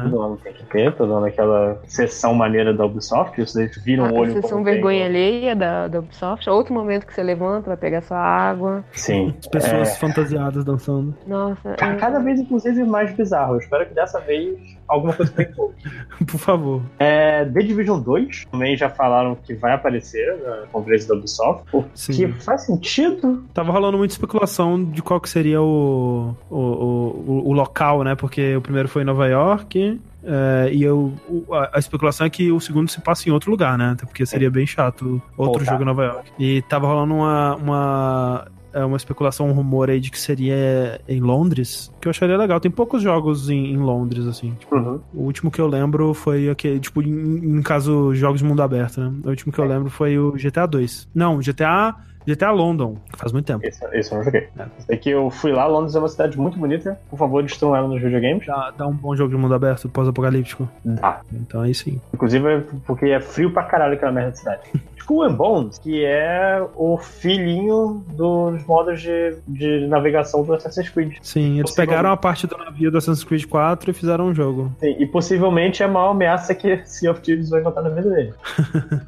[0.03, 4.05] Todo ano tem que ter, todo ano aquela sessão maneira da Ubisoft, isso eles viram
[4.11, 4.73] o A olho sessão como tem.
[4.75, 6.49] vergonha alheia da, da Ubisoft.
[6.49, 8.83] Outro momento que você levanta, vai pegar sua água.
[8.91, 9.33] Sim.
[9.39, 9.95] As pessoas É.
[9.95, 11.15] fantasiadas dançando.
[11.27, 11.73] Nossa.
[11.75, 13.55] Ca- Cada vez, inclusive, mais bizarro.
[13.55, 14.57] Eu espero que dessa vez
[14.91, 15.73] alguma coisa bem pouco.
[16.25, 16.81] Por favor.
[16.99, 21.63] É, The Division 2 também já falaram que vai aparecer na conferência da Ubisoft.
[21.73, 22.13] O Sim.
[22.13, 23.43] que faz sentido.
[23.53, 28.15] Tava rolando muita especulação de qual que seria o, o, o, o- local, né?
[28.15, 29.99] Porque o primeiro foi em Nova York.
[30.23, 31.13] é, e eu,
[31.51, 33.91] a, a especulação é que o segundo se passa em outro lugar, né?
[33.93, 35.65] Até porque seria bem chato outro Voltar.
[35.71, 36.31] jogo em Nova York.
[36.39, 41.91] E tava rolando uma, uma, uma especulação, um rumor aí de que seria em Londres,
[41.99, 42.59] que eu acharia legal.
[42.59, 44.55] Tem poucos jogos em, em Londres, assim.
[44.59, 48.61] Tipo, O último que eu lembro foi aquele, tipo, em, em caso jogos de mundo
[48.61, 49.11] aberto, né?
[49.25, 51.09] O último que eu lembro foi o GTA 2.
[51.13, 53.65] Não, GTA, GTA London, que faz muito tempo.
[53.65, 54.47] Esse, esse eu não joguei.
[54.87, 56.99] É que eu fui lá, Londres é uma cidade muito bonita.
[57.09, 58.45] Por favor, destruam ela nos videogames.
[58.45, 60.69] Dá, dá um bom jogo de mundo aberto, pós-apocalíptico.
[60.85, 61.21] Dá.
[61.33, 61.99] Então aí sim.
[62.13, 64.61] Inclusive é porque é frio pra caralho aquela merda de cidade.
[65.01, 71.17] Skull and Bones, que é o filhinho dos modos de, de navegação do Assassin's Creed.
[71.21, 74.71] Sim, eles pegaram a parte do navio do Assassin's Creed 4 e fizeram um jogo.
[74.79, 78.09] Sim, e possivelmente é a maior ameaça que Sea of Thieves vai encontrar na vida
[78.09, 78.33] dele.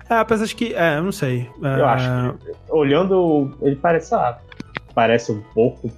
[0.10, 0.74] É, apesar de que.
[0.74, 1.50] É, eu não sei.
[1.64, 4.40] É, Eu acho que, olhando, ele parece, lá,
[4.94, 5.92] parece um pouco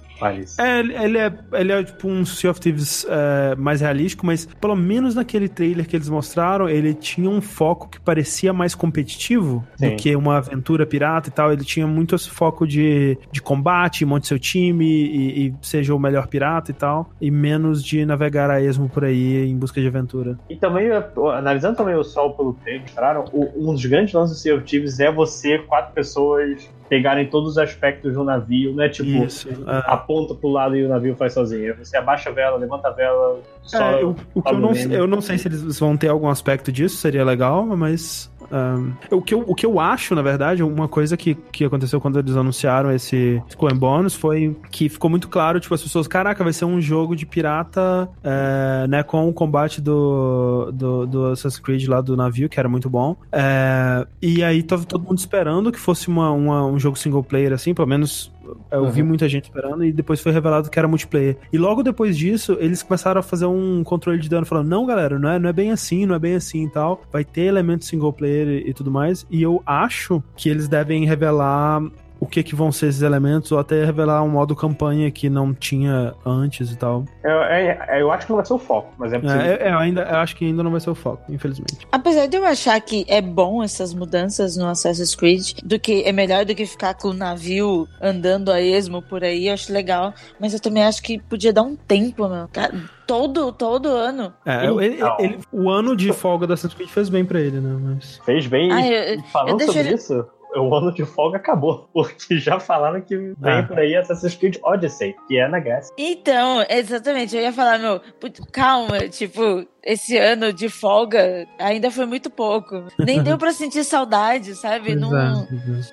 [0.58, 4.76] É, ele é, ele é tipo um Sea of Thieves é, mais realístico, mas pelo
[4.76, 9.90] menos naquele trailer que eles mostraram, ele tinha um foco que parecia mais competitivo Sim.
[9.90, 11.52] do que uma aventura pirata e tal.
[11.52, 15.98] Ele tinha muito esse foco de, de combate, monte seu time e, e seja o
[15.98, 19.86] melhor pirata e tal, e menos de navegar a esmo por aí em busca de
[19.86, 20.38] aventura.
[20.48, 20.88] E também,
[21.34, 25.00] analisando também o sol pelo trailer, mostraram, um dos grandes lances do Sea of Thieves
[25.00, 29.82] é você, quatro pessoas, pegarem todos os aspectos do navio, não é tipo, Isso, é.
[29.86, 31.74] aponta pro lado e o navio faz sozinho.
[31.78, 35.06] Você abaixa a vela, levanta a vela, só É, eu, o que eu, não, eu
[35.06, 38.30] não sei se eles vão ter algum aspecto disso, seria legal, mas.
[38.50, 42.00] Um, o, que eu, o que eu acho, na verdade, uma coisa que, que aconteceu
[42.00, 46.42] quando eles anunciaram esse and Bones foi que ficou muito claro, tipo, as pessoas, caraca,
[46.44, 51.58] vai ser um jogo de pirata, é, né, com o combate do, do, do Assassin's
[51.60, 53.16] Creed lá do navio, que era muito bom.
[53.32, 57.52] É, e aí tava todo mundo esperando que fosse uma, uma- um jogo single player,
[57.52, 58.32] assim, pelo menos
[58.70, 59.08] eu vi Uhum.
[59.08, 61.36] muita gente esperando e depois foi revelado que era multiplayer.
[61.52, 65.18] E logo depois disso, eles começaram a fazer um controle de dano falando: "Não, galera,
[65.18, 67.02] não é, não é bem assim, não é bem assim e tal.
[67.12, 69.26] Vai ter elementos single player e, e tudo mais".
[69.30, 71.82] E eu acho que eles devem revelar
[72.18, 75.52] o que que vão ser esses elementos ou até revelar um modo campanha que não
[75.54, 77.04] tinha antes e tal.
[77.22, 79.42] Eu, é- eu acho que não vai ser o foco, mas é possível.
[79.42, 81.86] É, é, eu ainda eu acho que ainda não vai ser o foco, infelizmente.
[81.92, 86.12] Apesar de eu achar que é bom essas mudanças no Assassin's Creed, do que é
[86.12, 90.14] melhor do que ficar com o navio andando a esmo por aí, eu acho legal.
[90.40, 92.48] Mas eu também acho que podia dar um tempo, meu.
[92.52, 92.72] Cara,
[93.06, 94.32] todo, todo ano.
[94.44, 97.76] É, ele- ele- o ano de folga da Assassin's Creed fez bem pra ele, né?
[97.80, 98.20] Mas...
[98.24, 98.72] Fez bem.
[98.72, 101.88] Ah, e eu- falando eu deixo sobre ele- isso, o ano de folga acabou.
[101.92, 103.62] Porque já falaram que vem Ah.
[103.62, 105.92] por aí Assassin's Creed Odyssey, que é na Grécia.
[105.98, 112.04] Então, exatamente, eu ia falar, meu, putz, calma, tipo, esse ano de folga ainda foi
[112.06, 112.84] muito pouco.
[112.98, 114.94] Nem deu pra sentir saudade, sabe?
[114.94, 115.46] Não,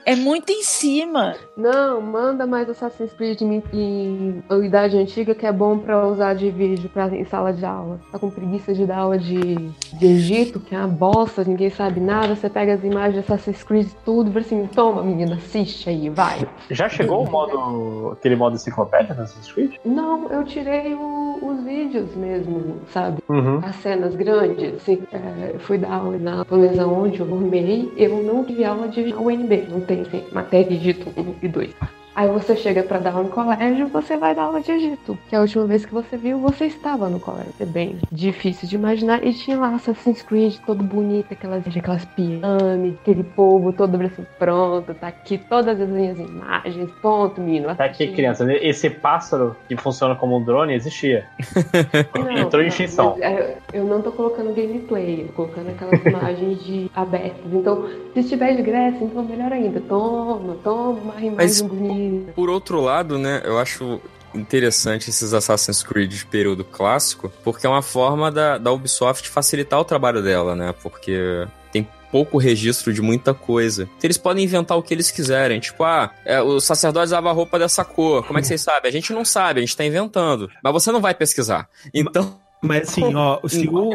[0.05, 1.35] é muito em cima.
[1.55, 6.49] Não, manda mais Assassin's Creed em, em Idade Antiga, que é bom pra usar de
[6.49, 7.99] vídeo pra, em sala de aula.
[8.11, 9.55] Tá com preguiça de dar aula de,
[9.93, 12.35] de Egito, que é uma bosta, ninguém sabe nada.
[12.35, 16.09] Você pega as imagens de Assassin's Creed tudo e fala assim: toma, menina, assiste aí,
[16.09, 16.47] vai.
[16.71, 18.11] Já chegou o modo.
[18.13, 19.73] aquele modo enciclopédia no Assassin's Creed?
[19.85, 23.21] Não, eu tirei o- os vídeos mesmo, sabe?
[23.29, 23.59] Uhum.
[23.63, 24.75] As cenas grandes.
[24.75, 29.13] Assim, é, fui dar aula na japonesa onde eu formei, eu não tive aula de
[29.13, 31.75] UNB, não tem assim, matéria de Egito 1 e 2.
[32.15, 35.17] Aí você chega pra dar aula no colégio, você vai dar aula de Egito.
[35.29, 37.51] Que a última vez que você viu, você estava no colégio.
[37.59, 39.25] É bem difícil de imaginar.
[39.25, 44.93] E tinha lá Assassin's Creed, todo bonito, aquelas, aquelas pirâmides, aquele povo todo assim, pronto,
[44.93, 47.73] tá aqui todas as minhas imagens, ponto, menino.
[47.75, 48.45] Tá aqui, criança.
[48.53, 51.25] Esse pássaro que funciona como um drone existia.
[52.15, 53.17] Não, Entrou em extinção.
[53.21, 57.51] é, Eu não tô colocando gameplay, eu tô colocando aquelas imagens de abertas.
[57.51, 59.79] Então, se estiver de Grécia, então melhor ainda.
[59.81, 62.02] Toma, toma uma imagem Mas- bonita.
[62.35, 64.01] Por outro lado, né, eu acho
[64.33, 69.79] interessante esses Assassin's Creed de período clássico, porque é uma forma da, da Ubisoft facilitar
[69.79, 70.73] o trabalho dela, né?
[70.81, 73.83] Porque tem pouco registro de muita coisa.
[73.83, 75.59] Então, eles podem inventar o que eles quiserem.
[75.59, 78.25] Tipo, ah, é, o sacerdote usava a roupa dessa cor.
[78.25, 78.89] Como é que vocês sabem?
[78.89, 80.49] A gente não sabe, a gente tá inventando.
[80.63, 81.67] Mas você não vai pesquisar.
[81.93, 82.42] Então.
[82.63, 83.91] Mas assim, ó, se o.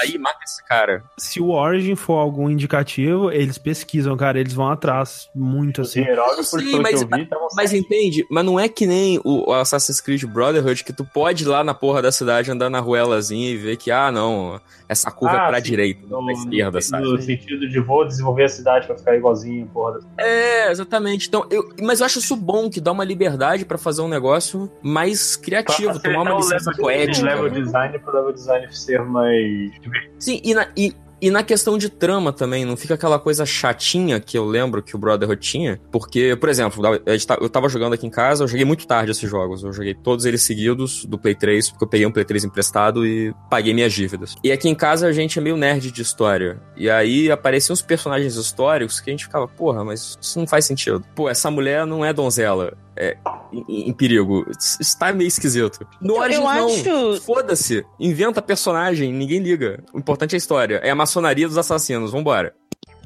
[0.00, 1.04] Aí, mata esse cara.
[1.18, 6.04] Se o Origin for algum indicativo, eles pesquisam, cara, eles vão atrás muito assim.
[6.42, 7.06] Sim, mas,
[7.54, 8.26] mas entende?
[8.30, 11.74] Mas não é que nem o Assassin's Creed Brotherhood que tu pode ir lá na
[11.74, 15.46] porra da cidade andar na ruelazinha e ver que, ah, não, essa curva é Ah,
[15.48, 15.64] pra sim.
[15.64, 17.04] direita, não pra esquerda, sabe?
[17.04, 19.92] No sentido de vou desenvolver a cidade pra ficar igualzinho, porra.
[20.00, 21.28] da- É, exatamente.
[21.28, 24.70] Então, eu, mas eu acho isso bom, que dá uma liberdade pra fazer um negócio
[24.82, 27.26] mais criativo, tomar uma Então, licença poética.
[27.26, 29.70] level design pro level design ser mais
[30.18, 34.20] Sim, e na, e, e na questão de trama também, não fica aquela coisa chatinha
[34.20, 35.80] que eu lembro que o Brotherhood tinha.
[35.90, 36.80] Porque, por exemplo,
[37.26, 39.62] tá- eu tava jogando aqui em casa, eu joguei muito tarde esses jogos.
[39.64, 43.04] Eu joguei todos eles seguidos do Play 3, porque eu peguei um Play 3 emprestado
[43.06, 44.36] e paguei minhas dívidas.
[44.44, 46.60] E aqui em casa a gente é meio nerd de história.
[46.76, 50.64] E aí apareciam uns personagens históricos que a gente ficava, porra, mas isso não faz
[50.66, 51.02] sentido.
[51.16, 52.76] Pô, essa mulher não é donzela.
[53.00, 53.16] É,
[53.52, 54.44] em, em perigo.
[54.80, 55.86] Está meio esquisito.
[56.00, 57.10] No Então, Origins, não.
[57.12, 57.84] acho- Foda-se.
[58.00, 59.84] Inventa personagem, ninguém liga.
[59.92, 60.76] O importante é a história.
[60.82, 62.10] É a maçonaria dos assassinos.
[62.10, 62.52] Vambora.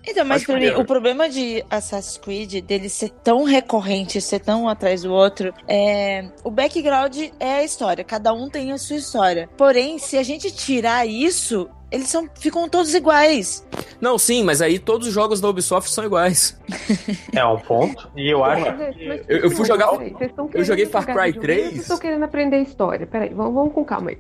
[0.05, 4.69] Então, mas mim, o problema de Assassin's Creed, dele ser tão recorrente, ser tão um
[4.69, 6.29] atrás do outro, é.
[6.43, 9.49] O background é a história, cada um tem a sua história.
[9.57, 13.65] Porém, se a gente tirar isso, eles são, ficam todos iguais.
[14.01, 16.59] Não, sim, mas aí todos os jogos da Ubisoft são iguais.
[17.35, 18.11] É um ponto.
[18.17, 19.09] E eu acho Mas, que.
[19.09, 20.15] mas, Eu- eu fui jogar- peraí,
[20.55, 21.67] eu joguei Far Cry videogame, 3.
[21.69, 23.07] Vocês estão querendo aprender história.
[23.07, 24.19] Peraí, vamos, vamos com calma aí.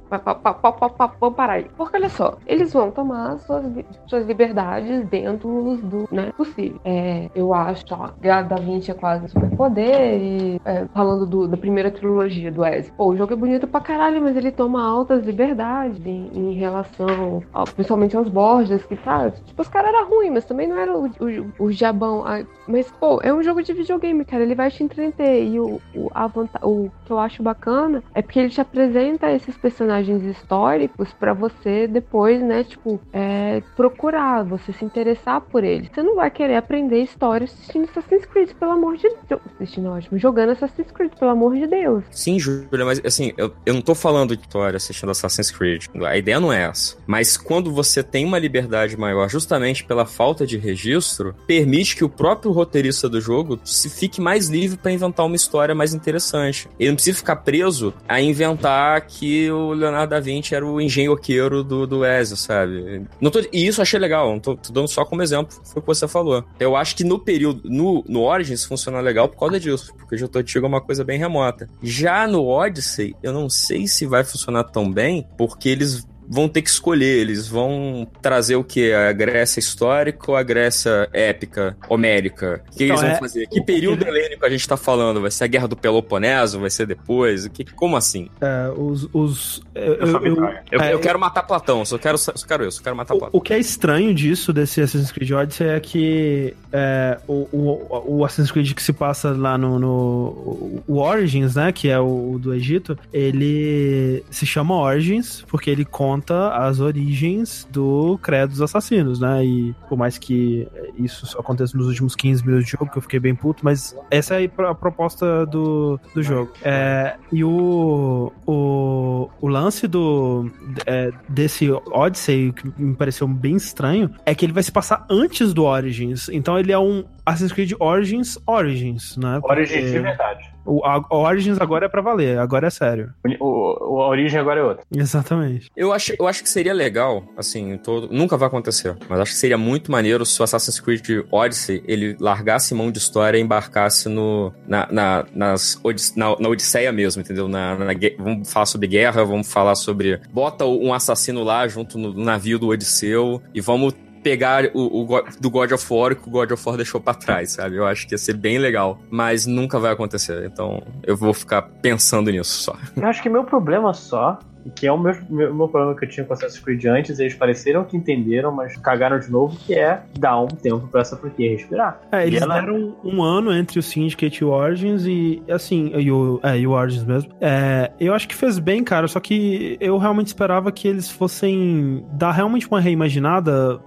[1.20, 1.66] Vamos parar aí.
[1.76, 3.64] Porque olha só, eles vão tomar suas,
[4.06, 6.80] suas liberdades dentro do né, possível.
[6.84, 8.10] É, eu acho, ó,
[8.42, 10.20] Da Vinci é quase um superpoder.
[10.20, 12.92] E é, falando do- da primeira trilogia do Ezio.
[12.96, 17.42] Pô, o jogo é bonito pra caralho, mas ele toma altas liberdades em, em relação,
[17.52, 19.30] ao- principalmente aos Borges, que tá.
[19.30, 22.22] Tipo, os caras eram ruins, mas também não era o, o, o jabão.
[22.26, 24.42] ai, Mas, pô, é um jogo de videogame, cara.
[24.42, 25.46] Ele vai te entreter.
[25.46, 29.30] E o, o, a vanta- o que eu acho bacana é porque ele te apresenta
[29.30, 35.88] esses personagens históricos pra você depois, né, tipo, é, procurar, você se interessar por eles.
[35.92, 39.40] Você não vai querer aprender história assistindo Assassin's Creed, pelo amor de Deus.
[39.54, 40.18] Assistindo, ótimo.
[40.18, 42.04] Jogando Assassin's Creed, pelo amor de Deus.
[42.10, 45.86] Sim, Júlia, mas assim, eu, eu não tô falando de história assistindo Assassin's Creed.
[46.04, 46.96] A ideia não é essa.
[47.06, 52.08] Mas quando você tem uma liberdade maior, justamente pela falta de registro, permite que o
[52.08, 56.66] próprio roteirista do jogo se fique mais livre pra inventar uma história mais interessante.
[56.80, 61.62] Ele não precisa ficar preso a inventar que o Leonardo da Vinci era o engenhoqueiro
[61.62, 63.02] do, do Ezio, sabe?
[63.20, 65.78] Não tô- e isso eu achei legal, não tô, tô dando só como exemplo, foi
[65.78, 66.42] o que você falou.
[66.58, 70.18] Eu acho que no período, no, no Origins funciona legal por causa disso, porque o
[70.18, 71.68] Jogo Antigo é uma coisa bem remota.
[71.82, 76.62] Já no Odyssey, eu não sei se vai funcionar tão bem, porque eles vão ter
[76.62, 78.92] que escolher, eles vão trazer o que?
[78.92, 82.62] A Grécia histórica ou a Grécia épica, homérica?
[82.72, 83.46] O que Então, eles vão é- fazer?
[83.48, 85.20] Que período helênico a gente tá falando?
[85.20, 86.60] Vai ser a Guerra do Peloponeso?
[86.60, 87.44] Vai ser depois?
[87.44, 88.28] O que, como assim?
[88.40, 89.08] É, os.
[89.12, 92.78] os eu, Eu, eu- eu- eu, é, quero matar Platão, só quero, só quero isso,
[92.78, 93.30] só quero matar Platão.
[93.32, 98.24] O que é estranho disso, desse Assassin's Creed Odyssey, é que é, o, o, o
[98.24, 102.38] Assassin's Creed que se passa lá no, no o Origins, né, que é o, o
[102.38, 106.11] do Egito, ele se chama Origins porque ele conta
[106.52, 110.66] as origens do credo dos assassinos, né, e por mais que
[110.98, 113.96] isso só aconteça nos últimos 15 minutos de jogo, que eu fiquei bem puto, mas
[114.10, 116.52] essa é a proposta do, do jogo.
[116.62, 120.50] É, e o, o, o lance do
[120.86, 125.52] é, desse Odyssey, que me pareceu bem estranho, é que ele vai se passar antes
[125.52, 126.28] do Origins.
[126.28, 129.40] Então ele é um Assassin's Creed Origins Origins, né?
[129.42, 130.51] Origins Porque de verdade.
[130.64, 133.10] O, a, o Origins agora é pra valer, agora é sério.
[133.40, 134.84] O, o- a origem agora é outra.
[134.94, 135.70] Exatamente.
[135.76, 139.38] Eu acho, eu acho que seria legal, assim, todo, nunca vai acontecer, mas acho que
[139.38, 144.08] seria muito maneiro se o Assassin's Creed Odyssey ele largasse mão de história e embarcasse
[144.08, 145.80] no, na, na, nas,
[146.16, 147.48] na, na Odisseia mesmo, entendeu?
[147.48, 150.20] Na, na gue- vamos falar sobre guerra, vamos falar sobre.
[150.32, 155.50] Bota um assassino lá junto no navio do Odisseu e vamos pegar o, o do
[155.50, 157.76] God of War que o God of War deixou pra trás, sabe?
[157.76, 161.62] Eu acho que ia ser bem legal, mas nunca vai acontecer, então eu vou ficar
[161.62, 162.76] pensando nisso só.
[162.96, 166.04] Eu acho que meu problema só, e que é o meu, meu, meu problema que
[166.04, 169.74] eu tinha com Assassin's Creed antes, eles pareceram que entenderam, mas cagaram de novo, que
[169.74, 172.00] é dar um tempo pra essa franquia respirar.
[172.12, 175.92] É, E eles ela- deram um ano entre o Syndicate e o Origins e, assim,
[175.96, 177.32] e o, é, e o Origins mesmo.
[177.40, 182.04] É, eu acho que fez bem, cara, só que eu realmente esperava que eles fossem
[182.12, 183.80] dar realmente uma reimaginada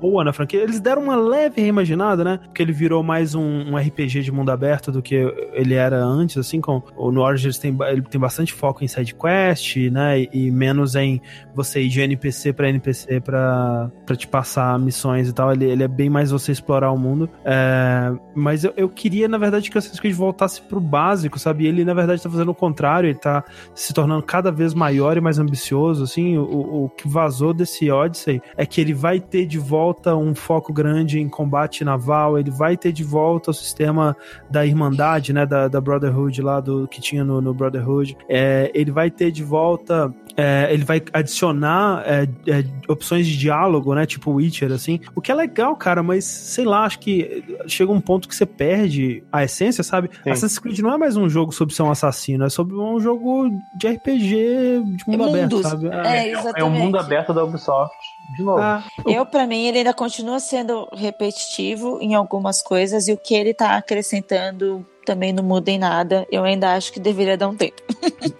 [0.00, 0.60] boa na franquia.
[0.62, 2.40] Eles deram uma leve reimaginada, né?
[2.44, 5.14] Porque ele virou mais um, um RPG de mundo aberto do que
[5.52, 9.14] ele era antes, assim, com o no Origins tem, ele tem bastante foco em side
[9.14, 10.19] quest, né?
[10.32, 11.20] E, menos em
[11.54, 15.52] você ir de NPC pra NPC pra te passar missões e tal.
[15.52, 17.28] Ele, ele é bem mais você explorar o mundo.
[17.44, 21.66] É, mas eu, eu queria, na verdade, que o Assassin's Creed voltasse pro básico, sabe?
[21.66, 23.08] Ele, na verdade, tá fazendo o contrário.
[23.08, 26.36] Ele tá se tornando cada vez maior e mais ambicioso, assim.
[26.36, 30.72] O, o que vazou desse Odyssey é que ele vai ter de volta um foco
[30.72, 34.16] grande em combate naval, ele vai ter de volta o sistema
[34.50, 35.46] da Irmandade, né?
[35.46, 38.16] Da, da Brotherhood lá, do que tinha no, no Brotherhood.
[38.28, 43.94] É, ele vai ter de volta é, ele vai adicionar é, é, opções de diálogo,
[43.94, 44.06] né?
[44.06, 45.00] Tipo Witcher, assim.
[45.14, 48.46] O que é legal, cara, mas sei lá, acho que chega um ponto que você
[48.46, 50.10] perde a essência, sabe?
[50.22, 50.30] Sim.
[50.30, 53.50] Assassin's Creed não é mais um jogo sobre ser um assassino, é sobre um jogo
[53.78, 55.62] de RPG de mundo aberto, Mundos.
[55.70, 55.88] sabe?
[55.88, 56.78] É, É um exatamente.
[56.80, 57.94] mundo aberto da Ubisoft.
[58.36, 58.62] De novo.
[59.06, 63.52] Eu, pra mim, ele ainda continua sendo repetitivo em algumas coisas e o que ele
[63.52, 66.24] tá acrescentando também não muda em nada.
[66.30, 67.82] Eu ainda acho que deveria dar um tempo.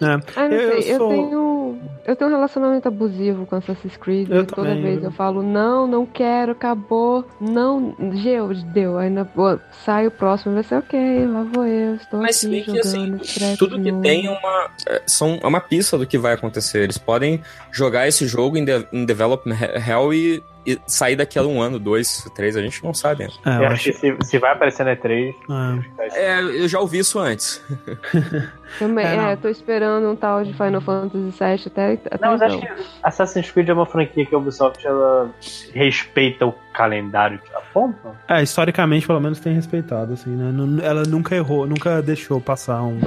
[0.00, 0.20] É.
[0.36, 1.78] Ah, não Eu- eu sei, eu, sou- tenho.
[2.06, 4.28] Eu tenho um relacionamento abusivo com Assassin's Creed.
[4.30, 7.24] Eu toda também, vez eu- eu falo, não, não quero, acabou.
[7.40, 8.98] Não, deu, deu.
[8.98, 9.28] Ainda
[9.84, 13.20] sai o próximo, vai ser ok, lá vou eu, estou Mas se bem que, jogando.
[13.20, 14.02] assim, Tudo que novo.
[14.02, 16.82] tem é uma, é, são, é uma pista do que vai acontecer.
[16.82, 20.42] Eles podem jogar esse jogo em, de, em Development Hell e
[20.86, 23.24] sair daqui a um ano, dois, três, a gente não sabe.
[23.24, 23.34] ainda.
[23.62, 25.34] É, eu acho que se, se vai aparecer na E3.
[26.12, 27.62] É, eu já ouvi isso antes.
[28.78, 32.42] Também, É, é, tô esperando um tal de Final Fantasy VII até, até Não, mas
[32.42, 32.56] então.
[32.56, 35.28] acho que Assassin's Creed é uma franquia que a Ubisoft ela
[35.74, 37.98] respeita o calendário a ponto.
[38.28, 40.52] É, historicamente, pelo menos, tem respeitado, assim, né?
[40.52, 43.00] Não- Ela nunca errou, nunca deixou passar um.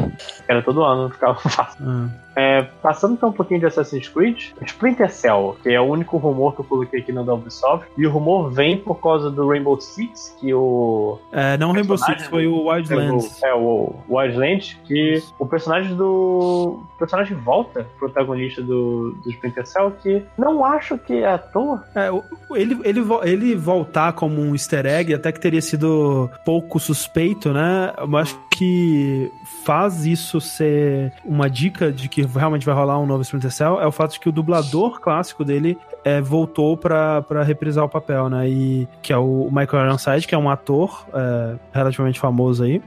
[0.50, 1.78] Era todo ano, ficava fácil.
[1.88, 2.08] Ah.
[2.36, 6.54] É, passando então um pouquinho de Assassin's Creed, Splinter Cell, que é o único rumor
[6.56, 9.80] que eu coloquei aqui no da Ubisoft, e o rumor vem por causa do Rainbow
[9.80, 13.42] Six, que o É, não o Rainbow Six, foi o Wildlands.
[13.44, 16.84] É, o Wildlands, que o personagem do.
[16.96, 21.84] O personagem volta, protagonista do, do Splinter Cell, que não acho que é ator.
[21.96, 22.24] É, o-
[22.56, 27.94] ele, ele, ele voltar como um easter egg até que teria sido pouco suspeito, né?
[28.22, 29.32] Acho que
[29.66, 33.88] faz isso ser uma dica de que realmente vai rolar um novo Splinter Cell é
[33.88, 38.30] o fato de que o dublador clássico dele é, voltou pra, pra reprisar o papel,
[38.30, 38.48] né?
[38.48, 42.80] E que é o Michael Ironside, que é um ator é, relativamente famoso aí.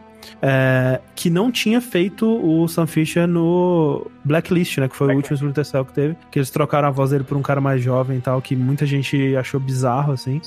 [0.43, 4.89] é, que não tinha feito o Sam Fisher no Blacklist, né?
[4.89, 6.17] Que foi o último Splinter Cell que teve.
[6.31, 8.87] Que eles trocaram a voz dele por um cara mais jovem e tal, que muita
[8.87, 10.41] gente achou bizarro, assim.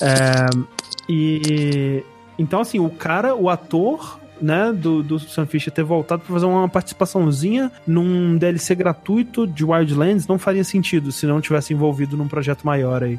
[0.00, 0.46] É,
[1.08, 2.04] e.
[2.38, 4.18] Então, assim, o cara, o ator.
[4.40, 9.64] Né, do, do Sam Fisher ter voltado pra fazer uma participaçãozinha num DLC gratuito de
[9.64, 13.18] Wildlands não faria sentido se não tivesse envolvido num projeto maior aí.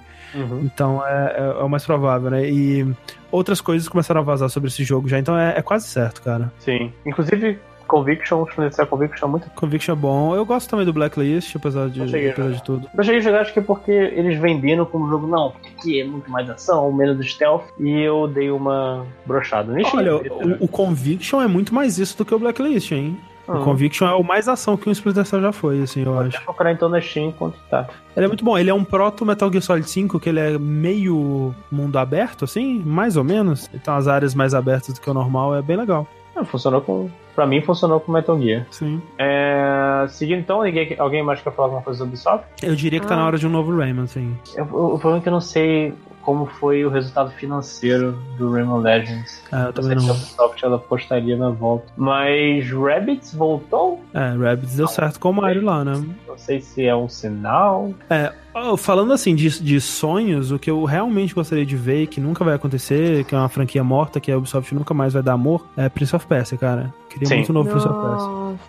[0.63, 2.49] Então é, é- é o mais provável, né?
[2.49, 2.87] E
[3.31, 6.51] outras coisas começaram a vazar sobre esse jogo já, então é, é quase certo, cara.
[6.59, 6.93] Sim.
[7.05, 9.49] Inclusive, Conviction, Splinter Cell Conviction é muito.
[9.51, 10.35] Conviction é bom.
[10.35, 12.87] Eu gosto também do Blacklist, apesar de, apesar de tudo.
[12.95, 16.01] Eu cheguei a jogar, acho que é porque eles venderam como jogo, não, porque aqui
[16.01, 19.73] é muito mais ação, menos stealth, e eu dei uma brochada.
[19.73, 23.17] Nem cheguei Olha, o, o Conviction é muito mais isso do que o Blacklist, hein?
[23.49, 23.57] Ah.
[23.57, 26.39] O Conviction é o mais ação que o Splinter Cell já foi, assim, eu acho.
[26.43, 27.87] procurar então na Steam enquanto tá.
[28.15, 28.55] Ele é muito bom.
[28.55, 32.79] Ele é um proto Metal Gear Solid 5, que ele é meio mundo aberto, assim,
[32.85, 33.67] mais ou menos.
[33.73, 36.07] Então as áreas mais abertas do que o normal é bem legal.
[36.35, 37.09] Ah, funcionou com.
[37.35, 38.65] Pra mim funcionou com Metal Gear.
[38.71, 39.01] Sim.
[39.17, 42.45] É, seguindo então, ninguém, alguém mais quer falar alguma coisa sobre Ubisoft?
[42.61, 43.17] Eu diria que tá Ah.
[43.17, 44.35] na hora de um novo Rayman, assim.
[44.55, 48.81] Eu, o problema é que eu não sei como foi o resultado financeiro do Rayman
[48.81, 49.41] Legends.
[49.51, 50.13] Ah, eu não também sei se não.
[50.13, 51.85] a Ubisoft ela postaria na volta.
[51.95, 54.03] Mas Rabbids voltou?
[54.13, 55.93] É, Rabbids deu certo com o Mario lá, né?
[56.27, 57.91] Não sei se é um sinal.
[58.09, 58.33] É,
[58.77, 62.55] falando assim de, de sonhos, o que eu realmente gostaria de ver, que nunca vai
[62.55, 65.89] acontecer, que é uma franquia morta, que a Ubisoft nunca mais vai dar amor, é
[65.89, 66.93] Prince of Persia, cara.
[67.09, 67.35] Queria Sim.
[67.35, 68.27] muito um novo Prince of Persia.
[68.27, 68.59] Nossa,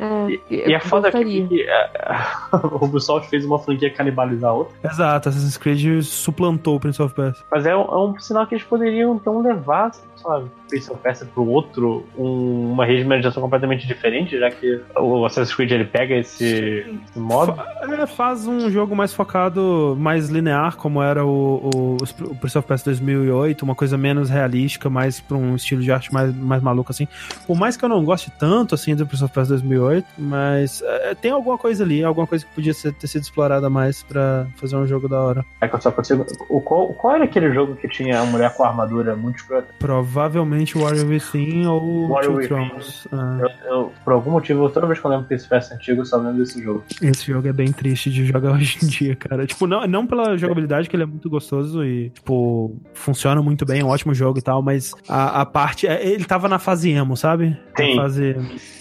[0.00, 1.46] é, E é foda que, gostaria.
[1.46, 4.74] que a, a Ubisoft fez uma franquia canibalizar a outra.
[4.84, 7.44] Exato, Assassin's Creed suplantou o Prince of Persia.
[7.50, 9.92] Mas é um, é um sinal que eles poderiam então levar,
[10.68, 15.70] Prince of Persia pro outro, um- uma regionalização completamente diferente, já que o Assassin's Creed
[15.72, 17.54] ele pega esse, esse modo.
[17.82, 21.96] É, faz um jogo mais focado, mais linear, como era o, o,
[22.30, 26.12] o Prince of Persia 2008, uma coisa menos realística, mais pra um estilo de arte
[26.12, 27.06] mais, mais maluco, assim.
[27.46, 31.14] Por mais que eu não goste tanto, assim, do Prince of Persia 2008, mas é,
[31.14, 34.76] tem alguma coisa ali, alguma coisa que podia ser- ter sido explorada mais pra fazer
[34.76, 35.44] um jogo da hora.
[35.60, 36.24] É que eu só consigo.
[36.48, 39.68] O, qual, qual era aquele jogo que tinha a mulher com a armadura muito escrota?
[40.14, 42.46] Provavelmente Warrior Within ou Warrior Two.
[42.46, 43.08] Thrones.
[43.12, 46.04] Ah, Eu, eu, por algum motivo, toda vez que eu lembro of Persia antigo, eu
[46.04, 46.84] só lembro desse jogo.
[47.02, 49.44] Esse jogo é bem triste de jogar hoje em dia, cara.
[49.44, 53.80] Tipo, não, não pela jogabilidade, que ele é muito gostoso e, tipo, funciona muito bem,
[53.80, 55.88] é um ótimo jogo e tal, mas a, a parte.
[55.88, 57.58] é, Ele tava na fase emo, sabe?
[57.76, 57.96] Sim.
[57.96, 58.36] Na fase.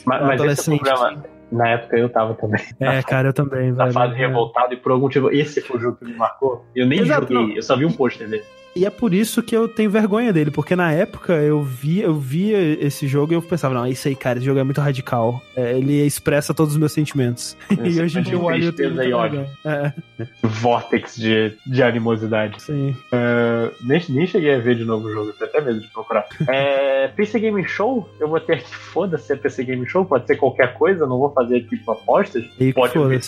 [0.06, 1.24] Mas, mas esse é o problema.
[1.52, 2.62] Na época eu tava também.
[2.80, 3.94] É, cara, eu também, Na velho.
[3.94, 5.32] fase revoltado e por algum motivo.
[5.32, 6.64] Esse foi o jogo que me marcou.
[6.76, 7.56] Eu nem Exato, joguei, não.
[7.56, 8.44] eu só vi um pôster dele.
[8.76, 12.16] E é por isso que eu tenho vergonha dele, porque na época eu via, eu
[12.16, 15.42] via esse jogo e eu pensava, não, isso aí, cara, esse jogo é muito radical.
[15.56, 17.56] É, ele expressa todos os meus sentimentos.
[17.70, 19.46] e hoje em dia eu olho e tenho ódio.
[19.64, 19.94] É.
[20.42, 22.62] Vórtex de, de animosidade.
[22.62, 22.96] Sim.
[23.12, 26.26] É, nem, nem cheguei a ver de novo o jogo, tenho até medo de procurar.
[26.48, 30.36] É, PC Game Show, eu vou ter aqui, foda-se, é PC Game Show, pode ser
[30.38, 32.44] qualquer coisa, não vou fazer aqui com apostas.
[32.60, 33.22] E pode vir.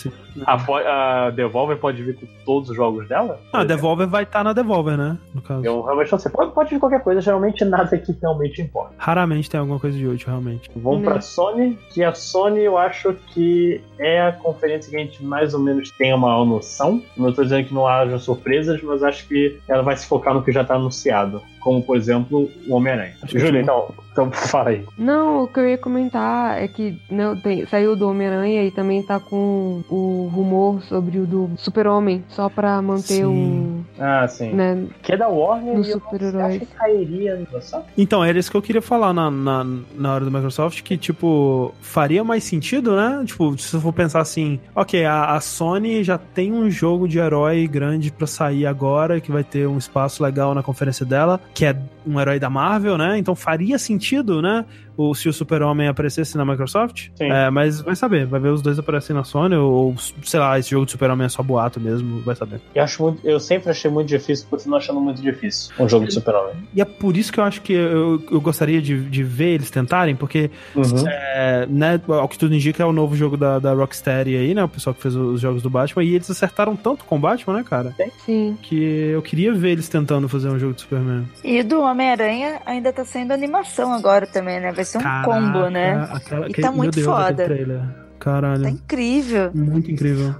[0.44, 3.40] A, a Devolver pode vir com todos os jogos dela?
[3.52, 5.16] Ah, a Devolver vai estar na Devolver, né?
[5.36, 5.66] No caso.
[5.66, 6.32] Eu realmente não sei.
[6.32, 8.94] Pode, pode vir qualquer coisa, geralmente nada que realmente importa.
[8.96, 10.70] Raramente tem alguma coisa de útil, realmente.
[10.74, 15.22] Vamos pra Sony, que a Sony eu acho que é a conferência que a gente
[15.22, 17.02] mais ou menos tem a maior noção.
[17.14, 20.42] Não estou dizendo que não haja surpresas, mas acho que ela vai se focar no
[20.42, 21.42] que já está anunciado.
[21.66, 23.14] Como, por exemplo, o Homem-Aranha.
[23.26, 23.38] sim.
[23.58, 24.84] então, então fala aí.
[24.96, 29.02] Não, o que eu ia comentar é que não, tem- saiu do Homem-Aranha e também
[29.02, 33.84] tá com o rumor sobre o do Super-Homem, só pra manter o.
[33.98, 34.52] Ah, sim.
[34.52, 36.00] Né, Que é da Warner e eu
[36.40, 37.46] acho que cairia no?
[37.98, 39.66] Então, era isso que eu queria falar na, na,
[39.96, 43.24] na hora do Microsoft, que, tipo, faria mais sentido, né?
[43.26, 47.18] Tipo, se eu for pensar assim, ok, a, a Sony já tem um jogo de
[47.18, 51.64] herói grande pra sair agora, que vai ter um espaço legal na conferência dela, que
[51.64, 51.74] é
[52.06, 53.16] um herói da Marvel, né?
[53.16, 54.66] Então faria sentido, né?
[54.96, 57.08] O, se o Super-Homem aparecesse na Microsoft.
[57.14, 57.30] Sim.
[57.30, 60.70] É, mas vai saber, vai ver os dois aparecem na Sony, ou, sei lá, esse
[60.70, 62.60] jogo de Super-Homem é só boato mesmo, vai saber.
[62.74, 66.14] Eu, acho muito, eu sempre achei muito difícil, continuo achando muito difícil um jogo de
[66.14, 66.54] super-homem.
[66.74, 69.70] E é por isso que eu acho que eu, eu gostaria de, de ver eles
[69.70, 70.82] tentarem, porque, Uhum.
[71.08, 74.64] é, né, ao que tudo indica, é o novo jogo da, da Rocksteady aí, né?
[74.64, 77.56] O pessoal que fez os jogos do Batman, e eles acertaram tanto com o Batman,
[77.58, 77.94] né, cara?
[78.24, 78.56] Sim.
[78.62, 81.24] Que eu queria ver eles tentando fazer um jogo de Superman.
[81.44, 84.72] E do Homem-Aranha ainda tá sendo animação agora também, né?
[84.72, 86.08] Vai ser um combo, né?
[86.12, 87.46] Aquela- E que- tá muito Deus, foda.
[88.18, 88.62] Caralho.
[88.62, 89.50] Tá incrível.
[89.54, 90.34] Muito incrível.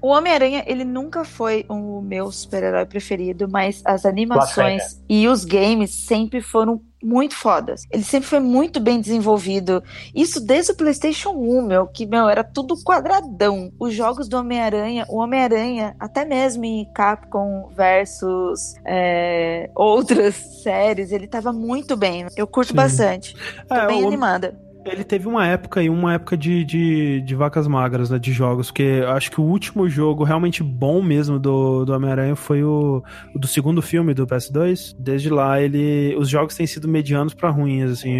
[0.00, 5.90] O Homem-Aranha, ele nunca foi o meu super-herói preferido, mas as animações e os games
[5.90, 7.82] sempre foram muito fodas.
[7.90, 9.82] Ele sempre foi muito bem desenvolvido.
[10.14, 13.70] Isso desde o PlayStation 1, meu, que, meu, era tudo quadradão.
[13.78, 21.26] Os jogos do Homem-Aranha, o Homem-Aranha, até mesmo em Capcom versus é, outras séries, ele
[21.26, 22.26] tava muito bem.
[22.36, 22.76] Eu curto Sim.
[22.76, 23.34] bastante.
[23.68, 24.58] Tô É, bem o- animada.
[24.90, 28.68] Ele teve uma época aí, uma época de, de, de vacas magras, né, de jogos,
[28.68, 33.02] porque acho que o último jogo realmente bom mesmo do, do Homem-Aranha foi o,
[33.34, 34.94] o do segundo filme do PS2.
[34.98, 38.18] Desde lá, ele os jogos têm sido medianos pra ruins, assim.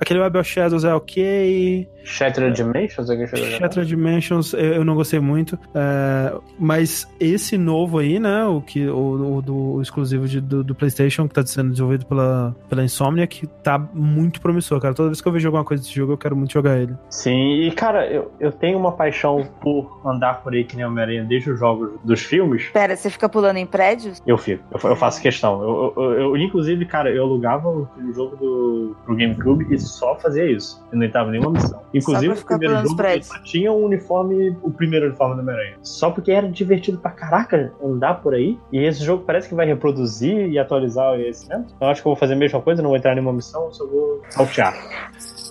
[0.00, 3.08] Aquele Web of Shadows é ok, Shattered Dimensions?
[3.08, 3.58] jogar?
[3.58, 8.88] Shattered Dimensions eu eu não gostei muito, é, mas esse novo aí, né, o que
[8.88, 12.84] o, o do o exclusivo de- do, do PlayStation que tá sendo desenvolvido pela pela
[12.84, 14.94] Insomniac, tá muito promissor, cara.
[14.94, 16.94] Toda vez que eu vejo alguma coisa desse jogo, eu quero muito jogar ele.
[17.10, 21.24] Sim, e cara, eu, eu tenho uma paixão por andar por aí que nem Homem-Aranha
[21.24, 22.68] desde os jogos dos filmes.
[22.72, 24.22] Pera, você fica pulando em prédios?
[24.26, 25.62] Eu fico, eu, eu faço questão.
[25.62, 30.50] Eu, eu, eu- inclusive, cara, eu alugava o, jogo do, pro GameCube e só fazia
[30.50, 30.82] isso.
[30.90, 31.80] Eu não entrava em nenhuma missão.
[31.92, 35.76] Inclusive, pra o ficar primeiro jogo só tinha um uniforme, o primeiro uniforme do Homem-Aranha.
[35.82, 38.58] Só porque era divertido pra caraca andar por aí.
[38.72, 41.66] E esse jogo parece que vai reproduzir e atualizar esse mesmo.
[41.80, 43.70] Eu acho que eu vou fazer a mesma coisa, não vou entrar em nenhuma missão,
[43.72, 44.74] só vou saltear.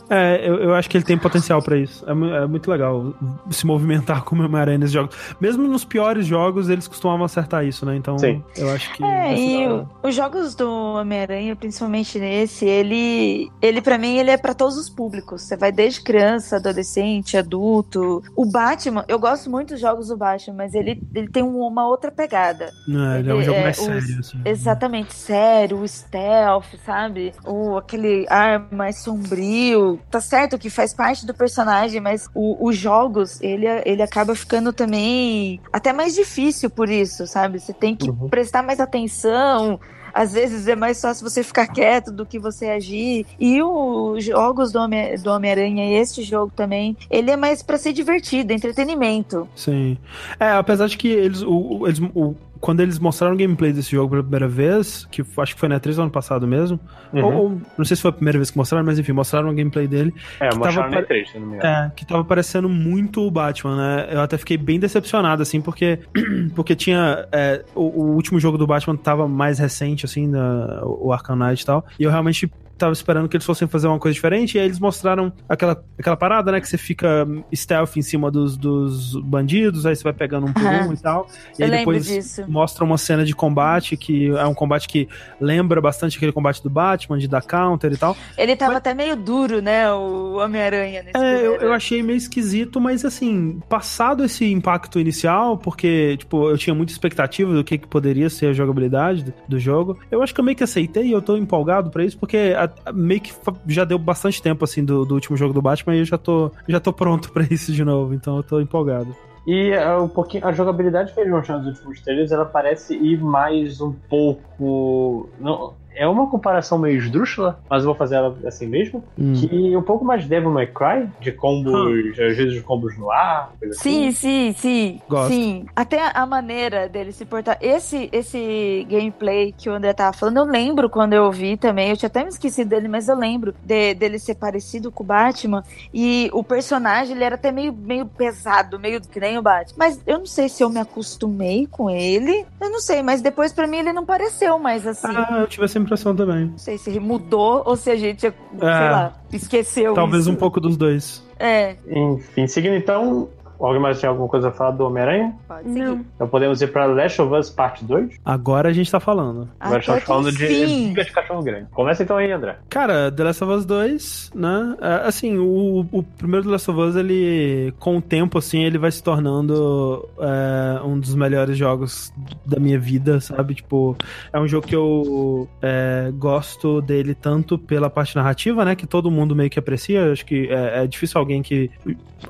[0.10, 2.06] É, eu, eu acho que ele tem potencial pra isso.
[2.08, 2.12] É,
[2.44, 3.14] é muito legal
[3.50, 5.16] se movimentar como Homem-Aranha nesses jogos.
[5.40, 7.96] Mesmo nos piores jogos, eles costumavam acertar isso, né?
[7.96, 8.44] Então, Sim.
[8.58, 9.04] eu acho que.
[9.04, 14.38] É, e o- os jogos do Homem-Aranha, principalmente nesse, ele, ele para mim, ele é
[14.38, 15.42] pra todos os públicos.
[15.42, 18.24] Você vai desde criança, adolescente, adulto.
[18.36, 21.86] O Batman, eu gosto muito dos jogos do Batman, mas ele, ele tem um- uma
[21.88, 22.72] outra pegada.
[22.88, 24.42] Não, ele é um jogo mais os- sério, assim.
[24.46, 27.34] Exatamente, sério, o stealth, sabe?
[27.46, 29.97] O, aquele ar mais sombrio.
[30.10, 35.60] Tá certo que faz parte do personagem, mas os jogos, ele, ele acaba ficando também
[35.72, 37.60] até mais difícil por isso, sabe?
[37.60, 39.80] Você tem que prestar mais atenção.
[40.13, 43.24] Às vezes é mais fácil você ficar quieto do que você agir.
[43.40, 47.78] E os jogos do Homem- do Homem-Aranha, e este jogo também, ele é mais pra
[47.78, 49.47] ser divertido, entretenimento.
[49.56, 49.96] Sim.
[50.40, 51.44] É, apesar de que eles.
[51.44, 55.54] O- eles o- quando eles mostraram o gameplay desse jogo pela primeira vez, que acho
[55.54, 56.80] que foi na 3 do ano passado mesmo,
[57.14, 57.24] Uhum.
[57.24, 59.54] ou, ou- não sei se foi a primeira vez que mostraram, mas enfim, mostraram o
[59.54, 60.14] gameplay dele.
[60.40, 61.70] É, que mostraram tava na pare- E3, se não me engano.
[61.70, 64.08] É, que tava parecendo muito o Batman, né?
[64.12, 66.00] Eu até fiquei bem decepcionado, assim, porque,
[66.56, 67.28] porque tinha.
[67.32, 71.62] é, o, o último jogo do Batman tava mais recente, assim, da, o Arkham Knight
[71.62, 71.86] e tal.
[72.00, 74.80] E eu realmente tava esperando que eles fossem fazer uma coisa diferente, e aí eles
[74.80, 76.62] mostraram aquela, aquela parada, né?
[76.62, 80.64] Que você fica stealth em cima dos, dos bandidos, aí você vai pegando um por
[80.64, 81.28] um e tal.
[81.58, 82.46] E Eu aí depois disso.
[82.48, 85.08] mostra uma cena de combate que é um combate que
[85.40, 88.16] lembra bastante aquele combate do Batman, de dar counter e tal.
[88.38, 89.92] Ele tava até meio duro, né?
[89.92, 95.58] O Homem-Aranha nesse É, eu, eu achei meio esquisito, mas assim, passado esse impacto inicial,
[95.58, 99.60] porque, tipo, eu tinha muita expectativa do que, que poderia ser a jogabilidade do, do
[99.60, 102.54] jogo, eu acho que eu meio que aceitei e eu tô empolgado pra isso, porque
[102.94, 103.33] meio que
[103.67, 106.51] já deu bastante tempo, assim, do, do último jogo do Batman e eu já tô,
[106.67, 109.16] já tô pronto pra isso de novo, então eu tô empolgado.
[109.46, 113.22] E uh, um pouquinho, a jogabilidade que eles mostraram nos últimos trailers, ela parece ir
[113.22, 115.30] mais um pouco.
[115.40, 119.03] Não, é uma comparação meio esdrúxula, mas eu vou fazer ela assim mesmo.
[119.17, 119.33] Hum.
[119.33, 123.74] Que um pouco mais Devil May Cry, de combos, às vezes combos no ar, coisa
[123.76, 124.13] Sim, assim.
[124.13, 125.01] sim, sim.
[125.10, 125.30] Gosto.
[125.33, 125.65] Sim.
[125.76, 127.58] Até a maneira dele se portar.
[127.62, 131.90] Esse, esse gameplay que o André tava falando, eu lembro quando eu vi também.
[131.90, 135.06] Eu tinha até me esquecido dele, mas eu lembro de- dele ser parecido com o
[135.08, 135.63] Batman.
[135.94, 139.76] E o personagem, ele era até meio, meio pesado, meio que nem o Batman.
[139.78, 142.46] Mas eu não sei se eu me acostumei com ele.
[142.62, 145.08] Eu não sei, mas depois pra mim ele não pareceu mais assim.
[145.08, 146.46] Ah, eu tive essa impressão também.
[146.46, 148.66] Não sei se ele mudou ou se a gente, sei É.
[148.66, 150.32] lá, esqueceu Talvez isso.
[150.32, 151.24] um pouco dos dois.
[151.40, 151.76] É.
[151.88, 153.30] Enfim, seguindo então.
[153.60, 155.36] Alguém mais tem alguma coisa a falar do Homem-Aranha?
[155.66, 156.06] Não.
[156.16, 158.20] Então podemos ir pra Last of Us Parte 2?
[158.24, 159.50] Agora a gente tá falando.
[159.60, 160.48] Agora estamos falando de.
[160.48, 161.68] Liga de Cachorro Grande.
[161.72, 162.58] Começa então aí, André.
[162.70, 164.78] Cara, The Last of Us 2, né?
[164.82, 168.78] é, Assim, o, o primeiro The Last of Us, ele, com o tempo, assim, ele
[168.78, 172.14] vai se tornando é, um dos melhores jogos
[172.46, 173.56] da minha vida, sabe?
[173.56, 173.96] Tipo,
[174.32, 178.76] é um jogo que eu é, gosto dele tanto pela parte narrativa, né?
[178.76, 180.12] Que todo mundo meio que aprecia.
[180.12, 181.72] Acho que é, é difícil alguém que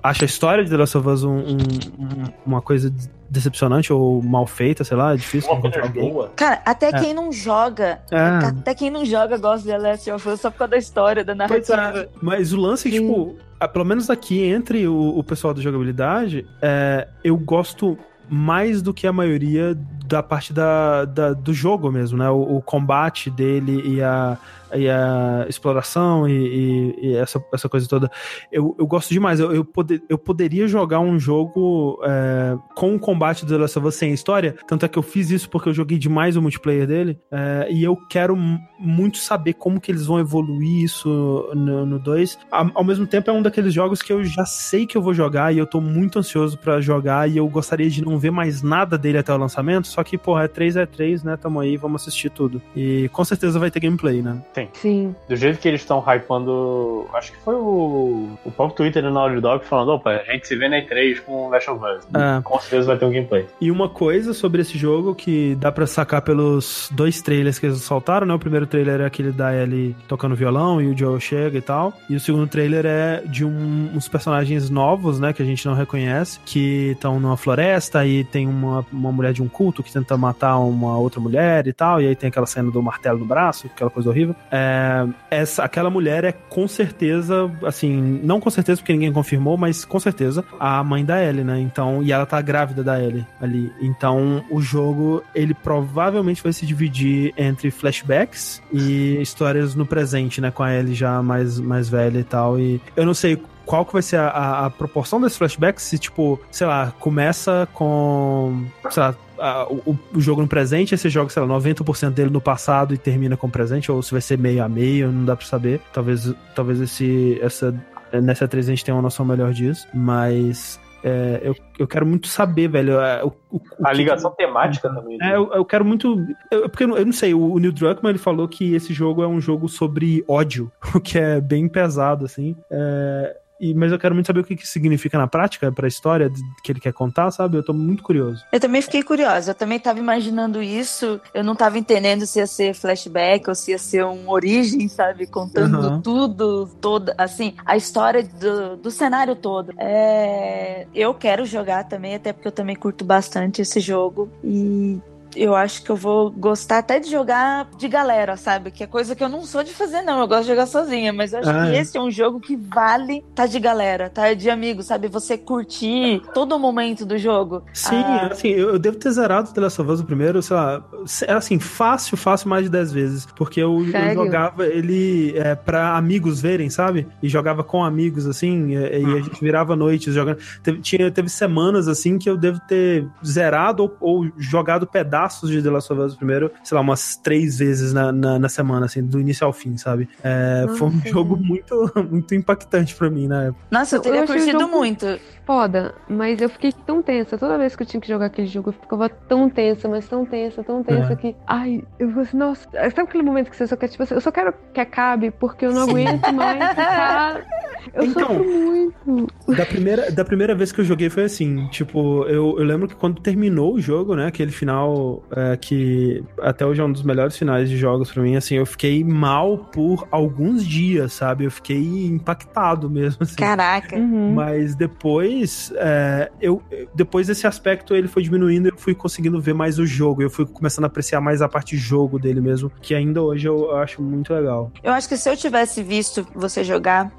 [0.02, 1.58] acha a história de The Last of Us um- um-
[2.00, 2.94] um- uma coisa
[3.30, 5.14] decepcionante ou mal feita, sei lá.
[5.14, 6.14] É difícil encontrar alguém.
[6.36, 6.94] Cara, até É.
[7.00, 8.18] quem não joga, É.
[8.48, 11.24] até quem não joga gosta de The Last of Us só por causa da história,
[11.26, 12.08] da é, narrativa.
[12.22, 13.36] mas o lance é que, tipo,
[13.74, 17.98] pelo menos aqui entre o, o pessoal da jogabilidade, é, eu gosto
[18.30, 22.30] mais do que a maioria da parte da, da- do jogo mesmo, né?
[22.30, 24.38] O, o combate dele e a,
[24.74, 28.10] e a exploração e, e- e essa, essa coisa toda.
[28.52, 29.40] Eu, eu gosto demais.
[29.40, 33.78] Eu, eu, poder, eu poderia jogar um jogo é, com o combate do The Last
[33.80, 36.42] of Us sem história, tanto é que eu fiz isso porque eu joguei demais o
[36.42, 38.36] multiplayer dele, é, e eu quero
[38.80, 42.38] muito saber como que eles vão evoluir isso no 2.
[42.52, 45.54] Ao, mesmo tempo, é um daqueles jogos que eu já sei que eu vou jogar
[45.54, 48.98] e eu tô muito ansioso pra jogar e eu gostaria de não ver mais nada
[48.98, 51.36] dele até o lançamento, só que, porra, é 3 é 3, né?
[51.36, 52.62] Tamo aí, vamos assistir tudo.
[52.76, 54.38] E com certeza vai ter gameplay, né?
[54.54, 54.70] Tem.
[54.74, 55.16] Sim.
[55.28, 57.08] Do jeito que eles estão hypando.
[57.16, 60.56] Acho que foi o, o próprio Twitter do Naughty Dog falando: opa, a gente se
[60.56, 62.08] vê na E3 com Last of Us.
[62.16, 62.42] É.
[62.44, 63.46] Com certeza vai ter um gameplay.
[63.60, 67.82] E uma coisa sobre esse jogo que dá pra sacar pelos dois trailers que eles
[67.82, 68.34] soltaram, né?
[68.36, 71.92] O primeiro trailer é aquele da Ellie tocando violão e o Joe chega e tal.
[72.08, 75.34] E o segundo trailer é de um- uns personagens novos, né?
[75.34, 79.42] Que a gente não reconhece, que estão numa floresta e tem uma, uma mulher de
[79.42, 82.02] um culto que tenta matar uma outra mulher e tal.
[82.02, 84.36] E aí tem aquela cena do martelo no braço, aquela coisa horrível.
[84.52, 89.84] É, essa, aquela mulher é com certeza, assim, não com certeza porque ninguém confirmou, mas
[89.86, 91.60] com certeza a mãe da Ellie, né?
[91.60, 93.72] Então, e ela tá grávida da Ellie ali.
[93.82, 100.52] Então, o jogo, ele provavelmente vai se dividir entre flashbacks e histórias no presente, né?
[100.52, 102.60] Com a Ellie já mais, mais velha e tal.
[102.60, 105.98] E eu não sei qual que vai ser a, a- a proporção desses flashbacks, se
[106.00, 111.30] tipo, sei lá, começa com, sei lá, a- o, o jogo no presente, você joga,
[111.30, 114.38] sei lá, 90% dele no passado e termina com o presente, ou se vai ser
[114.38, 115.80] meio a meio, não dá pra saber.
[115.94, 117.74] Talvez, talvez esse, essa,
[118.22, 122.28] nessa 3 a gente tenha uma noção melhor disso, mas é, eu, eu quero muito
[122.28, 125.18] saber, velho, é, o, o- A que- ligação temática também.
[125.22, 126.26] é, eu, eu quero muito.
[126.52, 128.94] eu- porque eu, não- eu não sei, o, o Neil Druckmann ele falou que esse
[128.94, 132.56] jogo é um jogo sobre ódio, o que é bem pesado, assim.
[132.72, 136.30] É, e, mas eu quero muito saber o que, que significa na prática pra história
[136.30, 137.58] de- que ele quer contar, sabe?
[137.58, 138.44] Eu tô muito curioso.
[138.52, 142.48] Eu também fiquei curiosa, eu também tava imaginando isso, eu não tava entendendo se ia
[142.48, 145.26] ser flashback ou se ia ser um origem, sabe?
[145.28, 146.02] Contando Aham.
[146.02, 149.72] tudo, toda, assim, a história do, do cenário todo.
[149.80, 155.00] É, eu quero jogar também, até porque eu também curto bastante esse jogo e
[155.38, 158.72] eu acho que eu vou gostar até de jogar de galera, sabe?
[158.72, 160.20] Que é coisa que eu não sou de fazer, não.
[160.20, 161.80] Eu gosto de jogar sozinha, mas eu acho Ah, que é.
[161.80, 165.08] esse é um jogo que vale tá de galera, tá de amigo, sabe?
[165.08, 167.64] Você curtir todo o momento do jogo.
[167.74, 170.42] Sim, Ah, assim, eu, eu devo ter zerado o The Last of Us o primeiro,
[170.42, 170.84] sei lá,
[171.30, 173.26] assim, fácil, fácil mais de 10 vezes.
[173.36, 177.08] Porque eu, eu jogava ele é, pra amigos verem, sabe?
[177.22, 180.40] E jogava com amigos, assim, e, e a gente virava noites jogando.
[180.64, 185.50] Teve, tinha, teve semanas, assim, que eu devo ter zerado ou, ou jogado pedaços jogaços
[185.50, 188.86] de The Last of Us primeiro, sei lá, umas três vezes na, na, na semana,
[188.86, 190.08] assim, do início ao fim, sabe?
[190.24, 193.60] É, foi um jogo muito, muito impactante pra mim na época.
[193.72, 195.06] Nossa, eu teria o curtido muito.
[195.46, 197.38] Foda, mas eu fiquei tão tensa.
[197.38, 200.26] Toda vez que eu tinha que jogar aquele jogo, eu ficava tão tensa, mas tão
[200.26, 201.16] tensa, tão tensa É.
[201.16, 201.36] que.
[201.46, 202.68] Ai, eu falei assim, nossa.
[202.74, 205.66] Sabe aquele momento que você só quer, tipo assim, eu só quero que acabe porque
[205.66, 207.46] eu não aguento mais ficar.
[207.94, 209.28] Eu Então, sofro muito.
[209.56, 212.96] Da primeira, da primeira vez que eu joguei foi assim, tipo, eu, eu lembro que
[212.96, 217.38] quando terminou o jogo, né, aquele final é, que até hoje é um dos melhores
[217.38, 221.46] finais de jogos pra mim, assim, eu fiquei mal por alguns dias, sabe?
[221.46, 223.36] Eu fiquei impactado mesmo, assim.
[223.36, 223.96] Caraca.
[223.96, 224.34] Uhum.
[224.34, 226.62] Mas depois, é, eu,
[226.94, 230.46] depois desse aspecto ele foi diminuindo, eu fui conseguindo ver mais o jogo, eu fui
[230.46, 234.34] começando a apreciar mais a parte jogo dele mesmo, que ainda hoje eu acho muito
[234.34, 234.72] legal.
[234.84, 237.12] Eu acho que se eu tivesse visto você jogar,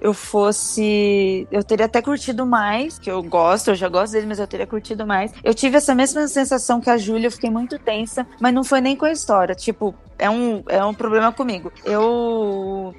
[0.00, 1.46] eu fosse.
[1.50, 4.66] Eu teria até curtido mais, que eu gosto, eu já gosto dele, mas eu teria
[4.66, 5.32] curtido mais.
[5.42, 8.96] Eu tive essa mesma sensação que a Júlia, fiquei muito tensa, mas não foi nem
[8.96, 9.54] com a história.
[9.54, 11.72] Tipo, é um, é um problema comigo.
[11.84, 12.94] Eu.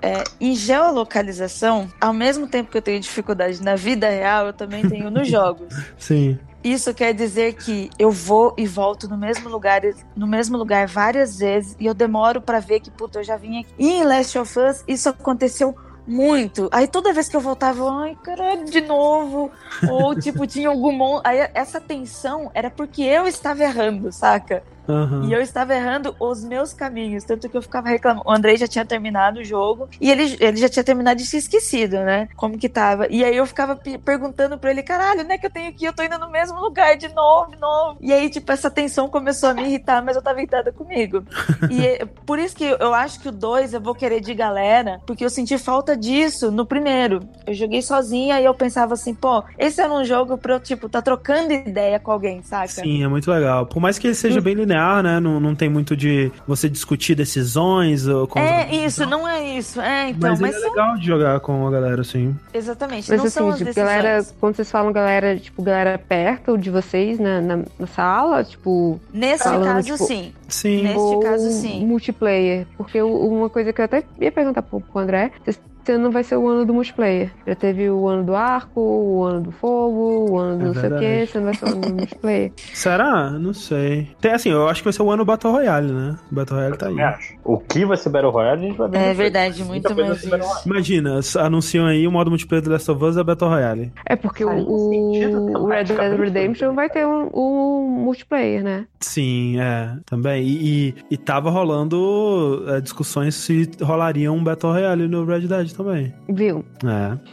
[0.00, 4.88] é, em geolocalização, ao mesmo tempo que eu tenho dificuldade na vida real, eu também
[4.88, 5.74] tenho nos jogos.
[5.98, 6.38] Sim.
[6.64, 9.82] Isso quer dizer que eu vou e volto no mesmo lugar,
[10.16, 13.58] no mesmo lugar várias vezes e eu demoro pra ver que puta, eu já vim
[13.58, 13.74] aqui.
[13.76, 15.74] E em Last of Us isso aconteceu
[16.06, 16.68] muito.
[16.72, 19.50] Aí toda vez que eu voltava, ai, caralho, de novo.
[19.88, 21.20] Ou tipo, tinha algum.
[21.24, 24.62] Aí essa tensão era porque eu estava errando, saca?
[24.88, 25.24] Aham.
[25.28, 28.22] E eu estava errando os meus caminhos, tanto que eu ficava reclamando.
[28.26, 31.38] O Andrei já tinha terminado o jogo e ele, ele já tinha terminado e tinha
[31.38, 32.28] esquecido, né?
[32.36, 33.06] Como que tava.
[33.08, 35.84] E aí eu ficava pe- perguntando pra ele, caralho, né que eu tenho aqui?
[35.84, 37.98] Eu tô indo no mesmo lugar de novo, de novo.
[38.00, 41.22] E aí, tipo, essa tensão começou a me irritar, mas eu tava irritada comigo.
[41.70, 45.00] E é- por isso que eu acho que o 2 eu vou querer de galera,
[45.06, 47.20] porque eu senti falta disso no primeiro.
[47.46, 50.88] Eu joguei sozinha e eu pensava assim, pô, esse era um jogo pra eu, tipo,
[50.88, 52.68] tá trocando ideia com alguém, saca?
[52.68, 53.66] Sim, é muito legal.
[53.66, 54.71] Por mais que ele seja bem linear,
[55.02, 55.20] né?
[55.20, 59.80] Não, não tem muito de você discutir decisões ou É isso, não é isso.
[59.80, 62.36] É, então, Mas, mas, ele é são- legal de jogar com a galera, assim.
[62.52, 63.86] Exatamente, Mas não são assim, as tipo, decisões.
[64.02, 69.00] galera, quando vocês falam galera, tipo, galera perto de vocês na, na, na sala, tipo.
[69.12, 70.32] Nesse falando, caso, tipo, sim.
[70.48, 70.82] Sim.
[70.82, 71.86] Neste ou caso, sim.
[71.86, 72.66] multiplayer.
[72.76, 76.22] Porque uma coisa que eu até ia perguntar pro, pro André, se esse ano vai
[76.22, 77.32] ser o ano do multiplayer.
[77.46, 80.74] Já teve o ano do arco, o ano do fogo, o ano do É não
[80.74, 82.52] sei o que, esse ano vai ser o ano do multiplayer.
[82.72, 83.30] Será?
[83.30, 84.08] Não sei.
[84.20, 86.16] Tem assim, eu acho que vai ser o ano Battle Royale, né?
[86.30, 87.00] O Battle Royale tá aí.
[87.00, 87.34] acho.
[87.44, 88.98] O que vai ser Battle Royale, a gente vai ver.
[88.98, 90.24] É verdade, muito mais.
[90.64, 93.92] Imagina, anunciam aí o modo multiplayer do Last of Us é Battle Royale.
[94.06, 98.86] É porque o, o Red Dead Redemption vai ter um, um multiplayer, né?
[99.00, 100.44] Sim, é, também.
[100.44, 105.71] E, e, e tava rolando é, discussões se rolaria um Battle Royale no Red Dead
[105.72, 106.14] também.
[106.28, 106.64] Viu?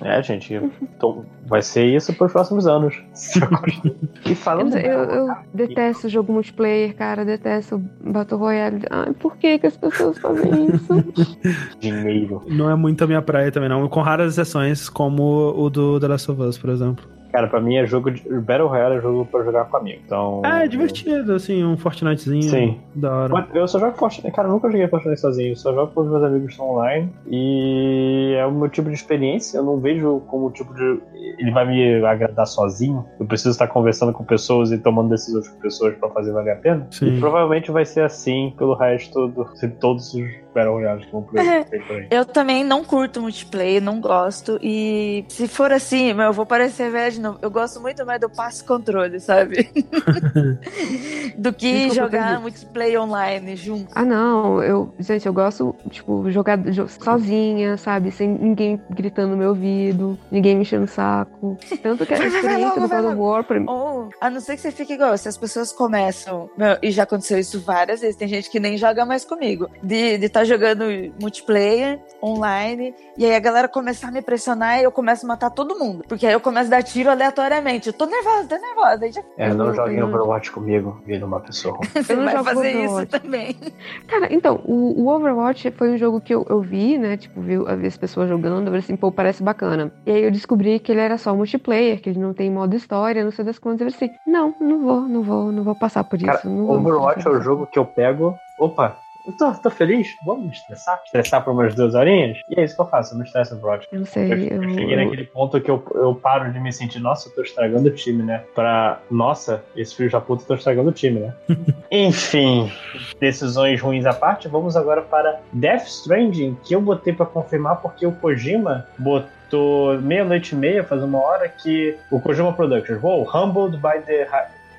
[0.01, 0.17] É.
[0.17, 0.53] É, gente.
[0.81, 2.95] Então, vai ser isso pros próximos anos.
[4.25, 4.75] e Eu, falando.
[4.77, 7.25] eu, eu detesto o jogo multiplayer, cara.
[7.25, 8.81] Detesto Battle Royale.
[8.89, 10.93] Ai, por que, que as pessoas fazem isso?
[11.79, 12.41] Dinheiro.
[12.47, 13.88] Não é muito a minha praia também, não.
[13.89, 17.08] Com raras exceções, como o do The Last of Us, por exemplo.
[17.31, 18.28] Cara, pra mim é jogo de.
[18.40, 20.01] Battle Royale é jogo pra jogar com amigo.
[20.06, 20.42] Então.
[20.44, 22.44] É, é divertido, assim, um Fortnitezinho.
[22.44, 22.79] Sim.
[22.95, 23.33] Da hora.
[23.33, 24.31] Mas Eu só jogo Fortnite.
[24.35, 25.51] Cara, eu nunca joguei Fortnite sozinho.
[25.51, 27.12] Eu só jogo com os meus amigos estão online.
[27.28, 29.58] E é o meu tipo de experiência.
[29.58, 30.99] Eu não vejo como tipo de.
[31.38, 33.06] Ele vai me agradar sozinho.
[33.19, 36.56] Eu preciso estar conversando com pessoas e tomando decisões com pessoas pra fazer valer a
[36.56, 36.88] pena.
[36.92, 37.17] Sim.
[37.17, 39.31] E provavelmente vai ser assim pelo resto
[39.62, 40.22] de todos os
[40.53, 42.08] Battle Royales que vão aí.
[42.12, 44.60] Eu também não curto multiplayer, não gosto.
[44.62, 47.40] E se for assim, meu, eu vou parecer velha de novo.
[47.42, 49.69] Eu gosto muito mais do passe controle, sabe?
[51.38, 52.42] do que Desculpa, jogar entendi.
[52.42, 53.88] multiplayer online junto.
[53.96, 58.12] Ah, não, eu, gente, eu gosto, tipo, jogar jo- sozinha, sabe?
[58.12, 61.58] Sem ninguém gritando no meu ouvido, ninguém me enchendo o saco.
[61.82, 63.65] Tanto que a Vai, vai, vai experiência do God of War, pra mim.
[63.69, 66.49] Ou, a não ser que você fique igual, se as pessoas começam.
[66.58, 68.15] Meu, e já aconteceu isso várias vezes.
[68.15, 69.69] Tem gente que nem joga mais comigo.
[69.82, 70.83] De estar jogando
[71.22, 75.49] multiplayer, online, e aí a galera começar a me pressionar e eu começo a matar
[75.49, 76.03] todo mundo.
[76.07, 77.88] Porque aí eu começo a dar tiro aleatoriamente.
[77.88, 79.05] Eu tô nervosa, tô nervosa.
[79.05, 79.22] Aí já...
[79.38, 81.77] É, não Eu- joguem eu- Overwatch comigo, vira uma pessoa.
[81.93, 83.07] Você não vai fazer Overwatch.
[83.09, 83.55] isso também.
[84.07, 87.17] Cara, então, o, o Overwatch foi um jogo que eu, eu vi, né?
[87.17, 89.91] Tipo, vi, vi as pessoas jogando, eu falei assim, pô, parece bacana.
[90.05, 93.23] E aí eu descobri que ele era só multiplayer, que ele não tem modo história,
[93.23, 93.81] não sei das contas.
[93.81, 96.25] Eu falei assim, não, não vou, não vou, não vou passar por isso.
[96.25, 98.35] Cara, não vou Overwatch é o jogo que eu pego.
[98.57, 98.97] Opa,
[99.29, 100.08] eu tô, tô feliz?
[100.26, 101.01] Vamos me estressar?
[101.06, 102.38] Estressar por umas duas horinhas?
[102.49, 103.88] E é isso que eu faço, eu me estresso no Overwatch.
[103.92, 106.60] Eu não sei, Eu, eu, eu cheguei eu- naquele ponto que eu, eu paro de
[106.60, 108.44] me sentir, nossa, eu tô estragando o time, né?
[108.56, 111.33] Pra, nossa, esse filho da puta, eu tô estragando o time, né?
[111.92, 112.72] Enfim,
[113.19, 118.06] decisões ruins à parte, vamos agora para Death Stranding, que eu botei pra confirmar porque
[118.06, 123.78] o Kojima botou meia-noite e meia, faz uma hora, que o Kojima Productions, wow, humbled
[123.78, 124.28] by the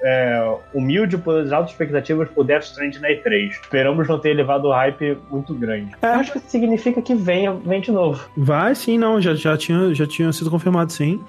[0.03, 3.51] é, humilde por as altas expectativas por Death Stranding na E3.
[3.51, 5.93] Esperamos não ter elevado o hype muito grande.
[6.03, 6.07] É.
[6.09, 8.29] Acho que isso significa que venha, vem de novo.
[8.37, 11.21] Vai sim, não, já, já, tinha, já tinha sido confirmado sim.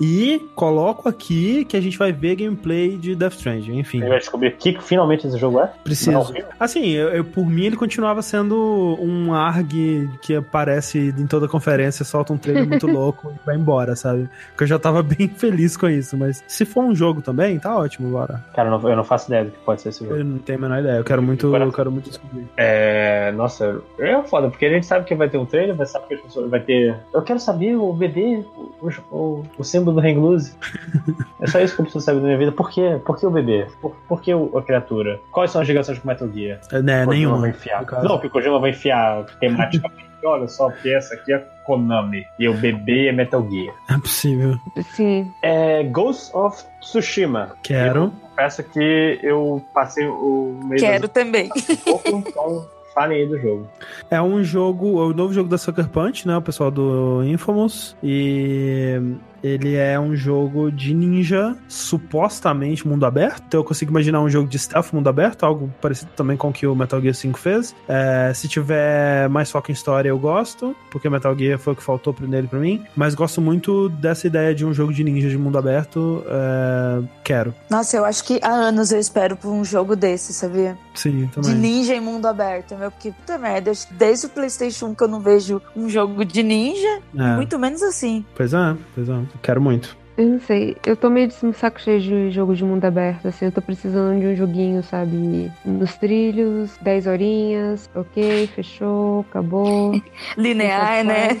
[0.00, 3.98] E coloco aqui que a gente vai ver gameplay de Death Stranding, enfim.
[3.98, 5.70] A gente vai descobrir o que finalmente esse jogo é.
[5.84, 6.10] Preciso.
[6.12, 11.46] Não, Assim, eu, eu- por mim ele continuava sendo um ARG que aparece em toda
[11.48, 14.28] conferência, solta um trailer muito louco e vai embora, sabe?
[14.50, 17.76] Porque eu já tava bem feliz com isso, mas se for um jogo também, tá
[17.76, 18.44] ótimo, bora.
[18.54, 20.16] Cara, eu não, eu não faço ideia do que pode ser esse jogo.
[20.16, 22.46] Eu não tenho a menor ideia, eu quero muito, eu quero muito descobrir.
[22.56, 23.32] É.
[23.32, 26.14] Nossa, é foda, porque a gente sabe que vai ter um trailer, vai saber que
[26.14, 26.96] as pessoas vai ter.
[27.14, 30.54] Eu quero saber o bebê, o, o, o símbolo do Hang Loose.
[31.40, 32.52] é só isso que eu preciso saber da minha vida.
[32.52, 33.00] Por quê?
[33.04, 33.66] Por que o bebê?
[33.80, 35.20] Por, por que o- a criatura?
[35.30, 36.60] Quais são as ligações com Metal Gear?
[36.72, 37.84] É, né, nenhuma, Vai enfiar.
[38.02, 40.09] Não, porque o Kojima vai enfiar tematicamente.
[40.24, 42.24] Olha só, porque essa aqui é Konami.
[42.38, 43.74] E o bebê é Metal Gear.
[43.88, 44.56] É possível.
[44.94, 45.30] Sim.
[45.42, 47.52] É Ghost of Tsushima.
[47.62, 48.04] Quero.
[48.04, 51.48] Eu confesso que eu passei o meio Quero também.
[51.84, 53.68] pouco, então falem aí do jogo.
[54.10, 56.36] É um jogo, é o novo jogo da Sucker Punch, né?
[56.36, 57.96] O pessoal do Infamous.
[58.02, 59.00] E
[59.42, 63.42] ele é um jogo de ninja, supostamente mundo aberto.
[63.48, 66.52] Então eu consigo imaginar um jogo de stealth mundo aberto, algo parecido também com o
[66.52, 67.74] que o Metal Gear 5 fez.
[67.88, 71.82] É, se tiver mais foco em história, eu gosto, porque Metal Gear foi o que
[71.82, 72.82] faltou nele pra mim.
[72.96, 76.22] Mas gosto muito dessa ideia de um jogo de ninja de mundo aberto.
[76.26, 77.54] É, quero.
[77.68, 80.76] Nossa, eu acho que há anos eu espero por um jogo desse, sabia?
[80.94, 81.54] Sim, De também.
[81.54, 82.90] ninja em mundo aberto, meu.
[82.90, 87.00] Porque, puta merda, desde o PlayStation 1 que eu não vejo um jogo de ninja,
[87.16, 87.36] É.
[87.36, 88.24] muito menos assim.
[88.36, 89.20] Pois é, pois é.
[89.42, 90.00] Quero muito.
[90.20, 93.46] Eu não sei, eu tô meio de saco cheio de jogo de mundo aberto, assim,
[93.46, 99.92] eu tô precisando de um joguinho, sabe, nos trilhos, 10 horinhas, ok, fechou, acabou.
[100.36, 101.28] Linear, né?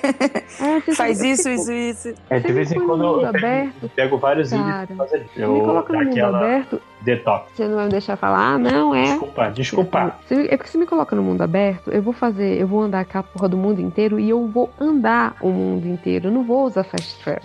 [0.60, 2.14] É, você Faz isso, tipo, isso, isso.
[2.28, 5.30] É, de Você vez em quando eu mundo pego, aberto, pego vários Cara, fazer isso.
[5.36, 7.52] me Eu coloca no mundo aquela aberto, detox.
[7.54, 9.04] você não vai me deixar falar, ah, não, é.
[9.04, 10.16] Desculpa, desculpa.
[10.30, 13.24] É porque você me coloca no mundo aberto, eu vou fazer, eu vou andar aquela
[13.24, 16.82] porra do mundo inteiro e eu vou andar o mundo inteiro, eu não vou usar
[16.84, 17.42] fast travel.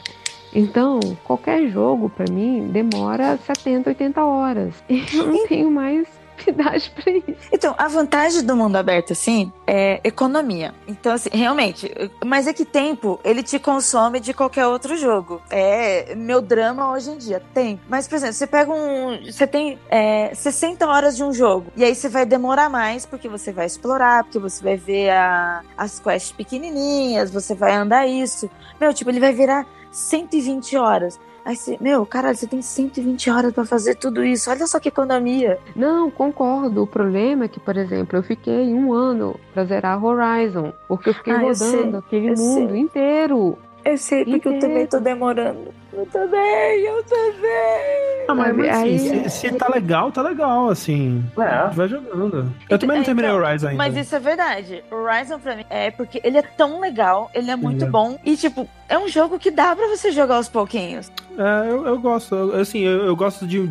[0.55, 4.73] Então, qualquer jogo pra mim demora 70, 80 horas.
[4.89, 6.07] E eu não tenho mais
[6.47, 7.49] idade pra isso.
[7.51, 10.73] Então, a vantagem do mundo aberto, assim, é economia.
[10.87, 11.91] Então, assim, realmente.
[12.25, 15.41] Mas é que tempo, ele te consome de qualquer outro jogo.
[15.49, 17.41] É meu drama hoje em dia.
[17.53, 17.79] Tem.
[17.89, 19.25] Mas, por exemplo, você pega um.
[19.25, 21.67] Você tem é, 60 horas de um jogo.
[21.75, 25.61] E aí você vai demorar mais, porque você vai explorar, porque você vai ver a-
[25.77, 28.49] as quests pequenininhas, você vai andar isso.
[28.79, 31.19] Meu, tipo, ele vai virar 120 horas.
[31.45, 34.49] Aí você, meu, caralho, você tem 120 horas pra fazer tudo isso.
[34.49, 35.59] Olha só que economia.
[35.75, 36.83] Não, concordo.
[36.83, 40.73] O problema é que, por exemplo, eu fiquei um ano pra zerar Horizon.
[40.87, 42.79] Porque eu fiquei Ah, eu rodando sei, aquele eu mundo sei.
[42.79, 43.57] inteiro.
[43.85, 45.71] Eu sei, porque eu também tô demorando.
[45.95, 48.25] Eu também, eu também.
[48.27, 51.23] Ah, mas, mas assim, aí- se, se tá legal, tá legal, assim.
[51.37, 51.69] É.
[51.73, 52.51] Vai jogando.
[52.69, 53.77] Eu também não terminei o Rise ainda.
[53.77, 54.83] Mas isso é verdade.
[54.91, 57.87] O Horizon pra mim é porque ele é tão legal, ele é muito é.
[57.87, 58.19] bom.
[58.25, 61.09] E, tipo, é um jogo que dá pra você jogar aos pouquinhos.
[61.37, 62.35] É, eu, eu gosto.
[62.35, 63.69] Eu- assim, eu, eu gosto de,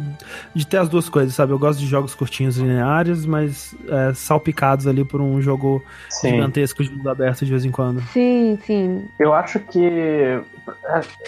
[0.54, 1.52] de ter as duas coisas, sabe?
[1.52, 6.30] Eu gosto de jogos curtinhos lineares, mas é, salpicados ali por um jogo Sim.
[6.30, 8.00] gigantesco de mundo aberto de vez em quando.
[8.12, 9.08] Sim, sim.
[9.18, 10.40] Eu acho que, é,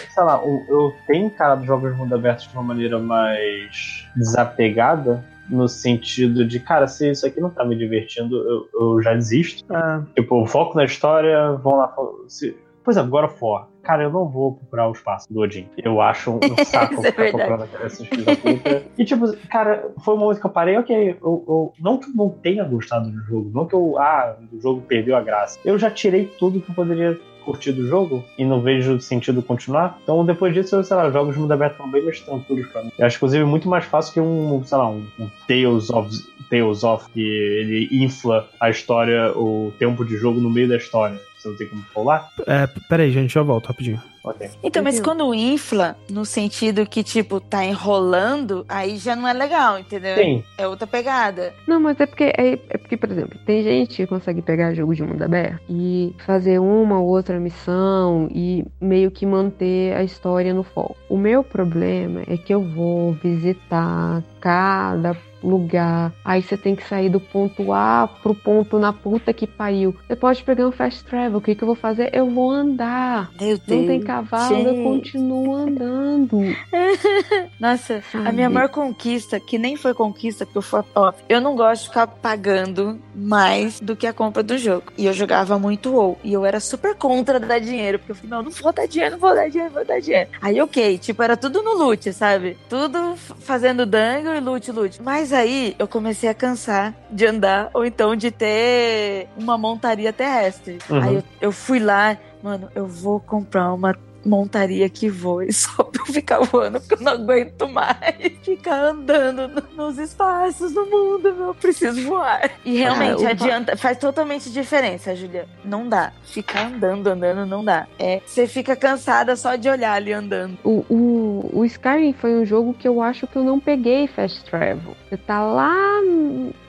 [0.09, 0.65] sei lá, eu-
[1.05, 6.87] tenho encarado jogos de mundo aberto de uma maneira mais desapegada, no sentido de, cara,
[6.87, 9.63] se isso aqui não tá me divertindo, eu, eu já desisto.
[9.73, 10.01] É.
[10.21, 11.93] Tipo, foco na história, vão lá.
[12.27, 12.55] Se,
[12.89, 13.67] exemplo, God of War.
[13.83, 15.69] Cara, eu não vou procurar o espaço do Odin.
[15.77, 17.31] Eu acho um saco é ficar verdade.
[17.47, 18.83] procurando esses filhos da puta.
[18.97, 22.13] E tipo, cara, foi um momento que eu parei, ok, eu, eu- não que eu
[22.13, 25.57] não tenha gostado do jogo, não que eu, ah, o jogo perdeu a graça.
[25.63, 29.97] Eu já tirei tudo que eu poderia curtir do jogo e não vejo sentido continuar.
[30.03, 32.83] Então depois disso, eu, sei lá, jogos de mundo aberto foram bem mais tranquilos pra
[32.83, 32.91] mim.
[32.99, 36.09] Eu acho, inclusive, muito mais fácil que um, sei lá, um, um Tales of
[36.49, 41.19] Tales of, que ele infla a história, o tempo de jogo no meio da história.
[41.37, 42.31] Você não tem como pular?
[42.47, 44.01] É, peraí, gente, já volto rapidinho.
[44.23, 44.49] Ok.
[44.61, 49.79] Então, mas quando infla, no sentido que, tipo, tá enrolando, aí já não é legal,
[49.79, 50.15] entendeu?
[50.15, 50.43] Sim.
[50.57, 51.53] É outra pegada.
[51.65, 54.93] Não, mas é porque, é, é porque, por exemplo, tem gente que consegue pegar jogo
[54.93, 60.53] de mundo aberto e fazer uma ou outra missão e meio que manter a história
[60.53, 60.97] no foco.
[61.07, 66.13] O meu problema é que eu vou visitar cada lugar.
[66.23, 69.95] Aí você tem que sair do ponto A pro ponto na puta que pariu.
[70.07, 71.37] Você pode pegar um fast travel.
[71.37, 72.09] O que, que eu vou fazer?
[72.13, 73.29] Eu vou andar.
[73.39, 74.83] Meu Não tem Deus, cavalo, eu gente.
[74.83, 76.39] continuo andando.
[77.59, 78.31] Nossa, a Sabe?
[78.33, 80.81] minha maior conquista, que nem foi conquista, porque eu fui.
[80.95, 84.91] Ó, eu não gosto de ficar pagando mais do que a compra do jogo.
[84.97, 86.17] E eu jogava muito WoW.
[86.23, 89.13] E eu era super contra dar dinheiro, porque eu falei, não, não vou dar dinheiro,
[89.13, 90.29] não vou dar dinheiro, não vou dar dinheiro.
[90.41, 92.57] Aí, ok, tipo, era tudo no loot, sabe?
[92.69, 95.01] Tudo fazendo dango e loot, loot.
[95.01, 100.79] Mas aí eu comecei a cansar de andar, ou então de ter uma montaria terrestre.
[100.89, 101.01] Uhum.
[101.01, 103.93] Aí eu, eu fui lá, mano, eu vou comprar uma
[104.27, 107.97] montaria que voe só pra eu ficar voando, porque eu não aguento mais
[108.43, 112.49] ficar andando no- nos espaços do mundo, meu, eu preciso voar.
[112.65, 115.47] E realmente Ah, adianta, faz totalmente diferença, Julia.
[115.63, 116.11] Não dá.
[116.23, 117.87] Ficar andando, andando, não dá.
[117.99, 120.57] É, você fica cansada só de olhar ali andando.
[120.63, 124.43] O, o, o Skyrim foi um jogo que eu acho que eu não peguei fast
[124.45, 124.95] travel.
[125.09, 125.73] Você tá lá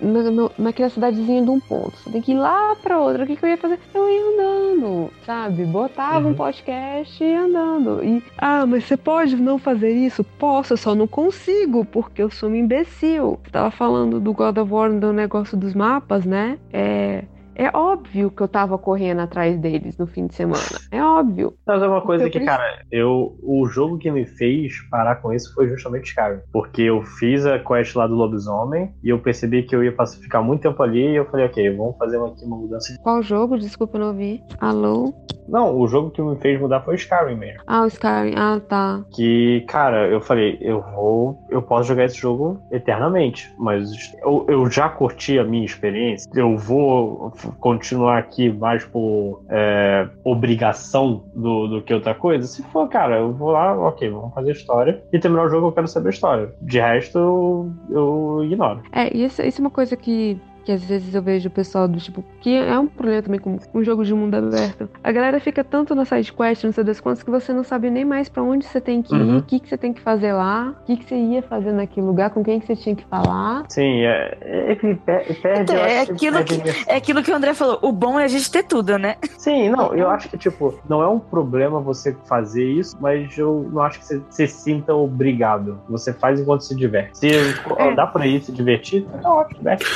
[0.00, 1.96] na, na- naquela cidadezinha de um ponto.
[1.98, 3.24] Você tem que ir lá pra outra.
[3.24, 3.78] O que, que eu ia fazer?
[3.94, 5.64] Eu ia andando, sabe?
[5.64, 8.04] Botava um podcast e ia andando.
[8.04, 10.22] E, ah, mas você pode não fazer isso?
[10.22, 13.38] Posso, eu só não consigo, porque eu sou um imbecil.
[13.42, 16.58] Você tava falando do God of War, do negócio dos mapas, né?
[16.72, 17.24] É.
[17.60, 20.62] É óbvio que eu tava correndo atrás deles no fim de semana.
[20.92, 21.54] É óbvio.
[21.66, 25.32] Mas é uma coisa que, preciso- cara, eu o jogo que me fez parar com
[25.32, 26.38] isso foi justamente Skyrim.
[26.52, 30.20] Porque eu fiz a quest lá do lobisomem e eu percebi que eu ia passar,
[30.20, 32.94] ficar muito tempo ali e eu falei, ok, vamos fazer aqui uma mudança.
[33.02, 33.58] Qual jogo?
[33.58, 34.40] Desculpa, eu não ouvi.
[34.60, 35.12] Alô?
[35.48, 37.62] Não, o jogo que me fez mudar foi Skyrim mesmo.
[37.66, 38.34] Ah, o Skyrim.
[38.36, 39.04] Ah, tá.
[39.10, 41.38] Que, cara, eu falei, eu vou.
[41.50, 43.90] Eu posso jogar esse jogo eternamente, mas
[44.22, 46.30] eu, eu já curti a minha experiência.
[46.34, 52.46] Eu vou continuar aqui mais por é, obrigação do, do que outra coisa.
[52.46, 55.02] Se for, cara, eu vou lá, ok, vamos fazer história.
[55.12, 56.54] E terminar o jogo, eu quero saber a história.
[56.60, 58.82] De resto, eu, eu ignoro.
[58.92, 61.88] É, e isso, isso é uma coisa que, que às vezes eu vejo o pessoal
[61.88, 64.86] do tipo, que é um problema também com um jogo de mundo aberto.
[65.02, 67.88] A galera fica tanto na side quest, não sei das quantas, que você não sabe
[67.88, 69.38] nem mais pra onde você tem que ir, Uhum.
[69.38, 72.04] o que, que você tem que fazer lá, o que, que você ia fazer naquele
[72.06, 73.64] lugar, com quem que você tinha que falar.
[73.70, 75.62] Sim, é, é que pe- perde.
[75.62, 77.78] Então, eu é, aquilo que, é aquilo que o André falou.
[77.80, 79.16] O bom é a gente ter tudo, né?
[79.38, 83.66] Sim, não, eu acho que, tipo, não é um problema você fazer isso, mas eu
[83.72, 85.80] não acho que você se sinta obrigado.
[85.88, 87.16] Você faz enquanto se diverte.
[87.16, 87.30] Se
[87.78, 87.94] É.
[87.94, 89.86] dá pra ir se divertir, tá ótimo, diverte.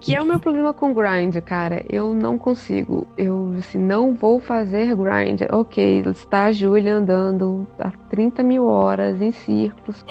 [0.00, 1.84] Que é o meu problema com grind, cara.
[1.88, 3.06] Eu não consigo.
[3.16, 5.42] Eu, assim, não vou fazer grind.
[5.50, 10.04] Ok, está a Júlia andando há 30 mil horas em círculos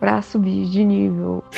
[0.00, 1.42] pra subir de nível.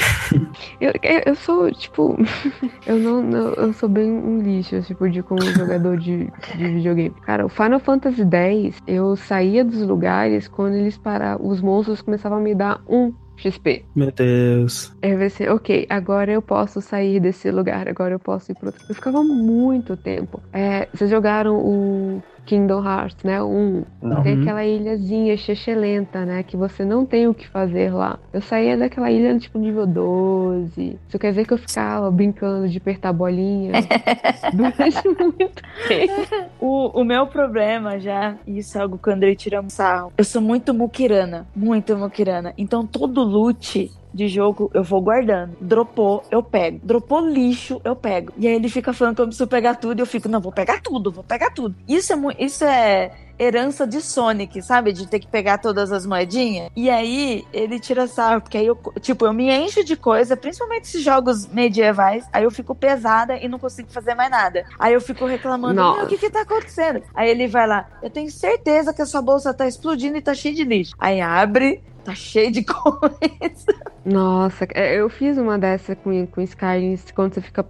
[0.81, 2.17] Eu, eu, eu sou, tipo.
[2.87, 7.11] Eu não, não- Eu sou bem um lixo, tipo, de como jogador de, de videogame.
[7.25, 11.47] Cara, o Final Fantasy X, eu saía dos lugares quando eles paravam.
[11.47, 13.13] Os monstros começavam a me dar um
[13.51, 13.85] XP.
[13.95, 14.93] Meu Deus.
[15.03, 18.67] Aí vai ser, ok, agora eu posso sair desse lugar, agora eu posso ir pro
[18.67, 18.85] outro.
[18.89, 20.41] Eu ficava muito tempo.
[20.53, 23.43] É, vocês jogaram o Kingdom Hearts, né?
[23.43, 23.85] Um.
[24.03, 24.23] Não.
[24.23, 24.43] Tem Uhum.
[24.43, 26.43] aquela ilhazinha chechelenta, né?
[26.43, 28.19] Que você não tem o que fazer lá.
[28.33, 30.99] Eu saía daquela ilha, tipo, nível 12.
[31.09, 33.73] Isso quer dizer que eu ficava brincando de apertar bolinha
[34.53, 36.13] durante muito tempo.
[36.61, 40.13] O, o meu problema já, e isso é algo que o Andrei tira um sarro.
[40.17, 42.53] Eu sou muito muquirana, muito muquirana.
[42.59, 45.57] Então todo loot de jogo eu vou guardando.
[45.61, 46.81] Dropou, eu pego.
[46.83, 48.33] Dropou lixo, eu pego.
[48.39, 50.53] E aí ele fica falando que eu preciso pegar tudo e eu fico, não, vou
[50.53, 51.75] pegar tudo, vou pegar tudo.
[51.89, 54.93] Isso é, isso é herança de Sonic, sabe?
[54.93, 56.71] De ter que pegar todas as moedinhas.
[56.77, 60.85] E aí ele tira sarro, porque aí eu, tipo, eu me encho de coisa, principalmente
[60.85, 64.65] esses jogos medievais, aí eu fico pesada e não consigo fazer mais nada.
[64.79, 67.03] Aí eu fico reclamando, o que que tá acontecendo?
[67.15, 70.35] Aí ele vai lá, eu tenho certeza que a sua bolsa tá explodindo e tá
[70.35, 70.95] cheia de lixo.
[70.99, 73.67] Aí abre, tá cheio de coisa.
[74.05, 77.67] Nossa, é, eu fiz uma dessa com, com Skyrim, quando você fica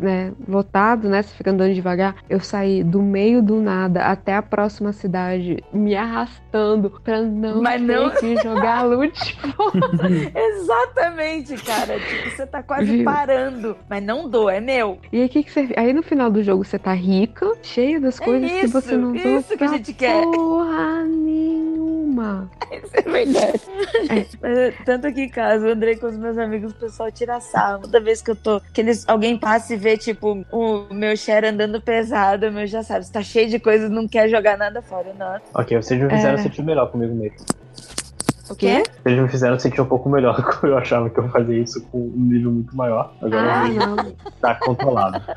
[0.00, 1.22] né, lotado, né?
[1.22, 2.16] Você fica andando devagar.
[2.28, 7.80] Eu saí do meio do nada até a próxima cidade, me arrastando pra não Mas
[7.80, 9.38] não- que jogar loot.
[10.34, 11.98] Exatamente, cara.
[11.98, 13.04] Tipo, você tá quase Viu?
[13.04, 13.76] parando.
[13.88, 14.98] Mas não dou, é meu.
[15.12, 15.68] E aí, que que você...
[15.76, 18.96] aí no final do jogo você tá rica, cheia das coisas que É isso, você
[18.96, 20.22] não usou isso que a gente quer.
[20.22, 22.50] porra nenhuma.
[22.70, 23.60] Isso é verdade.
[24.42, 27.82] Mas, tanto aqui em casa, eu andrei com os meus amigos, o pessoal tira sarro.
[27.82, 28.60] Toda vez que eu tô.
[28.72, 33.04] Que eles, alguém passa e vê, tipo, o meu share andando pesado, meu já sabe,
[33.06, 35.12] você tá cheio de coisas, não quer jogar nada fora.
[35.18, 35.42] Nossa.
[35.54, 36.42] Ok, vocês me fizeram É.
[36.42, 37.36] sentir melhor comigo mesmo.
[38.50, 38.82] O quê?
[39.02, 41.98] Vocês me fizeram sentir um pouco melhor, como eu achava que eu fazia isso com
[41.98, 43.12] um nível muito maior.
[43.22, 43.96] Agora Ah, não.
[44.40, 45.20] tá controlado.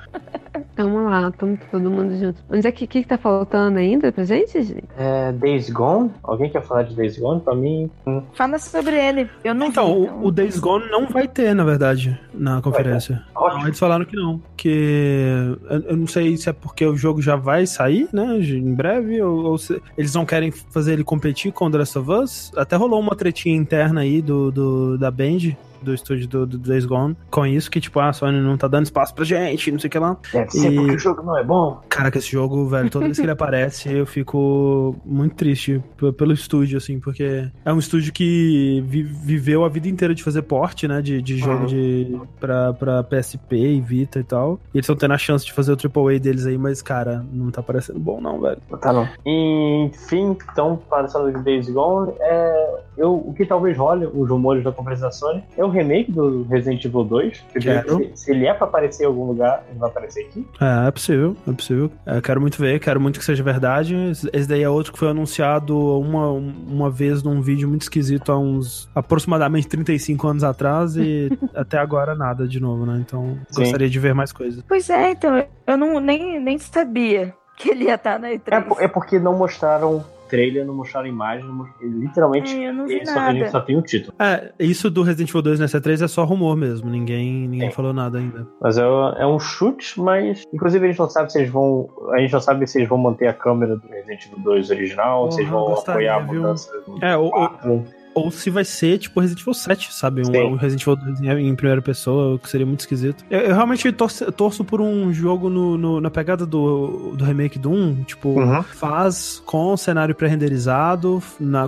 [0.78, 2.42] Vamos lá, estamos todo mundo junto.
[2.50, 4.84] Onde é que, que, que tá faltando ainda pra gente, gente?
[4.98, 6.12] É, Days Gone?
[6.24, 7.40] Alguém quer falar de Days Gone?
[7.42, 7.90] Pra mim.
[8.08, 8.22] hum.
[8.34, 9.30] Fala sobre ele.
[9.44, 13.22] Eu não Então, vi, o, o Days Gone não vai ter, na verdade, na conferência.
[13.36, 14.42] Não, eles falaram que não.
[14.58, 18.38] Que eu, eu não sei se é porque o jogo já vai sair, né?
[18.40, 22.12] Em breve, ou, ou se eles não querem fazer ele competir com The Last of
[22.12, 22.52] Us.
[22.56, 25.56] Até rolou uma tretinha interna aí do, do da Band.
[25.82, 28.68] Do estúdio do, do Days Gone, com isso que, tipo, ah, a Sony não tá
[28.68, 30.16] dando espaço pra gente, não sei o que lá.
[30.32, 31.82] Deve ser porque o jogo não é bom.
[31.90, 35.82] Cara, que esse jogo, velho, toda vez que ele aparece, eu fico muito triste
[36.16, 40.44] pelo estúdio, assim, porque é um estúdio que vi- viveu a vida inteira de fazer
[40.44, 41.66] porte, né, de, de jogo Uhum.
[41.66, 44.60] de, pra, pra PSP e Vita e tal.
[44.76, 47.50] E eles estão tendo a chance de fazer o AAA deles aí, mas, cara, não
[47.50, 48.60] tá parecendo bom, não, velho.
[48.80, 49.08] Tá não.
[49.26, 54.72] Enfim, então, passando de Days Gone, é, eu, o que talvez role, os rumores da
[54.72, 57.46] conferência da Sony, é o remake do Resident Evil 2.
[57.52, 57.98] que Quero.
[57.98, 60.48] Se, se ele é pra aparecer em algum lugar, ele vai aparecer aqui.
[60.60, 61.92] É, é possível, é possível.
[62.06, 63.96] É, quero muito ver, quero muito que seja verdade.
[64.32, 68.38] Esse daí é outro que foi anunciado uma, uma vez num vídeo muito esquisito há
[68.38, 73.04] uns aproximadamente 35 anos atrás e até agora nada de novo, né?
[73.06, 73.64] Então Sim.
[73.64, 74.64] gostaria de ver mais coisas.
[74.68, 78.80] Pois é, então, eu não, nem, nem sabia que ele ia estar na E3.
[78.80, 82.88] É, é porque não mostraram trailer, não mostraram imagem, não mostraram, literalmente É, eu não
[82.88, 83.50] vi ele só- nada.
[83.50, 84.14] só tem o título.
[84.18, 87.94] É, isso do Resident Evil 2 nessa 3 é só rumor mesmo, ninguém, ninguém falou
[87.94, 88.48] nada ainda.
[88.60, 88.82] Mas é,
[89.18, 91.88] é um chute, mas inclusive a gente não sabe se eles vão.
[92.14, 95.32] A gente não sabe se eles vão manter a câmera do Resident Evil 2 original,
[95.32, 96.42] se eles vão gostaria, apoiar a viu?
[96.42, 97.84] mudança do É, ou, ou, 4.
[98.14, 100.22] Ou se vai ser tipo Resident Evil 7, sabe?
[100.22, 100.44] Um, Sim.
[100.44, 103.24] um Resident Evil 2 em, primeira pessoa, o que seria muito esquisito.
[103.30, 107.58] Eu, eu realmente torço, torço por um jogo no, no- na pegada do, do remake
[107.58, 108.64] do 1, tipo, Uhum.
[108.64, 111.22] faz com cenário pré-renderizado,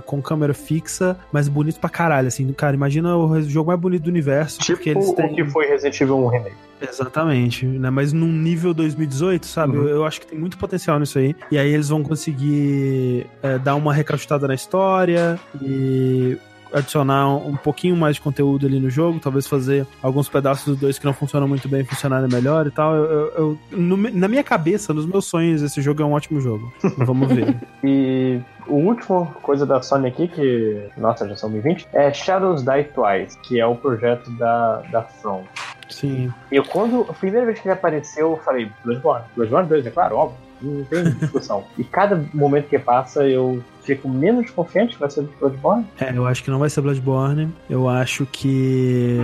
[0.06, 2.52] com câmera fixa, mas bonito pra caralho, assim.
[2.52, 5.34] Cara, imagina o jogo mais bonito do universo, porque eles Tipo o têm...
[5.34, 6.56] que foi Resident Evil 1 Remake.
[6.88, 7.90] Exatamente, né?
[7.90, 9.76] Mas num nível 2018, sabe?
[9.76, 9.84] Uhum.
[9.84, 11.34] Eu, eu acho que tem muito potencial nisso aí.
[11.50, 16.36] E aí eles vão conseguir é, dar uma recachutada na história e
[16.72, 20.98] adicionar um, pouquinho mais de conteúdo ali no jogo, talvez fazer alguns pedaços dos dois
[20.98, 22.96] que não funcionam muito bem funcionarem melhor e tal.
[22.96, 26.40] Eu, eu- eu- no na minha cabeça, nos meus sonhos, esse jogo é um ótimo
[26.40, 26.72] jogo.
[26.98, 27.54] Vamos ver.
[27.84, 32.84] E o último coisa da Sony aqui, que, nossa, já são 2020, é Shadows Die
[32.92, 35.44] Twice, que é o projeto da, da From.
[35.88, 36.32] Sim.
[36.50, 39.24] Eu, quando a primeira vez que ele apareceu, eu falei, Bloodborne.
[39.36, 40.38] Bloodborne 2, é claro, óbvio.
[40.62, 41.64] Não tem discussão.
[41.76, 45.84] e cada momento que passa, eu fico menos confiante que vai ser Bloodborne.
[46.00, 47.52] É, eu acho que não vai ser Bloodborne.
[47.68, 49.18] Eu acho que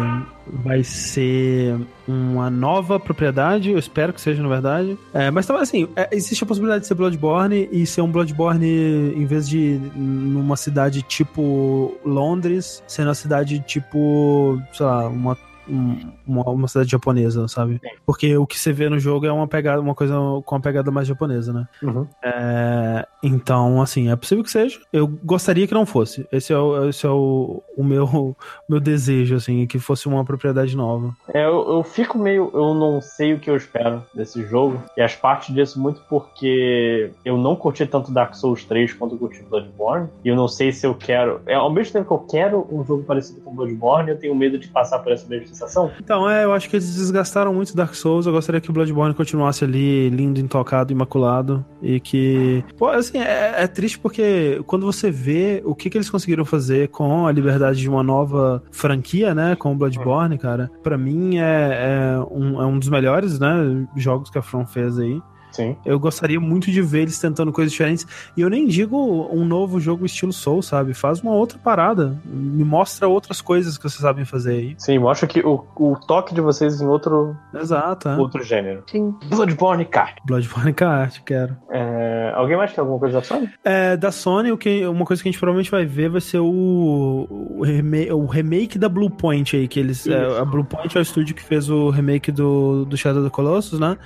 [0.47, 1.77] vai ser
[2.07, 3.71] uma nova propriedade.
[3.71, 4.99] Eu espero que seja, na verdade.
[5.15, 9.15] É, mas também, assim, é, existe a possibilidade de ser Bloodborne e ser um Bloodborne,
[9.17, 15.39] em vez de numa cidade tipo Londres, ser uma cidade tipo, sei lá, uma.
[15.71, 17.81] Um- Uma, uma cidade japonesa, sabe?
[18.07, 20.91] Porque o que você vê no jogo é uma pegada, uma coisa com uma pegada
[20.91, 21.67] mais japonesa, né?
[21.83, 22.07] Uhum.
[22.23, 24.79] É, então, assim, é possível que seja.
[24.93, 26.27] Eu gostaria que não fosse.
[26.31, 28.37] Esse é o, esse é o, o meu,
[28.69, 31.15] meu desejo, assim, que fosse uma propriedade nova.
[31.33, 32.51] É, eu, eu fico meio.
[32.55, 34.81] Eu não sei o que eu espero desse jogo.
[34.97, 39.19] E as partes disso muito porque eu não curti tanto Dark Souls 3 quanto eu
[39.19, 40.09] curti Bloodborne.
[40.25, 41.41] E eu não sei se eu quero.
[41.47, 44.59] É, ao mesmo tempo que eu quero um jogo parecido com Bloodborne, eu tenho medo
[44.59, 45.91] de passar por essa mesma sensação.
[46.01, 48.27] Então, é, eu acho que eles desgastaram muito Dark Souls.
[48.27, 51.65] Eu gostaria que o Bloodborne continuasse ali, lindo, intocado, imaculado.
[51.83, 52.65] E que.
[52.77, 56.89] Pô, assim, é, é triste porque quando você vê o que, que eles conseguiram fazer
[56.89, 59.55] com a liberdade de uma nova franquia, né?
[59.57, 63.87] Com o Bloodborne, cara, pra mim é, é, um, é um dos melhores, né?
[63.97, 65.21] Jogos que a From fez aí.
[65.61, 65.77] Sim.
[65.85, 68.07] Eu gostaria muito de ver eles tentando coisas diferentes.
[68.37, 70.95] E eu nem digo um novo jogo estilo Soul, sabe?
[70.95, 72.19] Faz uma outra parada.
[72.25, 74.75] Me mostra outras coisas que vocês sabem fazer aí.
[74.79, 78.17] Sim, mostra que o, o toque de vocês em outro, Exato, é.
[78.17, 78.83] outro gênero.
[78.91, 79.15] Sim.
[79.29, 80.17] Bloodborne Kart.
[80.25, 81.57] Bloodborne Kart, quero.
[81.71, 83.51] É, alguém mais tem alguma coisa da Sony?
[83.65, 86.39] É, da Sony, o que, uma coisa que a gente provavelmente vai ver vai ser
[86.39, 90.07] o, o, remake, o remake da Bluepoint aí, que eles.
[90.07, 93.35] é, a Bluepoint é o estúdio que fez o remake do, do Shadow of the
[93.35, 93.97] Colossus, né?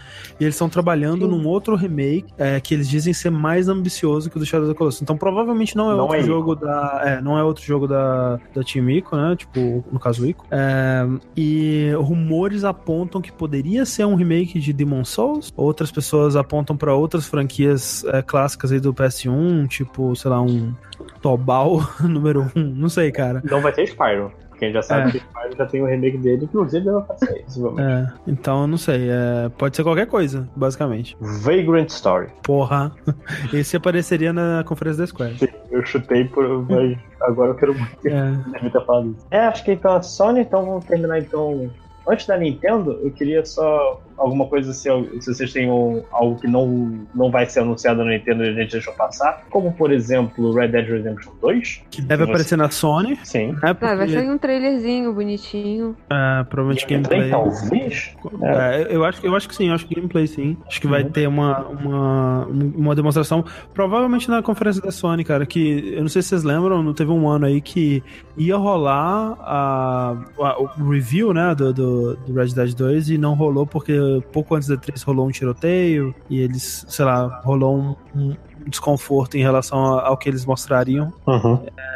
[0.41, 4.37] E eles estão trabalhando num outro remake é, que eles dizem ser mais ambicioso que
[4.37, 5.03] o do Shadow of the Colossus.
[5.03, 6.27] Então provavelmente não é Não outro é Ico.
[6.27, 7.03] jogo da.
[7.05, 9.35] É, não é outro jogo da, da Team Ico, né?
[9.37, 10.47] Tipo, no caso o Ico.
[10.51, 15.53] É, e rumores apontam que poderia ser um remake de Demon Souls.
[15.57, 20.75] Outras pessoas apontam para outras franquias é, clássicas aí do PS1, tipo, sei lá, um
[21.21, 22.61] Tobal número 1.
[22.63, 23.43] Não sei, cara.
[23.45, 24.33] Não vai ter Spyro.
[24.61, 25.13] Gente já sabe É.
[25.13, 27.03] que Spyro já tem o remake dele, inclusive isso.
[27.03, 27.83] possivelmente.
[27.83, 29.09] É, então eu não sei.
[29.11, 31.17] é, pode ser qualquer coisa, basicamente.
[31.21, 32.29] Vagrant Story.
[32.43, 32.93] Porra.
[33.53, 35.37] Esse apareceria na conferência da Square.
[35.71, 38.09] Eu chutei, por, mas agora eu quero muito.
[38.09, 38.33] É.
[38.65, 39.27] Isso.
[39.31, 41.71] É, acho que então a Sony, então vamos terminar então.
[42.07, 44.89] Antes da Nintendo, eu queria só alguma coisa se,
[45.21, 48.53] se vocês têm um- algo que não, não vai ser anunciado na Nintendo e a
[48.53, 51.83] gente deixou passar, como por exemplo Red Dead Redemption 2.
[51.91, 53.19] Que deve aparecer na Sony.
[53.25, 53.53] Sim.
[53.53, 55.97] Né, Ah, vai porque- sair um trailerzinho bonitinho.
[56.11, 57.31] É, provavelmente gameplay.
[57.31, 58.15] Talvez.
[58.43, 60.57] É, eu, acho, eu acho que sim, eu acho que gameplay sim.
[60.67, 65.95] Acho que vai ter uma, uma, uma demonstração, provavelmente na conferência da Sony, cara, que
[65.95, 68.03] eu não sei se vocês lembram, não teve um ano aí que
[68.37, 73.35] ia rolar a, a- o review, né, do, do, do Red Dead 2 e não
[73.35, 73.93] rolou porque
[74.33, 79.37] pouco antes da 3 rolou um tiroteio e eles, sei lá, rolou um, um desconforto
[79.37, 81.13] em relação ao, que eles mostrariam.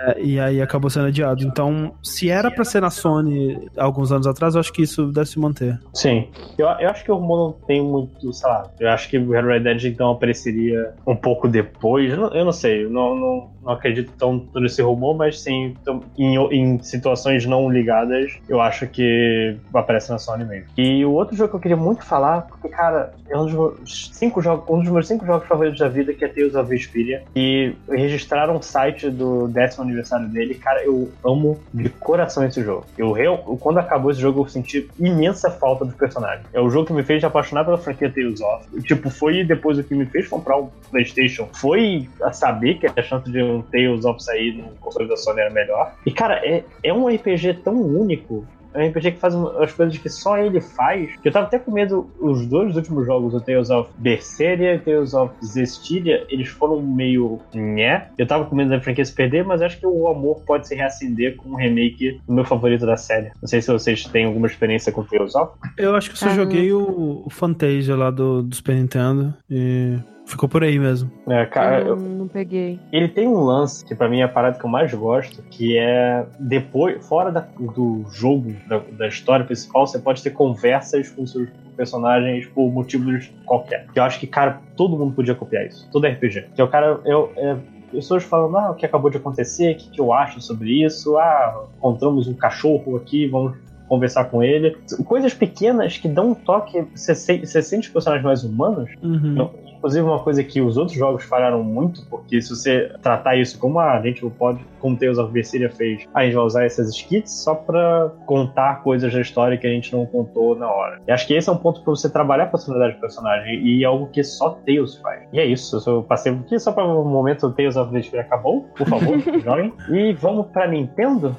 [0.07, 1.45] É, e aí acabou sendo adiado.
[1.45, 5.29] Então, se era pra ser na Sony alguns anos atrás, eu acho que isso deve
[5.29, 5.79] se manter.
[5.95, 6.29] Sim.
[6.57, 8.71] Eu, eu acho que o rumor não tem muito, sei lá.
[8.79, 12.11] Eu acho que o Red Dead então apareceria um pouco depois.
[12.11, 15.77] Eu não, eu não sei, eu não, não, não acredito tanto nesse rumor, mas sim,
[15.81, 20.67] então, em, em situações não ligadas, eu acho que aparece na Sony mesmo.
[20.77, 24.11] E o outro jogo que eu queria muito falar, porque, cara, é um dos meus
[24.13, 27.23] cinco jogos, um dos meus cinco jogos favoritos da vida, que é Tales of Vesperia.
[27.35, 30.55] E registraram um site do décimo aniversário dele.
[30.55, 32.87] Cara, eu amo de coração esse jogo.
[32.97, 36.47] Eu, real- quando acabou esse jogo, eu senti imensa falta dos personagens.
[36.53, 38.81] É o jogo que me fez apaixonar pela franquia Tales of.
[38.83, 41.49] Tipo, foi depois o que me fez comprar um PlayStation.
[41.55, 45.41] Foi a saber que a chance de um Tales of sair no console da Sony
[45.41, 45.92] era melhor.
[46.05, 48.44] E, cara, é, é um RPG tão único.
[48.78, 51.11] É um RPG que faz as coisas que só ele faz.
[51.21, 54.78] Que eu tava até com medo, os dois últimos jogos, o Tales of Berseria e
[54.78, 58.09] Tales of Zestiria, eles foram meio nhé.
[58.17, 60.75] Eu tava com medo da franquia se perder, mas acho que o amor pode se
[60.75, 63.31] reacender com um remake do meu favorito da série.
[63.41, 65.53] Não sei se vocês têm alguma experiência com Tales of.
[65.77, 69.35] Eu acho que eu só Ah, joguei o, o Fantasia lá do, do Super Nintendo
[69.51, 69.97] e
[70.28, 71.11] ficou por aí mesmo.
[71.28, 72.78] É, cara, eu eu- não, não peguei.
[72.93, 75.77] Ele tem um lance que pra mim é a parada que eu mais gosto, que
[75.78, 81.27] é depois, fora da- do jogo, da, da história principal, você pode ter conversas com
[81.27, 83.87] seus personagens por motivos qualquer.
[83.93, 85.89] Que eu acho que, cara, todo mundo podia copiar isso.
[85.91, 86.47] Todo RPG.
[86.55, 87.57] Que é o cara, eu, é,
[87.93, 91.17] pessoas falando, ah, o que acabou de acontecer, o que, que eu acho sobre isso,
[91.17, 93.57] ah, encontramos um cachorro aqui, vamos
[93.89, 94.77] conversar com ele.
[95.07, 99.49] Coisas pequenas que dão um toque, você, se- sente os personagens mais humanos, Uhum.
[99.78, 103.78] Inclusive, uma coisa que os outros jogos falharam muito, porque se você tratar isso como
[103.78, 106.89] ah, a gente não pode, como Tales of Berseria fez, a gente vai usar essas
[106.89, 111.01] skits só pra contar coisas da história que a gente não contou na hora.
[111.07, 113.85] E acho que esse é um ponto pra você trabalhar a personalidade do personagem, e
[113.85, 115.23] é algo que só Tales faz.
[115.33, 118.23] E é isso, eu só passei aqui só para o momento o Tales of Berseria
[118.23, 119.73] acabou, por favor, joguem.
[119.91, 121.37] E vamos pra Nintendo?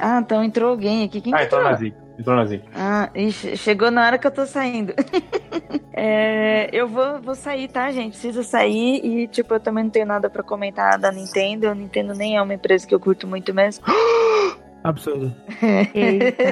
[0.00, 1.20] Ah, então entrou alguém aqui.
[1.20, 2.01] Quem Ah, que entrou entrou?
[2.22, 2.64] Entrou na Zica.
[2.72, 4.94] Ah, ixi, chegou na hora que eu tô saindo.
[5.94, 8.12] É, eu vou, vou sair, tá, gente?
[8.12, 11.68] Preciso sair e, tipo, eu também não tenho nada pra comentar da Nintendo.
[11.68, 13.84] A Nintendo nem é uma empresa que eu curto muito mesmo.
[14.84, 15.32] Absurdo.
[15.94, 16.42] Eita.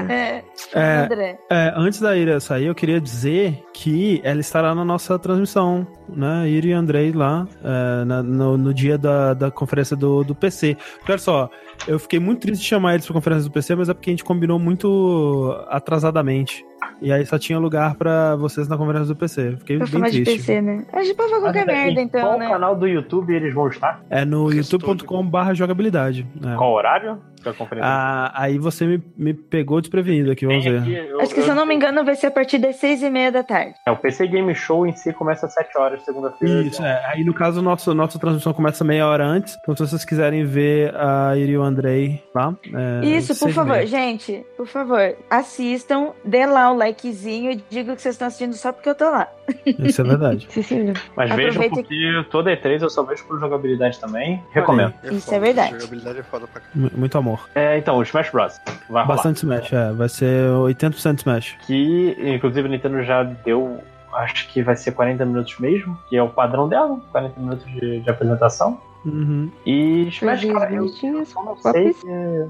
[0.72, 1.38] É, André.
[1.50, 6.48] é, antes da Ira sair, eu queria dizer que ela estará na nossa transmissão, né?
[6.48, 10.76] Ira e Andrei lá, é, na- no, no dia da, da conferência do, do PC.
[10.98, 11.50] Porque olha só,
[11.88, 14.12] eu fiquei muito triste de chamar eles pra conferência do PC, mas é porque a
[14.12, 16.64] gente combinou muito atrasadamente.
[17.02, 19.56] E aí só tinha lugar pra vocês na conferência do PC.
[19.58, 20.38] Fiquei Pra bem falar de triste.
[20.46, 20.84] PC, né?
[20.92, 22.48] A gente pode falar qualquer merda, então, Qual né?
[22.48, 24.02] canal do YouTube eles vão estar?
[24.10, 26.26] É no youtube.com/barra jogabilidade.
[26.38, 26.54] né?
[26.58, 27.18] Qual horário?
[27.44, 27.88] Da conferência?
[27.90, 30.80] Ah, aí você me, me pegou desprevenido aqui, vamos ver.
[31.20, 33.30] Acho que, se eu não me engano, vai ser a partir das seis e meia
[33.32, 33.74] da tarde.
[33.86, 36.62] É, o PC Game Show em si começa às 7 horas, segunda-feira.
[36.62, 37.04] Isso, é.
[37.06, 39.56] Aí no caso, nosso, nossa transmissão começa meia hora antes.
[39.62, 42.54] Então, se vocês quiserem ver a Iri e o Andrei lá.
[43.02, 43.86] é, Isso, por favor, meia.
[43.86, 48.72] gente, por favor, assistam, dê lá o likezinho e digam que vocês estão assistindo só
[48.72, 49.28] porque eu tô lá.
[49.66, 50.46] Isso é verdade.
[50.50, 50.92] Sim, sim.
[51.16, 54.42] Mas vejam, Aproveita porque toda E3 eu só vejo por jogabilidade também.
[54.52, 54.94] Recomendo.
[55.10, 55.72] Isso é verdade.
[55.72, 56.66] Jogabilidade é foda pra cá.
[56.74, 57.29] Mu- Muito amor.
[57.54, 58.60] É, então, o Smash Bros.
[58.88, 59.16] Vai rolar.
[59.16, 59.92] Bastante Smash, é.
[59.92, 61.56] Vai ser 80% Smash.
[61.66, 63.80] Que, inclusive, a Nintendo já deu.
[64.12, 68.00] Acho que vai ser 40 minutos mesmo, que é o padrão dela, 40 minutos de,
[68.00, 68.80] de apresentação.
[69.04, 69.50] Uhum.
[69.64, 70.88] E Smash, cara, eu
[71.24, 72.06] só não sei se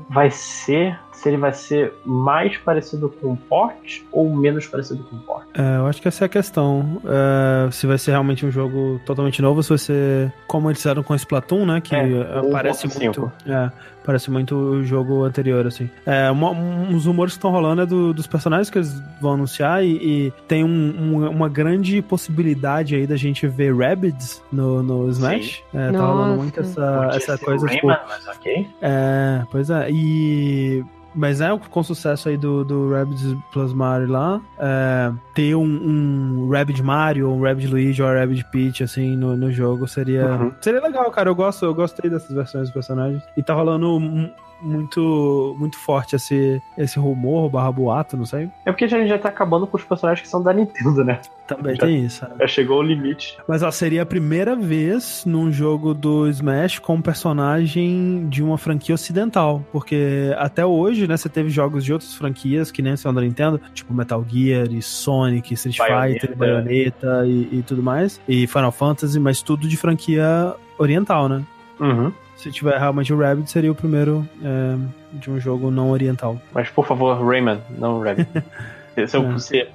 [0.08, 0.98] vai ser.
[1.20, 5.47] Se ele vai ser mais parecido com o port ou menos parecido com o port.
[5.54, 7.01] É, eu acho que essa é a questão.
[7.04, 11.03] É, se vai ser realmente um jogo totalmente novo, se vai ser como eles fizeram
[11.03, 11.81] com Splatoon, né?
[11.83, 12.06] Que É,
[12.51, 12.94] parece 1.5.
[13.04, 13.33] muito.
[13.47, 13.70] É,
[14.03, 15.90] parece muito o jogo anterior, assim.
[16.06, 19.85] É, uma- uns rumores que estão rolando é do- dos personagens que eles vão anunciar
[19.85, 19.90] e,
[20.26, 20.69] e tem um-
[21.17, 25.62] um- uma grande possibilidade aí da gente ver Rabbids no, no Smash.
[25.74, 27.86] É, tá rolando muito essa, Podia essa coisa, tipo.
[27.88, 28.67] Rayman, mas ok.
[28.81, 29.90] É, pois é.
[29.90, 30.83] E.
[31.14, 35.64] Mas é, com o sucesso aí do, do Rabbids Plus Mario lá, é, ter um,
[35.64, 40.26] um Rabbid Mario, um Rabbid Luigi ou um Rabbid Peach, assim, no, no jogo seria...
[40.26, 40.52] Uhum.
[40.60, 41.28] Seria legal, cara.
[41.28, 43.22] Eu gosto, eu gostei dessas versões dos personagens.
[43.36, 44.30] E tá rolando um-
[44.62, 48.48] muito muito forte esse, esse rumor barra boato, não sei.
[48.64, 51.20] É porque a gente já tá acabando com os personagens que são da Nintendo, né?
[51.46, 52.24] Também Já- tem isso.
[52.24, 52.28] é.
[52.40, 53.36] Já chegou o limite.
[53.48, 58.56] Mas ó, seria a primeira vez num jogo do Smash com um personagem de uma
[58.56, 59.64] franquia ocidental.
[59.72, 63.60] Porque até hoje, né, você teve jogos de outras franquias que nem são da Nintendo,
[63.74, 66.20] tipo Metal Gear e Sonic, Street Bayonetta.
[66.20, 68.20] Fighter, Bayonetta e, e tudo mais.
[68.28, 71.42] E Final Fantasy, mas tudo de franquia oriental, né?
[71.80, 72.12] Uhum.
[72.40, 74.74] Se tiver realmente o Rabbit, seria o primeiro é,
[75.12, 76.40] de um jogo não oriental.
[76.55, 78.31] Mas por favor, Rayman, não Rabbit.
[79.06, 79.38] se eu, É.
[79.38, 79.68] se,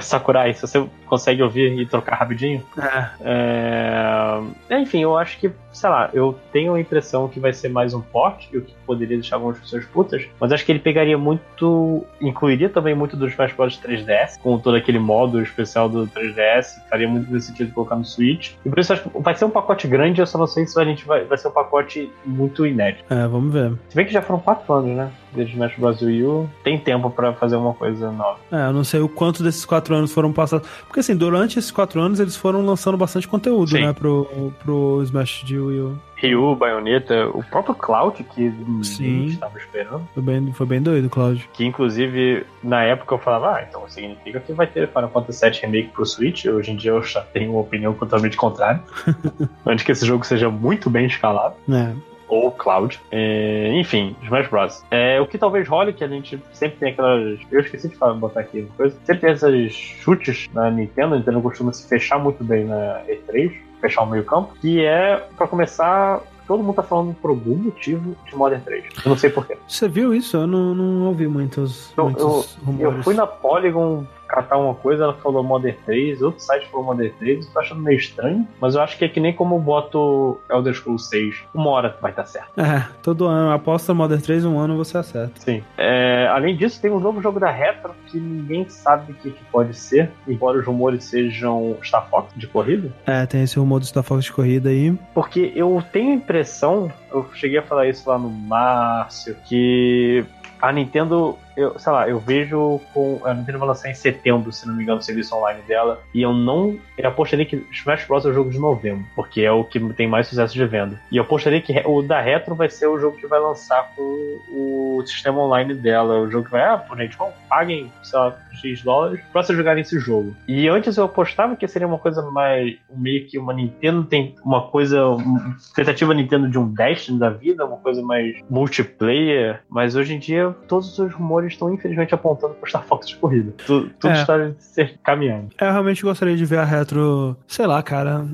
[0.00, 2.62] Sakurai, se você consegue ouvir e trocar rapidinho.
[2.78, 4.40] É,
[4.70, 7.94] é, Enfim, eu acho que, sei lá, eu tenho a impressão que vai ser mais
[7.94, 12.04] um porte, o que poderia deixar algumas pessoas putas, mas acho que ele pegaria muito,
[12.20, 17.08] incluiria também muito dos Smash Bros 3DS, com todo aquele modo especial do 3DS, faria
[17.08, 18.52] muito nesse sentido de colocar no Switch.
[18.64, 20.78] E por isso acho que vai ser um pacote grande, eu só não sei se
[20.80, 23.04] a gente vai, vai ser um pacote muito inédito.
[23.12, 23.72] É, vamos ver.
[23.88, 25.10] Se bem que já foram quatro anos, né?
[25.36, 26.00] Desde Smash Bros.
[26.00, 28.38] Wii U, tem tempo pra fazer uma coisa nova.
[28.50, 30.66] É, eu não sei o quanto desses quatro anos foram passados.
[30.86, 33.82] Porque assim, durante esses quatro anos eles foram lançando bastante conteúdo, Sim.
[33.82, 35.98] né, pro, pro Smash de Wii U.
[36.16, 38.50] Ryu, Bayonetta, o próprio Cloud, que
[38.82, 39.26] Sim.
[39.26, 40.08] estava esperando.
[40.14, 41.46] Foi bem, foi bem doido, Cláudio.
[41.52, 45.60] Que inclusive, na época eu falava, ah, então significa que vai ter Final Fantasy VII
[45.60, 46.46] Remake pro Switch.
[46.46, 48.82] Hoje em dia eu já tenho uma opinião totalmente contrária.
[49.66, 51.54] Antes que esse jogo seja muito bem escalado.
[51.70, 51.92] É.
[52.28, 53.00] Ou Cloud.
[53.10, 54.84] É, enfim, Smash Bros.
[54.90, 57.38] É, o que talvez role, que a gente sempre tem aquelas.
[57.50, 58.96] Eu esqueci de falar, botar aqui uma coisa.
[59.04, 61.14] Sempre tem esses chutes na Nintendo.
[61.14, 64.54] A Nintendo costuma se fechar muito bem na E3, fechar o meio-campo.
[64.60, 68.84] Que é, pra começar, todo mundo tá falando por algum motivo de Modern 3.
[69.04, 69.56] Eu não sei porquê.
[69.66, 70.36] Você viu isso?
[70.36, 72.96] Eu não, não ouvi muitos, muitos eu, rumores.
[72.96, 77.12] eu fui na Polygon catar uma coisa, ela falou Modern 3, outro site falou Modern
[77.18, 79.60] 3, eu tô achando meio estranho, mas eu acho que é que nem como eu
[79.60, 82.60] boto Elder Scrolls 6, uma hora vai estar certo.
[82.60, 85.40] É, todo ano, aposta Modern 3, um ano você acerta.
[85.40, 85.62] Sim.
[85.76, 89.44] É, além disso, tem um novo jogo da Retro que ninguém sabe o que, que
[89.46, 92.92] pode ser, embora os rumores sejam Star Fox de corrida.
[93.06, 94.96] É, tem esse rumor do Star Fox de corrida aí.
[95.14, 100.24] Porque eu tenho a impressão, eu cheguei a falar isso lá no Márcio, que
[100.60, 103.20] a Nintendo, eu, sei lá, eu vejo com.
[103.24, 106.02] A Nintendo vai lançar em setembro, se não me engano, o serviço online dela.
[106.12, 106.78] E eu não.
[106.98, 108.24] Eu apostaria que Smash Bros.
[108.26, 111.00] é o jogo de novembro, porque é o que tem mais sucesso de venda.
[111.10, 114.02] E eu apostaria que o da Retro vai ser o jogo que vai lançar com
[114.50, 116.20] o sistema online dela.
[116.20, 119.56] O jogo que vai, ah, pô, gente, bom, paguem, sei lá, X dólares pra vocês
[119.56, 120.34] jogarem esse jogo.
[120.48, 122.76] E antes eu apostava que seria uma coisa mais.
[122.94, 125.06] meio que uma Nintendo tem uma coisa.
[125.06, 129.62] uma tentativa Nintendo de um Destiny da vida, uma coisa mais multiplayer.
[129.68, 133.52] Mas hoje em dia todos os rumores estão infelizmente apontando pro Star Fox de corrida.
[133.66, 134.20] Tu- Tudo É.
[134.20, 135.48] está se caminhando.
[135.60, 138.26] Eu realmente gostaria de ver a Retro, sei lá, cara.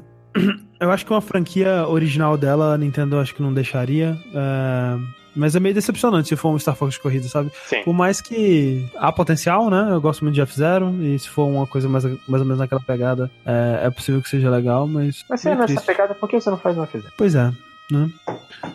[0.80, 4.16] Eu acho que uma franquia original dela, a Nintendo acho que não deixaria.
[4.34, 4.98] é,
[5.34, 7.50] Mas é meio decepcionante se for um Star Fox de corrida, sabe?
[7.66, 7.82] Sim.
[7.84, 9.88] Por mais que há potencial, né?
[9.90, 10.90] Eu gosto muito de F-Zero.
[11.02, 14.28] E se for uma coisa mais, mais ou menos naquela pegada, é, é possível que
[14.28, 15.24] seja legal, mas.
[15.30, 15.86] Mas se é nessa triste.
[15.86, 17.08] pegada, por que você não faz uma fizer?
[17.16, 17.50] Pois é,
[17.92, 18.08] né?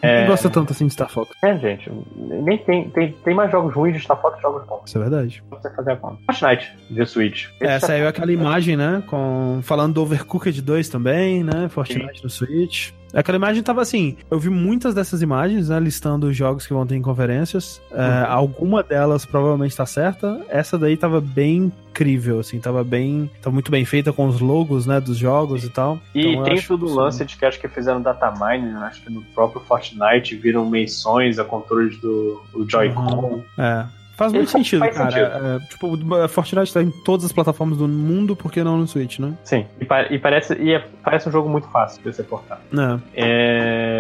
[0.01, 0.21] É.
[0.21, 1.31] Não gosta tanto assim de Star Fox.
[1.43, 1.91] É, gente.
[2.15, 4.81] Nem tem, tem, tem mais jogos ruins de Star Fox que jogos bons.
[4.85, 5.43] Isso é verdade.
[5.49, 6.17] Você fazer a conta.
[6.25, 7.47] Fortnite, de Switch.
[7.61, 9.01] É, Esse saiu aquela imagem, né?
[9.07, 9.59] Com...
[9.63, 11.67] Falando do Overcooked 2 também, né?
[11.69, 12.91] Fortnite no Switch.
[13.13, 14.17] Aquela imagem tava assim.
[14.29, 15.79] Eu vi muitas dessas imagens, né?
[15.79, 17.81] Listando os jogos que vão ter em conferências.
[17.91, 17.95] É,
[18.27, 18.31] Uhum.
[18.31, 20.41] alguma delas provavelmente tá certa.
[20.49, 22.59] Essa daí tava bem incrível, assim.
[22.59, 23.29] Tava bem.
[23.41, 24.99] Tava muito bem feita com os logos, né?
[24.99, 25.99] Dos jogos e tal.
[26.13, 28.81] E Então, tem tudo o lance de que acho que fizeram data mining, né?
[28.87, 33.43] acho que no próprio Fortnite viram menções a controles do, do Joy-Con.
[33.57, 33.85] É.
[34.17, 35.11] Faz muito sentido, faz cara.
[35.11, 35.45] sentido.
[35.45, 38.87] É, tipo, a Fortnite tá em todas as plataformas do mundo, por que não no
[38.87, 39.33] Switch, né?
[39.43, 42.59] Sim, e, pa- e parece, e é- parece um jogo muito fácil de você portar.
[42.73, 42.99] É.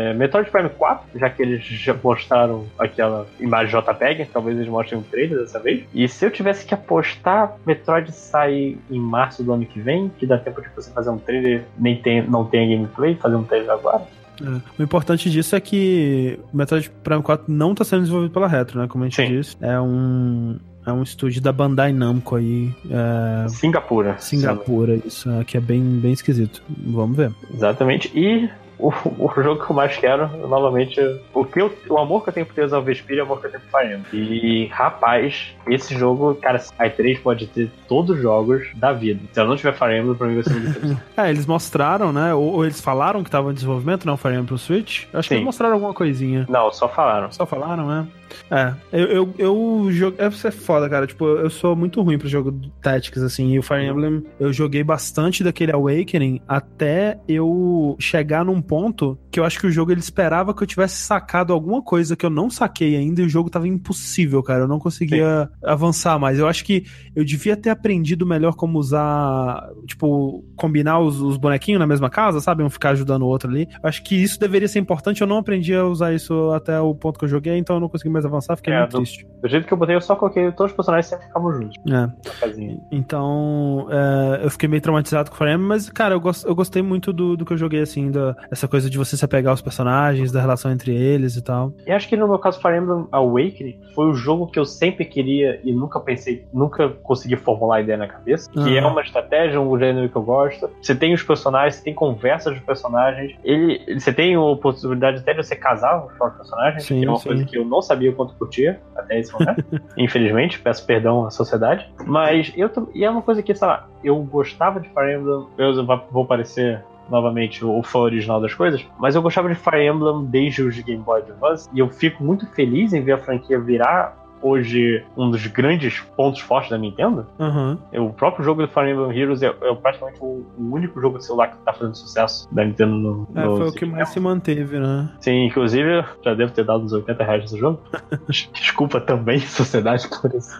[0.09, 4.99] É, Metroid Prime 4, já que eles já mostraram aquela imagem JPEG, talvez eles mostrem
[4.99, 5.83] um trailer dessa vez.
[5.93, 10.25] E se eu tivesse que apostar, Metroid sai em março do ano que vem, que
[10.25, 13.69] dá tempo de você fazer um trailer, nem tem, não tem gameplay, fazer um trailer
[13.71, 14.01] agora.
[14.41, 14.81] É.
[14.81, 18.79] O importante disso é que o Metroid Prime 4 não tá sendo desenvolvido pela Retro,
[18.79, 18.87] né?
[18.87, 19.57] Como a gente disse.
[19.61, 20.57] É um.
[20.85, 22.73] É um estúdio da Bandai Namco aí.
[22.89, 23.49] É...
[23.49, 24.17] Singapura.
[24.19, 25.29] Singapura, isso.
[25.29, 26.63] É, que é bem, bem esquisito.
[26.69, 27.33] Vamos ver.
[27.53, 28.09] Exatamente.
[28.15, 30.99] E o, o jogo que eu mais quero, novamente,
[31.33, 33.39] o, que eu, o amor que eu tenho por Tales of Vesperia é o amor
[33.39, 34.05] que eu tenho por Fire Emblem.
[34.13, 39.19] E, rapaz, esse jogo, cara, a 3 pode ter todos os jogos da vida.
[39.31, 40.97] Se eu não tiver Fire Emblem, pra mim vai ser muito decepção.
[41.17, 42.33] É, eles mostraram, né?
[42.33, 44.17] Ou, ou eles falaram que tava em desenvolvimento, não?
[44.17, 45.05] Fire Emblem pro Switch?
[45.11, 45.39] Eu Acho que Sim.
[45.39, 46.45] eles mostraram alguma coisinha.
[46.47, 47.31] Não, só falaram.
[47.31, 48.07] Só falaram, né?
[48.49, 50.15] É, eu, eu, eu jogo.
[50.19, 51.07] É, isso é foda, cara.
[51.07, 53.53] Tipo, eu sou muito ruim pro jogo Tactics, assim.
[53.53, 59.39] E o Fire Emblem, eu joguei bastante daquele Awakening até eu chegar num ponto que
[59.39, 62.29] eu acho que o jogo ele esperava que eu tivesse sacado alguma coisa que eu
[62.29, 64.61] não saquei ainda e o jogo tava impossível, cara.
[64.61, 66.39] Eu não conseguia avançar mais.
[66.39, 71.79] Eu acho que eu devia ter aprendido melhor como usar, tipo, combinar os, os bonequinhos
[71.79, 72.63] na mesma casa, sabe?
[72.63, 73.67] Um ficar ajudando o outro ali.
[73.71, 75.21] Eu acho que isso deveria ser importante.
[75.21, 77.89] Eu não aprendi a usar isso até o ponto que eu joguei, então eu não
[77.89, 78.55] consegui mais avançar.
[78.57, 79.27] Fiquei É, muito do, triste.
[79.41, 81.75] do jeito que eu botei, eu só coloquei todos os personagens sempre ficavam juntos.
[81.89, 82.87] É.
[82.91, 86.81] Então, é, eu fiquei meio traumatizado com o Fire mas, cara, eu, gos- eu gostei
[86.81, 89.61] muito do, do que eu joguei, assim, da, essa coisa de você se apegar aos
[89.61, 91.73] personagens, da relação entre eles e tal.
[91.85, 95.05] E acho que no meu caso, Fire Emblem Awakening foi o jogo que eu sempre
[95.05, 98.49] queria e nunca pensei, nunca consegui formular a ideia na cabeça.
[98.51, 98.77] Que Aham.
[98.77, 100.69] é uma estratégia, um gênero que eu gosto.
[100.81, 103.35] Você tem os personagens, você tem conversas dos personagens.
[103.43, 107.09] Ele, você tem a possibilidade até de você casar com os personagens, Sim, que é
[107.09, 107.27] uma sim.
[107.29, 109.63] coisa que eu não sabia quanto curtia até esse momento.
[109.97, 111.89] Infelizmente, peço perdão à sociedade.
[112.05, 115.47] Mas eu e é uma coisa que, sei lá, eu gostava de Fire Emblem.
[115.57, 119.85] Eu vou- vou parecer novamente o fã original das coisas, mas eu gostava de Fire
[119.87, 123.17] Emblem desde os de Game Boy Advance e eu fico muito feliz em ver a
[123.17, 127.25] franquia virar hoje um dos grandes pontos fortes da Nintendo.
[127.39, 127.77] Aham.
[127.93, 131.25] O próprio jogo do Fire Emblem Heroes é, é praticamente o, o único jogo de
[131.25, 134.19] celular que tá fazendo sucesso da Nintendo no, É, no foi o que mais se
[134.19, 135.09] manteve, né?
[135.19, 137.79] Sim, inclusive já devo ter dado uns 80 reais nesse jogo.
[138.53, 140.55] Desculpa também, sociedade, por esse,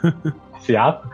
[0.60, 1.08] esse ato.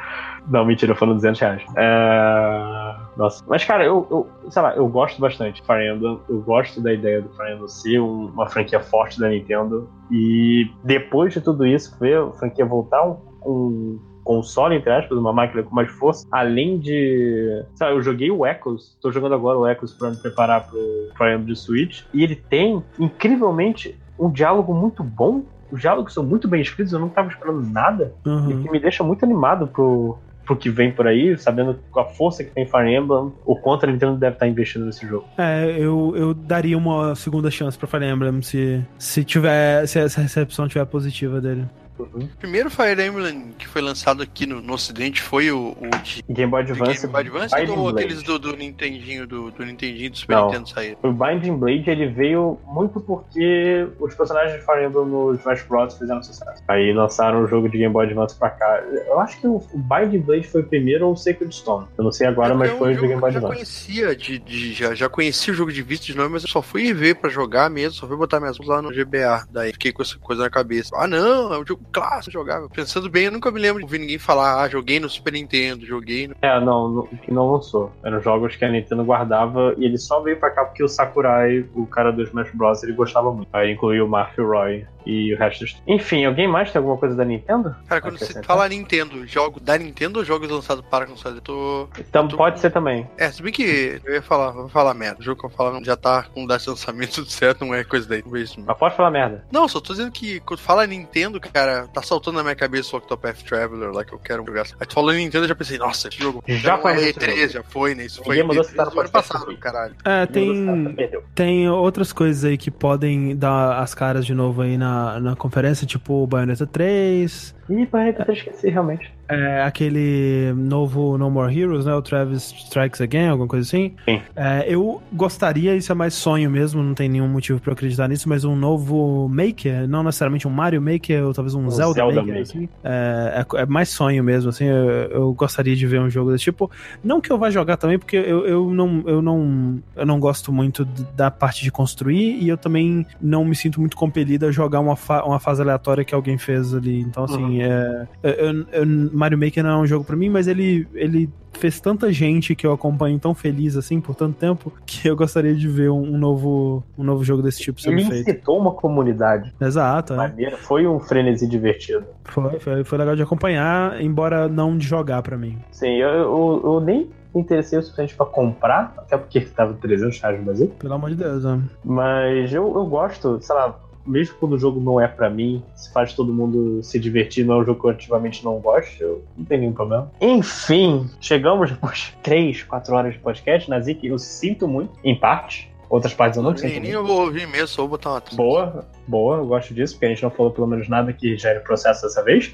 [0.48, 1.64] Não, mentira, foram 200 reais.
[1.78, 2.96] É...
[3.16, 3.44] Nossa.
[3.48, 6.20] Mas, cara, eu, eu, sei lá, eu gosto bastante de Fire Emblem.
[6.28, 9.88] Eu gosto da ideia do Fire Emblem ser um- uma franquia forte da Nintendo.
[10.12, 15.32] E depois de tudo isso, ver a franquia voltar um, um console, entre aspas, uma
[15.32, 17.64] máquina com mais força, além de.
[17.76, 20.80] Sabe, eu joguei o Echoes, tô jogando agora o Echoes pra me preparar pro
[21.18, 25.44] Fire Emblem de Switch, e ele tem, incrivelmente, um diálogo muito bom.
[25.72, 28.52] Os diálogos são muito bem escritos, eu não tava esperando nada, Uhum.
[28.52, 32.06] e que me deixa muito animado pro, pro que vem por aí, sabendo com a
[32.06, 35.26] força que tem Fire Emblem, o quanto a Nintendo deve estar investindo nesse jogo.
[35.38, 40.22] É, eu, eu daria uma segunda chance pra Fire Emblem se, se tiver, se essa
[40.22, 41.66] recepção tiver positiva dele.
[42.00, 46.24] O primeiro Fire Emblem que foi lançado aqui no, no ocidente foi o, o de
[46.30, 47.02] Game Boy Advance.
[47.02, 48.00] Game Boy Advance Binding ou Blade.
[48.06, 50.48] aqueles do, do Nintendinho, do, do Nintendinho do Super Não.
[50.48, 50.98] Nintendo saíram?
[51.04, 55.98] O Binding Blade ele veio muito porque os personagens de Fire Emblem no Smash Bros
[55.98, 56.64] fizeram sucesso.
[56.68, 58.84] Aí lançaram o jogo de Game Boy Advance pra cá.
[59.08, 61.88] Eu acho que o Binding Blade foi o primeiro ou o Sacred Stone.
[61.98, 63.54] Eu não sei agora, mas É foi o Game Boy que eu já Advance.
[63.56, 66.62] conhecia, de, de- já, já conhecia o jogo de vista de nome, mas eu só
[66.62, 69.46] fui ver pra jogar mesmo, só fui botar minhas mãos lá no GBA.
[69.52, 70.90] Daí fiquei com essa coisa na cabeça.
[70.96, 72.70] Ah, não, é um jogo clássico, eu jogava.
[72.70, 75.86] Pensando bem, eu nunca me lembro de ouvir ninguém falar, ah, joguei no Super Nintendo,
[75.86, 76.36] joguei no.
[76.42, 77.92] É, não, não, que não lançou.
[78.04, 81.66] Eram jogos que a Nintendo guardava e ele só veio pra cá porque o Sakurai,
[81.76, 83.50] o cara do Smash Bros, ele gostava muito.
[83.54, 85.82] Aí incluiu o Mark Roy e o resto dos...
[85.88, 87.76] Enfim, alguém mais tem alguma coisa da Nintendo?
[87.88, 91.38] Cara, quando você fala Nintendo, jogo da Nintendo ou jogos lançados para console?
[91.38, 91.90] Eu tô.
[92.00, 93.08] Então pode ser também.
[93.18, 95.20] É, se bem que eu ia falar, vou falar merda.
[95.20, 98.08] O jogo que eu falo já tá com data de lançamento certo, não é coisa
[98.08, 98.24] daí.
[98.26, 99.46] Mas pode falar merda.
[99.52, 103.00] Não, só tô dizendo que quando fala Nintendo, cara, tá saltando na minha cabeça o
[103.00, 104.66] Octopath Traveler lá que eu quero jogar.
[104.80, 107.50] Aí tu falou Nintendo, eu já pensei, nossa, esse jogo Já é esse E3, jogo.
[107.54, 108.06] já foi, né?
[108.06, 109.58] Isso foi Ninguém mandou E3 citar no do ano passado, aqui.
[109.58, 109.96] caralho.
[110.06, 110.96] É, tem,
[111.36, 115.86] tem outras coisas aí que podem dar as caras de novo aí na, na conferência,
[115.88, 117.56] tipo o Bayonetta 3.
[117.70, 119.12] Ih, Bayonetta 3 esqueci, realmente.
[119.30, 121.94] É, aquele novo No More Heroes, né?
[121.96, 123.94] O Travis Strikes Again, alguma coisa assim.
[124.04, 124.22] Sim.
[124.36, 128.08] É, eu gostaria, isso é mais sonho mesmo, não tem nenhum motivo pra eu acreditar
[128.10, 132.02] nisso, mas um novo Maker, não necessariamente um Mario Maker, ou talvez um, Um Zelda,
[132.02, 132.42] Zelda Maker, Maker.
[132.42, 132.70] assim.
[132.84, 134.66] É, é- é mais sonho mesmo, assim.
[134.66, 134.76] Eu,
[135.10, 136.70] eu gostaria de ver um jogo desse tipo.
[137.02, 140.52] Não que eu vá jogar também, porque eu, eu, não, eu, não, eu não gosto
[140.52, 140.84] muito
[141.16, 144.98] da parte de construir e eu também não me sinto muito compelido a jogar uma,
[144.98, 147.00] fa- uma fase aleatória que alguém fez ali.
[147.00, 147.53] Então, assim, Uhum.
[147.62, 151.80] É, eu- eu- Mario Maker não é um jogo pra mim, mas ele, ele fez
[151.80, 155.68] tanta gente que eu acompanho tão feliz assim por tanto tempo que eu gostaria de
[155.68, 158.30] ver um, um novo, um novo jogo desse tipo sendo Ele feito.
[158.30, 159.54] incitou uma comunidade.
[159.62, 160.52] Exato, é.
[160.58, 162.06] Foi um frenesi divertido.
[162.26, 165.58] Foi, foi, foi legal de acompanhar, embora não de jogar pra mim.
[165.72, 170.20] Sim, eu, eu, eu nem me interessei o suficiente pra comprar, até porque tava 300
[170.22, 170.68] reais no Brasil.
[170.80, 171.62] Pelo amor de Deus, né?
[171.84, 175.92] Mas eu, eu gosto, sei lá, mesmo quando o jogo não é pra mim, se
[175.92, 179.24] faz todo mundo se divertir, não é um jogo que eu ativamente não gosto, eu
[179.38, 180.12] não tenho nenhum problema.
[180.20, 183.70] Enfim, chegamos depois de 3, 4 horas de podcast.
[183.70, 185.72] Nazik, eu sinto muito, em parte.
[185.90, 188.38] Outras partes eu não sinto Nem, eu vou ouvir mesmo, só vou botar uma trilha.
[188.38, 191.60] Boa, boa, eu gosto disso, porque a gente não falou pelo menos nada que gere
[191.60, 192.52] processo dessa vez.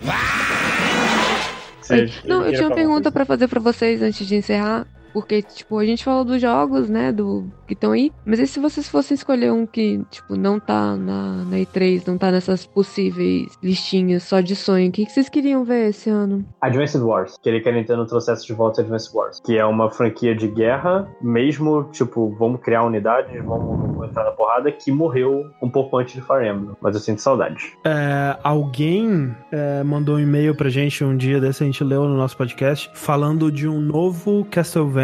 [2.25, 4.85] Não, eu tinha uma pergunta pra fazer pra vocês antes de encerrar.
[5.13, 8.59] Porque, tipo, a gente falou dos jogos, né, do que estão aí, mas e se
[8.59, 13.57] vocês fossem escolher um que, tipo, não tá na, na E3, não tá nessas possíveis
[13.61, 16.45] listinhas só de sonho, o que, que vocês queriam ver esse ano?
[16.61, 17.37] Advanced Wars.
[17.41, 19.39] Queria que a Nintendo trouxesse de volta Advanced Wars.
[19.43, 24.71] Que é uma franquia de guerra, mesmo, tipo, vamos criar unidades, vamos entrar na porrada,
[24.71, 26.75] que morreu um pouco antes de Fire Emblem.
[26.81, 27.73] Mas eu sinto saudade.
[27.85, 32.15] É, alguém é, mandou um e-mail pra gente um dia desse, a gente leu no
[32.15, 34.98] nosso podcast, falando de um novo Castlevania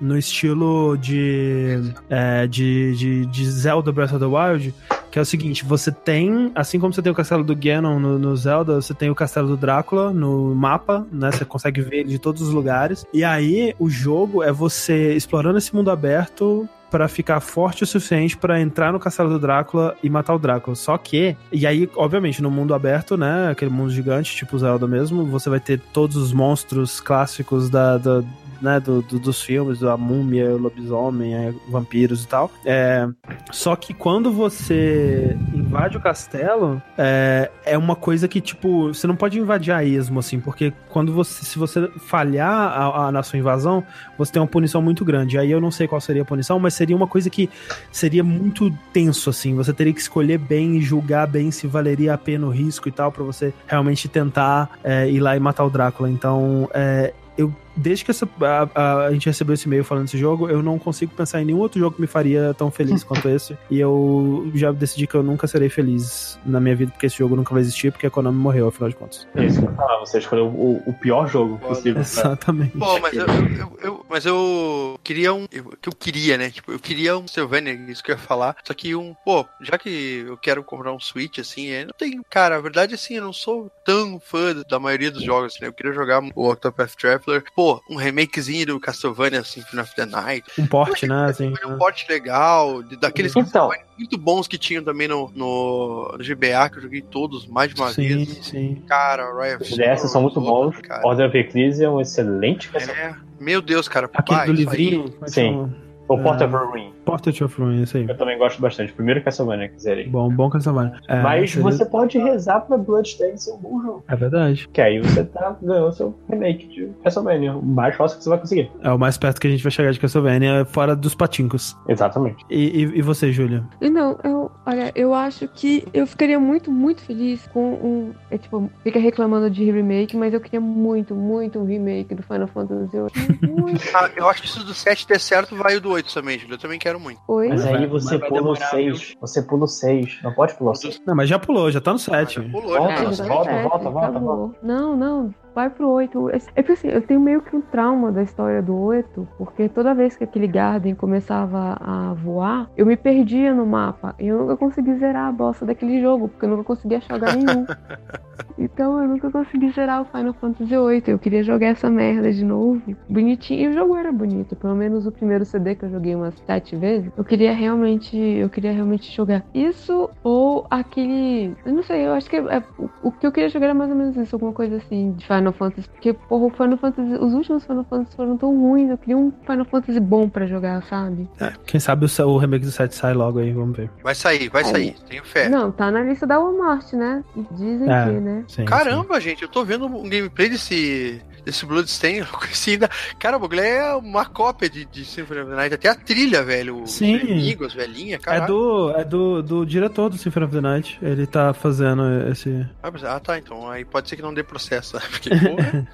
[0.00, 4.74] no estilo de, é, de, de, de Zelda Breath of the Wild,
[5.10, 8.18] que é o seguinte, você tem, assim como você tem o castelo do Ganon no,
[8.18, 11.30] no, Zelda, você tem o castelo do Drácula no mapa, né?
[11.30, 13.06] Você consegue ver ele de todos os lugares.
[13.14, 18.36] E aí, o jogo é você explorando esse mundo aberto para ficar forte o suficiente
[18.36, 20.76] para entrar no castelo do Drácula e matar o Drácula.
[20.76, 25.24] Só que, e aí, obviamente, no mundo aberto, né, aquele mundo gigante, tipo Zelda mesmo,
[25.26, 28.22] você vai ter todos os monstros clássicos da, da
[28.60, 32.50] né, do, do, dos filmes, a múmia, o lobisomem, é, vampiros e tal.
[32.64, 33.08] É,
[33.50, 39.16] só que quando você invade o castelo, é, é uma coisa que, tipo, você não
[39.16, 43.38] pode invadir a esmo, assim, porque quando você, se você falhar a, a, na sua
[43.38, 43.84] invasão,
[44.16, 45.38] você tem uma punição muito grande.
[45.38, 47.48] Aí eu não sei qual seria a punição, mas seria uma coisa que
[47.90, 49.54] seria muito tenso, assim.
[49.54, 52.92] Você teria que escolher bem e julgar bem se valeria a pena o risco e
[52.92, 56.10] tal, para você realmente tentar é, ir lá e matar o Drácula.
[56.10, 60.18] Então, é, eu desde que essa, a, a, a, gente recebeu esse e-mail falando desse
[60.18, 63.28] jogo, eu não consigo pensar em nenhum outro jogo que me faria tão feliz quanto
[63.28, 63.56] esse.
[63.70, 67.36] E eu já decidi que eu nunca serei feliz na minha vida, porque esse jogo
[67.36, 69.26] nunca vai existir, porque a Konami morreu, afinal de contas.
[69.34, 72.00] É isso que eu falar, você escolheu o, o pior jogo possível.
[72.00, 72.76] Exatamente.
[72.78, 75.46] Pô, mas eu, eu, eu, mas eu queria um.
[75.50, 76.50] Eu, que eu queria, né?
[76.50, 78.56] Tipo, eu queria um Sylvania, isso que eu ia falar.
[78.64, 79.14] Só que um.
[79.24, 82.20] Pô, já que eu quero comprar um Switch, assim, é, não tem.
[82.30, 85.68] Cara, a verdade assim, eu não sou tão fã da maioria dos jogos, né?
[85.68, 87.44] Eu queria jogar o Octopath Traveler.
[87.54, 90.44] Pô, um remakezinho do Castlevania Symphony of the Night.
[90.58, 91.26] Um porte, né?
[91.26, 93.70] Assim, um porte legal, daqueles então.
[93.98, 97.92] muito bons que tinham também no, no, GBA, que eu joguei todos mais de uma
[97.92, 98.46] sim, vez.
[98.46, 100.76] Sim, Cara, Riot Os DS são muito bons.
[100.80, 101.06] Cara.
[101.06, 104.10] Order of Ecclesia é um excelente É, meu Deus, cara.
[104.12, 105.10] Aquele pai, do livrinho.
[105.10, 105.74] como é Sim.
[106.06, 106.20] Chama?
[106.20, 106.44] O Port É.
[106.44, 106.92] of Ruin.
[107.04, 108.06] Portrait of Ruin, isso aí.
[108.08, 108.92] Eu também gosto bastante.
[108.92, 110.08] Primeiro Castlevania que zerei.
[110.08, 110.94] Bom, bom Castlevania.
[111.08, 114.04] É, Mas seria- você pode rezar pra Bloodstained ser um bom jogo.
[114.08, 114.66] É verdade.
[114.72, 117.54] Que aí você tá ganhando seu remake de Castlevania.
[117.56, 118.70] O mais fácil que você vai conseguir.
[118.82, 121.76] É o mais perto que a gente vai chegar de Castlevania, fora dos patincos.
[121.88, 122.44] Exatamente.
[122.48, 123.62] E, e, e você, Júlia?
[123.80, 128.14] Não, eu, olha, eu acho que eu ficaria muito, muito feliz com um.
[128.30, 132.46] É tipo, fica reclamando de remake, mas eu queria muito, muito um remake do Final
[132.48, 133.74] Fantasy VIII.
[133.94, 136.38] Ah, eu acho que se o do 7 der certo, vai o do 8 também,
[136.38, 136.54] Júlio.
[136.54, 137.20] Eu também quero muito.
[137.28, 137.48] Oi?
[137.48, 139.16] Mas aí você mas pula o demorar, 6.
[139.20, 140.20] Você pula o 6.
[140.22, 141.02] Não pode pular o 6.
[141.06, 142.40] Não, mas já pulou, já tá no 7.
[142.40, 142.94] Pulou, Volta, né?
[142.94, 144.54] É, volta, já volta, tá volta, certo, volta, acabou.
[144.62, 146.30] Não, não, vai pro 8.
[146.30, 149.94] É porque assim, eu tenho meio que um trauma da história do 8, porque toda
[149.94, 154.14] vez que aquele Garden começava a voar, eu me perdia no mapa.
[154.18, 157.36] E eu nunca consegui zerar a bosta daquele jogo, porque eu nunca consegui achar lugar
[157.36, 157.64] nenhum.
[158.58, 161.02] Então eu nunca consegui zerar o Final Fantasy VIII.
[161.08, 162.80] Eu queria jogar essa merda de novo.
[163.08, 163.60] Bonitinho.
[163.62, 164.54] E o jogo era bonito.
[164.56, 167.10] Pelo menos o primeiro CD que eu joguei umas sete vezes.
[167.16, 168.16] Eu queria realmente.
[168.16, 169.44] Eu queria realmente jogar.
[169.54, 171.54] Isso ou aquele.
[171.64, 172.62] Eu não sei, eu acho que é-
[173.02, 175.52] o- que eu queria jogar era mais ou menos isso, alguma coisa assim de Final
[175.52, 175.88] Fantasy.
[175.88, 177.14] Porque, porra, o Final Fantasy.
[177.14, 178.90] Os últimos Final Fantasy foram tão ruins.
[178.90, 181.28] Eu queria um Final Fantasy bom pra jogar, sabe?
[181.40, 183.90] É, quem sabe o, o remake do 7 sai logo aí, vamos ver.
[184.02, 184.70] Vai sair, vai Aí.
[184.70, 184.94] sair.
[185.08, 185.48] Tenho fé.
[185.48, 187.22] Não, tá na lista da Walmart, né?
[187.52, 188.04] Dizem É.
[188.04, 188.44] que, né?
[188.48, 192.88] Sim, Caramba, gente, eu tô vendo um gameplay desse, desse Bloodstain, eu conheci ainda.
[193.18, 196.42] Cara, o bagulho é uma cópia de, de Symphony of the Night, até a trilha,
[196.42, 196.82] velho.
[196.82, 197.16] os Sim.
[197.16, 198.46] inimigos, as velhinhas, É cara.
[198.46, 200.98] do, é do, do diretor do Symphony of the Night.
[201.02, 202.66] Ele tá fazendo esse.
[202.82, 204.98] Ah, tá, então aí pode ser que não dê processo.
[205.10, 205.88] Porque, porra,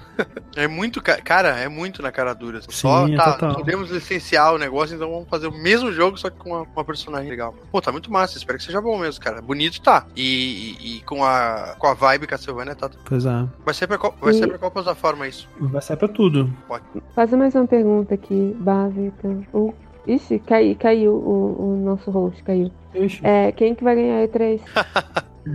[0.55, 2.61] é muito, ca- cara, é muito na cara dura.
[2.69, 3.55] Só, Sim, tá, total.
[3.55, 6.85] podemos licenciar o negócio, então vamos fazer o mesmo jogo, só que com uma, uma
[6.85, 7.53] personagem legal.
[7.71, 9.41] Pô, tá muito massa, espero que seja bom mesmo, cara.
[9.41, 10.05] Bonito tá.
[10.15, 12.89] E, e- e com, a, com a vibe Castlevania tá.
[13.05, 13.45] Pois é.
[13.65, 15.40] Vai ser pra vai ser pra qual plataforma isso?
[15.59, 16.51] Vai sair pra tudo.
[16.67, 16.83] Pode.
[17.13, 19.37] Fazer mais uma pergunta aqui, básica.
[19.53, 19.73] O...
[20.07, 22.71] Ixi, cai, caiu o, o nosso host, caiu.
[22.93, 23.21] Ixi.
[23.23, 24.61] É, quem que vai ganhar a E3?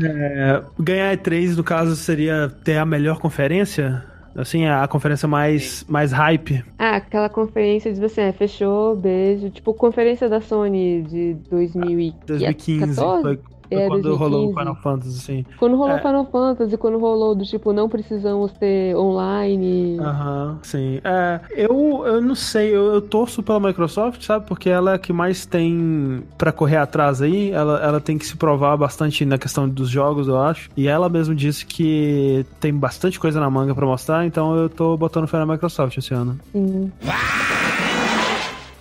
[0.03, 4.05] É, ganhar E3, no caso, seria ter a melhor conferência?
[4.37, 6.63] Assim, a conferência mais, mais hype.
[6.79, 9.49] Ah, aquela conferência de você, é, fechou, beijo.
[9.49, 12.27] Tipo, conferência da Sony de 2014?
[12.27, 12.95] 2015.
[12.95, 14.59] Foi, foi É, quando rolou o 2015.
[14.59, 15.45] Final Fantasy, assim.
[15.59, 15.99] Quando rolou É.
[16.01, 19.99] Final Fantasy, quando rolou do tipo, não precisamos ter online.
[20.01, 21.01] Aham, sim.
[21.05, 24.47] É, eu, eu não sei, eu, eu torço pela Microsoft, sabe?
[24.47, 27.51] Porque ela é a que mais tem pra correr atrás aí.
[27.51, 30.71] Ela, ela tem que se provar bastante na questão dos jogos, eu acho.
[30.77, 34.97] E ela mesmo disse que tem bastante coisa na manga pra mostrar, então eu tô
[34.97, 36.39] botando fé na Microsoft esse ano.
[36.53, 36.93] Sim.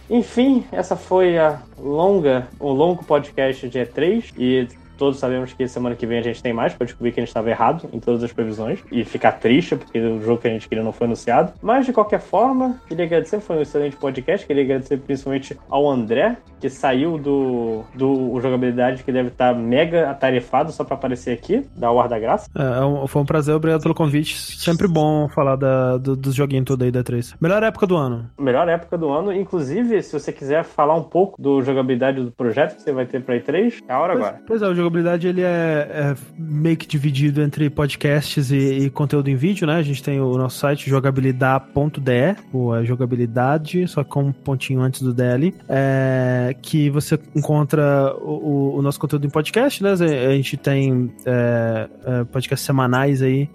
[0.10, 5.96] Enfim, essa foi a longa, o longo podcast de E3 e todos sabemos que semana
[5.96, 8.24] que vem a gente tem mais para descobrir que a gente estava errado em todas
[8.24, 11.54] as previsões e ficar triste porque o jogo que a gente queria não foi anunciado.
[11.62, 14.46] Mas de qualquer forma, queria agradecer, foi um excelente podcast.
[14.46, 20.72] Queria agradecer principalmente ao André, que saiu do, do jogabilidade, que deve estar mega atarefado
[20.72, 22.50] só para aparecer aqui, da War da Graça.
[22.56, 24.36] É, é foi um prazer, obrigado pelo convite.
[24.36, 27.36] Sempre bom falar da, do- dos joguinhos tudo aí da 3.
[27.40, 28.30] Melhor época do ano.
[28.40, 29.32] Melhor época do ano.
[29.32, 33.22] Inclusive, se você quiser falar um pouco do jogabilidade do projeto que você vai ter
[33.22, 34.42] para E3, é a hora agora.
[34.48, 35.46] Pois é, o jogabilidade ele é,
[35.92, 39.76] é meio que dividido entre podcasts e, e conteúdo em vídeo, né?
[39.78, 45.02] A gente tem o nosso site jogabilidade.de, ou é jogabilidade, só com um pontinho antes
[45.02, 49.92] do DL, é, que você encontra o, o- nosso conteúdo em podcast, né?
[49.94, 53.50] A gente tem é, é, podcasts semanais aí.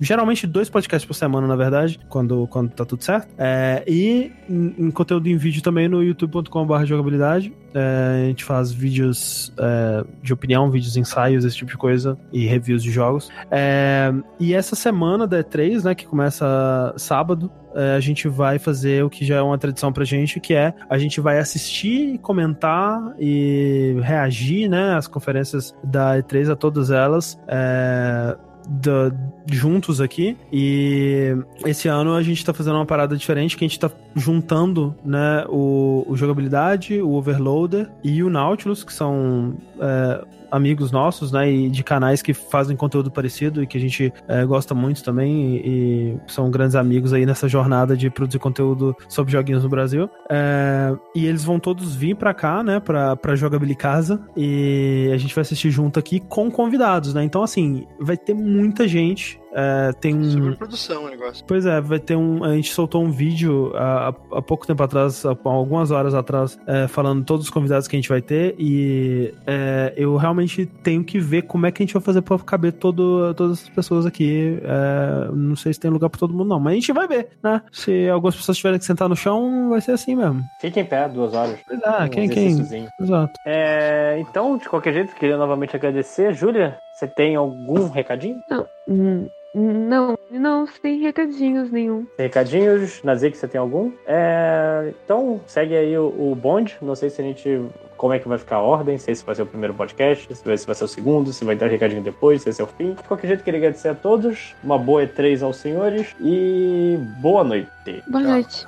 [0.00, 3.28] Geralmente dois podcasts por semana, na verdade, quando, quando tá tudo certo.
[3.36, 7.52] É, e em conteúdo em vídeo também no youtube.com.br jogabilidade.
[7.74, 12.46] É, a gente faz vídeos é, de opinião, vídeos ensaios, esse tipo de coisa, e
[12.46, 13.30] reviews de jogos.
[13.50, 19.04] É, e essa semana da E3, né, que começa sábado, é, a gente vai fazer
[19.04, 23.14] o que já é uma tradição pra gente, que é a gente vai assistir, comentar
[23.18, 27.38] e reagir, né, às conferências da E3, a todas elas.
[27.46, 28.36] É,
[28.68, 29.10] da-
[29.50, 30.36] juntos aqui.
[30.52, 31.34] E
[31.64, 35.44] esse ano a gente tá fazendo uma parada diferente que a gente tá juntando né
[35.48, 41.70] o, o jogabilidade o overloader e o Nautilus que são é, amigos nossos né e
[41.70, 46.18] de canais que fazem conteúdo parecido e que a gente é, gosta muito também e,
[46.18, 50.10] e são grandes amigos aí nessa jornada de produzir conteúdo sobre joguinhos no Brasil.
[50.30, 55.16] É, e eles vão todos vir pra cá né pra, pra jogabilidade casa e a
[55.16, 57.24] gente vai assistir junto aqui com convidados né.
[57.24, 61.44] Então assim vai ter muita gente é, tem um Produção o negócio.
[61.46, 62.44] Pois é, vai ter um.
[62.44, 66.86] A gente soltou um vídeo há, há pouco tempo atrás, há algumas horas atrás, é,
[66.86, 68.54] falando todos os convidados que a gente vai ter.
[68.58, 72.38] E é, eu realmente tenho que ver como é que a gente vai fazer pra
[72.38, 74.58] caber todo, todas as pessoas aqui.
[74.62, 76.60] É, não sei se tem lugar pra todo mundo, não.
[76.60, 77.62] Mas a gente vai ver, né?
[77.72, 80.42] Se algumas pessoas tiverem que sentar no chão, vai ser assim mesmo.
[80.60, 81.58] Fica em pé duas horas.
[81.66, 82.88] Pois é, Um quem, quem?
[83.00, 83.32] Exato.
[83.46, 86.34] É, então, de qualquer jeito, queria novamente agradecer.
[86.34, 88.38] Júlia, você tem algum recadinho?
[88.50, 92.06] Não, hum, não, não, sem recadinhos nenhum.
[92.16, 93.02] Tem recadinhos?
[93.02, 93.92] Nazik, você tem algum?
[94.06, 96.76] É, então, segue aí o, o bonde.
[96.82, 97.64] Não sei se a gente.
[97.96, 100.44] Como é que vai ficar a ordem, se esse vai ser o primeiro podcast, se
[100.44, 102.68] vai, se vai ser o segundo, se vai dar recadinho depois, se esse é o
[102.68, 102.92] fim.
[102.94, 104.54] De qualquer jeito, queria agradecer a todos.
[104.62, 107.68] Uma boa E3 aos senhores e boa noite.
[108.08, 108.64] Boa noite.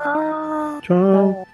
[0.83, 1.47] Tchau.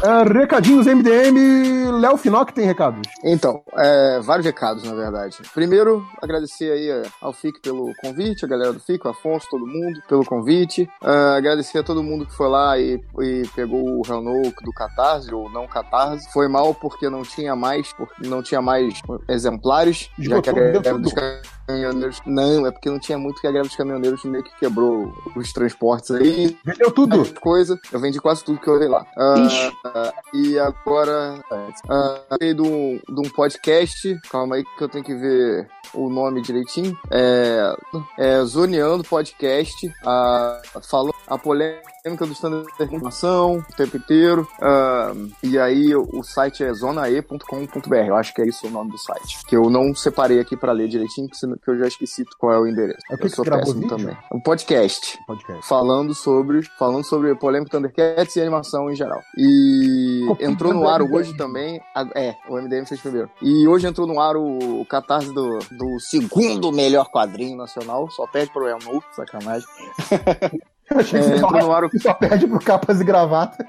[0.00, 3.00] É, recadinhos MDM, Léo Finock tem recados.
[3.24, 5.36] Então, é, vários recados, na verdade.
[5.52, 9.66] Primeiro, agradecer aí é, ao FIC pelo convite, a galera do FIC, o Afonso, todo
[9.66, 10.88] mundo, pelo convite.
[11.02, 15.34] Ah, agradecer a todo mundo que foi lá e, e pegou o Hellnoke do Catarse,
[15.34, 16.32] ou não Catarse.
[16.32, 17.92] Foi mal porque não tinha mais,
[18.24, 21.12] não tinha mais exemplares, já que a Esgotou, dos
[21.68, 22.20] caminhoneiros...
[22.26, 25.52] Não, é porque não tinha muito que a greve dos caminhoneiros meio que quebrou os
[25.52, 26.56] transportes aí.
[26.64, 27.32] Vendeu tudo?
[27.40, 27.78] Coisa.
[27.92, 29.06] Eu vendi quase tudo que eu olhei lá.
[29.46, 29.72] Ixi.
[29.84, 31.40] ah, e agora...
[31.88, 36.08] ah, falei de um, de um podcast, calma aí que eu tenho que ver o
[36.08, 36.98] nome direitinho.
[37.10, 37.76] É,
[38.18, 44.48] é Zoneando Podcast, ah, falou a polêmica do standard de informação o tempo inteiro.
[44.60, 47.96] ah, e aí o site é zonae.com.br.
[48.06, 49.44] Eu acho que é isso o nome do site.
[49.46, 52.66] Que eu não separei aqui pra ler direitinho, porque eu já esqueci qual é o
[52.66, 53.00] endereço.
[53.10, 53.88] É que eu sou péssimo vídeo?
[53.88, 54.16] também.
[54.32, 55.18] Um podcast.
[55.26, 55.66] Podcast.
[55.66, 59.20] Falando sobre, falando sobre polêmica Thundercats e animação em geral.
[59.36, 61.80] E entrou no ar hoje também.
[62.14, 63.30] é, o MDM fez primeiro.
[63.42, 68.10] E hoje entrou no ar o, o catarse do, do segundo melhor quadrinho nacional.
[68.10, 69.68] Só perde pro El Novo, sacanagem.
[70.90, 73.66] Eu achei que É, entrou no ar o só perde pro capas e gravata.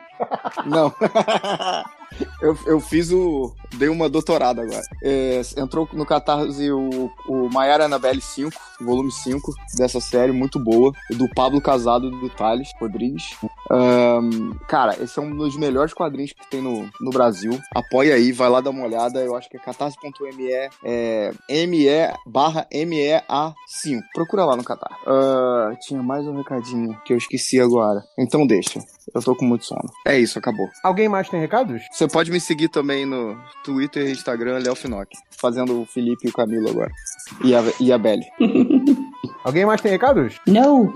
[0.65, 0.93] Não.
[2.41, 3.53] eu, eu fiz o.
[3.75, 4.81] Dei uma doutorada agora.
[5.03, 10.91] É, entrou no Catarse o, o Maiara Annabelle 5, volume 5 dessa série, muito boa.
[11.11, 13.35] Do Pablo Casado do Thales Rodrigues.
[13.69, 17.59] Ahn, cara, esse é um dos melhores quadrinhos que tem no, no Brasil.
[17.75, 19.19] Apoia aí, vai lá dar uma olhada.
[19.19, 20.49] Eu acho que é catarse.me
[20.83, 21.31] é,
[21.67, 21.87] ME
[22.25, 24.01] barra MEA5.
[24.13, 24.97] Procura lá no Catar.
[25.05, 28.03] Ah, tinha mais um recadinho que eu esqueci agora.
[28.17, 28.79] Então deixa.
[29.13, 29.89] Eu tô com muito sono.
[30.05, 30.67] É isso, acabou.
[30.83, 31.81] Alguém mais tem recados?
[31.99, 35.17] Você pode me seguir também no Twitter e Instagram, Léo Finock.
[35.31, 36.89] Fazendo o Felipe e o Camilo agora.
[37.43, 38.23] E a, e a Belly.
[39.43, 40.39] Alguém mais tem recados?
[40.47, 40.93] Não.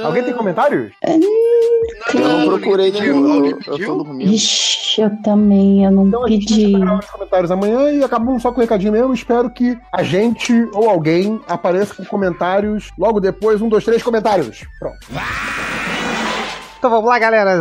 [0.00, 0.92] Alguém tem comentários?
[1.02, 3.46] Eu não procurei nenhum.
[3.46, 4.30] Eu, eu tô dormindo.
[4.30, 6.68] Ixi, eu também, eu não pedi.
[6.68, 9.12] Nos comentários amanhã e acabamos só com o recadinho mesmo.
[9.12, 13.60] Espero que a gente ou alguém apareça com comentários logo depois.
[13.60, 14.64] Um, dois, três comentários.
[14.78, 14.98] Pronto.
[16.84, 17.58] Então vamos lá, galera,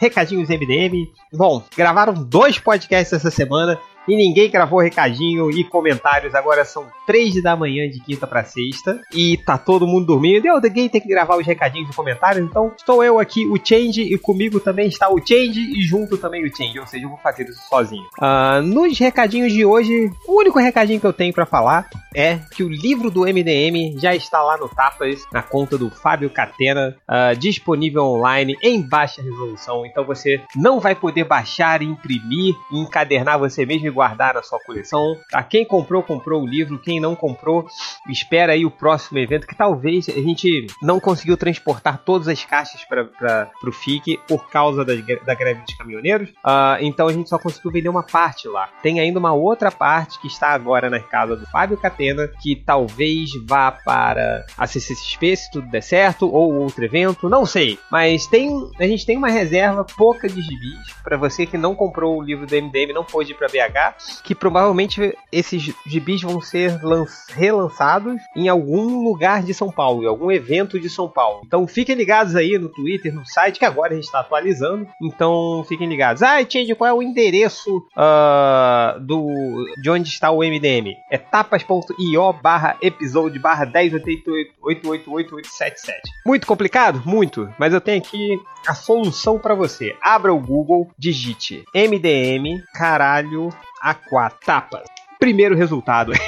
[0.00, 1.08] Recadinhos MDM.
[1.32, 6.34] Bom, gravaram dois podcasts essa semana e ninguém gravou recadinho e comentários.
[6.34, 10.46] Agora são três da manhã de quinta para sexta e tá todo mundo dormindo.
[10.46, 12.44] E alguém tem que gravar os recadinhos e comentários.
[12.44, 16.44] Então estou eu aqui, o Change, e comigo também está o Change e junto também
[16.44, 16.78] o Change.
[16.78, 18.04] Ou seja, eu vou fazer isso sozinho.
[18.20, 22.62] Ah, nos recadinhos de hoje, o único recadinho que eu tenho para falar é que
[22.62, 27.34] o livro do MDM já está lá no Tapas, na conta do Fábio Catena, ah,
[27.34, 29.84] disponível online em baixa resolução.
[29.86, 35.16] Então você não vai poder baixar, imprimir encadernar você mesmo guardar na sua coleção.
[35.32, 36.78] A quem comprou, comprou o livro.
[36.78, 37.66] Quem não comprou,
[38.08, 42.84] espera aí o próximo evento, que talvez a gente não conseguiu transportar todas as caixas
[42.84, 44.94] para o FIC por causa da,
[45.24, 46.30] da greve dos caminhoneiros.
[46.44, 48.68] Ah, então a gente só conseguiu vender uma parte lá.
[48.82, 53.30] Tem ainda uma outra parte que está agora na casa do Fábio Catena, que talvez
[53.46, 57.78] vá para a CCXP se tudo der certo, ou outro evento, não sei.
[57.90, 62.18] Mas tem, a gente tem uma reserva pouca de gibis para você que não comprou
[62.18, 63.83] o livro do MDM, não pôde ir para BH,
[64.22, 66.80] que provavelmente esses gibis vão ser
[67.28, 71.42] relançados em algum lugar de São Paulo, em algum evento de São Paulo.
[71.46, 74.86] Então fiquem ligados aí no Twitter, no site, que agora a gente está atualizando.
[75.02, 76.22] Então fiquem ligados.
[76.22, 80.96] Ah, Change, qual é o endereço uh, do, de onde está o MDM?
[81.10, 85.94] É tapas.io barra episódio barra 10888877.
[86.26, 87.02] Muito complicado?
[87.04, 87.52] Muito.
[87.58, 89.96] Mas eu tenho aqui a solução para você.
[90.00, 93.50] Abra o Google, digite MDM, caralho,
[93.84, 94.84] A4, tapas.
[95.18, 96.12] Primeiro resultado.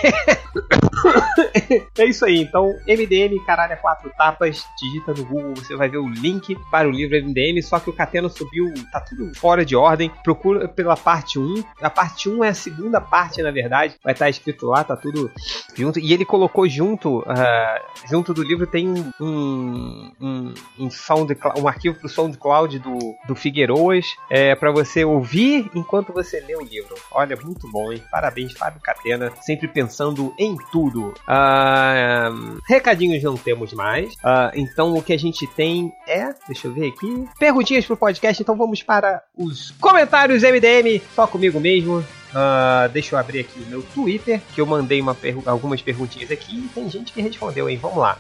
[1.99, 2.40] é isso aí.
[2.40, 4.65] Então, MDM, caralho, é quatro tapas.
[4.81, 7.62] Digita no Google, você vai ver o link para o livro MDM.
[7.62, 10.10] Só que o Catena subiu, tá tudo fora de ordem.
[10.22, 11.65] Procura pela parte 1.
[11.81, 13.97] A parte 1 é a segunda parte, na verdade.
[14.02, 15.31] Vai estar escrito lá, tá tudo
[15.74, 15.99] junto.
[15.99, 21.99] E ele colocou junto, uh, junto do livro, tem um, um, um, sound, um arquivo
[21.99, 24.06] pro SoundCloud do, do Figueiroas.
[24.31, 26.94] É, para você ouvir enquanto você lê o livro.
[27.10, 28.02] Olha, muito bom, hein?
[28.10, 29.33] Parabéns, Fábio Catena.
[29.40, 31.08] Sempre pensando em tudo.
[31.28, 34.15] Uh, recadinhos não temos mais.
[34.15, 36.33] Uh, então o que a gente tem é.
[36.47, 37.28] Deixa eu ver aqui.
[37.38, 38.40] Perguntinhas pro podcast.
[38.40, 41.02] Então vamos para os comentários MDM.
[41.15, 42.04] Só comigo mesmo.
[42.31, 46.57] Uh, deixa eu abrir aqui o meu Twitter, que eu mandei pergu algumas perguntinhas aqui
[46.57, 47.78] e tem gente que respondeu, hein?
[47.81, 48.19] Vamos lá.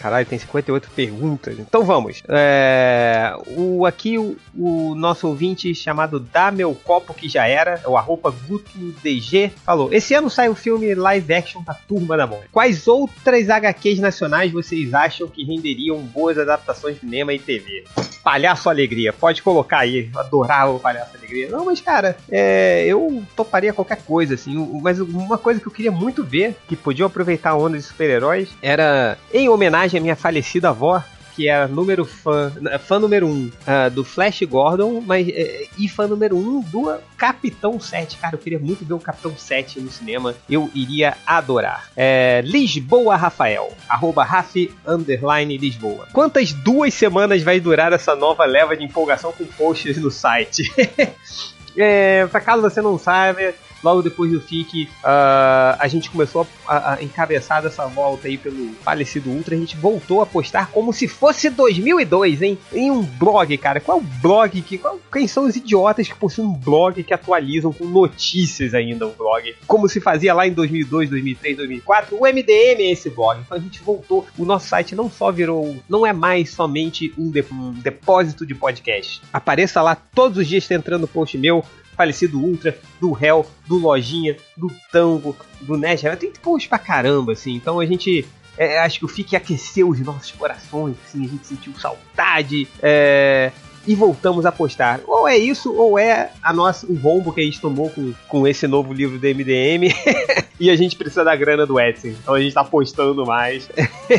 [0.00, 1.58] Caralho, tem 58 perguntas.
[1.58, 2.22] Então vamos.
[2.28, 7.96] É, o, aqui o, o, nosso ouvinte chamado Dá Meu Copo Que Já Era, o
[7.96, 12.48] arroba GutoDG, falou: Esse ano sai o filme live action da Turma da Mônica.
[12.52, 17.84] Quais outras HQs nacionais vocês acham que renderiam boas adaptações de cinema e TV?
[18.22, 20.10] Palhaço Alegria, pode colocar aí.
[20.16, 21.50] Adorava o Palhaço Alegria.
[21.50, 24.54] Não, mas cara, é, eu tô toparia qualquer coisa, assim.
[24.82, 28.48] Mas uma coisa que eu queria muito ver, que podiam aproveitar a onda de super-heróis,
[28.60, 31.02] era em homenagem à minha falecida avó,
[31.34, 35.30] que era número fã, fã número 1 um, uh, do Flash Gordon, mas uh,
[35.76, 38.18] e fã número 1 um do Capitão 7.
[38.18, 40.34] Cara, eu queria muito ver o Capitão 7 no cinema.
[40.48, 41.90] Eu iria adorar.
[41.96, 44.54] É, Lisboa Rafael, arroba Raf
[44.86, 46.06] underline Lisboa.
[46.12, 50.72] Quantas duas semanas vai durar essa nova leva de empolgação com posts no site?
[51.76, 56.94] É, pra caso você não saiba, logo depois do FIC, uh, a gente começou a,
[56.94, 59.54] a, encabeçar dessa volta aí pelo falecido Ultra.
[59.54, 62.58] A gente voltou a postar como se fosse 2002, hein?
[62.72, 63.80] Em um blog, cara.
[63.80, 64.62] Qual é o blog?
[64.62, 69.06] Que, qual, quem são os idiotas que possuem um blog que atualizam com notícias ainda
[69.06, 69.54] o blog?
[69.66, 72.16] Como se fazia lá em 2002, 2003, 2004.
[72.16, 73.40] O MDM é esse blog.
[73.40, 74.26] Então a gente voltou.
[74.38, 75.76] O nosso site não só virou.
[75.88, 79.20] Não é mais somente um, de, um depósito de podcast.
[79.30, 81.62] Apareça lá todos os dias, tá entrando post meu
[81.94, 86.02] falecido Ultra, do Hell, do Lojinha, do Tango, do Nash.
[86.18, 87.54] Tem post pra caramba, assim.
[87.54, 88.26] Então a gente.
[88.56, 92.68] É, acho que o FIC aqueceu os nossos corações, assim, a gente sentiu saudade.
[92.80, 93.50] É,
[93.86, 95.00] e voltamos a postar.
[95.06, 98.46] Ou é isso, ou é a nossa, o rombo que a gente tomou com, com
[98.46, 99.92] esse novo livro do MDM.
[100.58, 102.08] e a gente precisa da grana do Etsy.
[102.08, 103.68] Então a gente tá postando mais.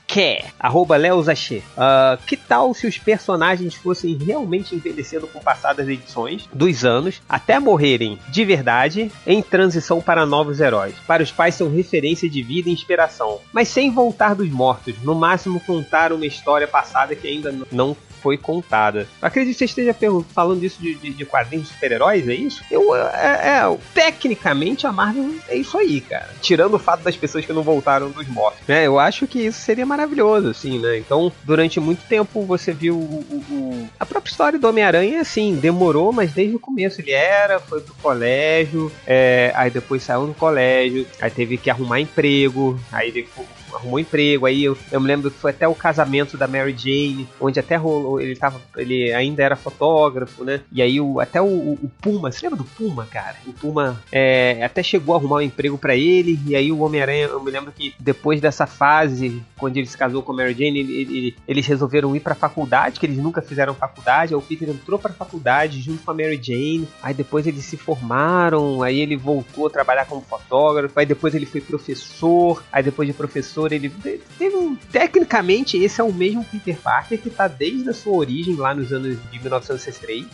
[0.07, 1.61] Aché, arroba Leosaché.
[1.77, 7.59] Uh, que tal se os personagens fossem realmente envelhecendo com passadas edições dos anos, até
[7.59, 12.69] morrerem de verdade, em transição para novos heróis, para os quais são referência de vida
[12.69, 17.53] e inspiração, mas sem voltar dos mortos, no máximo contar uma história passada que ainda
[17.71, 19.07] não foi contada.
[19.21, 19.95] Acredito que você esteja
[20.33, 22.63] falando disso de, de, de quadrinhos super-heróis, é isso?
[22.69, 26.29] Eu, é, é, tecnicamente a Marvel é isso aí, cara.
[26.41, 28.85] Tirando o fato das pessoas que não voltaram dos mortos, né?
[28.85, 30.97] Eu acho que isso seria maravilhoso, assim, né?
[30.97, 33.89] Então, durante muito tempo você viu o, o, o...
[33.99, 37.93] a própria história do Homem-Aranha, assim, demorou, mas desde o começo ele era, foi pro
[37.95, 43.99] colégio, é, aí depois saiu do colégio, aí teve que arrumar emprego, aí depois arrumou
[43.99, 47.59] emprego, aí eu, eu me lembro que foi até o casamento da Mary Jane, onde
[47.59, 50.61] até rolou, ele tava, ele ainda era fotógrafo, né?
[50.71, 53.37] E aí o, até o, o Puma, você lembra do Puma, cara?
[53.45, 57.27] O Puma é, até chegou a arrumar um emprego para ele, e aí o Homem-Aranha,
[57.27, 60.79] eu me lembro que depois dessa fase, quando ele se casou com a Mary Jane,
[60.79, 64.69] ele, ele, eles resolveram ir pra faculdade, que eles nunca fizeram faculdade, aí o Peter
[64.69, 69.15] entrou pra faculdade junto com a Mary Jane, aí depois eles se formaram, aí ele
[69.15, 73.89] voltou a trabalhar como fotógrafo, aí depois ele foi professor, aí depois de professor ele
[74.37, 78.55] teve um, tecnicamente esse é o mesmo Peter Parker que tá desde a sua origem
[78.55, 80.27] lá nos anos de 1963 uh,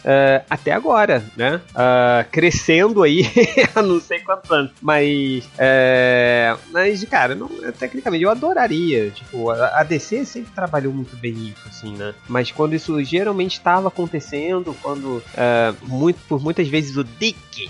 [0.49, 1.61] até agora, né?
[1.71, 3.23] Uh, crescendo aí
[3.75, 9.83] não sei quantos anos, mas uh, mas cara, não, tecnicamente eu adoraria, tipo a, a
[9.83, 12.13] DC sempre trabalhou muito bem isso, assim, né?
[12.27, 17.69] Mas quando isso geralmente estava acontecendo, quando uh, muito por muitas vezes o Dick,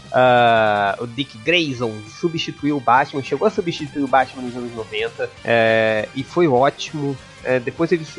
[0.99, 5.29] o Dick Grayson substituiu o Batman, chegou a substituir o Batman nos anos 90.
[5.44, 5.52] É,
[6.15, 7.17] e foi ótimo.
[7.43, 8.15] É, depois eles,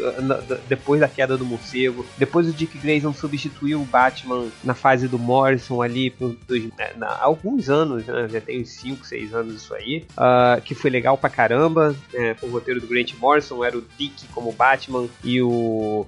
[0.68, 5.18] depois da queda do morcego, depois o Dick Grayson substituiu o Batman na fase do
[5.18, 9.54] Morrison ali por dois, é, na, alguns anos, né, já tem uns 5, 6 anos
[9.54, 11.94] isso aí, uh, que foi legal pra caramba.
[12.12, 16.06] É, o roteiro do Grant Morrison era o Dick como Batman e o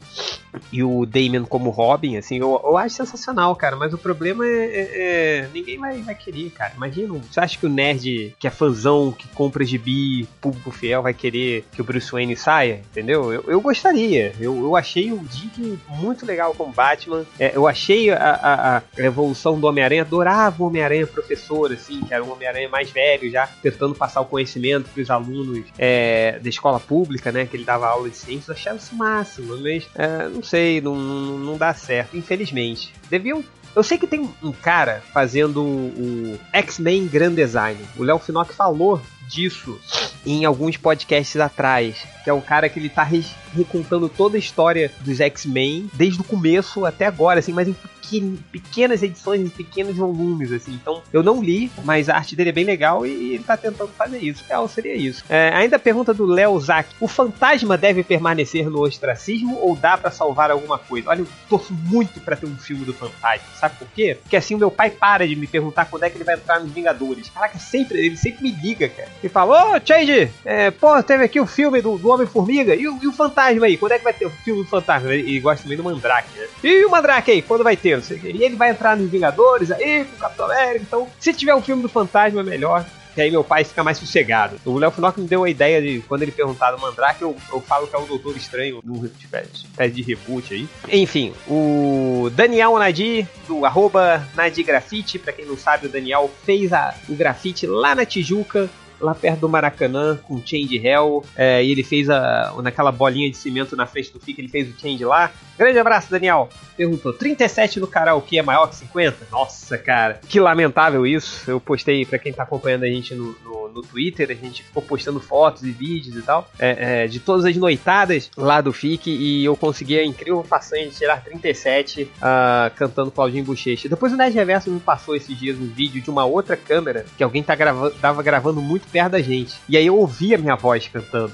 [0.73, 4.51] e o Damien como Robin, assim, eu, eu acho sensacional, cara, mas o problema é,
[4.51, 6.73] é, é ninguém vai, vai querer, cara.
[6.77, 11.15] Imagina, você acha que o nerd que é fãzão, que compra gibi, público fiel, vai
[11.15, 13.06] querer que o Bruce Wayne saia, entendeu?
[13.07, 13.33] Entendeu?
[13.33, 14.35] Eu, eu gostaria.
[14.41, 17.25] Eu, eu achei o Dick muito legal como Batman.
[17.39, 22.13] É, eu achei a, a, a evolução do Homem-Aranha, adorava o Homem-Aranha professor, assim, que
[22.13, 26.49] era um Homem-Aranha mais velho, já tentando passar o conhecimento para os alunos é, da
[26.49, 27.47] escola pública, né?
[27.47, 28.57] Que ele dava aula de ciências.
[28.57, 32.93] Achava isso máximo, mas é, não sei, não, não, não dá certo, infelizmente.
[33.09, 37.79] Deviam eu sei que tem um cara fazendo o X-Men Grand Design.
[37.99, 39.79] O Léo Finock falou disso
[40.25, 43.09] em alguns podcasts atrás, que é um cara que ele tá
[43.55, 49.03] recontando toda a história dos X-Men desde o começo até agora, assim, mas em pequenas
[49.03, 50.73] edições, em pequenos volumes, assim.
[50.73, 53.91] Então, eu não li, mas a arte dele é bem legal e ele tá tentando
[53.93, 54.45] fazer isso.
[54.49, 55.25] Real seria isso.
[55.29, 59.97] É, ainda a pergunta do Léo Zack: o fantasma deve permanecer no ostracismo ou dá
[59.97, 61.11] para salvar alguma coisa?
[61.11, 63.47] Olha, eu torço muito para ter um filme do fantasma.
[63.59, 64.19] Sabe por quê?
[64.23, 66.61] Porque assim o meu pai para de me perguntar quando é que ele vai entrar
[66.61, 67.29] nos Vingadores.
[67.31, 69.09] Caraca, sempre, ele sempre me liga, cara.
[69.23, 73.07] E fala: Ô, Change, é, pô, teve aqui o filme do, do Homem-Formiga e, e,
[73.07, 73.77] o fantasma aí?
[73.77, 75.13] Quando é que vai ter o filme do fantasma?
[75.13, 76.47] Ele, ele gosta também do Mandrake, né?
[76.63, 77.43] E o Mandrake aí?
[77.43, 77.97] Quando vai ter?
[77.97, 80.85] não sei o E ele vai entrar nos Vingadores aí, com o Capitão América.
[80.87, 82.85] Então, se tiver um filme do Fantasma, é melhor.
[83.15, 84.61] Que aí meu pai fica mais sossegado.
[84.63, 87.63] O Léo Finock me deu a ideia de, quando ele perguntar do Mandrake, eu, eu
[87.63, 90.69] falo que é o Doutor Estranho no espécie de reboot aí.
[90.93, 96.75] Enfim, o Daniel Nadir, do arroba Nadir Grafite, pra quem não sabe, o Daniel fez
[96.75, 98.69] a, o grafite lá na Tijuca,
[99.01, 101.25] lá perto do Maracanã com Change Hell.
[101.37, 104.69] É, e ele fez a, naquela bolinha de cimento na frente do FIC, ele fez
[104.69, 105.33] o Change lá.
[105.59, 106.49] Grande abraço, Daniel.
[106.77, 109.29] Perguntou: 37 no karaokê é maior que 50?
[109.31, 111.51] Nossa, cara, que lamentável isso.
[111.51, 114.83] Eu postei, para quem tá acompanhando a gente no, no, no, Twitter, a gente ficou
[114.83, 119.11] postando fotos e vídeos e tal, é, é, de todas as noitadas lá do FIC,
[119.11, 123.89] e eu consegui a incrível façanha de tirar 37 uh, ah, cantando Claudinho Bochecha.
[123.89, 127.23] Depois o Nerd Reverso me passou esses dias um vídeo de uma outra câmera que
[127.23, 129.55] alguém tá gravando, tava gravando muito perto da gente.
[129.69, 131.33] E aí eu ouvi a minha voz cantando.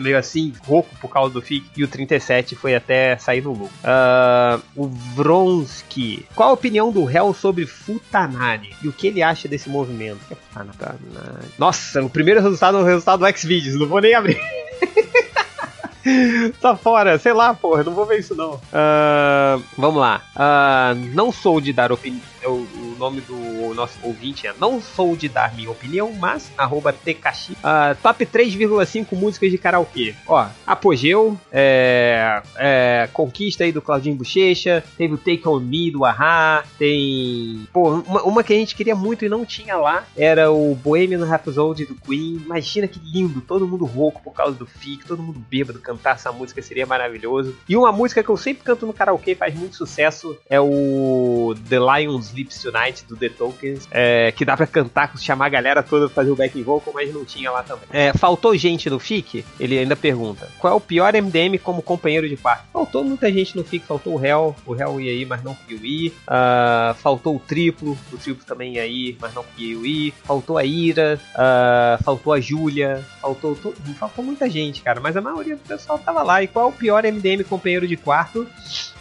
[0.00, 3.72] Meio assim, rouco por causa do FIC, e o 37 foi até sair no lucro.
[3.82, 6.26] Uh, o Vronsky.
[6.34, 8.74] Qual a opinião do réu sobre Futanari?
[8.82, 10.20] E o que ele acha desse movimento?
[10.30, 11.21] É Futanari?
[11.58, 13.78] Nossa, o primeiro resultado é o resultado do Xvideos.
[13.78, 14.40] Não vou nem abrir.
[16.60, 18.54] tá fora, sei lá, porra, não vou ver isso não.
[18.54, 20.22] Uh, vamos lá.
[20.34, 22.31] Uh, não sou de dar opinião.
[22.44, 26.92] O, o nome do nosso ouvinte é não sou de dar minha opinião, mas arroba
[26.92, 27.52] tkashi.
[27.52, 30.14] Uh, top 3,5 músicas de karaokê.
[30.26, 36.04] Ó, Apogeu, é, é, Conquista aí do Claudinho Bochecha, teve o Take On Me do
[36.04, 37.66] Ahá, tem...
[37.72, 41.24] Pô, uma, uma que a gente queria muito e não tinha lá, era o Bohemian
[41.24, 42.42] Rhapsody do Queen.
[42.44, 46.32] Imagina que lindo, todo mundo rouco por causa do FIC, todo mundo bêbado, cantar essa
[46.32, 47.56] música seria maravilhoso.
[47.68, 51.78] E uma música que eu sempre canto no karaokê, faz muito sucesso, é o The
[51.78, 56.06] Lion Sleeps Tonight do The Tokens, é, que dá pra cantar, chamar a galera toda
[56.06, 57.84] pra fazer o backing vocal, mas não tinha lá também.
[57.92, 59.44] É, faltou gente no FIC?
[59.60, 62.64] Ele ainda pergunta, qual é o pior MDM como companheiro de quarto?
[62.72, 65.84] Faltou muita gente no FIC, faltou o Hell, o Hell ia aí, mas não conseguiu
[65.84, 66.08] ir.
[66.26, 70.14] Uh, faltou o Triplo, o Triplo também ia ir, mas não conseguiu ir.
[70.24, 73.56] Faltou a Ira, uh, faltou a Júlia, faltou,
[73.98, 76.42] faltou muita gente, cara, mas a maioria do pessoal tava lá.
[76.42, 78.46] E qual é o pior MDM companheiro de quarto?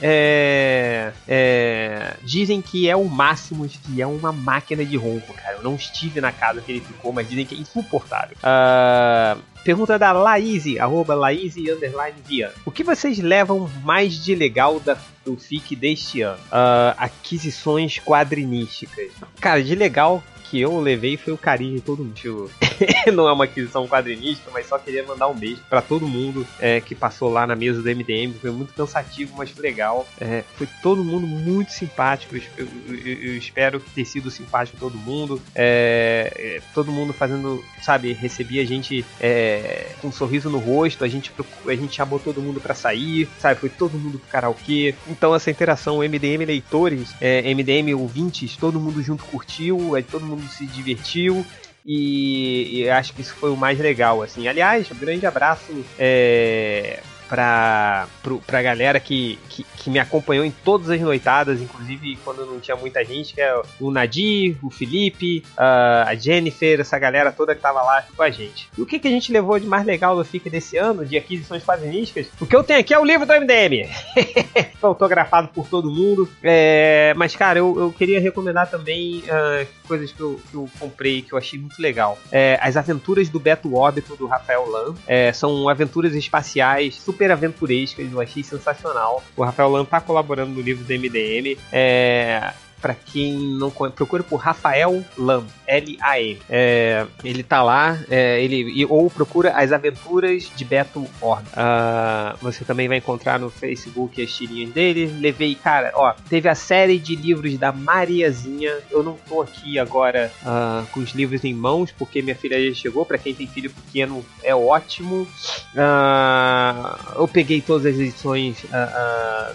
[0.01, 5.57] É, é, dizem que é o máximo, que é uma máquina de ronco, cara.
[5.57, 8.35] Eu não estive na casa que ele ficou, mas dizem que é insuportável.
[8.37, 12.51] Uh, Pergunta da Laís, arroba Laís underline via.
[12.65, 16.39] O que vocês levam mais de legal da, do FIC deste ano?
[16.47, 19.11] Uh, aquisições quadrinísticas.
[19.39, 22.51] Cara, de legal que eu levei foi o carinho de todo mundo.
[23.13, 26.81] Não é uma aquisição quadrinística, mas só queria mandar um beijo para todo mundo é,
[26.81, 28.33] que passou lá na mesa do MDM.
[28.33, 30.05] Foi muito cansativo, mas legal.
[30.19, 32.35] É, foi todo mundo muito simpático.
[32.35, 35.41] Eu, eu, eu, espero ter sido simpático todo mundo.
[35.55, 41.05] É, é, todo mundo fazendo, sabe, recebia a gente é, com um sorriso no rosto.
[41.05, 41.31] A gente,
[41.65, 43.57] a gente chamou todo mundo para sair, sabe?
[43.57, 44.95] Foi todo mundo pro karaokê.
[45.07, 50.65] Então essa interação MDM leitores, MDM ouvintes, todo mundo junto curtiu, aí todo mundo se
[50.65, 51.45] divertiu.
[51.85, 54.47] E, e, acho que isso foi o mais legal, assim.
[54.47, 56.99] Aliás, um grande abraço é,
[57.31, 62.45] pra, pro, pra galera que, que, que, me acompanhou em todas as noitadas, inclusive quando
[62.45, 67.55] não tinha muita gente, que é o Nadir, o Felipe, a Jennifer, essa galera toda
[67.55, 68.69] que tava lá com a gente.
[68.77, 71.15] E o que, que a gente levou de mais legal do FIC desse ano, de
[71.15, 72.27] aquisições quadrinísticas?
[72.41, 73.87] O que eu tenho aqui é o livro do MDM.
[74.81, 76.27] autografado por todo mundo.
[76.43, 81.21] É, mas, cara, eu, eu queria recomendar também uh, coisas que eu, que eu comprei
[81.21, 82.17] que eu achei muito legal.
[82.31, 84.95] É, as aventuras do Beto Óbito, do Rafael Lan.
[85.07, 89.23] É, são aventuras espaciais super super aventurescas, eu achei sensacional.
[89.37, 91.55] O Rafael Lan tá colaborando no livro do MDM.
[91.71, 96.39] É, para quem não conhece, procura por Rafael Lam, L-A-M.
[96.49, 101.43] É, ele tá lá, é, ele, ou procura As Aventuras de Beto Orb.
[101.47, 105.07] Uh, você também vai encontrar no Facebook as tirinhas dele.
[105.19, 108.79] Levei, cara, ó, teve a série de livros da Mariazinha.
[108.89, 112.73] Eu não tô aqui agora uh, com os livros em mãos, porque minha filha já
[112.73, 113.05] chegou.
[113.05, 115.27] Para quem tem filho pequeno, é ótimo.
[115.75, 118.65] Uh, eu peguei todas as edições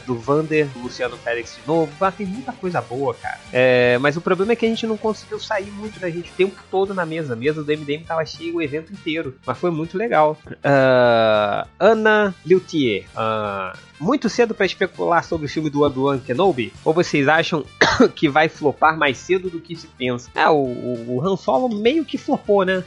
[0.06, 1.92] do Vander, do Luciano Félix de novo.
[2.00, 3.38] Ah, tem muita coisa boa, cara.
[3.52, 6.34] É, mas o problema é que a gente não conseguiu sair muito da gente o
[6.34, 7.32] tempo todo na mesa.
[7.32, 9.36] A mesa do MDM tava cheia o evento inteiro.
[9.44, 10.38] Mas foi muito legal.
[10.46, 13.04] Uh, Ana Luthier.
[13.14, 16.72] Uh, muito cedo para especular sobre o filme do Obi-Wan Kenobi?
[16.84, 17.64] Ou vocês acham
[18.14, 20.30] que vai flopar mais cedo do que se pensa?
[20.34, 22.84] É, o, o, Han Solo meio que flopou, né?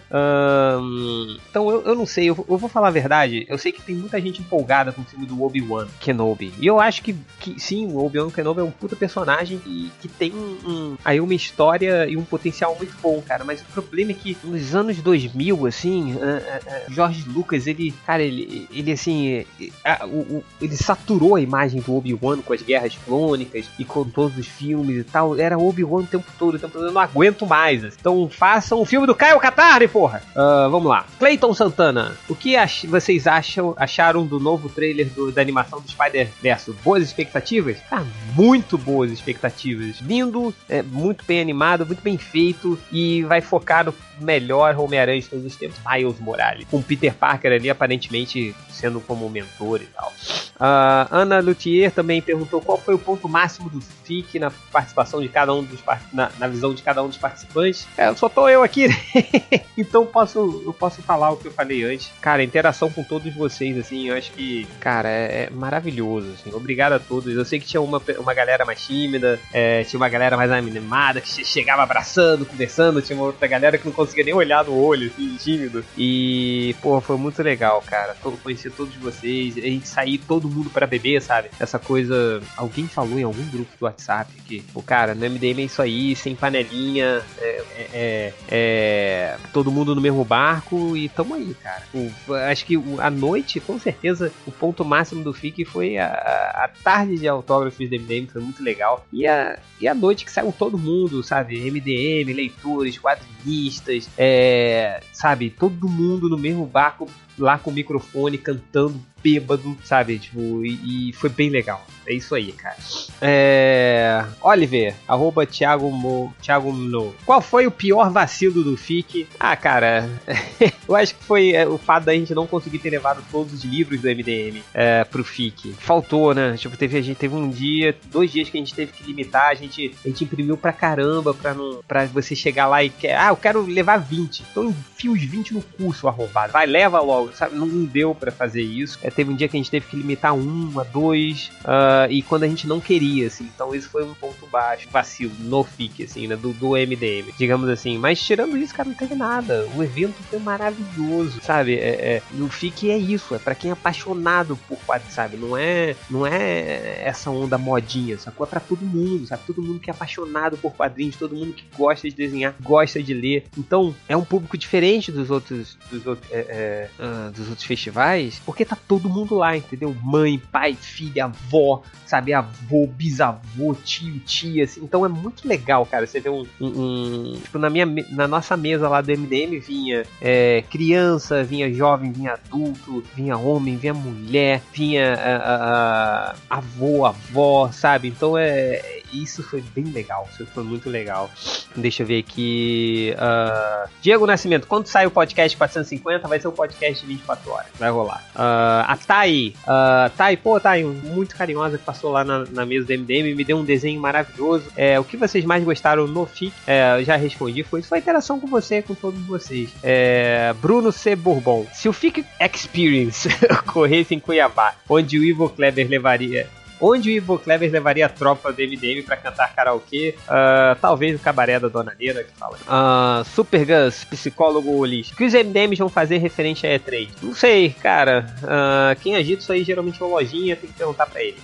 [1.49, 3.45] Então eu, eu não sei, eu, eu, vou falar a verdade.
[3.49, 6.53] Eu sei que tem muita gente empolgada com o filme do Obi-Wan Kenobi.
[6.59, 10.07] E eu acho que, que sim, o Obi-Wan Kenobi é um puta personagem e que
[10.07, 13.43] tem um, aí uma história e um potencial muito bom, cara.
[13.43, 18.21] Mas o problema é que nos anos 2000, assim, uh, uh, George Lucas, ele, cara,
[18.23, 20.98] ele, ele assim, uh, ele saturou
[21.35, 25.37] a imagem do Obi-Wan com as guerras clônicas e com todos os filmes e tal.
[25.37, 26.85] Era Obi-Wan o tempo todo, o tempo todo.
[26.85, 27.83] Eu não aguento mais.
[27.83, 30.21] Então façam o filme do Caio Catarri, porra!
[30.31, 31.05] Uh, vamos lá.
[31.17, 35.89] Clayton Santana, o que ach vocês acham, acharam do novo trailer do, da animação do
[35.89, 36.71] Spider-Verse?
[36.83, 37.77] Boas expectativas?
[37.91, 38.03] Ah,
[38.35, 39.97] muito boas expectativas.
[40.01, 45.27] Lindo, é, muito bem animado, muito bem feito e vai focar no melhor Homem-Aranha de
[45.27, 46.67] todos os tempos, Miles Morales.
[46.69, 50.13] Com Peter Parker ali aparentemente sendo como mentor e tal.
[50.59, 55.29] Uh, Ana Luthier também perguntou qual foi o ponto máximo do FIC na participação de
[55.29, 55.79] cada um dos
[56.11, 57.87] na, na visão de cada um dos participantes.
[57.97, 58.95] É, só tô eu aqui, né?
[59.77, 62.11] então posso, eu posso falar o que eu falei antes.
[62.21, 66.33] Cara, interação com todos vocês, assim, eu acho que, cara, é, é maravilhoso.
[66.33, 66.53] Assim.
[66.53, 67.33] Obrigado a todos.
[67.33, 71.21] Eu sei que tinha uma, uma galera mais tímida, é, tinha uma galera mais animada
[71.21, 74.75] que chegava abraçando, conversando, tinha uma outra galera que não conseguia conseguia nem olhar no
[74.75, 75.85] olho, assim, tímido.
[75.97, 78.15] E, pô, foi muito legal, cara.
[78.43, 81.49] Conhecer todos vocês, a gente sair todo mundo para beber, sabe?
[81.59, 82.41] Essa coisa.
[82.57, 86.15] Alguém falou em algum grupo do WhatsApp que, pô, cara, no MDM é isso aí,
[86.15, 91.83] sem panelinha, é, é, é, todo mundo no mesmo barco e tamo aí, cara.
[91.91, 96.69] Pô, acho que a noite, com certeza, o ponto máximo do FIC foi a, a
[96.83, 99.05] tarde de autógrafos do MDM, foi muito legal.
[99.11, 101.59] E a, e a noite que saiu todo mundo, sabe?
[101.59, 105.49] MDM, leitores, quadrinistas, é, sabe?
[105.49, 110.19] Todo mundo no mesmo barco lá com o microfone cantando bêbado, sabe?
[110.19, 111.85] Tipo, e, e, foi bem legal.
[112.05, 112.75] É isso aí, cara.
[113.21, 114.25] É...
[114.41, 117.13] Oliver, arroba Thiago, Mo, Thiago No.
[117.25, 119.27] Qual foi o pior vacilo do FIC?
[119.39, 120.09] Ah, cara,
[120.87, 123.63] eu acho que foi é, o fato da gente não conseguir ter levado todos os
[123.63, 125.73] livros do MDM é, pro FIC.
[125.73, 126.57] Faltou, né?
[126.57, 129.49] Tipo, teve, a gente teve um dia, dois dias que a gente teve que limitar,
[129.49, 133.15] a gente, a gente imprimiu pra caramba pra, não, pra você chegar lá e quer.
[133.17, 134.43] Ah, eu quero levar 20.
[134.51, 136.53] Então enfia os 20 no curso, arrombado.
[136.53, 137.55] Vai, leva logo, sabe?
[137.55, 138.97] Não deu pra fazer isso.
[139.03, 142.21] É, teve um dia que a gente teve que limitar um a dois, uh, e
[142.21, 143.49] quando a gente não queria, assim.
[143.53, 146.35] Então isso foi um ponto baixo, vacilo, no FIC, assim, né?
[146.35, 147.97] Do, do MDM, digamos assim.
[147.97, 149.67] Mas tirando isso, cara, não teve nada.
[149.75, 151.75] O evento foi maravilhoso, sabe?
[151.75, 155.37] É, é, o FIC é isso, é para quem é apaixonado por quadrinhos, sabe?
[155.37, 158.45] Não é, não é essa onda modinha, sacou?
[158.45, 159.43] É pra todo mundo, sabe?
[159.45, 163.13] Todo mundo que é apaixonado por quadrinhos, todo mundo que gosta de desenhar, gosta de
[163.13, 163.45] ler.
[163.57, 168.65] Então, é um público diferente dos outros, dos, é, é, uh, dos outros festivais, porque
[168.65, 169.95] tá todo mundo lá, entendeu?
[170.03, 172.33] Mãe, pai, filha, avó, sabe?
[172.33, 174.83] Avô, bisavô, tio, tia, assim.
[174.83, 176.07] Então é muito legal, cara.
[176.07, 176.45] Você vê um.
[176.59, 181.71] um, um tipo, na, minha, na nossa mesa lá do MDM vinha é, criança, vinha
[181.71, 188.07] jovem, vinha adulto, vinha homem, vinha mulher, vinha a, a, a, avô, avó, sabe?
[188.07, 191.29] Então é isso foi bem legal, isso foi muito legal.
[191.75, 193.13] Deixa eu ver aqui.
[193.15, 197.67] Uh, Diego Nascimento, quando sai o podcast 450, vai ser o podcast de 24 horas.
[197.77, 198.23] Vai rolar.
[198.35, 202.85] Uh, a Thay, uh, Thay, pô, Thay, muito carinhosa, que passou lá na, na mesa
[202.85, 204.65] do MDM, me deu um desenho maravilhoso.
[204.75, 206.53] É, o que vocês mais gostaram no FIC?
[206.65, 209.69] É, eu já respondi, foi, foi a interação com você, com todos vocês.
[209.83, 211.15] É, Bruno C.
[211.15, 213.29] Bourbon, se o FIC Experience
[213.67, 216.47] ocorresse em Cuiabá, onde o Ivo Kleber levaria
[216.79, 220.15] onde o Ivo Clever levaria a tropa do MDM para cantar karaokê.
[220.23, 222.57] Uh, talvez o cabaré da Dona Neira que fala.
[222.57, 225.15] Uh, Super Gus, psicólogo holístico.
[225.15, 227.09] O que os MDMs vão fazer referente a E3?
[227.21, 228.33] Não sei, cara.
[228.43, 231.37] Uh, quem agita isso aí geralmente é uma lojinha, tem que perguntar para ele.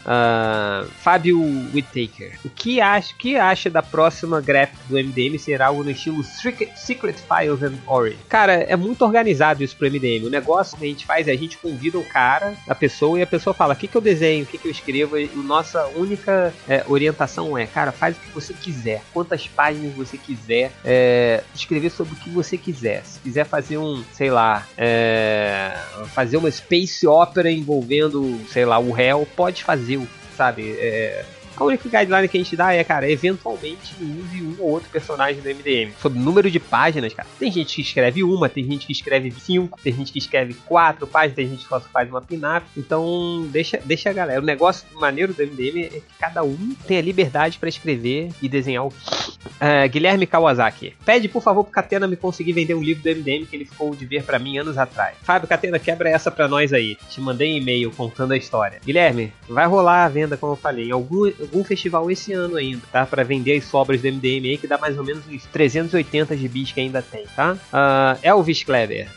[1.00, 1.42] Fábio
[1.74, 2.40] Whittaker.
[2.44, 7.16] O que acha, que acha da próxima graphic do MDM será algo no estilo Secret
[7.16, 8.18] Files and Ori?
[8.30, 10.26] Cara, é muito organizado isso pro MDM.
[10.26, 13.22] O negócio que a gente faz é a gente convida o cara, a pessoa, e
[13.22, 16.54] a pessoa fala: o que, que eu desenho, o que, que eu escrevo nossa única
[16.68, 21.90] é, orientação é, cara, faz o que você quiser, quantas páginas você quiser, é, escrever
[21.90, 23.04] sobre o que você quiser.
[23.06, 25.78] Se quiser fazer um, sei lá, é,
[26.14, 30.00] fazer uma space opera envolvendo, sei lá, o réu, pode fazer,
[30.36, 30.72] sabe?
[30.80, 31.26] É,
[31.58, 35.42] a única guideline que a gente dá é, cara, eventualmente use um ou outro personagem
[35.42, 35.92] do MDM.
[36.00, 37.28] Sobre número de páginas, cara.
[37.40, 41.08] Tem gente que escreve uma, tem gente que escreve cinco, tem gente que escreve quatro
[41.08, 42.66] páginas, tem gente que só faz uma pin-up.
[42.76, 44.42] Então, deixa, deixa a galera.
[44.42, 48.50] O negócio maneiro do MDM é que cada um tem a liberdade para escrever e
[48.50, 48.88] desenhar o.
[48.88, 50.96] Uh, Guilherme Kawasaki.
[51.06, 53.96] Pede, por favor, pro Catena me conseguir vender um livro do MDM que ele ficou
[53.96, 55.16] de ver para mim anos atrás.
[55.22, 56.98] Fábio Catena, quebra essa pra nós aí.
[57.10, 58.80] Te mandei um e-mail contando a história.
[58.84, 62.82] Guilherme, vai rolar a venda, como eu falei, em algum, algum festival esse ano ainda,
[62.92, 63.06] tá?
[63.06, 66.72] Para vender as sobras do MDM aí, que dá mais ou menos uns 380 gibis
[66.72, 67.54] que ainda tem, tá?
[67.54, 69.08] Uh, Elvis Kleber.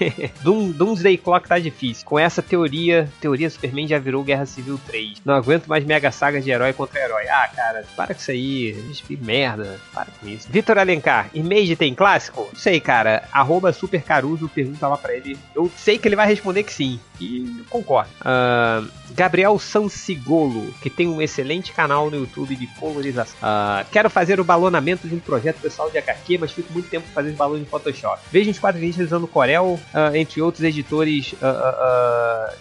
[0.42, 2.04] Doom, Doomsday Clock tá difícil.
[2.06, 5.22] Com essa teoria, teoria Superman já virou Guerra Civil 3.
[5.24, 7.26] Não aguento mais mega saga de herói contra herói.
[7.28, 8.76] Ah, cara, para com isso aí.
[9.06, 9.80] Que merda.
[9.92, 10.48] Para com isso.
[10.50, 12.48] Vitor Alencar, Image tem clássico?
[12.52, 13.28] Não sei, cara.
[13.32, 15.38] Arroba Super Caruso pergunta lá pra ele.
[15.54, 17.00] Eu sei que ele vai responder que sim.
[17.20, 18.10] E concordo.
[18.20, 18.86] Uh,
[19.16, 23.34] Gabriel Sansigolo, que tem um excelente canal no YouTube de colorização.
[23.40, 27.06] Uh, quero fazer o balonamento de um projeto pessoal de HQ, mas fico muito tempo
[27.14, 28.20] fazendo balões em Photoshop.
[28.30, 31.34] Vejo uns quadrinhos usando Corel, uh, entre outros editores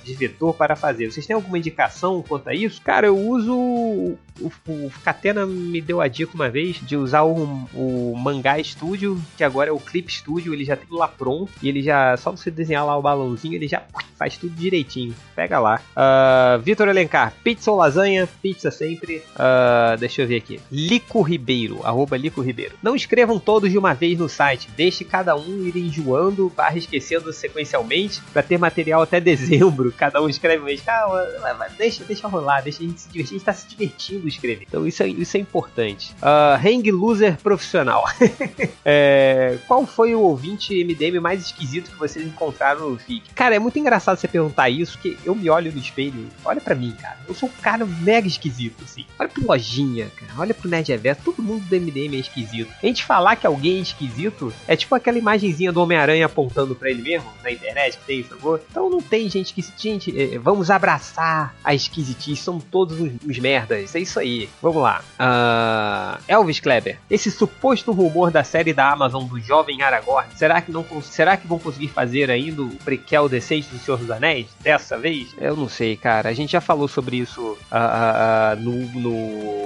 [0.04, 1.12] de vetor para fazer.
[1.12, 2.82] Vocês têm alguma indicação quanto a isso?
[2.82, 3.54] Cara, eu uso.
[3.54, 9.22] O, o Catena me deu a dica uma vez de usar o, o Mangá Studio,
[9.38, 10.54] que agora é o Clip Studio.
[10.54, 12.16] Ele já tem lá pronto e ele já.
[12.18, 13.84] Só você desenhar lá o balãozinho, ele já
[14.18, 15.14] faz tudo direitinho.
[15.36, 15.82] Pega lá.
[15.96, 18.28] Uh, Vitor Elencar, pizza ou lasanha?
[18.42, 19.24] Pizza sempre.
[19.36, 20.60] Uh, deixa eu ver aqui.
[20.72, 22.76] Lico Ribeiro, arroba Lico Ribeiro.
[22.82, 24.70] Não escrevam todos de uma vez no site.
[24.76, 29.94] Deixe cada um ir enjoando, barra esquecendo sequencialmente, para ter material até dezembro.
[29.98, 30.82] Cada um escreve um mês.
[30.82, 33.36] Calma, deixa, deixa rolar, deixa a gente se divertir.
[33.36, 34.66] A gente tá se divertindo escrever.
[34.68, 36.14] Então isso é, isso é importante.
[36.22, 38.04] Uh, hang Loser Profissional.
[38.84, 43.34] é, qual foi o ouvinte MDM mais esquisito que vocês encontraram no FIC?
[43.34, 46.28] Cara, é muito engraçado você perguntar isso, que eu me olho no espelho.
[46.44, 47.18] Olha para mim, cara.
[47.28, 49.06] Eu sou um cara mega esquisito, assim.
[49.20, 50.32] Olha pro Lojinha, cara.
[50.38, 51.22] Olha pro Nerd Reverso.
[51.24, 52.72] Todo mundo do MDM é esquisito.
[52.82, 56.90] A gente falar que alguém é esquisito é tipo aquela imagenzinha do Homem-Aranha apontando para
[56.90, 58.26] ele mesmo na internet que tem.
[58.70, 59.66] Então não tem gente que.
[59.78, 62.42] Gente, é, vamos abraçar a esquisitice.
[62.42, 63.96] Somos todos uns merdas.
[63.96, 64.50] É isso aí.
[64.62, 65.04] Vamos lá.
[65.20, 66.98] Uh, Elvis Kleber.
[67.10, 71.48] Esse suposto rumor da série da Amazon do jovem Aragorn, será que, não, será que
[71.48, 74.48] vão conseguir fazer ainda o prequel decente do Senhor dos Anéis?
[74.62, 75.36] Dessa vez?
[75.38, 76.25] Eu não sei, cara.
[76.26, 79.16] A gente já falou sobre isso uh, uh, no, no,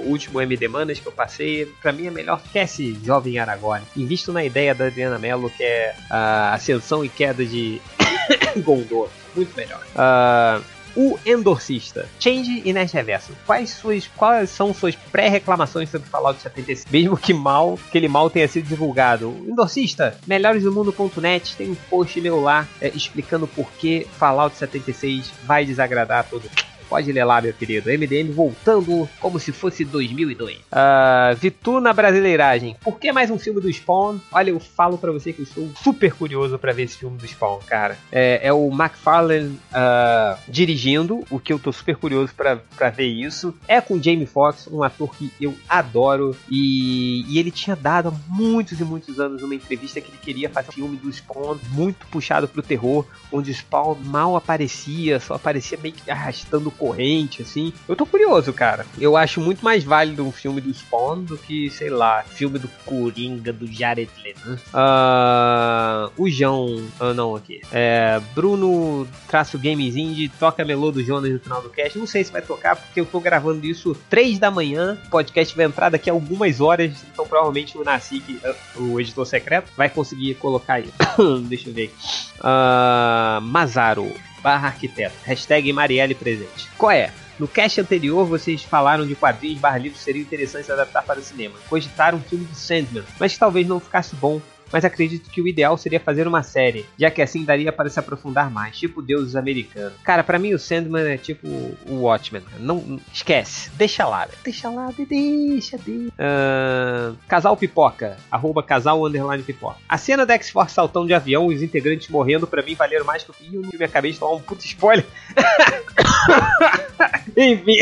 [0.09, 1.65] último MD Manas que eu passei.
[1.81, 3.83] Pra mim é melhor que esse jovem Aragorn.
[3.95, 7.81] Invisto na ideia da Adriana Mello, que é a ascensão e queda de
[8.63, 9.09] Gondor.
[9.35, 9.81] Muito melhor.
[9.95, 10.63] Uh,
[10.96, 12.08] o Endorcista.
[12.20, 13.34] Change e Nerd Reverso.
[13.46, 16.92] Quais, suas, quais são suas pré-reclamações sobre Fallout 76?
[16.92, 19.30] Mesmo que mal, aquele mal tenha sido divulgado.
[19.30, 25.66] O Endorcista, melhoresdomundo.net, tem um post meu lá é, explicando por que Fallout 76 vai
[25.66, 26.70] desagradar a todo mundo.
[26.90, 27.90] Pode ler lá, meu querido.
[27.90, 30.58] MDM voltando como se fosse 2002.
[30.58, 32.76] Uh, ah, Vituna Brasileiragem.
[32.82, 34.18] Por que mais um filme do Spawn?
[34.32, 37.28] Olha, eu falo para você que eu estou super curioso para ver esse filme do
[37.28, 37.96] Spawn, cara.
[38.12, 43.54] É, é o McFarlane uh, dirigindo, o que eu tô super curioso para ver isso.
[43.68, 46.36] É com Jamie Foxx, um ator que eu adoro.
[46.50, 50.50] E, e ele tinha dado há muitos e muitos anos uma entrevista que ele queria
[50.50, 55.36] fazer um filme do Spawn muito puxado pro terror, onde o Spawn mal aparecia, só
[55.36, 57.74] aparecia meio que arrastando corrente, assim.
[57.88, 58.85] Eu tô curioso, cara.
[58.97, 62.69] Eu acho muito mais válido um filme do Spawn do que, sei lá, filme do
[62.85, 64.60] Coringa, do Jared Leto.
[64.74, 66.88] Uh, o João.
[66.99, 67.62] Ah, não, aqui.
[67.72, 71.99] É, Bruno traço Games Indie, toca melô do Jonas no final do cast.
[71.99, 74.97] Não sei se vai tocar, porque eu tô gravando isso 3 da manhã.
[75.08, 78.40] O podcast vai entrar daqui a algumas horas, então provavelmente o Nasik,
[78.78, 80.90] o editor secreto, vai conseguir colocar aí.
[81.44, 82.29] Deixa eu ver aqui.
[82.40, 85.16] Uh, Mazaro barra arquiteto.
[85.24, 86.70] Hashtag Marielle presente.
[86.78, 87.12] Qual é?
[87.40, 91.56] No cast anterior, vocês falaram de quadrinhos barra livros seriam interessantes adaptar para o cinema.
[91.70, 95.78] Cogitaram um filme de Sandman, mas talvez não ficasse bom mas acredito que o ideal
[95.78, 99.94] seria fazer uma série, já que assim daria para se aprofundar mais, tipo deuses americanos.
[100.03, 102.44] Cara, para mim o Sandman é tipo o Watchmen.
[102.60, 106.10] Não esquece, deixa lá, deixa lá, deixa, deixa.
[106.10, 109.78] Uh, casal pipoca, arroba casal underline pipoca.
[109.88, 113.24] A cena da X-Force saltão de avião e os integrantes morrendo para mim valeram mais
[113.24, 113.69] que o filme.
[113.72, 115.06] Eu me acabei de tomar um puto spoiler.
[117.35, 117.78] Enfim.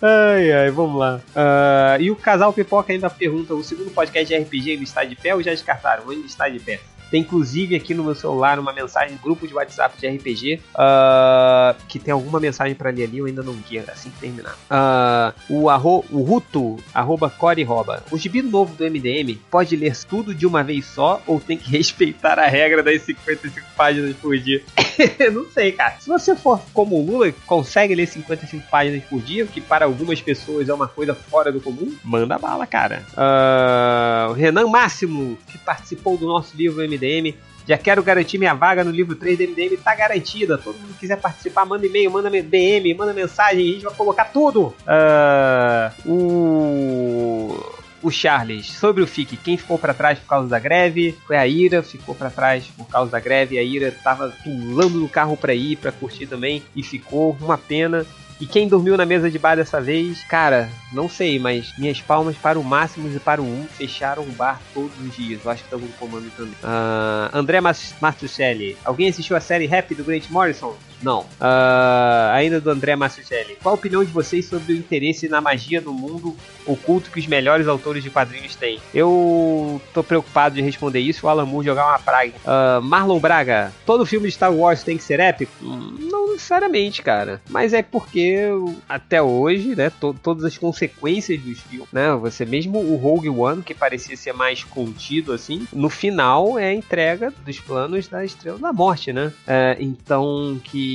[0.00, 1.20] ai, ai, vamos lá.
[1.28, 5.16] Uh, e o casal pipoca ainda pergunta: o segundo podcast de RPG ele está de
[5.16, 6.08] pé ou já descartaram?
[6.08, 6.80] Ainda está de pé.
[7.10, 11.76] Tem inclusive aqui no meu celular uma mensagem grupo de WhatsApp de RPG uh, ah,
[11.88, 14.56] que tem alguma mensagem para ler ali, eu ainda não vi assim que terminar.
[14.70, 17.66] Uh, o, arro, o Ruto, arroba Core.
[18.10, 21.70] O gibi novo do MDM pode ler tudo de uma vez só ou tem que
[21.76, 24.62] respeitar a regra das 55 páginas por dia?
[25.32, 25.96] não sei, cara.
[25.98, 30.20] Se você for como o Lula, consegue ler 55 páginas por dia, que para algumas
[30.20, 33.04] pessoas é uma coisa fora do comum, manda bala, cara.
[33.12, 37.34] Uh, Renan Máximo, que participou do nosso livro MDM MDM.
[37.66, 40.56] Já quero garantir minha vaga no livro 3 do MDM, tá garantida.
[40.56, 44.24] Todo mundo que quiser participar, manda e-mail, manda DM, manda mensagem, a gente vai colocar
[44.26, 44.74] tudo.
[44.86, 51.16] Uh, o o Charles, sobre o FIC, quem ficou para trás por causa da greve
[51.26, 53.58] foi a Ira, ficou para trás por causa da greve.
[53.58, 58.06] A Ira tava pulando no carro para ir, para curtir também, e ficou uma pena.
[58.40, 62.36] E quem dormiu na mesa de bar dessa vez, cara, não sei, mas minhas palmas
[62.36, 65.44] para o Máximos e para o Um fecharam o bar todos os dias.
[65.44, 66.52] Eu acho que estamos no comando também.
[66.62, 67.60] Uh, André
[68.00, 68.76] Martuccelli.
[68.84, 70.76] Alguém assistiu a série Rap do Grant Morrison?
[71.02, 71.20] Não.
[71.20, 73.56] Uh, ainda do André Martuccelli.
[73.62, 77.26] Qual a opinião de vocês sobre o interesse na magia no mundo oculto que os
[77.26, 78.80] melhores autores de quadrinhos têm?
[78.92, 81.26] Eu tô preocupado de responder isso.
[81.26, 82.32] O Alan Moore jogar uma praga.
[82.44, 83.72] Uh, Marlon Braga.
[83.86, 85.52] Todo filme de Star Wars tem que ser épico?
[85.62, 87.40] Hum, não necessariamente, cara.
[87.48, 88.48] Mas é porque
[88.88, 92.14] até hoje, né, to todas as consequências dos filmes, né?
[92.16, 96.74] Você mesmo o Rogue One, que parecia ser mais contido, assim, no final é a
[96.74, 99.32] entrega dos planos da Estrela da Morte, né?
[99.46, 100.87] É, então, que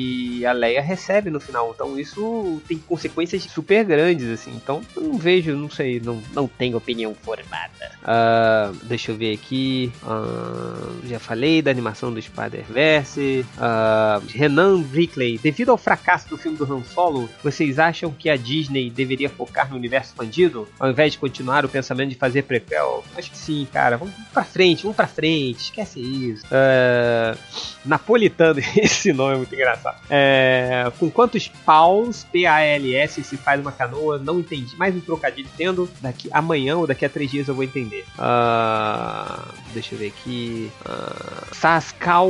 [0.45, 1.71] a Leia recebe no final.
[1.73, 4.51] Então, isso tem consequências super grandes, assim.
[4.55, 7.91] Então, não vejo, não sei, não, não tenho opinião formada.
[8.01, 9.91] Uh, deixa eu ver aqui.
[10.03, 13.45] Uh, já falei da animação do Spider-Verse.
[13.57, 15.37] Uh, Renan Brickley.
[15.37, 19.69] Devido ao fracasso do filme do Han Solo, vocês acham que a Disney deveria focar
[19.69, 20.67] no universo expandido?
[20.79, 23.03] Ao invés de continuar o pensamento de fazer prequel?
[23.17, 23.97] Acho que sim, cara.
[23.97, 25.63] Vamos pra frente, vamos pra frente.
[25.65, 26.45] Esquece isso.
[26.45, 27.37] Uh,
[27.85, 29.97] napolitano, esse nome é muito engraçado.
[30.09, 34.17] É, com quantos paus, P-A-L-S, se faz uma canoa?
[34.17, 34.75] Não entendi.
[34.77, 35.89] Mais um trocadilho tendo.
[36.01, 38.05] Daqui amanhã ou daqui a três dias eu vou entender.
[38.17, 40.71] Uh, deixa eu ver aqui.
[40.85, 42.29] Uh, Saskal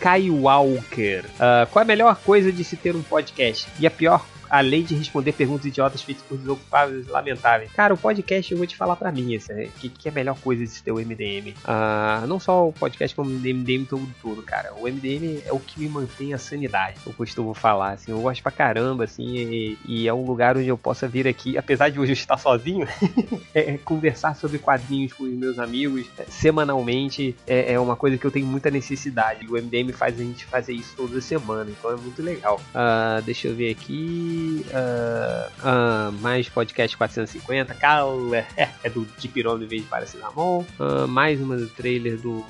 [0.00, 1.24] Kaiwalker.
[1.24, 3.68] Uh, qual é a melhor coisa de se ter um podcast?
[3.78, 7.72] E a pior além de responder perguntas idiotas feitas por desocupados lamentáveis.
[7.72, 10.14] Cara, o podcast eu vou te falar para mim, esse, é, que, que é a
[10.14, 11.54] melhor coisa de ter o MDM.
[11.64, 14.74] Uh, não só o podcast, como o MDM todo, todo, cara.
[14.74, 18.12] O MDM é o que me mantém a sanidade, eu costumo falar, assim.
[18.12, 21.56] Eu gosto pra caramba, assim, e, e é um lugar onde eu possa vir aqui,
[21.56, 22.86] apesar de hoje eu estar sozinho,
[23.54, 28.26] é, conversar sobre quadrinhos com os meus amigos é, semanalmente é, é, uma coisa que
[28.26, 29.46] eu tenho muita necessidade.
[29.46, 32.60] O MDM faz a gente fazer isso toda semana, então é muito legal.
[32.74, 39.60] Uh, deixa eu ver aqui uh, uh, mais podcast 450, Cal, é, é do Tipirão
[39.62, 42.44] em vez de Paracinamol, uh, mais uma do trailer do,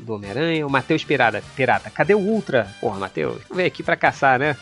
[0.00, 2.68] do Homem-Aranha, o Matheus Pirata, Pirata, cadê o Ultra?
[2.80, 4.56] Porra, Matheus, veio aqui pra caçar, né?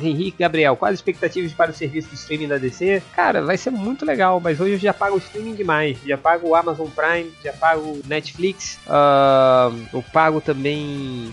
[0.00, 3.02] Henrique Gabriel, quais as expectativas para o serviço de streaming da DC?
[3.14, 6.48] Cara, vai ser muito legal, mas hoje eu já pago o streaming demais, já pago
[6.48, 8.78] o Amazon Prime, já pago o Netflix,
[9.92, 11.32] eu pago também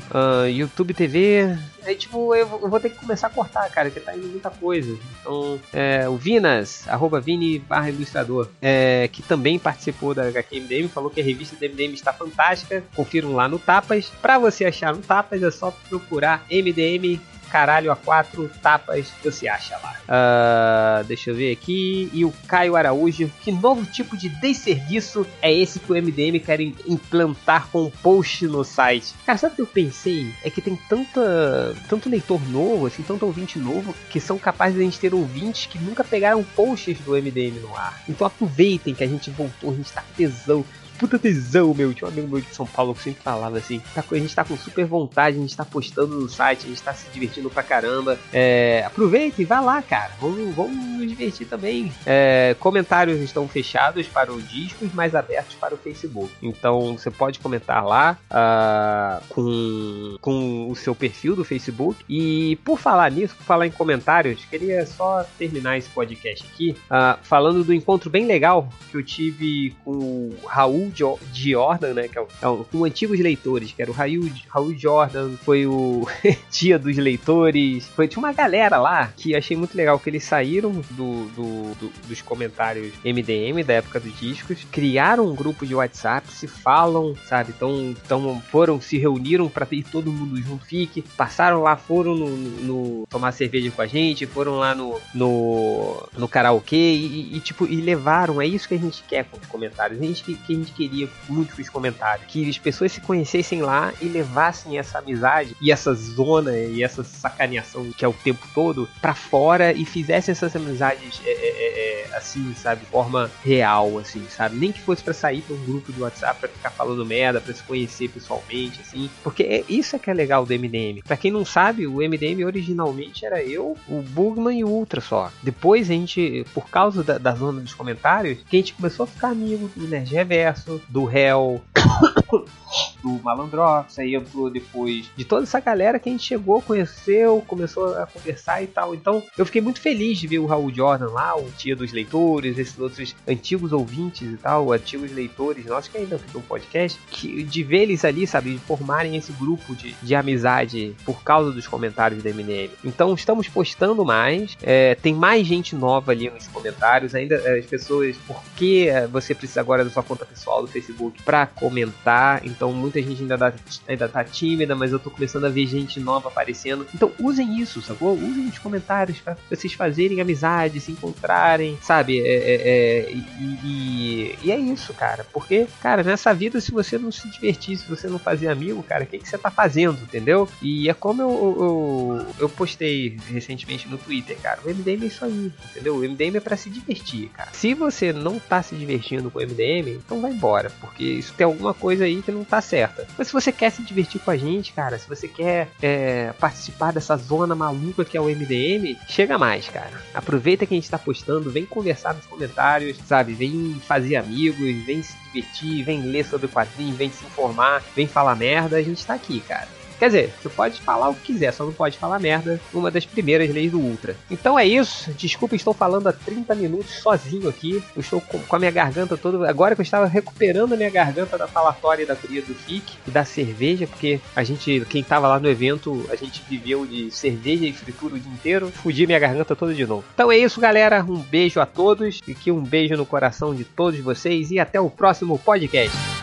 [0.52, 4.28] YouTube TV, aí tipo, eu vou ter que começar a cortar cara, que tá indo
[4.28, 4.98] muita coisa.
[5.22, 11.10] Então, é, o Vinas, arroba Vini barra ilustrador, é, que também participou da HQMDM, falou
[11.10, 12.84] que a revista do MDM está fantástica.
[12.96, 14.12] Confiram lá no Tapas.
[14.22, 17.20] Para você achar no Tapas, é só procurar MDM
[17.56, 19.96] caralho a quatro tapas você acha lá.
[20.04, 22.10] Uh, deixa eu ver aqui.
[22.12, 23.32] E o Caio Araújo.
[23.42, 28.46] Que novo tipo de desserviço é esse que o MDM quer implantar com um post
[28.46, 29.16] no site?
[29.26, 30.34] Cara, sabe o que eu pensei?
[30.44, 34.82] É que tem tanta, tanto leitor novo, assim, tanto ouvinte novo, que são capazes de
[34.82, 38.04] a gente ter ouvintes que nunca pegaram posts do MDM no ar.
[38.10, 40.66] Então aproveitem que a gente voltou, a gente tá tesão
[40.98, 41.94] puta tesão, meu.
[41.94, 44.44] Tinha um amigo meu de São Paulo que sempre falava assim: tá, a gente tá
[44.44, 47.64] com super vontade, a gente tá postando no site, a gente tá se divertindo pra
[47.64, 48.18] caramba.
[48.34, 50.12] É, aproveita e vá lá, cara.
[50.20, 51.92] Vamos, vamos nos divertir também.
[52.06, 56.32] É, comentários estão fechados para os discos, mas abertos para o Facebook.
[56.42, 62.04] Então você pode comentar lá uh, com, com o seu perfil do Facebook.
[62.10, 67.18] E por falar nisso, por falar em comentários, queria só terminar esse podcast aqui uh,
[67.24, 72.08] falando do encontro bem legal que eu tive com o Raul Raul Jordan, né?
[72.08, 76.08] Que é, é um, um antigos leitores, que era o Raul, Raul Jordan, foi o
[76.52, 77.88] Dia dos Leitores.
[77.88, 81.94] Foi, tinha uma galera lá que achei muito legal que eles saíram do, do, do,
[82.08, 87.54] dos comentários MDM da época dos discos, criaram um grupo de WhatsApp, se falam, sabe?
[87.56, 92.30] Então, então foram, se reuniram para ter todo mundo junto, fique, passaram lá, foram no,
[92.30, 97.66] no, tomar cerveja com a gente, foram lá no, no, no karaokê e, e, tipo,
[97.66, 100.54] e levaram, é isso que a gente quer com os comentários, a gente, que, que
[100.54, 102.28] a gente queria muito nos comentários.
[102.28, 107.04] Que as pessoas se conhecessem lá e levassem essa amizade e essa zona e essa
[107.04, 112.10] sacaneação que é o tempo todo para fora e fizessem essas amizades é, é, é,
[112.12, 114.56] é, assim, sabe, de forma real, assim, sabe?
[114.58, 117.54] Nem que fosse para sair para um grupo de WhatsApp para ficar falando merda, para
[117.54, 119.10] se conhecer pessoalmente, assim.
[119.24, 121.02] Porque é, isso é que é legal do MDM.
[121.06, 125.32] Para quem não sabe, o MDM originalmente era eu, o Bugman e o Ultra só.
[125.42, 129.08] Depois a gente, por causa da, da zona dos comentários, que a gente começou a
[129.08, 130.26] ficar amigo do Energia
[130.66, 131.62] Verso do réu,
[133.04, 137.96] do Malandrox, aí entrou depois de toda essa galera que a gente chegou, conheceu, começou
[137.96, 138.96] a conversar e tal.
[138.96, 142.58] Então eu fiquei muito feliz de ver o Raul Jordan lá, o Tia dos Leitores,
[142.58, 147.44] esses outros antigos ouvintes e tal, antigos leitores nossos que ainda ficam um podcast, que,
[147.44, 151.68] de ver eles ali, sabe, de formarem esse grupo de, de amizade por causa dos
[151.68, 152.72] comentários da MNM.
[152.84, 158.18] Então estamos postando mais, é, tem mais gente nova ali nos comentários, ainda as pessoas,
[158.26, 162.46] por que você precisa agora da sua conta pessoal do Facebook para comentar?
[162.46, 163.54] Então muita gente ainda, dá,
[163.88, 166.86] ainda tá tímida, mas eu tô começando a ver gente nova aparecendo.
[166.94, 168.14] Então usem isso, sacou?
[168.14, 172.20] Usem os comentários para vocês fazerem amizade, se encontrarem, sabe?
[172.20, 175.26] É, é, é, e, e, e, é isso, cara.
[175.32, 179.04] Porque, cara, nessa vida, se você não se divertir, se você não fazer amigo, cara,
[179.04, 180.48] o que, que você tá fazendo, entendeu?
[180.62, 184.60] E é como eu, eu, eu postei recentemente no Twitter, cara.
[184.64, 185.96] O MDM é isso aí, entendeu?
[185.96, 187.50] O MDM é para se divertir, cara.
[187.54, 190.45] Se você não tá se divertindo com o MDM, então vai embora,
[190.80, 193.08] porque isso tem alguma coisa aí que não tá certa.
[193.18, 196.92] Mas se você quer se divertir com a gente, cara, se você quer é, participar
[196.92, 200.02] dessa zona maluca que é o MDM, chega mais, cara.
[200.14, 203.34] Aproveita que a gente tá postando, vem conversar nos comentários, sabe?
[203.34, 208.36] Vem fazer amigos, vem se divertir, vem ler sobre quadrinhos, vem se informar, vem falar
[208.36, 209.75] merda, a gente tá aqui, cara.
[210.00, 212.60] Quer dizer, você pode falar o que quiser, só não pode falar merda.
[212.74, 214.16] Uma das primeiras leis do Ultra.
[214.30, 215.12] Então é isso.
[215.14, 217.84] Desculpa, estou falando há 30 minutos sozinho aqui.
[217.96, 219.50] Eu estou com, a minha garganta toda.
[219.50, 222.98] Agora que eu estava recuperando a minha garganta da falatória e da fria do FIC
[223.08, 227.12] e da cerveja, porque a gente, quem estava lá no evento, a gente viveu de
[227.12, 228.72] cerveja e fritura o dia inteiro.
[228.72, 230.04] Fudi minha garganta toda de novo.
[230.14, 231.04] Então é isso, galera.
[231.04, 232.20] Um beijo a todos.
[232.28, 234.52] E que um beijo no coração de todos vocês.
[234.52, 236.15] E até o próximo podcast.